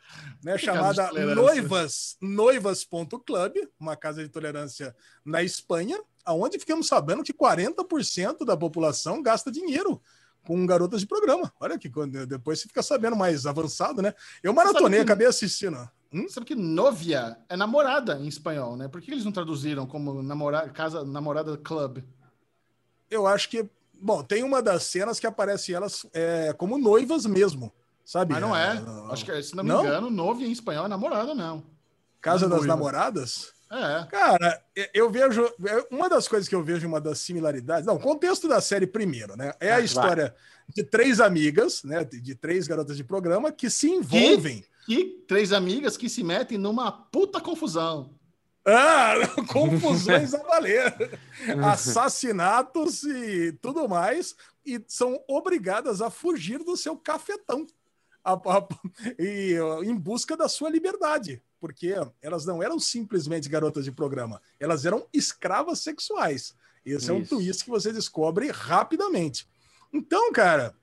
né? 0.42 0.56
Que 0.56 0.64
chamada 0.64 1.06
tolerância? 1.08 1.34
Noivas, 1.42 2.16
Noivas.club, 2.20 3.56
uma 3.78 3.94
casa 3.94 4.22
de 4.22 4.30
tolerância 4.30 4.96
na 5.22 5.42
Espanha, 5.42 6.00
aonde 6.24 6.58
ficamos 6.58 6.86
sabendo 6.88 7.22
que 7.22 7.32
40% 7.32 8.44
da 8.46 8.56
população 8.56 9.22
gasta 9.22 9.52
dinheiro 9.52 10.00
com 10.46 10.64
garotas 10.64 11.00
de 11.02 11.06
programa. 11.06 11.52
Olha 11.60 11.78
que 11.78 11.90
quando- 11.90 12.26
depois 12.26 12.60
você 12.60 12.68
fica 12.68 12.82
sabendo 12.82 13.16
mais 13.16 13.44
avançado, 13.44 14.00
né? 14.00 14.14
Eu 14.42 14.54
maratonei, 14.54 15.00
que- 15.00 15.04
acabei 15.04 15.26
assistindo. 15.26 15.88
Hum? 16.12 16.26
Sabe 16.28 16.46
que 16.46 16.54
novia 16.54 17.36
é 17.48 17.56
namorada 17.56 18.16
em 18.18 18.28
espanhol, 18.28 18.76
né? 18.76 18.88
Por 18.88 19.00
que 19.02 19.10
eles 19.10 19.24
não 19.24 19.32
traduziram 19.32 19.86
como 19.86 20.22
namora... 20.22 20.68
casa 20.70 21.04
namorada 21.04 21.58
club? 21.58 21.98
Eu 23.10 23.26
acho 23.26 23.48
que, 23.48 23.68
bom, 23.94 24.22
tem 24.22 24.42
uma 24.42 24.60
das 24.62 24.84
cenas 24.84 25.18
que 25.20 25.26
aparece 25.26 25.72
elas 25.74 26.06
é, 26.12 26.52
como 26.56 26.78
noivas 26.78 27.26
mesmo, 27.26 27.72
sabe? 28.04 28.32
Mas 28.32 28.42
não 28.42 28.54
é. 28.56 28.82
Ah, 28.86 29.08
Acho 29.10 29.24
que, 29.24 29.42
se 29.42 29.54
não 29.54 29.62
me 29.64 29.70
Não? 29.70 29.84
engano, 29.84 30.10
novia 30.10 30.46
em 30.46 30.52
espanhol 30.52 30.86
é 30.86 30.88
namorada, 30.88 31.34
não. 31.34 31.62
Casa 32.20 32.48
das 32.48 32.58
noiva. 32.58 32.66
Namoradas? 32.74 33.52
É. 33.70 34.06
Cara, 34.10 34.62
eu 34.94 35.10
vejo. 35.10 35.44
é 35.64 35.86
Uma 35.90 36.08
das 36.08 36.28
coisas 36.28 36.48
que 36.48 36.54
eu 36.54 36.62
vejo, 36.62 36.86
uma 36.86 37.00
das 37.00 37.18
similaridades. 37.18 37.84
Não, 37.86 37.94
o 37.96 38.00
contexto 38.00 38.46
da 38.48 38.60
série 38.60 38.86
primeiro, 38.86 39.36
né? 39.36 39.52
É 39.58 39.70
a 39.72 39.76
Vai. 39.76 39.84
história 39.84 40.34
de 40.68 40.84
três 40.84 41.20
amigas, 41.20 41.82
né? 41.82 42.04
De, 42.04 42.20
de 42.20 42.34
três 42.34 42.66
garotas 42.68 42.96
de 42.96 43.02
programa 43.04 43.50
que 43.50 43.68
se 43.68 43.88
envolvem. 43.88 44.64
E 44.88 45.04
três 45.26 45.52
amigas 45.52 45.96
que 45.96 46.08
se 46.08 46.22
metem 46.22 46.56
numa 46.58 46.92
puta 46.92 47.40
confusão. 47.40 48.10
Ah, 48.66 49.14
confusões 49.52 50.34
a 50.34 50.42
valer. 50.42 51.18
Assassinatos 51.64 53.04
e 53.04 53.52
tudo 53.62 53.88
mais. 53.88 54.34
E 54.64 54.82
são 54.88 55.22
obrigadas 55.28 56.02
a 56.02 56.10
fugir 56.10 56.58
do 56.58 56.76
seu 56.76 56.96
cafetão. 56.96 57.66
A- 58.24 58.32
a- 58.34 58.68
e 59.18 59.54
em 59.84 59.96
busca 59.96 60.36
da 60.36 60.48
sua 60.48 60.68
liberdade. 60.68 61.40
Porque 61.60 61.94
elas 62.20 62.44
não 62.44 62.62
eram 62.62 62.78
simplesmente 62.78 63.48
garotas 63.48 63.84
de 63.84 63.90
programa, 63.92 64.42
elas 64.60 64.84
eram 64.84 65.06
escravas 65.12 65.80
sexuais. 65.80 66.54
Esse 66.84 67.10
é 67.10 67.14
um 67.14 67.20
Isso. 67.20 67.34
twist 67.36 67.64
que 67.64 67.70
você 67.70 67.92
descobre 67.92 68.50
rapidamente. 68.50 69.48
Então, 69.92 70.30
cara, 70.32 70.74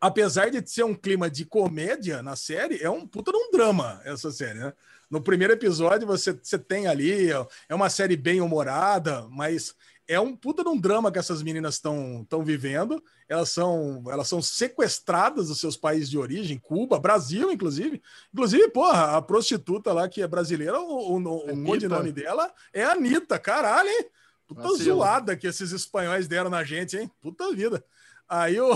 apesar 0.00 0.50
de 0.50 0.66
ser 0.68 0.84
um 0.84 0.94
clima 0.94 1.28
de 1.30 1.44
comédia 1.44 2.22
na 2.22 2.36
série, 2.36 2.82
é 2.82 2.88
um 2.90 3.06
puta 3.06 3.30
de 3.32 3.38
um 3.38 3.50
drama 3.50 4.00
essa 4.04 4.30
série, 4.32 4.58
né? 4.58 4.72
No 5.10 5.20
primeiro 5.20 5.52
episódio 5.52 6.06
você, 6.06 6.32
você 6.32 6.58
tem 6.58 6.86
ali, 6.86 7.30
é 7.68 7.74
uma 7.74 7.88
série 7.88 8.16
bem 8.16 8.40
humorada, 8.40 9.26
mas 9.30 9.74
é 10.08 10.20
um 10.20 10.36
puta 10.36 10.62
de 10.62 10.68
um 10.68 10.78
drama 10.78 11.10
que 11.10 11.18
essas 11.18 11.42
meninas 11.42 11.74
estão 11.74 12.44
vivendo. 12.44 13.02
Elas 13.28 13.48
são, 13.48 14.04
elas 14.08 14.28
são 14.28 14.40
sequestradas 14.40 15.48
dos 15.48 15.58
seus 15.58 15.76
países 15.76 16.08
de 16.08 16.16
origem, 16.16 16.58
Cuba, 16.58 16.98
Brasil, 16.98 17.50
inclusive. 17.50 18.00
Inclusive, 18.32 18.68
porra, 18.70 19.16
a 19.16 19.22
prostituta 19.22 19.92
lá 19.92 20.08
que 20.08 20.22
é 20.22 20.26
brasileira, 20.28 20.78
o, 20.80 21.16
o, 21.16 21.52
o 21.52 21.64
codinome 21.64 22.12
dela 22.12 22.52
é 22.72 22.84
Anitta, 22.84 23.38
caralho, 23.38 23.88
hein? 23.88 24.06
Puta 24.46 24.62
Vacilo. 24.62 24.96
zoada 24.96 25.36
que 25.36 25.48
esses 25.48 25.72
espanhóis 25.72 26.28
deram 26.28 26.48
na 26.48 26.62
gente, 26.62 26.96
hein? 26.96 27.10
Puta 27.20 27.52
vida. 27.52 27.84
Aí 28.28 28.60
o. 28.60 28.72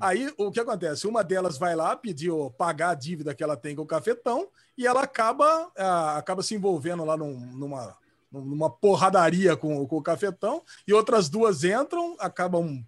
Aí 0.00 0.32
o 0.36 0.50
que 0.50 0.60
acontece? 0.60 1.06
Uma 1.06 1.24
delas 1.24 1.56
vai 1.58 1.74
lá 1.74 1.96
pedir 1.96 2.30
pagar 2.56 2.90
a 2.90 2.94
dívida 2.94 3.34
que 3.34 3.42
ela 3.42 3.56
tem 3.56 3.74
com 3.74 3.82
o 3.82 3.86
cafetão 3.86 4.48
e 4.76 4.86
ela 4.86 5.02
acaba, 5.02 5.70
ah, 5.76 6.16
acaba 6.18 6.42
se 6.42 6.54
envolvendo 6.54 7.04
lá 7.04 7.16
num- 7.16 7.38
numa, 7.56 7.96
numa 8.30 8.70
porradaria 8.70 9.56
com, 9.56 9.86
com 9.86 9.96
o 9.96 10.02
cafetão 10.02 10.62
e 10.86 10.92
outras 10.92 11.28
duas 11.28 11.64
entram, 11.64 12.16
acabam 12.18 12.84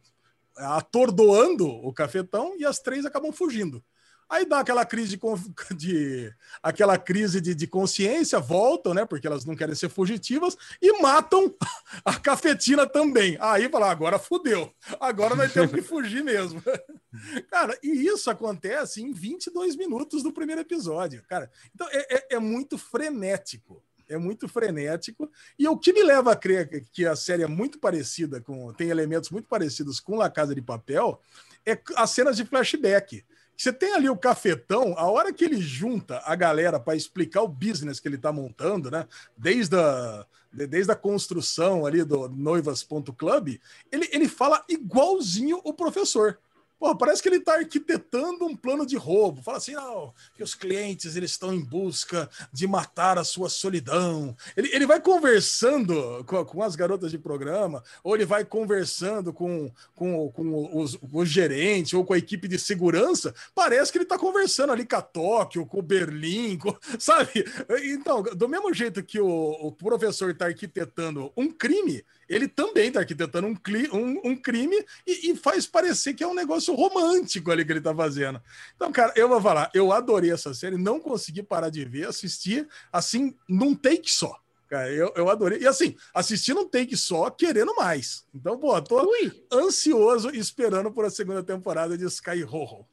atordoando 0.57 1.67
o 1.67 1.93
cafetão 1.93 2.55
e 2.59 2.65
as 2.65 2.79
três 2.79 3.05
acabam 3.05 3.33
fugindo. 3.33 3.83
Aí 4.33 4.47
dá 4.47 4.61
aquela 4.61 4.83
crise 4.87 5.19
de, 5.19 5.21
de- 5.77 6.35
aquela 6.63 6.97
crise 6.97 7.39
de, 7.39 7.55
de 7.55 7.67
consciência, 7.67 8.41
voltam, 8.41 8.95
né? 8.95 9.05
Porque 9.05 9.27
elas 9.27 9.45
não 9.45 9.55
querem 9.55 9.75
ser 9.75 9.91
fugitivas 9.91 10.57
e 10.81 11.01
matam 11.03 11.55
a 12.03 12.19
cafetina 12.19 12.87
também. 12.87 13.37
Aí 13.39 13.69
fala, 13.69 13.91
agora 13.91 14.19
fudeu. 14.19 14.73
Agora 14.99 15.35
nós 15.35 15.53
temos 15.53 15.71
que 15.71 15.83
fugir 15.83 16.25
mesmo. 16.25 16.63
Cara, 17.51 17.79
e 17.83 18.07
isso 18.07 18.31
acontece 18.31 19.03
em 19.03 19.13
22 19.13 19.77
minutos 19.77 20.23
do 20.23 20.33
primeiro 20.33 20.63
episódio, 20.63 21.23
cara. 21.29 21.51
Então 21.75 21.87
é, 21.91 22.07
é- 22.17 22.27
é 22.37 22.39
muito 22.39 22.79
frenético. 22.79 23.83
É 24.09 24.17
muito 24.17 24.49
frenético. 24.49 25.31
E 25.59 25.69
o 25.69 25.77
que 25.77 25.93
me 25.93 26.03
leva 26.03 26.33
a 26.33 26.37
crer 26.37 26.85
que 26.91 27.05
a 27.07 27.15
série 27.15 27.43
é 27.43 27.47
muito 27.47 27.79
parecida 27.79 28.41
com. 28.41 28.73
tem 28.73 28.89
elementos 28.89 29.29
muito 29.29 29.47
parecidos 29.47 30.01
com 30.01 30.17
La 30.17 30.31
Casa 30.31 30.55
de 30.55 30.63
Papel 30.63 31.21
é 31.67 31.79
as 31.97 32.11
cenas 32.11 32.37
de 32.37 32.45
flashback. 32.47 33.25
Você 33.57 33.73
tem 33.73 33.95
ali 33.95 34.09
o 34.09 34.17
cafetão, 34.17 34.95
a 34.97 35.11
hora 35.11 35.33
que 35.33 35.45
ele 35.45 35.61
junta 35.61 36.21
a 36.25 36.35
galera 36.35 36.81
para 36.81 36.97
explicar 36.97 37.43
o 37.43 37.49
business 37.49 38.01
que 38.01 38.09
ele 38.09 38.17
está 38.17 38.33
montando, 38.33 38.91
né? 38.91 39.07
Desde 39.37 39.77
a, 39.77 40.27
de- 40.53 40.67
desde 40.67 40.91
a 40.93 40.97
construção 40.97 41.87
ali 41.87 42.03
do 42.03 42.29
noivas.club, 42.29 43.59
ele, 43.91 44.09
ele 44.13 44.29
fala 44.29 44.65
igualzinho 44.69 45.61
o 45.65 45.73
professor. 45.73 46.39
Pô, 46.83 46.97
parece 46.97 47.23
que 47.23 47.29
ele 47.29 47.37
está 47.37 47.55
arquitetando 47.55 48.45
um 48.45 48.57
plano 48.57 48.85
de 48.85 48.97
roubo. 48.97 49.41
Fala 49.41 49.59
assim, 49.59 49.71
não, 49.75 50.13
que 50.35 50.43
os 50.43 50.53
clientes 50.53 51.15
eles 51.15 51.31
estão 51.31 51.55
em 51.55 51.61
busca 51.61 52.29
de 52.53 52.67
matar 52.67 53.17
a 53.19 53.23
sua 53.23 53.49
solidão. 53.49 54.37
Ele, 54.57 54.69
ele 54.75 54.85
vai 54.85 55.01
conversando 55.01 56.25
com, 56.27 56.45
com 56.45 56.61
as 56.61 56.75
garotas 56.75 57.13
de 57.13 57.19
programa, 57.19 57.85
ou 58.03 58.17
ele 58.17 58.25
vai 58.25 58.45
conversando 58.45 59.33
com, 59.33 59.71
com, 59.95 60.29
com 60.33 60.77
os, 60.77 60.99
o 61.13 61.25
gerente 61.25 61.95
ou 61.95 62.05
com 62.05 62.15
a 62.15 62.19
equipe 62.19 62.49
de 62.49 62.59
segurança. 62.59 63.33
Parece 63.55 63.93
que 63.93 63.99
ele 63.99 64.05
está 64.05 64.19
conversando 64.19 64.73
ali 64.73 64.85
com 64.85 64.97
a 64.97 65.03
Tóquio, 65.03 65.65
com 65.65 65.79
o 65.79 65.83
Berlim, 65.83 66.59
com- 66.59 66.77
sabe? 66.99 67.45
Então, 67.85 68.25
do 68.25 68.49
mesmo 68.49 68.75
jeito 68.75 69.05
que 69.05 69.21
o, 69.21 69.29
o 69.29 69.71
professor 69.71 70.31
está 70.31 70.47
arquitetando 70.47 71.33
um 71.37 71.49
crime, 71.49 72.05
ele 72.35 72.49
também 72.49 72.89
está 72.89 73.01
arquitetando 73.01 73.47
um, 73.47 73.55
cli- 73.55 73.91
um- 73.93 74.21
um 74.25 74.37
crime 74.37 74.77
e, 75.07 75.31
e 75.31 75.37
faz 75.37 75.67
parecer 75.67 76.15
que 76.15 76.25
é 76.25 76.27
um 76.27 76.35
negócio 76.35 76.75
romântico 76.75 77.51
ali 77.51 77.65
que 77.65 77.73
ele 77.73 77.79
está 77.81 77.95
fazendo. 77.95 78.41
Então, 78.75 78.91
cara, 78.91 79.13
eu 79.17 79.29
vou 79.29 79.41
falar, 79.41 79.71
eu 79.75 79.93
adorei 79.93 80.31
essa 80.33 80.53
série, 80.55 80.77
não 80.77 80.99
consegui 81.01 81.43
parar 81.43 81.69
de 81.71 81.85
ver, 81.85 82.09
assistir 82.09 82.69
assim, 82.93 83.37
num 83.49 83.75
take 83.75 84.11
só. 84.11 84.37
Cara, 84.69 84.91
eu, 84.91 85.13
eu 85.15 85.29
adorei. 85.29 85.59
E 85.61 85.67
assim, 85.67 85.95
assisti 86.15 86.55
num 86.55 86.67
take 86.67 86.97
só, 86.97 87.29
querendo 87.29 87.75
mais. 87.75 88.25
Então, 88.35 88.59
pô, 88.59 88.81
tô 88.81 89.07
ansioso 89.53 90.31
esperando 90.31 90.91
por 90.91 91.05
a 91.05 91.11
segunda 91.11 91.43
temporada 91.43 91.97
de 91.99 92.05
Sky 92.07 92.43
Rojo. 92.43 92.87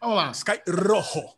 Vamos 0.00 0.16
lá. 0.16 0.30
Sky 0.32 0.60
Rojo. 0.68 1.28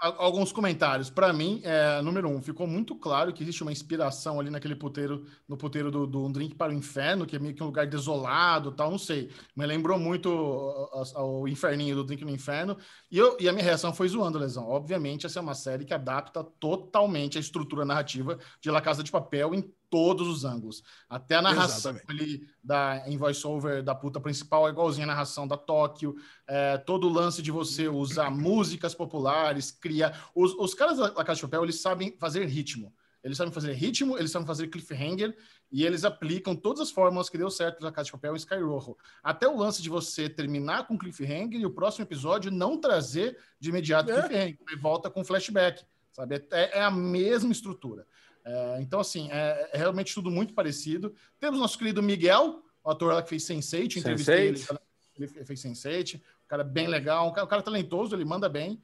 Al- 0.00 0.16
Alguns 0.18 0.50
comentários. 0.50 1.10
Para 1.10 1.32
mim, 1.32 1.60
é, 1.62 2.00
número 2.00 2.28
um, 2.28 2.40
ficou 2.40 2.66
muito 2.66 2.96
claro 2.96 3.32
que 3.32 3.42
existe 3.42 3.62
uma 3.62 3.70
inspiração 3.70 4.40
ali 4.40 4.48
naquele 4.50 4.74
puteiro, 4.74 5.26
no 5.46 5.56
puteiro 5.56 5.90
do, 5.90 6.06
do 6.06 6.24
Um 6.24 6.32
Drink 6.32 6.54
para 6.54 6.72
o 6.72 6.74
Inferno, 6.74 7.26
que 7.26 7.36
é 7.36 7.38
meio 7.38 7.54
que 7.54 7.62
um 7.62 7.66
lugar 7.66 7.86
desolado 7.86 8.72
tal, 8.72 8.90
não 8.90 8.98
sei. 8.98 9.30
Me 9.54 9.66
lembrou 9.66 9.98
muito 9.98 10.30
o 10.30 11.46
inferninho 11.46 11.96
do 11.96 12.04
Drink 12.04 12.24
no 12.24 12.30
Inferno. 12.30 12.76
E, 13.10 13.18
eu, 13.18 13.36
e 13.38 13.48
a 13.48 13.52
minha 13.52 13.64
reação 13.64 13.92
foi 13.92 14.08
zoando, 14.08 14.38
Lesão. 14.38 14.68
Obviamente, 14.68 15.26
essa 15.26 15.38
é 15.38 15.42
uma 15.42 15.54
série 15.54 15.84
que 15.84 15.92
adapta 15.94 16.42
totalmente 16.42 17.36
a 17.36 17.40
estrutura 17.40 17.84
narrativa 17.84 18.38
de 18.60 18.70
La 18.70 18.80
Casa 18.80 19.02
de 19.02 19.10
Papel 19.10 19.54
em 19.54 19.70
todos 19.90 20.28
os 20.28 20.44
ângulos. 20.44 20.82
Até 21.08 21.34
a 21.34 21.42
narração 21.42 21.92
Exatamente. 21.92 22.22
ali 22.22 22.48
da, 22.62 23.02
em 23.06 23.16
voice-over 23.18 23.82
da 23.82 23.94
puta 23.94 24.20
principal 24.20 24.66
é 24.68 24.70
igualzinha 24.70 25.04
a 25.04 25.08
narração 25.08 25.46
da 25.46 25.56
Tóquio. 25.56 26.14
É, 26.46 26.78
todo 26.78 27.08
o 27.08 27.12
lance 27.12 27.42
de 27.42 27.50
você 27.50 27.88
usar 27.88 28.30
músicas 28.30 28.94
populares, 28.94 29.70
criar. 29.70 30.30
Os, 30.34 30.54
os 30.54 30.72
caras 30.72 30.96
da 30.98 31.12
La 31.12 31.24
Casa 31.24 31.36
de 31.36 31.42
Papel, 31.42 31.64
eles 31.64 31.80
sabem 31.80 32.16
fazer 32.18 32.46
ritmo. 32.46 32.94
Eles 33.22 33.36
sabem 33.36 33.52
fazer 33.52 33.72
ritmo, 33.74 34.16
eles 34.16 34.30
sabem 34.30 34.46
fazer 34.46 34.68
cliffhanger 34.68 35.36
e 35.70 35.84
eles 35.84 36.04
aplicam 36.04 36.56
todas 36.56 36.80
as 36.80 36.90
fórmulas 36.90 37.28
que 37.28 37.36
deu 37.36 37.50
certo 37.50 37.82
na 37.82 37.92
Casa 37.92 38.06
de 38.06 38.12
Papel 38.12 38.34
Sky 38.36 38.54
Rojo. 38.54 38.96
Até 39.22 39.46
o 39.46 39.56
lance 39.56 39.82
de 39.82 39.90
você 39.90 40.28
terminar 40.28 40.86
com 40.86 40.96
cliffhanger 40.96 41.60
e 41.60 41.66
o 41.66 41.70
próximo 41.70 42.04
episódio 42.04 42.50
não 42.50 42.78
trazer 42.80 43.36
de 43.58 43.68
imediato 43.68 44.10
É. 44.10 44.22
cliffhanger, 44.22 44.58
e 44.72 44.76
volta 44.76 45.10
com 45.10 45.22
flashback, 45.22 45.84
sabe? 46.12 46.46
É, 46.50 46.78
é 46.78 46.82
a 46.82 46.90
mesma 46.90 47.52
estrutura. 47.52 48.06
É, 48.44 48.78
então, 48.80 49.00
assim, 49.00 49.28
é, 49.30 49.70
é 49.72 49.78
realmente 49.78 50.14
tudo 50.14 50.30
muito 50.30 50.54
parecido. 50.54 51.14
Temos 51.38 51.60
nosso 51.60 51.78
querido 51.78 52.02
Miguel, 52.02 52.62
o 52.82 52.90
ator 52.90 53.14
lá 53.14 53.22
que 53.22 53.28
fez 53.28 53.44
Sense8, 53.44 53.96
entrevistei 53.96 54.48
ele, 54.48 54.58
Sense8. 54.58 54.80
ele 55.18 55.44
fez 55.44 55.62
Sense8, 55.62 56.16
um 56.16 56.48
cara 56.48 56.64
bem 56.64 56.86
legal, 56.86 57.28
um 57.28 57.32
cara, 57.32 57.46
um 57.46 57.50
cara 57.50 57.62
talentoso, 57.62 58.14
ele 58.14 58.24
manda 58.24 58.48
bem. 58.48 58.80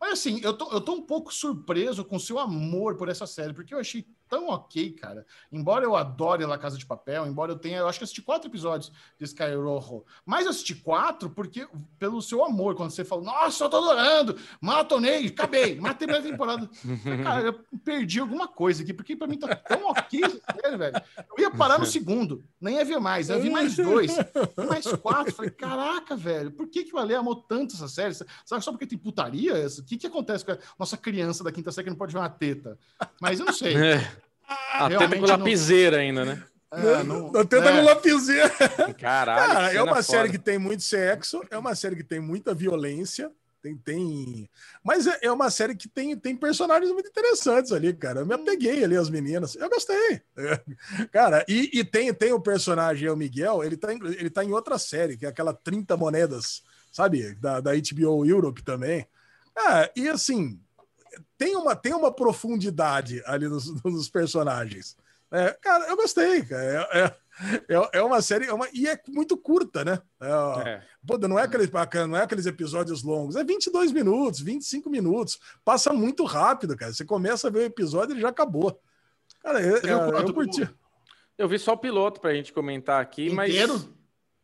Mas 0.00 0.12
assim, 0.12 0.40
eu 0.42 0.56
tô, 0.56 0.70
eu 0.72 0.80
tô 0.80 0.92
um 0.92 1.02
pouco 1.02 1.32
surpreso 1.32 2.04
com 2.04 2.16
o 2.16 2.20
seu 2.20 2.38
amor 2.38 2.96
por 2.96 3.08
essa 3.08 3.26
série, 3.26 3.52
porque 3.52 3.74
eu 3.74 3.78
achei 3.78 4.06
tão 4.28 4.48
ok, 4.48 4.92
cara. 4.92 5.26
Embora 5.50 5.84
eu 5.84 5.96
adore 5.96 6.44
La 6.44 6.58
Casa 6.58 6.76
de 6.76 6.86
Papel, 6.86 7.26
embora 7.26 7.52
eu 7.52 7.58
tenha, 7.58 7.78
eu 7.78 7.88
acho 7.88 7.98
que 7.98 8.04
assisti 8.04 8.22
quatro 8.22 8.48
episódios 8.48 8.92
de 9.18 9.24
Sky 9.24 9.54
Rojo, 9.54 10.04
mas 10.24 10.44
eu 10.44 10.50
assisti 10.50 10.74
quatro 10.74 11.30
porque 11.30 11.66
pelo 11.98 12.20
seu 12.20 12.44
amor, 12.44 12.74
quando 12.74 12.90
você 12.90 13.04
fala, 13.04 13.22
nossa, 13.22 13.64
eu 13.64 13.70
tô 13.70 13.78
adorando, 13.78 14.36
maratonei, 14.60 15.26
acabei, 15.26 15.78
matei 15.80 16.08
a 16.10 16.22
temporada. 16.22 16.68
Cara, 17.22 17.46
eu 17.46 17.60
perdi 17.84 18.20
alguma 18.20 18.48
coisa 18.48 18.82
aqui, 18.82 18.92
porque 18.92 19.16
pra 19.16 19.26
mim 19.26 19.38
tá 19.38 19.54
tão 19.54 19.86
ok 19.86 20.20
série, 20.62 20.76
velho. 20.76 21.02
Eu 21.36 21.42
ia 21.42 21.50
parar 21.50 21.78
no 21.78 21.86
segundo, 21.86 22.44
nem 22.60 22.76
ia 22.76 22.84
ver 22.84 22.98
mais, 22.98 23.30
eu 23.30 23.40
vi 23.40 23.50
mais 23.50 23.76
dois, 23.76 24.16
mais 24.68 24.86
quatro. 24.96 25.32
Falei, 25.34 25.50
caraca, 25.50 26.16
velho, 26.16 26.50
por 26.50 26.68
que, 26.68 26.84
que 26.84 26.94
o 26.94 26.98
Ale 26.98 27.14
amou 27.14 27.36
tanto 27.36 27.74
essa 27.74 27.88
série? 27.88 28.14
Sabe 28.44 28.64
só 28.64 28.70
porque 28.70 28.86
tem 28.86 28.98
putaria? 28.98 29.66
O 29.66 29.84
que, 29.84 29.96
que 29.96 30.06
acontece 30.06 30.44
com 30.44 30.52
a 30.52 30.58
nossa 30.78 30.96
criança 30.96 31.42
da 31.42 31.52
quinta 31.52 31.72
série 31.72 31.84
que 31.84 31.90
não 31.90 31.96
pode 31.96 32.12
ver 32.12 32.18
uma 32.18 32.28
teta? 32.28 32.78
Mas 33.20 33.40
eu 33.40 33.46
não 33.46 33.52
sei. 33.52 33.76
É. 33.76 34.17
A 34.48 34.88
teta 34.88 34.88
Realmente 34.88 35.20
com 35.20 35.26
não- 35.26 35.36
lapiseira 35.36 35.98
ainda, 35.98 36.24
né? 36.24 36.42
É, 36.70 37.02
não- 37.02 37.32
Eu 37.34 37.44
tento 37.44 37.66
é. 37.68 37.80
lapiseira. 37.82 38.50
Caralho. 38.98 39.52
Cara, 39.54 39.72
é 39.72 39.82
uma 39.82 40.02
série 40.02 40.30
que 40.30 40.38
tem 40.38 40.58
muito 40.58 40.82
sexo, 40.82 41.42
é 41.50 41.56
uma 41.58 41.74
série 41.74 41.96
que 41.96 42.04
tem 42.04 42.20
muita 42.20 42.54
violência, 42.54 43.30
tem, 43.60 43.76
tem... 43.76 44.48
mas 44.84 45.06
é, 45.06 45.18
é 45.22 45.32
uma 45.32 45.50
série 45.50 45.74
que 45.74 45.88
tem, 45.88 46.16
tem 46.16 46.36
personagens 46.36 46.92
muito 46.92 47.08
interessantes 47.08 47.72
ali, 47.72 47.92
cara. 47.92 48.20
Eu 48.20 48.26
me 48.26 48.34
apeguei 48.34 48.84
ali 48.84 48.96
às 48.96 49.10
meninas, 49.10 49.56
eu 49.56 49.68
gostei. 49.68 50.22
Cara, 51.10 51.44
e, 51.48 51.70
e 51.80 51.84
tem, 51.84 52.12
tem 52.14 52.32
o 52.32 52.40
personagem, 52.40 53.08
o 53.08 53.16
Miguel, 53.16 53.64
ele 53.64 53.76
tá, 53.76 53.92
em, 53.92 53.98
ele 54.04 54.30
tá 54.30 54.44
em 54.44 54.52
outra 54.52 54.78
série, 54.78 55.16
que 55.16 55.26
é 55.26 55.28
aquela 55.28 55.52
30 55.52 55.96
moedas, 55.96 56.62
sabe? 56.92 57.34
Da, 57.36 57.60
da 57.60 57.72
HBO 57.74 58.24
Europe 58.24 58.62
também. 58.62 59.06
Ah, 59.56 59.90
e 59.96 60.08
assim, 60.08 60.60
tem 61.36 61.56
uma, 61.56 61.74
tem 61.76 61.94
uma 61.94 62.12
profundidade 62.12 63.22
ali 63.26 63.48
nos, 63.48 63.66
nos 63.84 64.08
personagens. 64.08 64.96
É, 65.30 65.52
cara, 65.60 65.86
eu 65.88 65.96
gostei, 65.96 66.42
cara. 66.44 66.88
É, 66.92 67.00
é- 67.00 67.28
é, 67.68 67.98
é 67.98 68.02
uma 68.02 68.20
série, 68.20 68.46
é 68.46 68.52
uma, 68.52 68.66
e 68.72 68.88
é 68.88 69.00
muito 69.06 69.36
curta, 69.36 69.84
né? 69.84 70.02
É, 70.20 70.68
É. 70.70 70.82
Pô, 71.06 71.16
não 71.18 71.38
é, 71.38 71.42
aqueles, 71.42 71.70
não 72.08 72.16
é 72.16 72.22
aqueles 72.22 72.46
episódios 72.46 73.04
longos, 73.04 73.36
é 73.36 73.44
22 73.44 73.92
minutos, 73.92 74.40
25 74.40 74.90
minutos. 74.90 75.38
Passa 75.64 75.92
muito 75.92 76.24
rápido, 76.24 76.76
cara. 76.76 76.92
Você 76.92 77.04
começa 77.04 77.46
a 77.46 77.50
ver 77.50 77.58
o 77.60 77.66
episódio 77.66 78.10
e 78.10 78.14
ele 78.14 78.22
já 78.22 78.28
acabou. 78.30 78.80
Cara, 79.40 79.60
eu, 79.62 79.76
eu, 79.76 79.98
eu 80.18 80.34
curti. 80.34 80.68
Eu 81.36 81.48
vi 81.48 81.60
só 81.60 81.74
o 81.74 81.78
piloto 81.78 82.20
pra 82.20 82.34
gente 82.34 82.52
comentar 82.52 83.00
aqui, 83.00 83.30
mas. 83.30 83.50
Inteiro? 83.50 83.94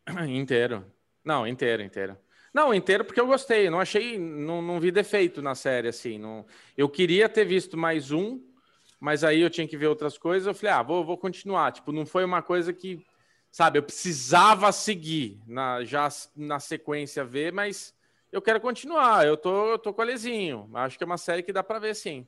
Inteiro. 0.28 0.84
Não, 1.24 1.46
inteiro, 1.46 1.82
inteiro. 1.82 2.16
Não, 2.54 2.72
inteiro 2.72 3.04
porque 3.04 3.20
eu 3.20 3.26
gostei. 3.26 3.68
Não 3.68 3.80
achei. 3.80 4.16
Não, 4.16 4.62
não 4.62 4.78
vi 4.78 4.92
defeito 4.92 5.42
na 5.42 5.56
série, 5.56 5.88
assim. 5.88 6.18
Não... 6.18 6.46
Eu 6.78 6.88
queria 6.88 7.28
ter 7.28 7.44
visto 7.44 7.76
mais 7.76 8.12
um, 8.12 8.40
mas 9.00 9.24
aí 9.24 9.40
eu 9.40 9.50
tinha 9.50 9.66
que 9.66 9.76
ver 9.76 9.88
outras 9.88 10.16
coisas. 10.16 10.46
Eu 10.46 10.54
falei, 10.54 10.72
ah, 10.72 10.82
vou, 10.82 11.04
vou 11.04 11.18
continuar. 11.18 11.72
Tipo, 11.72 11.90
não 11.90 12.06
foi 12.06 12.24
uma 12.24 12.40
coisa 12.40 12.72
que. 12.72 13.04
Sabe, 13.50 13.78
eu 13.78 13.82
precisava 13.82 14.70
seguir 14.72 15.40
na, 15.46 15.84
já 15.84 16.08
na 16.36 16.58
sequência 16.58 17.24
ver, 17.24 17.52
mas 17.52 17.94
eu 18.32 18.42
quero 18.42 18.60
continuar. 18.60 19.26
Eu 19.26 19.36
tô, 19.36 19.70
eu 19.70 19.78
tô 19.78 19.92
com 19.92 20.00
o 20.00 20.04
Alezinho. 20.04 20.68
Acho 20.74 20.96
que 20.96 21.04
é 21.04 21.06
uma 21.06 21.18
série 21.18 21.42
que 21.42 21.52
dá 21.52 21.62
pra 21.62 21.78
ver 21.78 21.94
sim. 21.94 22.26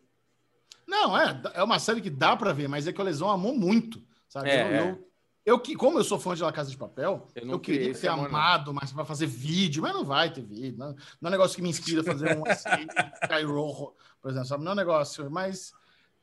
Não, 0.87 1.19
é, 1.19 1.41
é 1.55 1.63
uma 1.65 1.81
série 1.81 2.01
que 2.01 2.11
dá 2.11 2.37
pra 2.37 2.53
ver, 2.53 2.69
mas 2.69 2.87
é 2.87 2.93
que 2.93 3.01
o 3.01 3.05
Lesão 3.05 3.29
amou 3.29 3.57
muito, 3.57 4.01
sabe? 4.29 4.51
É, 4.51 4.63
eu, 4.63 4.67
é. 4.67 4.91
eu, 4.91 5.09
Eu 5.47 5.61
que, 5.61 5.77
como 5.77 5.97
eu 5.99 6.03
sou 6.05 6.19
fã 6.19 6.35
de 6.35 6.43
La 6.43 6.51
Casa 6.53 6.69
de 6.71 6.77
Papel, 6.77 7.25
Eu 7.37 7.49
eu, 7.53 7.61
queria 7.61 7.95
ter 7.95 8.09
amor, 8.09 8.23
não. 8.29 8.37
amado, 8.37 8.75
mas 8.75 8.91
vai 8.91 9.05
fazer 9.05 9.27
vídeo, 9.27 9.81
mas 9.81 9.95
não 9.95 10.05
vai 10.05 10.33
ter 10.33 10.43
vídeo. 10.43 10.77
Não, 10.77 10.89
não 10.89 10.97
é 11.23 11.29
um 11.29 11.31
negócio 11.31 11.55
que 11.55 11.63
me 11.63 11.69
inspira 11.71 12.01
a 12.01 12.05
fazer 12.05 12.37
um 12.37 12.43
Rojo, 13.73 13.93
por 14.21 14.31
exemplo, 14.33 14.49
sabe? 14.49 14.65
Não 14.65 14.73
é 14.73 14.75
um 14.75 14.77
negócio, 14.77 15.31
mas 15.31 15.73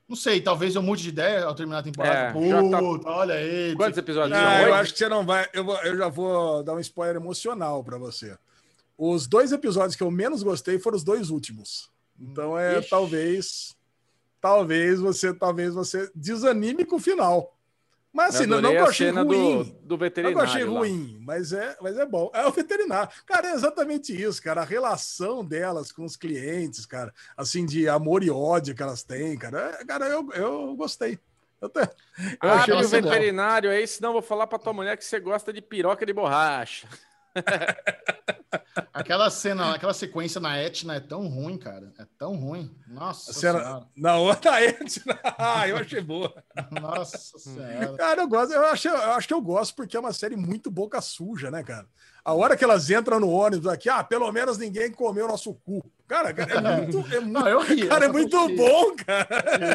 não 0.10 0.16
sei, 0.18 0.42
talvez 0.42 0.76
eu 0.76 0.84
mude 0.84 1.04
de 1.04 1.10
ideia 1.10 1.46
ao 1.46 1.56
terminar 1.56 1.80
a 1.80 1.84
temporada. 1.84 2.38
É, 2.38 2.50
já 2.50 2.70
tá- 2.70 2.80
Puta, 2.80 3.10
olha 3.10 3.36
aí. 3.36 3.74
Quantos 3.78 3.98
episódios? 3.98 4.38
Ah, 4.38 4.58
são? 4.60 4.68
eu 4.68 4.74
acho 4.74 4.92
que 4.92 5.00
você 5.00 5.08
não 5.08 5.26
vai. 5.26 5.48
Eu, 5.54 5.64
vou- 5.64 5.78
eu 5.84 5.98
já 5.98 6.10
vou 6.10 6.62
dar 6.62 6.74
um 6.74 6.80
spoiler 6.82 7.16
emocional 7.16 7.82
pra 7.82 7.98
você. 7.98 8.38
Os 8.98 9.26
dois 9.26 9.54
episódios 9.54 9.96
que 9.96 10.04
eu 10.04 10.12
menos 10.12 10.44
gostei 10.44 10.78
foram 10.78 10.98
os 10.98 11.04
dois 11.04 11.30
últimos. 11.30 11.90
Então 12.20 12.60
é 12.60 12.80
Ixi. 12.80 12.90
talvez. 12.90 13.76
Talvez 14.42 15.00
você, 15.00 15.34
talvez 15.34 15.74
você 15.74 16.12
desanime 16.14 16.84
com 16.84 16.98
o 16.98 17.00
final. 17.00 17.58
Mas 18.14 18.36
assim, 18.36 18.44
Eu 18.44 18.50
não, 18.50 18.62
não 18.62 18.70
que 18.70 18.78
eu 18.78 18.86
achei 18.86 19.10
ruim. 19.10 19.26
do, 19.26 19.64
do 19.64 19.74
Não 19.90 19.98
que 19.98 20.04
veterinário. 20.04 20.38
eu 20.38 20.44
achei 20.44 20.64
lá. 20.66 20.80
ruim, 20.80 21.18
mas 21.26 21.52
é, 21.52 21.76
mas 21.82 21.98
é 21.98 22.06
bom. 22.06 22.30
É 22.34 22.46
o 22.46 22.52
veterinário. 22.52 23.12
Cara, 23.26 23.48
é 23.50 23.54
exatamente 23.54 24.14
isso, 24.16 24.42
cara. 24.42 24.62
A 24.62 24.66
relação 24.66 25.44
delas 25.44 25.92
com 25.92 26.06
os 26.06 26.16
clientes, 26.16 26.86
cara, 26.86 27.12
assim, 27.36 27.66
de 27.66 27.90
amor 27.90 28.24
e 28.24 28.30
ódio 28.30 28.76
que 28.76 28.84
elas 28.84 29.02
têm, 29.04 29.36
cara. 29.36 29.78
É, 29.80 29.84
cara, 29.86 30.06
eu, 30.08 30.30
eu 30.34 30.76
gostei. 30.76 31.18
Eu, 31.60 31.72
Abre 32.42 32.74
achei 32.74 32.74
o 32.76 32.88
veterinário 32.88 33.72
aí, 33.72 33.88
senão 33.88 34.10
eu 34.10 34.14
vou 34.14 34.22
falar 34.22 34.46
pra 34.48 34.60
tua 34.60 34.74
mulher 34.74 34.96
que 34.98 35.06
você 35.06 35.20
gosta 35.20 35.52
de 35.52 35.62
piroca 35.62 36.06
de 36.06 36.14
borracha. 36.14 36.88
Aquela 38.94 39.30
cena, 39.30 39.74
aquela 39.74 39.94
sequência 39.94 40.40
na 40.40 40.58
Etna 40.60 40.96
é 40.96 41.00
tão 41.00 41.28
ruim, 41.28 41.58
cara. 41.58 41.92
É 42.00 42.06
tão 42.18 42.36
ruim. 42.36 42.74
Nossa 42.88 43.32
A 43.32 43.34
cena- 43.34 43.60
senhora. 43.64 43.88
Na 43.96 44.18
outra 44.18 44.62
Etna. 44.64 45.20
Ah, 45.38 45.68
eu 45.68 45.78
achei 45.78 46.02
boa. 46.02 46.34
Nossa 46.80 47.38
senhora. 47.40 47.94
Cara, 47.98 48.22
eu 48.22 48.28
gosto, 48.28 48.54
eu 48.54 48.66
acho, 48.66 48.88
eu 48.88 49.12
acho 49.14 49.28
que 49.28 49.34
eu 49.34 49.42
gosto 49.42 49.76
porque 49.76 49.98
é 49.98 50.00
uma 50.00 50.14
série 50.14 50.36
muito 50.36 50.70
boca 50.72 51.02
suja, 51.02 51.50
né, 51.52 51.64
cara? 51.64 51.88
A 52.24 52.34
hora 52.34 52.56
que 52.56 52.64
elas 52.64 52.90
entram 52.90 53.20
no 53.20 53.30
ônibus 53.30 53.68
aqui, 53.68 53.90
ah, 53.90 54.04
pelo 54.04 54.32
menos 54.32 54.58
ninguém 54.58 54.92
comeu 54.92 55.28
nosso 55.28 55.54
cu. 55.56 55.84
Cara, 56.08 56.34
cara, 56.34 56.54
é 56.54 56.82
muito, 56.82 56.98
é 57.14 57.20
muito, 57.20 57.34
Não, 57.34 57.48
eu 57.48 57.60
ri. 57.62 57.88
cara, 57.88 58.06
é 58.06 58.12
muito 58.12 58.38
bom, 58.56 58.96
cara. 58.96 59.28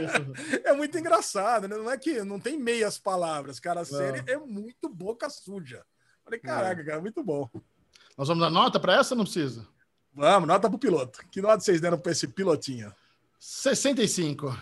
Isso. 0.05 0.61
É 0.65 0.73
muito 0.73 0.97
engraçado, 0.97 1.67
né? 1.69 1.77
Não 1.77 1.91
é 1.91 1.99
que 1.99 2.23
não 2.23 2.39
tem 2.41 2.59
meias 2.59 2.99
palavras, 2.99 3.59
cara. 3.61 3.81
A 3.81 3.85
série 3.85 4.23
é 4.31 4.37
muito 4.39 4.89
boca 4.89 5.29
suja. 5.29 5.83
Falei, 6.29 6.41
caraca, 6.41 6.85
cara, 6.85 7.01
muito 7.01 7.25
bom. 7.25 7.49
Nós 8.17 8.29
vamos 8.29 8.43
dar 8.45 8.51
nota 8.51 8.79
pra 8.79 8.97
essa 9.01 9.15
ou 9.15 9.19
não 9.19 9.25
precisa? 9.25 9.67
Vamos, 10.13 10.47
nota 10.47 10.69
pro 10.69 10.79
piloto. 10.79 11.21
Que 11.31 11.41
nota 11.41 11.61
vocês 11.61 11.81
deram 11.81 11.99
pra 11.99 12.13
esse 12.13 12.29
pilotinho? 12.29 12.93
65. 13.39 14.55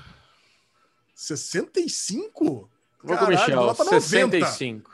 65? 1.15 2.71
Vou 3.03 3.17
com 3.19 3.25
o 3.25 3.29
Michel, 3.29 3.57
nota 3.57 3.83
90. 3.85 4.01
65. 4.01 4.91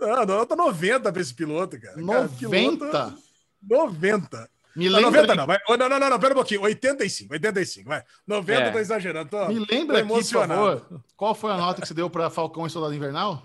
Ah, 0.00 0.26
nota 0.26 0.56
90 0.56 1.12
pra 1.12 1.22
esse 1.22 1.34
piloto, 1.34 1.80
cara. 1.80 1.94
Cara, 1.94 2.28
piloto- 2.28 2.42
90? 2.44 3.16
90. 3.62 4.50
Me 4.74 4.88
Não, 4.88 4.96
lembra, 4.96 5.10
90 5.22 5.34
não, 5.34 5.46
vai. 5.46 5.58
Não, 5.68 5.76
não, 5.76 5.98
não, 6.00 6.10
não, 6.10 6.20
pera 6.20 6.32
um 6.32 6.36
pouquinho. 6.36 6.62
85, 6.62 7.32
85, 7.32 7.88
vai. 7.88 8.04
90 8.26 8.60
É. 8.62 8.70
tô 8.70 8.78
exagerando. 8.78 9.28
Tô, 9.30 9.48
me 9.48 9.66
tô 9.66 9.72
lembra 9.74 9.98
aqui, 9.98 10.08
por 10.08 10.22
favor, 10.24 11.02
qual 11.16 11.34
foi 11.34 11.52
a 11.52 11.56
nota 11.56 11.80
que 11.80 11.86
você 11.88 11.94
deu 11.94 12.08
pra 12.08 12.30
Falcão 12.30 12.66
e 12.66 12.70
Soldado 12.70 12.94
Invernal? 12.94 13.42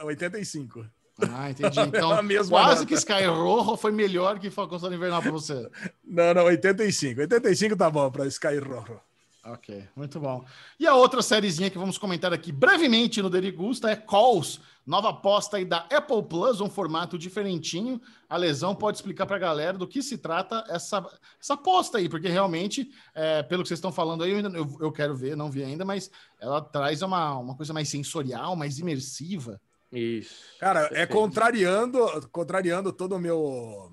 85. 0.00 0.86
Ah, 1.30 1.50
entendi. 1.50 1.78
A 1.80 1.84
Então, 1.86 2.22
mesma 2.22 2.50
quase 2.58 2.80
nota. 2.80 2.86
que 2.86 2.94
Sky 2.94 3.24
Rojo 3.26 3.76
foi 3.76 3.92
melhor 3.92 4.38
que 4.38 4.50
Falcão 4.50 4.78
Soldado 4.78 4.96
Invernal 4.96 5.22
pra 5.22 5.30
você. 5.30 5.68
Não, 6.04 6.34
não, 6.34 6.44
85. 6.44 7.20
85 7.20 7.76
tá 7.76 7.90
bom 7.90 8.10
pra 8.10 8.26
Sky 8.26 8.58
Rojo. 8.58 8.98
Ok, 9.44 9.84
muito 9.96 10.20
bom. 10.20 10.44
E 10.78 10.86
a 10.86 10.94
outra 10.94 11.20
sériezinha 11.20 11.68
que 11.68 11.76
vamos 11.76 11.98
comentar 11.98 12.32
aqui 12.32 12.52
brevemente 12.52 13.20
no 13.20 13.28
Derigusta 13.28 13.90
é 13.90 13.96
Calls, 13.96 14.60
nova 14.86 15.08
aposta 15.10 15.56
aí 15.56 15.64
da 15.64 15.78
Apple 15.90 16.22
Plus, 16.22 16.60
um 16.60 16.70
formato 16.70 17.18
diferentinho. 17.18 18.00
A 18.30 18.36
Lesão 18.36 18.72
pode 18.72 18.98
explicar 18.98 19.26
para 19.26 19.34
a 19.34 19.40
galera 19.40 19.76
do 19.76 19.88
que 19.88 20.00
se 20.00 20.16
trata 20.16 20.64
essa, 20.68 21.04
essa 21.40 21.54
aposta 21.54 21.98
aí, 21.98 22.08
porque 22.08 22.28
realmente, 22.28 22.88
é, 23.16 23.42
pelo 23.42 23.64
que 23.64 23.68
vocês 23.68 23.78
estão 23.78 23.90
falando 23.90 24.22
aí, 24.22 24.30
eu, 24.30 24.36
ainda, 24.36 24.56
eu, 24.56 24.76
eu 24.80 24.92
quero 24.92 25.16
ver, 25.16 25.36
não 25.36 25.50
vi 25.50 25.64
ainda, 25.64 25.84
mas 25.84 26.08
ela 26.40 26.60
traz 26.60 27.02
uma, 27.02 27.36
uma 27.36 27.56
coisa 27.56 27.72
mais 27.72 27.88
sensorial, 27.88 28.54
mais 28.54 28.78
imersiva. 28.78 29.60
Isso. 29.92 30.34
Cara, 30.58 30.80
é 30.86 30.88
Perfeito. 30.88 31.12
contrariando, 31.12 32.28
contrariando 32.30 32.92
todo 32.92 33.14
o 33.16 33.18
meu 33.18 33.92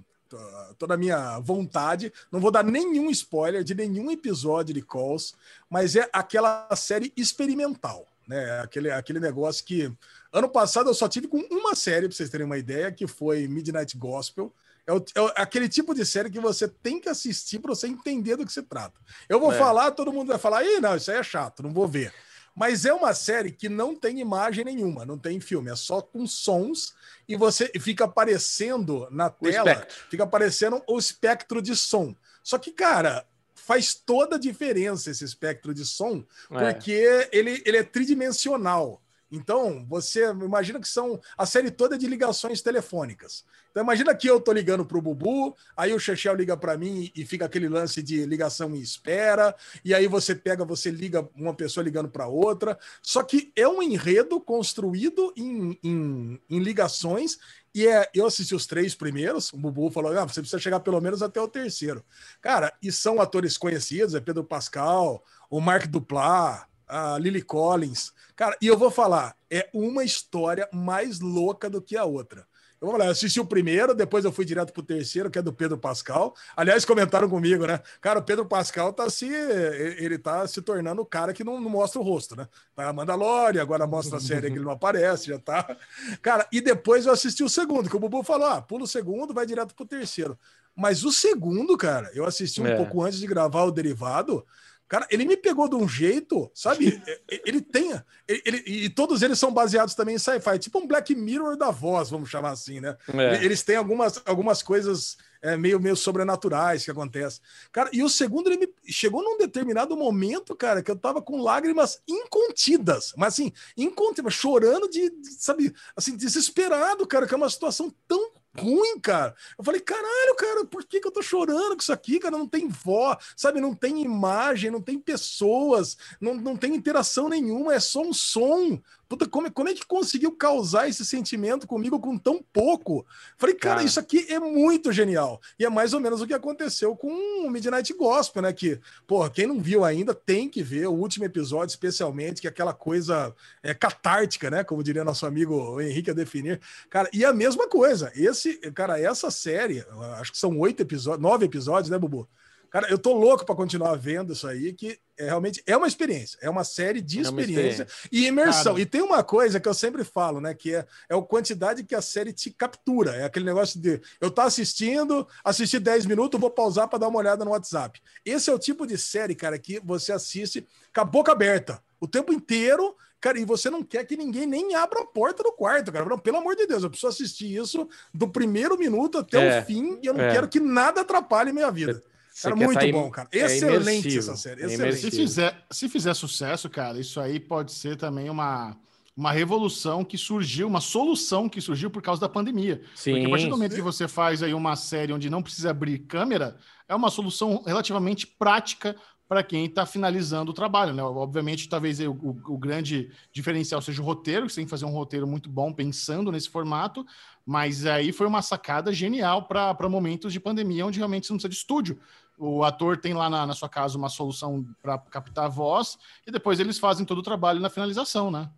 toda 0.77 0.93
a 0.93 0.97
minha 0.97 1.39
vontade. 1.39 2.13
Não 2.31 2.39
vou 2.39 2.51
dar 2.51 2.63
nenhum 2.63 3.09
spoiler 3.09 3.63
de 3.63 3.73
nenhum 3.73 4.11
episódio 4.11 4.73
de 4.75 4.81
Calls, 4.81 5.33
mas 5.69 5.95
é 5.95 6.07
aquela 6.13 6.69
série 6.75 7.11
experimental, 7.17 8.05
né? 8.27 8.59
Aquele, 8.61 8.91
aquele 8.91 9.19
negócio 9.19 9.65
que 9.65 9.91
ano 10.31 10.47
passado 10.47 10.87
eu 10.89 10.93
só 10.93 11.09
tive 11.09 11.27
com 11.27 11.39
uma 11.49 11.73
série, 11.75 12.07
para 12.07 12.15
vocês 12.15 12.29
terem 12.29 12.45
uma 12.45 12.59
ideia, 12.59 12.91
que 12.91 13.07
foi 13.07 13.47
Midnight 13.47 13.97
Gospel. 13.97 14.53
É, 14.85 14.93
o- 14.93 15.29
é 15.35 15.41
aquele 15.41 15.67
tipo 15.67 15.95
de 15.95 16.05
série 16.05 16.29
que 16.29 16.39
você 16.39 16.67
tem 16.67 16.99
que 17.01 17.09
assistir 17.09 17.57
para 17.59 17.73
você 17.73 17.87
entender 17.87 18.35
do 18.35 18.45
que 18.45 18.53
se 18.53 18.61
trata. 18.61 18.99
Eu 19.27 19.39
vou 19.39 19.51
É. 19.51 19.57
falar, 19.57 19.91
todo 19.91 20.13
mundo 20.13 20.27
vai 20.27 20.37
falar, 20.37 20.63
ih, 20.63 20.79
não, 20.79 20.95
isso 20.95 21.09
aí 21.09 21.17
é 21.17 21.23
chato, 21.23 21.63
não 21.63 21.71
vou 21.73 21.87
ver. 21.87 22.13
Mas 22.55 22.85
é 22.85 22.93
uma 22.93 23.13
série 23.13 23.51
que 23.51 23.69
não 23.69 23.95
tem 23.95 24.19
imagem 24.19 24.65
nenhuma, 24.65 25.05
não 25.05 25.17
tem 25.17 25.39
filme, 25.39 25.71
é 25.71 25.75
só 25.75 26.01
com 26.01 26.25
sons 26.27 26.93
e 27.27 27.35
você 27.35 27.71
fica 27.79 28.05
aparecendo 28.05 29.07
na 29.11 29.29
tela, 29.29 29.87
fica 30.09 30.23
aparecendo 30.23 30.81
o 30.87 30.97
espectro 30.97 31.61
de 31.61 31.75
som. 31.75 32.15
Só 32.43 32.57
que, 32.57 32.71
cara, 32.71 33.25
faz 33.55 33.93
toda 33.93 34.35
a 34.35 34.39
diferença 34.39 35.11
esse 35.11 35.23
espectro 35.23 35.73
de 35.73 35.85
som, 35.85 36.23
É. 36.51 36.73
porque 36.73 37.27
ele, 37.31 37.61
ele 37.65 37.77
é 37.77 37.83
tridimensional. 37.83 39.01
Então, 39.31 39.85
você 39.87 40.29
imagina 40.29 40.79
que 40.79 40.87
são 40.87 41.19
a 41.37 41.45
série 41.45 41.69
toda 41.69 41.95
é 41.95 41.97
de 41.97 42.07
ligações 42.07 42.61
telefônicas. 42.61 43.45
Então, 43.69 43.83
imagina 43.83 44.15
que 44.15 44.27
eu 44.27 44.41
tô 44.41 44.51
ligando 44.51 44.85
pro 44.85 45.01
Bubu, 45.01 45.55
aí 45.77 45.93
o 45.93 45.99
Chechel 45.99 46.35
liga 46.35 46.57
para 46.57 46.77
mim 46.77 47.11
e 47.15 47.25
fica 47.25 47.45
aquele 47.45 47.69
lance 47.69 48.01
de 48.01 48.25
ligação 48.25 48.75
em 48.75 48.79
espera, 48.79 49.55
e 49.85 49.93
aí 49.93 50.07
você 50.07 50.33
pega, 50.33 50.65
você 50.65 50.89
liga 50.89 51.27
uma 51.35 51.53
pessoa 51.53 51.83
ligando 51.83 52.09
para 52.09 52.27
outra. 52.27 52.77
Só 53.01 53.21
que 53.21 53.51
é 53.55 53.67
um 53.67 53.81
enredo 53.81 54.41
construído 54.41 55.31
em, 55.37 55.77
em, 55.83 56.41
em 56.49 56.59
ligações. 56.59 57.37
E 57.73 57.87
é, 57.87 58.09
eu 58.15 58.25
assisti 58.25 58.55
os 58.55 58.65
três 58.65 58.95
primeiros. 58.95 59.53
O 59.53 59.57
Bubu 59.57 59.91
falou: 59.91 60.17
ah, 60.17 60.25
você 60.25 60.41
precisa 60.41 60.59
chegar 60.59 60.79
pelo 60.79 60.99
menos 60.99 61.21
até 61.21 61.39
o 61.39 61.47
terceiro. 61.47 62.03
Cara, 62.41 62.73
e 62.81 62.91
são 62.91 63.21
atores 63.21 63.57
conhecidos: 63.57 64.15
é 64.15 64.19
Pedro 64.19 64.43
Pascal, 64.43 65.23
o 65.49 65.61
Mark 65.61 65.85
Duplass, 65.85 66.65
a 66.89 67.17
Lily 67.19 67.41
Collins. 67.43 68.11
Cara, 68.35 68.57
e 68.61 68.67
eu 68.67 68.77
vou 68.77 68.89
falar: 68.91 69.35
é 69.49 69.69
uma 69.73 70.03
história 70.03 70.67
mais 70.73 71.19
louca 71.19 71.69
do 71.69 71.81
que 71.81 71.95
a 71.95 72.03
outra. 72.03 72.47
Eu 72.81 72.87
vou 72.87 72.91
falar, 72.93 73.07
eu 73.07 73.11
assisti 73.11 73.41
o 73.41 73.45
primeiro, 73.45 73.93
depois 73.93 74.23
eu 74.23 74.31
fui 74.31 74.45
direto 74.45 74.71
pro 74.71 74.81
terceiro, 74.81 75.29
que 75.29 75.37
é 75.37 75.41
do 75.41 75.51
Pedro 75.51 75.77
Pascal. 75.77 76.33
Aliás, 76.55 76.85
comentaram 76.85 77.27
comigo, 77.29 77.67
né? 77.67 77.81
Cara, 77.99 78.19
o 78.19 78.23
Pedro 78.23 78.45
Pascal 78.45 78.93
tá 78.93 79.09
se. 79.09 79.25
Ele 79.27 80.17
tá 80.17 80.47
se 80.47 80.61
tornando 80.61 81.01
o 81.01 81.05
cara 81.05 81.33
que 81.33 81.43
não, 81.43 81.59
não 81.59 81.69
mostra 81.69 81.99
o 81.99 82.03
rosto, 82.03 82.37
né? 82.37 82.47
Tá 82.73 82.87
a 82.87 82.93
Mandalorian, 82.93 83.61
agora 83.61 83.85
mostra 83.85 84.17
a 84.17 84.21
série 84.21 84.47
que 84.49 84.57
ele 84.57 84.63
não 84.63 84.71
aparece, 84.71 85.27
já 85.27 85.37
tá. 85.37 85.75
Cara, 86.21 86.47
e 86.53 86.61
depois 86.61 87.05
eu 87.05 87.11
assisti 87.11 87.43
o 87.43 87.49
segundo, 87.49 87.89
que 87.89 87.95
o 87.97 87.99
Bubu 87.99 88.23
falou: 88.23 88.47
ah, 88.47 88.61
pula 88.61 88.85
o 88.85 88.87
segundo, 88.87 89.33
vai 89.33 89.45
direto 89.45 89.75
pro 89.75 89.85
terceiro. 89.85 90.39
Mas 90.73 91.03
o 91.03 91.11
segundo, 91.11 91.75
cara, 91.77 92.09
eu 92.13 92.23
assisti 92.25 92.61
um 92.61 92.67
É. 92.67 92.77
pouco 92.77 93.03
antes 93.03 93.19
de 93.19 93.27
gravar 93.27 93.63
o 93.63 93.71
derivado. 93.71 94.45
Cara, 94.89 95.07
ele 95.11 95.23
me 95.23 95.37
pegou 95.37 95.69
de 95.69 95.75
um 95.75 95.87
jeito, 95.87 96.51
sabe? 96.53 97.01
ele 97.45 97.61
tem. 97.61 97.91
Ele, 98.27 98.41
ele- 98.43 98.63
e 98.65 98.89
todos 98.89 99.21
eles 99.21 99.37
são 99.39 99.53
baseados 99.53 99.93
também 99.93 100.15
em 100.15 100.19
sci-fi, 100.19 100.57
tipo 100.57 100.79
um 100.79 100.87
Black 100.87 101.13
Mirror 101.15 101.55
da 101.55 101.69
voz, 101.69 102.09
vamos 102.09 102.29
chamar 102.29 102.49
assim, 102.51 102.81
né? 102.81 102.97
É. 103.13 103.45
Eles 103.45 103.61
têm 103.61 103.75
algumas, 103.75 104.19
algumas 104.25 104.63
coisas 104.63 105.15
é, 105.41 105.55
meio, 105.55 105.79
meio 105.79 105.95
sobrenaturais 105.95 106.83
que 106.83 106.91
acontecem. 106.91 107.39
Cara, 107.71 107.89
e 107.93 108.03
o 108.03 108.09
segundo, 108.09 108.49
ele 108.49 108.57
me 108.57 108.69
chegou 108.91 109.23
num 109.23 109.37
determinado 109.37 109.95
momento, 109.95 110.55
cara, 110.55 110.81
que 110.81 110.89
eu 110.91 110.95
tava 110.97 111.21
com 111.21 111.39
lágrimas 111.41 112.01
incontidas, 112.07 113.13
mas 113.15 113.33
assim, 113.35 113.53
incontidas, 113.77 114.33
chorando 114.33 114.89
de, 114.89 115.09
de, 115.09 115.29
sabe, 115.37 115.73
assim, 115.95 116.17
desesperado, 116.17 117.05
cara, 117.07 117.27
que 117.27 117.33
é 117.33 117.37
uma 117.37 117.49
situação 117.49 117.93
tão 118.07 118.31
ruim, 118.59 118.99
cara. 118.99 119.35
Eu 119.57 119.63
falei, 119.63 119.81
caralho, 119.81 120.35
cara, 120.37 120.65
por 120.65 120.85
que, 120.85 120.99
que 120.99 121.07
eu 121.07 121.11
tô 121.11 121.21
chorando 121.21 121.75
com 121.75 121.81
isso 121.81 121.93
aqui, 121.93 122.19
cara? 122.19 122.37
Não 122.37 122.47
tem 122.47 122.67
voz, 122.67 123.17
sabe? 123.35 123.59
Não 123.59 123.73
tem 123.73 124.01
imagem, 124.01 124.71
não 124.71 124.81
tem 124.81 124.99
pessoas, 124.99 125.97
não, 126.19 126.35
não 126.35 126.55
tem 126.55 126.75
interação 126.75 127.29
nenhuma, 127.29 127.73
é 127.73 127.79
só 127.79 128.01
um 128.01 128.13
som. 128.13 128.79
Puta, 129.09 129.27
como, 129.27 129.51
como 129.51 129.67
é 129.67 129.73
que 129.73 129.83
conseguiu 129.87 130.31
causar 130.31 130.87
esse 130.87 131.03
sentimento 131.03 131.65
comigo 131.65 131.99
com 131.99 132.15
tão 132.15 132.45
pouco? 132.53 133.03
Falei, 133.39 133.55
cara, 133.55 133.77
Cara. 133.77 133.87
isso 133.87 133.99
aqui 133.99 134.27
é 134.29 134.39
muito 134.39 134.91
genial. 134.91 135.41
E 135.57 135.65
é 135.65 135.69
mais 135.69 135.95
ou 135.95 135.99
menos 135.99 136.21
o 136.21 136.27
que 136.27 136.33
aconteceu 136.33 136.95
com 136.95 137.09
o 137.43 137.49
Midnight 137.49 137.91
Gospel, 137.93 138.43
né? 138.43 138.53
Que, 138.53 138.79
porra, 139.07 139.31
quem 139.31 139.47
não 139.47 139.59
viu 139.59 139.83
ainda 139.83 140.13
tem 140.13 140.47
que 140.47 140.61
ver 140.61 140.85
o 140.85 140.93
último 140.93 141.25
episódio, 141.25 141.71
especialmente, 141.71 142.39
que 142.39 142.45
é 142.45 142.51
aquela 142.51 142.71
coisa 142.71 143.35
é, 143.63 143.73
catártica, 143.73 144.51
né? 144.51 144.63
Como 144.63 144.83
diria 144.83 145.03
nosso 145.03 145.25
amigo 145.25 145.81
Henrique 145.81 146.11
a 146.11 146.13
definir. 146.13 146.61
Cara, 146.87 147.09
e 147.11 147.25
a 147.25 147.33
mesma 147.33 147.67
coisa. 147.67 148.11
Esse, 148.15 148.57
cara, 148.73 148.99
essa 148.99 149.31
série, 149.31 149.83
acho 150.19 150.33
que 150.33 150.37
são 150.37 150.55
oito 150.59 150.83
episódios, 150.83 151.23
nove 151.23 151.45
episódios, 151.45 151.89
né, 151.89 151.97
Bubu? 151.97 152.29
Cara, 152.69 152.89
eu 152.89 152.97
tô 152.97 153.13
louco 153.13 153.45
para 153.45 153.55
continuar 153.55 153.95
vendo 153.95 154.33
isso 154.33 154.47
aí, 154.47 154.73
que 154.73 154.99
é, 155.17 155.25
realmente 155.25 155.61
é 155.65 155.75
uma 155.75 155.87
experiência, 155.87 156.37
é 156.41 156.49
uma 156.49 156.63
série 156.63 157.01
de 157.01 157.19
É 157.19 157.29
uma 157.29 157.41
experiência, 157.41 157.87
e 158.11 158.27
imersão. 158.27 158.73
Cara. 158.73 158.81
E 158.81 158.85
tem 158.85 159.01
uma 159.01 159.23
coisa 159.23 159.59
que 159.59 159.67
eu 159.67 159.73
sempre 159.73 160.03
falo, 160.03 160.39
né? 160.39 160.53
Que 160.53 160.75
é, 160.75 160.85
é 161.09 161.15
a 161.15 161.21
quantidade 161.21 161.83
que 161.83 161.95
a 161.95 162.01
série 162.01 162.31
te 162.31 162.51
captura. 162.51 163.15
É 163.15 163.25
aquele 163.25 163.45
negócio 163.45 163.79
de 163.79 163.99
eu 164.21 164.31
tô 164.31 164.41
assistindo, 164.41 165.27
assisti 165.43 165.79
10 165.79 166.05
minutos, 166.05 166.39
vou 166.39 166.49
pausar 166.49 166.87
para 166.87 166.99
dar 166.99 167.07
uma 167.07 167.19
olhada 167.19 167.43
no 167.43 167.51
WhatsApp. 167.51 168.01
Esse 168.23 168.49
é 168.49 168.53
o 168.53 168.59
tipo 168.59 168.87
de 168.87 168.97
série, 168.97 169.35
cara, 169.35 169.57
que 169.57 169.79
você 169.83 170.11
assiste 170.11 170.65
com 170.93 171.01
a 171.01 171.05
boca 171.05 171.31
aberta 171.31 171.81
o 171.99 172.07
tempo 172.07 172.31
inteiro. 172.31 172.95
Cara, 173.21 173.37
e 173.37 173.43
você 173.43 173.69
não 173.69 173.83
quer 173.83 174.05
que 174.05 174.15
ninguém 174.15 174.45
nem 174.45 174.75
abra 174.75 175.01
a 175.01 175.05
porta 175.05 175.43
do 175.43 175.51
quarto, 175.51 175.91
cara. 175.91 176.05
Não, 176.05 176.17
pelo 176.17 176.37
amor 176.37 176.55
de 176.55 176.65
Deus, 176.65 176.83
eu 176.83 176.89
preciso 176.89 177.09
assistir 177.09 177.53
isso 177.53 177.85
do 178.13 178.29
primeiro 178.29 178.77
minuto 178.77 179.17
até 179.17 179.57
É, 179.57 179.61
o 179.61 179.65
fim 179.65 179.99
e 180.01 180.05
eu 180.05 180.13
não 180.13 180.23
é. 180.23 180.31
quero 180.31 180.47
que 180.47 180.61
nada 180.61 181.01
atrapalhe 181.01 181.51
minha 181.51 181.69
vida. 181.69 182.01
Cara, 182.41 182.55
quer 182.55 182.65
muito 182.65 182.79
tá 182.79 182.91
bom, 182.91 183.09
cara. 183.09 183.29
é 183.31 183.37
Excelente 183.45 183.81
imersivo, 183.81 184.17
essa 184.19 184.35
série. 184.35 184.61
é 184.61 184.65
Excelente. 184.65 184.95
Se 184.95 185.01
imersivo. 185.07 185.15
fizer, 185.27 185.65
se 185.71 185.89
fizer 185.89 186.13
sucesso, 186.13 186.69
cara, 186.69 186.99
isso 186.99 187.19
aí 187.19 187.39
pode 187.39 187.71
ser 187.71 187.95
também 187.97 188.29
uma, 188.29 188.77
uma 189.15 189.31
revolução 189.31 190.03
que 190.05 190.17
surgiu, 190.17 190.67
uma 190.67 190.81
solução 190.81 191.49
que 191.49 191.59
surgiu 191.61 191.89
por 191.89 192.01
causa 192.01 192.21
da 192.21 192.29
pandemia. 192.29 192.81
Sim. 192.95 193.11
Porque 193.13 193.25
a 193.25 193.29
partir 193.29 193.45
do 193.45 193.51
momento 193.51 193.75
que 193.75 193.81
você 193.81 194.07
faz 194.07 194.41
aí 194.43 194.53
uma 194.53 194.75
série 194.75 195.11
onde 195.13 195.29
não 195.29 195.41
precisa 195.43 195.71
abrir 195.71 195.99
câmera, 195.99 196.57
é 196.87 196.95
uma 196.95 197.09
solução 197.09 197.63
relativamente 197.65 198.25
prática 198.27 198.95
para 199.27 199.43
quem 199.43 199.65
está 199.65 199.85
finalizando 199.85 200.49
o 200.49 200.53
trabalho, 200.55 200.91
né? 200.91 201.03
Obviamente, 201.03 201.69
talvez 201.69 201.99
o, 201.99 202.09
o- 202.13 202.41
o 202.47 202.57
grande 202.57 203.11
diferencial 203.31 203.79
seja 203.79 204.01
o 204.01 204.05
roteiro, 204.05 204.47
que 204.47 204.51
você 204.51 204.55
tem 204.55 204.65
que 204.65 204.71
fazer 204.71 204.85
um 204.85 204.89
roteiro 204.91 205.27
muito 205.27 205.47
bom 205.47 205.71
pensando 205.71 206.31
nesse 206.31 206.49
formato, 206.49 207.05
mas 207.45 207.85
aí 207.85 208.11
foi 208.11 208.25
uma 208.25 208.41
sacada 208.41 208.91
genial 208.91 209.43
para 209.47 209.87
momentos 209.87 210.33
de 210.33 210.39
pandemia, 210.39 210.83
onde 210.83 210.97
realmente 210.97 211.27
você 211.27 211.33
não 211.33 211.37
precisa 211.37 211.49
de 211.49 211.55
estúdio. 211.57 211.99
O 212.39 212.63
ator 212.63 212.97
tem 212.97 213.13
lá 213.13 213.29
na, 213.29 213.45
na 213.45 213.53
sua 213.53 213.67
casa 213.67 213.97
uma 213.97 214.09
solução 214.09 214.65
para 214.81 214.97
captar 214.97 215.45
a 215.45 215.49
voz, 215.49 215.97
e 216.25 216.31
depois 216.31 216.59
eles 216.59 216.79
fazem 216.79 217.05
todo 217.05 217.19
o 217.19 217.23
trabalho 217.23 217.59
na 217.59 217.69
finalização, 217.69 218.31
né? 218.31 218.49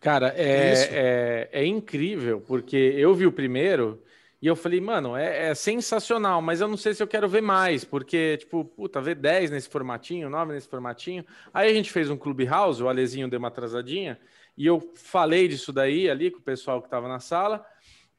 Cara, 0.00 0.28
Isso. 0.28 0.88
é, 0.90 1.48
é, 1.52 1.62
é 1.62 1.66
incrível, 1.66 2.40
porque 2.40 2.76
eu 2.76 3.14
vi 3.14 3.26
o 3.26 3.32
primeiro 3.32 4.02
e 4.44 4.46
eu 4.46 4.54
falei, 4.54 4.78
mano, 4.78 5.16
é, 5.16 5.48
é 5.48 5.54
sensacional, 5.54 6.42
mas 6.42 6.60
eu 6.60 6.68
não 6.68 6.76
sei 6.76 6.92
se 6.92 7.02
eu 7.02 7.06
quero 7.06 7.26
ver 7.26 7.40
mais, 7.40 7.82
porque, 7.82 8.36
tipo, 8.36 8.62
puta, 8.62 9.00
ver 9.00 9.14
10 9.14 9.50
nesse 9.50 9.70
formatinho, 9.70 10.28
9 10.28 10.52
nesse 10.52 10.68
formatinho. 10.68 11.24
Aí 11.52 11.70
a 11.70 11.74
gente 11.74 11.90
fez 11.90 12.10
um 12.10 12.16
Clubhouse, 12.18 12.82
o 12.82 12.88
Alezinho 12.90 13.26
deu 13.26 13.38
uma 13.38 13.48
atrasadinha, 13.48 14.18
e 14.54 14.66
eu 14.66 14.92
falei 14.94 15.48
disso 15.48 15.72
daí 15.72 16.10
ali 16.10 16.30
com 16.30 16.40
o 16.40 16.42
pessoal 16.42 16.82
que 16.82 16.90
tava 16.90 17.08
na 17.08 17.20
sala. 17.20 17.64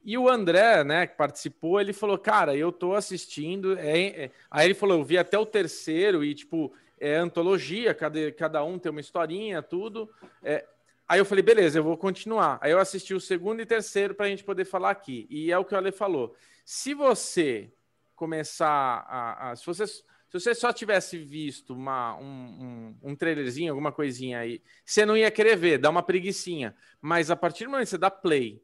E 0.06 0.16
o 0.16 0.28
André, 0.28 0.84
né, 0.84 1.04
que 1.04 1.16
participou, 1.16 1.80
ele 1.80 1.92
falou, 1.92 2.16
cara, 2.16 2.54
eu 2.56 2.70
tô 2.70 2.94
assistindo. 2.94 3.76
é- 3.76 4.24
é- 4.26 4.30
Aí 4.48 4.68
ele 4.68 4.74
falou, 4.74 4.98
eu 4.98 5.04
vi 5.04 5.18
até 5.18 5.36
o 5.36 5.44
terceiro 5.44 6.22
e, 6.24 6.32
tipo, 6.32 6.72
é 6.98 7.16
antologia, 7.16 7.92
cada, 7.92 8.30
cada 8.30 8.62
um 8.62 8.78
tem 8.78 8.90
uma 8.92 9.00
historinha, 9.00 9.60
tudo. 9.62 10.08
É, 10.42 10.64
Aí 11.08 11.20
eu 11.20 11.24
falei, 11.24 11.42
beleza, 11.42 11.78
eu 11.78 11.84
vou 11.84 11.96
continuar. 11.96 12.58
Aí 12.60 12.72
eu 12.72 12.78
assisti 12.80 13.14
o 13.14 13.20
segundo 13.20 13.60
e 13.60 13.66
terceiro 13.66 14.12
para 14.14 14.26
a 14.26 14.28
gente 14.28 14.42
poder 14.42 14.64
falar 14.64 14.90
aqui. 14.90 15.26
E 15.30 15.52
é 15.52 15.58
o 15.58 15.64
que 15.64 15.72
o 15.74 15.76
Ale 15.76 15.92
falou. 15.92 16.34
Se 16.64 16.94
você 16.94 17.72
começar 18.14 19.04
a. 19.08 19.50
a- 19.50 19.56
se, 19.56 19.64
você, 19.66 19.86
se 19.86 20.02
você 20.32 20.54
só 20.54 20.72
tivesse 20.72 21.16
visto 21.18 21.74
uma, 21.74 22.16
um, 22.16 22.94
um, 23.02 23.10
um 23.10 23.14
trailerzinho, 23.16 23.72
alguma 23.72 23.92
coisinha 23.92 24.40
aí, 24.40 24.60
você 24.84 25.06
não 25.06 25.16
ia 25.16 25.30
querer 25.30 25.56
ver, 25.56 25.78
dá 25.78 25.90
uma 25.90 26.02
preguiçinha. 26.02 26.74
Mas 27.00 27.30
a 27.30 27.36
partir 27.36 27.64
do 27.64 27.70
momento 27.70 27.84
que 27.86 27.90
você 27.90 27.98
dá 27.98 28.10
play 28.10 28.60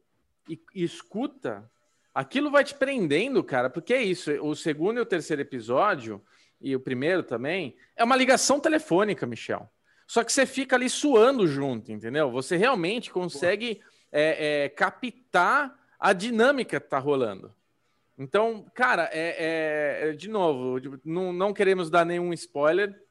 e, 0.47 0.59
e 0.73 0.83
escuta, 0.83 1.69
aquilo 2.13 2.51
vai 2.51 2.63
te 2.63 2.75
prendendo, 2.75 3.43
cara, 3.43 3.69
porque 3.69 3.93
é 3.93 4.01
isso. 4.01 4.31
O 4.41 4.55
segundo 4.55 4.97
e 4.97 5.01
o 5.01 5.05
terceiro 5.05 5.41
episódio, 5.41 6.23
e 6.59 6.75
o 6.75 6.79
primeiro 6.79 7.23
também, 7.23 7.75
é 7.95 8.03
uma 8.03 8.15
ligação 8.15 8.59
telefônica, 8.59 9.25
Michel. 9.25 9.69
Só 10.07 10.23
que 10.23 10.31
você 10.31 10.45
fica 10.45 10.75
ali 10.75 10.89
suando 10.89 11.47
junto, 11.47 11.91
entendeu? 11.91 12.31
Você 12.31 12.55
realmente 12.55 13.11
consegue 13.11 13.81
é, 14.11 14.65
é, 14.65 14.69
captar 14.69 15.77
a 15.99 16.13
dinâmica 16.13 16.79
que 16.79 16.87
tá 16.87 16.99
rolando. 16.99 17.53
Então, 18.17 18.65
cara, 18.75 19.09
é, 19.11 20.09
é- 20.09 20.13
de 20.13 20.29
novo, 20.29 20.79
não, 21.03 21.33
não 21.33 21.53
queremos 21.53 21.89
dar 21.89 22.05
nenhum 22.05 22.31
spoiler, 22.33 23.02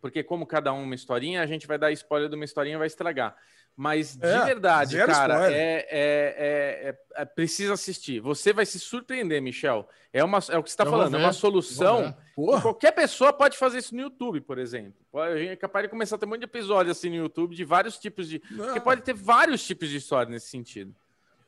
porque 0.00 0.22
como 0.22 0.46
cada 0.46 0.72
um 0.72 0.82
uma 0.82 0.94
historinha, 0.94 1.42
a 1.42 1.46
gente 1.46 1.66
vai 1.66 1.78
dar 1.78 1.90
spoiler 1.92 2.28
de 2.28 2.34
uma 2.36 2.44
historinha 2.44 2.76
e 2.76 2.78
vai 2.78 2.86
estragar. 2.86 3.36
Mas 3.78 4.16
de 4.16 4.24
É, 4.26 4.42
verdade, 4.44 4.92
zero 4.92 5.12
cara, 5.12 5.34
spoiler. 5.34 5.52
é, 5.54 5.86
é- 5.90 6.88
é- 6.88 7.22
é- 7.22 7.24
precisa 7.26 7.74
assistir. 7.74 8.20
Você 8.20 8.50
vai 8.50 8.64
se 8.64 8.80
surpreender, 8.80 9.42
Michel. 9.42 9.86
É, 10.14 10.24
uma, 10.24 10.38
é 10.48 10.56
o 10.56 10.62
que 10.62 10.70
você 10.70 10.74
está 10.74 10.86
falando, 10.86 11.14
é 11.14 11.18
uma 11.18 11.32
solução. 11.34 12.16
Qualquer 12.62 12.92
pessoa 12.92 13.34
pode 13.34 13.58
fazer 13.58 13.78
isso 13.78 13.94
no 13.94 14.00
YouTube, 14.00 14.40
por 14.40 14.56
exemplo. 14.58 14.94
A 15.20 15.36
gente 15.36 15.50
é 15.50 15.56
capaz 15.56 15.84
de 15.84 15.90
começar 15.90 16.16
a 16.16 16.18
ter 16.18 16.24
um 16.24 16.30
monte 16.30 16.38
de 16.40 16.44
episódios 16.46 16.96
assim 16.96 17.10
no 17.10 17.16
YouTube 17.16 17.54
de 17.54 17.64
vários 17.64 17.98
tipos 17.98 18.26
de. 18.30 18.38
Porque 18.38 18.80
pode 18.80 19.02
ter 19.02 19.12
vários 19.12 19.62
tipos 19.66 19.90
de 19.90 19.98
história 19.98 20.30
nesse 20.30 20.48
sentido. 20.48 20.94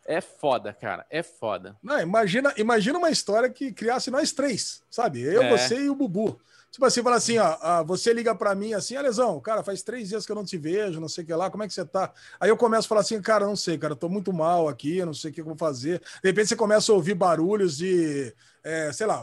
É 0.06 0.20
foda, 0.20 0.72
cara. 0.74 1.06
É 1.10 1.22
foda. 1.22 1.76
Não, 1.82 1.98
imagina, 2.00 2.52
imagina 2.58 2.98
uma 2.98 3.10
história 3.10 3.48
que 3.48 3.72
criasse 3.72 4.10
nós 4.10 4.32
três, 4.32 4.82
sabe? 4.90 5.22
Eu, 5.22 5.42
É. 5.42 5.50
você 5.56 5.80
e 5.80 5.88
o 5.90 5.94
Bubu. 5.94 6.38
Tipo 6.70 6.84
assim, 6.84 7.02
fala 7.02 7.16
assim, 7.16 7.38
ó, 7.38 7.56
ah, 7.60 7.82
você 7.82 8.12
liga 8.12 8.34
pra 8.34 8.54
mim 8.54 8.74
assim, 8.74 8.94
Alesão, 8.94 9.40
cara, 9.40 9.62
faz 9.64 9.82
três 9.82 10.10
dias 10.10 10.24
que 10.26 10.30
eu 10.30 10.36
não 10.36 10.44
te 10.44 10.56
vejo, 10.58 11.00
não 11.00 11.08
sei 11.08 11.24
o 11.24 11.26
que 11.26 11.34
lá, 11.34 11.50
como 11.50 11.62
é 11.64 11.66
que 11.66 11.72
você 11.74 11.84
tá? 11.84 12.12
Aí 12.38 12.50
eu 12.50 12.56
começo 12.56 12.86
a 12.86 12.88
falar 12.88 13.00
assim, 13.00 13.20
cara, 13.22 13.46
não 13.46 13.56
sei, 13.56 13.78
cara, 13.78 13.96
tô 13.96 14.08
muito 14.08 14.32
mal 14.32 14.68
aqui, 14.68 15.02
não 15.04 15.14
sei 15.14 15.30
o 15.30 15.34
que 15.34 15.40
eu 15.40 15.44
vou 15.46 15.56
fazer. 15.56 15.98
De 16.22 16.28
repente 16.28 16.48
você 16.48 16.56
começa 16.56 16.92
a 16.92 16.94
ouvir 16.94 17.14
barulhos 17.14 17.78
de, 17.78 18.32
é, 18.62 18.92
sei 18.92 19.06
lá, 19.06 19.20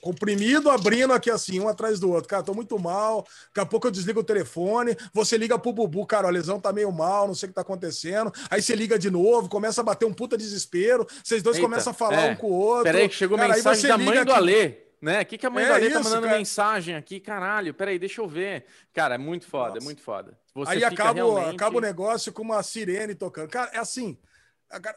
comprimido 0.00 0.70
abrindo 0.70 1.12
aqui 1.12 1.30
assim, 1.30 1.58
um 1.58 1.68
atrás 1.68 1.98
do 1.98 2.10
outro. 2.10 2.28
Cara, 2.28 2.42
tô 2.44 2.54
muito 2.54 2.78
mal, 2.78 3.26
daqui 3.48 3.60
a 3.60 3.66
pouco 3.66 3.88
eu 3.88 3.90
desligo 3.90 4.20
o 4.20 4.24
telefone, 4.24 4.96
você 5.12 5.36
liga 5.36 5.58
pro 5.58 5.72
Bubu, 5.72 6.06
cara, 6.06 6.26
o 6.26 6.28
Alesão 6.28 6.60
tá 6.60 6.72
meio 6.72 6.92
mal, 6.92 7.26
não 7.26 7.34
sei 7.34 7.48
o 7.48 7.50
que 7.50 7.54
tá 7.56 7.62
acontecendo. 7.62 8.32
Aí 8.48 8.62
você 8.62 8.74
liga 8.76 8.96
de 8.98 9.10
novo, 9.10 9.48
começa 9.48 9.80
a 9.80 9.84
bater 9.84 10.06
um 10.06 10.14
puta 10.14 10.38
desespero, 10.38 11.06
vocês 11.22 11.42
dois 11.42 11.56
Eita, 11.56 11.68
começam 11.68 11.90
a 11.90 11.94
falar 11.94 12.28
é. 12.28 12.30
um 12.30 12.36
com 12.36 12.46
o 12.46 12.52
outro. 12.54 12.84
Peraí, 12.84 13.08
que 13.08 13.16
chegou 13.16 13.36
Cara, 13.36 13.52
mensagem 13.54 13.80
você 13.82 13.88
da 13.88 13.96
liga 13.96 14.10
mãe 14.14 14.24
do 14.24 14.30
aqui- 14.30 14.38
Alê. 14.40 14.83
Né? 15.04 15.20
O 15.20 15.26
que, 15.26 15.36
que 15.36 15.44
a 15.46 15.50
mãe 15.50 15.64
É 15.64 15.66
do 15.68 15.74
Alê 15.74 15.90
tá 15.90 16.00
isso, 16.00 16.08
mandando 16.08 16.26
cara. 16.26 16.38
mensagem 16.38 16.94
aqui? 16.96 17.20
Caralho, 17.20 17.74
peraí, 17.74 17.98
deixa 17.98 18.22
eu 18.22 18.26
ver. 18.26 18.64
Cara, 18.94 19.16
é 19.16 19.18
muito 19.18 19.46
foda, 19.46 19.72
é 19.72 19.74
Nossa. 19.74 19.84
muito 19.84 20.00
foda. 20.00 20.38
Você 20.54 20.72
Aí 20.72 20.84
acaba, 20.84 21.22
o- 21.22 21.34
realmente- 21.34 21.54
acaba 21.56 21.76
o 21.76 21.80
negócio 21.80 22.32
com 22.32 22.40
uma 22.40 22.62
sirene 22.62 23.14
tocando. 23.14 23.50
Cara, 23.50 23.70
é 23.74 23.78
assim. 23.78 24.16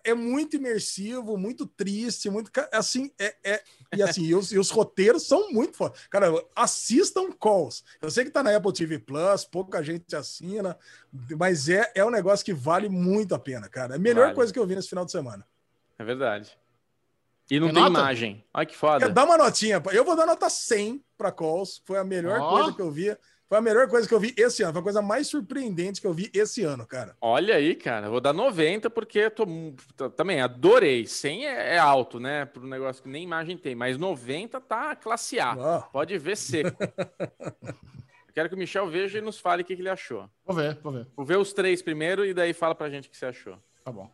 É 0.05 0.13
muito 0.13 0.55
imersivo, 0.55 1.37
muito 1.37 1.67
triste, 1.67 2.29
muito. 2.29 2.49
ca- 2.53 2.69
Assim, 2.71 3.11
é. 3.19 3.35
é- 3.43 3.63
e 3.95 4.01
assim, 4.01 4.23
e 4.23 4.33
os, 4.33 4.53
e 4.53 4.57
os 4.57 4.69
roteiros 4.71 5.27
são 5.27 5.51
muito 5.51 5.75
foda. 5.75 5.93
Cara, 6.09 6.27
assistam 6.55 7.29
calls. 7.33 7.83
Eu 8.01 8.09
sei 8.09 8.23
que 8.23 8.31
tá 8.31 8.41
na 8.41 8.55
Apple 8.55 8.71
TV 8.73 8.97
Plus, 8.99 9.43
pouca 9.43 9.83
gente 9.83 10.15
assina, 10.15 10.77
mas 11.37 11.67
é, 11.67 11.91
é 11.93 12.03
um 12.05 12.09
negócio 12.09 12.45
que 12.45 12.53
vale 12.53 12.87
muito 12.87 13.35
a 13.35 13.39
pena, 13.39 13.67
cara. 13.67 13.95
É 13.95 13.97
a 13.97 13.99
melhor 13.99 14.23
Vale. 14.27 14.35
coisa 14.35 14.53
que 14.53 14.57
eu 14.57 14.65
vi 14.65 14.73
nesse 14.75 14.87
final 14.89 15.03
de 15.05 15.11
semana. 15.11 15.45
É 15.99 16.03
verdade. 16.03 16.57
E 17.49 17.59
não 17.59 17.67
Tem 17.67 17.75
tem 17.75 17.87
imagem. 17.87 18.45
Olha 18.53 18.65
que 18.65 18.75
foda. 18.75 19.09
Dar 19.09 19.23
uma 19.23 19.37
notinha? 19.37 19.81
Eu 19.93 20.03
vou 20.03 20.15
dar 20.15 20.25
nota 20.25 20.49
100 20.49 21.01
para 21.17 21.31
calls. 21.31 21.81
Foi 21.85 21.97
a 21.97 22.03
melhor 22.03 22.39
Ó. 22.39 22.49
coisa 22.49 22.73
que 22.73 22.81
eu 22.81 22.91
vi. 22.91 23.15
Foi 23.47 23.57
a 23.57 23.61
melhor 23.61 23.87
coisa 23.87 24.05
que 24.05 24.13
eu 24.13 24.19
vi 24.19 24.33
esse 24.37 24.61
ano. 24.61 24.73
Foi 24.73 24.81
a 24.81 24.83
coisa 24.83 25.01
mais 25.01 25.27
surpreendente 25.27 26.01
que 26.01 26.07
eu 26.07 26.13
vi 26.13 26.29
esse 26.33 26.63
ano, 26.63 26.85
cara. 26.85 27.15
Olha 27.21 27.55
aí, 27.55 27.75
cara. 27.75 28.07
eu 28.07 28.11
Vou 28.11 28.19
dar 28.19 28.33
90 28.33 28.89
porque 28.89 29.19
eu 29.19 29.31
tô 29.31 29.45
também 30.09 30.41
adorei. 30.41 31.07
100 31.07 31.47
é, 31.47 31.75
é 31.75 31.77
alto, 31.77 32.19
né? 32.19 32.43
Para 32.45 32.61
um 32.61 32.67
negócio 32.67 33.01
que 33.01 33.07
nem 33.07 33.23
imagem 33.23 33.57
tem. 33.57 33.73
Mas 33.73 33.97
90 33.97 34.59
tá 34.59 34.93
classe 34.97 35.39
A. 35.39 35.55
Ó. 35.57 35.81
Pode 35.83 36.17
ver 36.17 36.35
seco. 36.35 36.77
Quero 38.33 38.49
que 38.49 38.55
o 38.55 38.57
Michel 38.57 38.87
veja 38.87 39.17
e 39.17 39.21
nos 39.21 39.39
fale 39.39 39.63
o 39.63 39.65
que, 39.65 39.75
que 39.75 39.81
ele 39.81 39.89
achou. 39.89 40.29
Vou 40.45 40.55
ver, 40.55 40.77
vou 40.83 40.91
ver. 40.91 41.07
Vou 41.15 41.25
ver 41.25 41.37
os 41.37 41.53
três 41.53 41.81
primeiro 41.81 42.23
e 42.25 42.33
daí 42.33 42.53
fala 42.53 42.75
pra 42.75 42.89
gente 42.89 43.07
o 43.07 43.11
que 43.11 43.17
você 43.17 43.25
achou. 43.25 43.57
Tá 43.83 43.91
bom. 43.91 44.11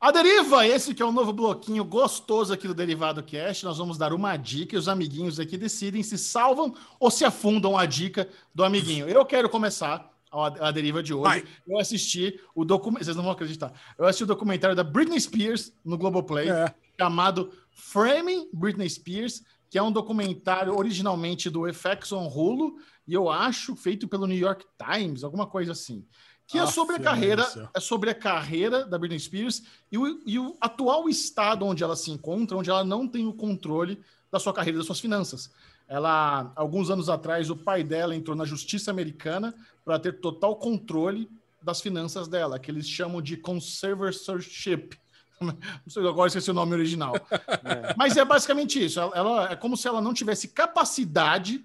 A 0.00 0.12
Deriva, 0.12 0.64
esse 0.64 0.94
que 0.94 1.02
é 1.02 1.04
o 1.04 1.10
novo 1.10 1.32
bloquinho 1.32 1.84
gostoso 1.84 2.52
aqui 2.52 2.68
do 2.68 2.74
Derivado 2.74 3.20
Cast. 3.20 3.64
Nós 3.64 3.78
vamos 3.78 3.98
dar 3.98 4.12
uma 4.12 4.36
dica 4.36 4.76
e 4.76 4.78
os 4.78 4.86
amiguinhos 4.86 5.40
aqui 5.40 5.56
decidem 5.56 6.04
se 6.04 6.16
salvam 6.16 6.72
ou 7.00 7.10
se 7.10 7.24
afundam 7.24 7.76
a 7.76 7.84
dica 7.84 8.28
do 8.54 8.62
amiguinho. 8.62 9.08
Eu 9.08 9.24
quero 9.26 9.48
começar 9.48 10.08
a, 10.30 10.70
deriva 10.70 11.02
de 11.02 11.12
hoje. 11.12 11.24
Vai. 11.24 11.44
Eu 11.66 11.80
assisti 11.80 12.38
o 12.54 12.64
documentário. 12.64 13.06
Vocês 13.06 13.16
não 13.16 13.24
vão 13.24 13.32
acreditar. 13.32 13.72
Eu 13.98 14.04
assisti 14.04 14.22
o 14.22 14.26
documentário 14.26 14.76
da 14.76 14.84
Britney 14.84 15.20
Spears 15.20 15.72
no 15.84 15.98
Globoplay 15.98 16.48
É. 16.48 16.72
chamado 16.96 17.52
Framing 17.72 18.48
Britney 18.52 18.88
Spears, 18.88 19.42
que 19.68 19.78
é 19.78 19.82
um 19.82 19.90
documentário 19.90 20.76
originalmente 20.78 21.50
do 21.50 21.64
FX 21.72 22.12
on 22.12 22.28
Hulu, 22.28 22.76
e 23.06 23.14
eu 23.14 23.28
acho 23.28 23.74
feito 23.74 24.06
pelo 24.06 24.26
New 24.28 24.38
York 24.38 24.64
Times, 24.78 25.24
alguma 25.24 25.46
coisa 25.46 25.72
assim. 25.72 26.06
Que 26.48 26.58
é 26.58 26.66
sobre 26.66 26.96
a 26.96 26.98
carreira, 26.98 27.46
é 27.74 27.78
sobre 27.78 28.08
a 28.10 28.14
carreira 28.14 28.84
da 28.84 28.98
Britney 28.98 29.20
Spears 29.20 29.62
e 29.92 29.98
o, 29.98 30.20
e 30.24 30.38
o 30.38 30.56
atual 30.60 31.06
estado 31.08 31.66
onde 31.66 31.84
ela 31.84 31.94
se 31.94 32.10
encontra, 32.10 32.56
onde 32.56 32.70
ela 32.70 32.82
não 32.82 33.06
tem 33.06 33.26
o 33.26 33.34
controle 33.34 34.00
da 34.32 34.40
sua 34.40 34.52
carreira, 34.54 34.78
das 34.78 34.86
suas 34.86 34.98
finanças. 34.98 35.50
Ela, 35.86 36.50
alguns 36.56 36.88
anos 36.90 37.08
atrás, 37.10 37.50
o 37.50 37.56
pai 37.56 37.84
dela 37.84 38.16
entrou 38.16 38.34
na 38.34 38.46
justiça 38.46 38.90
americana 38.90 39.54
para 39.84 39.98
ter 39.98 40.20
total 40.20 40.56
controle 40.56 41.30
das 41.62 41.80
finanças 41.82 42.28
dela, 42.28 42.58
que 42.58 42.70
eles 42.70 42.88
chamam 42.88 43.20
de 43.20 43.36
conservatorship, 43.36 44.98
Não 45.40 45.54
sei, 45.86 46.06
agora 46.06 46.26
esqueci 46.28 46.50
o 46.50 46.54
nome 46.54 46.72
original. 46.74 47.14
Mas 47.96 48.16
é 48.16 48.24
basicamente 48.24 48.84
isso. 48.84 48.98
Ela, 48.98 49.16
ela- 49.16 49.52
é 49.52 49.56
como 49.56 49.76
se 49.76 49.86
ela 49.86 50.00
não 50.00 50.12
tivesse 50.12 50.48
capacidade, 50.48 51.64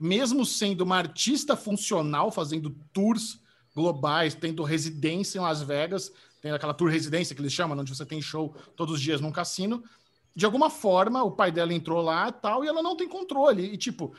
mesmo 0.00 0.44
sendo 0.44 0.82
uma 0.82 0.96
artista 0.96 1.54
funcional, 1.56 2.32
fazendo 2.32 2.74
tours 2.92 3.38
globais, 3.76 4.34
tendo 4.34 4.62
residência 4.62 5.38
em 5.38 5.42
Las 5.42 5.60
Vegas, 5.60 6.10
tem 6.40 6.50
aquela 6.50 6.72
tour 6.72 6.88
residência 6.88 7.36
que 7.36 7.42
eles 7.42 7.52
chamam, 7.52 7.78
onde 7.78 7.94
você 7.94 8.06
tem 8.06 8.22
show 8.22 8.56
todos 8.74 8.94
os 8.94 9.00
dias 9.00 9.20
num 9.20 9.30
cassino. 9.30 9.84
De 10.34 10.46
alguma 10.46 10.70
forma, 10.70 11.22
o 11.22 11.30
pai 11.30 11.52
dela 11.52 11.74
entrou 11.74 12.00
lá 12.00 12.28
e 12.28 12.32
tal, 12.32 12.64
e 12.64 12.68
ela 12.68 12.82
não 12.82 12.96
tem 12.96 13.06
controle. 13.06 13.64
E, 13.64 13.76
tipo, 13.76 14.14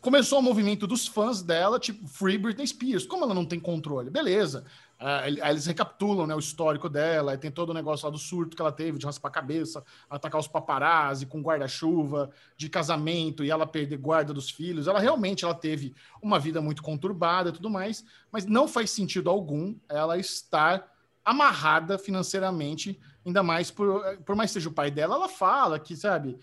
começou 0.00 0.38
o 0.38 0.42
movimento 0.42 0.86
dos 0.86 1.06
fãs 1.06 1.42
dela, 1.42 1.78
tipo, 1.78 2.08
Free 2.08 2.38
Britney 2.38 2.66
Spears. 2.66 3.06
Como 3.06 3.24
ela 3.24 3.34
não 3.34 3.44
tem 3.44 3.60
controle? 3.60 4.08
Beleza. 4.08 4.64
Ah, 5.04 5.22
aí 5.22 5.36
eles 5.50 5.66
recapitulam 5.66 6.28
né, 6.28 6.34
o 6.34 6.38
histórico 6.38 6.88
dela, 6.88 7.36
tem 7.36 7.50
todo 7.50 7.70
o 7.70 7.74
negócio 7.74 8.06
lá 8.06 8.12
do 8.12 8.18
surto 8.18 8.54
que 8.54 8.62
ela 8.62 8.70
teve, 8.70 8.98
de 8.98 9.04
raspar 9.04 9.30
a 9.30 9.32
cabeça, 9.32 9.82
atacar 10.08 10.40
os 10.40 10.46
paparazzi 10.46 11.26
com 11.26 11.42
guarda-chuva, 11.42 12.30
de 12.56 12.68
casamento, 12.68 13.42
e 13.42 13.50
ela 13.50 13.66
perder 13.66 13.96
guarda 13.96 14.32
dos 14.32 14.48
filhos. 14.48 14.86
Ela 14.86 15.00
realmente 15.00 15.44
ela 15.44 15.56
teve 15.56 15.92
uma 16.22 16.38
vida 16.38 16.60
muito 16.60 16.84
conturbada 16.84 17.48
e 17.48 17.52
tudo 17.52 17.68
mais, 17.68 18.04
mas 18.30 18.46
não 18.46 18.68
faz 18.68 18.92
sentido 18.92 19.28
algum 19.28 19.74
ela 19.88 20.16
estar 20.16 20.88
amarrada 21.24 21.98
financeiramente, 21.98 23.00
ainda 23.26 23.42
mais 23.42 23.72
por, 23.72 24.04
por 24.18 24.36
mais 24.36 24.50
que 24.50 24.54
seja 24.54 24.68
o 24.68 24.72
pai 24.72 24.88
dela, 24.88 25.16
ela 25.16 25.28
fala 25.28 25.80
que, 25.80 25.96
sabe, 25.96 26.38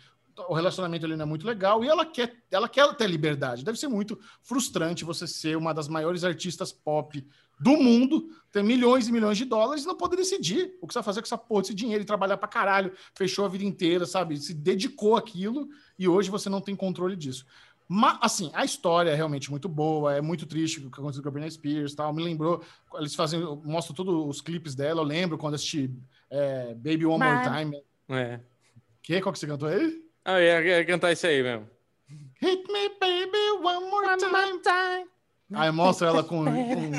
o 0.50 0.54
relacionamento 0.54 1.06
ali 1.06 1.16
não 1.16 1.24
é 1.24 1.28
muito 1.28 1.48
legal 1.48 1.82
e 1.82 1.88
ela 1.88 2.06
quer, 2.06 2.36
ela 2.52 2.68
quer 2.68 2.94
ter 2.96 3.08
liberdade. 3.08 3.64
Deve 3.64 3.80
ser 3.80 3.88
muito 3.88 4.20
frustrante 4.42 5.06
você 5.06 5.26
ser 5.26 5.56
uma 5.56 5.74
das 5.74 5.88
maiores 5.88 6.26
artistas 6.26 6.74
pop 6.74 7.26
do 7.60 7.72
mundo, 7.78 8.30
ter 8.52 8.64
milhões 8.64 9.08
e 9.08 9.12
milhões 9.12 9.38
de 9.38 9.46
dólares 9.46 9.84
e 9.84 9.88
não 9.88 9.96
poder 9.96 10.16
decidir 10.16 10.74
o 10.82 10.88
que 10.88 10.94
você 10.94 11.00
vai 11.00 11.04
fazer 11.04 11.22
com 11.22 11.26
essa 11.26 11.38
porra 11.38 11.62
desse 11.62 11.74
dinheiro 11.74 12.02
e 12.02 12.06
trabalhar 12.06 12.38
pra 12.38 12.48
caralho, 12.48 12.92
fechou 13.14 13.44
a 13.46 13.50
vida 13.50 13.64
inteira, 13.66 14.06
sabe? 14.06 14.38
Se 14.38 14.54
dedicou 14.54 15.16
àquilo 15.16 15.68
e 15.98 16.08
hoje 16.08 16.30
você 16.30 16.50
não 16.50 16.62
tem 16.62 16.76
controle 16.76 17.16
disso. 17.16 17.46
Mas, 17.92 18.18
assim, 18.22 18.52
a 18.54 18.64
história 18.64 19.10
é 19.10 19.16
realmente 19.16 19.50
muito 19.50 19.68
boa, 19.68 20.16
é 20.16 20.22
muito 20.22 20.46
triste 20.46 20.80
o 20.80 20.92
que 20.92 21.00
aconteceu 21.00 21.24
com 21.24 21.30
a 21.30 21.32
Britney 21.32 21.52
Spears 21.52 21.96
tal. 21.96 22.14
Me 22.14 22.24
lembrou, 22.24 22.64
eles 22.96 23.16
fazem, 23.16 23.40
mostram 23.64 23.96
todos 23.96 24.14
os 24.28 24.42
clipes 24.42 24.76
dela. 24.76 25.02
Eu 25.02 25.06
lembro 25.06 25.40
quando 25.40 25.56
assisti 25.56 25.92
é, 26.30 26.76
Baby 26.76 27.08
One 27.08 27.24
More 27.24 27.36
Mas- 27.50 27.58
Time. 27.60 27.84
É. 28.10 28.40
Que? 29.02 29.20
Qual 29.22 29.34
que 29.34 29.40
você 29.40 29.48
cantou 29.48 29.68
aí? 29.68 30.04
Ah, 30.24 30.40
eu 30.40 30.64
ia, 30.68 30.78
ia 30.78 30.86
cantar 30.86 31.12
isso 31.12 31.26
aí 31.26 31.42
mesmo. 31.42 31.68
Hit 32.40 32.72
me, 32.72 32.90
baby, 33.00 33.64
one 33.64 33.90
more 33.90 34.08
One 34.08 34.18
time. 34.18 34.32
more 34.32 34.60
time. 34.62 35.10
Aí 35.54 35.72
mostra 35.72 36.08
ela 36.08 36.24
com, 36.24 36.46
com, 36.46 36.92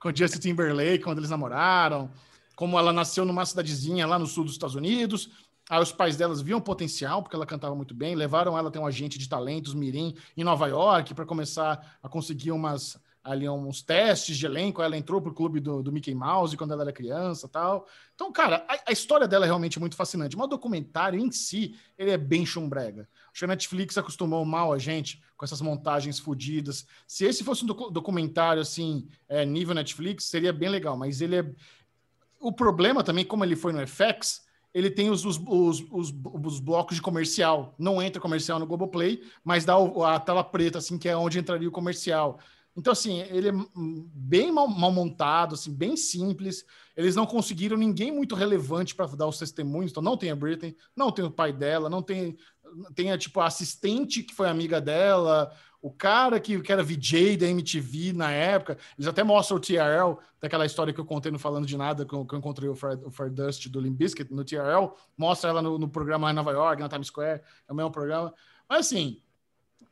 com 0.00 0.14
Justin 0.14 0.38
Timberlake, 0.40 1.04
quando 1.04 1.18
eles 1.18 1.30
namoraram, 1.30 2.10
como 2.56 2.78
ela 2.78 2.92
nasceu 2.92 3.24
numa 3.24 3.46
cidadezinha 3.46 4.06
lá 4.06 4.18
no 4.18 4.26
sul 4.26 4.44
dos 4.44 4.54
Estados 4.54 4.74
Unidos. 4.74 5.30
Aí 5.70 5.80
os 5.80 5.92
pais 5.92 6.16
delas 6.16 6.40
viam 6.40 6.60
potencial, 6.60 7.22
porque 7.22 7.36
ela 7.36 7.46
cantava 7.46 7.74
muito 7.74 7.94
bem, 7.94 8.14
levaram 8.14 8.56
ela 8.56 8.68
a 8.68 8.72
ter 8.72 8.78
um 8.78 8.86
agente 8.86 9.18
de 9.18 9.28
talentos, 9.28 9.74
Mirim, 9.74 10.16
em 10.36 10.42
Nova 10.42 10.66
York, 10.66 11.14
para 11.14 11.26
começar 11.26 11.98
a 12.02 12.08
conseguir 12.08 12.52
umas 12.52 12.98
ali 13.22 13.46
uns 13.46 13.82
testes 13.82 14.38
de 14.38 14.46
elenco. 14.46 14.82
Ela 14.82 14.96
entrou 14.96 15.20
pro 15.20 15.34
clube 15.34 15.60
do, 15.60 15.82
do 15.82 15.92
Mickey 15.92 16.14
Mouse 16.14 16.56
quando 16.56 16.72
ela 16.72 16.82
era 16.82 16.92
criança 16.92 17.46
tal. 17.46 17.86
Então, 18.14 18.32
cara, 18.32 18.64
a, 18.66 18.78
a 18.88 18.92
história 18.92 19.28
dela 19.28 19.44
é 19.44 19.48
realmente 19.48 19.78
muito 19.78 19.96
fascinante. 19.96 20.36
Mas 20.36 20.46
o 20.46 20.50
documentário 20.50 21.20
em 21.20 21.30
si, 21.30 21.76
ele 21.98 22.10
é 22.10 22.16
bem 22.16 22.46
chumbrega. 22.46 23.06
Acho 23.38 23.42
que 23.42 23.44
a 23.44 23.48
Netflix 23.54 23.96
acostumou 23.96 24.44
mal 24.44 24.72
a 24.72 24.78
gente 24.78 25.22
com 25.36 25.44
essas 25.44 25.60
montagens 25.60 26.18
fodidas. 26.18 26.84
Se 27.06 27.24
esse 27.24 27.44
fosse 27.44 27.62
um 27.62 27.68
docu- 27.68 27.88
documentário, 27.88 28.60
assim, 28.60 29.06
é, 29.28 29.46
nível 29.46 29.76
Netflix, 29.76 30.24
seria 30.24 30.52
bem 30.52 30.68
legal. 30.68 30.96
Mas 30.96 31.20
ele 31.20 31.36
é... 31.36 31.54
O 32.40 32.50
problema 32.50 33.04
também, 33.04 33.24
como 33.24 33.44
ele 33.44 33.54
foi 33.54 33.72
no 33.72 33.86
FX, 33.86 34.42
ele 34.74 34.90
tem 34.90 35.08
os, 35.08 35.24
os, 35.24 35.40
os, 35.46 35.86
os, 35.88 36.12
os 36.44 36.58
blocos 36.58 36.96
de 36.96 37.02
comercial. 37.02 37.76
Não 37.78 38.02
entra 38.02 38.20
comercial 38.20 38.58
no 38.58 38.66
Globoplay, 38.66 39.22
mas 39.44 39.64
dá 39.64 39.74
a 39.76 40.18
tela 40.18 40.42
preta, 40.42 40.78
assim, 40.78 40.98
que 40.98 41.08
é 41.08 41.16
onde 41.16 41.38
entraria 41.38 41.68
o 41.68 41.72
comercial. 41.72 42.40
Então, 42.76 42.92
assim, 42.92 43.18
ele 43.22 43.48
é 43.48 43.52
bem 44.14 44.52
mal, 44.52 44.68
mal 44.68 44.92
montado, 44.92 45.54
assim, 45.54 45.74
bem 45.74 45.96
simples. 45.96 46.64
Eles 46.96 47.16
não 47.16 47.26
conseguiram 47.26 47.76
ninguém 47.76 48.12
muito 48.12 48.36
relevante 48.36 48.94
para 48.94 49.06
dar 49.16 49.26
os 49.26 49.36
testemunhos. 49.36 49.90
Então, 49.90 50.02
não 50.02 50.16
tem 50.16 50.30
a 50.30 50.36
Britney, 50.36 50.76
não 50.94 51.10
tem 51.10 51.24
o 51.24 51.30
pai 51.30 51.52
dela, 51.52 51.90
não 51.90 52.00
tem, 52.02 52.36
tem 52.94 53.12
a, 53.12 53.18
tipo, 53.18 53.40
a 53.40 53.46
assistente 53.46 54.22
que 54.22 54.34
foi 54.34 54.48
amiga 54.48 54.80
dela, 54.80 55.52
o 55.80 55.90
cara 55.90 56.40
que, 56.40 56.60
que 56.60 56.72
era 56.72 56.82
VJ 56.82 57.36
da 57.36 57.46
MTV 57.46 58.12
na 58.12 58.30
época. 58.30 58.78
Eles 58.96 59.06
até 59.06 59.22
mostram 59.22 59.56
o 59.56 59.60
TRL, 59.60 60.18
daquela 60.40 60.66
história 60.66 60.92
que 60.92 61.00
eu 61.00 61.04
contei 61.04 61.30
no 61.30 61.38
Falando 61.38 61.66
de 61.66 61.76
Nada, 61.76 62.04
que 62.04 62.12
eu, 62.12 62.24
que 62.24 62.34
eu 62.34 62.38
encontrei 62.38 62.68
o 62.68 62.74
Fred, 62.74 63.04
o 63.04 63.10
Fred 63.10 63.34
Dust 63.34 63.68
do 63.68 63.80
Limp 63.80 63.96
Bizkit 63.96 64.32
no 64.32 64.44
TRL. 64.44 64.90
Mostra 65.16 65.50
ela 65.50 65.62
no, 65.62 65.78
no 65.78 65.88
programa 65.88 66.26
lá 66.26 66.32
em 66.32 66.34
Nova 66.34 66.50
York, 66.50 66.82
na 66.82 66.88
Times 66.88 67.08
Square. 67.08 67.42
É 67.68 67.72
o 67.72 67.74
mesmo 67.74 67.90
programa. 67.90 68.34
Mas, 68.68 68.86
assim, 68.86 69.20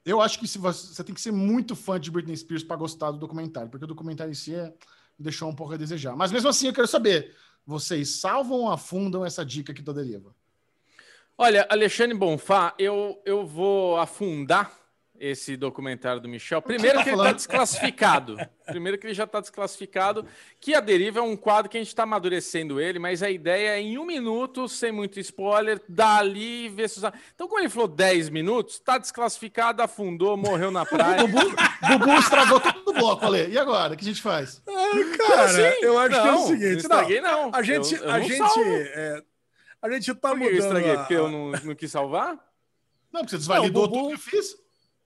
eu 0.04 0.20
acho 0.20 0.38
que 0.38 0.46
você, 0.58 1.02
tem 1.02 1.14
que 1.14 1.20
ser 1.20 1.32
muito 1.32 1.74
fã 1.74 1.98
de 1.98 2.10
Britney 2.10 2.36
Spears 2.36 2.62
para 2.62 2.76
gostar 2.76 3.10
do 3.10 3.18
documentário, 3.18 3.68
porque 3.68 3.84
o 3.84 3.88
documentário 3.88 4.30
em 4.30 4.34
si 4.34 4.54
é, 4.54 4.72
deixou 5.18 5.48
um 5.48 5.54
pouco 5.54 5.74
a 5.74 5.76
desejar. 5.76 6.16
Mas 6.16 6.30
mesmo 6.30 6.48
assim, 6.48 6.68
eu 6.68 6.72
quero 6.72 6.86
saber: 6.86 7.34
vocês 7.64 8.20
salvam 8.20 8.60
ou 8.60 8.70
afundam 8.70 9.24
essa 9.24 9.44
dica 9.44 9.72
aqui 9.72 9.82
da 9.82 9.92
Deriva? 9.92 10.34
Olha, 11.38 11.66
Alexandre 11.68 12.16
Bonfá, 12.16 12.74
eu, 12.78 13.20
eu 13.24 13.44
vou 13.46 13.98
afundar 13.98 14.72
esse 15.18 15.56
documentário 15.56 16.20
do 16.20 16.28
Michel. 16.28 16.60
Primeiro 16.60 16.98
tá 16.98 17.02
que 17.04 17.08
ele 17.10 17.16
está 17.16 17.32
desclassificado. 17.32 18.36
Primeiro 18.66 18.98
que 18.98 19.06
ele 19.06 19.14
já 19.14 19.24
está 19.24 19.40
desclassificado. 19.40 20.26
Que 20.60 20.74
a 20.74 20.80
deriva 20.80 21.20
é 21.20 21.22
um 21.22 21.36
quadro 21.36 21.70
que 21.70 21.76
a 21.76 21.80
gente 21.80 21.88
está 21.88 22.02
amadurecendo 22.02 22.78
ele, 22.80 22.98
mas 22.98 23.22
a 23.22 23.30
ideia 23.30 23.70
é 23.76 23.80
em 23.80 23.96
um 23.98 24.04
minuto, 24.04 24.68
sem 24.68 24.92
muito 24.92 25.18
spoiler, 25.20 25.80
dali 25.88 26.68
ver 26.70 26.88
se. 26.88 27.00
Então, 27.34 27.48
como 27.48 27.60
ele 27.60 27.68
falou 27.70 27.88
10 27.88 28.28
minutos, 28.28 28.74
está 28.74 28.98
desclassificado, 28.98 29.82
afundou, 29.82 30.36
morreu 30.36 30.70
na 30.70 30.84
praia. 30.86 31.26
Bubu, 31.26 31.40
Bubu 31.88 32.12
estragou 32.18 32.60
todo 32.60 32.88
o 32.88 32.92
bloco, 32.92 33.24
Ale. 33.26 33.48
E 33.50 33.58
agora? 33.58 33.94
O 33.94 33.96
que 33.96 34.04
a 34.04 34.08
gente 34.08 34.20
faz? 34.22 34.62
Cara, 35.18 35.44
assim? 35.44 35.60
eu 35.82 35.98
acho 35.98 36.10
que 36.10 36.14
é 36.14 36.24
Não, 36.24 36.28
o 36.28 36.40
não 36.40 36.46
seguinte, 36.46 36.76
estraguei, 36.78 37.20
não. 37.22 37.50
A 37.54 37.62
gente, 37.62 37.94
Eu- 37.94 38.02
eu 38.02 38.10
a 38.10 38.18
não 38.18 38.24
gente, 38.28 38.36
salvo. 38.38 38.60
é, 38.70 39.22
a 39.82 39.90
gente 39.90 40.14
tá 40.14 40.30
Por 40.30 40.38
que 40.38 40.44
eu 40.44 40.52
mudando. 40.52 40.62
estraguei? 40.64 40.90
a- 40.92 40.98
Porque 40.98 41.14
eu 41.14 41.28
não, 41.30 41.50
não 41.52 41.74
quis 41.74 41.90
salvar? 41.90 42.34
Não, 43.12 43.20
porque 43.20 43.30
você 43.30 43.38
desvalidou 43.38 43.82
Não, 43.82 43.88
Bubu- 43.90 44.02
tudo 44.02 44.08
que 44.08 44.14
eu 44.14 44.40
fiz. 44.40 44.56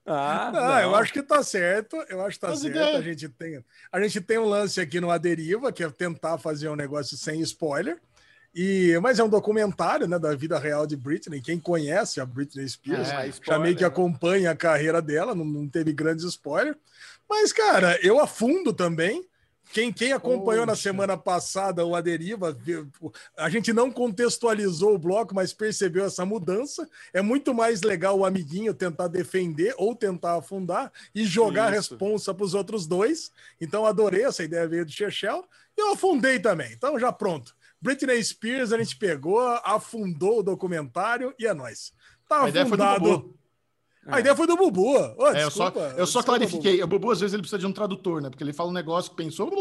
Ah, 0.05 0.77
Ah, 0.77 0.81
eu 0.81 0.95
acho 0.95 1.13
que 1.13 1.21
tá 1.21 1.43
certo. 1.43 1.95
Eu 2.09 2.25
acho 2.25 2.35
que 2.37 2.41
tá 2.41 2.49
Mas 2.49 2.59
certo. 2.61 2.75
ideia. 2.75 2.97
A 2.97 3.01
gente, 3.01 3.29
tem, 3.29 3.63
a 3.91 4.01
gente 4.01 4.19
tem 4.21 4.37
um 4.39 4.45
lance 4.45 4.81
aqui 4.81 4.99
no 4.99 5.11
A 5.11 5.17
Deriva, 5.17 5.71
que 5.71 5.83
é 5.83 5.89
tentar 5.89 6.37
fazer 6.39 6.69
um 6.69 6.75
negócio 6.75 7.15
sem 7.15 7.39
spoiler. 7.41 7.99
E, 8.53 8.97
mas 9.01 9.19
é 9.19 9.23
um 9.23 9.29
documentário 9.29 10.07
né, 10.07 10.17
da 10.19 10.35
vida 10.35 10.57
real 10.59 10.85
de 10.87 10.97
Britney. 10.97 11.39
Quem 11.39 11.57
conhece 11.59 12.19
a 12.19 12.25
Britney 12.25 12.67
Spears 12.67 13.09
É, 13.09 13.31
já 13.45 13.57
meio 13.59 13.75
que 13.75 13.83
né? 13.83 13.87
acompanha 13.87 14.51
a 14.51 14.55
carreira 14.55 15.01
dela, 15.01 15.33
não, 15.35 15.45
não 15.45 15.69
teve 15.69 15.93
grandes 15.93 16.25
spoilers. 16.25 16.75
Mas, 17.29 17.53
cara, 17.53 17.97
eu 18.05 18.19
afundo 18.19 18.73
também. 18.73 19.25
Quem, 19.71 19.91
quem 19.93 20.11
acompanhou 20.11 20.65
na 20.65 20.73
Poxa. 20.73 20.83
semana 20.83 21.17
passada 21.17 21.85
o 21.85 21.95
A 21.95 22.01
Deriva, 22.01 22.51
viu- 22.51 22.89
a 23.37 23.49
gente 23.49 23.71
não 23.71 23.89
contextualizou 23.91 24.93
o 24.95 24.99
bloco, 24.99 25.33
mas 25.33 25.53
percebeu 25.53 26.05
essa 26.05 26.25
mudança. 26.25 26.87
É 27.13 27.21
muito 27.21 27.53
mais 27.53 27.81
legal 27.81 28.17
o 28.19 28.25
amiguinho 28.25 28.73
tentar 28.73 29.07
defender 29.07 29.73
ou 29.77 29.95
tentar 29.95 30.35
afundar 30.37 30.91
e 31.15 31.23
jogar 31.25 31.65
a 31.71 31.77
Isso. 31.77 31.91
responsa 31.93 32.33
para 32.33 32.43
os 32.45 32.53
outros 32.53 32.85
dois. 32.85 33.31
Então, 33.59 33.85
adorei 33.85 34.23
essa 34.25 34.43
ideia 34.43 34.67
veio 34.67 34.85
do 34.85 34.91
Chechel. 34.91 35.45
E 35.77 35.81
eu 35.81 35.93
afundei 35.93 36.37
também. 36.39 36.71
Então, 36.73 36.99
já 36.99 37.11
pronto. 37.11 37.55
Britney 37.81 38.23
Spears, 38.23 38.71
a 38.71 38.77
gente 38.77 38.95
pegou, 38.97 39.39
afundou 39.63 40.39
o 40.39 40.43
documentário 40.43 41.33
e 41.39 41.47
é 41.47 41.53
nóis. 41.53 41.93
Tá 42.27 42.41
A 42.41 42.45
afundado. 42.45 43.33
Bubu. 44.03 44.15
A 44.15 44.19
ideia 44.19 44.35
foi 44.35 44.47
do 44.47 44.57
Bubu. 44.57 44.97
Ô, 45.17 45.27
É, 45.27 45.43
eu 45.43 45.51
só, 45.51 45.65
desculpa, 45.65 45.79
eu 45.95 46.07
só 46.07 46.19
desculpa, 46.19 46.23
clarifiquei. 46.23 46.81
O 46.81 46.87
Bubu, 46.87 47.11
às 47.11 47.19
vezes, 47.19 47.33
ele 47.33 47.43
precisa 47.43 47.59
de 47.59 47.67
um 47.67 47.71
tradutor, 47.71 48.19
né? 48.21 48.29
Porque 48.29 48.43
ele 48.43 48.51
fala 48.51 48.69
um 48.69 48.73
negócio 48.73 49.11
que 49.11 49.17
pensou. 49.17 49.51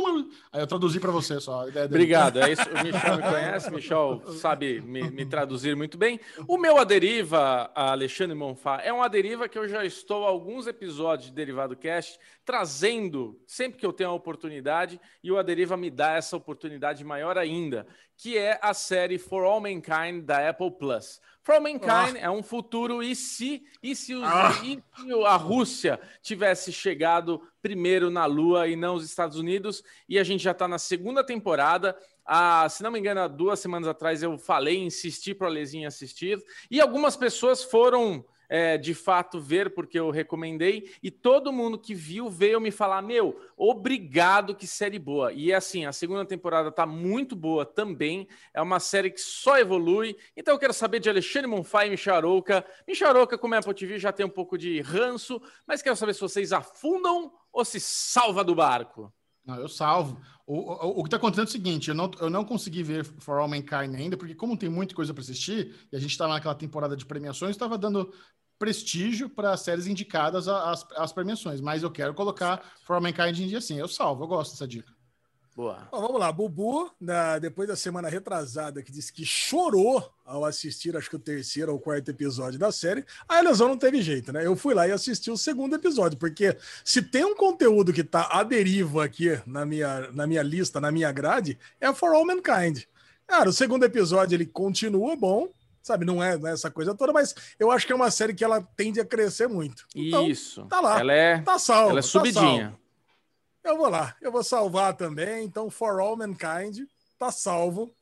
Aí 0.50 0.62
eu 0.62 0.66
traduzi 0.66 0.98
para 0.98 1.10
você 1.10 1.38
só. 1.40 1.66
a. 1.68 1.84
Obrigado. 1.84 2.40
É 2.40 2.52
isso. 2.52 2.62
O 2.70 2.82
Michel 2.82 3.16
me 3.16 3.22
conhece, 3.22 3.68
o 3.68 3.74
Michel 3.74 4.22
sabe 4.38 4.80
me, 4.80 5.10
me 5.10 5.26
traduzir 5.26 5.76
muito 5.76 5.98
bem. 5.98 6.18
O 6.48 6.56
meu 6.56 6.78
Aderiva, 6.78 7.70
Alexandre 7.74 8.34
Monfá, 8.34 8.80
é 8.82 8.92
um 8.92 9.02
Aderiva 9.02 9.48
que 9.48 9.58
eu 9.58 9.68
já 9.68 9.84
estou 9.84 10.24
há 10.24 10.28
alguns 10.28 10.66
episódios 10.66 11.28
de 11.28 11.34
Derivado 11.34 11.76
Cast 11.76 12.18
trazendo 12.50 13.40
sempre 13.46 13.78
que 13.78 13.86
eu 13.86 13.92
tenho 13.92 14.10
a 14.10 14.14
oportunidade, 14.14 15.00
e 15.22 15.30
o 15.30 15.38
Aderiva 15.38 15.76
me 15.76 15.88
dá 15.88 16.14
essa 16.14 16.36
oportunidade 16.36 17.04
maior 17.04 17.38
ainda, 17.38 17.86
que 18.16 18.36
é 18.36 18.58
a 18.60 18.74
série 18.74 19.18
For 19.18 19.44
All 19.44 19.60
Mankind 19.60 20.24
da 20.24 20.48
Apple 20.48 20.72
Plus. 20.72 21.20
Mankind 21.58 22.16
é 22.20 22.30
um 22.30 22.42
futuro 22.42 23.02
e 23.02 23.16
se 23.16 23.64
e 23.82 23.96
se, 23.96 24.14
os- 24.14 24.22
Ah. 24.22 24.52
e 24.62 24.80
se 25.02 25.24
a 25.24 25.36
Rússia 25.36 25.98
tivesse 26.22 26.70
chegado 26.72 27.40
primeiro 27.62 28.10
na 28.10 28.26
Lua 28.26 28.68
e 28.68 28.76
não 28.76 28.94
os 28.94 29.04
Estados 29.04 29.36
Unidos, 29.38 29.82
e 30.08 30.18
a 30.18 30.22
gente 30.24 30.42
já 30.44 30.50
está 30.52 30.68
na 30.68 30.78
segunda 30.78 31.24
temporada. 31.24 31.96
Ah, 32.24 32.68
se 32.68 32.82
não 32.82 32.90
me 32.90 32.98
engano, 32.98 33.20
há 33.22 33.26
duas 33.28 33.58
semanas 33.58 33.88
atrás 33.88 34.22
eu 34.22 34.38
falei, 34.38 34.76
insisti 34.78 35.34
para 35.34 35.48
a 35.48 35.50
Lezinha 35.50 35.88
assistir, 35.88 36.38
e 36.70 36.80
algumas 36.80 37.16
pessoas 37.16 37.64
foram 37.64 38.24
é, 38.50 38.76
de 38.76 38.94
fato 38.94 39.40
ver 39.40 39.72
porque 39.72 39.96
eu 39.96 40.10
recomendei 40.10 40.92
e 41.00 41.08
todo 41.08 41.52
mundo 41.52 41.78
que 41.78 41.94
viu 41.94 42.28
veio 42.28 42.60
me 42.60 42.72
falar: 42.72 43.00
meu, 43.00 43.40
obrigado, 43.56 44.56
que 44.56 44.66
série 44.66 44.98
boa. 44.98 45.32
E 45.32 45.52
assim, 45.52 45.86
a 45.86 45.92
segunda 45.92 46.24
temporada 46.24 46.72
tá 46.72 46.84
muito 46.84 47.36
boa 47.36 47.64
também. 47.64 48.26
É 48.52 48.60
uma 48.60 48.80
série 48.80 49.12
que 49.12 49.20
só 49.20 49.56
evolui. 49.56 50.16
Então 50.36 50.52
eu 50.52 50.58
quero 50.58 50.74
saber 50.74 50.98
de 50.98 51.08
Alexandre 51.08 51.46
Monfá 51.46 51.86
e 51.86 51.90
Micharouca. 51.90 52.66
Micharouca, 52.88 53.38
como 53.38 53.54
é 53.54 53.58
Apple 53.58 53.72
TV, 53.72 54.00
já 54.00 54.10
tem 54.10 54.26
um 54.26 54.30
pouco 54.30 54.58
de 54.58 54.80
ranço, 54.80 55.40
mas 55.64 55.80
quero 55.80 55.94
saber 55.94 56.14
se 56.14 56.20
vocês 56.20 56.52
afundam 56.52 57.32
ou 57.52 57.64
se 57.64 57.78
salva 57.78 58.42
do 58.42 58.56
barco. 58.56 59.12
Não, 59.44 59.56
eu 59.56 59.68
salvo. 59.68 60.20
O, 60.46 60.54
o, 60.54 61.00
o 61.00 61.02
que 61.02 61.08
está 61.08 61.16
acontecendo 61.16 61.46
é 61.46 61.48
o 61.48 61.52
seguinte: 61.52 61.88
eu 61.88 61.94
não, 61.94 62.10
eu 62.20 62.28
não 62.28 62.44
consegui 62.44 62.82
ver 62.82 63.04
For 63.04 63.38
All 63.38 63.48
Mankind 63.48 63.94
ainda, 63.94 64.16
porque, 64.16 64.34
como 64.34 64.56
tem 64.56 64.68
muita 64.68 64.94
coisa 64.94 65.14
para 65.14 65.22
assistir, 65.22 65.74
e 65.92 65.96
a 65.96 66.00
gente 66.00 66.10
está 66.10 66.26
naquela 66.26 66.54
temporada 66.54 66.96
de 66.96 67.06
premiações, 67.06 67.52
estava 67.52 67.78
dando 67.78 68.12
prestígio 68.60 69.30
para 69.30 69.56
séries 69.56 69.86
indicadas 69.86 70.46
às, 70.46 70.86
às 70.94 71.12
premiações. 71.12 71.62
Mas 71.62 71.82
eu 71.82 71.90
quero 71.90 72.12
colocar 72.12 72.62
For 72.84 72.94
All 72.94 73.02
Mankind 73.02 73.40
em 73.40 73.48
dia 73.48 73.58
assim. 73.58 73.78
Eu 73.78 73.88
salvo, 73.88 74.22
eu 74.22 74.28
gosto 74.28 74.52
dessa 74.52 74.68
dica. 74.68 74.92
Boa. 75.56 75.88
Bom, 75.90 76.00
vamos 76.00 76.20
lá, 76.20 76.30
Bubu, 76.30 76.90
na, 77.00 77.38
depois 77.38 77.66
da 77.66 77.74
semana 77.74 78.08
retrasada, 78.08 78.82
que 78.82 78.92
disse 78.92 79.12
que 79.12 79.24
chorou 79.24 80.12
ao 80.24 80.44
assistir, 80.44 80.96
acho 80.96 81.10
que 81.10 81.16
o 81.16 81.18
terceiro 81.18 81.72
ou 81.72 81.80
quarto 81.80 82.08
episódio 82.08 82.58
da 82.58 82.70
série, 82.70 83.04
a 83.28 83.40
Elisão 83.40 83.66
não 83.66 83.76
teve 83.76 84.00
jeito, 84.00 84.32
né? 84.32 84.46
Eu 84.46 84.54
fui 84.54 84.74
lá 84.74 84.86
e 84.86 84.92
assisti 84.92 85.30
o 85.30 85.36
segundo 85.36 85.74
episódio, 85.74 86.18
porque 86.18 86.56
se 86.84 87.02
tem 87.02 87.24
um 87.24 87.34
conteúdo 87.34 87.92
que 87.92 88.04
tá 88.04 88.28
à 88.30 88.44
deriva 88.44 89.04
aqui 89.04 89.40
na 89.44 89.66
minha, 89.66 90.10
na 90.12 90.26
minha 90.26 90.42
lista, 90.42 90.80
na 90.80 90.92
minha 90.92 91.10
grade, 91.10 91.58
é 91.80 91.92
For 91.92 92.14
All 92.14 92.24
Mankind. 92.24 92.84
Cara, 93.26 93.50
o 93.50 93.52
segundo 93.52 93.84
episódio 93.84 94.36
ele 94.36 94.46
continua 94.46 95.16
bom, 95.16 95.48
sabe? 95.82 96.04
Não 96.04 96.22
é, 96.22 96.36
não 96.36 96.48
é, 96.48 96.52
essa 96.52 96.70
coisa 96.70 96.94
toda, 96.94 97.12
mas 97.12 97.34
eu 97.58 97.70
acho 97.70 97.86
que 97.86 97.92
é 97.92 97.96
uma 97.96 98.10
série 98.10 98.34
que 98.34 98.44
ela 98.44 98.60
tende 98.76 99.00
a 99.00 99.04
crescer 99.04 99.48
muito. 99.48 99.86
Então, 99.94 100.26
Isso. 100.26 100.66
Tá 100.66 100.80
lá. 100.80 101.00
Ela 101.00 101.12
é, 101.12 101.42
tá 101.42 101.58
salvo. 101.58 101.90
Ela 101.90 102.00
é 102.00 102.02
subidinha. 102.02 102.70
Tá 103.62 103.70
eu 103.70 103.76
vou 103.76 103.88
lá, 103.88 104.16
eu 104.22 104.32
vou 104.32 104.42
salvar 104.42 104.94
também. 104.94 105.44
Então, 105.44 105.70
For 105.70 106.00
All 106.00 106.16
Mankind 106.16 106.80
tá 107.20 107.30
salvo 107.30 107.94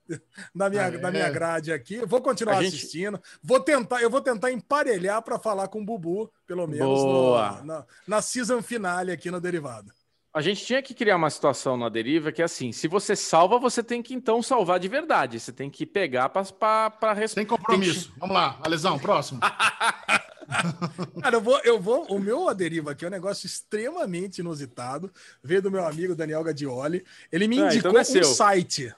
na 0.55 0.71
minha, 0.71 0.85
ah, 0.85 0.95
é. 0.95 0.99
na 0.99 1.11
minha 1.11 1.29
grade 1.29 1.73
aqui. 1.73 1.97
Eu 1.97 2.07
vou 2.07 2.23
continuar 2.23 2.63
gente... 2.63 2.77
assistindo. 2.77 3.21
Vou 3.43 3.59
tentar, 3.59 4.01
eu 4.01 4.09
vou 4.09 4.21
tentar 4.21 4.53
emparelhar 4.53 5.21
para 5.23 5.41
falar 5.41 5.67
com 5.67 5.81
o 5.81 5.85
Bubu, 5.85 6.33
pelo 6.47 6.69
menos 6.69 7.03
no, 7.03 7.65
na, 7.65 7.85
na 8.07 8.23
season 8.23 8.63
finale 8.63 9.11
aqui 9.11 9.29
no 9.29 9.41
Derivado. 9.41 9.93
A 10.39 10.41
gente 10.41 10.65
tinha 10.65 10.81
que 10.81 10.95
criar 10.95 11.17
uma 11.17 11.31
situação 11.31 11.77
na 11.77 11.89
deriva 11.89 12.31
que 12.31 12.41
é 12.41 12.45
assim: 12.45 12.71
se 12.71 12.87
você 12.87 13.17
salva, 13.17 13.59
você 13.59 13.83
tem 13.83 14.01
que 14.01 14.15
então 14.15 14.41
salvar 14.41 14.79
de 14.79 14.87
verdade. 14.87 15.41
Você 15.41 15.51
tem 15.51 15.69
que 15.69 15.85
pegar 15.85 16.29
para 16.29 17.13
responder. 17.13 17.29
Sem 17.29 17.45
compromisso. 17.45 18.13
Vamos 18.17 18.37
lá, 18.37 18.57
Alesão, 18.63 19.01
próximo. 19.01 19.41
Cara, 21.21 21.35
eu 21.35 21.41
vou, 21.41 21.61
eu 21.65 21.81
vou. 21.81 22.05
O 22.05 22.21
meu 22.21 22.49
aderiva 22.49 22.93
aqui 22.93 23.05
é 23.05 23.09
um 23.09 23.11
negócio 23.11 23.49
extremamente 23.49 24.39
inusitado. 24.39 25.13
Veio 25.43 25.61
do 25.61 25.73
meu 25.73 25.85
amigo 25.85 26.15
Daniel 26.15 26.45
Gadioli. 26.45 27.05
Ele 27.33 27.49
me 27.49 27.61
ah, 27.61 27.67
indicou 27.67 27.91
então 27.91 28.01
é 28.01 28.21
um 28.21 28.25
site. 28.25 28.95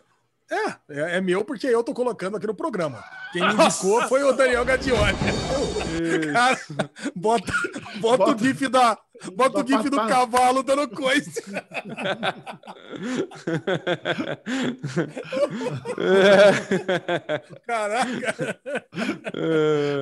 É, 0.51 0.67
é, 0.91 1.17
é, 1.17 1.20
meu 1.23 1.43
porque 1.43 1.69
eu 1.69 1.83
tô 1.83 1.94
colocando 1.94 2.36
aqui 2.36 2.47
no 2.47 2.55
programa. 2.55 3.02
Quem 3.33 3.41
me 3.41 3.55
indicou 3.55 4.02
foi 4.09 4.23
o 4.25 4.35
Daniel 4.35 4.67
Gadioli. 4.67 5.15
Cara, 6.35 6.60
bota, 7.17 7.52
bota, 7.97 8.27
bota, 8.27 8.36
o 8.36 8.39
GIF 8.39 8.69
da. 8.69 8.99
Bota 9.34 9.60
o 9.60 9.66
GIF 9.66 9.90
do 9.90 9.97
cavalo 9.97 10.62
dando 10.62 10.89
coisa. 10.89 11.31
Caraca. 17.66 18.58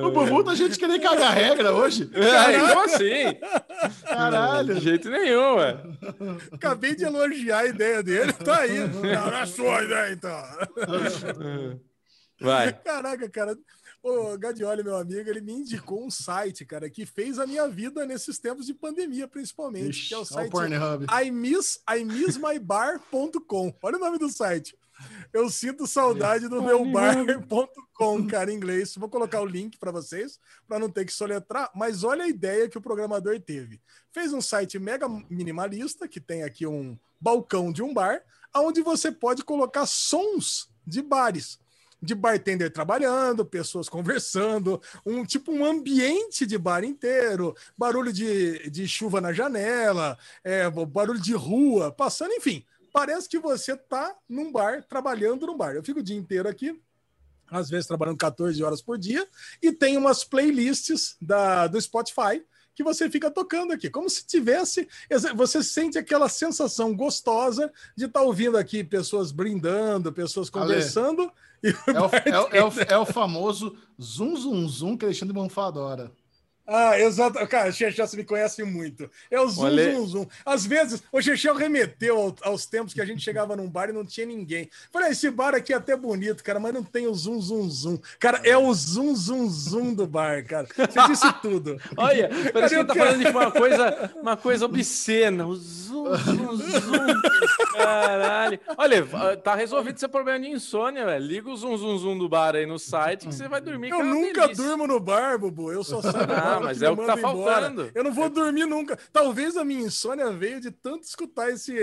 O 0.03 0.11
Bubu 0.11 0.43
tá 0.43 0.53
gente 0.55 0.77
querendo 0.79 1.01
cagar 1.01 1.33
regra 1.33 1.73
hoje. 1.73 2.09
É, 2.13 2.59
como 2.59 2.79
assim? 2.81 3.37
Caralho. 4.05 4.75
De 4.75 4.81
jeito 4.81 5.09
nenhum, 5.09 5.55
ué. 5.55 5.77
Acabei 6.51 6.95
de 6.95 7.03
elogiar 7.03 7.59
a 7.59 7.67
ideia 7.67 8.01
dele. 8.01 8.31
Tá 8.33 8.59
aí. 8.59 8.87
Não 8.87 9.37
é 9.37 9.45
sua 9.45 9.83
ideia, 9.83 10.13
então. 10.13 10.43
Vai. 12.39 12.71
Caraca, 12.73 13.29
cara. 13.29 13.55
O 14.01 14.37
Gadioli, 14.37 14.81
meu 14.81 14.95
amigo, 14.95 15.29
ele 15.29 15.41
me 15.41 15.53
indicou 15.53 16.05
um 16.05 16.09
site, 16.09 16.65
cara, 16.65 16.89
que 16.89 17.05
fez 17.05 17.37
a 17.37 17.45
minha 17.45 17.67
vida 17.67 18.05
nesses 18.05 18.39
tempos 18.39 18.65
de 18.65 18.73
pandemia, 18.73 19.27
principalmente, 19.27 19.89
Ixi, 19.89 20.07
que 20.07 20.13
é 20.13 20.17
o 20.17 20.25
site 20.25 20.49
I 21.21 21.31
miss, 21.31 21.79
I 21.89 22.05
missmybar.com. 22.05 23.73
Olha 23.81 23.97
o 23.97 23.99
nome 23.99 24.17
do 24.17 24.29
site. 24.29 24.77
Eu 25.33 25.49
sinto 25.49 25.85
saudade 25.85 26.47
do 26.47 26.61
meu 26.61 26.83
bar.com, 26.91 28.27
cara, 28.27 28.51
em 28.51 28.55
inglês. 28.55 28.95
Vou 28.95 29.09
colocar 29.09 29.41
o 29.41 29.45
link 29.45 29.77
para 29.77 29.91
vocês, 29.91 30.39
para 30.67 30.79
não 30.79 30.89
ter 30.89 31.05
que 31.05 31.13
soletrar, 31.13 31.69
mas 31.75 32.03
olha 32.03 32.23
a 32.23 32.27
ideia 32.27 32.69
que 32.69 32.77
o 32.77 32.81
programador 32.81 33.39
teve. 33.39 33.81
Fez 34.13 34.33
um 34.33 34.41
site 34.41 34.79
mega 34.79 35.07
minimalista, 35.29 36.07
que 36.07 36.19
tem 36.19 36.43
aqui 36.43 36.65
um 36.65 36.97
balcão 37.19 37.71
de 37.71 37.83
um 37.83 37.93
bar, 37.93 38.21
onde 38.55 38.81
você 38.81 39.11
pode 39.11 39.43
colocar 39.43 39.85
sons 39.85 40.69
de 40.85 41.01
bares 41.01 41.59
de 42.01 42.15
bartender 42.15 42.71
trabalhando, 42.71 43.45
pessoas 43.45 43.89
conversando, 43.89 44.81
um 45.05 45.25
tipo 45.25 45.51
um 45.51 45.65
ambiente 45.65 46.45
de 46.45 46.57
bar 46.57 46.83
inteiro, 46.83 47.55
barulho 47.77 48.11
de, 48.13 48.69
de 48.69 48.87
chuva 48.87 49.19
na 49.19 49.33
janela, 49.33 50.17
é, 50.43 50.69
barulho 50.69 51.19
de 51.19 51.33
rua 51.33 51.91
passando, 51.91 52.31
enfim. 52.33 52.65
Parece 52.91 53.29
que 53.29 53.37
você 53.37 53.75
tá 53.75 54.15
num 54.27 54.51
bar, 54.51 54.83
trabalhando 54.83 55.45
num 55.45 55.57
bar. 55.57 55.75
Eu 55.75 55.83
fico 55.83 55.99
o 55.99 56.03
dia 56.03 56.17
inteiro 56.17 56.49
aqui, 56.49 56.79
às 57.49 57.69
vezes 57.69 57.87
trabalhando 57.87 58.17
14 58.17 58.63
horas 58.63 58.81
por 58.81 58.97
dia, 58.97 59.27
e 59.61 59.71
tem 59.71 59.97
umas 59.97 60.23
playlists 60.23 61.15
da, 61.21 61.67
do 61.67 61.79
Spotify 61.79 62.43
que 62.79 62.83
você 62.83 63.09
fica 63.09 63.29
tocando 63.29 63.73
aqui, 63.73 63.89
como 63.89 64.09
se 64.09 64.25
tivesse. 64.25 64.87
Você 65.35 65.61
sente 65.61 65.97
aquela 65.97 66.29
sensação 66.29 66.95
gostosa 66.95 67.69
de 67.93 68.05
estar 68.05 68.21
tá 68.21 68.25
ouvindo 68.25 68.57
aqui 68.57 68.85
pessoas 68.85 69.33
brindando, 69.33 70.13
pessoas 70.13 70.49
conversando. 70.49 71.23
Ale, 71.23 71.31
é, 71.63 71.99
o, 71.99 72.05
é, 72.05 72.57
é, 72.57 72.63
o, 72.63 72.71
é 72.89 72.97
o 72.97 73.05
famoso 73.05 73.75
zum, 73.99 74.35
zum, 74.35 74.67
zum 74.67 74.97
que 74.97 75.05
Alexandre 75.05 75.33
Bonfá 75.33 75.67
adora. 75.67 76.11
Ah, 76.69 76.99
exato. 76.99 77.45
Cara, 77.47 77.69
o 77.69 77.73
Chechel 77.73 78.05
me 78.13 78.23
conhece 78.23 78.63
muito. 78.63 79.09
É 79.31 79.41
o 79.41 79.47
zoom, 79.49 79.65
Olha... 79.65 79.91
zoom, 79.91 80.05
zoom. 80.05 80.27
Às 80.45 80.65
vezes, 80.65 81.01
o 81.11 81.21
Chechel 81.21 81.55
remeteu 81.55 82.35
aos 82.43 82.65
tempos 82.67 82.93
que 82.93 83.01
a 83.01 83.05
gente 83.05 83.23
chegava 83.23 83.55
num 83.55 83.67
bar 83.67 83.89
e 83.89 83.93
não 83.93 84.05
tinha 84.05 84.25
ninguém. 84.25 84.69
Falei, 84.91 85.09
esse 85.09 85.31
bar 85.31 85.55
aqui 85.55 85.73
é 85.73 85.77
até 85.77 85.95
bonito, 85.95 86.43
cara, 86.43 86.59
mas 86.59 86.73
não 86.73 86.83
tem 86.83 87.07
o 87.07 87.13
zoom, 87.13 87.41
zoom, 87.41 87.69
zoom. 87.69 87.99
Cara, 88.19 88.41
é 88.43 88.55
o 88.55 88.71
zoom, 88.73 89.15
zoom, 89.15 89.49
zoom 89.49 89.93
do 89.95 90.05
bar, 90.05 90.45
cara. 90.45 90.67
Você 90.67 91.07
disse 91.07 91.33
tudo. 91.41 91.77
Olha, 91.97 92.29
parece 92.53 92.75
que 92.75 92.83
tá 92.83 92.93
falando 92.93 93.23
de 93.23 93.29
uma 93.29 93.51
coisa, 93.51 94.11
uma 94.21 94.37
coisa 94.37 94.65
obscena. 94.65 95.47
O 95.47 95.55
zoom, 95.55 96.15
zoom, 96.15 96.55
zoom. 96.55 97.21
Caralho. 97.73 98.59
Olha, 98.77 99.37
tá 99.37 99.55
resolvido 99.55 99.99
seu 99.99 100.09
problema 100.09 100.39
de 100.39 100.49
insônia, 100.51 101.05
velho. 101.05 101.25
Liga 101.25 101.49
o 101.49 101.57
zoom, 101.57 101.75
zoom, 101.77 101.97
zoom 101.97 102.17
do 102.17 102.29
bar 102.29 102.55
aí 102.55 102.65
no 102.65 102.77
site 102.77 103.27
que 103.27 103.33
você 103.33 103.47
vai 103.47 103.61
dormir. 103.61 103.89
Eu 103.89 104.03
nunca 104.03 104.41
delícia. 104.41 104.63
durmo 104.63 104.85
no 104.85 104.99
bar, 104.99 105.39
Bubu. 105.39 105.71
Eu 105.71 105.83
só 105.83 106.01
saio 106.01 106.27
mas 106.59 106.81
é 106.81 106.89
o 106.89 106.97
que 106.97 107.05
tá 107.05 107.17
faltando. 107.17 107.91
Eu 107.93 108.03
não 108.03 108.13
vou 108.13 108.29
dormir 108.29 108.65
nunca. 108.65 108.97
Talvez 109.11 109.57
a 109.57 109.65
minha 109.65 109.81
insônia 109.81 110.31
veio 110.31 110.59
de 110.59 110.71
tanto 110.71 111.03
escutar 111.03 111.49
esse, 111.49 111.73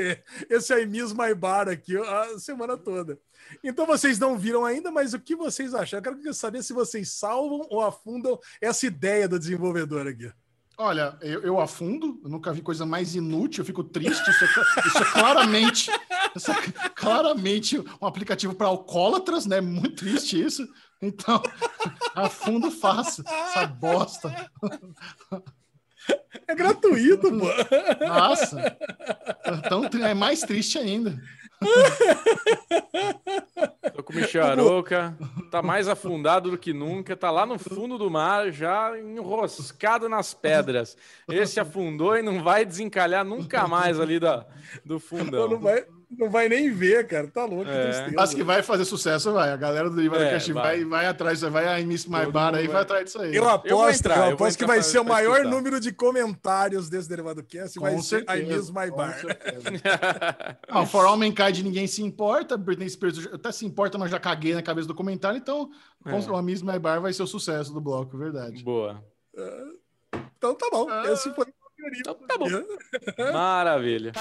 esse 0.49 0.75
I 0.75 0.87
Miss 0.87 1.13
My 1.13 1.35
Bar 1.35 1.69
aqui 1.69 1.97
a 1.97 2.39
semana 2.39 2.77
toda. 2.77 3.19
Então 3.63 3.87
vocês 3.87 4.19
não 4.19 4.39
viram 4.39 4.65
ainda, 4.65 4.91
mas 4.91 5.15
o 5.15 5.21
que 5.21 5.37
vocês 5.37 5.75
acham? 5.75 5.99
Eu 5.99 6.03
quero 6.03 6.35
saber 6.35 6.63
se 6.63 6.73
vocês 6.73 7.11
salvam 7.13 7.67
ou 7.71 7.83
afundam 7.83 8.39
essa 8.61 8.87
ideia 8.87 9.29
do 9.29 9.39
desenvolvedor 9.39 10.07
aqui. 10.07 10.31
Olha, 10.79 11.17
eu, 11.23 11.41
eu, 11.41 11.59
afundo, 11.59 12.21
eu 12.23 12.29
nunca 12.29 12.53
vi 12.53 12.61
coisa 12.61 12.85
mais 12.85 13.15
inútil, 13.15 13.63
eu 13.63 13.65
fico 13.65 13.83
triste. 13.83 14.29
Isso 14.29 14.45
é, 14.45 14.49
isso 14.87 14.99
é 14.99 15.05
claramente, 15.11 15.91
isso 16.37 16.51
é 16.51 16.55
claramente 16.95 17.79
um 18.01 18.07
aplicativo 18.07 18.55
para 18.55 18.67
alcoólatras, 18.67 19.47
né? 19.47 19.59
Muito 19.59 19.97
triste 19.97 20.39
isso. 20.39 20.69
Então, 21.01 21.43
afundo 22.15 22.71
fácil 22.71 23.25
essa 23.27 23.67
bosta. 23.67 24.51
É 26.47 26.55
gratuito, 26.55 27.29
pô. 27.31 28.07
Nossa. 28.07 28.77
Então 29.59 29.85
é 30.05 30.15
mais 30.15 30.41
triste 30.41 30.79
ainda. 30.79 31.21
Tô 33.95 34.03
com 34.03 34.13
o 34.13 34.17
Micharoca, 34.17 35.17
tá 35.51 35.63
mais 35.63 35.89
afundado 35.89 36.51
do 36.51 36.59
que 36.59 36.73
nunca, 36.73 37.17
tá 37.17 37.31
lá 37.31 37.47
no 37.47 37.59
fundo 37.59 37.97
do 37.97 38.11
mar, 38.11 38.53
já 38.53 38.99
enroscado 38.99 40.09
nas 40.09 40.35
pedras. 40.35 40.97
Esse 41.29 41.59
afundou 41.59 42.17
e 42.17 42.23
não 42.23 42.43
vai 42.43 42.65
desencalhar 42.65 43.25
nunca 43.25 43.67
mais 43.67 43.99
ali 43.99 44.21
da, 44.21 44.47
do 44.85 45.01
fundão. 45.01 45.49
Não 45.49 45.59
vai, 45.59 45.87
não 46.11 46.31
vai 46.31 46.49
nem 46.49 46.71
ver, 46.71 47.07
cara. 47.07 47.27
Tá 47.27 47.45
louco. 47.45 47.69
É. 47.69 48.11
Mas 48.15 48.33
que 48.33 48.43
vai 48.43 48.63
fazer 48.63 48.85
sucesso, 48.85 49.33
vai. 49.33 49.51
A 49.51 49.57
galera 49.57 49.91
do 49.91 50.01
Ivan 50.01 50.19
é, 50.19 50.39
vai. 50.53 50.85
vai, 50.85 51.07
atrás, 51.07 51.41
vai 51.41 51.83
a 51.83 51.85
Miss 51.85 52.07
My 52.07 52.27
Bar 52.31 52.55
aí, 52.55 52.67
vai. 52.67 52.75
vai 52.75 52.83
atrás 52.83 53.05
disso 53.07 53.21
aí. 53.21 53.35
Eu 53.35 53.49
aposto, 53.49 53.71
eu, 53.71 53.91
entrar, 53.91 54.29
eu 54.29 54.35
aposto 54.35 54.59
que 54.59 54.67
vai 54.67 54.83
ser 54.83 55.01
o 55.01 55.05
maior 55.05 55.39
escutar. 55.39 55.51
número 55.51 55.81
de 55.81 55.93
comentários 55.93 56.89
desse 56.89 57.09
Derivado 57.09 57.43
Cast. 57.43 57.79
vai 57.81 57.99
certeza, 57.99 58.33
ser 58.33 58.45
I 58.45 58.57
Miss 58.57 58.71
My 58.71 58.91
Bar. 58.91 59.21
Não, 60.73 60.87
For 60.87 61.05
All 61.07 61.17
Mankind 61.17 61.59
ninguém 61.63 61.87
se 61.89 62.03
importa. 62.03 62.57
Britney 62.57 62.89
Spears 62.89 63.27
até 63.33 63.51
se 63.51 63.67
importa, 63.67 63.99
mas 63.99 64.11
já 64.11 64.21
caguei 64.21 64.55
na 64.55 64.63
cabeça 64.63 64.87
do 64.87 64.95
comentário. 64.95 65.37
Então, 65.37 65.71
é. 66.05 66.37
a 66.37 66.43
Miss 66.43 66.63
My 66.63 66.79
Bar 66.79 67.01
vai 67.01 67.13
ser 67.13 67.25
o 67.25 67.27
sucesso 67.27 67.73
do 67.73 67.81
bloco, 67.81 68.17
verdade. 68.17 68.63
Boa. 68.63 69.03
Então 70.39 70.55
tá 70.55 70.69
bom. 70.71 70.87
Esse 71.07 71.35
foi 71.35 71.47
Então, 71.95 72.15
tá 72.15 72.37
bom. 72.39 72.47
Maravilha. 73.33 74.13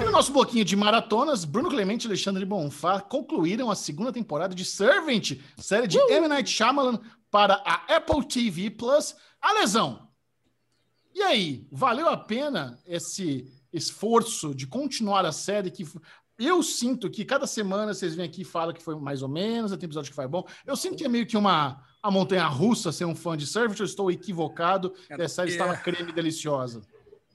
E 0.00 0.04
no 0.04 0.10
nosso 0.10 0.32
bloquinho 0.32 0.64
de 0.64 0.76
maratonas, 0.76 1.44
Bruno 1.44 1.68
Clemente 1.68 2.04
e 2.04 2.08
Alexandre 2.08 2.44
Bonfá 2.44 3.00
concluíram 3.00 3.70
a 3.70 3.74
segunda 3.74 4.12
temporada 4.12 4.54
de 4.54 4.64
Servant, 4.64 5.32
série 5.58 5.86
de 5.86 5.98
M. 5.98 6.28
Night 6.28 6.48
Shyamalan 6.50 6.98
para 7.30 7.54
a 7.64 7.96
Apple 7.96 8.26
TV 8.26 8.70
Plus. 8.70 9.14
A 9.40 9.52
lesão. 9.54 10.08
E 11.14 11.20
aí, 11.22 11.66
valeu 11.70 12.08
a 12.08 12.16
pena 12.16 12.78
esse 12.86 13.50
esforço 13.72 14.54
de 14.54 14.66
continuar 14.66 15.24
a 15.24 15.32
série 15.32 15.70
que 15.70 15.84
eu 16.38 16.62
sinto 16.62 17.10
que 17.10 17.24
cada 17.24 17.46
semana 17.46 17.92
vocês 17.94 18.14
vêm 18.14 18.26
aqui 18.26 18.42
e 18.42 18.44
falam 18.44 18.74
que 18.74 18.82
foi 18.82 18.94
mais 18.98 19.22
ou 19.22 19.28
menos, 19.28 19.70
tem 19.76 19.84
episódio 19.86 20.10
que 20.10 20.16
foi 20.16 20.26
bom. 20.26 20.44
Eu 20.66 20.76
sinto 20.76 20.96
que 20.96 21.04
é 21.04 21.08
meio 21.08 21.26
que 21.26 21.36
uma 21.36 21.82
a 22.02 22.10
montanha 22.10 22.46
russa 22.46 22.90
ser 22.90 23.04
um 23.04 23.14
fã 23.14 23.36
de 23.36 23.46
Servant, 23.46 23.78
eu 23.78 23.84
estou 23.86 24.10
equivocado, 24.10 24.92
e 25.08 25.22
a 25.22 25.28
série 25.28 25.50
É. 25.50 25.52
estava 25.52 25.76
creme 25.76 26.10
deliciosa. 26.12 26.82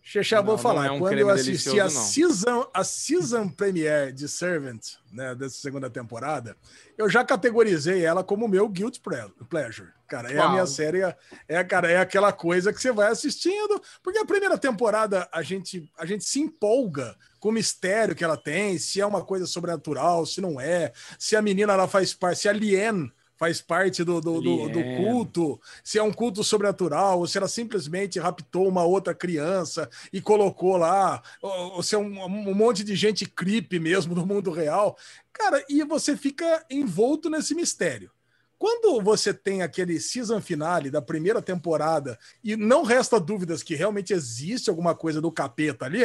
Xexá, 0.01 0.39
vou 0.41 0.57
falar. 0.57 0.85
é 0.87 0.91
um 0.91 0.99
Quando 0.99 1.17
eu 1.17 1.29
assisti 1.29 1.81
a 1.81 1.89
season, 1.89 2.65
a 2.73 2.81
season 2.81 3.49
premiere 3.49 4.13
de 4.13 4.27
Servant, 4.29 4.79
né, 5.11 5.35
dessa 5.35 5.57
segunda 5.57 5.89
temporada, 5.89 6.55
eu 6.97 7.09
já 7.09 7.25
categorizei 7.25 8.05
ela 8.05 8.23
como 8.23 8.47
meu 8.47 8.69
guilt 8.69 8.99
ple- 9.01 9.33
pleasure. 9.49 9.89
Cara, 10.07 10.31
é 10.31 10.39
a 10.39 10.47
minha 10.49 10.65
série, 10.65 11.01
é, 11.49 11.61
cara, 11.65 11.91
é 11.91 11.97
aquela 11.97 12.31
coisa 12.31 12.71
que 12.71 12.81
você 12.81 12.89
vai 12.93 13.11
assistindo, 13.11 13.81
porque 14.01 14.17
a 14.19 14.25
primeira 14.25 14.57
temporada 14.57 15.27
a 15.29 15.41
gente, 15.41 15.91
a 15.97 16.05
gente 16.05 16.23
se 16.23 16.39
empolga 16.39 17.13
com 17.47 17.51
o 17.51 17.53
mistério 17.53 18.13
que 18.13 18.25
ela 18.25 18.35
tem, 18.35 18.77
se 18.77 18.99
é 18.99 19.05
uma 19.05 19.23
coisa 19.23 19.47
sobrenatural, 19.47 20.25
se 20.25 20.41
não 20.41 20.59
é, 20.59 20.91
se 21.17 21.33
a 21.33 21.41
menina 21.41 21.71
ela 21.71 21.87
faz 21.87 22.13
parte, 22.13 22.41
se 22.41 22.49
a 22.49 22.51
Lien 22.51 23.09
faz 23.37 23.61
parte 23.61 24.03
do, 24.03 24.19
do, 24.19 24.41
do- 24.41 24.67
do 24.67 24.83
culto, 24.83 25.57
se 25.81 25.97
é 25.97 26.03
um 26.03 26.11
culto 26.11 26.43
sobrenatural, 26.43 27.19
ou 27.19 27.27
se 27.27 27.37
ela 27.37 27.47
simplesmente 27.47 28.19
raptou 28.19 28.67
uma 28.67 28.83
outra 28.83 29.13
criança 29.15 29.89
e 30.11 30.19
colocou 30.19 30.75
lá, 30.75 31.21
ou, 31.41 31.75
ou 31.75 31.83
se 31.83 31.95
é 31.95 31.97
um, 31.97 32.21
um 32.25 32.53
monte 32.53 32.83
de 32.83 32.95
gente 32.97 33.25
creepy 33.25 33.79
mesmo 33.79 34.13
no 34.13 34.25
mundo 34.25 34.51
real. 34.51 34.97
Cara, 35.31 35.63
e 35.69 35.81
você 35.85 36.17
fica 36.17 36.65
envolto 36.69 37.29
nesse 37.29 37.55
mistério. 37.55 38.11
Quando 38.59 38.99
você 39.03 39.31
tem 39.31 39.61
aquele 39.61 39.99
season 39.99 40.41
finale 40.41 40.89
da 40.89 40.99
primeira 40.99 41.43
temporada 41.43 42.17
e 42.43 42.55
não 42.55 42.81
resta 42.83 43.19
dúvidas 43.19 43.61
que 43.61 43.75
realmente 43.75 44.13
existe 44.13 44.67
alguma 44.67 44.95
coisa 44.95 45.21
do 45.21 45.31
capeta 45.31 45.85
ali, 45.85 46.03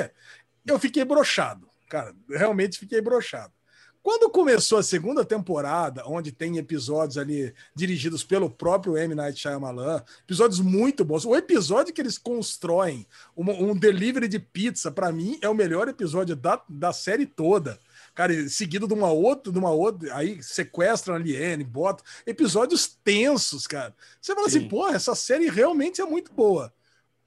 eu 0.66 0.78
fiquei 0.78 1.04
brochado. 1.04 1.68
Cara, 1.88 2.14
realmente 2.28 2.78
fiquei 2.78 3.00
brochado. 3.00 3.52
Quando 4.02 4.28
começou 4.30 4.78
a 4.78 4.82
segunda 4.82 5.24
temporada, 5.24 6.02
onde 6.06 6.32
tem 6.32 6.58
episódios 6.58 7.16
ali 7.16 7.54
dirigidos 7.72 8.24
pelo 8.24 8.50
próprio 8.50 8.96
M. 8.96 9.14
Night 9.14 9.38
Shyamalan, 9.38 10.02
episódios 10.24 10.58
muito 10.58 11.04
bons. 11.04 11.24
O 11.24 11.36
episódio 11.36 11.94
que 11.94 12.00
eles 12.00 12.18
constroem 12.18 13.06
uma- 13.36 13.52
um 13.52 13.76
delivery 13.76 14.26
de 14.26 14.40
pizza, 14.40 14.90
para 14.90 15.12
mim, 15.12 15.38
é 15.40 15.48
o 15.48 15.54
melhor 15.54 15.86
episódio 15.86 16.34
da, 16.34 16.60
da 16.68 16.92
série 16.92 17.26
toda. 17.26 17.78
Cara, 18.12 18.48
seguido 18.48 18.88
de 18.88 18.92
uma 18.94 19.10
outra, 19.12 19.52
de 19.52 19.58
uma 19.58 19.70
outra, 19.70 20.16
aí 20.16 20.42
sequestram 20.42 21.14
a 21.14 21.18
Liane, 21.18 21.62
botam 21.62 22.04
episódios 22.26 22.88
tensos, 23.04 23.68
cara. 23.68 23.94
Você 24.20 24.34
fala 24.34 24.50
Sim. 24.50 24.58
assim, 24.58 24.68
porra, 24.68 24.96
essa 24.96 25.14
série 25.14 25.48
realmente 25.48 26.00
é 26.00 26.04
muito 26.04 26.32
boa. 26.32 26.72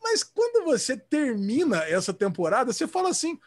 Mas 0.07 0.23
quando 0.23 0.63
você 0.65 0.95
termina 0.95 1.83
essa 1.85 2.13
temporada, 2.13 2.71
você 2.71 2.87
fala 2.87 3.09
assim: 3.09 3.39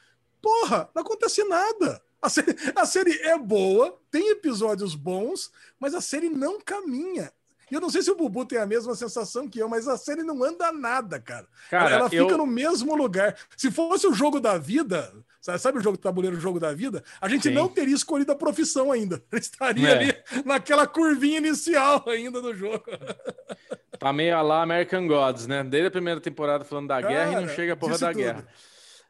porra, 0.42 0.90
não 0.92 1.02
acontece 1.02 1.44
nada. 1.44 2.02
A 2.20 2.28
série, 2.28 2.56
a 2.74 2.84
série 2.84 3.16
é 3.20 3.38
boa, 3.38 3.96
tem 4.10 4.30
episódios 4.30 4.96
bons, 4.96 5.52
mas 5.78 5.94
a 5.94 6.00
série 6.00 6.28
não 6.28 6.60
caminha. 6.60 7.32
E 7.70 7.74
eu 7.74 7.80
não 7.80 7.88
sei 7.90 8.02
se 8.02 8.10
o 8.10 8.16
Bubu 8.16 8.44
tem 8.44 8.58
a 8.58 8.66
mesma 8.66 8.92
sensação 8.96 9.46
que 9.48 9.60
eu, 9.60 9.68
mas 9.68 9.86
a 9.86 9.96
série 9.96 10.24
não 10.24 10.42
anda 10.42 10.72
nada, 10.72 11.20
cara. 11.20 11.46
Cara, 11.70 11.94
ela 11.94 12.10
fica 12.10 12.22
eu- 12.22 12.38
no 12.38 12.46
mesmo 12.46 12.96
lugar. 12.96 13.36
Se 13.56 13.70
fosse 13.70 14.04
o 14.06 14.12
jogo 14.12 14.40
da 14.40 14.58
vida, 14.58 15.14
sabe, 15.48 15.58
sabe 15.60 15.78
o 15.78 15.82
jogo 15.82 15.96
de 15.96 16.02
tabuleiro, 16.02 16.36
o 16.36 16.40
jogo 16.40 16.60
da 16.60 16.72
vida? 16.72 17.02
A 17.20 17.28
gente 17.28 17.44
Sim. 17.48 17.54
não 17.54 17.68
teria 17.68 17.94
escolhido 17.94 18.32
a 18.32 18.36
profissão 18.36 18.92
ainda. 18.92 19.22
A 19.32 19.36
gente 19.36 19.44
estaria 19.44 19.88
É. 19.88 19.92
ali 19.92 20.14
naquela 20.44 20.86
curvinha 20.86 21.38
inicial 21.38 22.04
ainda 22.06 22.40
do 22.42 22.54
jogo. 22.54 22.84
Tá 23.98 24.12
meio 24.12 24.36
a 24.36 24.42
lá 24.42 24.62
American 24.62 25.08
Gods, 25.08 25.48
né? 25.48 25.64
Desde 25.64 25.88
a 25.88 25.90
primeira 25.90 26.20
temporada 26.20 26.64
falando 26.64 26.86
da 26.86 27.00
guerra 27.00 27.32
e 27.32 27.34
não 27.34 27.42
Cara, 27.46 27.54
chega 27.56 27.72
a 27.72 27.76
porra 27.76 27.98
da 27.98 28.08
tudo. 28.12 28.16
guerra. 28.18 28.46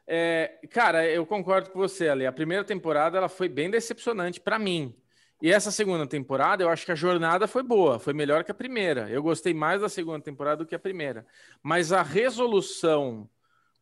É, 0.07 0.57
cara, 0.71 1.05
eu 1.07 1.23
concordo 1.27 1.69
com 1.69 1.77
você 1.77 2.09
ali. 2.09 2.25
A 2.25 2.31
primeira 2.31 2.63
temporada 2.63 3.15
ela 3.15 3.29
foi 3.29 3.47
bem 3.47 3.69
decepcionante 3.69 4.39
pra 4.39 4.57
mim. 4.57 4.95
E 5.39 5.51
essa 5.51 5.69
segunda 5.69 6.07
temporada, 6.07 6.63
eu 6.63 6.69
acho 6.69 6.87
que 6.87 6.91
a 6.91 6.95
jornada 6.95 7.47
foi 7.47 7.61
boa, 7.61 7.99
foi 7.99 8.13
melhor 8.13 8.43
que 8.43 8.49
a 8.49 8.53
primeira. 8.55 9.07
Eu 9.11 9.21
gostei 9.21 9.53
mais 9.53 9.81
da 9.81 9.87
segunda 9.89 10.21
temporada 10.23 10.63
do 10.63 10.65
que 10.65 10.73
a 10.73 10.79
primeira. 10.79 11.23
Mas 11.61 11.91
a 11.93 12.01
resolução 12.01 13.29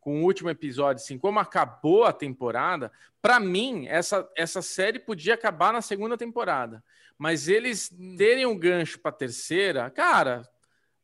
com 0.07 0.21
o 0.21 0.23
último 0.23 0.49
episódio, 0.49 1.03
assim, 1.03 1.17
como 1.17 1.37
acabou 1.37 2.05
a 2.05 2.13
temporada, 2.13 2.89
pra 3.21 3.41
mim, 3.41 3.87
essa, 3.89 4.25
essa 4.37 4.61
série 4.61 4.99
podia 4.99 5.33
acabar 5.33 5.73
na 5.73 5.81
segunda 5.81 6.15
temporada. 6.15 6.81
Mas 7.17 7.49
eles 7.49 7.93
terem 8.17 8.45
um 8.45 8.57
gancho 8.57 8.99
pra 8.99 9.11
terceira, 9.11 9.89
cara, 9.89 10.49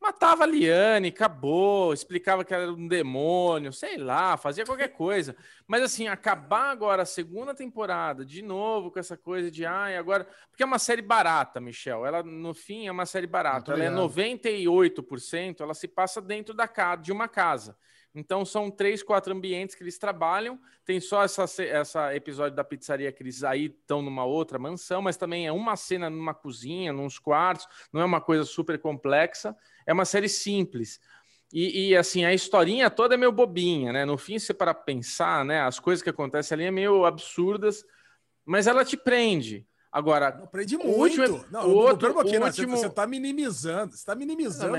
matava 0.02 0.46
a 0.46 0.48
Liane, 0.48 1.10
acabou, 1.10 1.94
explicava 1.94 2.46
que 2.46 2.54
era 2.54 2.72
um 2.72 2.88
demônio, 2.88 3.74
sei 3.74 3.98
lá, 3.98 4.38
fazia 4.38 4.64
qualquer 4.64 4.88
coisa. 4.96 5.36
Mas 5.68 5.84
assim, 5.84 6.08
acabar 6.08 6.70
agora 6.70 7.02
a 7.02 7.06
segunda 7.06 7.54
temporada, 7.54 8.24
de 8.24 8.42
novo 8.42 8.90
com 8.90 9.00
essa 9.00 9.18
coisa 9.18 9.52
de 9.52 9.66
ai, 9.66 9.98
agora. 9.98 10.26
Porque 10.50 10.64
é 10.64 10.66
uma 10.66 10.80
série 10.80 11.02
barata, 11.02 11.60
Michel. 11.60 12.06
Ela, 12.06 12.24
no 12.24 12.54
fim, 12.54 12.88
é 12.88 12.92
uma 12.92 13.06
série 13.06 13.28
barata. 13.28 13.72
Muito 13.72 13.84
Ela 13.84 14.00
é 14.00 14.02
obrigado. 14.02 14.64
98%, 14.64 15.60
ela 15.60 15.74
se 15.74 15.90
passa 15.90 16.22
dentro 16.22 16.54
da 16.54 16.70
casa, 16.70 17.02
de 17.02 17.12
uma 17.12 17.28
casa. 17.28 17.78
Então 18.16 18.45
são 18.45 18.69
três, 18.69 19.01
quatro 19.01 19.33
ambientes 19.33 19.75
que 19.75 19.83
eles 19.83 19.98
trabalham. 19.98 20.59
Tem 20.85 21.00
só 21.00 21.24
essa, 21.24 21.45
essa 21.64 22.16
episódio 22.16 22.56
da 22.56 22.64
pizzaria 22.64 23.11
que 23.11 23.24
eles 23.24 23.43
aí 23.43 23.66
estão 23.66 24.01
numa 24.01 24.24
outra 24.24 24.59
mansão, 24.59 25.01
mas 25.01 25.17
também 25.17 25.48
é 25.48 25.51
uma 25.51 25.75
cena 25.75 26.09
numa 26.09 26.33
cozinha, 26.33 26.93
nos 26.93 27.17
quartos, 27.17 27.67
não 27.92 28.01
é 28.01 28.06
uma 28.06 28.22
coisa 28.22 28.43
super 28.43 28.80
complexa. 28.80 29.56
É 29.85 29.93
uma 29.93 30.06
série 30.06 30.30
simples. 30.30 31.00
E, 31.51 31.90
e, 31.90 31.95
assim, 31.95 32.25
a 32.25 32.33
historinha 32.33 32.90
toda 32.90 33.14
é 33.14 33.17
meio 33.17 33.32
bobinha, 33.32 33.93
né? 33.93 34.06
No 34.06 34.17
fim, 34.17 34.40
você 34.40 34.53
para 34.53 34.74
pensar, 34.74 35.45
né? 35.45 35.61
As 35.61 35.80
coisas 35.80 36.01
que 36.01 36.09
acontecem 36.09 36.56
ali 36.56 36.64
é 36.66 36.72
meio 36.72 37.06
absurdas, 37.06 37.85
mas 38.43 38.66
ela 38.66 38.83
te 38.83 38.98
prende. 38.98 39.67
Agora, 39.94 40.30
Aprendi 40.30 40.76
O 40.76 40.84
muito. 40.84 41.22
último- 41.22 41.46
não, 41.52 41.68
o 41.70 41.74
outro- 41.76 41.98
pera 42.00 42.14
pouquinho, 42.16 42.42
o? 42.42 42.52
Você- 42.52 42.62
último- 42.62 42.78
Você 42.78 42.90
tá 42.90 43.06
minimizando, 43.06 43.96
você 43.96 44.04
tá 44.04 44.16
minimizando 44.16 44.76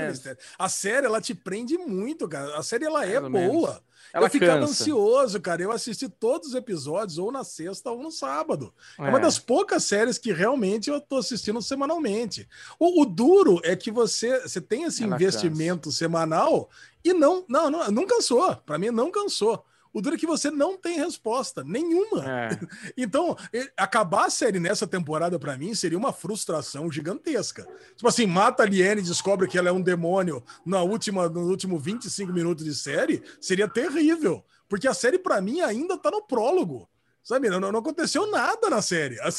a 0.59 0.67
série. 0.67 1.05
Ela 1.05 1.21
te 1.21 1.33
prende 1.33 1.77
muito, 1.77 2.27
cara. 2.27 2.57
A 2.57 2.61
série, 2.61 2.83
ela 2.83 3.05
é 3.05 3.19
menos. 3.21 3.31
boa. 3.31 3.81
ela 4.13 4.27
eu 4.27 4.29
ficava 4.29 4.59
cansa. 4.59 4.71
ansioso, 4.71 5.41
cara. 5.41 5.61
Eu 5.61 5.71
assisti 5.71 6.07
todos 6.07 6.49
os 6.49 6.55
episódios, 6.55 7.17
ou 7.17 7.31
na 7.31 7.43
sexta 7.43 7.89
ou 7.91 8.01
no 8.01 8.11
sábado. 8.11 8.73
É, 8.99 9.05
É. 9.05 9.09
uma 9.09 9.19
das 9.19 9.39
poucas 9.39 9.83
séries 9.85 10.17
que 10.17 10.31
realmente 10.31 10.89
eu 10.89 11.01
tô 11.01 11.17
assistindo 11.17 11.61
semanalmente. 11.61 12.47
O, 12.79 13.01
o 13.01 13.05
duro 13.05 13.59
é 13.63 13.75
que 13.75 13.91
você, 13.91 14.39
você 14.41 14.61
tem 14.61 14.83
esse 14.83 15.03
Ela 15.03 15.15
investimento 15.15 15.91
semanal 15.91 16.69
e 17.03 17.13
não, 17.13 17.43
não, 17.47 17.69
não, 17.69 17.91
não 17.91 18.05
cansou. 18.05 18.55
Para 18.65 18.77
mim, 18.77 18.89
não 18.91 19.09
cansou. 19.11 19.65
O 19.95 20.01
duro 20.01 20.15
é 20.15 20.17
que 20.17 20.27
você 20.27 20.51
não 20.51 20.75
tem 20.75 20.97
resposta 20.97 21.63
nenhuma. 21.63 22.29
É. 22.29 22.49
Então, 22.97 23.35
acabar 23.77 24.25
a 24.25 24.29
série 24.29 24.59
nessa 24.59 24.85
temporada, 24.85 25.39
pra 25.39 25.57
mim, 25.57 25.73
seria 25.73 25.97
uma 25.97 26.11
frustração 26.11 26.91
gigantesca. 26.91 27.65
Tipo 27.95 28.07
assim, 28.09 28.25
mata 28.25 28.63
a 28.63 28.65
Liane 28.65 28.99
e 28.99 29.05
descobre 29.05 29.47
que 29.47 29.57
ela 29.57 29.69
é 29.69 29.71
um 29.71 29.81
demônio 29.81 30.43
na 30.65 30.81
última, 30.81 31.29
no 31.29 31.47
último 31.47 31.79
25 31.79 32.33
minutos 32.33 32.65
de 32.65 32.75
série, 32.75 33.23
seria 33.39 33.69
terrível. 33.69 34.43
Porque 34.67 34.87
a 34.87 34.93
série, 34.93 35.17
pra 35.17 35.39
mim, 35.39 35.61
ainda 35.61 35.97
tá 35.97 36.11
no 36.11 36.21
prólogo. 36.21 36.89
Sabe, 37.25 37.49
não, 37.49 37.59
não 37.59 37.79
aconteceu 37.79 38.29
nada 38.29 38.69
na 38.69 38.83
série. 38.83 39.19
A, 39.19 39.29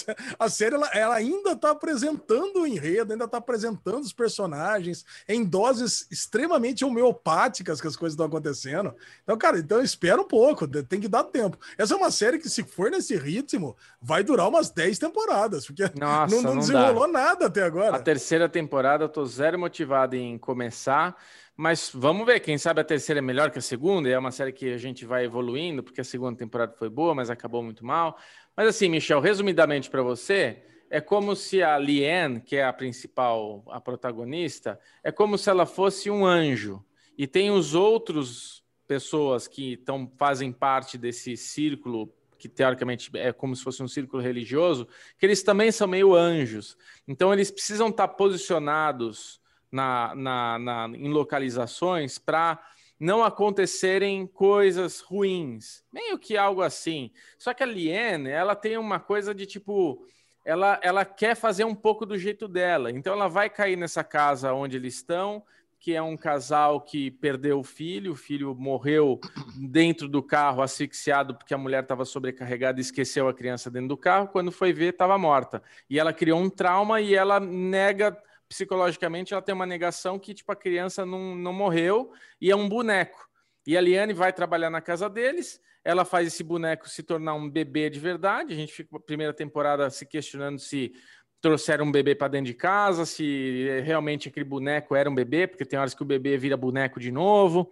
a 0.41 0.51
série 0.51 0.75
ela, 0.75 0.89
ela 0.89 1.15
ainda 1.15 1.55
tá 1.55 1.71
apresentando 1.71 2.63
o 2.63 2.67
enredo, 2.67 3.13
ainda 3.13 3.29
tá 3.29 3.39
apresentando 3.39 4.03
os 4.03 4.13
personagens 4.13 5.05
em 5.29 5.45
doses 5.45 6.05
extremamente 6.11 6.85
homeopáticas 6.85 7.81
que 7.81 7.87
as 7.87 7.95
coisas 7.95 8.15
estão 8.15 8.27
acontecendo. 8.27 8.93
Então, 9.23 9.39
cara, 9.39 9.61
então 9.61 9.81
espera 9.81 10.21
um 10.21 10.27
pouco, 10.27 10.67
tem 10.67 11.01
que 11.01 11.07
dar 11.07 11.23
tempo. 11.23 11.57
Essa 11.79 11.95
é 11.95 11.97
uma 11.97 12.11
série 12.11 12.41
que, 12.41 12.49
se 12.49 12.65
for 12.65 12.91
nesse 12.91 13.17
ritmo, 13.17 13.77
vai 14.03 14.25
durar 14.25 14.49
umas 14.49 14.69
10 14.69 14.99
temporadas, 14.99 15.65
porque 15.65 15.85
Nossa, 15.97 16.35
não, 16.35 16.43
não 16.43 16.55
não 16.57 16.67
dá. 16.73 16.87
desenrolou 16.89 17.07
nada 17.07 17.47
até 17.47 17.63
agora. 17.63 17.95
A 17.95 18.01
terceira 18.01 18.49
temporada 18.49 19.05
eu 19.05 19.09
tô 19.09 19.25
zero 19.25 19.57
motivado 19.61 20.17
em 20.17 20.37
começar, 20.39 21.17
mas 21.57 21.91
vamos 21.95 22.27
ver, 22.27 22.41
quem 22.41 22.59
sabe 22.59 22.81
a 22.81 22.85
terceira 22.85 23.19
é 23.19 23.23
melhor 23.23 23.51
que 23.51 23.59
a 23.59 23.63
segunda, 23.63 24.09
e 24.09 24.13
é 24.13 24.19
uma 24.19 24.31
série 24.31 24.53
que 24.53 24.73
a 24.73 24.77
gente 24.77 25.07
vai 25.07 25.25
evoluindo, 25.25 25.83
porque 25.83 26.01
a 26.01 26.05
segunda 26.05 26.37
temporada 26.37 26.75
foi 26.77 26.91
boa, 26.91 27.15
mas 27.15 27.31
acabou 27.31 27.63
muito 27.63 27.85
mal. 27.85 28.19
Mas 28.55 28.69
assim, 28.69 28.91
Michel, 28.91 29.21
resumidamente 29.21 29.89
para 29.89 30.03
você, 30.03 30.63
é 30.91 31.01
como 31.01 31.35
se 31.35 31.63
a 31.63 31.79
Liane, 31.79 32.41
que 32.41 32.57
é 32.57 32.65
a 32.65 32.73
principal, 32.73 33.65
a 33.69 33.81
protagonista, 33.81 34.79
é 35.03 35.11
como 35.11 35.39
se 35.39 35.49
ela 35.49 35.65
fosse 35.65 36.11
um 36.11 36.27
anjo. 36.27 36.85
E 37.17 37.27
tem 37.27 37.51
os 37.51 37.75
outros 37.75 38.63
pessoas 38.87 39.49
que 39.49 39.79
tão, 39.79 40.13
fazem 40.17 40.53
parte 40.53 40.99
desse 40.99 41.37
círculo 41.37 42.13
que 42.39 42.51
teoricamente 42.51 43.11
é 43.15 43.33
como 43.33 43.57
se 43.57 43.63
fosse 43.63 43.83
um 43.83 43.89
círculo 43.89 44.23
religioso, 44.23 44.87
que 45.19 45.25
eles 45.25 45.43
também 45.43 45.73
são 45.73 45.89
meio 45.89 46.15
anjos. 46.15 46.77
Então 47.09 47.33
eles 47.33 47.51
precisam 47.51 47.89
estar 47.89 48.09
posicionados 48.09 49.41
na, 49.77 50.15
na, 50.15 50.59
na 50.59 50.89
em 50.97 51.09
localizações 51.09 52.19
para 52.19 52.59
não 52.99 53.23
acontecerem 53.23 54.27
coisas 54.27 55.01
ruins. 55.01 55.85
Meio 55.93 56.19
que 56.19 56.37
algo 56.37 56.63
assim. 56.63 57.11
Só 57.39 57.53
que 57.53 57.63
a 57.63 57.67
Liane, 57.67 58.31
ela 58.31 58.57
tem 58.57 58.79
uma 58.79 58.99
coisa 58.99 59.35
de 59.35 59.45
tipo. 59.45 60.07
Ela, 60.45 60.81
ela 60.83 61.05
quer 61.05 61.35
fazer 61.35 61.65
um 61.65 61.75
pouco 61.75 62.07
do 62.07 62.17
jeito 62.17 62.49
dela. 62.49 62.91
Então 62.91 63.13
ela 63.13 63.29
vai 63.29 63.51
cair 63.51 63.77
nessa 63.77 64.03
casa 64.05 64.53
onde 64.53 64.77
eles 64.77 64.95
estão, 64.95 65.43
que 65.79 65.93
é 65.93 66.01
um 66.01 66.17
casal 66.17 66.81
que 66.81 67.11
perdeu 67.11 67.59
o 67.59 67.65
filho, 67.65 68.13
o 68.13 68.17
filho 68.17 68.55
morreu 68.55 69.21
dentro 69.57 70.09
do 70.09 70.23
carro 70.23 70.63
asfixiado 70.63 71.35
porque 71.35 71.53
a 71.53 71.59
mulher 71.59 71.83
estava 71.83 72.05
sobrecarregada 72.05 72.79
e 72.79 72.81
esqueceu 72.81 73.29
a 73.29 73.35
criança 73.35 73.69
dentro 73.71 73.89
do 73.89 73.97
carro. 73.97 74.29
Quando 74.29 74.53
foi 74.53 74.73
ver, 74.73 74.93
estava 74.93 75.19
morta. 75.19 75.61
E 75.91 75.99
ela 75.99 76.13
criou 76.13 76.39
um 76.41 76.49
trauma 76.49 77.01
e 77.01 77.13
ela 77.13 77.41
nega 77.41 78.17
psicologicamente 78.49 79.33
ela 79.33 79.43
tem 79.43 79.55
uma 79.55 79.67
negação 79.67 80.19
que 80.19 80.35
tipo 80.35 80.51
a 80.53 80.57
criança 80.57 81.05
não, 81.05 81.35
não 81.35 81.53
morreu 81.53 82.13
e 82.41 82.51
é 82.51 82.57
um 82.57 82.69
boneco. 82.69 83.29
E 83.67 83.77
a 83.77 83.81
Liane 83.81 84.13
vai 84.13 84.33
trabalhar 84.33 84.71
na 84.71 84.81
casa 84.81 85.11
deles, 85.11 85.61
ela 85.85 86.05
faz 86.05 86.29
esse 86.29 86.43
boneco 86.43 86.89
se 86.89 87.03
tornar 87.03 87.35
um 87.35 87.49
bebê 87.49 87.91
de 87.91 87.99
verdade. 87.99 88.53
A 88.53 88.57
gente 88.57 88.73
fica 88.73 88.97
a 88.97 89.01
primeira 89.01 89.33
temporada 89.33 89.89
se 89.91 90.07
questionando 90.07 90.59
se 90.59 90.93
trouxeram 91.41 91.85
um 91.85 91.93
bebê 91.93 92.15
para 92.15 92.29
dentro 92.29 92.47
de 92.47 92.55
casa, 92.55 93.05
se 93.05 93.81
realmente 93.85 94.29
aquele 94.29 94.45
boneco 94.45 94.97
era 94.97 95.09
um 95.09 95.15
bebê, 95.15 95.47
porque 95.47 95.65
tem 95.65 95.79
horas 95.79 95.95
que 95.95 96.03
o 96.03 96.07
bebê 96.07 96.37
vira 96.37 96.57
boneco 96.57 96.99
de 96.99 97.13
novo. 97.13 97.71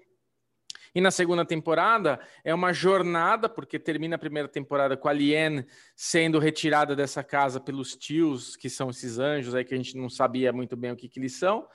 E 0.95 1.01
na 1.01 1.11
segunda 1.11 1.45
temporada 1.45 2.21
é 2.45 2.55
uma 2.55 2.73
jornada, 2.73 3.49
porque 3.49 3.79
termina 3.81 4.15
a 4.15 4.19
primeira 4.19 4.49
temporada 4.49 4.97
com 4.97 5.09
a 5.09 5.13
Liane 5.13 5.67
sendo 5.97 6.39
retirada 6.39 6.95
dessa 6.95 7.25
casa 7.25 7.59
pelos 7.59 7.97
tios, 7.97 8.55
que 8.55 8.71
são 8.71 8.91
esses 8.91 9.19
anjos 9.19 9.55
aí 9.55 9.65
que 9.65 9.75
a 9.75 9.77
gente 9.77 9.97
não 9.97 10.09
sabia 10.09 10.53
muito 10.53 10.77
bem 10.77 10.93
o 10.93 10.97
que, 10.97 11.09
que 11.09 11.19
eles 11.19 11.35
são. 11.35 11.67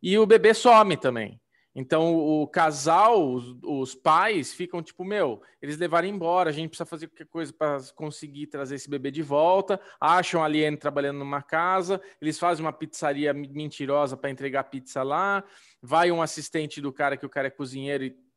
E 0.00 0.16
o 0.16 0.24
bebê 0.24 0.54
some 0.54 0.96
também. 0.96 1.40
Então 1.74 2.16
o 2.16 2.46
casal, 2.48 3.32
os, 3.32 3.56
os, 3.62 3.94
pais 3.94 4.52
ficam 4.52 4.82
tipo, 4.82 5.04
meu, 5.04 5.40
eles 5.62 5.78
levaram 5.78 6.08
embora, 6.08 6.50
a 6.50 6.52
gente 6.52 6.68
precisa 6.68 6.84
fazer 6.84 7.06
qualquer 7.06 7.26
coisa 7.26 7.52
para 7.52 7.78
conseguir 7.94 8.48
trazer 8.48 8.74
esse 8.74 8.90
bebê 8.90 9.10
de 9.10 9.22
volta. 9.22 9.80
Acham 10.00 10.42
a 10.42 10.48
Liane 10.48 10.76
trabalhando 10.76 11.18
numa 11.18 11.42
casa, 11.42 12.00
eles 12.20 12.38
fazem 12.38 12.64
uma 12.64 12.72
pizzaria 12.72 13.32
mentirosa 13.32 14.16
para 14.16 14.30
entregar 14.30 14.64
pizza 14.64 15.02
lá. 15.02 15.44
Vai 15.80 16.10
um 16.10 16.20
assistente 16.20 16.80
do 16.80 16.92
cara 16.92 17.16
que 17.16 17.26
o 17.26 17.30
cara 17.30 17.46
é 17.46 17.50
cozinheiro 17.50 18.04
e 18.04 18.29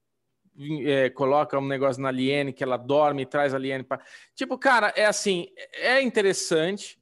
é, 0.85 1.09
coloca 1.09 1.57
um 1.57 1.67
negócio 1.67 2.01
na 2.01 2.11
Liene 2.11 2.53
que 2.53 2.63
ela 2.63 2.77
dorme 2.77 3.23
e 3.23 3.25
traz 3.25 3.53
a 3.53 3.57
Liene 3.57 3.83
para. 3.83 4.03
Tipo, 4.35 4.57
cara, 4.57 4.93
é 4.95 5.05
assim, 5.05 5.47
é 5.73 6.01
interessante. 6.01 6.99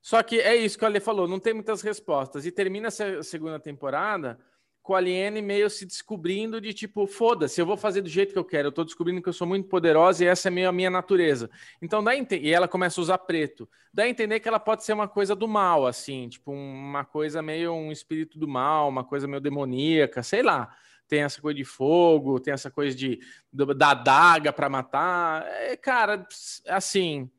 Só 0.00 0.22
que 0.22 0.38
é 0.38 0.54
isso 0.54 0.76
que 0.76 0.84
o 0.84 0.86
Ale 0.86 1.00
falou, 1.00 1.26
não 1.26 1.40
tem 1.40 1.54
muitas 1.54 1.80
respostas. 1.80 2.44
E 2.44 2.52
termina 2.52 2.88
essa 2.88 3.22
segunda 3.22 3.58
temporada 3.58 4.38
com 4.82 4.94
a 4.94 5.00
Liene 5.00 5.40
meio 5.40 5.70
se 5.70 5.86
descobrindo 5.86 6.60
de 6.60 6.74
tipo, 6.74 7.06
foda-se, 7.06 7.58
eu 7.58 7.64
vou 7.64 7.74
fazer 7.74 8.02
do 8.02 8.08
jeito 8.08 8.34
que 8.34 8.38
eu 8.38 8.44
quero. 8.44 8.68
Eu 8.68 8.72
tô 8.72 8.84
descobrindo 8.84 9.22
que 9.22 9.28
eu 9.30 9.32
sou 9.32 9.46
muito 9.46 9.66
poderosa 9.66 10.22
e 10.22 10.26
essa 10.26 10.48
é 10.48 10.50
meio 10.50 10.68
a 10.68 10.72
minha 10.72 10.90
natureza. 10.90 11.48
Então 11.80 12.04
dá 12.04 12.14
ente... 12.14 12.36
e 12.36 12.52
ela 12.52 12.68
começa 12.68 13.00
a 13.00 13.02
usar 13.02 13.18
preto. 13.18 13.66
Dá 13.94 14.02
a 14.02 14.08
entender 14.08 14.40
que 14.40 14.48
ela 14.48 14.60
pode 14.60 14.84
ser 14.84 14.92
uma 14.92 15.08
coisa 15.08 15.34
do 15.34 15.48
mal, 15.48 15.86
assim, 15.86 16.28
tipo 16.28 16.52
uma 16.52 17.02
coisa 17.02 17.40
meio 17.40 17.72
um 17.72 17.90
espírito 17.90 18.38
do 18.38 18.46
mal, 18.46 18.90
uma 18.90 19.04
coisa 19.04 19.26
meio 19.26 19.40
demoníaca, 19.40 20.22
sei 20.22 20.42
lá 20.42 20.76
tem 21.14 21.22
essa 21.22 21.40
coisa 21.40 21.56
de 21.56 21.64
fogo, 21.64 22.40
tem 22.40 22.52
essa 22.52 22.72
coisa 22.72 22.96
de 22.96 23.20
da 23.52 23.90
adaga 23.90 24.52
para 24.52 24.68
matar. 24.68 25.46
É, 25.46 25.76
cara, 25.76 26.26
assim, 26.68 27.30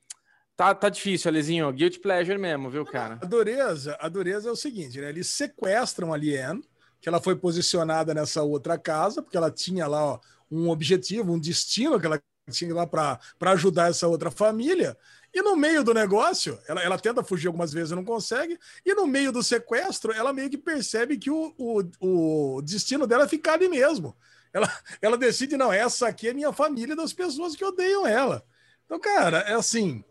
tá, 0.56 0.74
tá 0.74 0.88
difícil, 0.88 1.30
Alezinho. 1.30 1.70
Guilty 1.74 2.00
pleasure 2.00 2.38
mesmo, 2.38 2.70
viu, 2.70 2.86
cara? 2.86 3.20
A 3.22 3.26
dureza, 3.26 3.98
a 4.00 4.08
dureza 4.08 4.48
é 4.48 4.52
o 4.52 4.56
seguinte, 4.56 5.02
né? 5.02 5.10
Eles 5.10 5.28
sequestram 5.28 6.14
a 6.14 6.18
Liane, 6.18 6.64
que 7.02 7.10
ela 7.10 7.20
foi 7.20 7.36
posicionada 7.36 8.14
nessa 8.14 8.44
outra 8.44 8.78
casa, 8.78 9.22
porque 9.22 9.36
ela 9.36 9.52
tinha 9.52 9.86
lá 9.88 10.06
ó, 10.06 10.20
um 10.50 10.70
objetivo, 10.70 11.34
um 11.34 11.40
destino 11.40 12.00
que 12.00 12.06
ela 12.06 12.22
tinha 12.50 12.74
lá 12.74 12.88
para 12.88 13.20
ajudar 13.52 13.90
essa 13.90 14.08
outra 14.08 14.32
família. 14.32 14.98
E 15.36 15.42
no 15.42 15.58
meio 15.58 15.84
do 15.84 15.94
negócio, 15.94 16.58
ela, 16.66 16.82
ela 16.82 16.98
tenta 16.98 17.22
fugir 17.22 17.48
algumas 17.48 17.74
vezes 17.74 17.92
e 17.92 17.96
não 17.96 18.06
consegue. 18.06 18.58
E 18.86 18.94
no 18.94 19.06
meio 19.06 19.34
do 19.34 19.44
sequestro, 19.44 20.14
ela 20.14 20.32
meio 20.32 20.50
que 20.50 20.58
percebe 20.58 21.18
que 21.18 21.30
o, 21.30 21.54
o, 21.58 22.56
o 22.56 22.62
destino 22.62 23.06
dela 23.06 23.26
é 23.26 23.28
ficar 23.28 23.56
ali 23.56 23.68
mesmo. 23.68 24.16
Ela, 24.54 24.72
ela 25.02 25.18
decide, 25.18 25.58
não, 25.58 25.74
essa 25.74 26.08
aqui 26.08 26.30
é 26.30 26.34
minha 26.34 26.54
família 26.54 26.96
das 26.96 27.12
pessoas 27.12 27.54
que 27.54 27.66
odeiam 27.66 28.08
ela. 28.08 28.46
Então, 28.86 28.98
cara, 28.98 29.40
é 29.40 29.56
assim. 29.56 30.06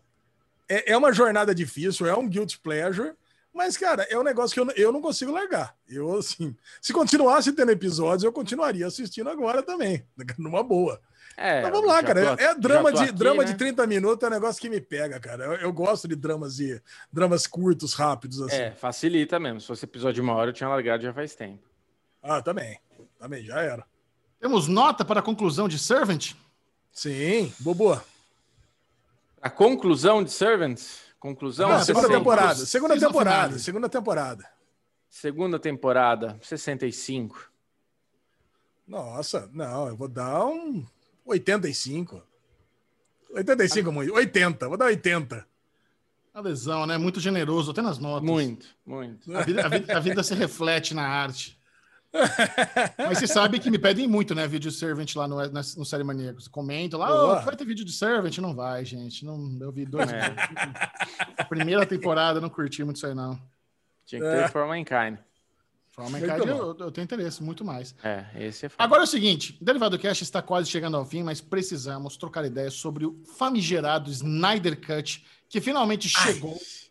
É, 0.69 0.91
é 0.91 0.97
uma 0.97 1.11
jornada 1.11 1.55
difícil, 1.55 2.05
é 2.05 2.15
um 2.15 2.29
guilt 2.29 2.57
pleasure. 2.61 3.15
Mas, 3.51 3.75
cara, 3.77 4.03
é 4.03 4.19
um 4.19 4.23
negócio 4.23 4.53
que 4.53 4.59
eu, 4.59 4.69
eu 4.75 4.91
não 4.91 5.01
consigo 5.01 5.31
largar. 5.31 5.75
Eu, 5.89 6.19
assim, 6.19 6.55
se 6.79 6.93
continuasse 6.93 7.51
tendo 7.51 7.71
episódios, 7.71 8.23
eu 8.23 8.31
continuaria 8.31 8.85
assistindo 8.85 9.27
agora 9.27 9.63
também, 9.63 10.05
numa 10.37 10.61
boa. 10.61 11.01
É, 11.37 11.59
então 11.59 11.71
vamos 11.71 11.87
lá, 11.87 12.01
cara. 12.01 12.37
Tô, 12.37 12.43
é 12.43 12.55
drama, 12.55 12.93
de, 12.93 13.03
aqui, 13.03 13.11
drama 13.11 13.43
né? 13.43 13.51
de 13.51 13.57
30 13.57 13.85
minutos, 13.87 14.23
é 14.23 14.27
um 14.27 14.33
negócio 14.33 14.61
que 14.61 14.69
me 14.69 14.79
pega, 14.79 15.19
cara. 15.19 15.43
Eu, 15.45 15.53
eu, 15.53 15.73
gosto 15.73 16.07
de 16.07 16.15
dramas 16.15 16.59
e 16.59 16.81
dramas 17.11 17.45
curtos, 17.45 17.93
rápidos, 17.93 18.41
assim. 18.41 18.55
É, 18.55 18.71
facilita 18.71 19.39
mesmo. 19.39 19.59
Se 19.59 19.67
fosse 19.67 19.85
episódio 19.85 20.15
de 20.15 20.21
uma 20.21 20.33
hora, 20.33 20.49
eu 20.49 20.53
tinha 20.53 20.69
largado 20.69 21.03
já 21.03 21.13
faz 21.13 21.35
tempo. 21.35 21.63
Ah, 22.23 22.41
também. 22.41 22.79
Também, 23.19 23.43
já 23.43 23.61
era. 23.61 23.85
Temos 24.39 24.67
nota 24.67 25.03
para 25.03 25.19
a 25.19 25.23
conclusão 25.23 25.67
de 25.67 25.77
Servant? 25.77 26.33
Sim, 26.91 27.53
bobo. 27.59 28.01
A 29.41 29.49
conclusão 29.49 30.23
de 30.23 30.31
Servant? 30.31 30.79
Conclusão? 31.19 31.69
Não, 31.69 31.83
segunda 31.83 32.07
temporada. 32.07 32.65
Segunda 32.65 32.99
temporada. 32.99 33.59
Segunda 33.59 33.89
temporada. 33.89 34.49
Segunda 35.09 35.59
temporada, 35.59 36.37
65. 36.41 37.51
Nossa, 38.87 39.49
não, 39.53 39.87
eu 39.87 39.95
vou 39.95 40.07
dar 40.07 40.45
um 40.45 40.85
85. 41.25 42.21
85 43.33 43.91
muito. 43.91 44.13
80. 44.13 44.67
Vou 44.67 44.77
dar 44.77 44.85
80. 44.85 45.45
A 46.33 46.41
lesão, 46.41 46.85
né? 46.85 46.97
Muito 46.97 47.19
generoso, 47.19 47.71
até 47.71 47.81
nas 47.81 47.97
notas. 47.97 48.29
Muito, 48.29 48.67
muito. 48.85 49.35
A 49.35 49.41
vida, 49.41 49.65
a 49.65 49.69
vida, 49.69 49.97
a 49.97 49.99
vida 49.99 50.23
se 50.23 50.35
reflete 50.35 50.93
na 50.93 51.07
arte. 51.07 51.57
Mas 52.97 53.19
você 53.19 53.27
sabe 53.27 53.59
que 53.59 53.69
me 53.69 53.77
pedem 53.77 54.07
muito, 54.07 54.35
né? 54.35 54.47
Vídeo 54.47 54.69
de 54.69 54.77
Servant 54.77 55.13
lá 55.15 55.27
no, 55.27 55.37
no 55.37 55.85
Série 55.85 56.03
Maníacos. 56.03 56.47
Comenta 56.47 56.97
lá, 56.97 57.39
oh, 57.39 57.41
vai 57.41 57.55
ter 57.55 57.65
vídeo 57.65 57.85
de 57.85 57.91
Servant? 57.91 58.37
Não 58.37 58.53
vai, 58.55 58.85
gente. 58.85 59.25
Não, 59.25 59.57
eu 59.59 59.71
vi 59.71 59.85
dois. 59.85 60.11
É. 60.11 60.35
A 61.37 61.43
primeira 61.43 61.85
temporada, 61.85 62.39
não 62.39 62.49
curti 62.49 62.83
muito 62.83 62.97
isso 62.97 63.07
aí, 63.07 63.13
não. 63.13 63.39
Tinha 64.05 64.21
que 64.21 64.27
ter 64.27 64.43
é. 64.43 64.47
For 64.47 64.67
Mankind. 64.67 65.17
Mankind 65.97 66.45
eu, 66.45 66.75
eu, 66.77 66.91
tenho 66.91 67.05
interesse 67.05 67.41
muito 67.41 67.63
mais. 67.63 67.95
É, 68.03 68.25
esse 68.35 68.65
é. 68.65 68.71
Agora 68.77 69.01
é 69.01 69.05
o 69.05 69.07
seguinte: 69.07 69.57
Derivado 69.61 69.97
Cast 69.97 70.23
está 70.23 70.41
quase 70.41 70.69
chegando 70.69 70.97
ao 70.97 71.05
fim, 71.05 71.23
mas 71.23 71.41
precisamos 71.41 72.17
trocar 72.17 72.45
ideias 72.45 72.73
sobre 72.73 73.05
o 73.05 73.21
famigerado 73.37 74.11
Snyder 74.11 74.79
Cut, 74.79 75.25
que 75.47 75.61
finalmente 75.61 76.09
chegou. 76.09 76.53
Ai. 76.53 76.85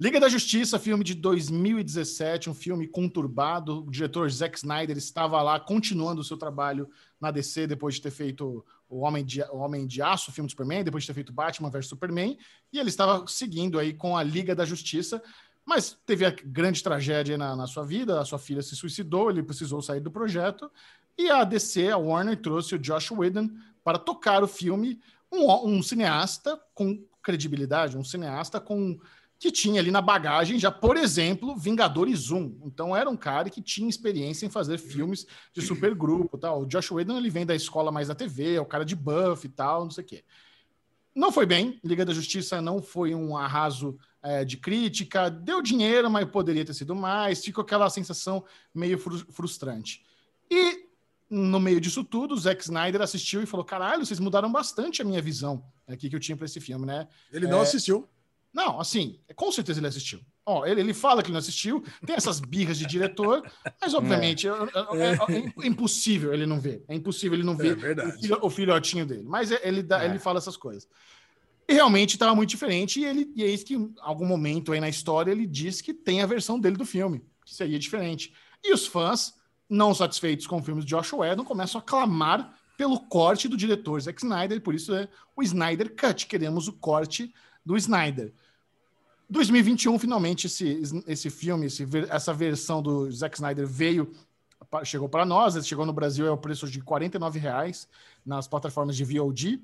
Liga 0.00 0.18
da 0.18 0.28
Justiça, 0.28 0.76
filme 0.78 1.04
de 1.04 1.14
2017, 1.14 2.50
um 2.50 2.54
filme 2.54 2.86
conturbado. 2.88 3.84
O 3.86 3.90
diretor 3.90 4.28
Zack 4.28 4.58
Snyder 4.58 4.98
estava 4.98 5.40
lá 5.40 5.58
continuando 5.60 6.20
o 6.20 6.24
seu 6.24 6.36
trabalho 6.36 6.90
na 7.20 7.30
DC 7.30 7.68
depois 7.68 7.94
de 7.94 8.02
ter 8.02 8.10
feito 8.10 8.64
o 8.88 9.00
Homem 9.00 9.24
de, 9.24 9.40
o 9.44 9.58
Homem 9.58 9.86
de 9.86 10.02
Aço, 10.02 10.30
o 10.30 10.34
filme 10.34 10.48
do 10.48 10.50
Superman, 10.50 10.84
depois 10.84 11.04
de 11.04 11.06
ter 11.06 11.14
feito 11.14 11.32
Batman 11.32 11.70
vs 11.70 11.86
Superman, 11.86 12.36
e 12.72 12.78
ele 12.78 12.88
estava 12.88 13.24
seguindo 13.26 13.78
aí 13.78 13.92
com 13.94 14.16
a 14.16 14.22
Liga 14.22 14.54
da 14.54 14.64
Justiça. 14.64 15.22
Mas 15.64 15.96
teve 16.04 16.26
a 16.26 16.30
grande 16.30 16.82
tragédia 16.82 17.38
na, 17.38 17.56
na, 17.56 17.66
sua 17.66 17.84
vida, 17.84 18.20
a 18.20 18.24
sua 18.24 18.38
filha 18.38 18.60
se 18.60 18.76
suicidou, 18.76 19.30
ele 19.30 19.42
precisou 19.42 19.80
sair 19.80 20.00
do 20.00 20.10
projeto, 20.10 20.70
e 21.16 21.30
a 21.30 21.42
DC, 21.44 21.90
a 21.90 21.96
Warner, 21.96 22.36
trouxe 22.36 22.74
o 22.74 22.78
Josh 22.78 23.10
Whedon 23.10 23.48
para 23.82 23.98
tocar 23.98 24.42
o 24.42 24.48
filme, 24.48 25.00
um, 25.32 25.50
um 25.68 25.82
cineasta 25.82 26.60
com 26.74 27.02
credibilidade, 27.22 27.96
um 27.96 28.04
cineasta 28.04 28.60
com 28.60 28.98
que 29.38 29.50
tinha 29.50 29.80
ali 29.80 29.90
na 29.90 30.00
bagagem 30.00 30.58
já, 30.58 30.70
por 30.70 30.96
exemplo, 30.96 31.56
Vingadores 31.56 32.30
1. 32.30 32.60
Então 32.64 32.96
era 32.96 33.10
um 33.10 33.16
cara 33.16 33.50
que 33.50 33.60
tinha 33.60 33.88
experiência 33.88 34.46
em 34.46 34.50
fazer 34.50 34.78
filmes 34.78 35.26
de 35.52 35.60
supergrupo, 35.60 36.38
tal. 36.38 36.62
O 36.62 36.66
Josh 36.66 36.90
Whedon 36.90 37.18
ele 37.18 37.30
vem 37.30 37.44
da 37.44 37.54
escola 37.54 37.92
mais 37.92 38.08
da 38.08 38.14
TV, 38.14 38.54
é 38.54 38.60
o 38.60 38.66
cara 38.66 38.84
de 38.84 38.96
buff 38.96 39.46
e 39.46 39.50
tal, 39.50 39.84
não 39.84 39.90
sei 39.90 40.04
o 40.04 40.06
quê. 40.06 40.24
Não 41.14 41.30
foi 41.30 41.46
bem, 41.46 41.78
Liga 41.84 42.04
da 42.04 42.12
Justiça 42.12 42.60
não 42.60 42.82
foi 42.82 43.14
um 43.14 43.36
arraso 43.36 43.98
é, 44.24 44.42
de 44.42 44.56
crítica, 44.56 45.30
deu 45.30 45.60
dinheiro, 45.60 46.10
mas 46.10 46.24
poderia 46.24 46.64
ter 46.64 46.72
sido 46.72 46.94
mais, 46.94 47.44
ficou 47.44 47.62
aquela 47.62 47.90
sensação 47.90 48.42
meio 48.74 48.98
frustrante. 48.98 50.02
E 50.50 50.88
no 51.28 51.60
meio 51.60 51.78
disso 51.78 52.02
tudo, 52.02 52.34
o 52.34 52.38
Zack 52.38 52.62
Snyder 52.62 53.02
assistiu 53.02 53.42
e 53.42 53.46
falou: 53.46 53.64
caralho, 53.64 54.04
vocês 54.04 54.18
mudaram 54.18 54.50
bastante 54.50 55.02
a 55.02 55.04
minha 55.04 55.20
visão 55.20 55.62
aqui 55.86 56.08
que 56.08 56.16
eu 56.16 56.20
tinha 56.20 56.36
para 56.36 56.46
esse 56.46 56.58
filme, 56.58 56.86
né? 56.86 57.06
Ele 57.30 57.46
não 57.46 57.58
é... 57.58 57.62
assistiu. 57.62 58.08
Não, 58.52 58.80
assim, 58.80 59.18
com 59.34 59.50
certeza 59.50 59.80
ele 59.80 59.88
assistiu. 59.88 60.20
Ó, 60.46 60.64
ele, 60.64 60.80
ele 60.80 60.94
fala 60.94 61.22
que 61.22 61.32
não 61.32 61.38
assistiu, 61.38 61.82
tem 62.06 62.14
essas 62.14 62.38
birras 62.38 62.78
de 62.78 62.86
diretor, 62.86 63.42
mas 63.80 63.94
obviamente 63.94 64.46
é, 64.46 64.50
é, 64.50 64.54
é, 64.54 65.64
é 65.64 65.66
impossível 65.66 66.32
ele 66.32 66.46
não 66.46 66.60
ver. 66.60 66.84
É 66.86 66.94
impossível 66.94 67.36
ele 67.36 67.42
não 67.42 67.56
ver 67.56 67.76
o, 67.76 68.12
filho, 68.12 68.38
o, 68.42 68.50
filhotinho 68.50 69.04
dele. 69.04 69.24
Mas 69.24 69.50
ele, 69.50 69.82
dá, 69.82 70.04
ele 70.04 70.20
fala 70.20 70.38
essas 70.38 70.56
coisas. 70.56 70.88
E 71.68 71.72
realmente 71.72 72.14
estava 72.14 72.34
muito 72.34 72.50
diferente, 72.50 73.00
e, 73.00 73.04
ele, 73.04 73.32
e 73.34 73.42
é 73.42 73.48
isso 73.48 73.64
que, 73.64 73.74
em 73.74 73.94
algum 74.00 74.26
momento 74.26 74.72
aí 74.72 74.80
na 74.80 74.88
história, 74.88 75.30
ele 75.30 75.46
diz 75.46 75.80
que 75.80 75.94
tem 75.94 76.20
a 76.20 76.26
versão 76.26 76.60
dele 76.60 76.76
do 76.76 76.84
filme, 76.84 77.24
que 77.44 77.54
seria 77.54 77.78
diferente. 77.78 78.34
E 78.62 78.72
os 78.72 78.86
fãs, 78.86 79.34
não 79.68 79.94
satisfeitos 79.94 80.46
com 80.46 80.58
o 80.58 80.62
filme 80.62 80.82
de 80.82 80.86
Josh 80.86 81.12
Whedon, 81.12 81.44
começam 81.44 81.78
a 81.78 81.82
clamar 81.82 82.54
pelo 82.76 83.00
corte 83.00 83.48
do 83.48 83.56
diretor 83.56 84.00
Zack 84.00 84.22
Snyder, 84.22 84.60
por 84.60 84.74
isso 84.74 84.94
é 84.94 85.08
o 85.34 85.42
Snyder 85.42 85.94
Cut, 85.94 86.26
queremos 86.26 86.68
o 86.68 86.72
corte 86.72 87.32
do 87.64 87.76
Snyder. 87.76 88.32
2021, 89.30 89.98
finalmente, 89.98 90.46
esse, 90.46 90.82
esse 91.06 91.30
filme, 91.30 91.66
esse, 91.66 91.86
essa 92.10 92.34
versão 92.34 92.82
do 92.82 93.10
Zack 93.10 93.36
Snyder 93.36 93.66
veio, 93.66 94.12
chegou 94.84 95.08
para 95.08 95.24
nós, 95.24 95.66
chegou 95.66 95.86
no 95.86 95.92
Brasil, 95.92 96.26
é 96.26 96.30
o 96.30 96.36
preço 96.36 96.68
de 96.68 96.78
R$ 96.78 97.38
reais 97.38 97.88
nas 98.24 98.46
plataformas 98.46 98.96
de 98.96 99.04
VOD. 99.04 99.62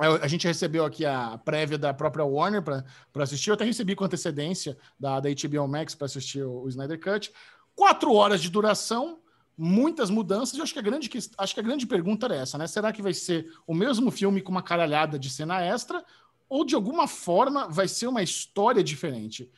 A 0.00 0.26
gente 0.26 0.46
recebeu 0.46 0.86
aqui 0.86 1.04
a 1.04 1.36
prévia 1.44 1.76
da 1.76 1.92
própria 1.92 2.24
Warner 2.24 2.62
para 2.62 2.84
assistir. 3.22 3.50
Eu 3.50 3.54
até 3.54 3.66
recebi 3.66 3.94
com 3.94 4.02
antecedência 4.02 4.78
da, 4.98 5.20
da 5.20 5.28
HBO 5.28 5.68
Max 5.68 5.94
para 5.94 6.06
assistir 6.06 6.42
o, 6.42 6.62
o 6.62 6.68
Snyder 6.70 6.98
Cut. 6.98 7.30
Quatro 7.74 8.14
horas 8.14 8.40
de 8.40 8.48
duração, 8.48 9.18
muitas 9.58 10.08
mudanças. 10.08 10.56
Eu 10.56 10.62
acho 10.62 10.72
que 10.72 10.78
a 10.78 10.82
grande, 10.82 11.10
acho 11.36 11.54
que 11.54 11.60
a 11.60 11.62
grande 11.62 11.86
pergunta 11.86 12.24
era 12.24 12.36
essa, 12.36 12.56
né? 12.56 12.66
Será 12.66 12.92
que 12.92 13.02
vai 13.02 13.12
ser 13.12 13.52
o 13.66 13.74
mesmo 13.74 14.10
filme 14.10 14.40
com 14.40 14.50
uma 14.50 14.62
caralhada 14.62 15.18
de 15.18 15.28
cena 15.28 15.60
extra? 15.60 16.02
Ou 16.48 16.64
de 16.64 16.74
alguma 16.74 17.06
forma 17.06 17.68
vai 17.68 17.86
ser 17.86 18.06
uma 18.06 18.22
história 18.22 18.82
diferente? 18.82 19.52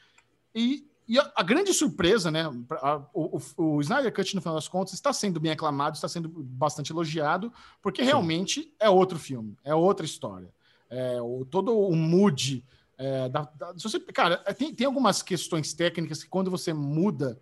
E, 0.53 0.91
e 1.12 1.18
a, 1.18 1.31
a, 1.36 1.42
grande 1.42 1.74
surpresa, 1.74 2.31
né? 2.31 2.44
A, 2.81 3.02
o, 3.12 3.39
o, 3.58 3.81
Snyder 3.82 4.10
Cut, 4.10 4.34
no 4.34 4.41
final 4.41 4.55
das 4.55 4.66
contas, 4.66 4.94
está 4.94 5.12
sendo 5.12 5.39
bem 5.39 5.52
aclamado, 5.52 5.94
está 5.94 6.08
sendo 6.08 6.26
bastante 6.28 6.91
elogiado, 6.91 7.52
porque 7.82 8.00
Sim. 8.00 8.08
realmente 8.08 8.74
é 8.81 8.89
outro 8.89 9.18
filme, 9.18 9.55
é 9.62 9.74
outra 9.74 10.07
história. 10.07 10.49
É, 10.89 11.20
o, 11.20 11.44
todo 11.44 11.78
o 11.78 11.94
mood. 11.94 12.65
É, 12.97 13.28
da, 13.28 13.42
da, 13.42 13.74
se 13.76 13.82
você, 13.82 14.00
cara, 14.00 14.39
tem, 14.55 14.74
tem 14.74 14.86
algumas 14.86 15.23
questões 15.23 15.74
técnicas 15.74 16.23
que 16.23 16.31
quando 16.31 16.50
você 16.50 16.73
muda 16.73 17.39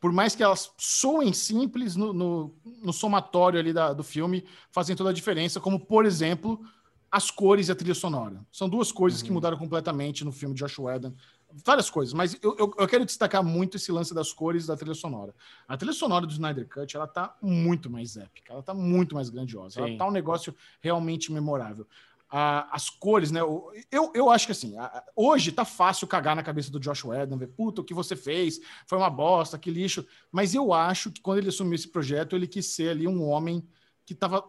por 0.00 0.10
mais 0.10 0.34
que 0.34 0.42
elas 0.42 0.72
soem 0.76 1.32
simples 1.32 1.94
no, 1.94 2.12
no, 2.12 2.54
no 2.82 2.92
somatório 2.92 3.60
ali 3.60 3.72
da, 3.72 3.92
do 3.92 4.02
filme, 4.02 4.44
fazem 4.68 4.96
toda 4.96 5.10
a 5.10 5.12
diferença, 5.12 5.60
como, 5.60 5.78
por 5.78 6.04
exemplo, 6.04 6.60
as 7.08 7.30
cores 7.30 7.68
e 7.68 7.72
a 7.72 7.74
trilha 7.74 7.94
sonora. 7.94 8.44
São 8.50 8.68
duas 8.68 8.90
coisas 8.90 9.20
uhum. 9.20 9.26
que 9.26 9.32
mudaram 9.32 9.58
completamente 9.58 10.24
no 10.24 10.32
filme 10.32 10.54
de 10.54 10.64
Josh 10.64 10.78
Whedon. 10.78 11.12
Várias 11.64 11.90
coisas, 11.90 12.14
mas 12.14 12.36
eu, 12.42 12.56
eu, 12.58 12.74
eu, 12.78 12.88
quero 12.88 13.04
destacar 13.04 13.42
muito 13.42 13.76
esse 13.76 13.92
lance 13.92 14.14
das 14.14 14.32
cores 14.32 14.66
da 14.66 14.76
trilha 14.76 14.94
sonora. 14.94 15.34
A 15.68 15.76
trilha 15.76 15.92
sonora 15.92 16.26
do 16.26 16.32
Snyder 16.32 16.68
Cut, 16.68 16.96
ela 16.96 17.06
tá 17.06 17.36
muito 17.42 17.90
mais 17.90 18.16
épica, 18.16 18.52
ela 18.52 18.62
tá 18.62 18.72
muito 18.72 19.14
mais 19.14 19.28
grandiosa, 19.28 19.74
Sim. 19.74 19.80
ela 19.80 19.98
tá 19.98 20.06
um 20.06 20.10
negócio 20.10 20.54
realmente 20.80 21.32
memorável 21.32 21.86
as 22.32 22.88
cores, 22.88 23.30
né? 23.30 23.40
Eu, 23.90 24.10
eu 24.14 24.30
acho 24.30 24.46
que 24.46 24.52
assim, 24.52 24.74
hoje 25.14 25.52
tá 25.52 25.66
fácil 25.66 26.06
cagar 26.06 26.34
na 26.34 26.42
cabeça 26.42 26.70
do 26.70 26.80
Josh 26.80 27.04
Whedon, 27.04 27.36
ver, 27.36 27.48
puta, 27.48 27.82
o 27.82 27.84
que 27.84 27.92
você 27.92 28.16
fez 28.16 28.58
foi 28.86 28.96
uma 28.96 29.10
bosta, 29.10 29.58
que 29.58 29.70
lixo. 29.70 30.06
Mas 30.30 30.54
eu 30.54 30.72
acho 30.72 31.10
que 31.10 31.20
quando 31.20 31.38
ele 31.38 31.50
assumiu 31.50 31.74
esse 31.74 31.88
projeto, 31.88 32.34
ele 32.34 32.46
quis 32.46 32.66
ser 32.66 32.88
ali 32.88 33.06
um 33.06 33.22
homem 33.28 33.62
que 34.06 34.14
tava 34.14 34.48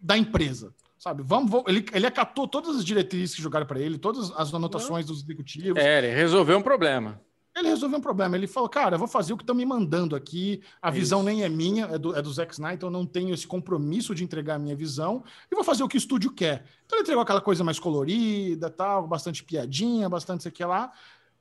da 0.00 0.16
empresa, 0.16 0.74
sabe? 0.98 1.22
Vamos, 1.22 1.50
vamos 1.50 1.66
ele, 1.68 1.84
ele 1.92 2.06
acatou 2.06 2.46
todas 2.48 2.76
as 2.76 2.84
diretrizes 2.84 3.34
que 3.34 3.42
jogaram 3.42 3.66
para 3.66 3.80
ele, 3.80 3.98
todas 3.98 4.30
as 4.32 4.52
anotações 4.52 5.06
dos 5.06 5.22
executivos. 5.22 5.82
É, 5.82 5.98
ele 5.98 6.14
resolveu 6.14 6.58
um 6.58 6.62
problema. 6.62 7.20
Ele 7.56 7.68
resolveu 7.68 7.98
um 7.98 8.02
problema. 8.02 8.36
Ele 8.36 8.48
falou, 8.48 8.68
cara, 8.68 8.96
eu 8.96 8.98
vou 8.98 9.06
fazer 9.06 9.32
o 9.32 9.36
que 9.36 9.44
estão 9.44 9.54
me 9.54 9.64
mandando 9.64 10.16
aqui. 10.16 10.60
A 10.82 10.88
é 10.88 10.90
visão 10.90 11.20
isso. 11.20 11.26
nem 11.26 11.44
é 11.44 11.48
minha, 11.48 11.84
é 11.84 11.98
do, 11.98 12.16
é 12.16 12.20
do 12.20 12.32
Zack 12.32 12.52
Snyder, 12.52 12.74
então 12.74 12.88
eu 12.88 12.92
não 12.92 13.06
tenho 13.06 13.32
esse 13.32 13.46
compromisso 13.46 14.12
de 14.14 14.24
entregar 14.24 14.56
a 14.56 14.58
minha 14.58 14.74
visão. 14.74 15.22
E 15.50 15.54
vou 15.54 15.62
fazer 15.62 15.84
o 15.84 15.88
que 15.88 15.96
o 15.96 15.98
estúdio 15.98 16.32
quer. 16.32 16.64
Então 16.84 16.98
ele 16.98 17.02
entregou 17.02 17.22
aquela 17.22 17.40
coisa 17.40 17.62
mais 17.62 17.78
colorida, 17.78 18.68
tal, 18.70 19.06
bastante 19.06 19.44
piadinha, 19.44 20.08
bastante 20.08 20.40
isso 20.40 20.48
aqui 20.48 20.64
lá. 20.64 20.92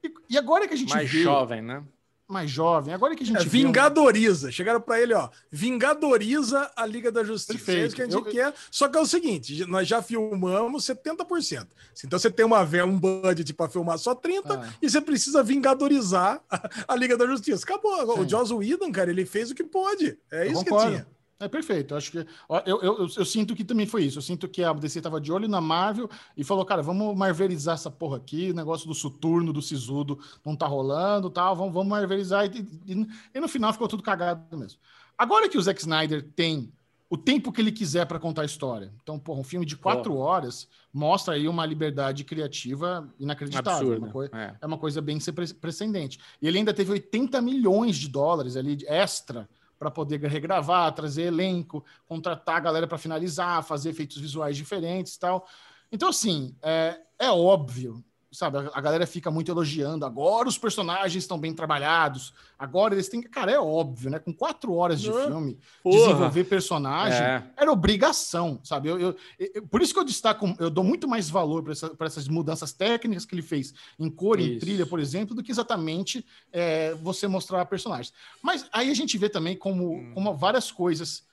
E, 0.03 0.13
e 0.29 0.37
agora 0.37 0.67
que 0.67 0.73
a 0.75 0.77
gente 0.77 0.93
Mais 0.93 1.09
vê, 1.09 1.23
jovem, 1.23 1.61
né? 1.63 1.83
Mais 2.27 2.49
jovem. 2.49 2.93
Agora 2.93 3.15
que 3.15 3.23
a 3.23 3.25
gente. 3.25 3.41
É, 3.41 3.45
vingadoriza. 3.45 4.51
Chegaram 4.51 4.81
para 4.81 5.01
ele, 5.01 5.13
ó. 5.13 5.29
Vingadoriza 5.51 6.71
a 6.75 6.85
Liga 6.85 7.11
da 7.11 7.23
Justiça. 7.23 7.53
Perfeito. 7.53 7.81
É 7.81 7.85
isso 7.85 7.95
que 7.95 8.01
a 8.01 8.05
gente 8.05 8.15
eu, 8.15 8.23
quer. 8.23 8.53
Só 8.71 8.87
que 8.87 8.97
é 8.97 9.01
o 9.01 9.05
seguinte: 9.05 9.65
nós 9.65 9.87
já 9.87 10.01
filmamos 10.01 10.85
70%. 10.85 11.67
Então 12.03 12.17
você 12.17 12.31
tem 12.31 12.45
uma 12.45 12.63
um 12.85 12.97
budget 12.97 13.53
para 13.53 13.69
filmar 13.69 13.97
só 13.97 14.15
30% 14.15 14.41
ah. 14.49 14.67
e 14.81 14.89
você 14.89 14.99
precisa 14.99 15.43
vingadorizar 15.43 16.41
a, 16.49 16.69
a, 16.87 16.95
Liga 16.95 17.15
da 17.17 17.27
Justiça. 17.27 17.63
Acabou. 17.63 18.15
Sim. 18.15 18.21
O 18.21 18.29
Joss 18.29 18.53
Whedon, 18.53 18.91
cara, 18.91 19.11
ele 19.11 19.25
fez 19.25 19.51
o 19.51 19.55
que 19.55 19.63
pôde. 19.63 20.17
É 20.31 20.47
eu 20.47 20.51
isso 20.51 20.63
concordo. 20.63 20.85
que 20.85 20.91
tinha. 20.91 21.12
É 21.43 21.47
perfeito. 21.47 21.95
Acho 21.95 22.11
que 22.11 22.17
eu, 22.17 22.27
eu, 22.65 22.81
eu, 22.81 23.09
eu, 23.17 23.25
sinto 23.25 23.55
que 23.55 23.63
também 23.63 23.85
foi 23.85 24.05
isso. 24.05 24.17
Eu 24.17 24.21
sinto 24.21 24.47
que 24.47 24.63
a 24.63 24.71
DC 24.71 24.99
estava 24.99 25.19
de 25.19 25.31
olho 25.31 25.47
na 25.47 25.59
Marvel 25.59 26.09
e 26.37 26.43
falou, 26.43 26.65
cara, 26.65 26.81
vamos 26.81 27.15
marvelizar 27.17 27.75
essa 27.75 27.91
porra 27.91 28.17
aqui. 28.17 28.51
O 28.51 28.55
negócio 28.55 28.87
do 28.87 28.93
Suturno, 28.93 29.51
do 29.51 29.61
Sisudo 29.61 30.19
não 30.45 30.55
tá 30.55 30.65
rolando, 30.65 31.29
tal. 31.29 31.55
Vamos, 31.55 31.73
vamos 31.73 31.89
marvelizar. 31.89 32.45
E, 32.45 32.59
e, 32.87 33.07
e, 33.35 33.39
no 33.39 33.47
final 33.47 33.73
ficou 33.73 33.87
tudo 33.87 34.01
cagado 34.01 34.57
mesmo. 34.57 34.79
Agora 35.17 35.49
que 35.49 35.57
o 35.57 35.61
Zack 35.61 35.79
Snyder 35.79 36.23
tem 36.35 36.71
o 37.13 37.17
tempo 37.17 37.51
que 37.51 37.61
ele 37.61 37.71
quiser 37.71 38.07
para 38.07 38.17
contar 38.17 38.41
a 38.41 38.45
história. 38.45 38.91
Então, 39.03 39.19
porra, 39.19 39.39
um 39.39 39.43
filme 39.43 39.67
de 39.67 39.77
quatro 39.77 40.15
oh. 40.15 40.19
horas 40.19 40.67
mostra 40.91 41.35
aí 41.35 41.47
uma 41.47 41.63
liberdade 41.63 42.23
criativa 42.23 43.07
inacreditável. 43.19 43.71
Absurdo, 43.71 43.93
é, 43.93 43.99
uma 43.99 44.11
coisa, 44.11 44.31
é. 44.35 44.55
é 44.59 44.65
uma 44.65 44.77
coisa 44.79 44.99
bem 44.99 45.19
sem 45.19 45.33
precedente. 45.33 46.19
E 46.41 46.47
ele 46.47 46.57
ainda 46.57 46.73
teve 46.73 46.91
80 46.91 47.39
milhões 47.39 47.97
de 47.97 48.07
dólares 48.07 48.55
ali 48.55 48.77
extra 48.87 49.47
para 49.83 49.91
poder 49.91 50.21
regravar, 50.21 50.93
trazer 50.93 51.23
elenco, 51.23 51.83
contratar 52.05 52.55
a 52.55 52.59
galera 52.61 52.87
para 52.87 52.97
finalizar, 52.97 53.61
fazer 53.63 53.89
efeitos 53.89 54.17
visuais 54.17 54.55
diferentes 54.55 55.15
e 55.15 55.19
tal. 55.19 55.45
Então, 55.91 56.07
assim, 56.07 56.55
é, 56.61 57.01
é 57.19 57.29
óbvio 57.29 58.01
sabe, 58.33 58.57
a 58.73 58.81
galera 58.81 59.05
fica 59.05 59.29
muito 59.29 59.51
elogiando. 59.51 60.05
Agora 60.05 60.49
os 60.49 60.57
personagens 60.57 61.23
estão 61.23 61.37
bem 61.37 61.53
trabalhados. 61.53 62.33
Agora 62.57 62.95
eles 62.95 63.07
têm. 63.07 63.21
Cara, 63.21 63.51
é 63.51 63.59
óbvio, 63.59 64.09
né? 64.09 64.19
Com 64.19 64.33
quatro 64.33 64.73
horas 64.73 64.99
de 64.99 65.11
filme, 65.11 65.57
Porra. 65.83 65.97
desenvolver 65.97 66.43
personagem 66.45 67.21
é. 67.21 67.43
era 67.55 67.71
obrigação, 67.71 68.59
sabe? 68.63 68.89
Eu, 68.89 68.99
eu, 68.99 69.15
eu, 69.39 69.67
por 69.67 69.81
isso 69.81 69.93
que 69.93 69.99
eu 69.99 70.03
destaco, 70.03 70.53
eu 70.59 70.69
dou 70.69 70.83
muito 70.83 71.07
mais 71.07 71.29
valor 71.29 71.63
para 71.63 71.73
essa, 71.73 71.95
essas 71.99 72.27
mudanças 72.27 72.73
técnicas 72.73 73.25
que 73.25 73.35
ele 73.35 73.43
fez 73.43 73.73
em 73.99 74.09
cor 74.09 74.39
e 74.39 74.57
trilha, 74.57 74.85
por 74.85 74.99
exemplo, 74.99 75.35
do 75.35 75.43
que 75.43 75.51
exatamente 75.51 76.25
é, 76.51 76.95
você 76.95 77.27
mostrar 77.27 77.65
personagens. 77.65 78.11
Mas 78.41 78.67
aí 78.73 78.89
a 78.89 78.95
gente 78.95 79.17
vê 79.17 79.29
também 79.29 79.55
como, 79.55 79.93
hum. 79.93 80.11
como 80.13 80.35
várias 80.35 80.71
coisas 80.71 81.23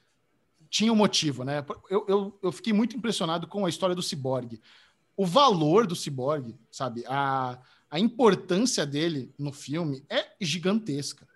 tinham 0.68 0.94
motivo, 0.94 1.42
né? 1.44 1.64
Eu, 1.90 2.04
eu, 2.06 2.38
eu 2.42 2.52
fiquei 2.52 2.72
muito 2.72 2.96
impressionado 2.96 3.46
com 3.48 3.66
a 3.66 3.68
história 3.68 3.94
do 3.94 4.02
Cyborg 4.02 4.60
o 5.20 5.26
valor 5.26 5.86
do 5.86 5.94
Cyborg, 5.94 6.58
sabe? 6.70 7.04
A, 7.06 7.60
a 7.90 8.00
importância 8.00 8.86
dele 8.86 9.30
no 9.38 9.52
filme 9.52 10.02
é 10.08 10.24
gigantesca. 10.40 11.28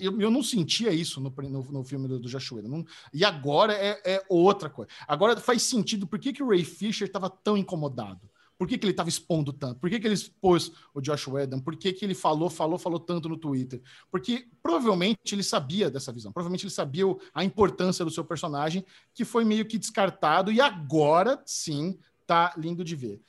Eu, 0.00 0.20
eu, 0.20 0.28
não 0.28 0.42
sentia 0.42 0.90
isso 0.90 1.20
no, 1.20 1.30
no, 1.30 1.62
no 1.70 1.84
filme 1.84 2.08
do, 2.08 2.18
do 2.18 2.28
Joshua. 2.28 2.60
Não, 2.62 2.84
e 3.14 3.24
agora 3.24 3.74
é, 3.74 4.00
é, 4.04 4.24
outra 4.28 4.68
coisa. 4.68 4.90
Agora 5.06 5.36
faz 5.36 5.62
sentido 5.62 6.04
por 6.04 6.18
que, 6.18 6.32
que 6.32 6.42
o 6.42 6.48
Ray 6.48 6.64
Fisher 6.64 7.06
estava 7.06 7.30
tão 7.30 7.56
incomodado. 7.56 8.28
Por 8.58 8.66
que, 8.66 8.76
que 8.76 8.84
ele 8.84 8.92
estava 8.92 9.08
expondo 9.08 9.52
tanto? 9.52 9.78
Por 9.78 9.88
que, 9.88 10.00
que 10.00 10.06
ele 10.06 10.14
expôs 10.14 10.72
o 10.92 11.00
Josh 11.00 11.28
Whedon? 11.28 11.60
Por 11.60 11.76
que, 11.76 11.92
que 11.92 12.04
ele 12.04 12.14
falou, 12.14 12.50
falou, 12.50 12.76
falou 12.76 12.98
tanto 12.98 13.28
no 13.28 13.36
Twitter? 13.36 13.80
Porque 14.10 14.48
provavelmente 14.60 15.32
ele 15.32 15.44
sabia 15.44 15.88
dessa 15.88 16.12
visão. 16.12 16.32
Provavelmente 16.32 16.64
ele 16.64 16.72
sabia 16.72 17.04
a 17.32 17.44
importância 17.44 18.04
do 18.04 18.10
seu 18.10 18.24
personagem, 18.24 18.84
que 19.14 19.24
foi 19.24 19.44
meio 19.44 19.64
que 19.64 19.78
descartado. 19.78 20.50
E 20.50 20.60
agora, 20.60 21.40
sim, 21.46 21.96
tá 22.26 22.54
lindo 22.56 22.84
de 22.84 22.96
ver. 22.96 23.20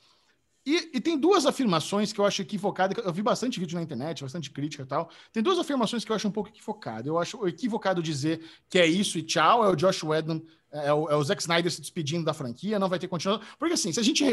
E, 0.66 0.92
e, 0.94 1.00
tem 1.00 1.18
duas 1.18 1.44
afirmações 1.44 2.10
que 2.10 2.18
eu 2.18 2.24
acho 2.24 2.40
equivocada. 2.40 2.98
Eu 3.02 3.12
vi 3.12 3.22
bastante 3.22 3.60
vídeo 3.60 3.76
na 3.76 3.82
internet, 3.82 4.22
bastante 4.22 4.50
crítica 4.50 4.82
e 4.82 4.86
tal. 4.86 5.10
Tem 5.30 5.42
duas 5.42 5.58
afirmações 5.58 6.04
que 6.04 6.10
eu 6.10 6.16
acho 6.16 6.26
um 6.26 6.30
pouco 6.30 6.48
equivocado. 6.48 7.06
Eu 7.06 7.18
acho 7.18 7.46
equivocado 7.46 8.02
dizer 8.02 8.40
que 8.70 8.78
é 8.78 8.86
isso 8.86 9.18
e 9.18 9.22
tchau, 9.22 9.62
é 9.62 9.68
o 9.68 9.76
Josh 9.76 10.02
Whedon, 10.02 10.40
é 10.72 10.90
o, 10.90 11.10
é 11.10 11.16
o 11.16 11.22
Zack 11.22 11.42
Snyder 11.42 11.70
se 11.70 11.82
despedindo 11.82 12.24
da 12.24 12.32
franquia, 12.32 12.78
não 12.78 12.88
vai 12.88 12.98
ter 12.98 13.08
continuação. 13.08 13.46
Porque 13.58 13.74
assim, 13.74 13.92
se 13.92 14.00
a 14.00 14.02
gente 14.02 14.24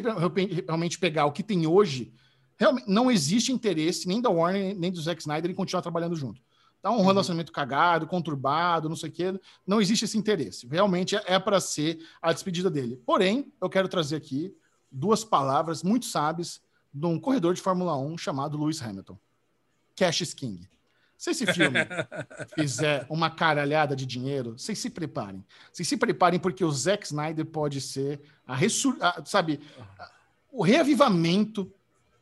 realmente 0.65 0.97
pegar 0.97 1.25
o 1.25 1.33
que 1.33 1.43
tem 1.43 1.67
hoje, 1.67 2.13
realmente 2.57 2.89
não 2.89 3.11
existe 3.11 3.51
interesse 3.51 4.07
nem 4.07 4.21
da 4.21 4.29
Warner, 4.29 4.73
nem 4.79 4.89
do 4.89 5.01
Zack 5.01 5.21
Snyder 5.21 5.51
em 5.51 5.55
continuar 5.55 5.81
trabalhando 5.81 6.15
junto. 6.15 6.41
Tá 6.81 6.89
um 6.89 6.97
uhum. 6.97 7.05
relacionamento 7.05 7.51
cagado, 7.51 8.07
conturbado, 8.07 8.89
não 8.89 8.95
sei 8.95 9.09
o 9.09 9.11
quê. 9.11 9.39
Não 9.67 9.79
existe 9.79 10.05
esse 10.05 10.17
interesse. 10.17 10.67
Realmente 10.67 11.15
é, 11.15 11.37
para 11.37 11.59
ser 11.59 11.99
a 12.21 12.33
despedida 12.33 12.71
dele. 12.71 12.99
Porém, 13.05 13.53
eu 13.61 13.69
quero 13.69 13.87
trazer 13.87 14.15
aqui 14.15 14.55
duas 14.91 15.23
palavras 15.23 15.83
muito 15.83 16.05
sábias 16.05 16.61
de 16.93 17.05
um 17.05 17.19
corredor 17.19 17.53
de 17.53 17.61
Fórmula 17.61 17.95
1 17.97 18.17
chamado 18.17 18.57
Lewis 18.57 18.81
Hamilton. 18.81 19.17
Cash 19.95 20.21
is 20.21 20.33
King. 20.33 20.67
Se 21.15 21.29
esse 21.29 21.45
filme 21.53 21.77
fizer 22.57 23.05
uma 23.07 23.29
caralhada 23.29 23.95
de 23.95 24.07
dinheiro, 24.07 24.57
vocês 24.57 24.79
se 24.79 24.89
preparem. 24.89 25.45
Vocês 25.71 25.87
se 25.87 25.95
preparem 25.95 26.39
porque 26.39 26.65
o 26.65 26.71
Zack 26.71 27.05
Snyder 27.05 27.45
pode 27.45 27.79
ser 27.79 28.19
a. 28.47 28.55
A, 28.55 29.23
sabe, 29.23 29.59
a, 29.99 30.11
o 30.51 30.63
reavivamento 30.63 31.71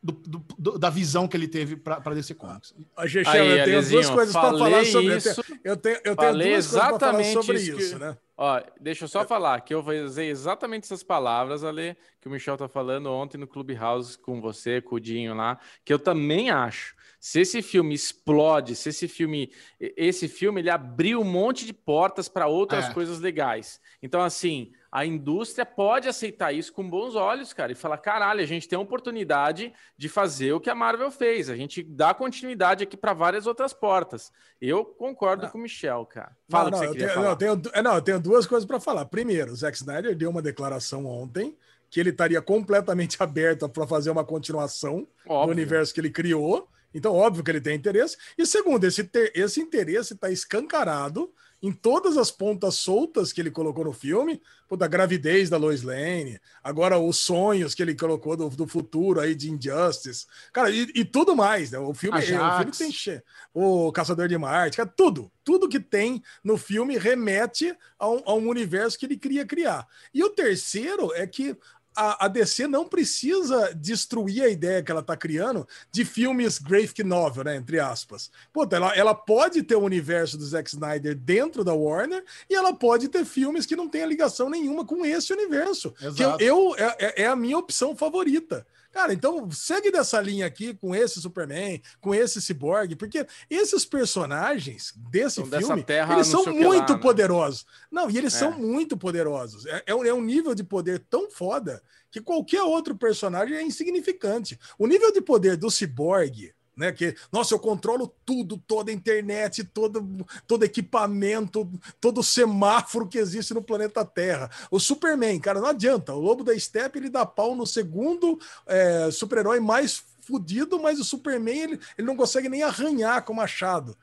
do, 0.02 0.12
do, 0.12 0.44
do, 0.58 0.78
da 0.78 0.88
visão 0.88 1.28
que 1.28 1.36
ele 1.36 1.46
teve 1.46 1.76
para 1.76 2.14
DC 2.14 2.34
Comics. 2.34 2.74
A 2.96 3.06
Chechel, 3.06 3.44
eu 3.44 3.64
tenho 3.64 3.90
duas 3.90 4.10
coisas 4.10 4.32
para 4.32 4.58
falar 4.58 4.84
sobre 4.84 5.16
isso. 5.16 5.44
Eu 5.62 5.76
tenho, 5.76 6.00
eu 6.04 6.16
tenho 6.16 6.32
duas 6.32 6.66
coisas 6.66 6.72
para 6.72 6.98
falar 6.98 7.24
sobre 7.24 7.58
isso, 7.58 7.94
que... 7.94 7.98
né? 7.98 8.16
Ó, 8.36 8.62
deixa 8.80 9.04
eu 9.04 9.08
só 9.08 9.22
falar 9.26 9.60
que 9.60 9.74
eu 9.74 9.84
usei 10.02 10.30
exatamente 10.30 10.84
essas 10.84 11.02
palavras, 11.02 11.62
Ale, 11.62 11.94
que 12.18 12.28
o 12.28 12.30
Michel 12.30 12.56
tá 12.56 12.66
falando 12.66 13.10
ontem 13.10 13.36
no 13.36 13.46
Clubhouse 13.46 14.16
com 14.16 14.40
você, 14.40 14.80
com 14.80 14.94
o 14.94 15.00
Dinho 15.00 15.34
lá, 15.34 15.58
que 15.84 15.92
eu 15.92 15.98
também 15.98 16.48
acho. 16.48 16.94
Se 17.20 17.40
esse 17.40 17.60
filme 17.60 17.94
explode, 17.94 18.74
se 18.74 18.88
esse 18.88 19.06
filme, 19.06 19.52
esse 19.78 20.26
filme 20.26 20.62
ele 20.62 20.70
abriu 20.70 21.20
um 21.20 21.24
monte 21.24 21.66
de 21.66 21.74
portas 21.74 22.30
para 22.30 22.46
outras 22.46 22.86
É. 22.86 22.94
coisas 22.94 23.20
legais. 23.20 23.78
Então, 24.02 24.22
assim, 24.22 24.72
a 24.92 25.06
indústria 25.06 25.64
pode 25.64 26.08
aceitar 26.08 26.52
isso 26.52 26.72
com 26.72 26.88
bons 26.88 27.14
olhos, 27.14 27.52
cara, 27.52 27.70
e 27.70 27.76
falar: 27.76 27.98
caralho, 27.98 28.40
a 28.40 28.46
gente 28.46 28.68
tem 28.68 28.76
a 28.76 28.82
oportunidade 28.82 29.72
de 29.96 30.08
fazer 30.08 30.52
o 30.52 30.60
que 30.60 30.68
a 30.68 30.74
Marvel 30.74 31.10
fez. 31.10 31.48
A 31.48 31.56
gente 31.56 31.82
dá 31.82 32.12
continuidade 32.12 32.82
aqui 32.82 32.96
para 32.96 33.12
várias 33.12 33.46
outras 33.46 33.72
portas. 33.72 34.32
Eu 34.60 34.84
concordo 34.84 35.48
com 35.48 35.58
o 35.58 35.62
Michel, 35.62 36.04
cara. 36.06 36.36
Fala 36.48 36.70
não, 36.70 36.78
o 36.78 36.80
que 36.80 36.86
não, 36.86 36.92
você 36.92 36.98
eu 36.98 36.98
tenho, 36.98 37.14
falar. 37.14 37.24
não, 37.24 37.30
eu 37.30 37.36
tenho, 37.36 37.74
é, 37.74 37.82
não, 37.82 37.94
eu 37.94 38.02
tenho 38.02 38.20
duas 38.20 38.46
coisas 38.46 38.66
para 38.66 38.80
falar. 38.80 39.04
Primeiro, 39.06 39.52
o 39.52 39.56
Zack 39.56 39.76
Snyder 39.76 40.16
deu 40.16 40.30
uma 40.30 40.42
declaração 40.42 41.06
ontem 41.06 41.56
que 41.88 42.00
ele 42.00 42.10
estaria 42.10 42.42
completamente 42.42 43.16
aberto 43.22 43.68
para 43.68 43.86
fazer 43.86 44.10
uma 44.10 44.24
continuação 44.24 45.06
do 45.24 45.32
Óbvio. 45.32 45.52
universo 45.52 45.94
que 45.94 46.00
ele 46.00 46.10
criou. 46.10 46.68
Então, 46.92 47.14
óbvio 47.14 47.44
que 47.44 47.50
ele 47.52 47.60
tem 47.60 47.76
interesse. 47.76 48.16
E 48.36 48.44
segundo, 48.44 48.84
esse, 48.84 49.08
esse 49.32 49.60
interesse 49.60 50.14
está 50.14 50.28
escancarado 50.28 51.32
em 51.62 51.72
todas 51.72 52.16
as 52.16 52.30
pontas 52.30 52.76
soltas 52.76 53.32
que 53.32 53.40
ele 53.40 53.50
colocou 53.50 53.84
no 53.84 53.92
filme, 53.92 54.40
pô, 54.66 54.76
da 54.76 54.86
gravidez 54.86 55.50
da 55.50 55.56
Lois 55.58 55.82
Lane, 55.82 56.40
agora 56.64 56.98
os 56.98 57.18
sonhos 57.18 57.74
que 57.74 57.82
ele 57.82 57.94
colocou 57.94 58.36
do, 58.36 58.48
do 58.48 58.66
futuro 58.66 59.20
aí 59.20 59.34
de 59.34 59.50
Injustice, 59.50 60.26
cara, 60.52 60.70
e, 60.70 60.90
e 60.94 61.04
tudo 61.04 61.36
mais, 61.36 61.70
né? 61.70 61.78
O 61.78 61.92
filme, 61.92 62.16
o 62.16 62.20
Ajax. 62.20 62.56
filme 62.56 62.72
tem 62.72 62.92
che- 62.92 63.22
o 63.52 63.92
Caçador 63.92 64.26
de 64.28 64.38
Marte, 64.38 64.78
cara, 64.78 64.88
tudo, 64.88 65.30
tudo 65.44 65.68
que 65.68 65.80
tem 65.80 66.22
no 66.42 66.56
filme 66.56 66.96
remete 66.96 67.76
a 67.98 68.08
um, 68.08 68.22
a 68.24 68.34
um 68.34 68.48
universo 68.48 68.98
que 68.98 69.04
ele 69.06 69.16
queria 69.18 69.44
criar. 69.44 69.86
E 70.14 70.22
o 70.24 70.30
terceiro 70.30 71.12
é 71.14 71.26
que 71.26 71.56
a, 71.94 72.24
a 72.26 72.28
DC 72.28 72.66
não 72.66 72.88
precisa 72.88 73.74
destruir 73.74 74.42
a 74.42 74.48
ideia 74.48 74.82
que 74.82 74.90
ela 74.90 75.00
está 75.00 75.16
criando 75.16 75.66
de 75.92 76.04
filmes 76.04 76.58
graphic 76.58 77.02
novel, 77.02 77.44
né, 77.44 77.56
entre 77.56 77.78
aspas. 77.80 78.30
Puta, 78.52 78.76
ela, 78.76 78.94
ela 78.96 79.14
pode 79.14 79.62
ter 79.62 79.74
o 79.76 79.82
universo 79.82 80.38
do 80.38 80.44
Zack 80.44 80.70
Snyder 80.70 81.14
dentro 81.16 81.64
da 81.64 81.74
Warner 81.74 82.24
e 82.48 82.54
ela 82.54 82.72
pode 82.72 83.08
ter 83.08 83.24
filmes 83.24 83.66
que 83.66 83.76
não 83.76 83.88
tenha 83.88 84.06
ligação 84.06 84.48
nenhuma 84.48 84.84
com 84.84 85.04
esse 85.04 85.32
universo. 85.32 85.90
Que 85.92 86.04
eu, 86.04 86.10
Exato. 86.10 86.42
eu- 86.42 86.74
é, 86.76 86.96
é- 86.98 87.22
é 87.22 87.26
a 87.26 87.36
minha 87.36 87.58
opção 87.58 87.96
favorita. 87.96 88.66
Cara, 88.92 89.12
então 89.12 89.48
segue 89.50 89.90
dessa 89.90 90.20
linha 90.20 90.46
aqui 90.46 90.74
com 90.74 90.94
esse 90.94 91.20
Superman, 91.20 91.80
com 92.00 92.14
esse 92.14 92.40
Cyborg, 92.42 92.96
porque 92.96 93.24
esses 93.48 93.84
personagens 93.84 94.92
desse 95.10 95.42
dessa 95.44 95.66
filme, 95.68 95.82
terra, 95.84 96.14
eles 96.14 96.26
são 96.26 96.42
sei 96.42 96.52
o 96.52 96.56
que 96.56 96.62
lá, 96.64 96.68
muito 96.68 96.92
né? 96.94 96.98
poderosos. 96.98 97.66
Não, 97.90 98.10
e 98.10 98.18
eles 98.18 98.34
É. 98.34 98.38
são 98.38 98.52
muito 98.52 98.96
poderosos. 98.96 99.64
É, 99.66 99.82
é 99.86 99.94
um, 99.94 100.04
é 100.04 100.12
um 100.12 100.20
nível 100.22 100.54
de 100.54 100.64
poder 100.64 100.98
tão 101.08 101.30
foda 101.30 101.82
que 102.10 102.20
qualquer 102.20 102.62
outro 102.62 102.96
personagem 102.96 103.56
é 103.56 103.62
insignificante. 103.62 104.58
O 104.78 104.86
nível 104.86 105.12
de 105.12 105.20
poder 105.20 105.56
do 105.56 105.70
Cyborg, 105.70 106.52
né? 106.76 106.92
Que, 106.92 107.14
nossa, 107.32 107.54
eu 107.54 107.58
controlo 107.58 108.14
tudo, 108.24 108.56
toda 108.56 108.90
a 108.90 108.94
internet, 108.94 109.64
todo, 109.64 110.26
todo 110.46 110.64
equipamento, 110.64 111.70
todo 112.00 112.22
semáforo 112.22 113.08
que 113.08 113.18
existe 113.18 113.52
no 113.54 113.62
planeta 113.62 114.04
Terra. 114.04 114.50
O 114.70 114.80
Superman, 114.80 115.38
cara, 115.40 115.60
não 115.60 115.68
adianta. 115.68 116.14
O 116.14 116.20
Lobo 116.20 116.44
da 116.44 116.58
Steppe 116.58 116.98
ele 116.98 117.10
dá 117.10 117.26
pau 117.26 117.54
no 117.54 117.66
segundo 117.66 118.38
é, 118.66 119.10
super-herói 119.10 119.60
mais 119.60 120.02
fudido, 120.20 120.80
mas 120.80 121.00
o 121.00 121.04
Superman 121.04 121.58
ele, 121.58 121.80
ele 121.98 122.06
não 122.06 122.16
consegue 122.16 122.48
nem 122.48 122.62
arranhar 122.62 123.24
com 123.24 123.32
o 123.32 123.36
machado. 123.36 123.96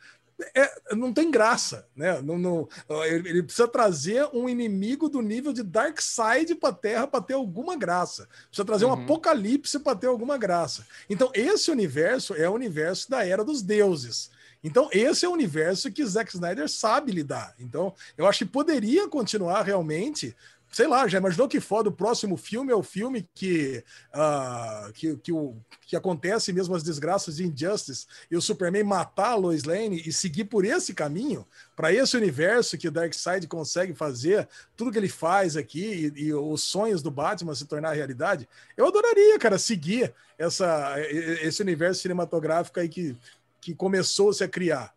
É, 0.53 0.95
não 0.95 1.11
tem 1.11 1.31
graça, 1.31 1.87
né? 1.95 2.21
Não, 2.21 2.37
não- 2.37 2.67
ele 3.05 3.41
precisa 3.41 3.67
trazer 3.67 4.27
um 4.33 4.47
inimigo 4.47 5.09
do 5.09 5.19
nível 5.21 5.51
de 5.51 5.63
Darkseid 5.63 6.53
para 6.55 6.73
Terra 6.73 7.07
para 7.07 7.21
ter 7.23 7.33
alguma 7.33 7.75
graça. 7.75 8.27
Precisa 8.47 8.63
trazer 8.65 8.85
um 8.85 8.89
Uhum. 8.93 9.03
apocalipse 9.03 9.79
para 9.79 9.97
ter 9.97 10.07
alguma 10.07 10.37
graça. 10.37 10.85
Então, 11.09 11.31
esse 11.33 11.71
universo 11.71 12.35
é 12.35 12.47
o 12.47 12.53
universo 12.53 13.09
da 13.09 13.25
era 13.25 13.43
dos 13.43 13.63
deuses. 13.63 14.29
Então, 14.63 14.89
esse 14.91 15.23
é 15.25 15.29
o 15.29 15.33
universo 15.33 15.91
que 15.91 16.05
Zack 16.05 16.31
Snyder 16.33 16.67
sabe 16.69 17.11
lidar. 17.11 17.55
Então, 17.59 17.93
eu 18.17 18.27
acho 18.27 18.39
que 18.39 18.51
poderia 18.51 19.07
continuar 19.07 19.61
realmente. 19.63 20.35
Sei 20.71 20.85
lá, 20.85 21.07
já 21.07 21.17
imaginou 21.17 21.47
que 21.47 21.59
foda? 21.61 21.89
O 21.89 21.93
próximo 21.93 22.35
filme 22.35 22.71
é 22.71 22.75
o 22.75 22.83
filme 22.83 23.27
que, 23.33 23.83
ah, 24.13 24.91
que, 24.93 25.15
que, 25.17 25.31
o, 25.31 25.55
que 25.81 25.95
acontece 25.95 26.51
mesmo 26.51 26.75
as 26.75 26.83
desgraças 26.83 27.37
de 27.37 27.45
Injustice 27.45 28.05
e 28.29 28.35
o 28.35 28.41
Superman 28.41 28.83
matar 28.83 29.31
a 29.31 29.35
Lois 29.35 29.63
Lane 29.63 30.03
e 30.05 30.11
seguir 30.11 30.45
por 30.45 30.65
esse 30.65 30.93
caminho, 30.93 31.47
para 31.75 31.93
esse 31.93 32.17
universo 32.17 32.77
que 32.77 32.89
o 32.89 32.91
Darkseid 32.91 33.47
consegue 33.47 33.93
fazer, 33.93 34.47
tudo 34.75 34.91
que 34.91 34.97
ele 34.97 35.09
faz 35.09 35.55
aqui 35.55 36.11
e, 36.15 36.25
e 36.25 36.33
os 36.33 36.63
sonhos 36.63 37.01
do 37.01 37.09
Batman 37.09 37.55
se 37.55 37.65
tornar 37.65 37.93
realidade, 37.93 38.47
eu 38.75 38.85
adoraria, 38.85 39.39
cara, 39.39 39.57
seguir 39.57 40.13
essa, 40.37 40.95
esse 41.09 41.61
universo 41.61 42.01
cinematográfico 42.01 42.79
aí 42.79 42.89
que, 42.89 43.15
que 43.61 43.73
começou-se 43.73 44.43
a 44.43 44.47
criar. 44.47 44.96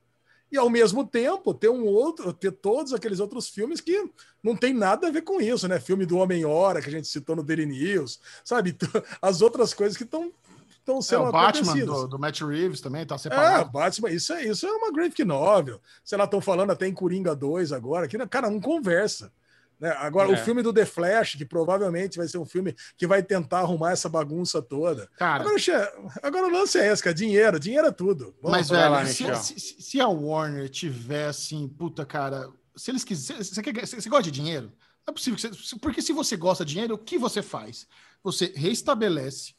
E 0.51 0.59
ao 0.59 0.69
mesmo 0.69 1.07
tempo 1.07 1.55
ter 1.55 1.69
um 1.69 1.85
outro, 1.87 2.33
ter 2.33 2.51
todos 2.53 2.93
aqueles 2.93 3.21
outros 3.21 3.49
filmes 3.49 3.81
que 3.81 4.11
não 4.43 4.57
tem 4.57 4.75
nada 4.75 5.09
a 5.09 5.11
ver 5.11 5.23
com 5.23 5.41
isso, 5.41 5.69
né? 5.69 5.79
Filme 5.79 6.05
do 6.05 6.19
Homem-Hora, 6.19 6.83
que 6.83 6.89
a 6.89 6.93
gente 6.93 7.07
citou 7.07 7.37
no 7.37 7.43
Daily 7.43 7.67
News, 7.67 8.19
sabe? 8.45 8.77
As 9.23 9.43
outras 9.43 9.73
coisas 9.73 9.97
que 9.97 10.05
estão 10.05 10.33
estão 10.81 10.99
É, 10.99 11.03
sendo 11.03 11.25
o 11.25 11.33
Batman 11.33 11.77
do, 11.85 12.09
do 12.09 12.19
Matt 12.19 12.41
Reeves 12.41 12.81
também 12.81 13.07
tá 13.07 13.15
É, 13.15 13.19
separado. 13.19 13.71
Batman, 13.71 14.11
isso 14.11 14.33
é, 14.33 14.45
isso 14.47 14.67
é 14.67 14.71
uma 14.73 14.91
graphic 14.91 15.25
novel. 15.25 15.81
Sei 16.03 16.17
lá, 16.19 16.25
estão 16.25 16.41
falando 16.41 16.71
até 16.71 16.87
em 16.89 16.95
Coringa 16.95 17.35
2 17.37 17.71
agora, 17.71 18.09
que, 18.09 18.19
cara, 18.27 18.51
não 18.51 18.61
conversa. 18.61 19.33
Né? 19.81 19.91
Agora, 19.99 20.31
É. 20.31 20.35
o 20.35 20.45
filme 20.45 20.63
do 20.63 20.73
The 20.73 20.85
Flash, 20.85 21.37
que 21.37 21.45
provavelmente 21.45 22.19
vai 22.19 22.29
ser 22.29 22.37
um 22.39 22.45
filme 22.45 22.75
que 22.97 23.07
vai 23.07 23.23
tentar 23.23 23.61
arrumar 23.61 23.93
essa 23.93 24.09
bagunça 24.09 24.61
toda. 24.61 25.09
Cara, 25.17 25.43
Agora, 25.43 25.93
agora 26.23 26.47
o 26.47 26.51
lance 26.51 26.79
é 26.79 26.93
esse, 26.93 27.03
cara. 27.03 27.15
Dinheiro, 27.15 27.59
dinheiro 27.59 27.87
é 27.87 27.91
tudo. 27.93 28.35
Vamos 28.43 28.59
mas, 28.59 28.69
velho, 28.69 28.91
lá, 28.91 29.07
se, 29.07 29.25
se- 29.37 29.83
se- 29.83 30.01
a 30.01 30.07
Warner 30.09 30.69
tiver 30.69 31.27
assim, 31.29 31.67
puta, 31.67 32.05
cara, 32.05 32.49
se 32.77 32.91
eles 32.91 33.05
quiserem. 33.05 33.43
Você, 33.43 34.09
gosta 34.11 34.25
de 34.25 34.31
dinheiro? 34.31 34.67
Não 35.07 35.13
é 35.13 35.13
possível 35.13 35.37
que 35.37 35.57
você. 35.57 35.77
Porque 35.79 36.03
se 36.03 36.13
você 36.13 36.37
gosta 36.37 36.65
de 36.65 36.73
dinheiro, 36.73 36.95
o 36.95 36.99
que 36.99 37.17
você 37.17 37.41
faz? 37.41 37.87
Você 38.23 38.53
restabelece 38.55 39.55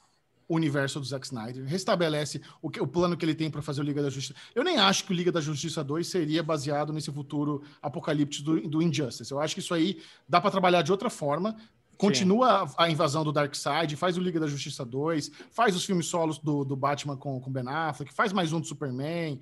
universo 0.56 1.00
do 1.00 1.06
Zack 1.06 1.26
Snyder, 1.26 1.66
restabelece 1.66 2.42
o, 2.62 2.70
que- 2.70 2.82
o 2.82 2.88
plano 2.88 3.16
que 3.18 3.24
ele 3.26 3.36
tem 3.36 3.50
para 3.50 3.62
fazer 3.62 3.82
o 3.82 3.84
Liga 3.84 4.02
da 4.02 4.10
Justiça. 4.10 4.38
Eu 4.56 4.64
nem 4.64 4.78
acho 4.78 5.06
que 5.06 5.12
o 5.12 5.16
Liga 5.16 5.32
da 5.32 5.42
Justiça 5.42 5.84
2 5.84 6.08
seria 6.08 6.42
baseado 6.44 6.92
nesse 6.92 7.12
futuro 7.12 7.64
apocalíptico 7.82 8.44
do, 8.46 8.68
do 8.70 8.82
Injustice. 8.82 9.32
Eu 9.32 9.40
acho 9.40 9.54
que 9.56 9.60
isso 9.62 9.74
aí 9.74 10.02
dá 10.28 10.40
para 10.42 10.52
trabalhar 10.52 10.82
de 10.82 10.92
outra 10.92 11.10
forma. 11.10 11.56
Continua 11.98 12.68
a, 12.78 12.90
invasão 12.90 13.24
do 13.24 13.32
Darkseid, 13.32 13.96
faz 13.96 14.18
o 14.18 14.22
Liga 14.22 14.40
da 14.40 14.48
Justiça 14.48 14.84
2, 14.84 15.32
faz 15.52 15.76
os 15.76 15.86
filmes 15.86 16.08
solos 16.08 16.40
do, 16.40 16.66
do 16.66 16.76
Batman 16.76 17.16
com 17.16 17.38
o 17.38 17.50
Ben 17.50 17.68
Affleck, 17.68 18.12
faz 18.12 18.34
mais 18.34 18.52
um 18.52 18.60
do 18.60 18.66
Superman, 18.66 19.40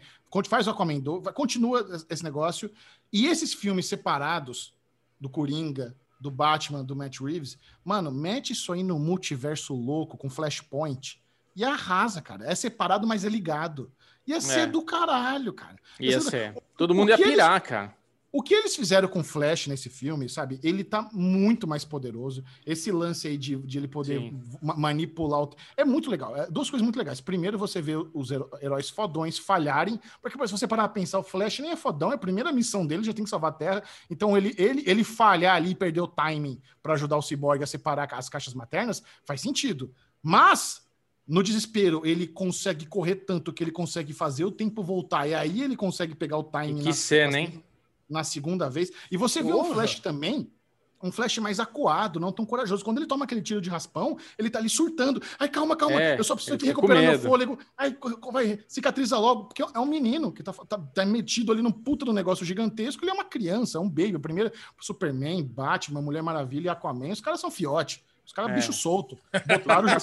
faz 0.49 0.67
o 0.67 0.71
Aquaman 0.71 0.99
2, 0.99 1.23
vai- 1.23 1.33
continua 1.33 1.87
esse 2.09 2.21
negócio. 2.21 2.69
E 3.13 3.27
esses 3.27 3.53
filmes 3.53 3.85
separados 3.85 4.73
do 5.19 5.29
Coringa, 5.29 5.95
do 6.19 6.29
Batman, 6.29 6.83
do 6.83 6.95
Matt 6.95 7.19
Reeves, 7.21 7.57
mano, 7.83 8.11
mete 8.11 8.51
isso 8.53 8.73
aí 8.73 8.83
no 8.83 8.99
multiverso 8.99 9.73
louco 9.73 10.17
com 10.17 10.29
Flashpoint 10.29 11.21
e 11.55 11.63
arrasa, 11.63 12.21
cara. 12.21 12.45
É 12.45 12.53
separado, 12.55 13.07
mas 13.07 13.23
é 13.23 13.29
ligado. 13.29 13.91
Ia 14.27 14.39
ser 14.41 14.61
É. 14.61 14.67
do 14.67 14.81
caralho, 14.83 15.53
cara. 15.53 15.77
Ia 15.99 16.17
Esse- 16.17 16.29
ser. 16.29 16.55
Todo 16.77 16.93
mundo 16.93 17.09
ia 17.09 17.15
que 17.15 17.23
eles- 17.23 17.33
pirar, 17.35 17.61
cara. 17.61 17.95
O 18.31 18.43
que 18.43 18.53
eles 18.53 18.75
fizeram 18.75 19.07
com 19.07 19.21
o 19.21 19.23
Flash 19.23 19.65
nesse 19.65 19.89
filme, 19.89 20.29
sabe? 20.29 20.59
Ele 20.61 20.83
tá 20.83 21.09
muito 21.11 21.67
mais 21.67 21.83
poderoso. 21.83 22.43
Esse 22.63 22.91
lance 22.91 23.27
aí 23.27 23.35
de, 23.37 23.55
de 23.55 23.77
ele 23.79 23.87
poder 23.87 24.31
ma- 24.61 24.75
manipular. 24.75 25.41
O... 25.41 25.49
É 25.75 25.83
muito 25.83 26.11
legal. 26.11 26.37
É 26.37 26.45
duas 26.49 26.69
coisas 26.69 26.83
muito 26.83 26.97
legais. 26.99 27.19
Primeiro, 27.19 27.57
você 27.57 27.81
vê 27.81 27.93
os 28.13 28.29
heró- 28.29 28.47
heróis 28.61 28.87
fodões 28.89 29.39
falharem. 29.39 29.99
Porque 30.21 30.37
se 30.45 30.51
você 30.51 30.67
parar 30.67 30.83
pra 30.87 30.93
pensar, 30.93 31.17
o 31.17 31.23
Flash 31.23 31.57
nem 31.59 31.71
é 31.71 31.75
fodão. 31.75 32.11
É 32.11 32.15
a 32.15 32.19
primeira 32.19 32.51
missão 32.51 32.85
dele, 32.85 33.03
já 33.03 33.13
tem 33.13 33.23
que 33.23 33.29
salvar 33.31 33.49
a 33.49 33.55
Terra. 33.55 33.83
Então, 34.11 34.37
ele, 34.37 34.53
ele, 34.59 34.83
ele 34.85 35.03
falhar 35.03 35.55
ali 35.55 35.71
e 35.71 35.75
perder 35.75 36.01
o 36.01 36.07
timing 36.07 36.61
pra 36.83 36.93
ajudar 36.93 37.17
o 37.17 37.21
Cyborg 37.23 37.63
a 37.63 37.67
separar 37.67 38.07
as 38.13 38.29
caixas 38.29 38.53
maternas, 38.53 39.01
faz 39.25 39.41
sentido. 39.41 39.91
Mas. 40.21 40.87
No 41.31 41.43
desespero, 41.43 42.01
ele 42.07 42.25
consegue 42.25 42.87
correr 42.87 43.13
tanto 43.17 43.53
que 43.53 43.63
ele 43.63 43.69
consegue 43.69 44.13
fazer 44.13 44.45
o 44.45 44.51
tempo 44.51 44.81
voltar. 44.81 45.27
E 45.27 45.35
aí 45.35 45.61
ele 45.61 45.75
consegue 45.75 46.15
pegar 46.15 46.39
o 46.39 46.43
timing. 46.43 46.79
Que 46.79 46.85
na- 46.85 46.93
cena, 46.93 47.31
na- 47.33 47.39
hein? 47.41 47.63
Na 48.09 48.23
segunda 48.23 48.69
vez. 48.69 48.91
E 49.11 49.17
você 49.17 49.41
vê 49.43 49.51
o 49.51 49.57
Porra. 49.57 49.73
Flash 49.75 49.99
também, 49.99 50.51
um 51.01 51.11
Flash 51.11 51.37
mais 51.37 51.59
acuado, 51.59 52.19
não 52.19 52.31
tão 52.31 52.45
corajoso. 52.45 52.83
Quando 52.83 52.97
ele 52.97 53.07
toma 53.07 53.23
aquele 53.23 53.41
tiro 53.41 53.61
de 53.61 53.69
raspão, 53.69 54.17
ele 54.37 54.49
tá 54.49 54.59
ali 54.59 54.69
surtando. 54.69 55.21
Ai, 55.37 55.47
calma, 55.47 55.75
calma, 55.75 56.01
É, 56.01 56.19
eu 56.19 56.23
só 56.23 56.35
preciso 56.35 56.55
aqui 56.55 56.73
com 56.73 56.81
recuperar 56.81 57.03
meu 57.03 57.19
fôlego. 57.19 57.57
Ai, 57.77 57.95
vai, 58.31 58.59
cicatriza 58.67 59.17
logo. 59.17 59.45
Porque 59.45 59.61
é 59.61 59.79
um 59.79 59.85
menino 59.85 60.31
que 60.31 60.43
tá, 60.43 60.51
tá, 60.51 60.77
tá 60.77 61.05
metido 61.05 61.51
ali 61.51 61.61
num 61.61 61.71
puta 61.71 62.03
do 62.03 62.11
negócio 62.11 62.45
gigantesco. 62.45 63.03
Ele 63.03 63.11
é 63.11 63.13
uma 63.13 63.23
criança, 63.23 63.77
é 63.77 63.81
um 63.81 63.89
baby. 63.89 64.19
Primeiro, 64.19 64.51
Superman, 64.79 65.43
Batman, 65.43 66.01
Mulher 66.01 66.21
Maravilha 66.21 66.67
e 66.67 66.69
Aquaman, 66.69 67.11
os 67.11 67.21
caras 67.21 67.39
são 67.39 67.49
fiote. 67.49 68.03
Os 68.25 68.33
caras 68.33 68.51
É. 68.51 68.55
bicho 68.55 68.73
solto. 68.73 69.17
Botaram 69.47 69.87
já 69.87 69.99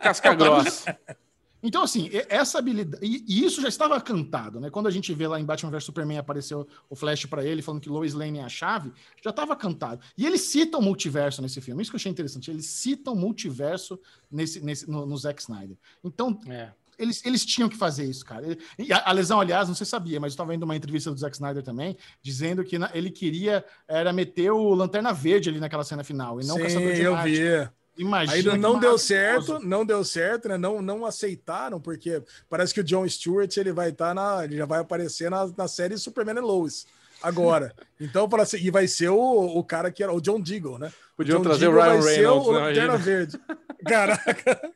casca 0.00 0.32
grossa. 0.34 0.98
Então, 1.62 1.82
assim, 1.82 2.08
essa 2.28 2.58
habilidade. 2.58 3.04
E, 3.04 3.44
isso 3.44 3.60
já 3.60 3.68
estava 3.68 4.00
cantado, 4.00 4.60
né? 4.60 4.70
Quando 4.70 4.86
a 4.86 4.90
gente 4.90 5.12
vê 5.14 5.26
lá 5.26 5.40
em 5.40 5.44
Batman 5.44 5.70
vs 5.70 5.84
Superman 5.84 6.18
apareceu 6.18 6.66
o 6.88 6.94
Flash 6.94 7.24
pra 7.26 7.44
ele 7.44 7.62
falando 7.62 7.80
que 7.80 7.88
Lois 7.88 8.14
Lane 8.14 8.38
é 8.38 8.42
a 8.44 8.48
chave, 8.48 8.92
já 9.22 9.30
estava 9.30 9.56
cantado. 9.56 10.00
E 10.16 10.24
eles 10.26 10.42
citam 10.42 10.80
o 10.80 10.82
multiverso 10.82 11.40
nesse 11.42 11.60
filme. 11.60 11.82
Isso 11.82 11.90
que 11.90 11.96
eu 11.96 11.98
achei 11.98 12.12
interessante. 12.12 12.50
Eles 12.50 12.66
citam 12.66 13.14
o 13.14 13.16
multiverso 13.16 13.98
nesse, 14.30 14.60
nesse, 14.60 14.88
no, 14.88 15.06
no 15.06 15.16
Zack 15.16 15.40
Snyder. 15.40 15.76
Então, 16.04 16.38
É. 16.48 16.70
eles, 16.98 17.24
eles 17.26 17.44
tinham 17.44 17.68
que 17.68 17.76
fazer 17.76 18.04
isso, 18.04 18.24
cara. 18.24 18.56
E 18.78 18.92
a, 18.92 19.02
a 19.08 19.12
lesão, 19.12 19.40
aliás, 19.40 19.66
não 19.68 19.74
sei 19.74 19.84
se 19.84 19.90
sabia, 19.90 20.20
mas 20.20 20.32
eu 20.32 20.34
estava 20.34 20.52
vendo 20.52 20.62
uma 20.62 20.76
entrevista 20.76 21.10
do 21.10 21.18
Zack 21.18 21.34
Snyder 21.36 21.62
também, 21.62 21.96
dizendo 22.22 22.62
que 22.64 22.78
na- 22.78 22.90
ele 22.94 23.10
queria 23.10 23.64
era 23.88 24.12
meter 24.12 24.50
o 24.52 24.74
Lanterna 24.74 25.12
Verde 25.12 25.48
ali 25.48 25.58
naquela 25.60 25.84
cena 25.84 26.04
final, 26.04 26.40
e 26.40 26.44
não 26.46 26.54
o 26.54 26.58
Sim, 26.58 26.64
Caçador 26.64 26.92
de 26.94 27.00
eu 27.02 27.12
Marte. 27.14 27.30
vi. 27.32 27.68
Imagina. 27.96 28.52
Aí 28.52 28.58
não, 28.58 28.78
deu 28.78 28.98
certo, 28.98 29.58
não 29.60 29.84
deu 29.84 30.04
certo, 30.04 30.48
né? 30.48 30.58
Não, 30.58 30.82
não 30.82 31.06
aceitaram, 31.06 31.80
porque 31.80 32.22
parece 32.48 32.74
que 32.74 32.80
o 32.80 32.84
John 32.84 33.08
Stewart 33.08 33.56
ele 33.56 33.72
vai 33.72 33.88
estar 33.90 34.14
na. 34.14 34.44
Ele 34.44 34.56
já 34.56 34.66
vai 34.66 34.80
aparecer 34.80 35.30
na, 35.30 35.46
na 35.56 35.66
série 35.66 35.96
Superman 35.96 36.38
and 36.38 36.44
Lois 36.46 36.86
agora. 37.22 37.74
Então, 37.98 38.28
fala 38.28 38.42
assim, 38.42 38.58
e 38.58 38.70
vai 38.70 38.86
ser 38.86 39.08
o, 39.08 39.16
o 39.18 39.64
cara 39.64 39.90
que 39.90 40.02
era 40.02 40.12
o 40.12 40.20
John 40.20 40.38
Deagle, 40.38 40.78
né? 40.78 40.92
Podiam 41.16 41.40
trazer 41.40 41.68
o 41.68 41.72
Deagle 41.72 41.92
Ryan 41.92 42.02
vai 42.02 42.12
ser 42.12 42.20
Reynolds, 42.20 42.46
o 42.46 42.52
né? 42.52 42.58
Lanterna. 42.58 42.96
Verde. 42.98 43.40
Caraca. 43.88 44.70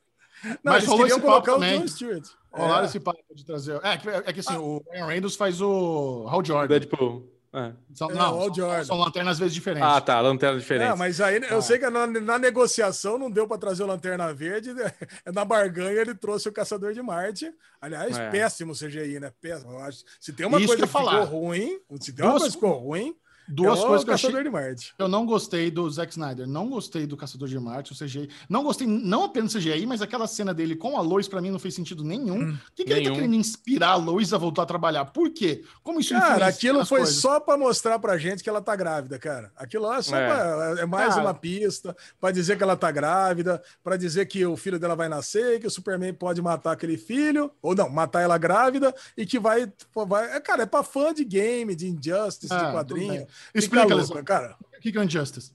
Não, 0.64 0.72
Mas 0.72 0.86
rolou 0.86 1.02
queriam 1.04 1.18
esse 1.18 1.26
papo 1.26 1.44
colocar 1.44 1.56
o. 1.56 1.78
John 1.78 1.86
Stewart. 1.86 2.28
Rolaram 2.50 2.82
É. 2.84 2.86
esse 2.86 2.98
papo 2.98 3.22
de 3.34 3.44
trazer. 3.44 3.78
É, 3.84 3.96
que, 3.98 4.08
é 4.08 4.32
que 4.32 4.40
assim, 4.40 4.56
o 4.56 4.82
Ryan 4.90 5.06
Reynolds 5.06 5.36
faz 5.36 5.60
o 5.60 6.26
Hal 6.30 6.42
Jordan. 6.42 6.68
Deadpool. 6.68 7.28
É. 7.52 7.72
São, 7.94 8.08
É, 8.10 8.14
não, 8.14 8.38
o 8.38 8.42
Hal 8.42 8.54
são, 8.54 8.84
são 8.84 8.96
lanternas 8.98 9.32
às 9.32 9.38
vezes 9.40 9.54
diferentes. 9.54 9.88
Ah, 9.88 10.00
tá. 10.00 10.20
Lanterna 10.20 10.58
diferente. 10.58 10.92
É, 10.92 10.94
mas 10.94 11.20
aí 11.20 11.40
eu 11.50 11.58
Ah. 11.58 11.62
sei 11.62 11.78
que 11.78 11.90
na, 11.90 12.06
na 12.06 12.38
negociação 12.38 13.18
não 13.18 13.28
deu 13.30 13.48
para 13.48 13.58
trazer 13.58 13.82
o 13.82 13.86
Lanterna 13.86 14.32
Verde. 14.32 14.72
né? 14.72 14.92
Na 15.34 15.44
barganha 15.44 16.00
ele 16.00 16.14
trouxe 16.14 16.48
o 16.48 16.52
Caçador 16.52 16.92
de 16.92 17.02
Marte. 17.02 17.52
Aliás, 17.80 18.16
É. 18.16 18.30
péssimo 18.30 18.72
CGI, 18.72 19.18
né? 19.18 19.32
Péssimo. 19.40 19.72
Se 20.20 20.32
tem 20.32 20.46
uma 20.46 20.58
Isso 20.58 20.68
coisa 20.68 20.86
que 20.86 20.92
que, 20.92 20.96
ficou 20.98 21.24
ruim, 21.24 21.80
se 22.00 22.12
tem 22.12 22.24
uma 22.24 22.30
Duas- 22.32 22.42
coisa 22.42 22.56
que 22.56 22.60
ficou 22.66 22.78
ruim, 22.78 23.16
Duas 23.50 23.78
é 23.78 23.82
coisas 23.82 24.04
que 24.04 24.10
eu 24.10 24.14
achei. 24.14 24.30
Caçador 24.30 24.44
de 24.44 24.50
Marte. 24.50 24.94
Eu 24.98 25.08
não 25.08 25.26
gostei 25.26 25.70
do 25.70 25.88
Zack 25.90 26.12
Snyder, 26.12 26.46
não 26.46 26.68
gostei 26.68 27.06
do 27.06 27.16
Caçador 27.16 27.48
de 27.48 27.58
Marte, 27.58 27.92
o 27.92 27.96
CGI. 27.96 28.28
Não 28.48 28.62
gostei, 28.62 28.86
não 28.86 29.24
apenas 29.24 29.52
do 29.52 29.58
CGI, 29.58 29.86
mas 29.86 30.00
aquela 30.02 30.26
cena 30.26 30.54
dele 30.54 30.76
com 30.76 30.96
a 30.96 31.00
Lois, 31.00 31.26
pra 31.28 31.40
mim, 31.40 31.50
não 31.50 31.58
fez 31.58 31.74
sentido 31.74 32.04
nenhum. 32.04 32.52
O 32.52 32.58
que, 32.74 32.84
que 32.84 32.92
ele 32.92 32.94
tá 32.94 32.96
nenhum. 33.00 33.14
querendo 33.14 33.34
inspirar 33.34 33.90
a 33.90 33.96
Lois 33.96 34.32
a 34.32 34.38
voltar 34.38 34.62
a 34.62 34.66
trabalhar? 34.66 35.04
Por 35.06 35.30
quê? 35.30 35.62
Como 35.82 36.00
isso 36.00 36.14
Cara, 36.14 36.46
aquilo 36.46 36.84
foi 36.86 37.00
coisas? 37.00 37.16
só 37.16 37.40
para 37.40 37.58
mostrar 37.58 37.98
pra 37.98 38.16
gente 38.18 38.42
que 38.42 38.48
ela 38.48 38.60
tá 38.60 38.74
grávida, 38.76 39.18
cara. 39.18 39.50
Aquilo 39.56 39.84
lá 39.86 39.98
é 39.98 40.02
só 40.02 40.16
É. 40.16 40.26
pra- 40.28 40.74
é 40.82 40.86
mais 40.86 41.10
Cara. 41.14 41.20
uma 41.26 41.34
pista 41.34 41.96
para 42.20 42.30
dizer 42.32 42.56
que 42.56 42.62
ela 42.62 42.76
tá 42.76 42.90
grávida, 42.90 43.62
para 43.82 43.96
dizer 43.96 44.26
que 44.26 44.44
o 44.46 44.56
filho 44.56 44.78
dela 44.78 44.94
vai 44.94 45.08
nascer, 45.08 45.58
que 45.60 45.66
o 45.66 45.70
Superman 45.70 46.14
pode 46.14 46.40
matar 46.40 46.72
aquele 46.72 46.96
filho, 46.96 47.50
ou 47.62 47.74
não, 47.74 47.88
matar 47.88 48.20
ela 48.20 48.38
grávida 48.38 48.94
e 49.16 49.26
que 49.26 49.38
vai, 49.38 49.72
vai 50.06 50.36
é, 50.36 50.40
cara, 50.40 50.62
é 50.62 50.66
para 50.66 50.84
fã 50.84 51.12
de 51.12 51.24
game, 51.24 51.74
de 51.74 51.88
Injustice, 51.88 52.52
Ah, 52.52 52.64
de 52.66 52.72
quadrinho. 52.72 53.26
Explica, 53.54 53.94
Lesão. 53.94 54.22
cara. 54.24 54.56
O 54.60 54.80
que 54.80 54.92
que 54.92 54.98
é 54.98 55.00
o 55.00 55.04
Injustice? 55.04 55.52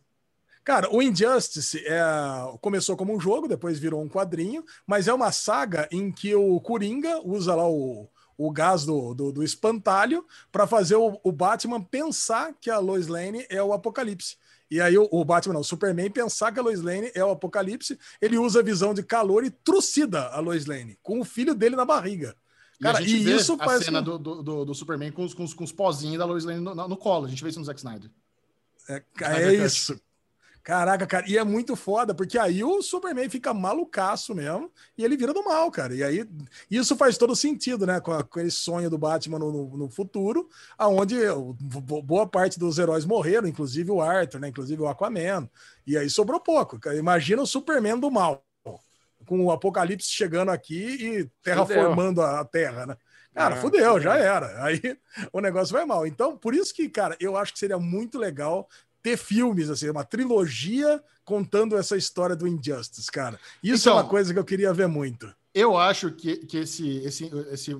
Cara, 0.63 0.89
o 0.91 1.01
Injustice 1.01 1.83
é, 1.85 2.01
começou 2.59 2.97
como 2.97 3.15
um 3.15 3.19
jogo, 3.19 3.47
depois 3.47 3.77
virou 3.77 4.01
um 4.01 4.09
quadrinho, 4.09 4.65
mas 4.85 5.07
é 5.07 5.13
uma 5.13 5.31
saga 5.31 5.87
em 5.91 6.11
que 6.11 6.33
o 6.33 6.59
Coringa 6.59 7.21
usa 7.23 7.53
lá 7.53 7.69
o, 7.69 8.09
o 8.35 8.51
gás 8.51 8.83
do, 8.83 9.13
do, 9.13 9.31
do 9.31 9.43
espantalho 9.43 10.25
para 10.51 10.65
fazer 10.65 10.95
o, 10.95 11.19
o 11.23 11.31
Batman 11.31 11.81
pensar 11.81 12.53
que 12.59 12.71
a 12.71 12.79
Lois 12.79 13.07
Lane 13.07 13.45
é 13.47 13.61
o 13.61 13.73
Apocalipse. 13.73 14.37
E 14.69 14.81
aí 14.81 14.97
o, 14.97 15.07
o 15.11 15.23
Batman, 15.23 15.53
não, 15.53 15.61
o 15.61 15.63
Superman 15.63 16.09
pensar 16.09 16.51
que 16.51 16.59
a 16.59 16.63
Lois 16.63 16.81
Lane 16.81 17.11
é 17.13 17.23
o 17.23 17.29
Apocalipse, 17.29 17.99
ele 18.19 18.37
usa 18.37 18.59
a 18.59 18.63
visão 18.63 18.93
de 18.93 19.03
calor 19.03 19.43
e 19.43 19.51
trucida 19.51 20.29
a 20.29 20.39
Lois 20.39 20.65
Lane, 20.65 20.97
com 21.03 21.19
o 21.19 21.25
filho 21.25 21.53
dele 21.53 21.75
na 21.75 21.85
barriga. 21.85 22.35
Cara, 22.81 22.97
a 22.97 23.01
gente 23.01 23.15
e 23.15 23.23
vê 23.23 23.35
isso 23.35 23.57
a 23.59 23.79
cena 23.79 23.99
com- 24.03 24.17
do, 24.17 24.43
do, 24.43 24.65
do- 24.65 24.75
Superman 24.75 25.11
com 25.11 25.23
os, 25.23 25.33
com, 25.33 25.43
os, 25.43 25.53
com 25.53 25.63
os 25.63 25.71
pozinhos 25.71 26.17
da 26.19 26.25
Lois 26.25 26.43
Lane 26.43 26.59
no, 26.59 26.75
no 26.75 26.97
colo. 26.97 27.25
A 27.25 27.29
gente 27.29 27.43
vê 27.43 27.49
isso 27.49 27.59
no 27.59 27.65
Zack 27.65 27.79
Snyder. 27.79 28.09
É, 28.89 29.03
é 29.21 29.53
isso. 29.65 29.99
Caraca, 30.61 31.05
cara, 31.05 31.29
e 31.29 31.37
é 31.37 31.43
muito 31.43 31.75
foda, 31.75 32.11
porque 32.15 32.39
aí 32.39 32.63
o 32.63 32.81
Superman 32.81 33.29
fica 33.29 33.53
malucaço 33.53 34.33
mesmo 34.33 34.71
e 34.97 35.03
ele 35.05 35.15
vira 35.15 35.31
do 35.31 35.43
mal, 35.43 35.69
cara. 35.69 35.93
E 35.93 36.03
aí 36.03 36.27
isso 36.71 36.95
faz 36.95 37.19
todo 37.19 37.35
sentido, 37.35 37.85
né? 37.85 37.99
Com, 37.99 38.11
a- 38.11 38.23
com 38.23 38.39
esse 38.39 38.57
sonho 38.57 38.89
do 38.89 38.97
Batman 38.97 39.37
no, 39.39 39.51
no- 39.51 39.77
no 39.77 39.89
futuro, 39.89 40.49
aonde 40.77 41.17
boa 42.03 42.27
parte 42.27 42.59
dos 42.59 42.77
heróis 42.79 43.05
morreram, 43.05 43.47
inclusive 43.47 43.91
o 43.91 44.01
Arthur, 44.01 44.39
né? 44.39 44.47
Inclusive 44.49 44.81
o 44.81 44.87
Aquaman. 44.87 45.49
E 45.85 45.97
aí 45.97 46.09
sobrou 46.09 46.39
pouco. 46.39 46.79
cara. 46.79 46.97
Imagina 46.97 47.41
o 47.41 47.47
Superman 47.47 47.99
do 47.99 48.09
mal, 48.11 48.43
com 49.25 49.43
o 49.45 49.51
Apocalipse 49.51 50.09
chegando 50.09 50.49
aqui 50.51 50.83
e 50.83 51.29
terraformando 51.41 52.21
a 52.21 52.39
a 52.41 52.45
Terra, 52.45 52.85
né? 52.85 52.97
Cara, 53.33 53.55
É, 53.55 53.61
fudeu, 53.61 53.85
fudeu. 53.93 54.01
já 54.01 54.17
era. 54.17 54.63
Aí 54.63 54.79
o 55.33 55.41
negócio 55.41 55.73
vai 55.73 55.85
mal. 55.85 56.07
Então, 56.07 56.37
por 56.37 56.53
isso 56.55 56.73
que, 56.73 56.87
cara, 56.89 57.17
eu 57.19 57.35
acho 57.35 57.51
que 57.53 57.59
seria 57.59 57.77
muito 57.77 58.17
legal 58.17 58.67
ter 59.03 59.17
filmes, 59.17 59.69
assim, 59.69 59.89
uma 59.89 60.03
trilogia 60.05 61.03
contando 61.23 61.77
essa 61.77 61.97
história 61.97 62.35
do 62.35 62.47
Injustice, 62.47 63.11
cara. 63.11 63.39
Isso 63.61 63.89
Então- 63.89 63.99
é 63.99 64.01
uma 64.03 64.09
coisa 64.09 64.33
que 64.33 64.39
eu 64.39 64.45
queria 64.45 64.73
ver 64.73 64.87
muito. 64.87 65.31
Eu 65.53 65.77
acho 65.77 66.11
que, 66.11 66.37
que 66.45 66.57
esse, 66.59 66.97
esse, 66.99 67.25
esse 67.51 67.77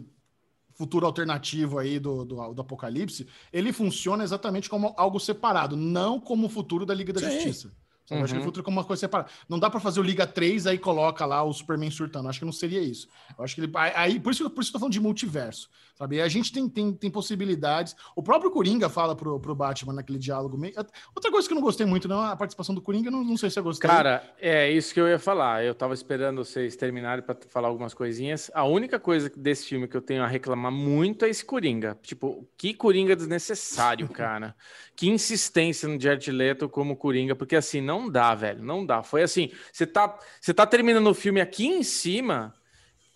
futuro 0.74 1.06
alternativo 1.06 1.80
aí 1.80 2.00
do, 2.00 2.26
do, 2.26 2.54
do 2.54 2.62
Apocalipse, 2.62 3.26
ele 3.52 3.72
funciona 3.72 4.24
exatamente 4.24 4.70
como 4.70 4.94
algo 4.98 5.20
separado, 5.20 5.76
não 5.78 6.20
como 6.20 6.48
o 6.48 6.50
futuro 6.50 6.86
da 6.86 6.94
Liga 6.94 7.14
da 7.14 7.20
Sim. 7.22 7.32
Justiça. 7.32 7.72
Eu 8.10 8.18
acho 8.18 8.26
que 8.28 8.32
Uhum. 8.34 8.38
ele 8.38 8.46
futura 8.46 8.64
como 8.64 8.78
uma 8.78 8.84
coisa 8.84 9.00
separada. 9.00 9.30
Não 9.50 9.58
dá 9.58 9.70
pra 9.70 9.80
fazer 9.80 10.00
o 10.00 10.04
Liga 10.04 10.28
3 10.28 10.68
aí 10.68 10.78
coloca 10.78 11.26
lá 11.26 11.42
o 11.44 11.52
Superman 11.52 11.90
surtando. 11.90 12.30
Acho 12.30 12.40
que 12.40 12.46
não 12.46 12.52
seria 12.52 12.80
isso. 12.82 13.08
Eu 13.38 13.44
acho 13.44 13.56
que 13.56 13.62
ele. 13.62 13.72
Aí, 13.76 14.20
por 14.20 14.32
isso, 14.32 14.48
por 14.50 14.62
isso 14.62 14.72
que 14.72 14.76
eu 14.76 14.80
tô 14.80 14.84
falando 14.84 14.94
de 14.94 15.00
multiverso. 15.00 15.70
Sabe? 15.98 16.18
E 16.18 16.22
a 16.22 16.28
gente 16.28 16.52
tem, 16.52 16.68
tem, 16.68 16.94
tem 16.94 17.10
possibilidades. 17.10 17.96
O 18.16 18.22
próprio 18.22 18.52
Coringa 18.52 18.90
fala 18.90 19.16
pro, 19.16 19.40
pro 19.40 19.56
Batman 19.56 19.94
naquele 19.94 20.20
diálogo 20.20 20.58
meio. 20.58 20.74
Outra 21.16 21.32
coisa 21.32 21.48
que 21.48 21.54
eu 21.54 21.56
não 21.56 21.64
gostei 21.64 21.86
muito, 21.86 22.06
não, 22.08 22.20
a 22.22 22.36
participação 22.36 22.76
do 22.76 22.82
Coringa, 22.82 23.10
não, 23.10 23.24
não 23.24 23.38
sei 23.38 23.50
se 23.50 23.58
eu 23.58 23.64
gostei. 23.64 23.90
Cara, 23.90 24.22
é 24.40 24.70
isso 24.70 24.94
que 24.94 25.00
eu 25.00 25.08
ia 25.08 25.18
falar. 25.18 25.64
Eu 25.64 25.74
tava 25.74 25.94
esperando 25.94 26.44
vocês 26.44 26.76
terminarem 26.76 27.24
para 27.24 27.38
falar 27.48 27.70
algumas 27.70 27.94
coisinhas. 27.94 28.52
A 28.54 28.66
única 28.66 29.00
coisa 29.00 29.32
desse 29.38 29.68
filme 29.68 29.88
que 29.88 29.96
eu 29.96 30.02
tenho 30.02 30.22
a 30.22 30.28
reclamar 30.28 30.72
muito 30.72 31.24
é 31.24 31.30
esse 31.30 31.46
Coringa. 31.46 31.98
Tipo, 32.04 32.46
que 32.58 32.74
Coringa 32.74 33.16
desnecessário, 33.16 34.08
cara. 34.10 34.54
Que 34.96 35.10
insistência 35.10 35.88
no 35.90 36.00
Jared 36.00 36.32
Leto 36.32 36.70
como 36.70 36.96
Coringa, 36.96 37.36
porque 37.36 37.56
assim, 37.56 37.82
não 37.82 38.10
dá, 38.10 38.34
velho, 38.34 38.64
não 38.64 38.86
dá. 38.86 39.04
Foi 39.04 39.24
assim, 39.24 39.52
você 39.72 39.86
tá, 39.86 40.18
você 40.40 40.54
tá 40.54 40.66
terminando 40.66 41.08
o 41.08 41.14
filme 41.14 41.42
aqui 41.42 41.66
em 41.68 41.84
cima, 41.84 42.54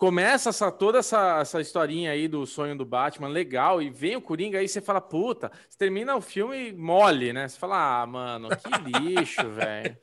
começa 0.00 0.48
essa, 0.48 0.72
toda 0.72 0.98
essa, 1.00 1.40
essa 1.40 1.60
historinha 1.60 2.10
aí 2.10 2.26
do 2.26 2.46
sonho 2.46 2.74
do 2.74 2.86
Batman, 2.86 3.28
legal, 3.28 3.82
e 3.82 3.90
vem 3.90 4.16
o 4.16 4.22
Coringa, 4.22 4.58
aí 4.58 4.66
você 4.66 4.80
fala, 4.80 4.98
puta, 4.98 5.52
você 5.68 5.76
termina 5.76 6.16
o 6.16 6.22
filme 6.22 6.72
mole, 6.72 7.34
né? 7.34 7.46
Você 7.46 7.58
fala, 7.58 8.00
ah, 8.00 8.06
mano, 8.06 8.48
que 8.48 8.58
lixo, 8.98 9.46
velho. 9.50 9.94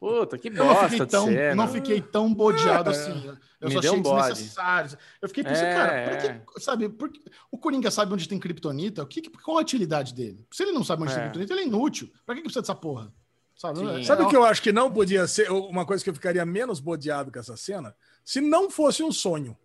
Puta, 0.00 0.36
que 0.36 0.50
bosta 0.50 0.88
de 0.88 1.06
tão, 1.06 1.26
cena. 1.26 1.54
não 1.54 1.68
fiquei 1.68 2.00
tão 2.00 2.34
bodeado 2.34 2.90
assim. 2.90 3.12
Eu 3.60 3.68
Me 3.68 3.74
só 3.74 3.78
achei 3.78 3.90
um 3.90 4.02
desnecessário. 4.02 4.98
Eu 5.22 5.28
fiquei 5.28 5.44
pensando, 5.44 5.66
É, 5.66 5.74
cara, 5.74 5.92
é. 5.94 6.16
que, 6.54 6.60
sabe, 6.60 6.88
por 6.88 7.08
que- 7.08 7.22
o 7.48 7.56
Coringa 7.56 7.92
sabe 7.92 8.12
onde 8.12 8.28
tem 8.28 8.40
Kryptonita? 8.40 9.04
O 9.04 9.06
que, 9.06 9.20
que- 9.22 9.30
qual 9.30 9.58
a 9.58 9.60
utilidade 9.60 10.14
dele? 10.14 10.44
Se 10.52 10.64
ele 10.64 10.72
não 10.72 10.82
sabe 10.82 11.04
onde 11.04 11.12
tem 11.12 11.20
É. 11.22 11.26
Kryptonita, 11.26 11.52
ele 11.52 11.62
é 11.62 11.66
inútil. 11.66 12.10
Pra 12.26 12.34
que, 12.34 12.40
que 12.40 12.46
precisa 12.46 12.62
dessa 12.62 12.74
porra? 12.74 13.12
Sabe? 13.54 13.78
Sim. 13.78 14.00
É- 14.00 14.02
Sabe 14.02 14.22
é- 14.22 14.26
o 14.26 14.28
que 14.28 14.36
eu 14.36 14.44
acho 14.44 14.60
que 14.60 14.72
não 14.72 14.90
podia 14.90 15.28
ser? 15.28 15.48
Uma 15.52 15.86
coisa 15.86 16.02
que 16.02 16.10
eu 16.10 16.14
ficaria 16.14 16.44
menos 16.44 16.80
bodeado 16.80 17.30
com 17.30 17.38
essa 17.38 17.56
cena? 17.56 17.94
Se 18.28 18.42
não 18.42 18.68
fosse 18.68 19.02
um 19.02 19.10
sonho. 19.10 19.56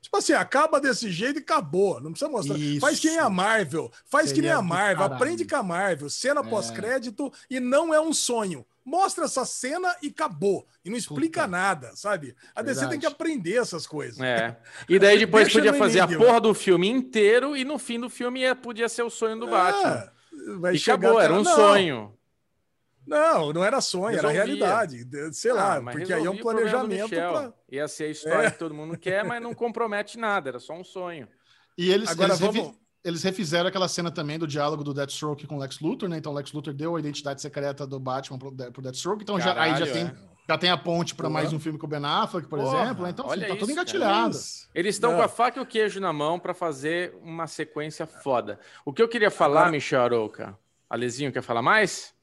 Tipo 0.00 0.18
assim, 0.18 0.32
acaba 0.32 0.80
desse 0.80 1.10
jeito 1.10 1.40
e 1.40 1.42
acabou. 1.42 2.00
Não 2.00 2.12
precisa 2.12 2.30
mostrar. 2.30 2.56
Isso. 2.56 2.78
Faz 2.80 3.00
que 3.00 3.08
nem 3.08 3.18
a 3.18 3.28
Marvel. 3.28 3.90
Faz 4.04 4.26
que 4.30 4.40
nem 4.40 4.50
Seria 4.50 4.58
a 4.58 4.62
Marvel. 4.62 5.04
Aprende 5.06 5.44
com 5.44 5.56
a 5.56 5.62
Marvel. 5.64 6.08
Cena 6.08 6.40
É. 6.40 6.44
pós-crédito 6.44 7.32
e 7.50 7.58
não 7.58 7.92
é 7.92 8.00
um 8.00 8.12
sonho. 8.12 8.64
Mostra 8.84 9.24
essa 9.24 9.44
cena 9.44 9.96
e 10.00 10.06
acabou. 10.06 10.64
E 10.84 10.90
não 10.90 10.96
explica 10.96 11.40
Puta. 11.40 11.50
nada, 11.50 11.90
sabe? 11.96 12.36
A 12.54 12.62
DC 12.62 12.82
tem 12.82 12.90
Verdade. 12.90 13.00
que 13.00 13.06
aprender 13.12 13.56
essas 13.56 13.84
coisas. 13.88 14.20
É. 14.20 14.56
E 14.88 15.00
daí 15.00 15.18
depois 15.26 15.52
podia 15.52 15.74
fazer 15.74 15.98
a 15.98 16.06
porra 16.06 16.40
do 16.40 16.54
filme 16.54 16.88
inteiro 16.88 17.56
e 17.56 17.64
no 17.64 17.76
fim 17.76 17.98
do 17.98 18.08
filme 18.08 18.42
ia- 18.42 18.54
podia 18.54 18.88
ser 18.88 19.02
o 19.02 19.10
sonho 19.10 19.40
do 19.40 19.48
Batman. 19.48 19.88
É, 19.88 20.56
vai 20.60 20.74
E 20.76 20.78
acabou, 20.78 21.18
era 21.18 21.32
um 21.34 21.42
não, 21.42 21.56
sonho. 21.56 22.15
Não, 23.06 23.52
não 23.52 23.64
era 23.64 23.80
sonho, 23.80 24.16
Resolvia. 24.16 24.28
era 24.40 24.44
realidade. 24.46 25.06
Sei 25.32 25.52
lá, 25.52 25.76
Ah, 25.76 25.80
mas 25.80 25.96
porque 25.96 26.12
aí 26.12 26.18
é 26.24 26.28
um 26.30 26.32
resolvia 26.34 26.40
o 26.40 26.44
problema 26.44 26.70
do 26.70 26.88
planejamento 26.88 27.32
pra... 27.32 27.52
Ia 27.70 27.88
ser 27.88 28.04
a 28.04 28.08
história 28.10 28.46
É. 28.48 28.50
que 28.50 28.58
todo 28.58 28.74
mundo 28.74 28.98
quer, 28.98 29.24
mas 29.24 29.40
não 29.42 29.54
compromete 29.54 30.18
nada, 30.18 30.48
era 30.48 30.58
só 30.58 30.74
um 30.74 30.82
sonho. 30.84 31.28
E 31.78 31.90
eles, 31.90 32.08
Agora 32.10 32.30
eles, 32.30 32.40
refi- 32.40 32.58
vamos- 32.60 32.76
eles 33.04 33.22
refizeram 33.22 33.68
aquela 33.68 33.86
cena 33.86 34.10
também 34.10 34.38
do 34.38 34.46
diálogo 34.46 34.82
do 34.82 34.92
Deathstroke 34.92 35.46
com 35.46 35.56
o 35.56 35.58
Lex 35.58 35.78
Luthor, 35.80 36.08
né? 36.08 36.16
Então 36.18 36.32
o 36.32 36.34
Lex 36.34 36.52
Luthor 36.52 36.74
deu 36.74 36.96
a 36.96 36.98
identidade 36.98 37.40
secreta 37.40 37.86
do 37.86 38.00
Batman 38.00 38.38
pro, 38.38 38.52
pro 38.72 38.82
Deathstroke. 38.82 39.22
Então 39.22 39.38
já, 39.38 39.50
aí 39.60 39.70
já 39.78 39.86
Caralho, 39.86 39.92
tem, 39.92 40.06
é. 40.06 40.14
já 40.48 40.58
tem 40.58 40.70
a 40.70 40.76
ponte 40.76 41.14
para 41.14 41.30
mais 41.30 41.52
um 41.52 41.60
filme 41.60 41.78
com 41.78 41.86
o 41.86 41.88
Ben 41.88 42.04
Affleck, 42.04 42.48
por 42.48 42.58
Porra, 42.58 42.82
exemplo. 42.86 43.06
Então, 43.06 43.26
assim, 43.26 43.32
olha 43.32 43.46
tá 43.48 43.54
tudo 43.54 43.62
isso, 43.64 43.72
engatilhado. 43.72 44.36
Eles 44.74 44.94
estão 44.96 45.14
com 45.14 45.22
a 45.22 45.28
faca 45.28 45.60
e 45.60 45.62
o 45.62 45.66
queijo 45.66 46.00
na 46.00 46.12
mão 46.12 46.40
para 46.40 46.54
fazer 46.54 47.14
uma 47.22 47.46
sequência 47.46 48.06
foda. 48.06 48.58
O 48.84 48.92
que 48.92 49.00
eu 49.02 49.08
queria 49.08 49.30
falar, 49.30 49.60
Agora- 49.60 49.72
Michel 49.72 50.02
Arouca? 50.02 50.58
Alezinho, 50.90 51.30
quer 51.32 51.42
falar 51.42 51.62
mais? 51.62 52.15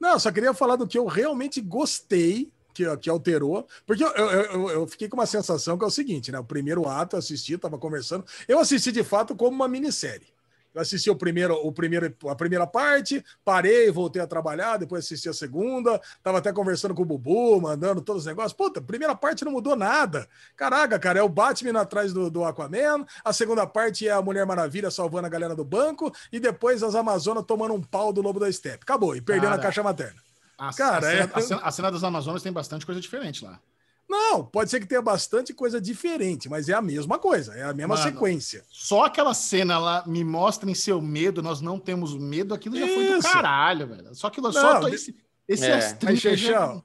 Não, 0.00 0.18
só 0.18 0.30
queria 0.30 0.54
falar 0.54 0.76
do 0.76 0.86
que 0.86 0.98
eu 0.98 1.06
realmente 1.06 1.60
gostei, 1.60 2.50
que, 2.72 2.96
que 2.98 3.10
alterou. 3.10 3.66
Porque 3.86 4.04
eu, 4.04 4.08
eu, 4.10 4.70
eu, 4.70 4.86
fiquei 4.86 5.08
com 5.08 5.16
uma 5.16 5.26
sensação 5.26 5.76
que 5.76 5.84
é 5.84 5.86
o 5.86 5.90
seguinte, 5.90 6.30
né? 6.30 6.38
O 6.38 6.44
primeiro 6.44 6.88
ato 6.88 7.16
eu 7.16 7.18
assisti, 7.18 7.58
tava 7.58 7.78
conversando. 7.78 8.24
Eu 8.46 8.58
assisti 8.60 8.92
de 8.92 9.02
fato 9.02 9.34
como 9.34 9.54
uma 9.54 9.68
minissérie. 9.68 10.26
Eu 10.74 10.82
assisti 10.82 11.10
o 11.10 11.16
primeiro, 11.16 11.54
o 11.54 11.72
primeiro, 11.72 12.14
a 12.28 12.34
primeira 12.34 12.66
parte, 12.66 13.24
parei, 13.44 13.90
voltei 13.90 14.20
a 14.22 14.26
trabalhar, 14.26 14.76
depois 14.76 15.04
assisti 15.04 15.28
a 15.28 15.32
segunda, 15.32 16.00
tava 16.22 16.38
até 16.38 16.52
conversando 16.52 16.94
com 16.94 17.02
o 17.02 17.04
Bubu, 17.04 17.60
mandando 17.60 18.00
todos 18.00 18.22
os 18.22 18.26
negócios. 18.26 18.52
Puta, 18.52 18.80
primeira 18.80 19.14
parte 19.14 19.44
não 19.44 19.52
mudou 19.52 19.74
nada. 19.74 20.28
Caraca, 20.56 20.98
cara, 20.98 21.18
é 21.18 21.22
o 21.22 21.28
Batman 21.28 21.80
atrás 21.80 22.12
do, 22.12 22.30
do 22.30 22.44
Aquaman, 22.44 23.04
a 23.24 23.32
segunda 23.32 23.66
parte 23.66 24.06
é 24.06 24.12
a 24.12 24.22
Mulher 24.22 24.46
Maravilha 24.46 24.90
salvando 24.90 25.26
a 25.26 25.30
galera 25.30 25.56
do 25.56 25.64
banco, 25.64 26.12
e 26.32 26.38
depois 26.38 26.82
as 26.82 26.94
Amazonas 26.94 27.44
tomando 27.46 27.74
um 27.74 27.82
pau 27.82 28.12
do 28.12 28.20
Lobo 28.20 28.38
da 28.38 28.52
Steppe. 28.52 28.82
Acabou, 28.82 29.16
e 29.16 29.20
perdendo 29.20 29.50
Cara, 29.50 29.60
a 29.60 29.62
caixa 29.62 29.82
materna. 29.82 30.20
A, 30.56 30.72
Cara, 30.74 31.06
a, 31.06 31.12
é- 31.12 31.16
cena, 31.22 31.30
a 31.34 31.40
cena- 31.40 31.60
a 31.62 31.70
cena 31.70 31.90
das 31.92 32.04
Amazonas 32.04 32.42
tem 32.42 32.52
bastante 32.52 32.84
coisa 32.84 33.00
diferente 33.00 33.44
lá. 33.44 33.60
Não, 34.08 34.42
pode 34.44 34.70
ser 34.70 34.80
que 34.80 34.86
tenha 34.86 35.02
bastante 35.02 35.52
coisa 35.52 35.78
diferente, 35.80 36.48
mas 36.48 36.68
é 36.68 36.72
a 36.72 36.80
mesma 36.80 37.18
coisa, 37.18 37.52
é 37.54 37.64
a 37.64 37.74
mesma 37.74 37.94
Mano, 37.94 38.10
sequência. 38.10 38.64
Só 38.70 39.04
aquela 39.04 39.34
cena 39.34 39.78
lá, 39.78 40.02
me 40.06 40.24
mostrem 40.24 40.74
seu 40.74 41.00
medo, 41.02 41.42
nós 41.42 41.60
não 41.60 41.78
temos 41.78 42.16
medo, 42.16 42.54
aquilo 42.54 42.76
já 42.78 42.86
foi 42.88 43.06
do 43.06 43.16
Isso. 43.18 43.30
caralho, 43.30 43.86
velho. 43.86 44.14
Só 44.14 44.28
aquilo, 44.28 44.46
Não, 44.50 44.52
só 44.54 44.88
de- 44.88 44.94
esse, 44.94 45.16
esse 45.46 45.64
É. 45.66 45.74
astrinho 45.74 46.36
já- 46.36 46.82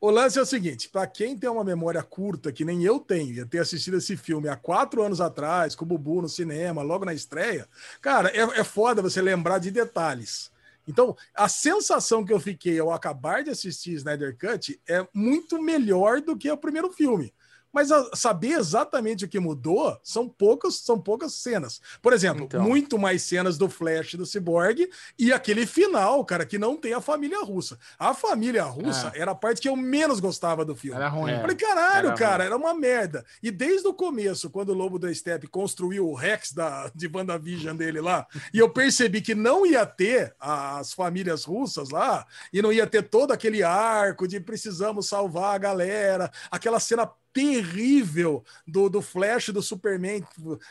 o 0.00 0.10
lance 0.10 0.36
é 0.36 0.42
o 0.42 0.46
seguinte: 0.46 0.88
para 0.88 1.06
quem 1.06 1.38
tem 1.38 1.48
uma 1.48 1.62
memória 1.62 2.02
curta, 2.02 2.50
que 2.50 2.64
nem 2.64 2.82
eu 2.82 2.98
tenho, 2.98 3.32
ia 3.34 3.46
ter 3.46 3.60
assistido 3.60 3.96
esse 3.98 4.16
filme 4.16 4.48
há 4.48 4.56
quatro 4.56 5.00
anos 5.02 5.20
atrás, 5.20 5.76
com 5.76 5.84
o 5.84 5.88
Bubu 5.88 6.20
no 6.22 6.28
cinema, 6.28 6.82
logo 6.82 7.04
na 7.04 7.14
estreia, 7.14 7.68
cara, 8.02 8.30
é, 8.30 8.40
é 8.40 8.64
foda 8.64 9.00
você 9.00 9.22
lembrar 9.22 9.58
de 9.58 9.70
detalhes. 9.70 10.52
Então, 10.86 11.16
a 11.34 11.48
sensação 11.48 12.24
que 12.24 12.32
eu 12.32 12.40
fiquei 12.40 12.78
ao 12.78 12.92
acabar 12.92 13.42
de 13.42 13.50
assistir 13.50 13.94
Snyder 13.94 14.36
Cut 14.38 14.80
é 14.88 15.06
muito 15.14 15.60
melhor 15.62 16.20
do 16.20 16.36
que 16.36 16.50
o 16.50 16.56
primeiro 16.56 16.92
filme. 16.92 17.32
Mas 17.74 17.90
a- 17.90 18.08
saber 18.14 18.52
exatamente 18.52 19.24
o 19.24 19.28
que 19.28 19.40
mudou 19.40 19.98
são 20.02 20.28
poucas, 20.28 20.76
são 20.76 20.98
poucas 21.00 21.34
cenas. 21.34 21.80
Por 22.00 22.12
exemplo, 22.12 22.44
Então. 22.44 22.62
muito 22.62 22.98
mais 22.98 23.22
cenas 23.22 23.58
do 23.58 23.68
Flash 23.68 24.14
do 24.14 24.24
Cyborg 24.24 24.88
e 25.18 25.32
aquele 25.32 25.66
final, 25.66 26.24
cara, 26.24 26.46
que 26.46 26.56
não 26.58 26.76
tem 26.76 26.92
a 26.94 27.00
família 27.00 27.42
russa. 27.42 27.78
A 27.98 28.14
família 28.14 28.62
russa 28.64 29.12
era 29.14 29.32
a 29.32 29.34
parte 29.34 29.60
que 29.60 29.68
eu 29.68 29.76
menos 29.76 30.20
gostava 30.20 30.64
do 30.64 30.74
filme. 30.76 30.96
Era 30.96 31.08
ruim. 31.08 31.32
É. 31.32 31.40
Falei, 31.40 31.56
caralho, 31.56 32.06
Era 32.08 32.16
cara, 32.16 32.36
ruim. 32.36 32.46
era 32.46 32.56
uma 32.56 32.74
merda. 32.74 33.24
E 33.42 33.50
desde 33.50 33.88
o 33.88 33.92
começo, 33.94 34.48
quando 34.48 34.68
o 34.70 34.74
Lobo 34.74 34.98
da 34.98 35.12
Steppe 35.12 35.46
construiu 35.48 36.08
o 36.08 36.14
Rex 36.14 36.52
da, 36.52 36.90
de 36.94 37.08
WandaVision 37.12 37.74
dele 37.76 38.00
lá, 38.00 38.26
e 38.52 38.58
eu 38.58 38.70
percebi 38.70 39.20
que 39.20 39.34
não 39.34 39.66
ia 39.66 39.84
ter 39.84 40.34
as 40.38 40.92
famílias 40.92 41.44
russas 41.44 41.90
lá, 41.90 42.24
e 42.52 42.62
não 42.62 42.72
ia 42.72 42.86
ter 42.86 43.02
todo 43.02 43.32
aquele 43.32 43.62
arco 43.62 44.28
de 44.28 44.38
precisamos 44.38 45.08
salvar 45.08 45.54
a 45.54 45.58
galera, 45.58 46.30
aquela 46.50 46.78
cena 46.78 47.10
terrível 47.34 48.44
do, 48.66 48.88
do 48.88 49.02
Flash 49.02 49.48
e 49.48 49.52
do 49.52 49.60
Superman 49.60 50.24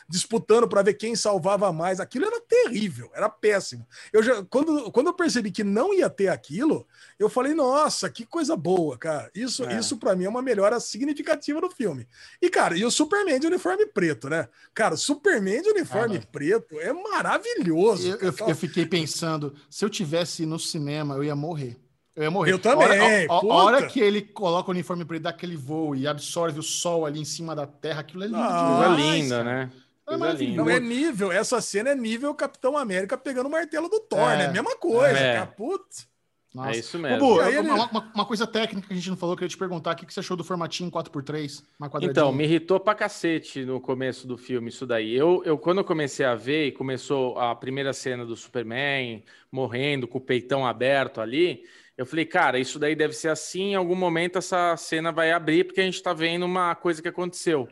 disputando 0.08 0.66
para 0.66 0.82
ver 0.82 0.94
quem 0.94 1.14
salvava 1.14 1.70
mais. 1.72 2.00
Aquilo 2.00 2.24
era 2.24 2.40
terrível, 2.40 3.10
era 3.14 3.28
péssimo. 3.28 3.86
Eu 4.12 4.22
já, 4.22 4.42
quando, 4.44 4.90
quando 4.90 5.08
eu 5.08 5.14
percebi 5.14 5.50
que 5.52 5.62
não 5.62 5.92
ia 5.92 6.08
ter 6.08 6.28
aquilo, 6.28 6.86
eu 7.18 7.28
falei, 7.28 7.52
nossa, 7.54 8.08
que 8.08 8.24
coisa 8.24 8.56
boa, 8.56 8.96
cara. 8.96 9.30
Isso, 9.34 9.64
É. 9.64 9.78
isso 9.78 9.98
para 9.98 10.16
mim 10.16 10.24
é 10.24 10.28
uma 10.28 10.42
melhora 10.42 10.80
significativa 10.80 11.60
do 11.60 11.70
filme. 11.70 12.08
E, 12.40 12.48
cara, 12.48 12.76
e 12.76 12.84
o 12.84 12.90
Superman 12.90 13.38
de 13.38 13.46
uniforme 13.46 13.86
preto, 13.86 14.28
né? 14.30 14.48
Cara, 14.72 14.94
o 14.94 14.98
Superman 14.98 15.60
de 15.62 15.68
uniforme 15.68 16.16
Ah, 16.16 16.26
preto 16.32 16.80
é 16.80 16.92
maravilhoso. 16.92 18.08
Eu, 18.08 18.18
eu, 18.18 18.34
eu 18.48 18.56
fiquei 18.56 18.86
pensando, 18.86 19.54
se 19.68 19.84
eu 19.84 19.90
tivesse 19.90 20.46
no 20.46 20.58
cinema, 20.58 21.14
eu 21.16 21.24
ia 21.24 21.36
morrer. 21.36 21.76
Eu 22.16 22.22
ia 22.22 22.30
morrer. 22.30 22.52
Eu 22.52 22.58
também, 22.58 22.86
A 22.86 22.92
hora, 22.92 23.26
a- 23.28 23.34
a- 23.34 23.44
hora 23.64 23.86
que 23.86 23.98
ele 24.00 24.22
coloca 24.22 24.68
o 24.68 24.72
uniforme 24.72 25.04
preto, 25.04 25.22
dá 25.22 25.30
aquele 25.30 25.56
voo 25.56 25.96
e 25.96 26.06
absorve 26.06 26.60
o 26.60 26.62
sol 26.62 27.04
ali 27.04 27.20
em 27.20 27.24
cima 27.24 27.54
da 27.56 27.66
terra, 27.66 28.00
aquilo 28.00 28.22
é 28.22 28.26
lindo 28.26 28.38
Ah, 28.38 28.76
Coisa 28.76 28.96
demais, 28.96 29.14
linda, 29.22 29.36
cara. 29.38 29.44
né? 29.56 29.72
É. 30.06 30.46
Não 30.54 30.68
é 30.70 30.78
nível, 30.78 31.32
essa 31.32 31.60
cena 31.62 31.90
é 31.90 31.94
nível 31.94 32.34
Capitão 32.34 32.76
América 32.76 33.16
pegando 33.16 33.46
o 33.46 33.50
martelo 33.50 33.88
do 33.88 33.98
Thor, 34.00 34.30
É. 34.30 34.36
né? 34.36 34.48
Mesma 34.52 34.76
coisa, 34.76 35.18
É. 35.18 35.34
cara. 35.34 35.46
Putz. 35.46 36.06
Nossa. 36.54 36.70
É 36.70 36.76
isso 36.76 36.96
mesmo. 37.00 37.18
Bubu, 37.18 37.42
ele- 37.42 37.58
uma, 37.58 37.90
uma- 37.90 38.12
uma 38.14 38.24
coisa 38.24 38.46
técnica 38.46 38.86
que 38.86 38.92
a 38.92 38.96
gente 38.96 39.10
não 39.10 39.16
falou, 39.16 39.32
eu 39.32 39.36
queria 39.38 39.48
te 39.48 39.56
perguntar, 39.56 39.90
o 39.92 39.96
que 39.96 40.06
que 40.06 40.14
você 40.14 40.20
achou 40.20 40.36
do 40.36 40.44
formatinho 40.44 40.88
4x3? 40.88 41.64
Uma 41.80 41.88
quadradinha? 41.88 42.10
Então, 42.12 42.30
me 42.32 42.44
irritou 42.44 42.78
pra 42.78 42.94
cacete 42.94 43.64
no 43.64 43.80
começo 43.80 44.24
do 44.24 44.36
filme 44.38 44.68
isso 44.68 44.86
daí. 44.86 45.16
Eu, 45.16 45.42
eu 45.44 45.58
quando 45.58 45.78
eu 45.78 45.84
comecei 45.84 46.24
a 46.24 46.36
ver 46.36 46.66
e 46.68 46.72
começou 46.72 47.36
a 47.40 47.56
primeira 47.56 47.92
cena 47.92 48.24
do 48.24 48.36
Superman 48.36 49.24
morrendo 49.50 50.06
com 50.06 50.18
o 50.18 50.20
peitão 50.20 50.64
aberto 50.64 51.20
ali, 51.20 51.64
eu 51.96 52.04
falei, 52.04 52.24
cara, 52.24 52.58
isso 52.58 52.78
daí 52.78 52.94
deve 52.96 53.14
ser 53.14 53.28
assim, 53.28 53.72
em 53.72 53.74
algum 53.74 53.94
momento 53.94 54.38
essa 54.38 54.76
cena 54.76 55.12
vai 55.12 55.30
abrir 55.32 55.64
porque 55.64 55.80
a 55.80 55.84
gente 55.84 56.02
tá 56.02 56.12
vendo 56.12 56.44
uma 56.44 56.74
coisa 56.74 57.00
que 57.00 57.08
aconteceu. 57.08 57.68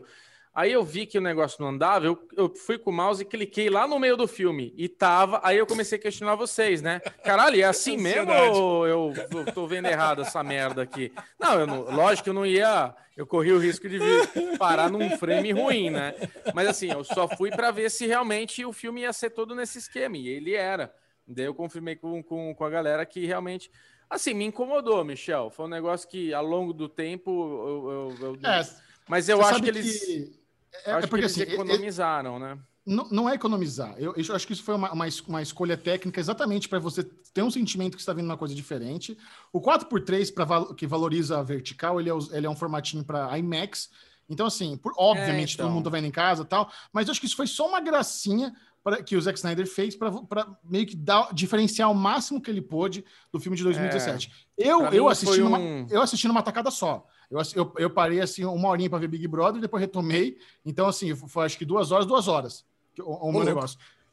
Aí 0.55 0.71
eu 0.71 0.85
vi 0.85 1.07
que 1.07 1.17
o 1.17 1.21
negócio 1.23 1.63
não 1.63 1.71
andava, 1.71 2.05
eu, 2.05 2.29
eu 2.37 2.55
fui 2.55 2.77
com 2.77 2.91
o 2.91 2.93
mouse 2.93 3.23
e 3.23 3.25
cliquei 3.25 3.71
lá 3.71 3.89
no 3.89 3.99
meio 3.99 4.19
do 4.19 4.29
filme 4.29 4.75
e 4.77 4.87
tava, 4.87 5.41
aí 5.43 5.57
eu 5.57 5.67
comecei 5.67 5.99
a 5.99 6.01
questionar 6.01 6.35
vocês, 6.35 6.83
né? 6.83 7.01
Caralho, 7.25 7.59
é 7.59 7.65
assim 7.65 7.97
mesmo 7.97 8.31
ou 8.31 8.87
eu, 8.87 9.15
eu 9.31 9.53
tô 9.53 9.67
vendo 9.67 9.87
errado 9.89 10.21
essa 10.21 10.43
merda 10.43 10.83
aqui? 10.83 11.11
Não, 11.41 11.59
eu 11.59 11.67
não, 11.67 11.81
lógico 11.91 12.25
que 12.25 12.31
eu 12.31 12.35
não 12.35 12.45
ia, 12.45 12.95
eu 13.17 13.27
corri 13.27 13.51
o 13.51 13.59
risco 13.59 13.89
de 13.89 13.99
vir- 13.99 14.59
parar 14.59 14.91
num 14.91 15.17
frame 15.17 15.53
ruim, 15.53 15.89
né? 15.89 16.15
Mas 16.53 16.69
assim, 16.69 16.93
eu 16.93 17.03
só 17.03 17.27
fui 17.27 17.51
para 17.51 17.71
ver 17.71 17.91
se 17.91 18.07
realmente 18.07 18.63
o 18.63 18.75
filme 18.75 19.01
ia 19.01 19.13
ser 19.15 19.31
todo 19.31 19.55
nesse 19.55 19.79
esquema, 19.79 20.19
e 20.19 20.29
ele 20.29 20.55
era. 20.55 20.95
Daí 21.27 21.47
eu 21.47 21.55
confirmei 21.55 21.97
com, 21.97 22.23
com, 22.23 22.55
com 22.55 22.65
a 22.65 22.69
galera 22.69 23.07
que 23.07 23.25
realmente. 23.25 23.71
Assim, 24.13 24.35
me 24.35 24.45
incomodou, 24.45 25.03
Michel. 25.03 25.49
Foi 25.49 25.65
um 25.65 25.69
negócio 25.71 26.07
que 26.07 26.35
ao 26.35 26.45
longo 26.45 26.75
do 26.75 26.87
tempo 26.87 27.31
eu. 27.31 27.91
eu- 28.21 28.37
eu- 28.43 28.51
É, 28.51 28.63
Mas 29.09 29.27
eu 29.27 29.41
acho 29.43 29.63
que 29.63 29.69
eles. 29.71 30.03
É, 30.85 30.93
acho 30.93 31.07
é 31.07 31.09
porque 31.09 31.27
que 31.27 31.33
eles 31.33 31.41
assim, 31.41 31.55
economizaram, 31.55 32.39
né? 32.39 32.59
não, 32.85 33.09
não 33.11 33.29
é 33.29 33.35
economizar. 33.35 33.95
Eu, 33.97 34.15
eu 34.15 34.35
acho 34.35 34.47
que 34.47 34.53
isso 34.53 34.63
foi 34.63 34.75
uma, 34.75 34.93
uma, 34.93 35.07
uma 35.29 35.41
escolha 35.43 35.79
técnica 35.79 36.21
exatamente 36.21 36.69
para 36.69 36.79
você 36.79 37.03
ter 37.33 37.43
um 37.43 37.51
sentimento 37.51 37.95
que 37.97 38.03
está 38.03 38.13
vendo 38.13 38.27
uma 38.27 38.37
coisa 38.37 38.55
diferente. 38.55 39.17
O 39.51 39.63
4x3, 39.63 40.31
pra, 40.35 40.75
que 40.75 40.87
valoriza 40.87 41.39
a 41.39 41.43
vertical, 41.43 41.99
ele 41.99 42.11
é, 42.11 42.15
ele 42.33 42.47
é 42.47 42.51
um 42.51 42.57
formatinho 42.57 43.03
para 43.03 43.39
IMAX. 43.39 43.89
Então, 44.29 44.47
assim, 44.47 44.77
por, 44.77 44.93
obviamente, 44.97 45.55
então. 45.55 45.67
todo 45.67 45.75
mundo 45.75 45.85
tá 45.85 45.91
vendo 45.91 46.07
em 46.07 46.11
casa 46.11 46.43
e 46.43 46.47
tal, 46.47 46.71
mas 46.93 47.07
eu 47.07 47.13
acho 47.13 47.21
que 47.21 47.27
isso 47.27 47.37
foi 47.37 47.47
só 47.47 47.67
uma 47.67 47.81
gracinha 47.81 48.55
pra, 48.83 49.03
que 49.03 49.17
o 49.17 49.21
Zack 49.21 49.39
Snyder 49.39 49.67
fez 49.67 49.97
para 49.97 50.47
meio 50.65 50.87
que 50.87 50.97
dar, 50.97 51.33
diferenciar 51.33 51.91
o 51.91 51.95
máximo 51.95 52.41
que 52.41 52.51
ele 52.51 52.61
pôde 52.63 53.05
do 53.33 53.39
filme 53.41 53.57
de 53.57 53.63
2017. 53.65 54.31
Eu, 54.59 54.79
Pra 54.81 54.95
eu, 54.95 55.05
mim 55.05 55.11
assisti 55.11 55.41
numa, 55.41 55.59
um- 55.59 55.87
eu 55.91 56.03
assisti 56.03 56.29
numa 56.29 56.43
tacada 56.43 56.71
só. 56.71 57.07
Eu, 57.31 57.41
eu, 57.55 57.73
eu 57.79 57.91
parei 57.91 58.21
assim 58.21 58.45
uma 58.45 58.69
horinha 58.69 58.91
para 58.91 58.99
ver 58.99 59.09
Big 59.09 59.27
Brother, 59.27 59.61
depois 59.61 59.81
retomei. 59.81 60.37
Então, 60.65 60.87
assim, 60.87 61.15
foi 61.15 61.47
acho 61.47 61.57
que 61.57 61.65
duas 61.65 61.91
horas, 61.91 62.07
duas 62.07 62.29
horas 62.29 62.65
o, 63.01 63.29
o 63.29 63.33
meu 63.33 63.41
louco. 63.55 63.61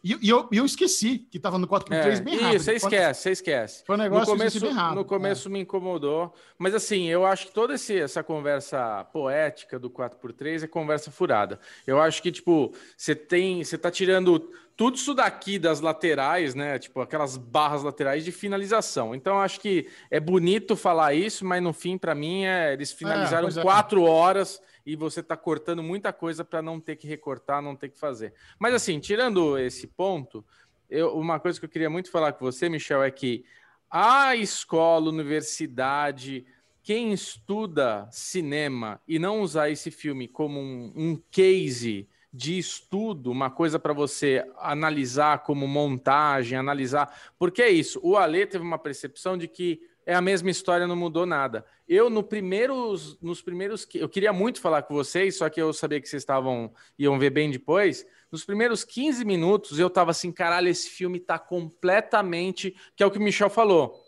E, 0.03 0.17
e 0.21 0.29
eu, 0.29 0.47
eu 0.51 0.65
esqueci 0.65 1.19
que 1.19 1.37
tava 1.39 1.57
no 1.57 1.67
4x3 1.67 1.91
É, 1.91 2.21
bem 2.21 2.35
rápido. 2.35 2.55
Isso, 2.55 2.65
você 2.65 2.73
esquece, 2.75 3.21
você 3.21 3.31
esquece. 3.31 3.83
Foi 3.85 3.95
um 3.95 3.97
No 3.97 4.03
negócio 4.05 4.31
eu 4.31 4.37
começo, 4.37 4.59
bem 4.61 4.71
rápido. 4.71 4.95
no 4.95 5.05
começo 5.05 5.49
me 5.49 5.59
incomodou, 5.59 6.33
mas 6.57 6.73
assim, 6.73 7.07
eu 7.07 7.25
acho 7.25 7.47
que 7.47 7.53
toda 7.53 7.73
esse- 7.75 7.99
essa 7.99 8.23
conversa 8.23 9.03
poética 9.11 9.77
do 9.77 9.89
4x3 9.89 10.63
é 10.63 10.67
conversa 10.67 11.11
furada. 11.11 11.59
Eu 11.85 12.01
acho 12.01 12.21
que, 12.21 12.31
tipo, 12.31 12.73
você 12.95 13.13
tem, 13.13 13.63
você 13.63 13.77
tá 13.77 13.91
tirando 13.91 14.49
tudo 14.77 14.95
isso 14.95 15.13
daqui 15.13 15.59
das 15.59 15.81
laterais, 15.81 16.55
né? 16.55 16.79
Tipo, 16.79 17.01
aquelas 17.01 17.35
barras 17.35 17.83
laterais 17.83 18.23
de 18.23 18.31
finalização. 18.31 19.13
Então, 19.13 19.33
eu 19.35 19.41
acho 19.41 19.59
que 19.59 19.85
é 20.09 20.21
bonito 20.21 20.77
falar 20.77 21.13
isso, 21.13 21.43
mas 21.45 21.61
no 21.61 21.73
fim, 21.73 21.97
para 21.97 22.15
mim, 22.15 22.45
é, 22.45 22.71
eles 22.71 22.93
finalizaram 22.93 23.43
pois 23.43 23.57
é. 23.57 23.61
quatro 23.61 24.03
horas 24.03 24.61
e 24.91 24.95
você 24.95 25.21
tá 25.21 25.37
cortando 25.37 25.83
muita 25.83 26.11
coisa 26.11 26.43
para 26.43 26.61
não 26.61 26.79
ter 26.79 26.95
que 26.95 27.07
recortar, 27.07 27.61
não 27.61 27.75
ter 27.75 27.89
que 27.89 27.99
fazer. 27.99 28.33
Mas 28.57 28.73
assim, 28.73 28.99
tirando 28.99 29.57
esse 29.57 29.85
ponto, 29.85 30.43
eu, 30.89 31.15
uma 31.15 31.39
coisa 31.39 31.59
que 31.59 31.65
eu 31.65 31.69
queria 31.69 31.89
muito 31.89 32.09
falar 32.09 32.33
com 32.33 32.43
você, 32.43 32.67
Michel, 32.67 33.03
é 33.03 33.11
que 33.11 33.45
a 33.89 34.35
escola, 34.35 35.09
universidade, 35.09 36.45
quem 36.81 37.13
estuda 37.13 38.07
cinema 38.11 38.99
e 39.07 39.19
não 39.19 39.41
usar 39.41 39.69
esse 39.69 39.91
filme 39.91 40.27
como 40.27 40.59
um, 40.59 40.91
um 40.95 41.21
case 41.29 42.07
de 42.31 42.57
estudo, 42.57 43.31
uma 43.31 43.49
coisa 43.49 43.79
para 43.79 43.93
você 43.93 44.43
analisar 44.57 45.43
como 45.43 45.67
montagem, 45.67 46.57
analisar. 46.57 47.31
Porque 47.37 47.61
é 47.61 47.69
isso, 47.69 47.99
o 48.03 48.17
Ale 48.17 48.45
teve 48.45 48.63
uma 48.63 48.79
percepção 48.79 49.37
de 49.37 49.47
que 49.47 49.81
é 50.09 50.15
a 50.15 50.21
mesma 50.21 50.49
história, 50.49 50.87
não 50.87 50.95
mudou 50.95 51.23
nada. 51.23 51.63
Eu, 51.87 52.09
no 52.09 52.23
primeiros, 52.23 53.15
nos 53.21 53.43
primeiros. 53.43 53.87
Eu 53.93 54.09
queria 54.09 54.33
muito 54.33 54.59
falar 54.59 54.81
com 54.81 54.95
vocês, 54.95 55.37
só 55.37 55.47
que 55.49 55.61
eu 55.61 55.71
sabia 55.71 56.01
que 56.01 56.09
vocês 56.09 56.23
estavam. 56.23 56.73
iam 56.97 57.19
ver 57.19 57.29
bem 57.29 57.51
depois. 57.51 58.07
Nos 58.31 58.43
primeiros 58.43 58.83
15 58.83 59.23
minutos, 59.23 59.77
eu 59.77 59.87
tava 59.87 60.09
assim, 60.09 60.31
caralho, 60.31 60.67
esse 60.67 60.89
filme 60.89 61.19
tá 61.19 61.37
completamente. 61.37 62.75
Que 62.95 63.03
é 63.03 63.05
o 63.05 63.11
que 63.11 63.19
o 63.19 63.21
Michel 63.21 63.51
falou. 63.51 64.03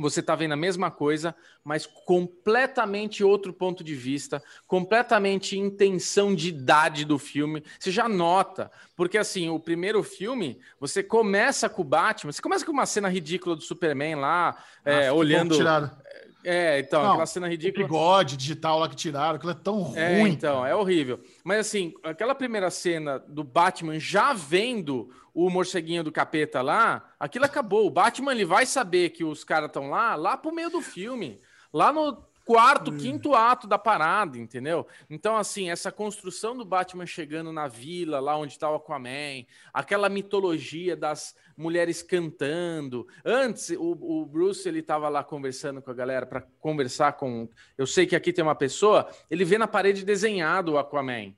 Você 0.00 0.22
tá 0.22 0.34
vendo 0.34 0.52
a 0.52 0.56
mesma 0.56 0.90
coisa, 0.90 1.34
mas 1.62 1.86
completamente 1.86 3.22
outro 3.22 3.52
ponto 3.52 3.84
de 3.84 3.94
vista, 3.94 4.42
completamente 4.66 5.58
intenção 5.58 6.34
de 6.34 6.48
idade 6.48 7.04
do 7.04 7.18
filme. 7.18 7.62
Você 7.78 7.90
já 7.90 8.08
nota, 8.08 8.70
porque 8.96 9.18
assim, 9.18 9.50
o 9.50 9.60
primeiro 9.60 10.02
filme, 10.02 10.58
você 10.80 11.02
começa 11.02 11.68
com 11.68 11.82
o 11.82 11.84
Batman, 11.84 12.32
você 12.32 12.40
começa 12.40 12.64
com 12.64 12.72
uma 12.72 12.86
cena 12.86 13.08
ridícula 13.08 13.54
do 13.54 13.62
Superman 13.62 14.16
lá, 14.16 14.56
é, 14.84 14.94
fiquei 14.94 15.10
um 15.10 15.16
olhando. 15.16 15.54
É, 16.44 16.78
então, 16.80 17.02
Não, 17.02 17.10
aquela 17.10 17.26
cena 17.26 17.46
O 17.46 17.50
ridícula. 17.50 17.84
bigode 17.86 18.36
digital 18.36 18.78
lá 18.78 18.88
que 18.88 18.96
tiraram, 18.96 19.36
aquilo 19.36 19.52
é 19.52 19.54
tão 19.54 19.92
É, 19.96 20.20
ruim. 20.20 20.30
então, 20.30 20.64
é 20.64 20.74
horrível. 20.74 21.20
Mas 21.44 21.60
assim, 21.66 21.92
aquela 22.02 22.34
primeira 22.34 22.70
cena 22.70 23.18
do 23.18 23.44
Batman 23.44 23.98
já 23.98 24.32
vendo 24.32 25.10
o 25.34 25.48
morceguinho 25.50 26.02
do 26.02 26.10
capeta 26.10 26.62
lá, 26.62 27.04
aquilo 27.18 27.44
acabou. 27.44 27.86
O 27.86 27.90
Batman 27.90 28.32
ele 28.32 28.44
vai 28.44 28.64
saber 28.66 29.10
que 29.10 29.22
os 29.24 29.44
caras 29.44 29.68
estão 29.68 29.90
lá, 29.90 30.14
lá 30.16 30.36
pro 30.36 30.52
meio 30.54 30.70
do 30.70 30.80
filme. 30.80 31.40
Lá 31.72 31.92
no 31.92 32.16
quarto, 32.44 32.92
quinto 32.96 33.34
ato 33.34 33.66
da 33.66 33.78
parada, 33.78 34.36
entendeu? 34.38 34.86
Então, 35.08 35.36
assim, 35.36 35.70
essa 35.70 35.92
construção 35.92 36.56
do 36.56 36.64
Batman 36.64 37.06
chegando 37.06 37.52
na 37.52 37.68
vila, 37.68 38.18
lá 38.20 38.36
onde 38.36 38.58
tá 38.58 38.70
o 38.70 38.74
Aquaman, 38.74 39.44
aquela 39.72 40.08
mitologia 40.08 40.96
das 40.96 41.34
mulheres 41.56 42.02
cantando. 42.02 43.06
Antes, 43.24 43.70
o, 43.70 43.92
o 44.00 44.26
Bruce, 44.26 44.68
ele 44.68 44.82
tava 44.82 45.08
lá 45.08 45.22
conversando 45.22 45.80
com 45.80 45.90
a 45.90 45.94
galera 45.94 46.26
para 46.26 46.42
conversar 46.60 47.12
com... 47.12 47.48
Eu 47.78 47.86
sei 47.86 48.06
que 48.06 48.16
aqui 48.16 48.32
tem 48.32 48.42
uma 48.42 48.54
pessoa, 48.54 49.08
ele 49.30 49.44
vê 49.44 49.58
na 49.58 49.68
parede 49.68 50.04
desenhado 50.04 50.72
o 50.72 50.78
Aquaman. 50.78 51.34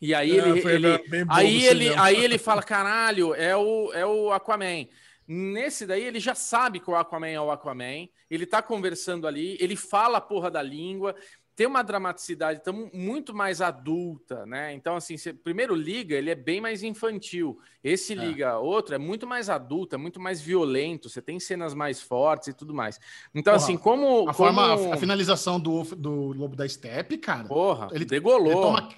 E 0.00 0.14
aí 0.14 0.38
É, 0.38 0.48
ele, 0.48 0.60
ele, 0.68 1.26
aí 1.28 1.64
ele, 1.64 1.94
aí 1.94 2.24
ele 2.24 2.38
fala, 2.38 2.62
caralho, 2.62 3.34
é 3.34 3.56
o, 3.56 3.92
é 3.92 4.04
o 4.04 4.32
Aquaman. 4.32 4.86
Nesse 5.26 5.86
daí, 5.86 6.02
ele 6.02 6.20
já 6.20 6.34
sabe 6.34 6.80
que 6.80 6.90
o 6.90 6.96
Aquaman 6.96 7.28
é 7.28 7.40
o 7.40 7.50
Aquaman. 7.50 8.08
Ele 8.30 8.46
tá 8.46 8.60
conversando 8.62 9.26
ali, 9.26 9.56
ele 9.60 9.76
fala 9.76 10.18
a 10.18 10.20
porra 10.20 10.50
da 10.50 10.62
língua. 10.62 11.14
Tem 11.56 11.68
uma 11.68 11.84
dramaticidade 11.84 12.64
tão, 12.64 12.90
muito 12.92 13.32
mais 13.32 13.60
adulta, 13.60 14.44
né? 14.44 14.72
Então, 14.74 14.96
assim, 14.96 15.16
você, 15.16 15.32
primeiro 15.32 15.72
Liga, 15.72 16.16
ele 16.16 16.28
é 16.28 16.34
bem 16.34 16.60
mais 16.60 16.82
infantil. 16.82 17.60
Esse 17.82 18.12
Liga 18.12 18.58
outro 18.58 18.96
é 18.96 18.98
muito 18.98 19.24
mais 19.24 19.48
adulto, 19.48 19.94
é 19.94 19.98
muito 19.98 20.18
mais 20.20 20.40
violento. 20.40 21.08
Você 21.08 21.22
tem 21.22 21.38
cenas 21.38 21.72
mais 21.72 22.02
fortes 22.02 22.48
e 22.48 22.52
tudo 22.52 22.74
mais. 22.74 22.98
Então, 23.32 23.52
Porra, 23.52 23.64
assim, 23.64 23.76
como. 23.76 24.28
A, 24.28 24.34
como... 24.34 24.34
forma, 24.34 24.62
a, 24.62 24.94
a 24.94 24.96
finalização 24.96 25.60
do, 25.60 25.84
do 25.94 26.32
Lobo 26.32 26.56
da 26.56 26.68
Steppe, 26.68 27.18
cara. 27.18 27.46
Porra, 27.46 27.88
Ele- 27.92 28.04
degolou. 28.04 28.46
Ele 28.50 28.60
toma, 28.60 28.88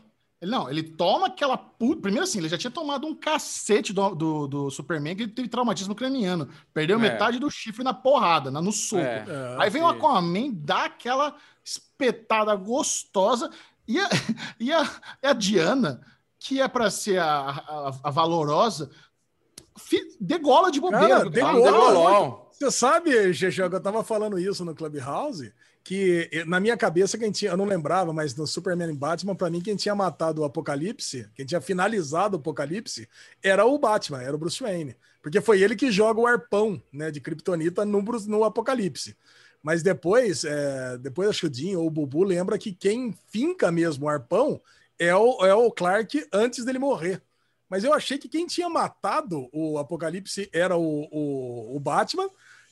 não, 0.43 0.69
ele 0.69 0.83
toma 0.83 1.29
aquela 1.29 1.57
puta. 1.57 2.03
Primeiro 2.03 2.25
assim, 2.25 2.39
ele 2.39 2.49
já 2.49 2.59
tinha 2.59 2.71
tomado 2.71 3.07
um 3.07 3.15
cacete 3.15 3.93
do, 3.93 4.15
do, 4.15 4.47
do 4.47 4.71
Superman 4.71 5.17
que 5.17 5.23
ele 5.23 5.33
teve 5.33 5.49
traumatismo 5.49 5.95
craniano. 5.95 6.49
Perdeu 6.75 6.99
É. 6.99 7.01
metade 7.01 7.39
do 7.39 7.51
chifre 7.51 7.83
na 7.83 7.95
porrada, 7.95 8.51
na- 8.51 8.61
no 8.61 8.71
soco. 8.73 9.03
É. 9.03 9.25
É, 9.27 9.57
Aí 9.59 9.71
vem 9.71 9.83
o. 9.83 9.89
Aquaman, 9.89 10.51
dá 10.53 10.85
aquela 10.85 11.35
espetada 11.65 12.55
gostosa. 12.55 13.51
E 13.89 13.99
a, 13.99 14.09
e 14.61 14.73
a, 14.73 14.91
e 15.23 15.27
a 15.27 15.33
Diana, 15.33 16.01
que 16.39 16.61
é 16.61 16.69
pra 16.69 16.91
ser 16.91 17.19
a, 17.19 17.27
a, 17.51 17.93
a 18.05 18.11
valorosa, 18.11 18.91
fi- 19.79 20.17
degola 20.21 20.71
de 20.71 20.81
bobeira. 20.81 21.09
Cara, 21.09 21.31
degola. 21.31 22.47
Você 22.53 22.71
sabe, 22.71 23.33
GG, 23.33 23.59
eu 23.73 23.81
tava 23.83 24.03
falando 24.03 24.39
isso 24.39 24.65
no 24.65 24.75
Clubhouse, 24.75 25.53
que 25.87 26.29
eh, 26.33 26.45
na 26.45 26.59
minha 26.59 26.77
cabeça 26.77 27.17
quem 27.17 27.31
tinha, 27.31 27.53
eu 27.53 27.57
não 27.57 27.65
lembrava, 27.65 28.13
mas 28.13 28.35
no 28.35 28.45
Superman 28.45 28.91
e 28.91 28.93
Batman, 28.93 29.37
pra 29.37 29.49
mim 29.49 29.61
quem 29.61 29.77
tinha 29.77 29.95
matado 29.95 30.43
o 30.43 30.45
Apocalipse, 30.45 31.29
quem 31.33 31.47
tinha 31.47 31.61
finalizado 31.61 32.37
o 32.37 32.41
Apocalipse, 32.41 33.09
era 33.41 33.65
o 33.65 33.79
Batman, 33.79 34.21
era 34.21 34.35
o 34.35 34.39
Bruce 34.39 34.61
Wayne, 34.61 34.97
porque 35.23 35.41
foi 35.41 35.63
ele 35.63 35.77
que 35.77 35.93
joga 35.93 36.21
o 36.21 36.27
arpão, 36.27 36.83
né, 36.93 37.13
de 37.13 37.21
Kryptonita 37.21 37.85
no, 37.85 38.03
no 38.03 38.43
Apocalipse. 38.43 39.17
Mas 39.63 39.81
depois, 39.81 40.43
é, 40.43 40.99
depois 40.99 41.29
acho 41.29 41.43
que 41.43 41.47
o 41.47 41.55
Jim 41.55 41.77
ou 41.77 41.87
o 41.87 41.91
Bubu 41.91 42.25
lembra 42.25 42.59
que 42.59 42.73
quem 42.73 43.17
finca 43.29 43.71
mesmo 43.71 44.07
o 44.07 44.09
arpão 44.09 44.61
é 44.99 45.15
o, 45.15 45.47
é 45.47 45.55
o 45.55 45.71
Clark 45.71 46.27
antes 46.33 46.65
dele 46.65 46.81
morrer. 46.81 47.23
Mas 47.69 47.85
eu 47.85 47.95
achei 47.95 48.19
que 48.19 48.29
quem 48.29 48.47
tinha 48.47 48.69
matado 48.69 49.49
o 49.53 49.79
Apocalipse 49.79 50.49
era 50.53 50.77
o, 50.77 51.09
o, 51.13 51.77
o 51.77 51.81
Batman. 51.81 52.29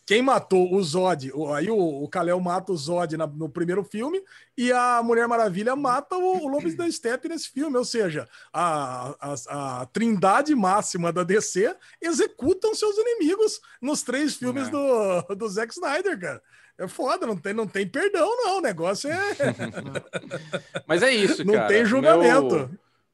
Quem 0.07 0.21
matou 0.21 0.75
o 0.75 0.83
Zod, 0.83 1.33
aí 1.57 1.71
o, 1.71 1.79
o 1.79 2.07
Kal-El 2.09 2.39
mata 2.39 2.71
o 2.73 2.77
Zod 2.77 3.17
na- 3.17 3.27
no 3.27 3.49
primeiro 3.49 3.83
filme 3.83 4.23
e 4.57 4.71
a 4.71 5.03
Mulher 5.03 5.27
Maravilha 5.27 5.75
mata 5.75 6.15
o, 6.17 6.45
o 6.45 6.49
Lobo 6.49 6.71
da 6.77 6.91
Steppe 6.91 7.29
nesse 7.29 7.49
filme. 7.51 7.77
Ou 7.79 7.85
seja, 7.87 8.29
a, 8.53 9.15
a, 9.19 9.81
a 9.83 9.87
trindade 9.87 10.55
máxima 10.55 11.11
da 11.11 11.23
DC 11.25 11.75
executam 12.03 12.75
seus 12.75 12.97
inimigos 12.99 13.61
nos 13.81 14.03
três 14.03 14.37
filmes 14.37 14.69
É. 14.69 14.71
do, 14.71 15.23
do 15.37 15.49
Zack 15.49 15.73
Snyder, 15.73 16.21
cara. 16.21 16.43
É 16.77 16.87
foda, 16.89 17.25
não 17.27 17.37
tem, 17.37 17.55
não 17.55 17.67
tem 17.67 17.87
perdão, 17.89 18.29
não. 18.45 18.59
O 18.59 18.61
negócio 18.61 19.09
é. 19.09 19.17
Mas 20.87 21.03
é 21.03 21.13
isso, 21.15 21.45
Não 21.45 21.55
cara. 21.55 21.69
tem 21.69 21.85
julgamento. 21.85 22.55
Meu- 22.57 22.71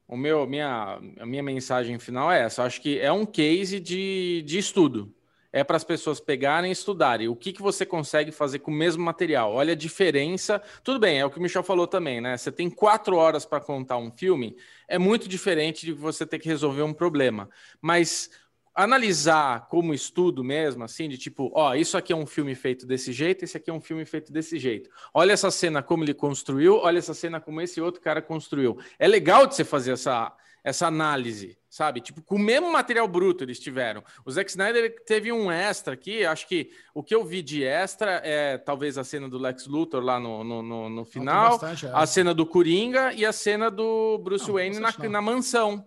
o 0.07 0.17
meu, 0.17 0.45
minha, 0.45 0.99
a 1.21 1.25
minha 1.25 1.41
mensagem 1.41 1.97
final 1.97 2.29
é 2.29 2.41
essa. 2.41 2.61
Eu 2.61 2.65
acho 2.65 2.81
que 2.81 2.99
é 2.99 3.11
um 3.13 3.25
case 3.25 3.79
de, 3.79 4.43
de 4.45 4.57
estudo. 4.57 5.13
É 5.53 5.63
para 5.63 5.77
as 5.77 5.83
pessoas 5.83 6.19
pegarem 6.19 6.69
e 6.69 6.73
estudarem. 6.73 7.27
O 7.27 7.35
que, 7.35 7.51
que 7.51 7.61
você 7.61 7.85
consegue 7.85 8.31
fazer 8.31 8.59
com 8.59 8.71
o 8.71 8.73
mesmo 8.73 9.03
material? 9.03 9.53
Olha 9.53 9.73
a 9.73 9.75
diferença. 9.75 10.61
Tudo 10.83 10.99
bem, 10.99 11.19
é 11.19 11.25
o 11.25 11.29
que 11.29 11.39
o 11.39 11.41
Michel 11.41 11.63
falou 11.63 11.87
também, 11.87 12.21
né? 12.21 12.37
Você 12.37 12.51
tem 12.51 12.69
quatro 12.69 13.15
horas 13.17 13.45
para 13.45 13.59
contar 13.59 13.97
um 13.97 14.11
filme, 14.11 14.55
é 14.87 14.97
muito 14.97 15.27
diferente 15.27 15.85
de 15.85 15.93
você 15.93 16.25
ter 16.25 16.39
que 16.39 16.47
resolver 16.47 16.83
um 16.83 16.93
problema. 16.93 17.49
Mas 17.81 18.29
analisar 18.73 19.67
como 19.67 19.93
estudo 19.93 20.43
mesmo, 20.43 20.83
assim, 20.83 21.09
de 21.09 21.17
tipo, 21.17 21.51
ó, 21.53 21.75
isso 21.75 21.97
aqui 21.97 22.13
é 22.13 22.15
um 22.15 22.25
filme 22.25 22.55
feito 22.55 22.85
desse 22.85 23.11
jeito, 23.11 23.43
esse 23.43 23.57
aqui 23.57 23.69
é 23.69 23.73
um 23.73 23.81
filme 23.81 24.05
feito 24.05 24.31
desse 24.31 24.57
jeito. 24.57 24.89
Olha 25.13 25.33
essa 25.33 25.51
cena 25.51 25.83
como 25.83 26.03
ele 26.03 26.13
construiu, 26.13 26.77
olha 26.77 26.97
essa 26.97 27.13
cena 27.13 27.39
como 27.41 27.61
esse 27.61 27.81
outro 27.81 28.01
cara 28.01 28.21
construiu. 28.21 28.77
É 28.97 29.07
legal 29.07 29.45
de 29.45 29.55
você 29.55 29.65
fazer 29.65 29.91
essa, 29.91 30.33
essa 30.63 30.87
análise, 30.87 31.57
sabe? 31.69 32.01
Tipo, 32.01 32.21
com 32.21 32.35
o 32.35 32.39
mesmo 32.39 32.71
material 32.71 33.07
bruto 33.07 33.43
eles 33.43 33.59
tiveram. 33.59 34.03
O 34.23 34.31
Zack 34.31 34.49
Snyder 34.49 35.03
teve 35.05 35.31
um 35.31 35.51
extra 35.51 35.93
aqui, 35.93 36.23
acho 36.25 36.47
que 36.47 36.71
o 36.93 37.01
que 37.01 37.15
eu 37.15 37.25
vi 37.25 37.41
de 37.41 37.63
extra 37.63 38.21
é 38.23 38.57
talvez 38.57 38.97
a 38.97 39.03
cena 39.03 39.27
do 39.27 39.39
Lex 39.39 39.65
Luthor 39.65 40.03
lá 40.03 40.19
no, 40.19 40.43
no, 40.43 40.61
no, 40.61 40.89
no 40.89 41.05
final, 41.05 41.51
bastante, 41.51 41.85
é. 41.87 41.91
a 41.93 42.05
cena 42.05 42.33
do 42.33 42.45
Coringa 42.45 43.13
e 43.13 43.25
a 43.25 43.31
cena 43.33 43.71
do 43.71 44.19
Bruce 44.19 44.47
Não, 44.47 44.55
Wayne 44.55 44.79
na, 44.79 44.91
na 45.09 45.21
mansão. 45.21 45.85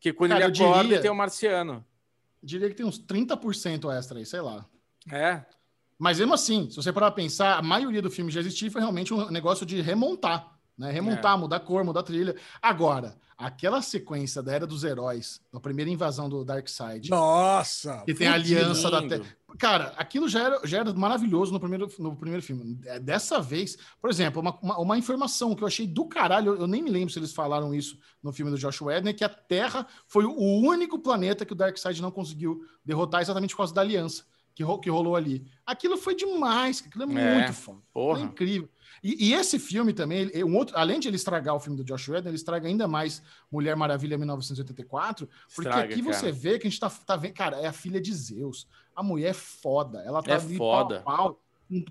Que 0.00 0.12
quando 0.12 0.32
Cara, 0.32 0.44
ele 0.44 0.52
acorda 0.52 0.82
diria- 0.82 1.00
tem 1.00 1.10
o 1.10 1.14
marciano. 1.14 1.84
Diria 2.42 2.68
que 2.68 2.74
tem 2.74 2.86
uns 2.86 2.98
30% 2.98 3.90
extra 3.96 4.18
aí, 4.18 4.26
sei 4.26 4.40
lá. 4.40 4.66
É, 5.10 5.42
Mas 5.98 6.18
mesmo 6.18 6.34
assim, 6.34 6.68
se 6.68 6.76
você 6.76 6.92
parar 6.92 7.10
pra 7.10 7.22
pensar, 7.22 7.56
a 7.56 7.62
maioria 7.62 8.02
do 8.02 8.10
filme 8.10 8.30
já 8.30 8.40
existia 8.40 8.70
foi 8.70 8.80
realmente 8.80 9.14
um 9.14 9.30
negócio 9.30 9.64
de 9.64 9.80
remontar. 9.80 10.55
Né? 10.78 10.90
Remontar, 10.92 11.34
É. 11.34 11.40
mudar 11.40 11.60
cor, 11.60 11.84
mudar 11.84 12.02
trilha. 12.02 12.36
Agora, 12.60 13.16
aquela 13.38 13.80
sequência 13.80 14.42
da 14.42 14.52
Era 14.52 14.66
dos 14.66 14.84
Heróis, 14.84 15.40
da 15.52 15.58
primeira 15.58 15.90
invasão 15.90 16.28
do 16.28 16.44
Darkseid, 16.44 17.08
Nossa! 17.10 18.02
que 18.04 18.12
tem 18.14 18.28
a 18.28 18.34
aliança 18.34 18.90
da 18.90 19.00
lindo. 19.00 19.18
Terra. 19.20 19.36
Cara, 19.58 19.94
aquilo 19.96 20.28
já 20.28 20.42
era, 20.42 20.60
já 20.64 20.80
era 20.80 20.92
maravilhoso 20.92 21.50
no 21.50 21.58
primeiro, 21.58 21.88
no 21.98 22.14
primeiro 22.14 22.42
filme. 22.42 22.78
É, 22.84 23.00
Dessa 23.00 23.40
vez, 23.40 23.78
por 24.02 24.10
exemplo, 24.10 24.42
uma, 24.42 24.58
uma, 24.60 24.78
uma 24.78 24.98
informação 24.98 25.54
que 25.54 25.62
eu 25.62 25.66
achei 25.66 25.86
do 25.86 26.04
caralho, 26.06 26.52
eu, 26.54 26.60
eu 26.60 26.66
nem 26.66 26.82
me 26.82 26.90
lembro 26.90 27.10
se 27.10 27.18
eles 27.18 27.32
falaram 27.32 27.74
isso 27.74 27.98
no 28.22 28.32
filme 28.34 28.50
do 28.50 28.58
Josh 28.58 28.82
Whedon, 28.82 29.08
é 29.08 29.12
que 29.14 29.24
a 29.24 29.30
Terra 29.30 29.86
foi 30.06 30.26
o 30.26 30.34
único 30.38 30.98
planeta 30.98 31.46
que 31.46 31.54
o 31.54 31.56
Darkseid 31.56 32.02
não 32.02 32.10
conseguiu 32.10 32.60
derrotar 32.84 33.22
exatamente 33.22 33.52
por 33.52 33.58
causa 33.58 33.72
da 33.72 33.80
aliança 33.80 34.24
que, 34.54 34.62
ro- 34.62 34.78
que 34.78 34.90
rolou 34.90 35.16
ali. 35.16 35.46
Aquilo 35.64 35.96
foi 35.96 36.14
demais, 36.14 36.84
aquilo 36.86 37.04
é, 37.04 37.22
É, 37.22 37.34
muito 37.38 37.52
foda. 37.54 37.78
porra. 37.94 38.20
É 38.20 38.24
incrível. 38.24 38.68
E, 39.08 39.28
e 39.28 39.34
esse 39.34 39.56
filme 39.58 39.92
também, 39.92 40.28
um 40.44 40.56
outro, 40.56 40.76
além 40.76 40.98
de 40.98 41.06
ele 41.06 41.14
estragar 41.16 41.54
o 41.54 41.60
filme 41.60 41.76
do 41.76 41.84
Josh 41.84 42.08
Whedon, 42.08 42.28
ele 42.30 42.36
estraga 42.36 42.66
ainda 42.66 42.88
mais 42.88 43.22
Mulher 43.52 43.76
Maravilha 43.76 44.18
1984, 44.18 45.26
porque 45.54 45.68
Estraga, 45.68 45.92
aqui 45.92 46.02
você 46.02 46.20
cara. 46.26 46.32
vê 46.32 46.58
que 46.58 46.66
a 46.66 46.70
gente 46.70 46.80
tá, 46.80 46.90
tá 46.90 47.14
vendo, 47.16 47.34
cara, 47.34 47.56
é 47.60 47.66
a 47.66 47.72
filha 47.72 48.00
de 48.00 48.12
Zeus. 48.12 48.66
A 48.96 49.02
mulher 49.04 49.28
é 49.30 49.32
foda, 49.34 50.00
ela 50.00 50.22
tá 50.22 50.32
É 50.32 50.34
ali 50.36 50.56
foda. 50.56 51.00
pau 51.02 51.14
a 51.14 51.16
pau 51.18 51.40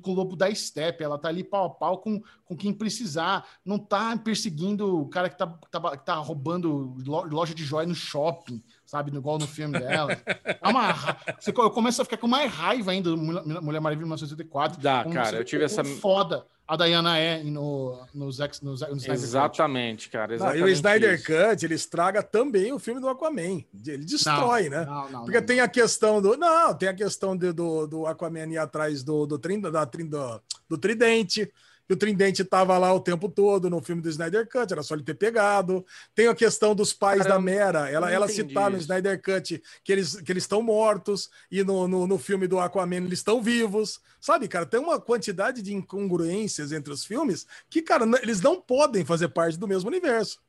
com, 0.02 0.12
o 0.12 0.14
lobo 0.14 0.36
da 0.38 0.54
steppe, 0.54 1.04
ela 1.04 1.18
tá 1.18 1.28
ali 1.28 1.44
pau 1.44 1.66
a 1.66 1.70
pau 1.70 1.98
com, 2.00 2.22
com 2.46 2.56
quem 2.56 2.74
precisar, 2.74 3.46
não 3.64 3.78
tá 3.78 4.18
perseguindo 4.18 5.02
o 5.02 5.08
cara 5.10 5.30
que 5.30 5.38
tá, 5.38 5.48
tá, 5.48 5.98
tá 5.98 6.16
roubando 6.16 6.96
lo- 7.06 7.28
loja 7.28 7.54
de 7.54 7.64
joia 7.64 7.86
no 7.88 7.94
shopping, 7.96 8.64
sabe, 8.96 9.16
igual 9.16 9.38
no 9.38 9.48
filme 9.48 9.78
dela. 9.78 10.18
É 10.62 10.68
uma, 10.68 11.18
eu 11.46 11.70
começo 11.72 12.02
a 12.02 12.06
ficar 12.06 12.18
com 12.18 12.28
mais 12.28 12.52
raiva 12.52 12.92
ainda 12.92 13.10
do 13.10 13.18
Mulher 13.18 13.82
Maravilha 13.82 14.06
1984. 14.06 14.82
Dá, 14.82 15.04
como 15.04 15.14
cara, 15.16 15.30
você 15.32 15.38
eu 15.40 15.44
tive 15.46 15.64
essa- 15.66 15.84
foda 15.84 16.46
a 16.68 16.76
Diana 16.78 17.16
é 17.20 17.44
no, 17.44 18.00
no, 18.12 18.32
Zack, 18.32 18.64
no, 18.64 18.76
Zack- 18.76 18.92
no 18.92 18.98
Snyder 18.98 19.18
Cut. 19.18 19.28
Exatamente, 19.28 20.10
cara. 20.10 20.28
Não, 20.30 20.36
Exatamente 20.36 20.62
e 20.62 20.64
o 20.64 20.70
Snyder 20.70 21.14
isso. 21.14 21.26
Cut, 21.26 21.64
ele 21.66 21.76
estraga 21.76 22.24
também 22.24 22.74
o 22.74 22.80
filme 22.80 23.00
do 23.00 23.08
Aquaman. 23.08 23.64
Ele 23.86 24.04
destrói, 24.06 24.70
Não, 24.70 24.80
né? 24.80 24.86
não, 24.86 25.10
não, 25.12 25.24
Porque 25.26 25.40
não. 25.42 25.46
tem 25.46 25.60
a 25.60 25.68
questão 25.68 26.20
do. 26.22 26.36
Não, 26.38 26.74
tem 26.74 26.90
a 26.90 26.94
questão 26.94 27.38
de- 27.38 27.52
do, 27.54 27.86
do 27.86 28.08
Aquaman 28.08 28.48
ir 28.48 28.58
atrás 28.58 29.04
do, 29.04 29.28
do, 29.28 29.38
trin- 29.38 29.60
da, 29.62 29.86
trin- 29.86 30.08
do, 30.10 30.42
do 30.68 30.78
tridente. 30.78 31.52
E 31.88 31.94
o 31.94 31.98
tridente 31.98 32.44
tava 32.44 32.78
lá 32.78 32.92
o 32.94 33.00
tempo 33.00 33.30
todo 33.30 33.70
no 33.70 33.82
filme 33.82 34.02
do 34.02 34.10
Snyder 34.10 34.50
Cut, 34.50 34.72
era 34.74 34.82
só 34.82 34.96
ele 34.96 35.04
ter 35.04 35.14
pegado. 35.14 35.86
Tem 36.16 36.28
a 36.28 36.34
questão 36.36 36.74
dos 36.74 36.94
pais 36.94 37.20
Cara, 37.20 37.36
da 37.36 37.40
Mera, 37.40 37.90
ela, 37.90 38.12
ela 38.12 38.28
citar 38.28 38.72
no. 38.72 38.78
Snyder 38.78 39.22
Cut 39.22 39.62
que 39.84 39.92
eles 39.92 40.20
que 40.22 40.32
eles 40.32 40.44
estão 40.44 40.62
mortos, 40.64 41.30
e 41.52 41.64
no, 41.64 41.88
no, 41.88 42.08
no 42.08 42.18
filme 42.18 42.48
do 42.48 42.60
Aquaman 42.60 42.98
eles 42.98 43.20
estão 43.20 43.42
vivos. 43.42 44.00
Sabe, 44.20 44.48
cara, 44.48 44.66
tem 44.66 44.80
uma 44.80 45.00
quantidade 45.00 45.62
de 45.62 45.74
incongruências 45.74 46.72
entre 46.72 46.92
os 46.92 47.06
filmes 47.06 47.46
que, 47.70 47.82
cara, 47.82 48.06
eles 48.22 48.42
não 48.42 48.60
podem 48.60 49.06
fazer 49.06 49.28
parte 49.30 49.58
do 49.58 49.68
mesmo 49.68 49.90
universo. 49.90 50.40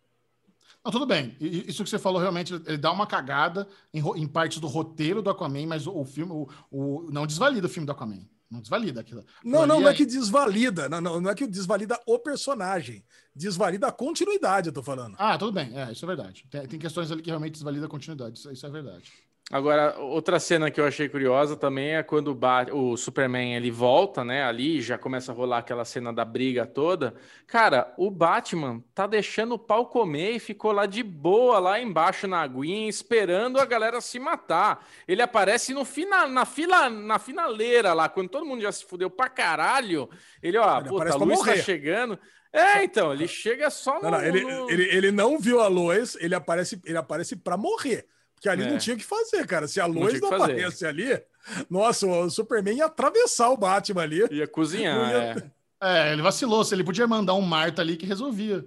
Não, 0.84 0.92
tudo 0.92 1.04
bem. 1.04 1.36
Isso 1.40 1.82
que 1.82 1.90
você 1.90 1.98
falou 1.98 2.20
realmente, 2.20 2.54
ele 2.64 2.78
dá 2.78 2.92
uma 2.92 3.06
cagada 3.08 3.66
em, 3.92 4.00
em 4.20 4.26
partes 4.26 4.58
do 4.60 4.68
roteiro 4.68 5.20
do 5.20 5.28
Aquaman, 5.28 5.66
mas 5.66 5.86
o, 5.86 5.92
o 5.92 6.04
filme 6.04 6.32
o, 6.32 6.48
o- 6.70 7.10
não 7.10 7.26
desvalida 7.26 7.66
o 7.66 7.70
filme 7.70 7.84
do 7.84 7.90
Aquaman. 7.92 8.24
Não 8.50 8.60
desvalida 8.60 9.00
aquilo. 9.00 9.24
Não, 9.44 9.66
não, 9.66 9.80
não 9.80 9.88
é 9.88 9.94
que 9.94 10.06
desvalida. 10.06 10.88
Não, 10.88 11.00
não, 11.00 11.20
não 11.20 11.30
é 11.30 11.34
que 11.34 11.46
desvalida 11.46 12.00
o 12.06 12.18
personagem. 12.18 13.04
Desvalida 13.34 13.88
a 13.88 13.92
continuidade, 13.92 14.68
eu 14.68 14.72
tô 14.72 14.82
falando. 14.82 15.16
Ah, 15.18 15.36
tudo 15.36 15.52
bem. 15.52 15.76
É, 15.76 15.90
isso 15.90 16.04
é 16.04 16.08
verdade. 16.08 16.46
Tem, 16.48 16.66
tem 16.66 16.78
questões 16.78 17.10
ali 17.10 17.22
que 17.22 17.30
realmente 17.30 17.54
desvalida 17.54 17.86
a 17.86 17.88
continuidade. 17.88 18.38
Isso, 18.38 18.52
isso 18.52 18.64
é 18.64 18.70
verdade. 18.70 19.12
Agora, 19.48 19.96
outra 20.00 20.40
cena 20.40 20.72
que 20.72 20.80
eu 20.80 20.84
achei 20.84 21.08
curiosa 21.08 21.56
também 21.56 21.94
é 21.94 22.02
quando 22.02 22.28
o, 22.32 22.34
Bat- 22.34 22.72
o 22.72 22.96
Superman 22.96 23.54
ele 23.54 23.70
volta, 23.70 24.24
né? 24.24 24.42
Ali 24.42 24.82
já 24.82 24.98
começa 24.98 25.30
a 25.30 25.34
rolar 25.36 25.58
aquela 25.58 25.84
cena 25.84 26.12
da 26.12 26.24
briga 26.24 26.66
toda. 26.66 27.14
Cara, 27.46 27.94
o 27.96 28.10
Batman 28.10 28.82
tá 28.92 29.06
deixando 29.06 29.54
o 29.54 29.58
pau 29.58 29.86
comer 29.86 30.32
e 30.32 30.40
ficou 30.40 30.72
lá 30.72 30.84
de 30.84 31.00
boa, 31.04 31.60
lá 31.60 31.80
embaixo 31.80 32.26
na 32.26 32.40
aguinha, 32.42 32.88
esperando 32.88 33.60
a 33.60 33.64
galera 33.64 34.00
se 34.00 34.18
matar. 34.18 34.84
Ele 35.06 35.22
aparece 35.22 35.72
no 35.72 35.84
final, 35.84 36.28
na 36.28 36.44
fila, 36.44 36.90
na 36.90 37.20
finaleira 37.20 37.92
lá, 37.94 38.08
quando 38.08 38.28
todo 38.28 38.44
mundo 38.44 38.62
já 38.62 38.72
se 38.72 38.84
fudeu 38.84 39.08
pra 39.08 39.28
caralho. 39.28 40.10
Ele, 40.42 40.58
ó, 40.58 40.80
Ele 40.80 40.88
a 40.88 40.92
pra 40.92 41.14
luz 41.14 41.38
tá 41.38 41.54
chegando. 41.54 42.18
É, 42.52 42.82
então, 42.82 43.12
ele 43.12 43.28
chega 43.28 43.70
só 43.70 43.94
no. 43.94 44.02
Não, 44.02 44.10
não, 44.10 44.22
ele, 44.22 44.42
no- 44.42 44.70
ele, 44.70 44.82
ele 44.96 45.12
não 45.12 45.38
viu 45.38 45.60
a 45.60 45.68
Lois, 45.68 46.16
ele 46.20 46.34
aparece, 46.34 46.80
ele 46.84 46.96
aparece 46.98 47.36
para 47.36 47.56
morrer. 47.56 48.08
Porque 48.36 48.48
ali 48.48 48.62
É. 48.62 48.70
não 48.70 48.78
tinha 48.78 48.94
o 48.94 48.98
que 48.98 49.04
fazer, 49.04 49.44
cara. 49.46 49.66
Se 49.66 49.80
a 49.80 49.88
Não 49.88 49.96
Lois 50.00 50.14
tinha 50.14 50.20
não, 50.20 50.28
o 50.28 50.32
que 50.32 50.38
fazer. 50.38 50.52
aparece 50.52 50.86
ali, 50.86 51.22
nossa, 51.68 52.06
o 52.06 52.30
Superman 52.30 52.76
ia 52.76 52.84
atravessar 52.86 53.48
o 53.50 53.56
Batman 53.56 54.02
ali. 54.02 54.24
Ia 54.30 54.46
cozinhar, 54.46 54.96
Não 54.96 55.10
ia- 55.10 55.52
é. 55.82 56.06
É, 56.08 56.12
ele 56.12 56.22
vacilou. 56.22 56.64
Se 56.64 56.74
ele 56.74 56.84
podia 56.84 57.06
mandar 57.06 57.34
um 57.34 57.40
Marta 57.42 57.82
ali 57.82 57.96
que 57.96 58.06
resolvia. 58.06 58.64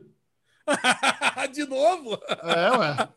de 1.54 1.66
novo. 1.66 2.20
É, 2.44 2.78
ué. 2.78 3.10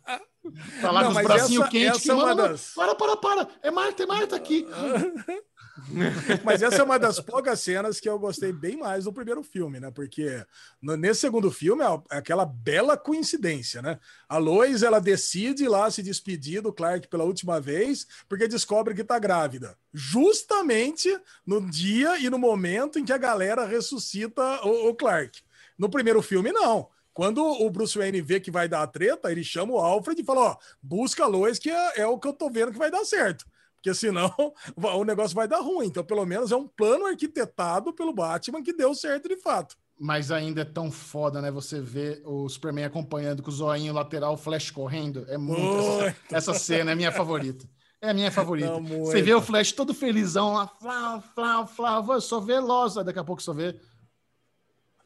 Tá 0.81 0.91
lá 0.91 1.03
Não, 1.03 1.13
com 1.13 1.19
os 1.21 1.25
bracinhos 1.25 1.63
essa- 1.63 1.71
quentes. 1.71 1.89
essa 1.97 2.03
que 2.03 2.11
é 2.11 2.15
não. 2.15 2.37
das- 2.37 2.73
Para, 2.75 2.95
para, 2.95 3.17
para. 3.17 3.49
É 3.63 3.71
Marta, 3.71 4.03
é 4.03 4.07
Marta 4.07 4.37
aqui. 4.37 4.67
Mas 6.45 6.63
essa 6.63 6.83
é 6.83 6.85
uma 6.85 6.99
das 6.99 7.19
poucas 7.19 7.61
cenas 7.61 7.99
que 7.99 8.09
eu 8.09 8.19
gostei 8.19 8.53
bem 8.53 8.77
mais 8.77 9.05
do 9.05 9.13
primeiro 9.13 9.43
filme, 9.43 9.81
né? 9.81 9.91
Porque 9.91 10.45
no- 10.81 10.97
nesse 10.97 11.21
segundo 11.21 11.51
filme 11.51 11.83
é 11.83 11.87
é 12.15 12.19
aquela 12.19 12.45
bela 12.45 12.97
coincidência, 12.97 13.81
né? 13.81 13.99
A 14.29 14.37
Lois, 14.37 14.83
ela 14.83 15.01
decide 15.01 15.67
lá 15.67 15.91
se 15.91 16.03
despedir 16.03 16.61
do 16.61 16.73
Clark 16.73 17.09
pela 17.09 17.25
última 17.25 17.59
vez, 17.61 18.07
porque 18.29 18.47
descobre 18.47 18.95
que 18.95 19.03
tá 19.05 19.19
grávida. 19.19 19.77
Justamente 19.93 21.09
no 21.47 21.61
dia 21.71 22.19
e 22.19 22.29
no 22.29 22.39
momento 22.39 22.99
em 22.99 23.05
que 23.05 23.13
a 23.13 23.19
galera 23.19 23.65
ressuscita 23.65 24.43
o, 24.67 24.91
o 24.91 24.95
Clark. 24.95 25.41
No 25.79 25.89
primeiro 25.89 26.21
filme, 26.23 26.53
não. 26.53 26.89
Quando 27.15 27.43
o 27.45 27.71
Bruce 27.71 27.97
Wayne 27.99 28.23
vê 28.23 28.41
que 28.41 28.51
vai 28.51 28.69
dar 28.69 28.83
a 28.83 28.87
treta, 28.87 29.31
ele 29.31 29.45
chama 29.45 29.73
o 29.75 29.79
Alfred 29.79 30.21
e 30.21 30.25
fala: 30.25 30.41
Ó, 30.53 30.57
busca 30.83 31.25
a 31.25 31.27
Lois, 31.27 31.59
que 31.59 31.71
é, 31.71 32.01
é 32.01 32.07
o 32.07 32.19
que 32.19 32.27
eu 32.29 32.33
tô 32.33 32.51
vendo 32.51 32.73
que 32.73 32.79
vai 32.79 32.91
dar 32.91 33.05
certo. 33.05 33.45
Porque 33.83 33.95
senão 33.95 34.33
o 34.79 35.05
negócio 35.05 35.35
vai 35.35 35.49
dar 35.49 35.59
ruim. 35.59 35.89
Então, 35.89 36.05
pelo 36.05 36.25
menos, 36.25 36.53
é 36.53 36.57
um 36.57 36.69
plano 36.69 37.07
arquitetado 37.07 37.93
pelo 37.93 38.15
Batman 38.15 38.63
que 38.63 38.73
deu 38.73 38.95
certo 38.95 39.29
de 39.29 39.37
fato. 39.37 39.77
Mas 39.99 40.31
ainda 40.31 40.63
é 40.63 40.65
tão 40.65 40.91
foda, 40.91 41.43
né? 41.43 41.51
Você 41.51 41.81
vê 41.81 42.23
o 42.25 42.49
Superman 42.49 42.85
acompanhando 42.85 43.43
com 43.43 43.51
o 43.51 43.53
zoinho 43.53 43.93
lateral, 43.93 44.35
o 44.35 44.37
Flash 44.37 44.71
correndo. 44.71 45.27
É 45.29 45.37
muito. 45.37 46.05
Essa, 46.05 46.15
essa 46.51 46.55
cena 46.55 46.93
é 46.93 46.95
minha 46.95 47.11
favorita. 47.11 47.69
É 48.01 48.11
a 48.11 48.15
minha 48.15 48.31
favorita. 48.31 48.71
Não, 48.71 48.81
muito. 48.81 49.07
Você 49.07 49.21
vê 49.21 49.35
o 49.35 49.43
Flash 49.43 49.73
todo 49.73 49.93
felizão 49.93 50.55
lá, 50.55 50.67
flá, 50.67 51.67
flá, 51.67 52.01
vai, 52.01 52.21
só 52.21 52.41
vê 52.41 52.59
Losa, 52.59 53.05
daqui 53.05 53.19
a 53.19 53.25
pouco 53.25 53.43
só 53.43 53.53
vê. 53.53 53.77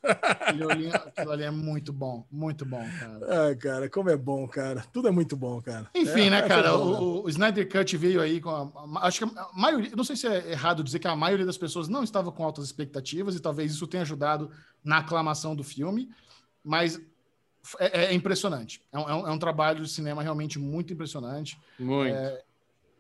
Aquilo 0.07 0.71
ali 1.33 1.43
é 1.45 1.51
muito 1.51 1.93
bom, 1.93 2.27
muito 2.31 2.65
bom, 2.65 2.85
cara. 2.99 3.47
Ai, 3.47 3.57
cara, 3.57 3.89
como 3.91 4.11
é 4.11 4.17
bom, 4.17 4.47
cara. 4.49 4.85
Tudo 4.93 5.09
é 5.09 5.11
muito 5.11 5.37
bom, 5.37 5.61
cara. 5.61 5.89
Enfim, 5.95 6.27
É, 6.27 6.31
né, 6.31 6.39
é 6.45 6.49
cara? 6.49 6.73
bom, 6.77 6.93
né? 6.93 6.99
O, 6.99 7.23
o 7.25 7.29
Snyder 7.29 7.69
Cut 7.69 7.97
veio 7.97 8.21
aí 8.21 8.41
com 8.41 8.51
a, 8.51 9.07
Acho 9.07 9.27
que 9.27 9.39
a 9.39 9.49
maioria. 9.55 9.91
Não 9.97 10.05
sei 10.05 10.17
se 10.17 10.27
é 10.27 10.53
errado 10.53 10.83
dizer 10.85 10.99
que 10.99 11.09
a 11.09 11.17
maioria 11.17 11.47
das 11.47 11.59
pessoas 11.59 11.89
não 11.89 12.03
estava 12.05 12.31
com 12.33 12.45
altas 12.45 12.65
expectativas 12.65 13.35
e 13.35 13.41
talvez 13.41 13.73
isso 13.73 13.87
tenha 13.87 14.03
ajudado 14.03 14.51
na 14.85 14.99
aclamação 14.99 15.55
do 15.57 15.65
filme, 15.65 16.09
mas 16.63 17.01
é, 17.81 18.07
é 18.07 18.15
impressionante. 18.15 18.81
É 18.93 18.99
um, 18.99 19.09
é 19.09 19.15
um- 19.15 19.27
é 19.29 19.31
um 19.33 19.39
trabalho 19.39 19.83
de 19.83 19.91
cinema 19.91 20.23
realmente 20.23 20.59
muito 20.59 20.93
impressionante. 20.93 21.59
Muito. 21.79 22.15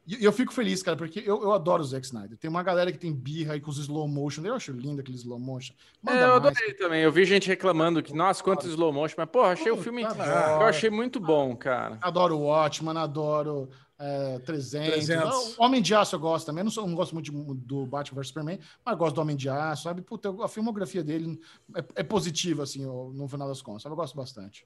E 0.07 0.25
eu 0.25 0.33
fico 0.33 0.53
feliz, 0.53 0.85
cara, 0.85 0.97
porque 0.97 1.19
eu, 1.19 1.43
eu 1.43 1.53
adoro 1.53 1.83
o 1.83 1.85
Zack 1.85 2.07
Snyder. 2.07 2.39
Tem 2.39 2.49
uma 2.49 2.63
galera 2.63 2.93
que 2.93 2.99
tem 2.99 3.13
birra 3.13 3.55
aí 3.55 3.61
com 3.61 3.71
os 3.71 3.79
slow 3.79 4.07
motion. 4.07 4.45
Eu 4.47 4.55
acho 4.55 4.71
lindo 4.71 5.01
aquele 5.01 5.17
slow 5.17 5.39
motion. 5.39 5.75
Manda 6.01 6.19
É, 6.19 6.23
eu 6.23 6.29
mais. 6.29 6.37
adorei 6.37 6.75
também. 6.75 7.03
Eu 7.03 7.11
vi 7.11 7.25
gente 7.25 7.49
reclamando 7.49 8.01
que, 8.01 8.15
nossa, 8.15 8.41
quanto 8.43 8.69
slow 8.69 8.93
motion, 8.93 9.17
mas, 9.19 9.29
porra, 9.29 9.49
achei 9.49 9.71
o 9.73 9.77
filme. 9.77 10.07
Puta, 10.07 10.23
Eu 10.23 10.63
achei 10.63 10.91
muito 10.91 11.19
bom, 11.19 11.57
cara. 11.57 11.99
Adoro 12.01 12.37
o 12.39 12.43
Watchman, 12.47 12.97
adoro 12.97 13.69
é, 13.99 14.39
300. 14.39 14.93
300. 14.93 15.59
O 15.59 15.63
Homem 15.65 15.83
de 15.83 15.93
Aço 15.93 16.15
eu 16.15 16.21
gosto 16.21 16.47
também. 16.47 16.61
Eu 16.61 16.67
não, 16.67 16.71
sou- 16.71 16.87
não 16.87 16.95
gosto 16.95 17.13
muito 17.13 17.33
de- 17.33 17.67
do 17.67 17.85
Batman 17.85 18.21
vs 18.21 18.29
Superman, 18.29 18.61
mas 18.85 18.97
gosto 18.97 19.17
do 19.17 19.21
Homem 19.23 19.35
de 19.37 19.49
Aço, 19.49 19.83
sabe? 19.83 20.03
Puta, 20.03 20.33
a 20.41 20.47
filmografia 20.47 21.03
dele 21.03 21.41
é, 21.75 21.85
é 21.97 22.03
positiva, 22.05 22.63
assim, 22.63 22.85
no 22.87 23.27
final 23.27 23.49
das 23.49 23.61
contas. 23.61 23.83
sabe? 23.83 23.93
Eu 23.93 23.97
gosto 23.97 24.17
bastante. 24.17 24.65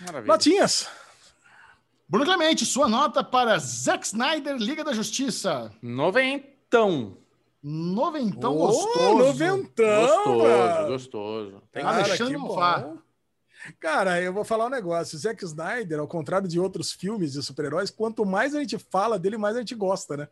Maravilha. 0.00 0.32
Notinhas. 0.32 0.88
Bruno 2.10 2.24
Clemente, 2.26 2.66
sua 2.66 2.88
nota 2.88 3.22
para 3.22 3.56
Zack 3.58 4.04
Snyder, 4.04 4.56
Liga 4.56 4.82
da 4.82 4.92
Justiça. 4.92 5.70
Noventão. 5.80 7.16
Noventão 7.62 8.56
Ô, 8.56 8.66
gostoso. 8.66 9.18
Noventão, 9.18 10.06
Gostoso, 10.24 10.42
cara. 10.44 10.88
gostoso. 10.88 11.62
Tem 11.70 11.82
Cara, 11.84 12.02
que- 12.02 12.08
Alexandre 12.10 12.36
bom. 12.38 12.98
Cara, 13.78 14.20
eu 14.20 14.32
vou 14.32 14.44
falar 14.44 14.66
um 14.66 14.70
negócio. 14.70 15.16
O 15.16 15.20
Zack 15.20 15.44
Snyder, 15.44 16.00
ao 16.00 16.08
contrário 16.08 16.48
de 16.48 16.58
outros 16.58 16.90
filmes 16.90 17.32
de 17.32 17.42
super-heróis, 17.42 17.90
quanto 17.90 18.24
mais 18.24 18.54
a 18.56 18.60
gente 18.60 18.76
fala 18.78 19.16
dele, 19.18 19.36
mais 19.36 19.54
a 19.54 19.60
gente 19.60 19.74
gosta, 19.76 20.16
né? 20.16 20.28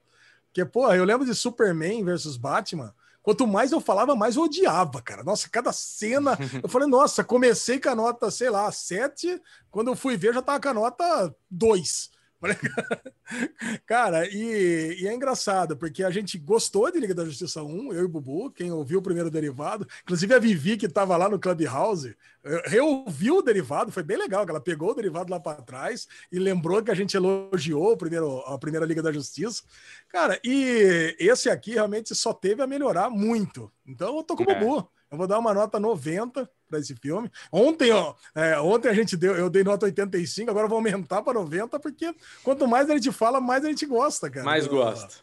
Porque, 0.47 0.65
porra, 0.65 0.97
eu 0.97 1.05
lembro 1.05 1.27
de 1.27 1.35
Superman 1.35 2.03
versus 2.03 2.37
Batman. 2.37 2.93
Quanto 3.29 3.47
mais 3.47 3.73
eu 3.73 3.79
falava, 3.79 4.17
mais 4.17 4.37
eu 4.37 4.45
odiava, 4.45 5.03
cara. 5.03 5.23
Nossa, 5.23 5.51
cada 5.51 5.71
cena. 5.71 6.39
Eu 6.65 6.67
falei, 6.71 6.89
nossa, 6.89 7.23
comecei 7.23 7.79
com 7.79 7.91
a 7.91 7.95
nota, 7.95 8.31
sei 8.31 8.49
lá, 8.49 8.73
7. 8.73 9.39
Quando 9.71 9.89
eu 9.89 9.95
fui 9.95 10.17
ver, 10.17 10.33
já 10.33 10.41
tava 10.41 10.59
com 10.59 10.69
a 10.71 10.73
nota 10.73 11.37
2. 11.51 12.09
Cara, 13.86 14.26
e, 14.26 14.97
e 15.00 15.08
é 15.08 15.15
engraçado, 15.15 15.76
porque 15.76 16.05
a 16.05 16.10
gente 16.10 16.39
gostou 16.39 16.91
de 16.91 17.00
Liga 17.00 17.15
da 17.15 17.25
Justiça 17.25 17.62
1, 17.62 17.92
eu 17.92 18.02
e 18.02 18.05
o 18.05 18.08
Bubu, 18.08 18.50
quem 18.50 18.70
ouviu 18.70 19.00
o 19.00 19.02
primeiro 19.02 19.31
derivado, 19.31 19.86
inclusive 20.02 20.34
a 20.34 20.39
Vivi, 20.39 20.76
que 20.76 20.86
estava 20.86 21.17
lá 21.17 21.28
no 21.28 21.39
Clubhouse, 21.39 22.17
eh, 22.44 22.62
reouviu 22.67 23.39
o 23.39 23.42
derivado, 23.42 23.91
foi 23.91 24.02
bem 24.02 24.17
legal, 24.17 24.44
que 24.44 24.50
ela 24.50 24.60
pegou 24.60 24.91
o 24.91 24.94
derivado 24.94 25.31
lá 25.31 25.41
para 25.41 25.62
trás 25.62 26.07
e 26.31 26.39
lembrou 26.39 26.83
que 26.83 26.91
a 26.91 26.94
gente 26.94 27.17
elogiou 27.17 27.92
o 27.92 27.97
primeiro, 27.97 28.39
a 28.41 28.58
primeira 28.58 28.86
Liga 28.86 29.02
da 29.02 29.12
Justiça. 29.12 29.62
Cara, 30.08 30.39
e 30.44 31.17
esse 31.18 31.50
aqui 31.50 31.73
realmente 31.75 32.15
só 32.15 32.33
teve 32.33 32.62
a 32.62 32.67
melhorar 32.67 33.10
muito. 33.10 33.70
Então 33.86 34.17
eu 34.17 34.23
tô 34.23 34.36
com 34.36 34.44
o 34.44 34.50
É. 34.50 34.58
Bubu. 34.58 34.89
Eu 35.11 35.17
vou 35.19 35.27
dar 35.27 35.39
uma 35.39 35.55
nota 35.55 35.81
90 35.81 36.49
para 36.69 36.78
esse 36.78 36.95
filme. 36.97 37.31
Ontem, 37.51 37.91
ó, 37.93 38.15
é, 38.35 38.61
ontem 38.61 38.89
a 38.89 38.95
gente 38.95 39.17
deu, 39.17 39.35
eu 39.35 39.49
dei 39.49 39.65
nota 39.65 39.87
85, 39.87 40.51
agora 40.51 40.67
eu 40.67 40.69
vou 40.69 40.77
aumentar 40.77 41.23
para 41.23 41.33
90, 41.39 41.78
porque 41.81 42.15
quanto 42.45 42.67
mais 42.69 42.91
a 42.91 42.95
gente 42.95 43.11
fala, 43.11 43.41
mais 43.41 43.65
a 43.65 43.69
gente 43.69 43.87
gosta, 43.87 44.28
cara. 44.28 44.45
Mais 44.45 44.67
gosta. 44.67 45.15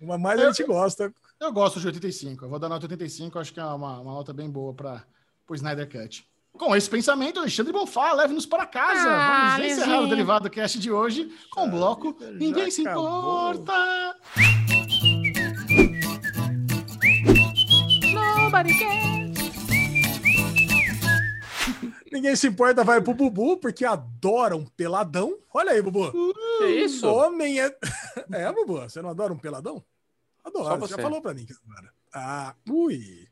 Uma 0.00 0.16
mais 0.16 0.40
a 0.40 0.46
gente 0.52 0.62
gosta. 0.64 1.12
Eu 1.40 1.52
gosto 1.52 1.80
de 1.80 1.86
85. 1.86 2.44
Eu 2.44 2.48
vou 2.50 2.58
dar 2.58 2.68
nota 2.68 2.84
85. 2.84 3.38
Acho 3.38 3.52
que 3.52 3.58
é 3.60 3.64
uma, 3.64 4.00
uma 4.00 4.12
nota 4.12 4.32
bem 4.32 4.48
boa 4.48 4.72
para 4.72 5.02
o 5.48 5.54
Snyder 5.54 5.90
Cut. 5.90 6.26
Com 6.52 6.74
esse 6.74 6.88
pensamento, 6.88 7.38
Alexandre 7.40 7.72
Bonfá, 7.72 8.12
leve-nos 8.14 8.46
para 8.46 8.64
casa. 8.64 9.08
Ah, 9.10 9.56
Vamos 9.56 9.66
encerrar 9.72 9.86
Lezinho. 9.86 10.06
o 10.06 10.08
Derivado 10.08 10.48
Cast 10.50 10.78
de 10.78 10.90
hoje 10.90 11.30
com 11.50 11.66
o 11.66 11.70
bloco 11.70 12.16
Ninguém 12.34 12.70
se 12.70 12.80
acabou. 12.80 13.52
importa. 13.52 14.16
Nobody 18.14 18.78
cares. 18.78 19.15
Ninguém 22.16 22.34
se 22.34 22.46
importa, 22.46 22.82
vai 22.82 22.98
pro 22.98 23.12
Bubu, 23.12 23.58
porque 23.58 23.84
adora 23.84 24.56
um 24.56 24.64
peladão. 24.64 25.36
Olha 25.52 25.72
aí, 25.72 25.82
Bubu. 25.82 26.10
Que 26.58 26.66
isso? 26.66 27.06
Homem 27.06 27.60
é. 27.60 27.76
É, 28.32 28.50
Bubu, 28.50 28.80
você 28.80 29.02
não 29.02 29.10
adora 29.10 29.34
um 29.34 29.38
peladão? 29.38 29.84
Adoro, 30.42 30.64
Só 30.64 30.76
você 30.78 30.96
já 30.96 31.02
falou 31.02 31.20
pra 31.20 31.34
mim 31.34 31.44
que 31.44 31.52
adora. 31.52 31.92
Ah, 32.14 32.54
ui. 32.70 33.28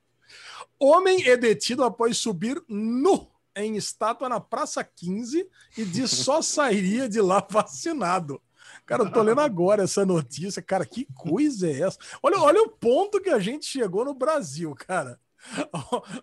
Homem 0.78 1.26
é 1.26 1.34
detido 1.34 1.82
após 1.82 2.18
subir 2.18 2.62
nu 2.68 3.26
em 3.56 3.74
estátua 3.76 4.28
na 4.28 4.38
Praça 4.38 4.84
15 4.84 5.48
e 5.78 5.84
diz 5.86 6.10
só 6.10 6.42
sairia 6.44 7.08
de 7.08 7.22
lá 7.22 7.42
vacinado. 7.48 8.38
Cara, 8.84 9.04
eu 9.04 9.10
tô 9.10 9.22
lendo 9.22 9.40
agora 9.40 9.84
essa 9.84 10.04
notícia. 10.04 10.60
Cara, 10.60 10.84
que 10.84 11.08
coisa 11.14 11.70
é 11.70 11.80
essa? 11.80 11.98
Olha, 12.22 12.38
olha 12.38 12.62
o 12.62 12.68
ponto 12.68 13.18
que 13.18 13.30
a 13.30 13.38
gente 13.38 13.64
chegou 13.64 14.04
no 14.04 14.12
Brasil, 14.12 14.74
cara. 14.74 15.18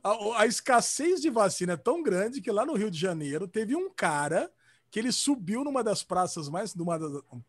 A, 0.04 0.10
a- 0.10 0.42
a 0.42 0.46
escassez 0.48 1.22
de 1.22 1.30
vacina 1.30 1.74
é 1.74 1.78
tão 1.78 2.02
grande 2.02 2.42
que 2.42 2.52
lá 2.52 2.66
no 2.66 2.74
Rio 2.76 2.90
de 2.90 3.00
Janeiro 3.00 3.48
teve 3.48 3.76
um 3.76 3.90
cara 3.90 4.52
que 4.90 5.00
ele 5.00 5.12
subiu 5.12 5.64
numa 5.64 5.84
das 5.84 6.04
praças 6.04 6.50
mais. 6.50 6.76
Numa, 6.76 7.00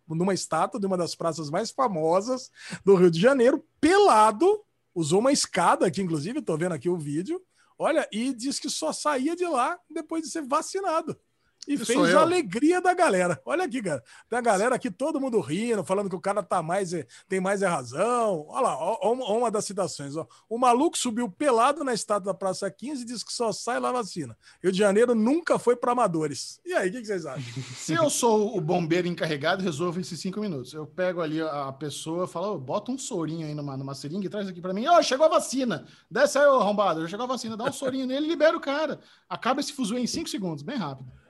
numa 0.09 0.34
estátua 0.34 0.78
de 0.78 0.86
uma 0.86 0.97
das 0.97 1.15
praças 1.15 1.51
mais 1.51 1.70
famosas 1.70 2.51
do 2.84 2.94
Rio 2.94 3.10
de 3.10 3.20
Janeiro, 3.20 3.65
pelado, 3.81 4.62
usou 4.94 5.18
uma 5.20 5.33
escada 5.33 5.86
aqui, 5.86 6.01
inclusive, 6.02 6.41
tô 6.42 6.57
vendo 6.57 6.73
aqui 6.73 6.89
o 6.89 6.97
vídeo. 6.97 7.42
Olha, 7.78 8.09
e 8.12 8.33
diz 8.33 8.60
que 8.60 8.70
só 8.70 8.92
saía 8.92 9.34
de 9.34 9.44
lá 9.44 9.78
depois 9.91 10.23
de 10.23 10.31
ser 10.31 10.42
vacinado. 10.42 11.18
E 11.66 11.76
Que 11.78 11.84
fez 11.84 12.15
a 12.15 12.23
alegria 12.23 12.81
da 12.81 12.92
galera. 12.92 13.41
Olha 13.44 13.65
aqui, 13.65 13.81
cara. 13.81 14.02
Tem 14.28 14.39
a 14.39 14.42
galera 14.42 14.74
aqui, 14.74 14.91
todo 14.91 15.20
mundo 15.20 15.39
rindo, 15.41 15.84
falando 15.84 16.10
que 16.10 16.16
o 16.16 16.20
cara 16.20 16.42
tá 16.42 16.60
mais, 16.60 16.92
é- 16.92 17.07
tem 17.28 17.41
mais 17.41 17.62
é 17.62 17.66
razão. 17.66 18.47
Olha 18.49 18.62
lá, 18.62 18.76
ó, 18.76 18.99
ó 19.00 19.39
uma, 19.39 19.50
das 19.50 19.65
citações. 19.65 20.16
Ó. 20.16 20.26
O 20.49 20.58
maluco 20.58 20.99
subiu 20.99 21.31
pelado 21.31 21.84
na 21.84 21.94
estátua 21.94 22.32
da 22.32 22.34
Praça 22.34 22.68
15 22.68 23.02
e 23.02 23.07
disse 23.07 23.24
que 23.24 23.32
só 23.32 23.52
sai 23.52 23.78
lá 23.78 23.92
vacina. 23.92 24.36
Rio 24.60 24.73
de 24.73 24.78
Janeiro 24.78 25.15
nunca 25.15 25.57
foi 25.58 25.76
para 25.76 25.92
amadores. 25.92 26.60
E 26.65 26.73
aí, 26.73 26.89
o 26.89 26.92
que, 26.92 27.00
que 27.00 27.07
vocês 27.07 27.24
acham? 27.24 27.42
Se 27.76 27.94
eu 27.94 28.10
sou 28.10 28.57
o 28.57 28.60
bombeiro 28.60 29.07
encarregado, 29.07 29.62
resolvo 29.62 30.00
esses 30.00 30.18
cinco 30.18 30.41
minutos. 30.41 30.74
Eu 30.74 30.86
pego 30.86 31.20
ali 31.20 31.41
a 31.41 31.73
pessoa, 31.73 32.26
falo, 32.26 32.55
"Ô, 32.55 32.58
bota 32.58 32.91
um 32.91 32.99
sorinho 32.99 33.47
aí 33.47 33.55
numa, 33.55 33.76
numa 33.76 33.94
seringa 33.94 34.26
e 34.26 34.28
traz 34.28 34.49
aqui 34.49 34.60
pra 34.60 34.74
mim. 34.74 34.86
Ó, 34.89 35.00
chegou 35.00 35.26
a 35.26 35.28
vacina. 35.28 35.86
Desce 36.10 36.39
aí, 36.39 36.47
ô 36.47 36.60
arrombado. 36.60 37.02
Já 37.02 37.08
chegou 37.08 37.24
a 37.24 37.28
vacina. 37.28 37.57
Dá 37.57 37.65
um 37.65 37.73
sorinho 37.73 38.07
nele 38.07 38.26
e 38.26 38.28
libera 38.31 38.57
o 38.57 38.60
cara. 38.60 38.99
Acaba 39.28 39.60
esse 39.60 39.73
fuzuê 39.73 40.00
em 40.00 40.07
cinco 40.07 40.28
segundos, 40.28 40.62
bem 40.65 40.76
rápido. 40.76 41.22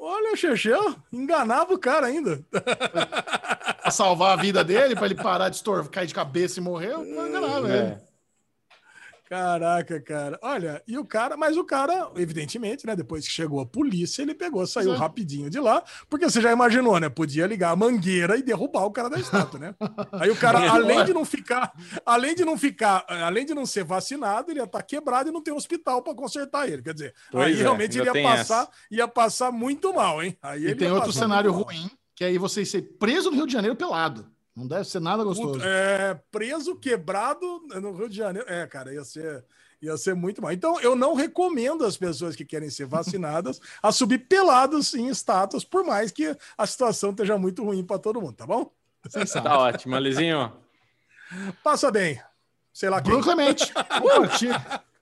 Olha 0.00 0.32
o 0.32 0.36
Chechel, 0.36 0.94
enganava 1.12 1.74
o 1.74 1.78
cara 1.78 2.06
ainda. 2.06 2.40
Pra 3.82 3.90
salvar 3.90 4.38
a 4.38 4.40
vida 4.40 4.62
dele, 4.62 4.94
pra 4.94 5.06
ele 5.06 5.16
parar 5.16 5.48
de 5.48 5.56
estor 5.56 5.88
cair 5.88 6.06
de 6.06 6.14
cabeça 6.14 6.60
e 6.60 6.62
morrer, 6.62 6.92
eu 6.92 7.04
enganava 7.04 7.68
ele. 7.68 8.07
Caraca, 9.28 10.00
cara. 10.00 10.38
Olha, 10.42 10.82
e 10.88 10.96
o 10.96 11.04
cara, 11.04 11.36
mas 11.36 11.56
o 11.58 11.64
cara, 11.64 12.10
evidentemente, 12.16 12.86
né? 12.86 12.96
Depois 12.96 13.26
que 13.26 13.32
chegou 13.32 13.60
a 13.60 13.66
polícia, 13.66 14.22
ele 14.22 14.34
pegou, 14.34 14.66
saiu 14.66 14.88
Exato. 14.88 15.00
rapidinho 15.00 15.50
de 15.50 15.60
lá, 15.60 15.82
porque 16.08 16.24
você 16.24 16.40
já 16.40 16.50
imaginou, 16.50 16.98
né? 16.98 17.10
Podia 17.10 17.46
ligar 17.46 17.70
a 17.72 17.76
mangueira 17.76 18.38
e 18.38 18.42
derrubar 18.42 18.86
o 18.86 18.90
cara 18.90 19.10
da 19.10 19.18
estátua, 19.18 19.60
né? 19.60 19.74
Aí 20.12 20.30
o 20.30 20.36
cara, 20.36 20.58
além 20.72 21.04
de 21.04 21.12
não 21.12 21.26
ficar, 21.26 21.72
além 22.06 22.34
de 22.34 22.42
não 22.42 22.56
ficar, 22.56 23.04
além 23.06 23.44
de 23.44 23.52
não 23.52 23.66
ser 23.66 23.84
vacinado, 23.84 24.50
ele 24.50 24.60
ia 24.60 24.64
estar 24.64 24.82
quebrado 24.82 25.28
e 25.28 25.32
não 25.32 25.42
ter 25.42 25.52
hospital 25.52 26.02
para 26.02 26.14
consertar 26.14 26.66
ele. 26.66 26.80
Quer 26.80 26.94
dizer, 26.94 27.14
Pois 27.30 27.48
aí 27.48 27.52
é, 27.52 27.56
realmente 27.56 27.98
ele 27.98 28.06
ia 28.06 28.12
tem 28.12 28.22
passar, 28.24 28.62
essa. 28.62 28.70
ia 28.90 29.06
passar 29.06 29.52
muito 29.52 29.92
mal, 29.92 30.22
hein? 30.22 30.38
Aí 30.40 30.62
E 30.62 30.66
ele 30.68 30.76
tem 30.76 30.90
outro 30.90 31.12
cenário 31.12 31.52
ruim, 31.52 31.90
que 32.14 32.24
é 32.24 32.28
aí 32.28 32.38
você 32.38 32.64
ser 32.64 32.80
preso 32.98 33.30
no 33.30 33.36
Rio 33.36 33.46
de 33.46 33.52
Janeiro 33.52 33.76
pelado. 33.76 34.26
Não 34.58 34.66
deve 34.66 34.84
ser 34.84 35.00
nada 35.00 35.22
gostoso. 35.22 35.60
É, 35.62 36.20
preso, 36.32 36.74
quebrado 36.74 37.62
no 37.80 37.92
Rio 37.92 38.08
de 38.08 38.16
Janeiro. 38.16 38.48
É, 38.50 38.66
cara, 38.66 38.92
ia 38.92 39.04
ser, 39.04 39.44
ia 39.80 39.96
ser 39.96 40.16
muito 40.16 40.42
mal. 40.42 40.50
Então, 40.50 40.80
eu 40.80 40.96
não 40.96 41.14
recomendo 41.14 41.84
as 41.84 41.96
pessoas 41.96 42.34
que 42.34 42.44
querem 42.44 42.68
ser 42.68 42.84
vacinadas 42.84 43.60
a 43.80 43.92
subir 43.92 44.18
pelados 44.26 44.94
em 44.94 45.06
estátuas, 45.06 45.64
por 45.64 45.84
mais 45.84 46.10
que 46.10 46.36
a 46.56 46.66
situação 46.66 47.10
esteja 47.10 47.38
muito 47.38 47.62
ruim 47.62 47.84
para 47.84 48.00
todo 48.00 48.20
mundo, 48.20 48.34
tá 48.34 48.46
bom? 48.46 48.68
Tá 49.40 49.58
ótimo, 49.58 49.94
Alezinho. 49.94 50.52
Passa 51.62 51.88
bem. 51.92 52.20
Sei 52.72 52.90
lá 52.90 53.00
quem. 53.00 53.12
Bruno 53.12 53.22
Clemente. 53.22 53.72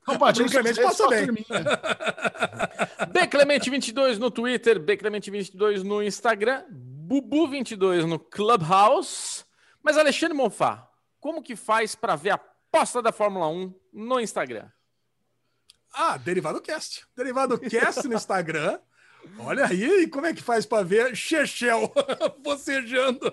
Compartilha. 0.05 0.49
Clemente 0.51 0.83
passa 0.83 1.09
bem. 1.09 1.25
turminha. 1.25 1.47
Bclemente22 3.11 4.19
no 4.19 4.31
Twitter, 4.31 4.79
Bclemente22 4.79 5.83
no 5.83 6.03
Instagram, 6.03 6.63
Bubu22 6.71 8.05
no 8.05 8.19
Clubhouse. 8.19 9.46
Mas 9.87 9.97
Alexandre 9.97 10.37
Monfá, 10.37 10.91
como 11.21 11.41
que 11.41 11.55
faz 11.55 11.95
para 11.95 12.17
ver 12.17 12.31
a 12.31 12.35
aposta 12.35 13.01
da 13.01 13.13
Fórmula 13.13 13.47
1 13.47 13.73
no 13.93 14.19
Instagram? 14.19 14.69
Ah, 15.95 16.17
Derivado 16.17 16.61
Cast. 16.61 17.07
Derivado 17.17 17.57
Cast 17.57 18.09
no 18.09 18.15
Instagram. 18.17 18.81
Olha 19.39 19.65
aí, 19.67 20.03
e 20.03 20.09
como 20.09 20.27
é 20.27 20.35
que 20.35 20.43
faz 20.43 20.67
para 20.67 20.83
ver 20.83 21.15
Chechel 21.15 21.93
bocejando? 22.43 23.33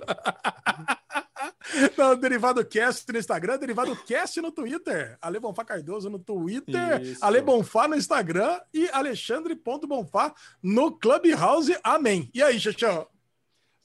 Não, 1.97 2.15
Derivado 2.15 2.63
Cast 2.63 3.11
no 3.11 3.17
Instagram, 3.17 3.57
Derivado 3.57 3.95
Cast 4.03 4.39
no 4.39 4.51
Twitter, 4.51 5.17
Ale 5.19 5.39
Bonfá 5.39 5.65
Cardoso 5.65 6.07
no 6.07 6.19
Twitter, 6.19 7.01
Isso. 7.01 7.25
Ale 7.25 7.41
Bonfá 7.41 7.87
no 7.87 7.95
Instagram 7.95 8.61
e 8.71 8.87
Alexandre.bonfá 8.89 10.35
no 10.61 10.91
Clubhouse. 10.99 11.75
Amém. 11.83 12.29
E 12.31 12.43
aí, 12.43 12.59
Chechel? 12.59 13.09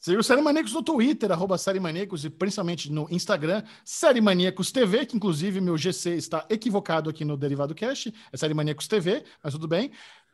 Siga 0.09 0.21
o 0.21 0.25
Série 0.25 0.41
Maníacos 0.41 0.73
no 0.73 0.83
Twitter, 0.83 1.31
arroba 1.31 1.59
Série 1.59 1.79
Maníacos, 1.79 2.25
e 2.25 2.31
principalmente 2.31 2.91
no 2.91 3.07
Instagram, 3.11 3.63
Série 3.85 4.23
Maníacos 4.23 4.73
TV, 4.73 5.05
que 5.05 5.15
inclusive 5.15 5.61
meu 5.61 5.77
GC 5.77 6.15
está 6.17 6.47
equivocado 6.49 7.11
aqui 7.11 7.27
no 7.27 7.37
Derivado 7.37 7.75
Cash, 7.75 8.07
é 8.33 8.37
Série 8.39 8.55
Maníacos 8.55 8.89
TV, 8.89 9.23
mas 9.45 9.53
tudo 9.53 9.69
bem. 9.69 9.91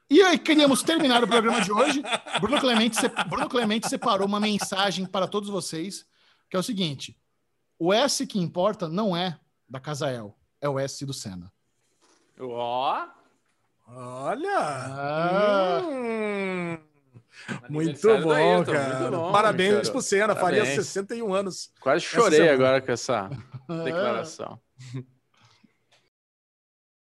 E 0.08 0.22
aí 0.22 0.38
queríamos 0.38 0.84
terminar 0.84 1.24
o 1.24 1.26
programa 1.26 1.60
de 1.60 1.72
hoje. 1.72 2.04
Bruno 2.40 2.60
Clemente, 2.60 2.94
se- 2.94 3.08
Bruno 3.28 3.48
Clemente 3.48 3.88
separou 3.88 4.28
uma 4.28 4.38
mensagem 4.38 5.06
para 5.06 5.26
todos 5.26 5.48
vocês, 5.50 6.06
que 6.48 6.54
é 6.56 6.60
o 6.60 6.62
seguinte: 6.62 7.18
o 7.76 7.92
S 7.92 8.24
que 8.28 8.38
importa 8.38 8.88
não 8.88 9.16
é 9.16 9.40
da 9.68 9.80
Casael, 9.80 10.38
é 10.60 10.68
o 10.68 10.78
S 10.78 11.04
do 11.04 11.12
Senna. 11.12 11.52
Ó, 12.38 13.06
Olha! 13.88 14.56
Ah. 14.56 15.80
Hum. 15.82 16.78
Muito 17.68 18.18
bom, 18.22 18.30
Ayrton, 18.30 18.72
cara. 18.72 18.98
muito 19.00 19.16
bom, 19.16 19.32
Parabéns 19.32 19.74
cara. 19.74 19.90
pro 19.90 20.02
Senna, 20.02 20.34
faria 20.34 20.60
Parabéns. 20.62 20.86
61 20.86 21.34
anos. 21.34 21.70
quase 21.80 22.04
chorei 22.04 22.48
agora 22.48 22.80
com 22.80 22.92
essa 22.92 23.28
declaração. 23.84 24.58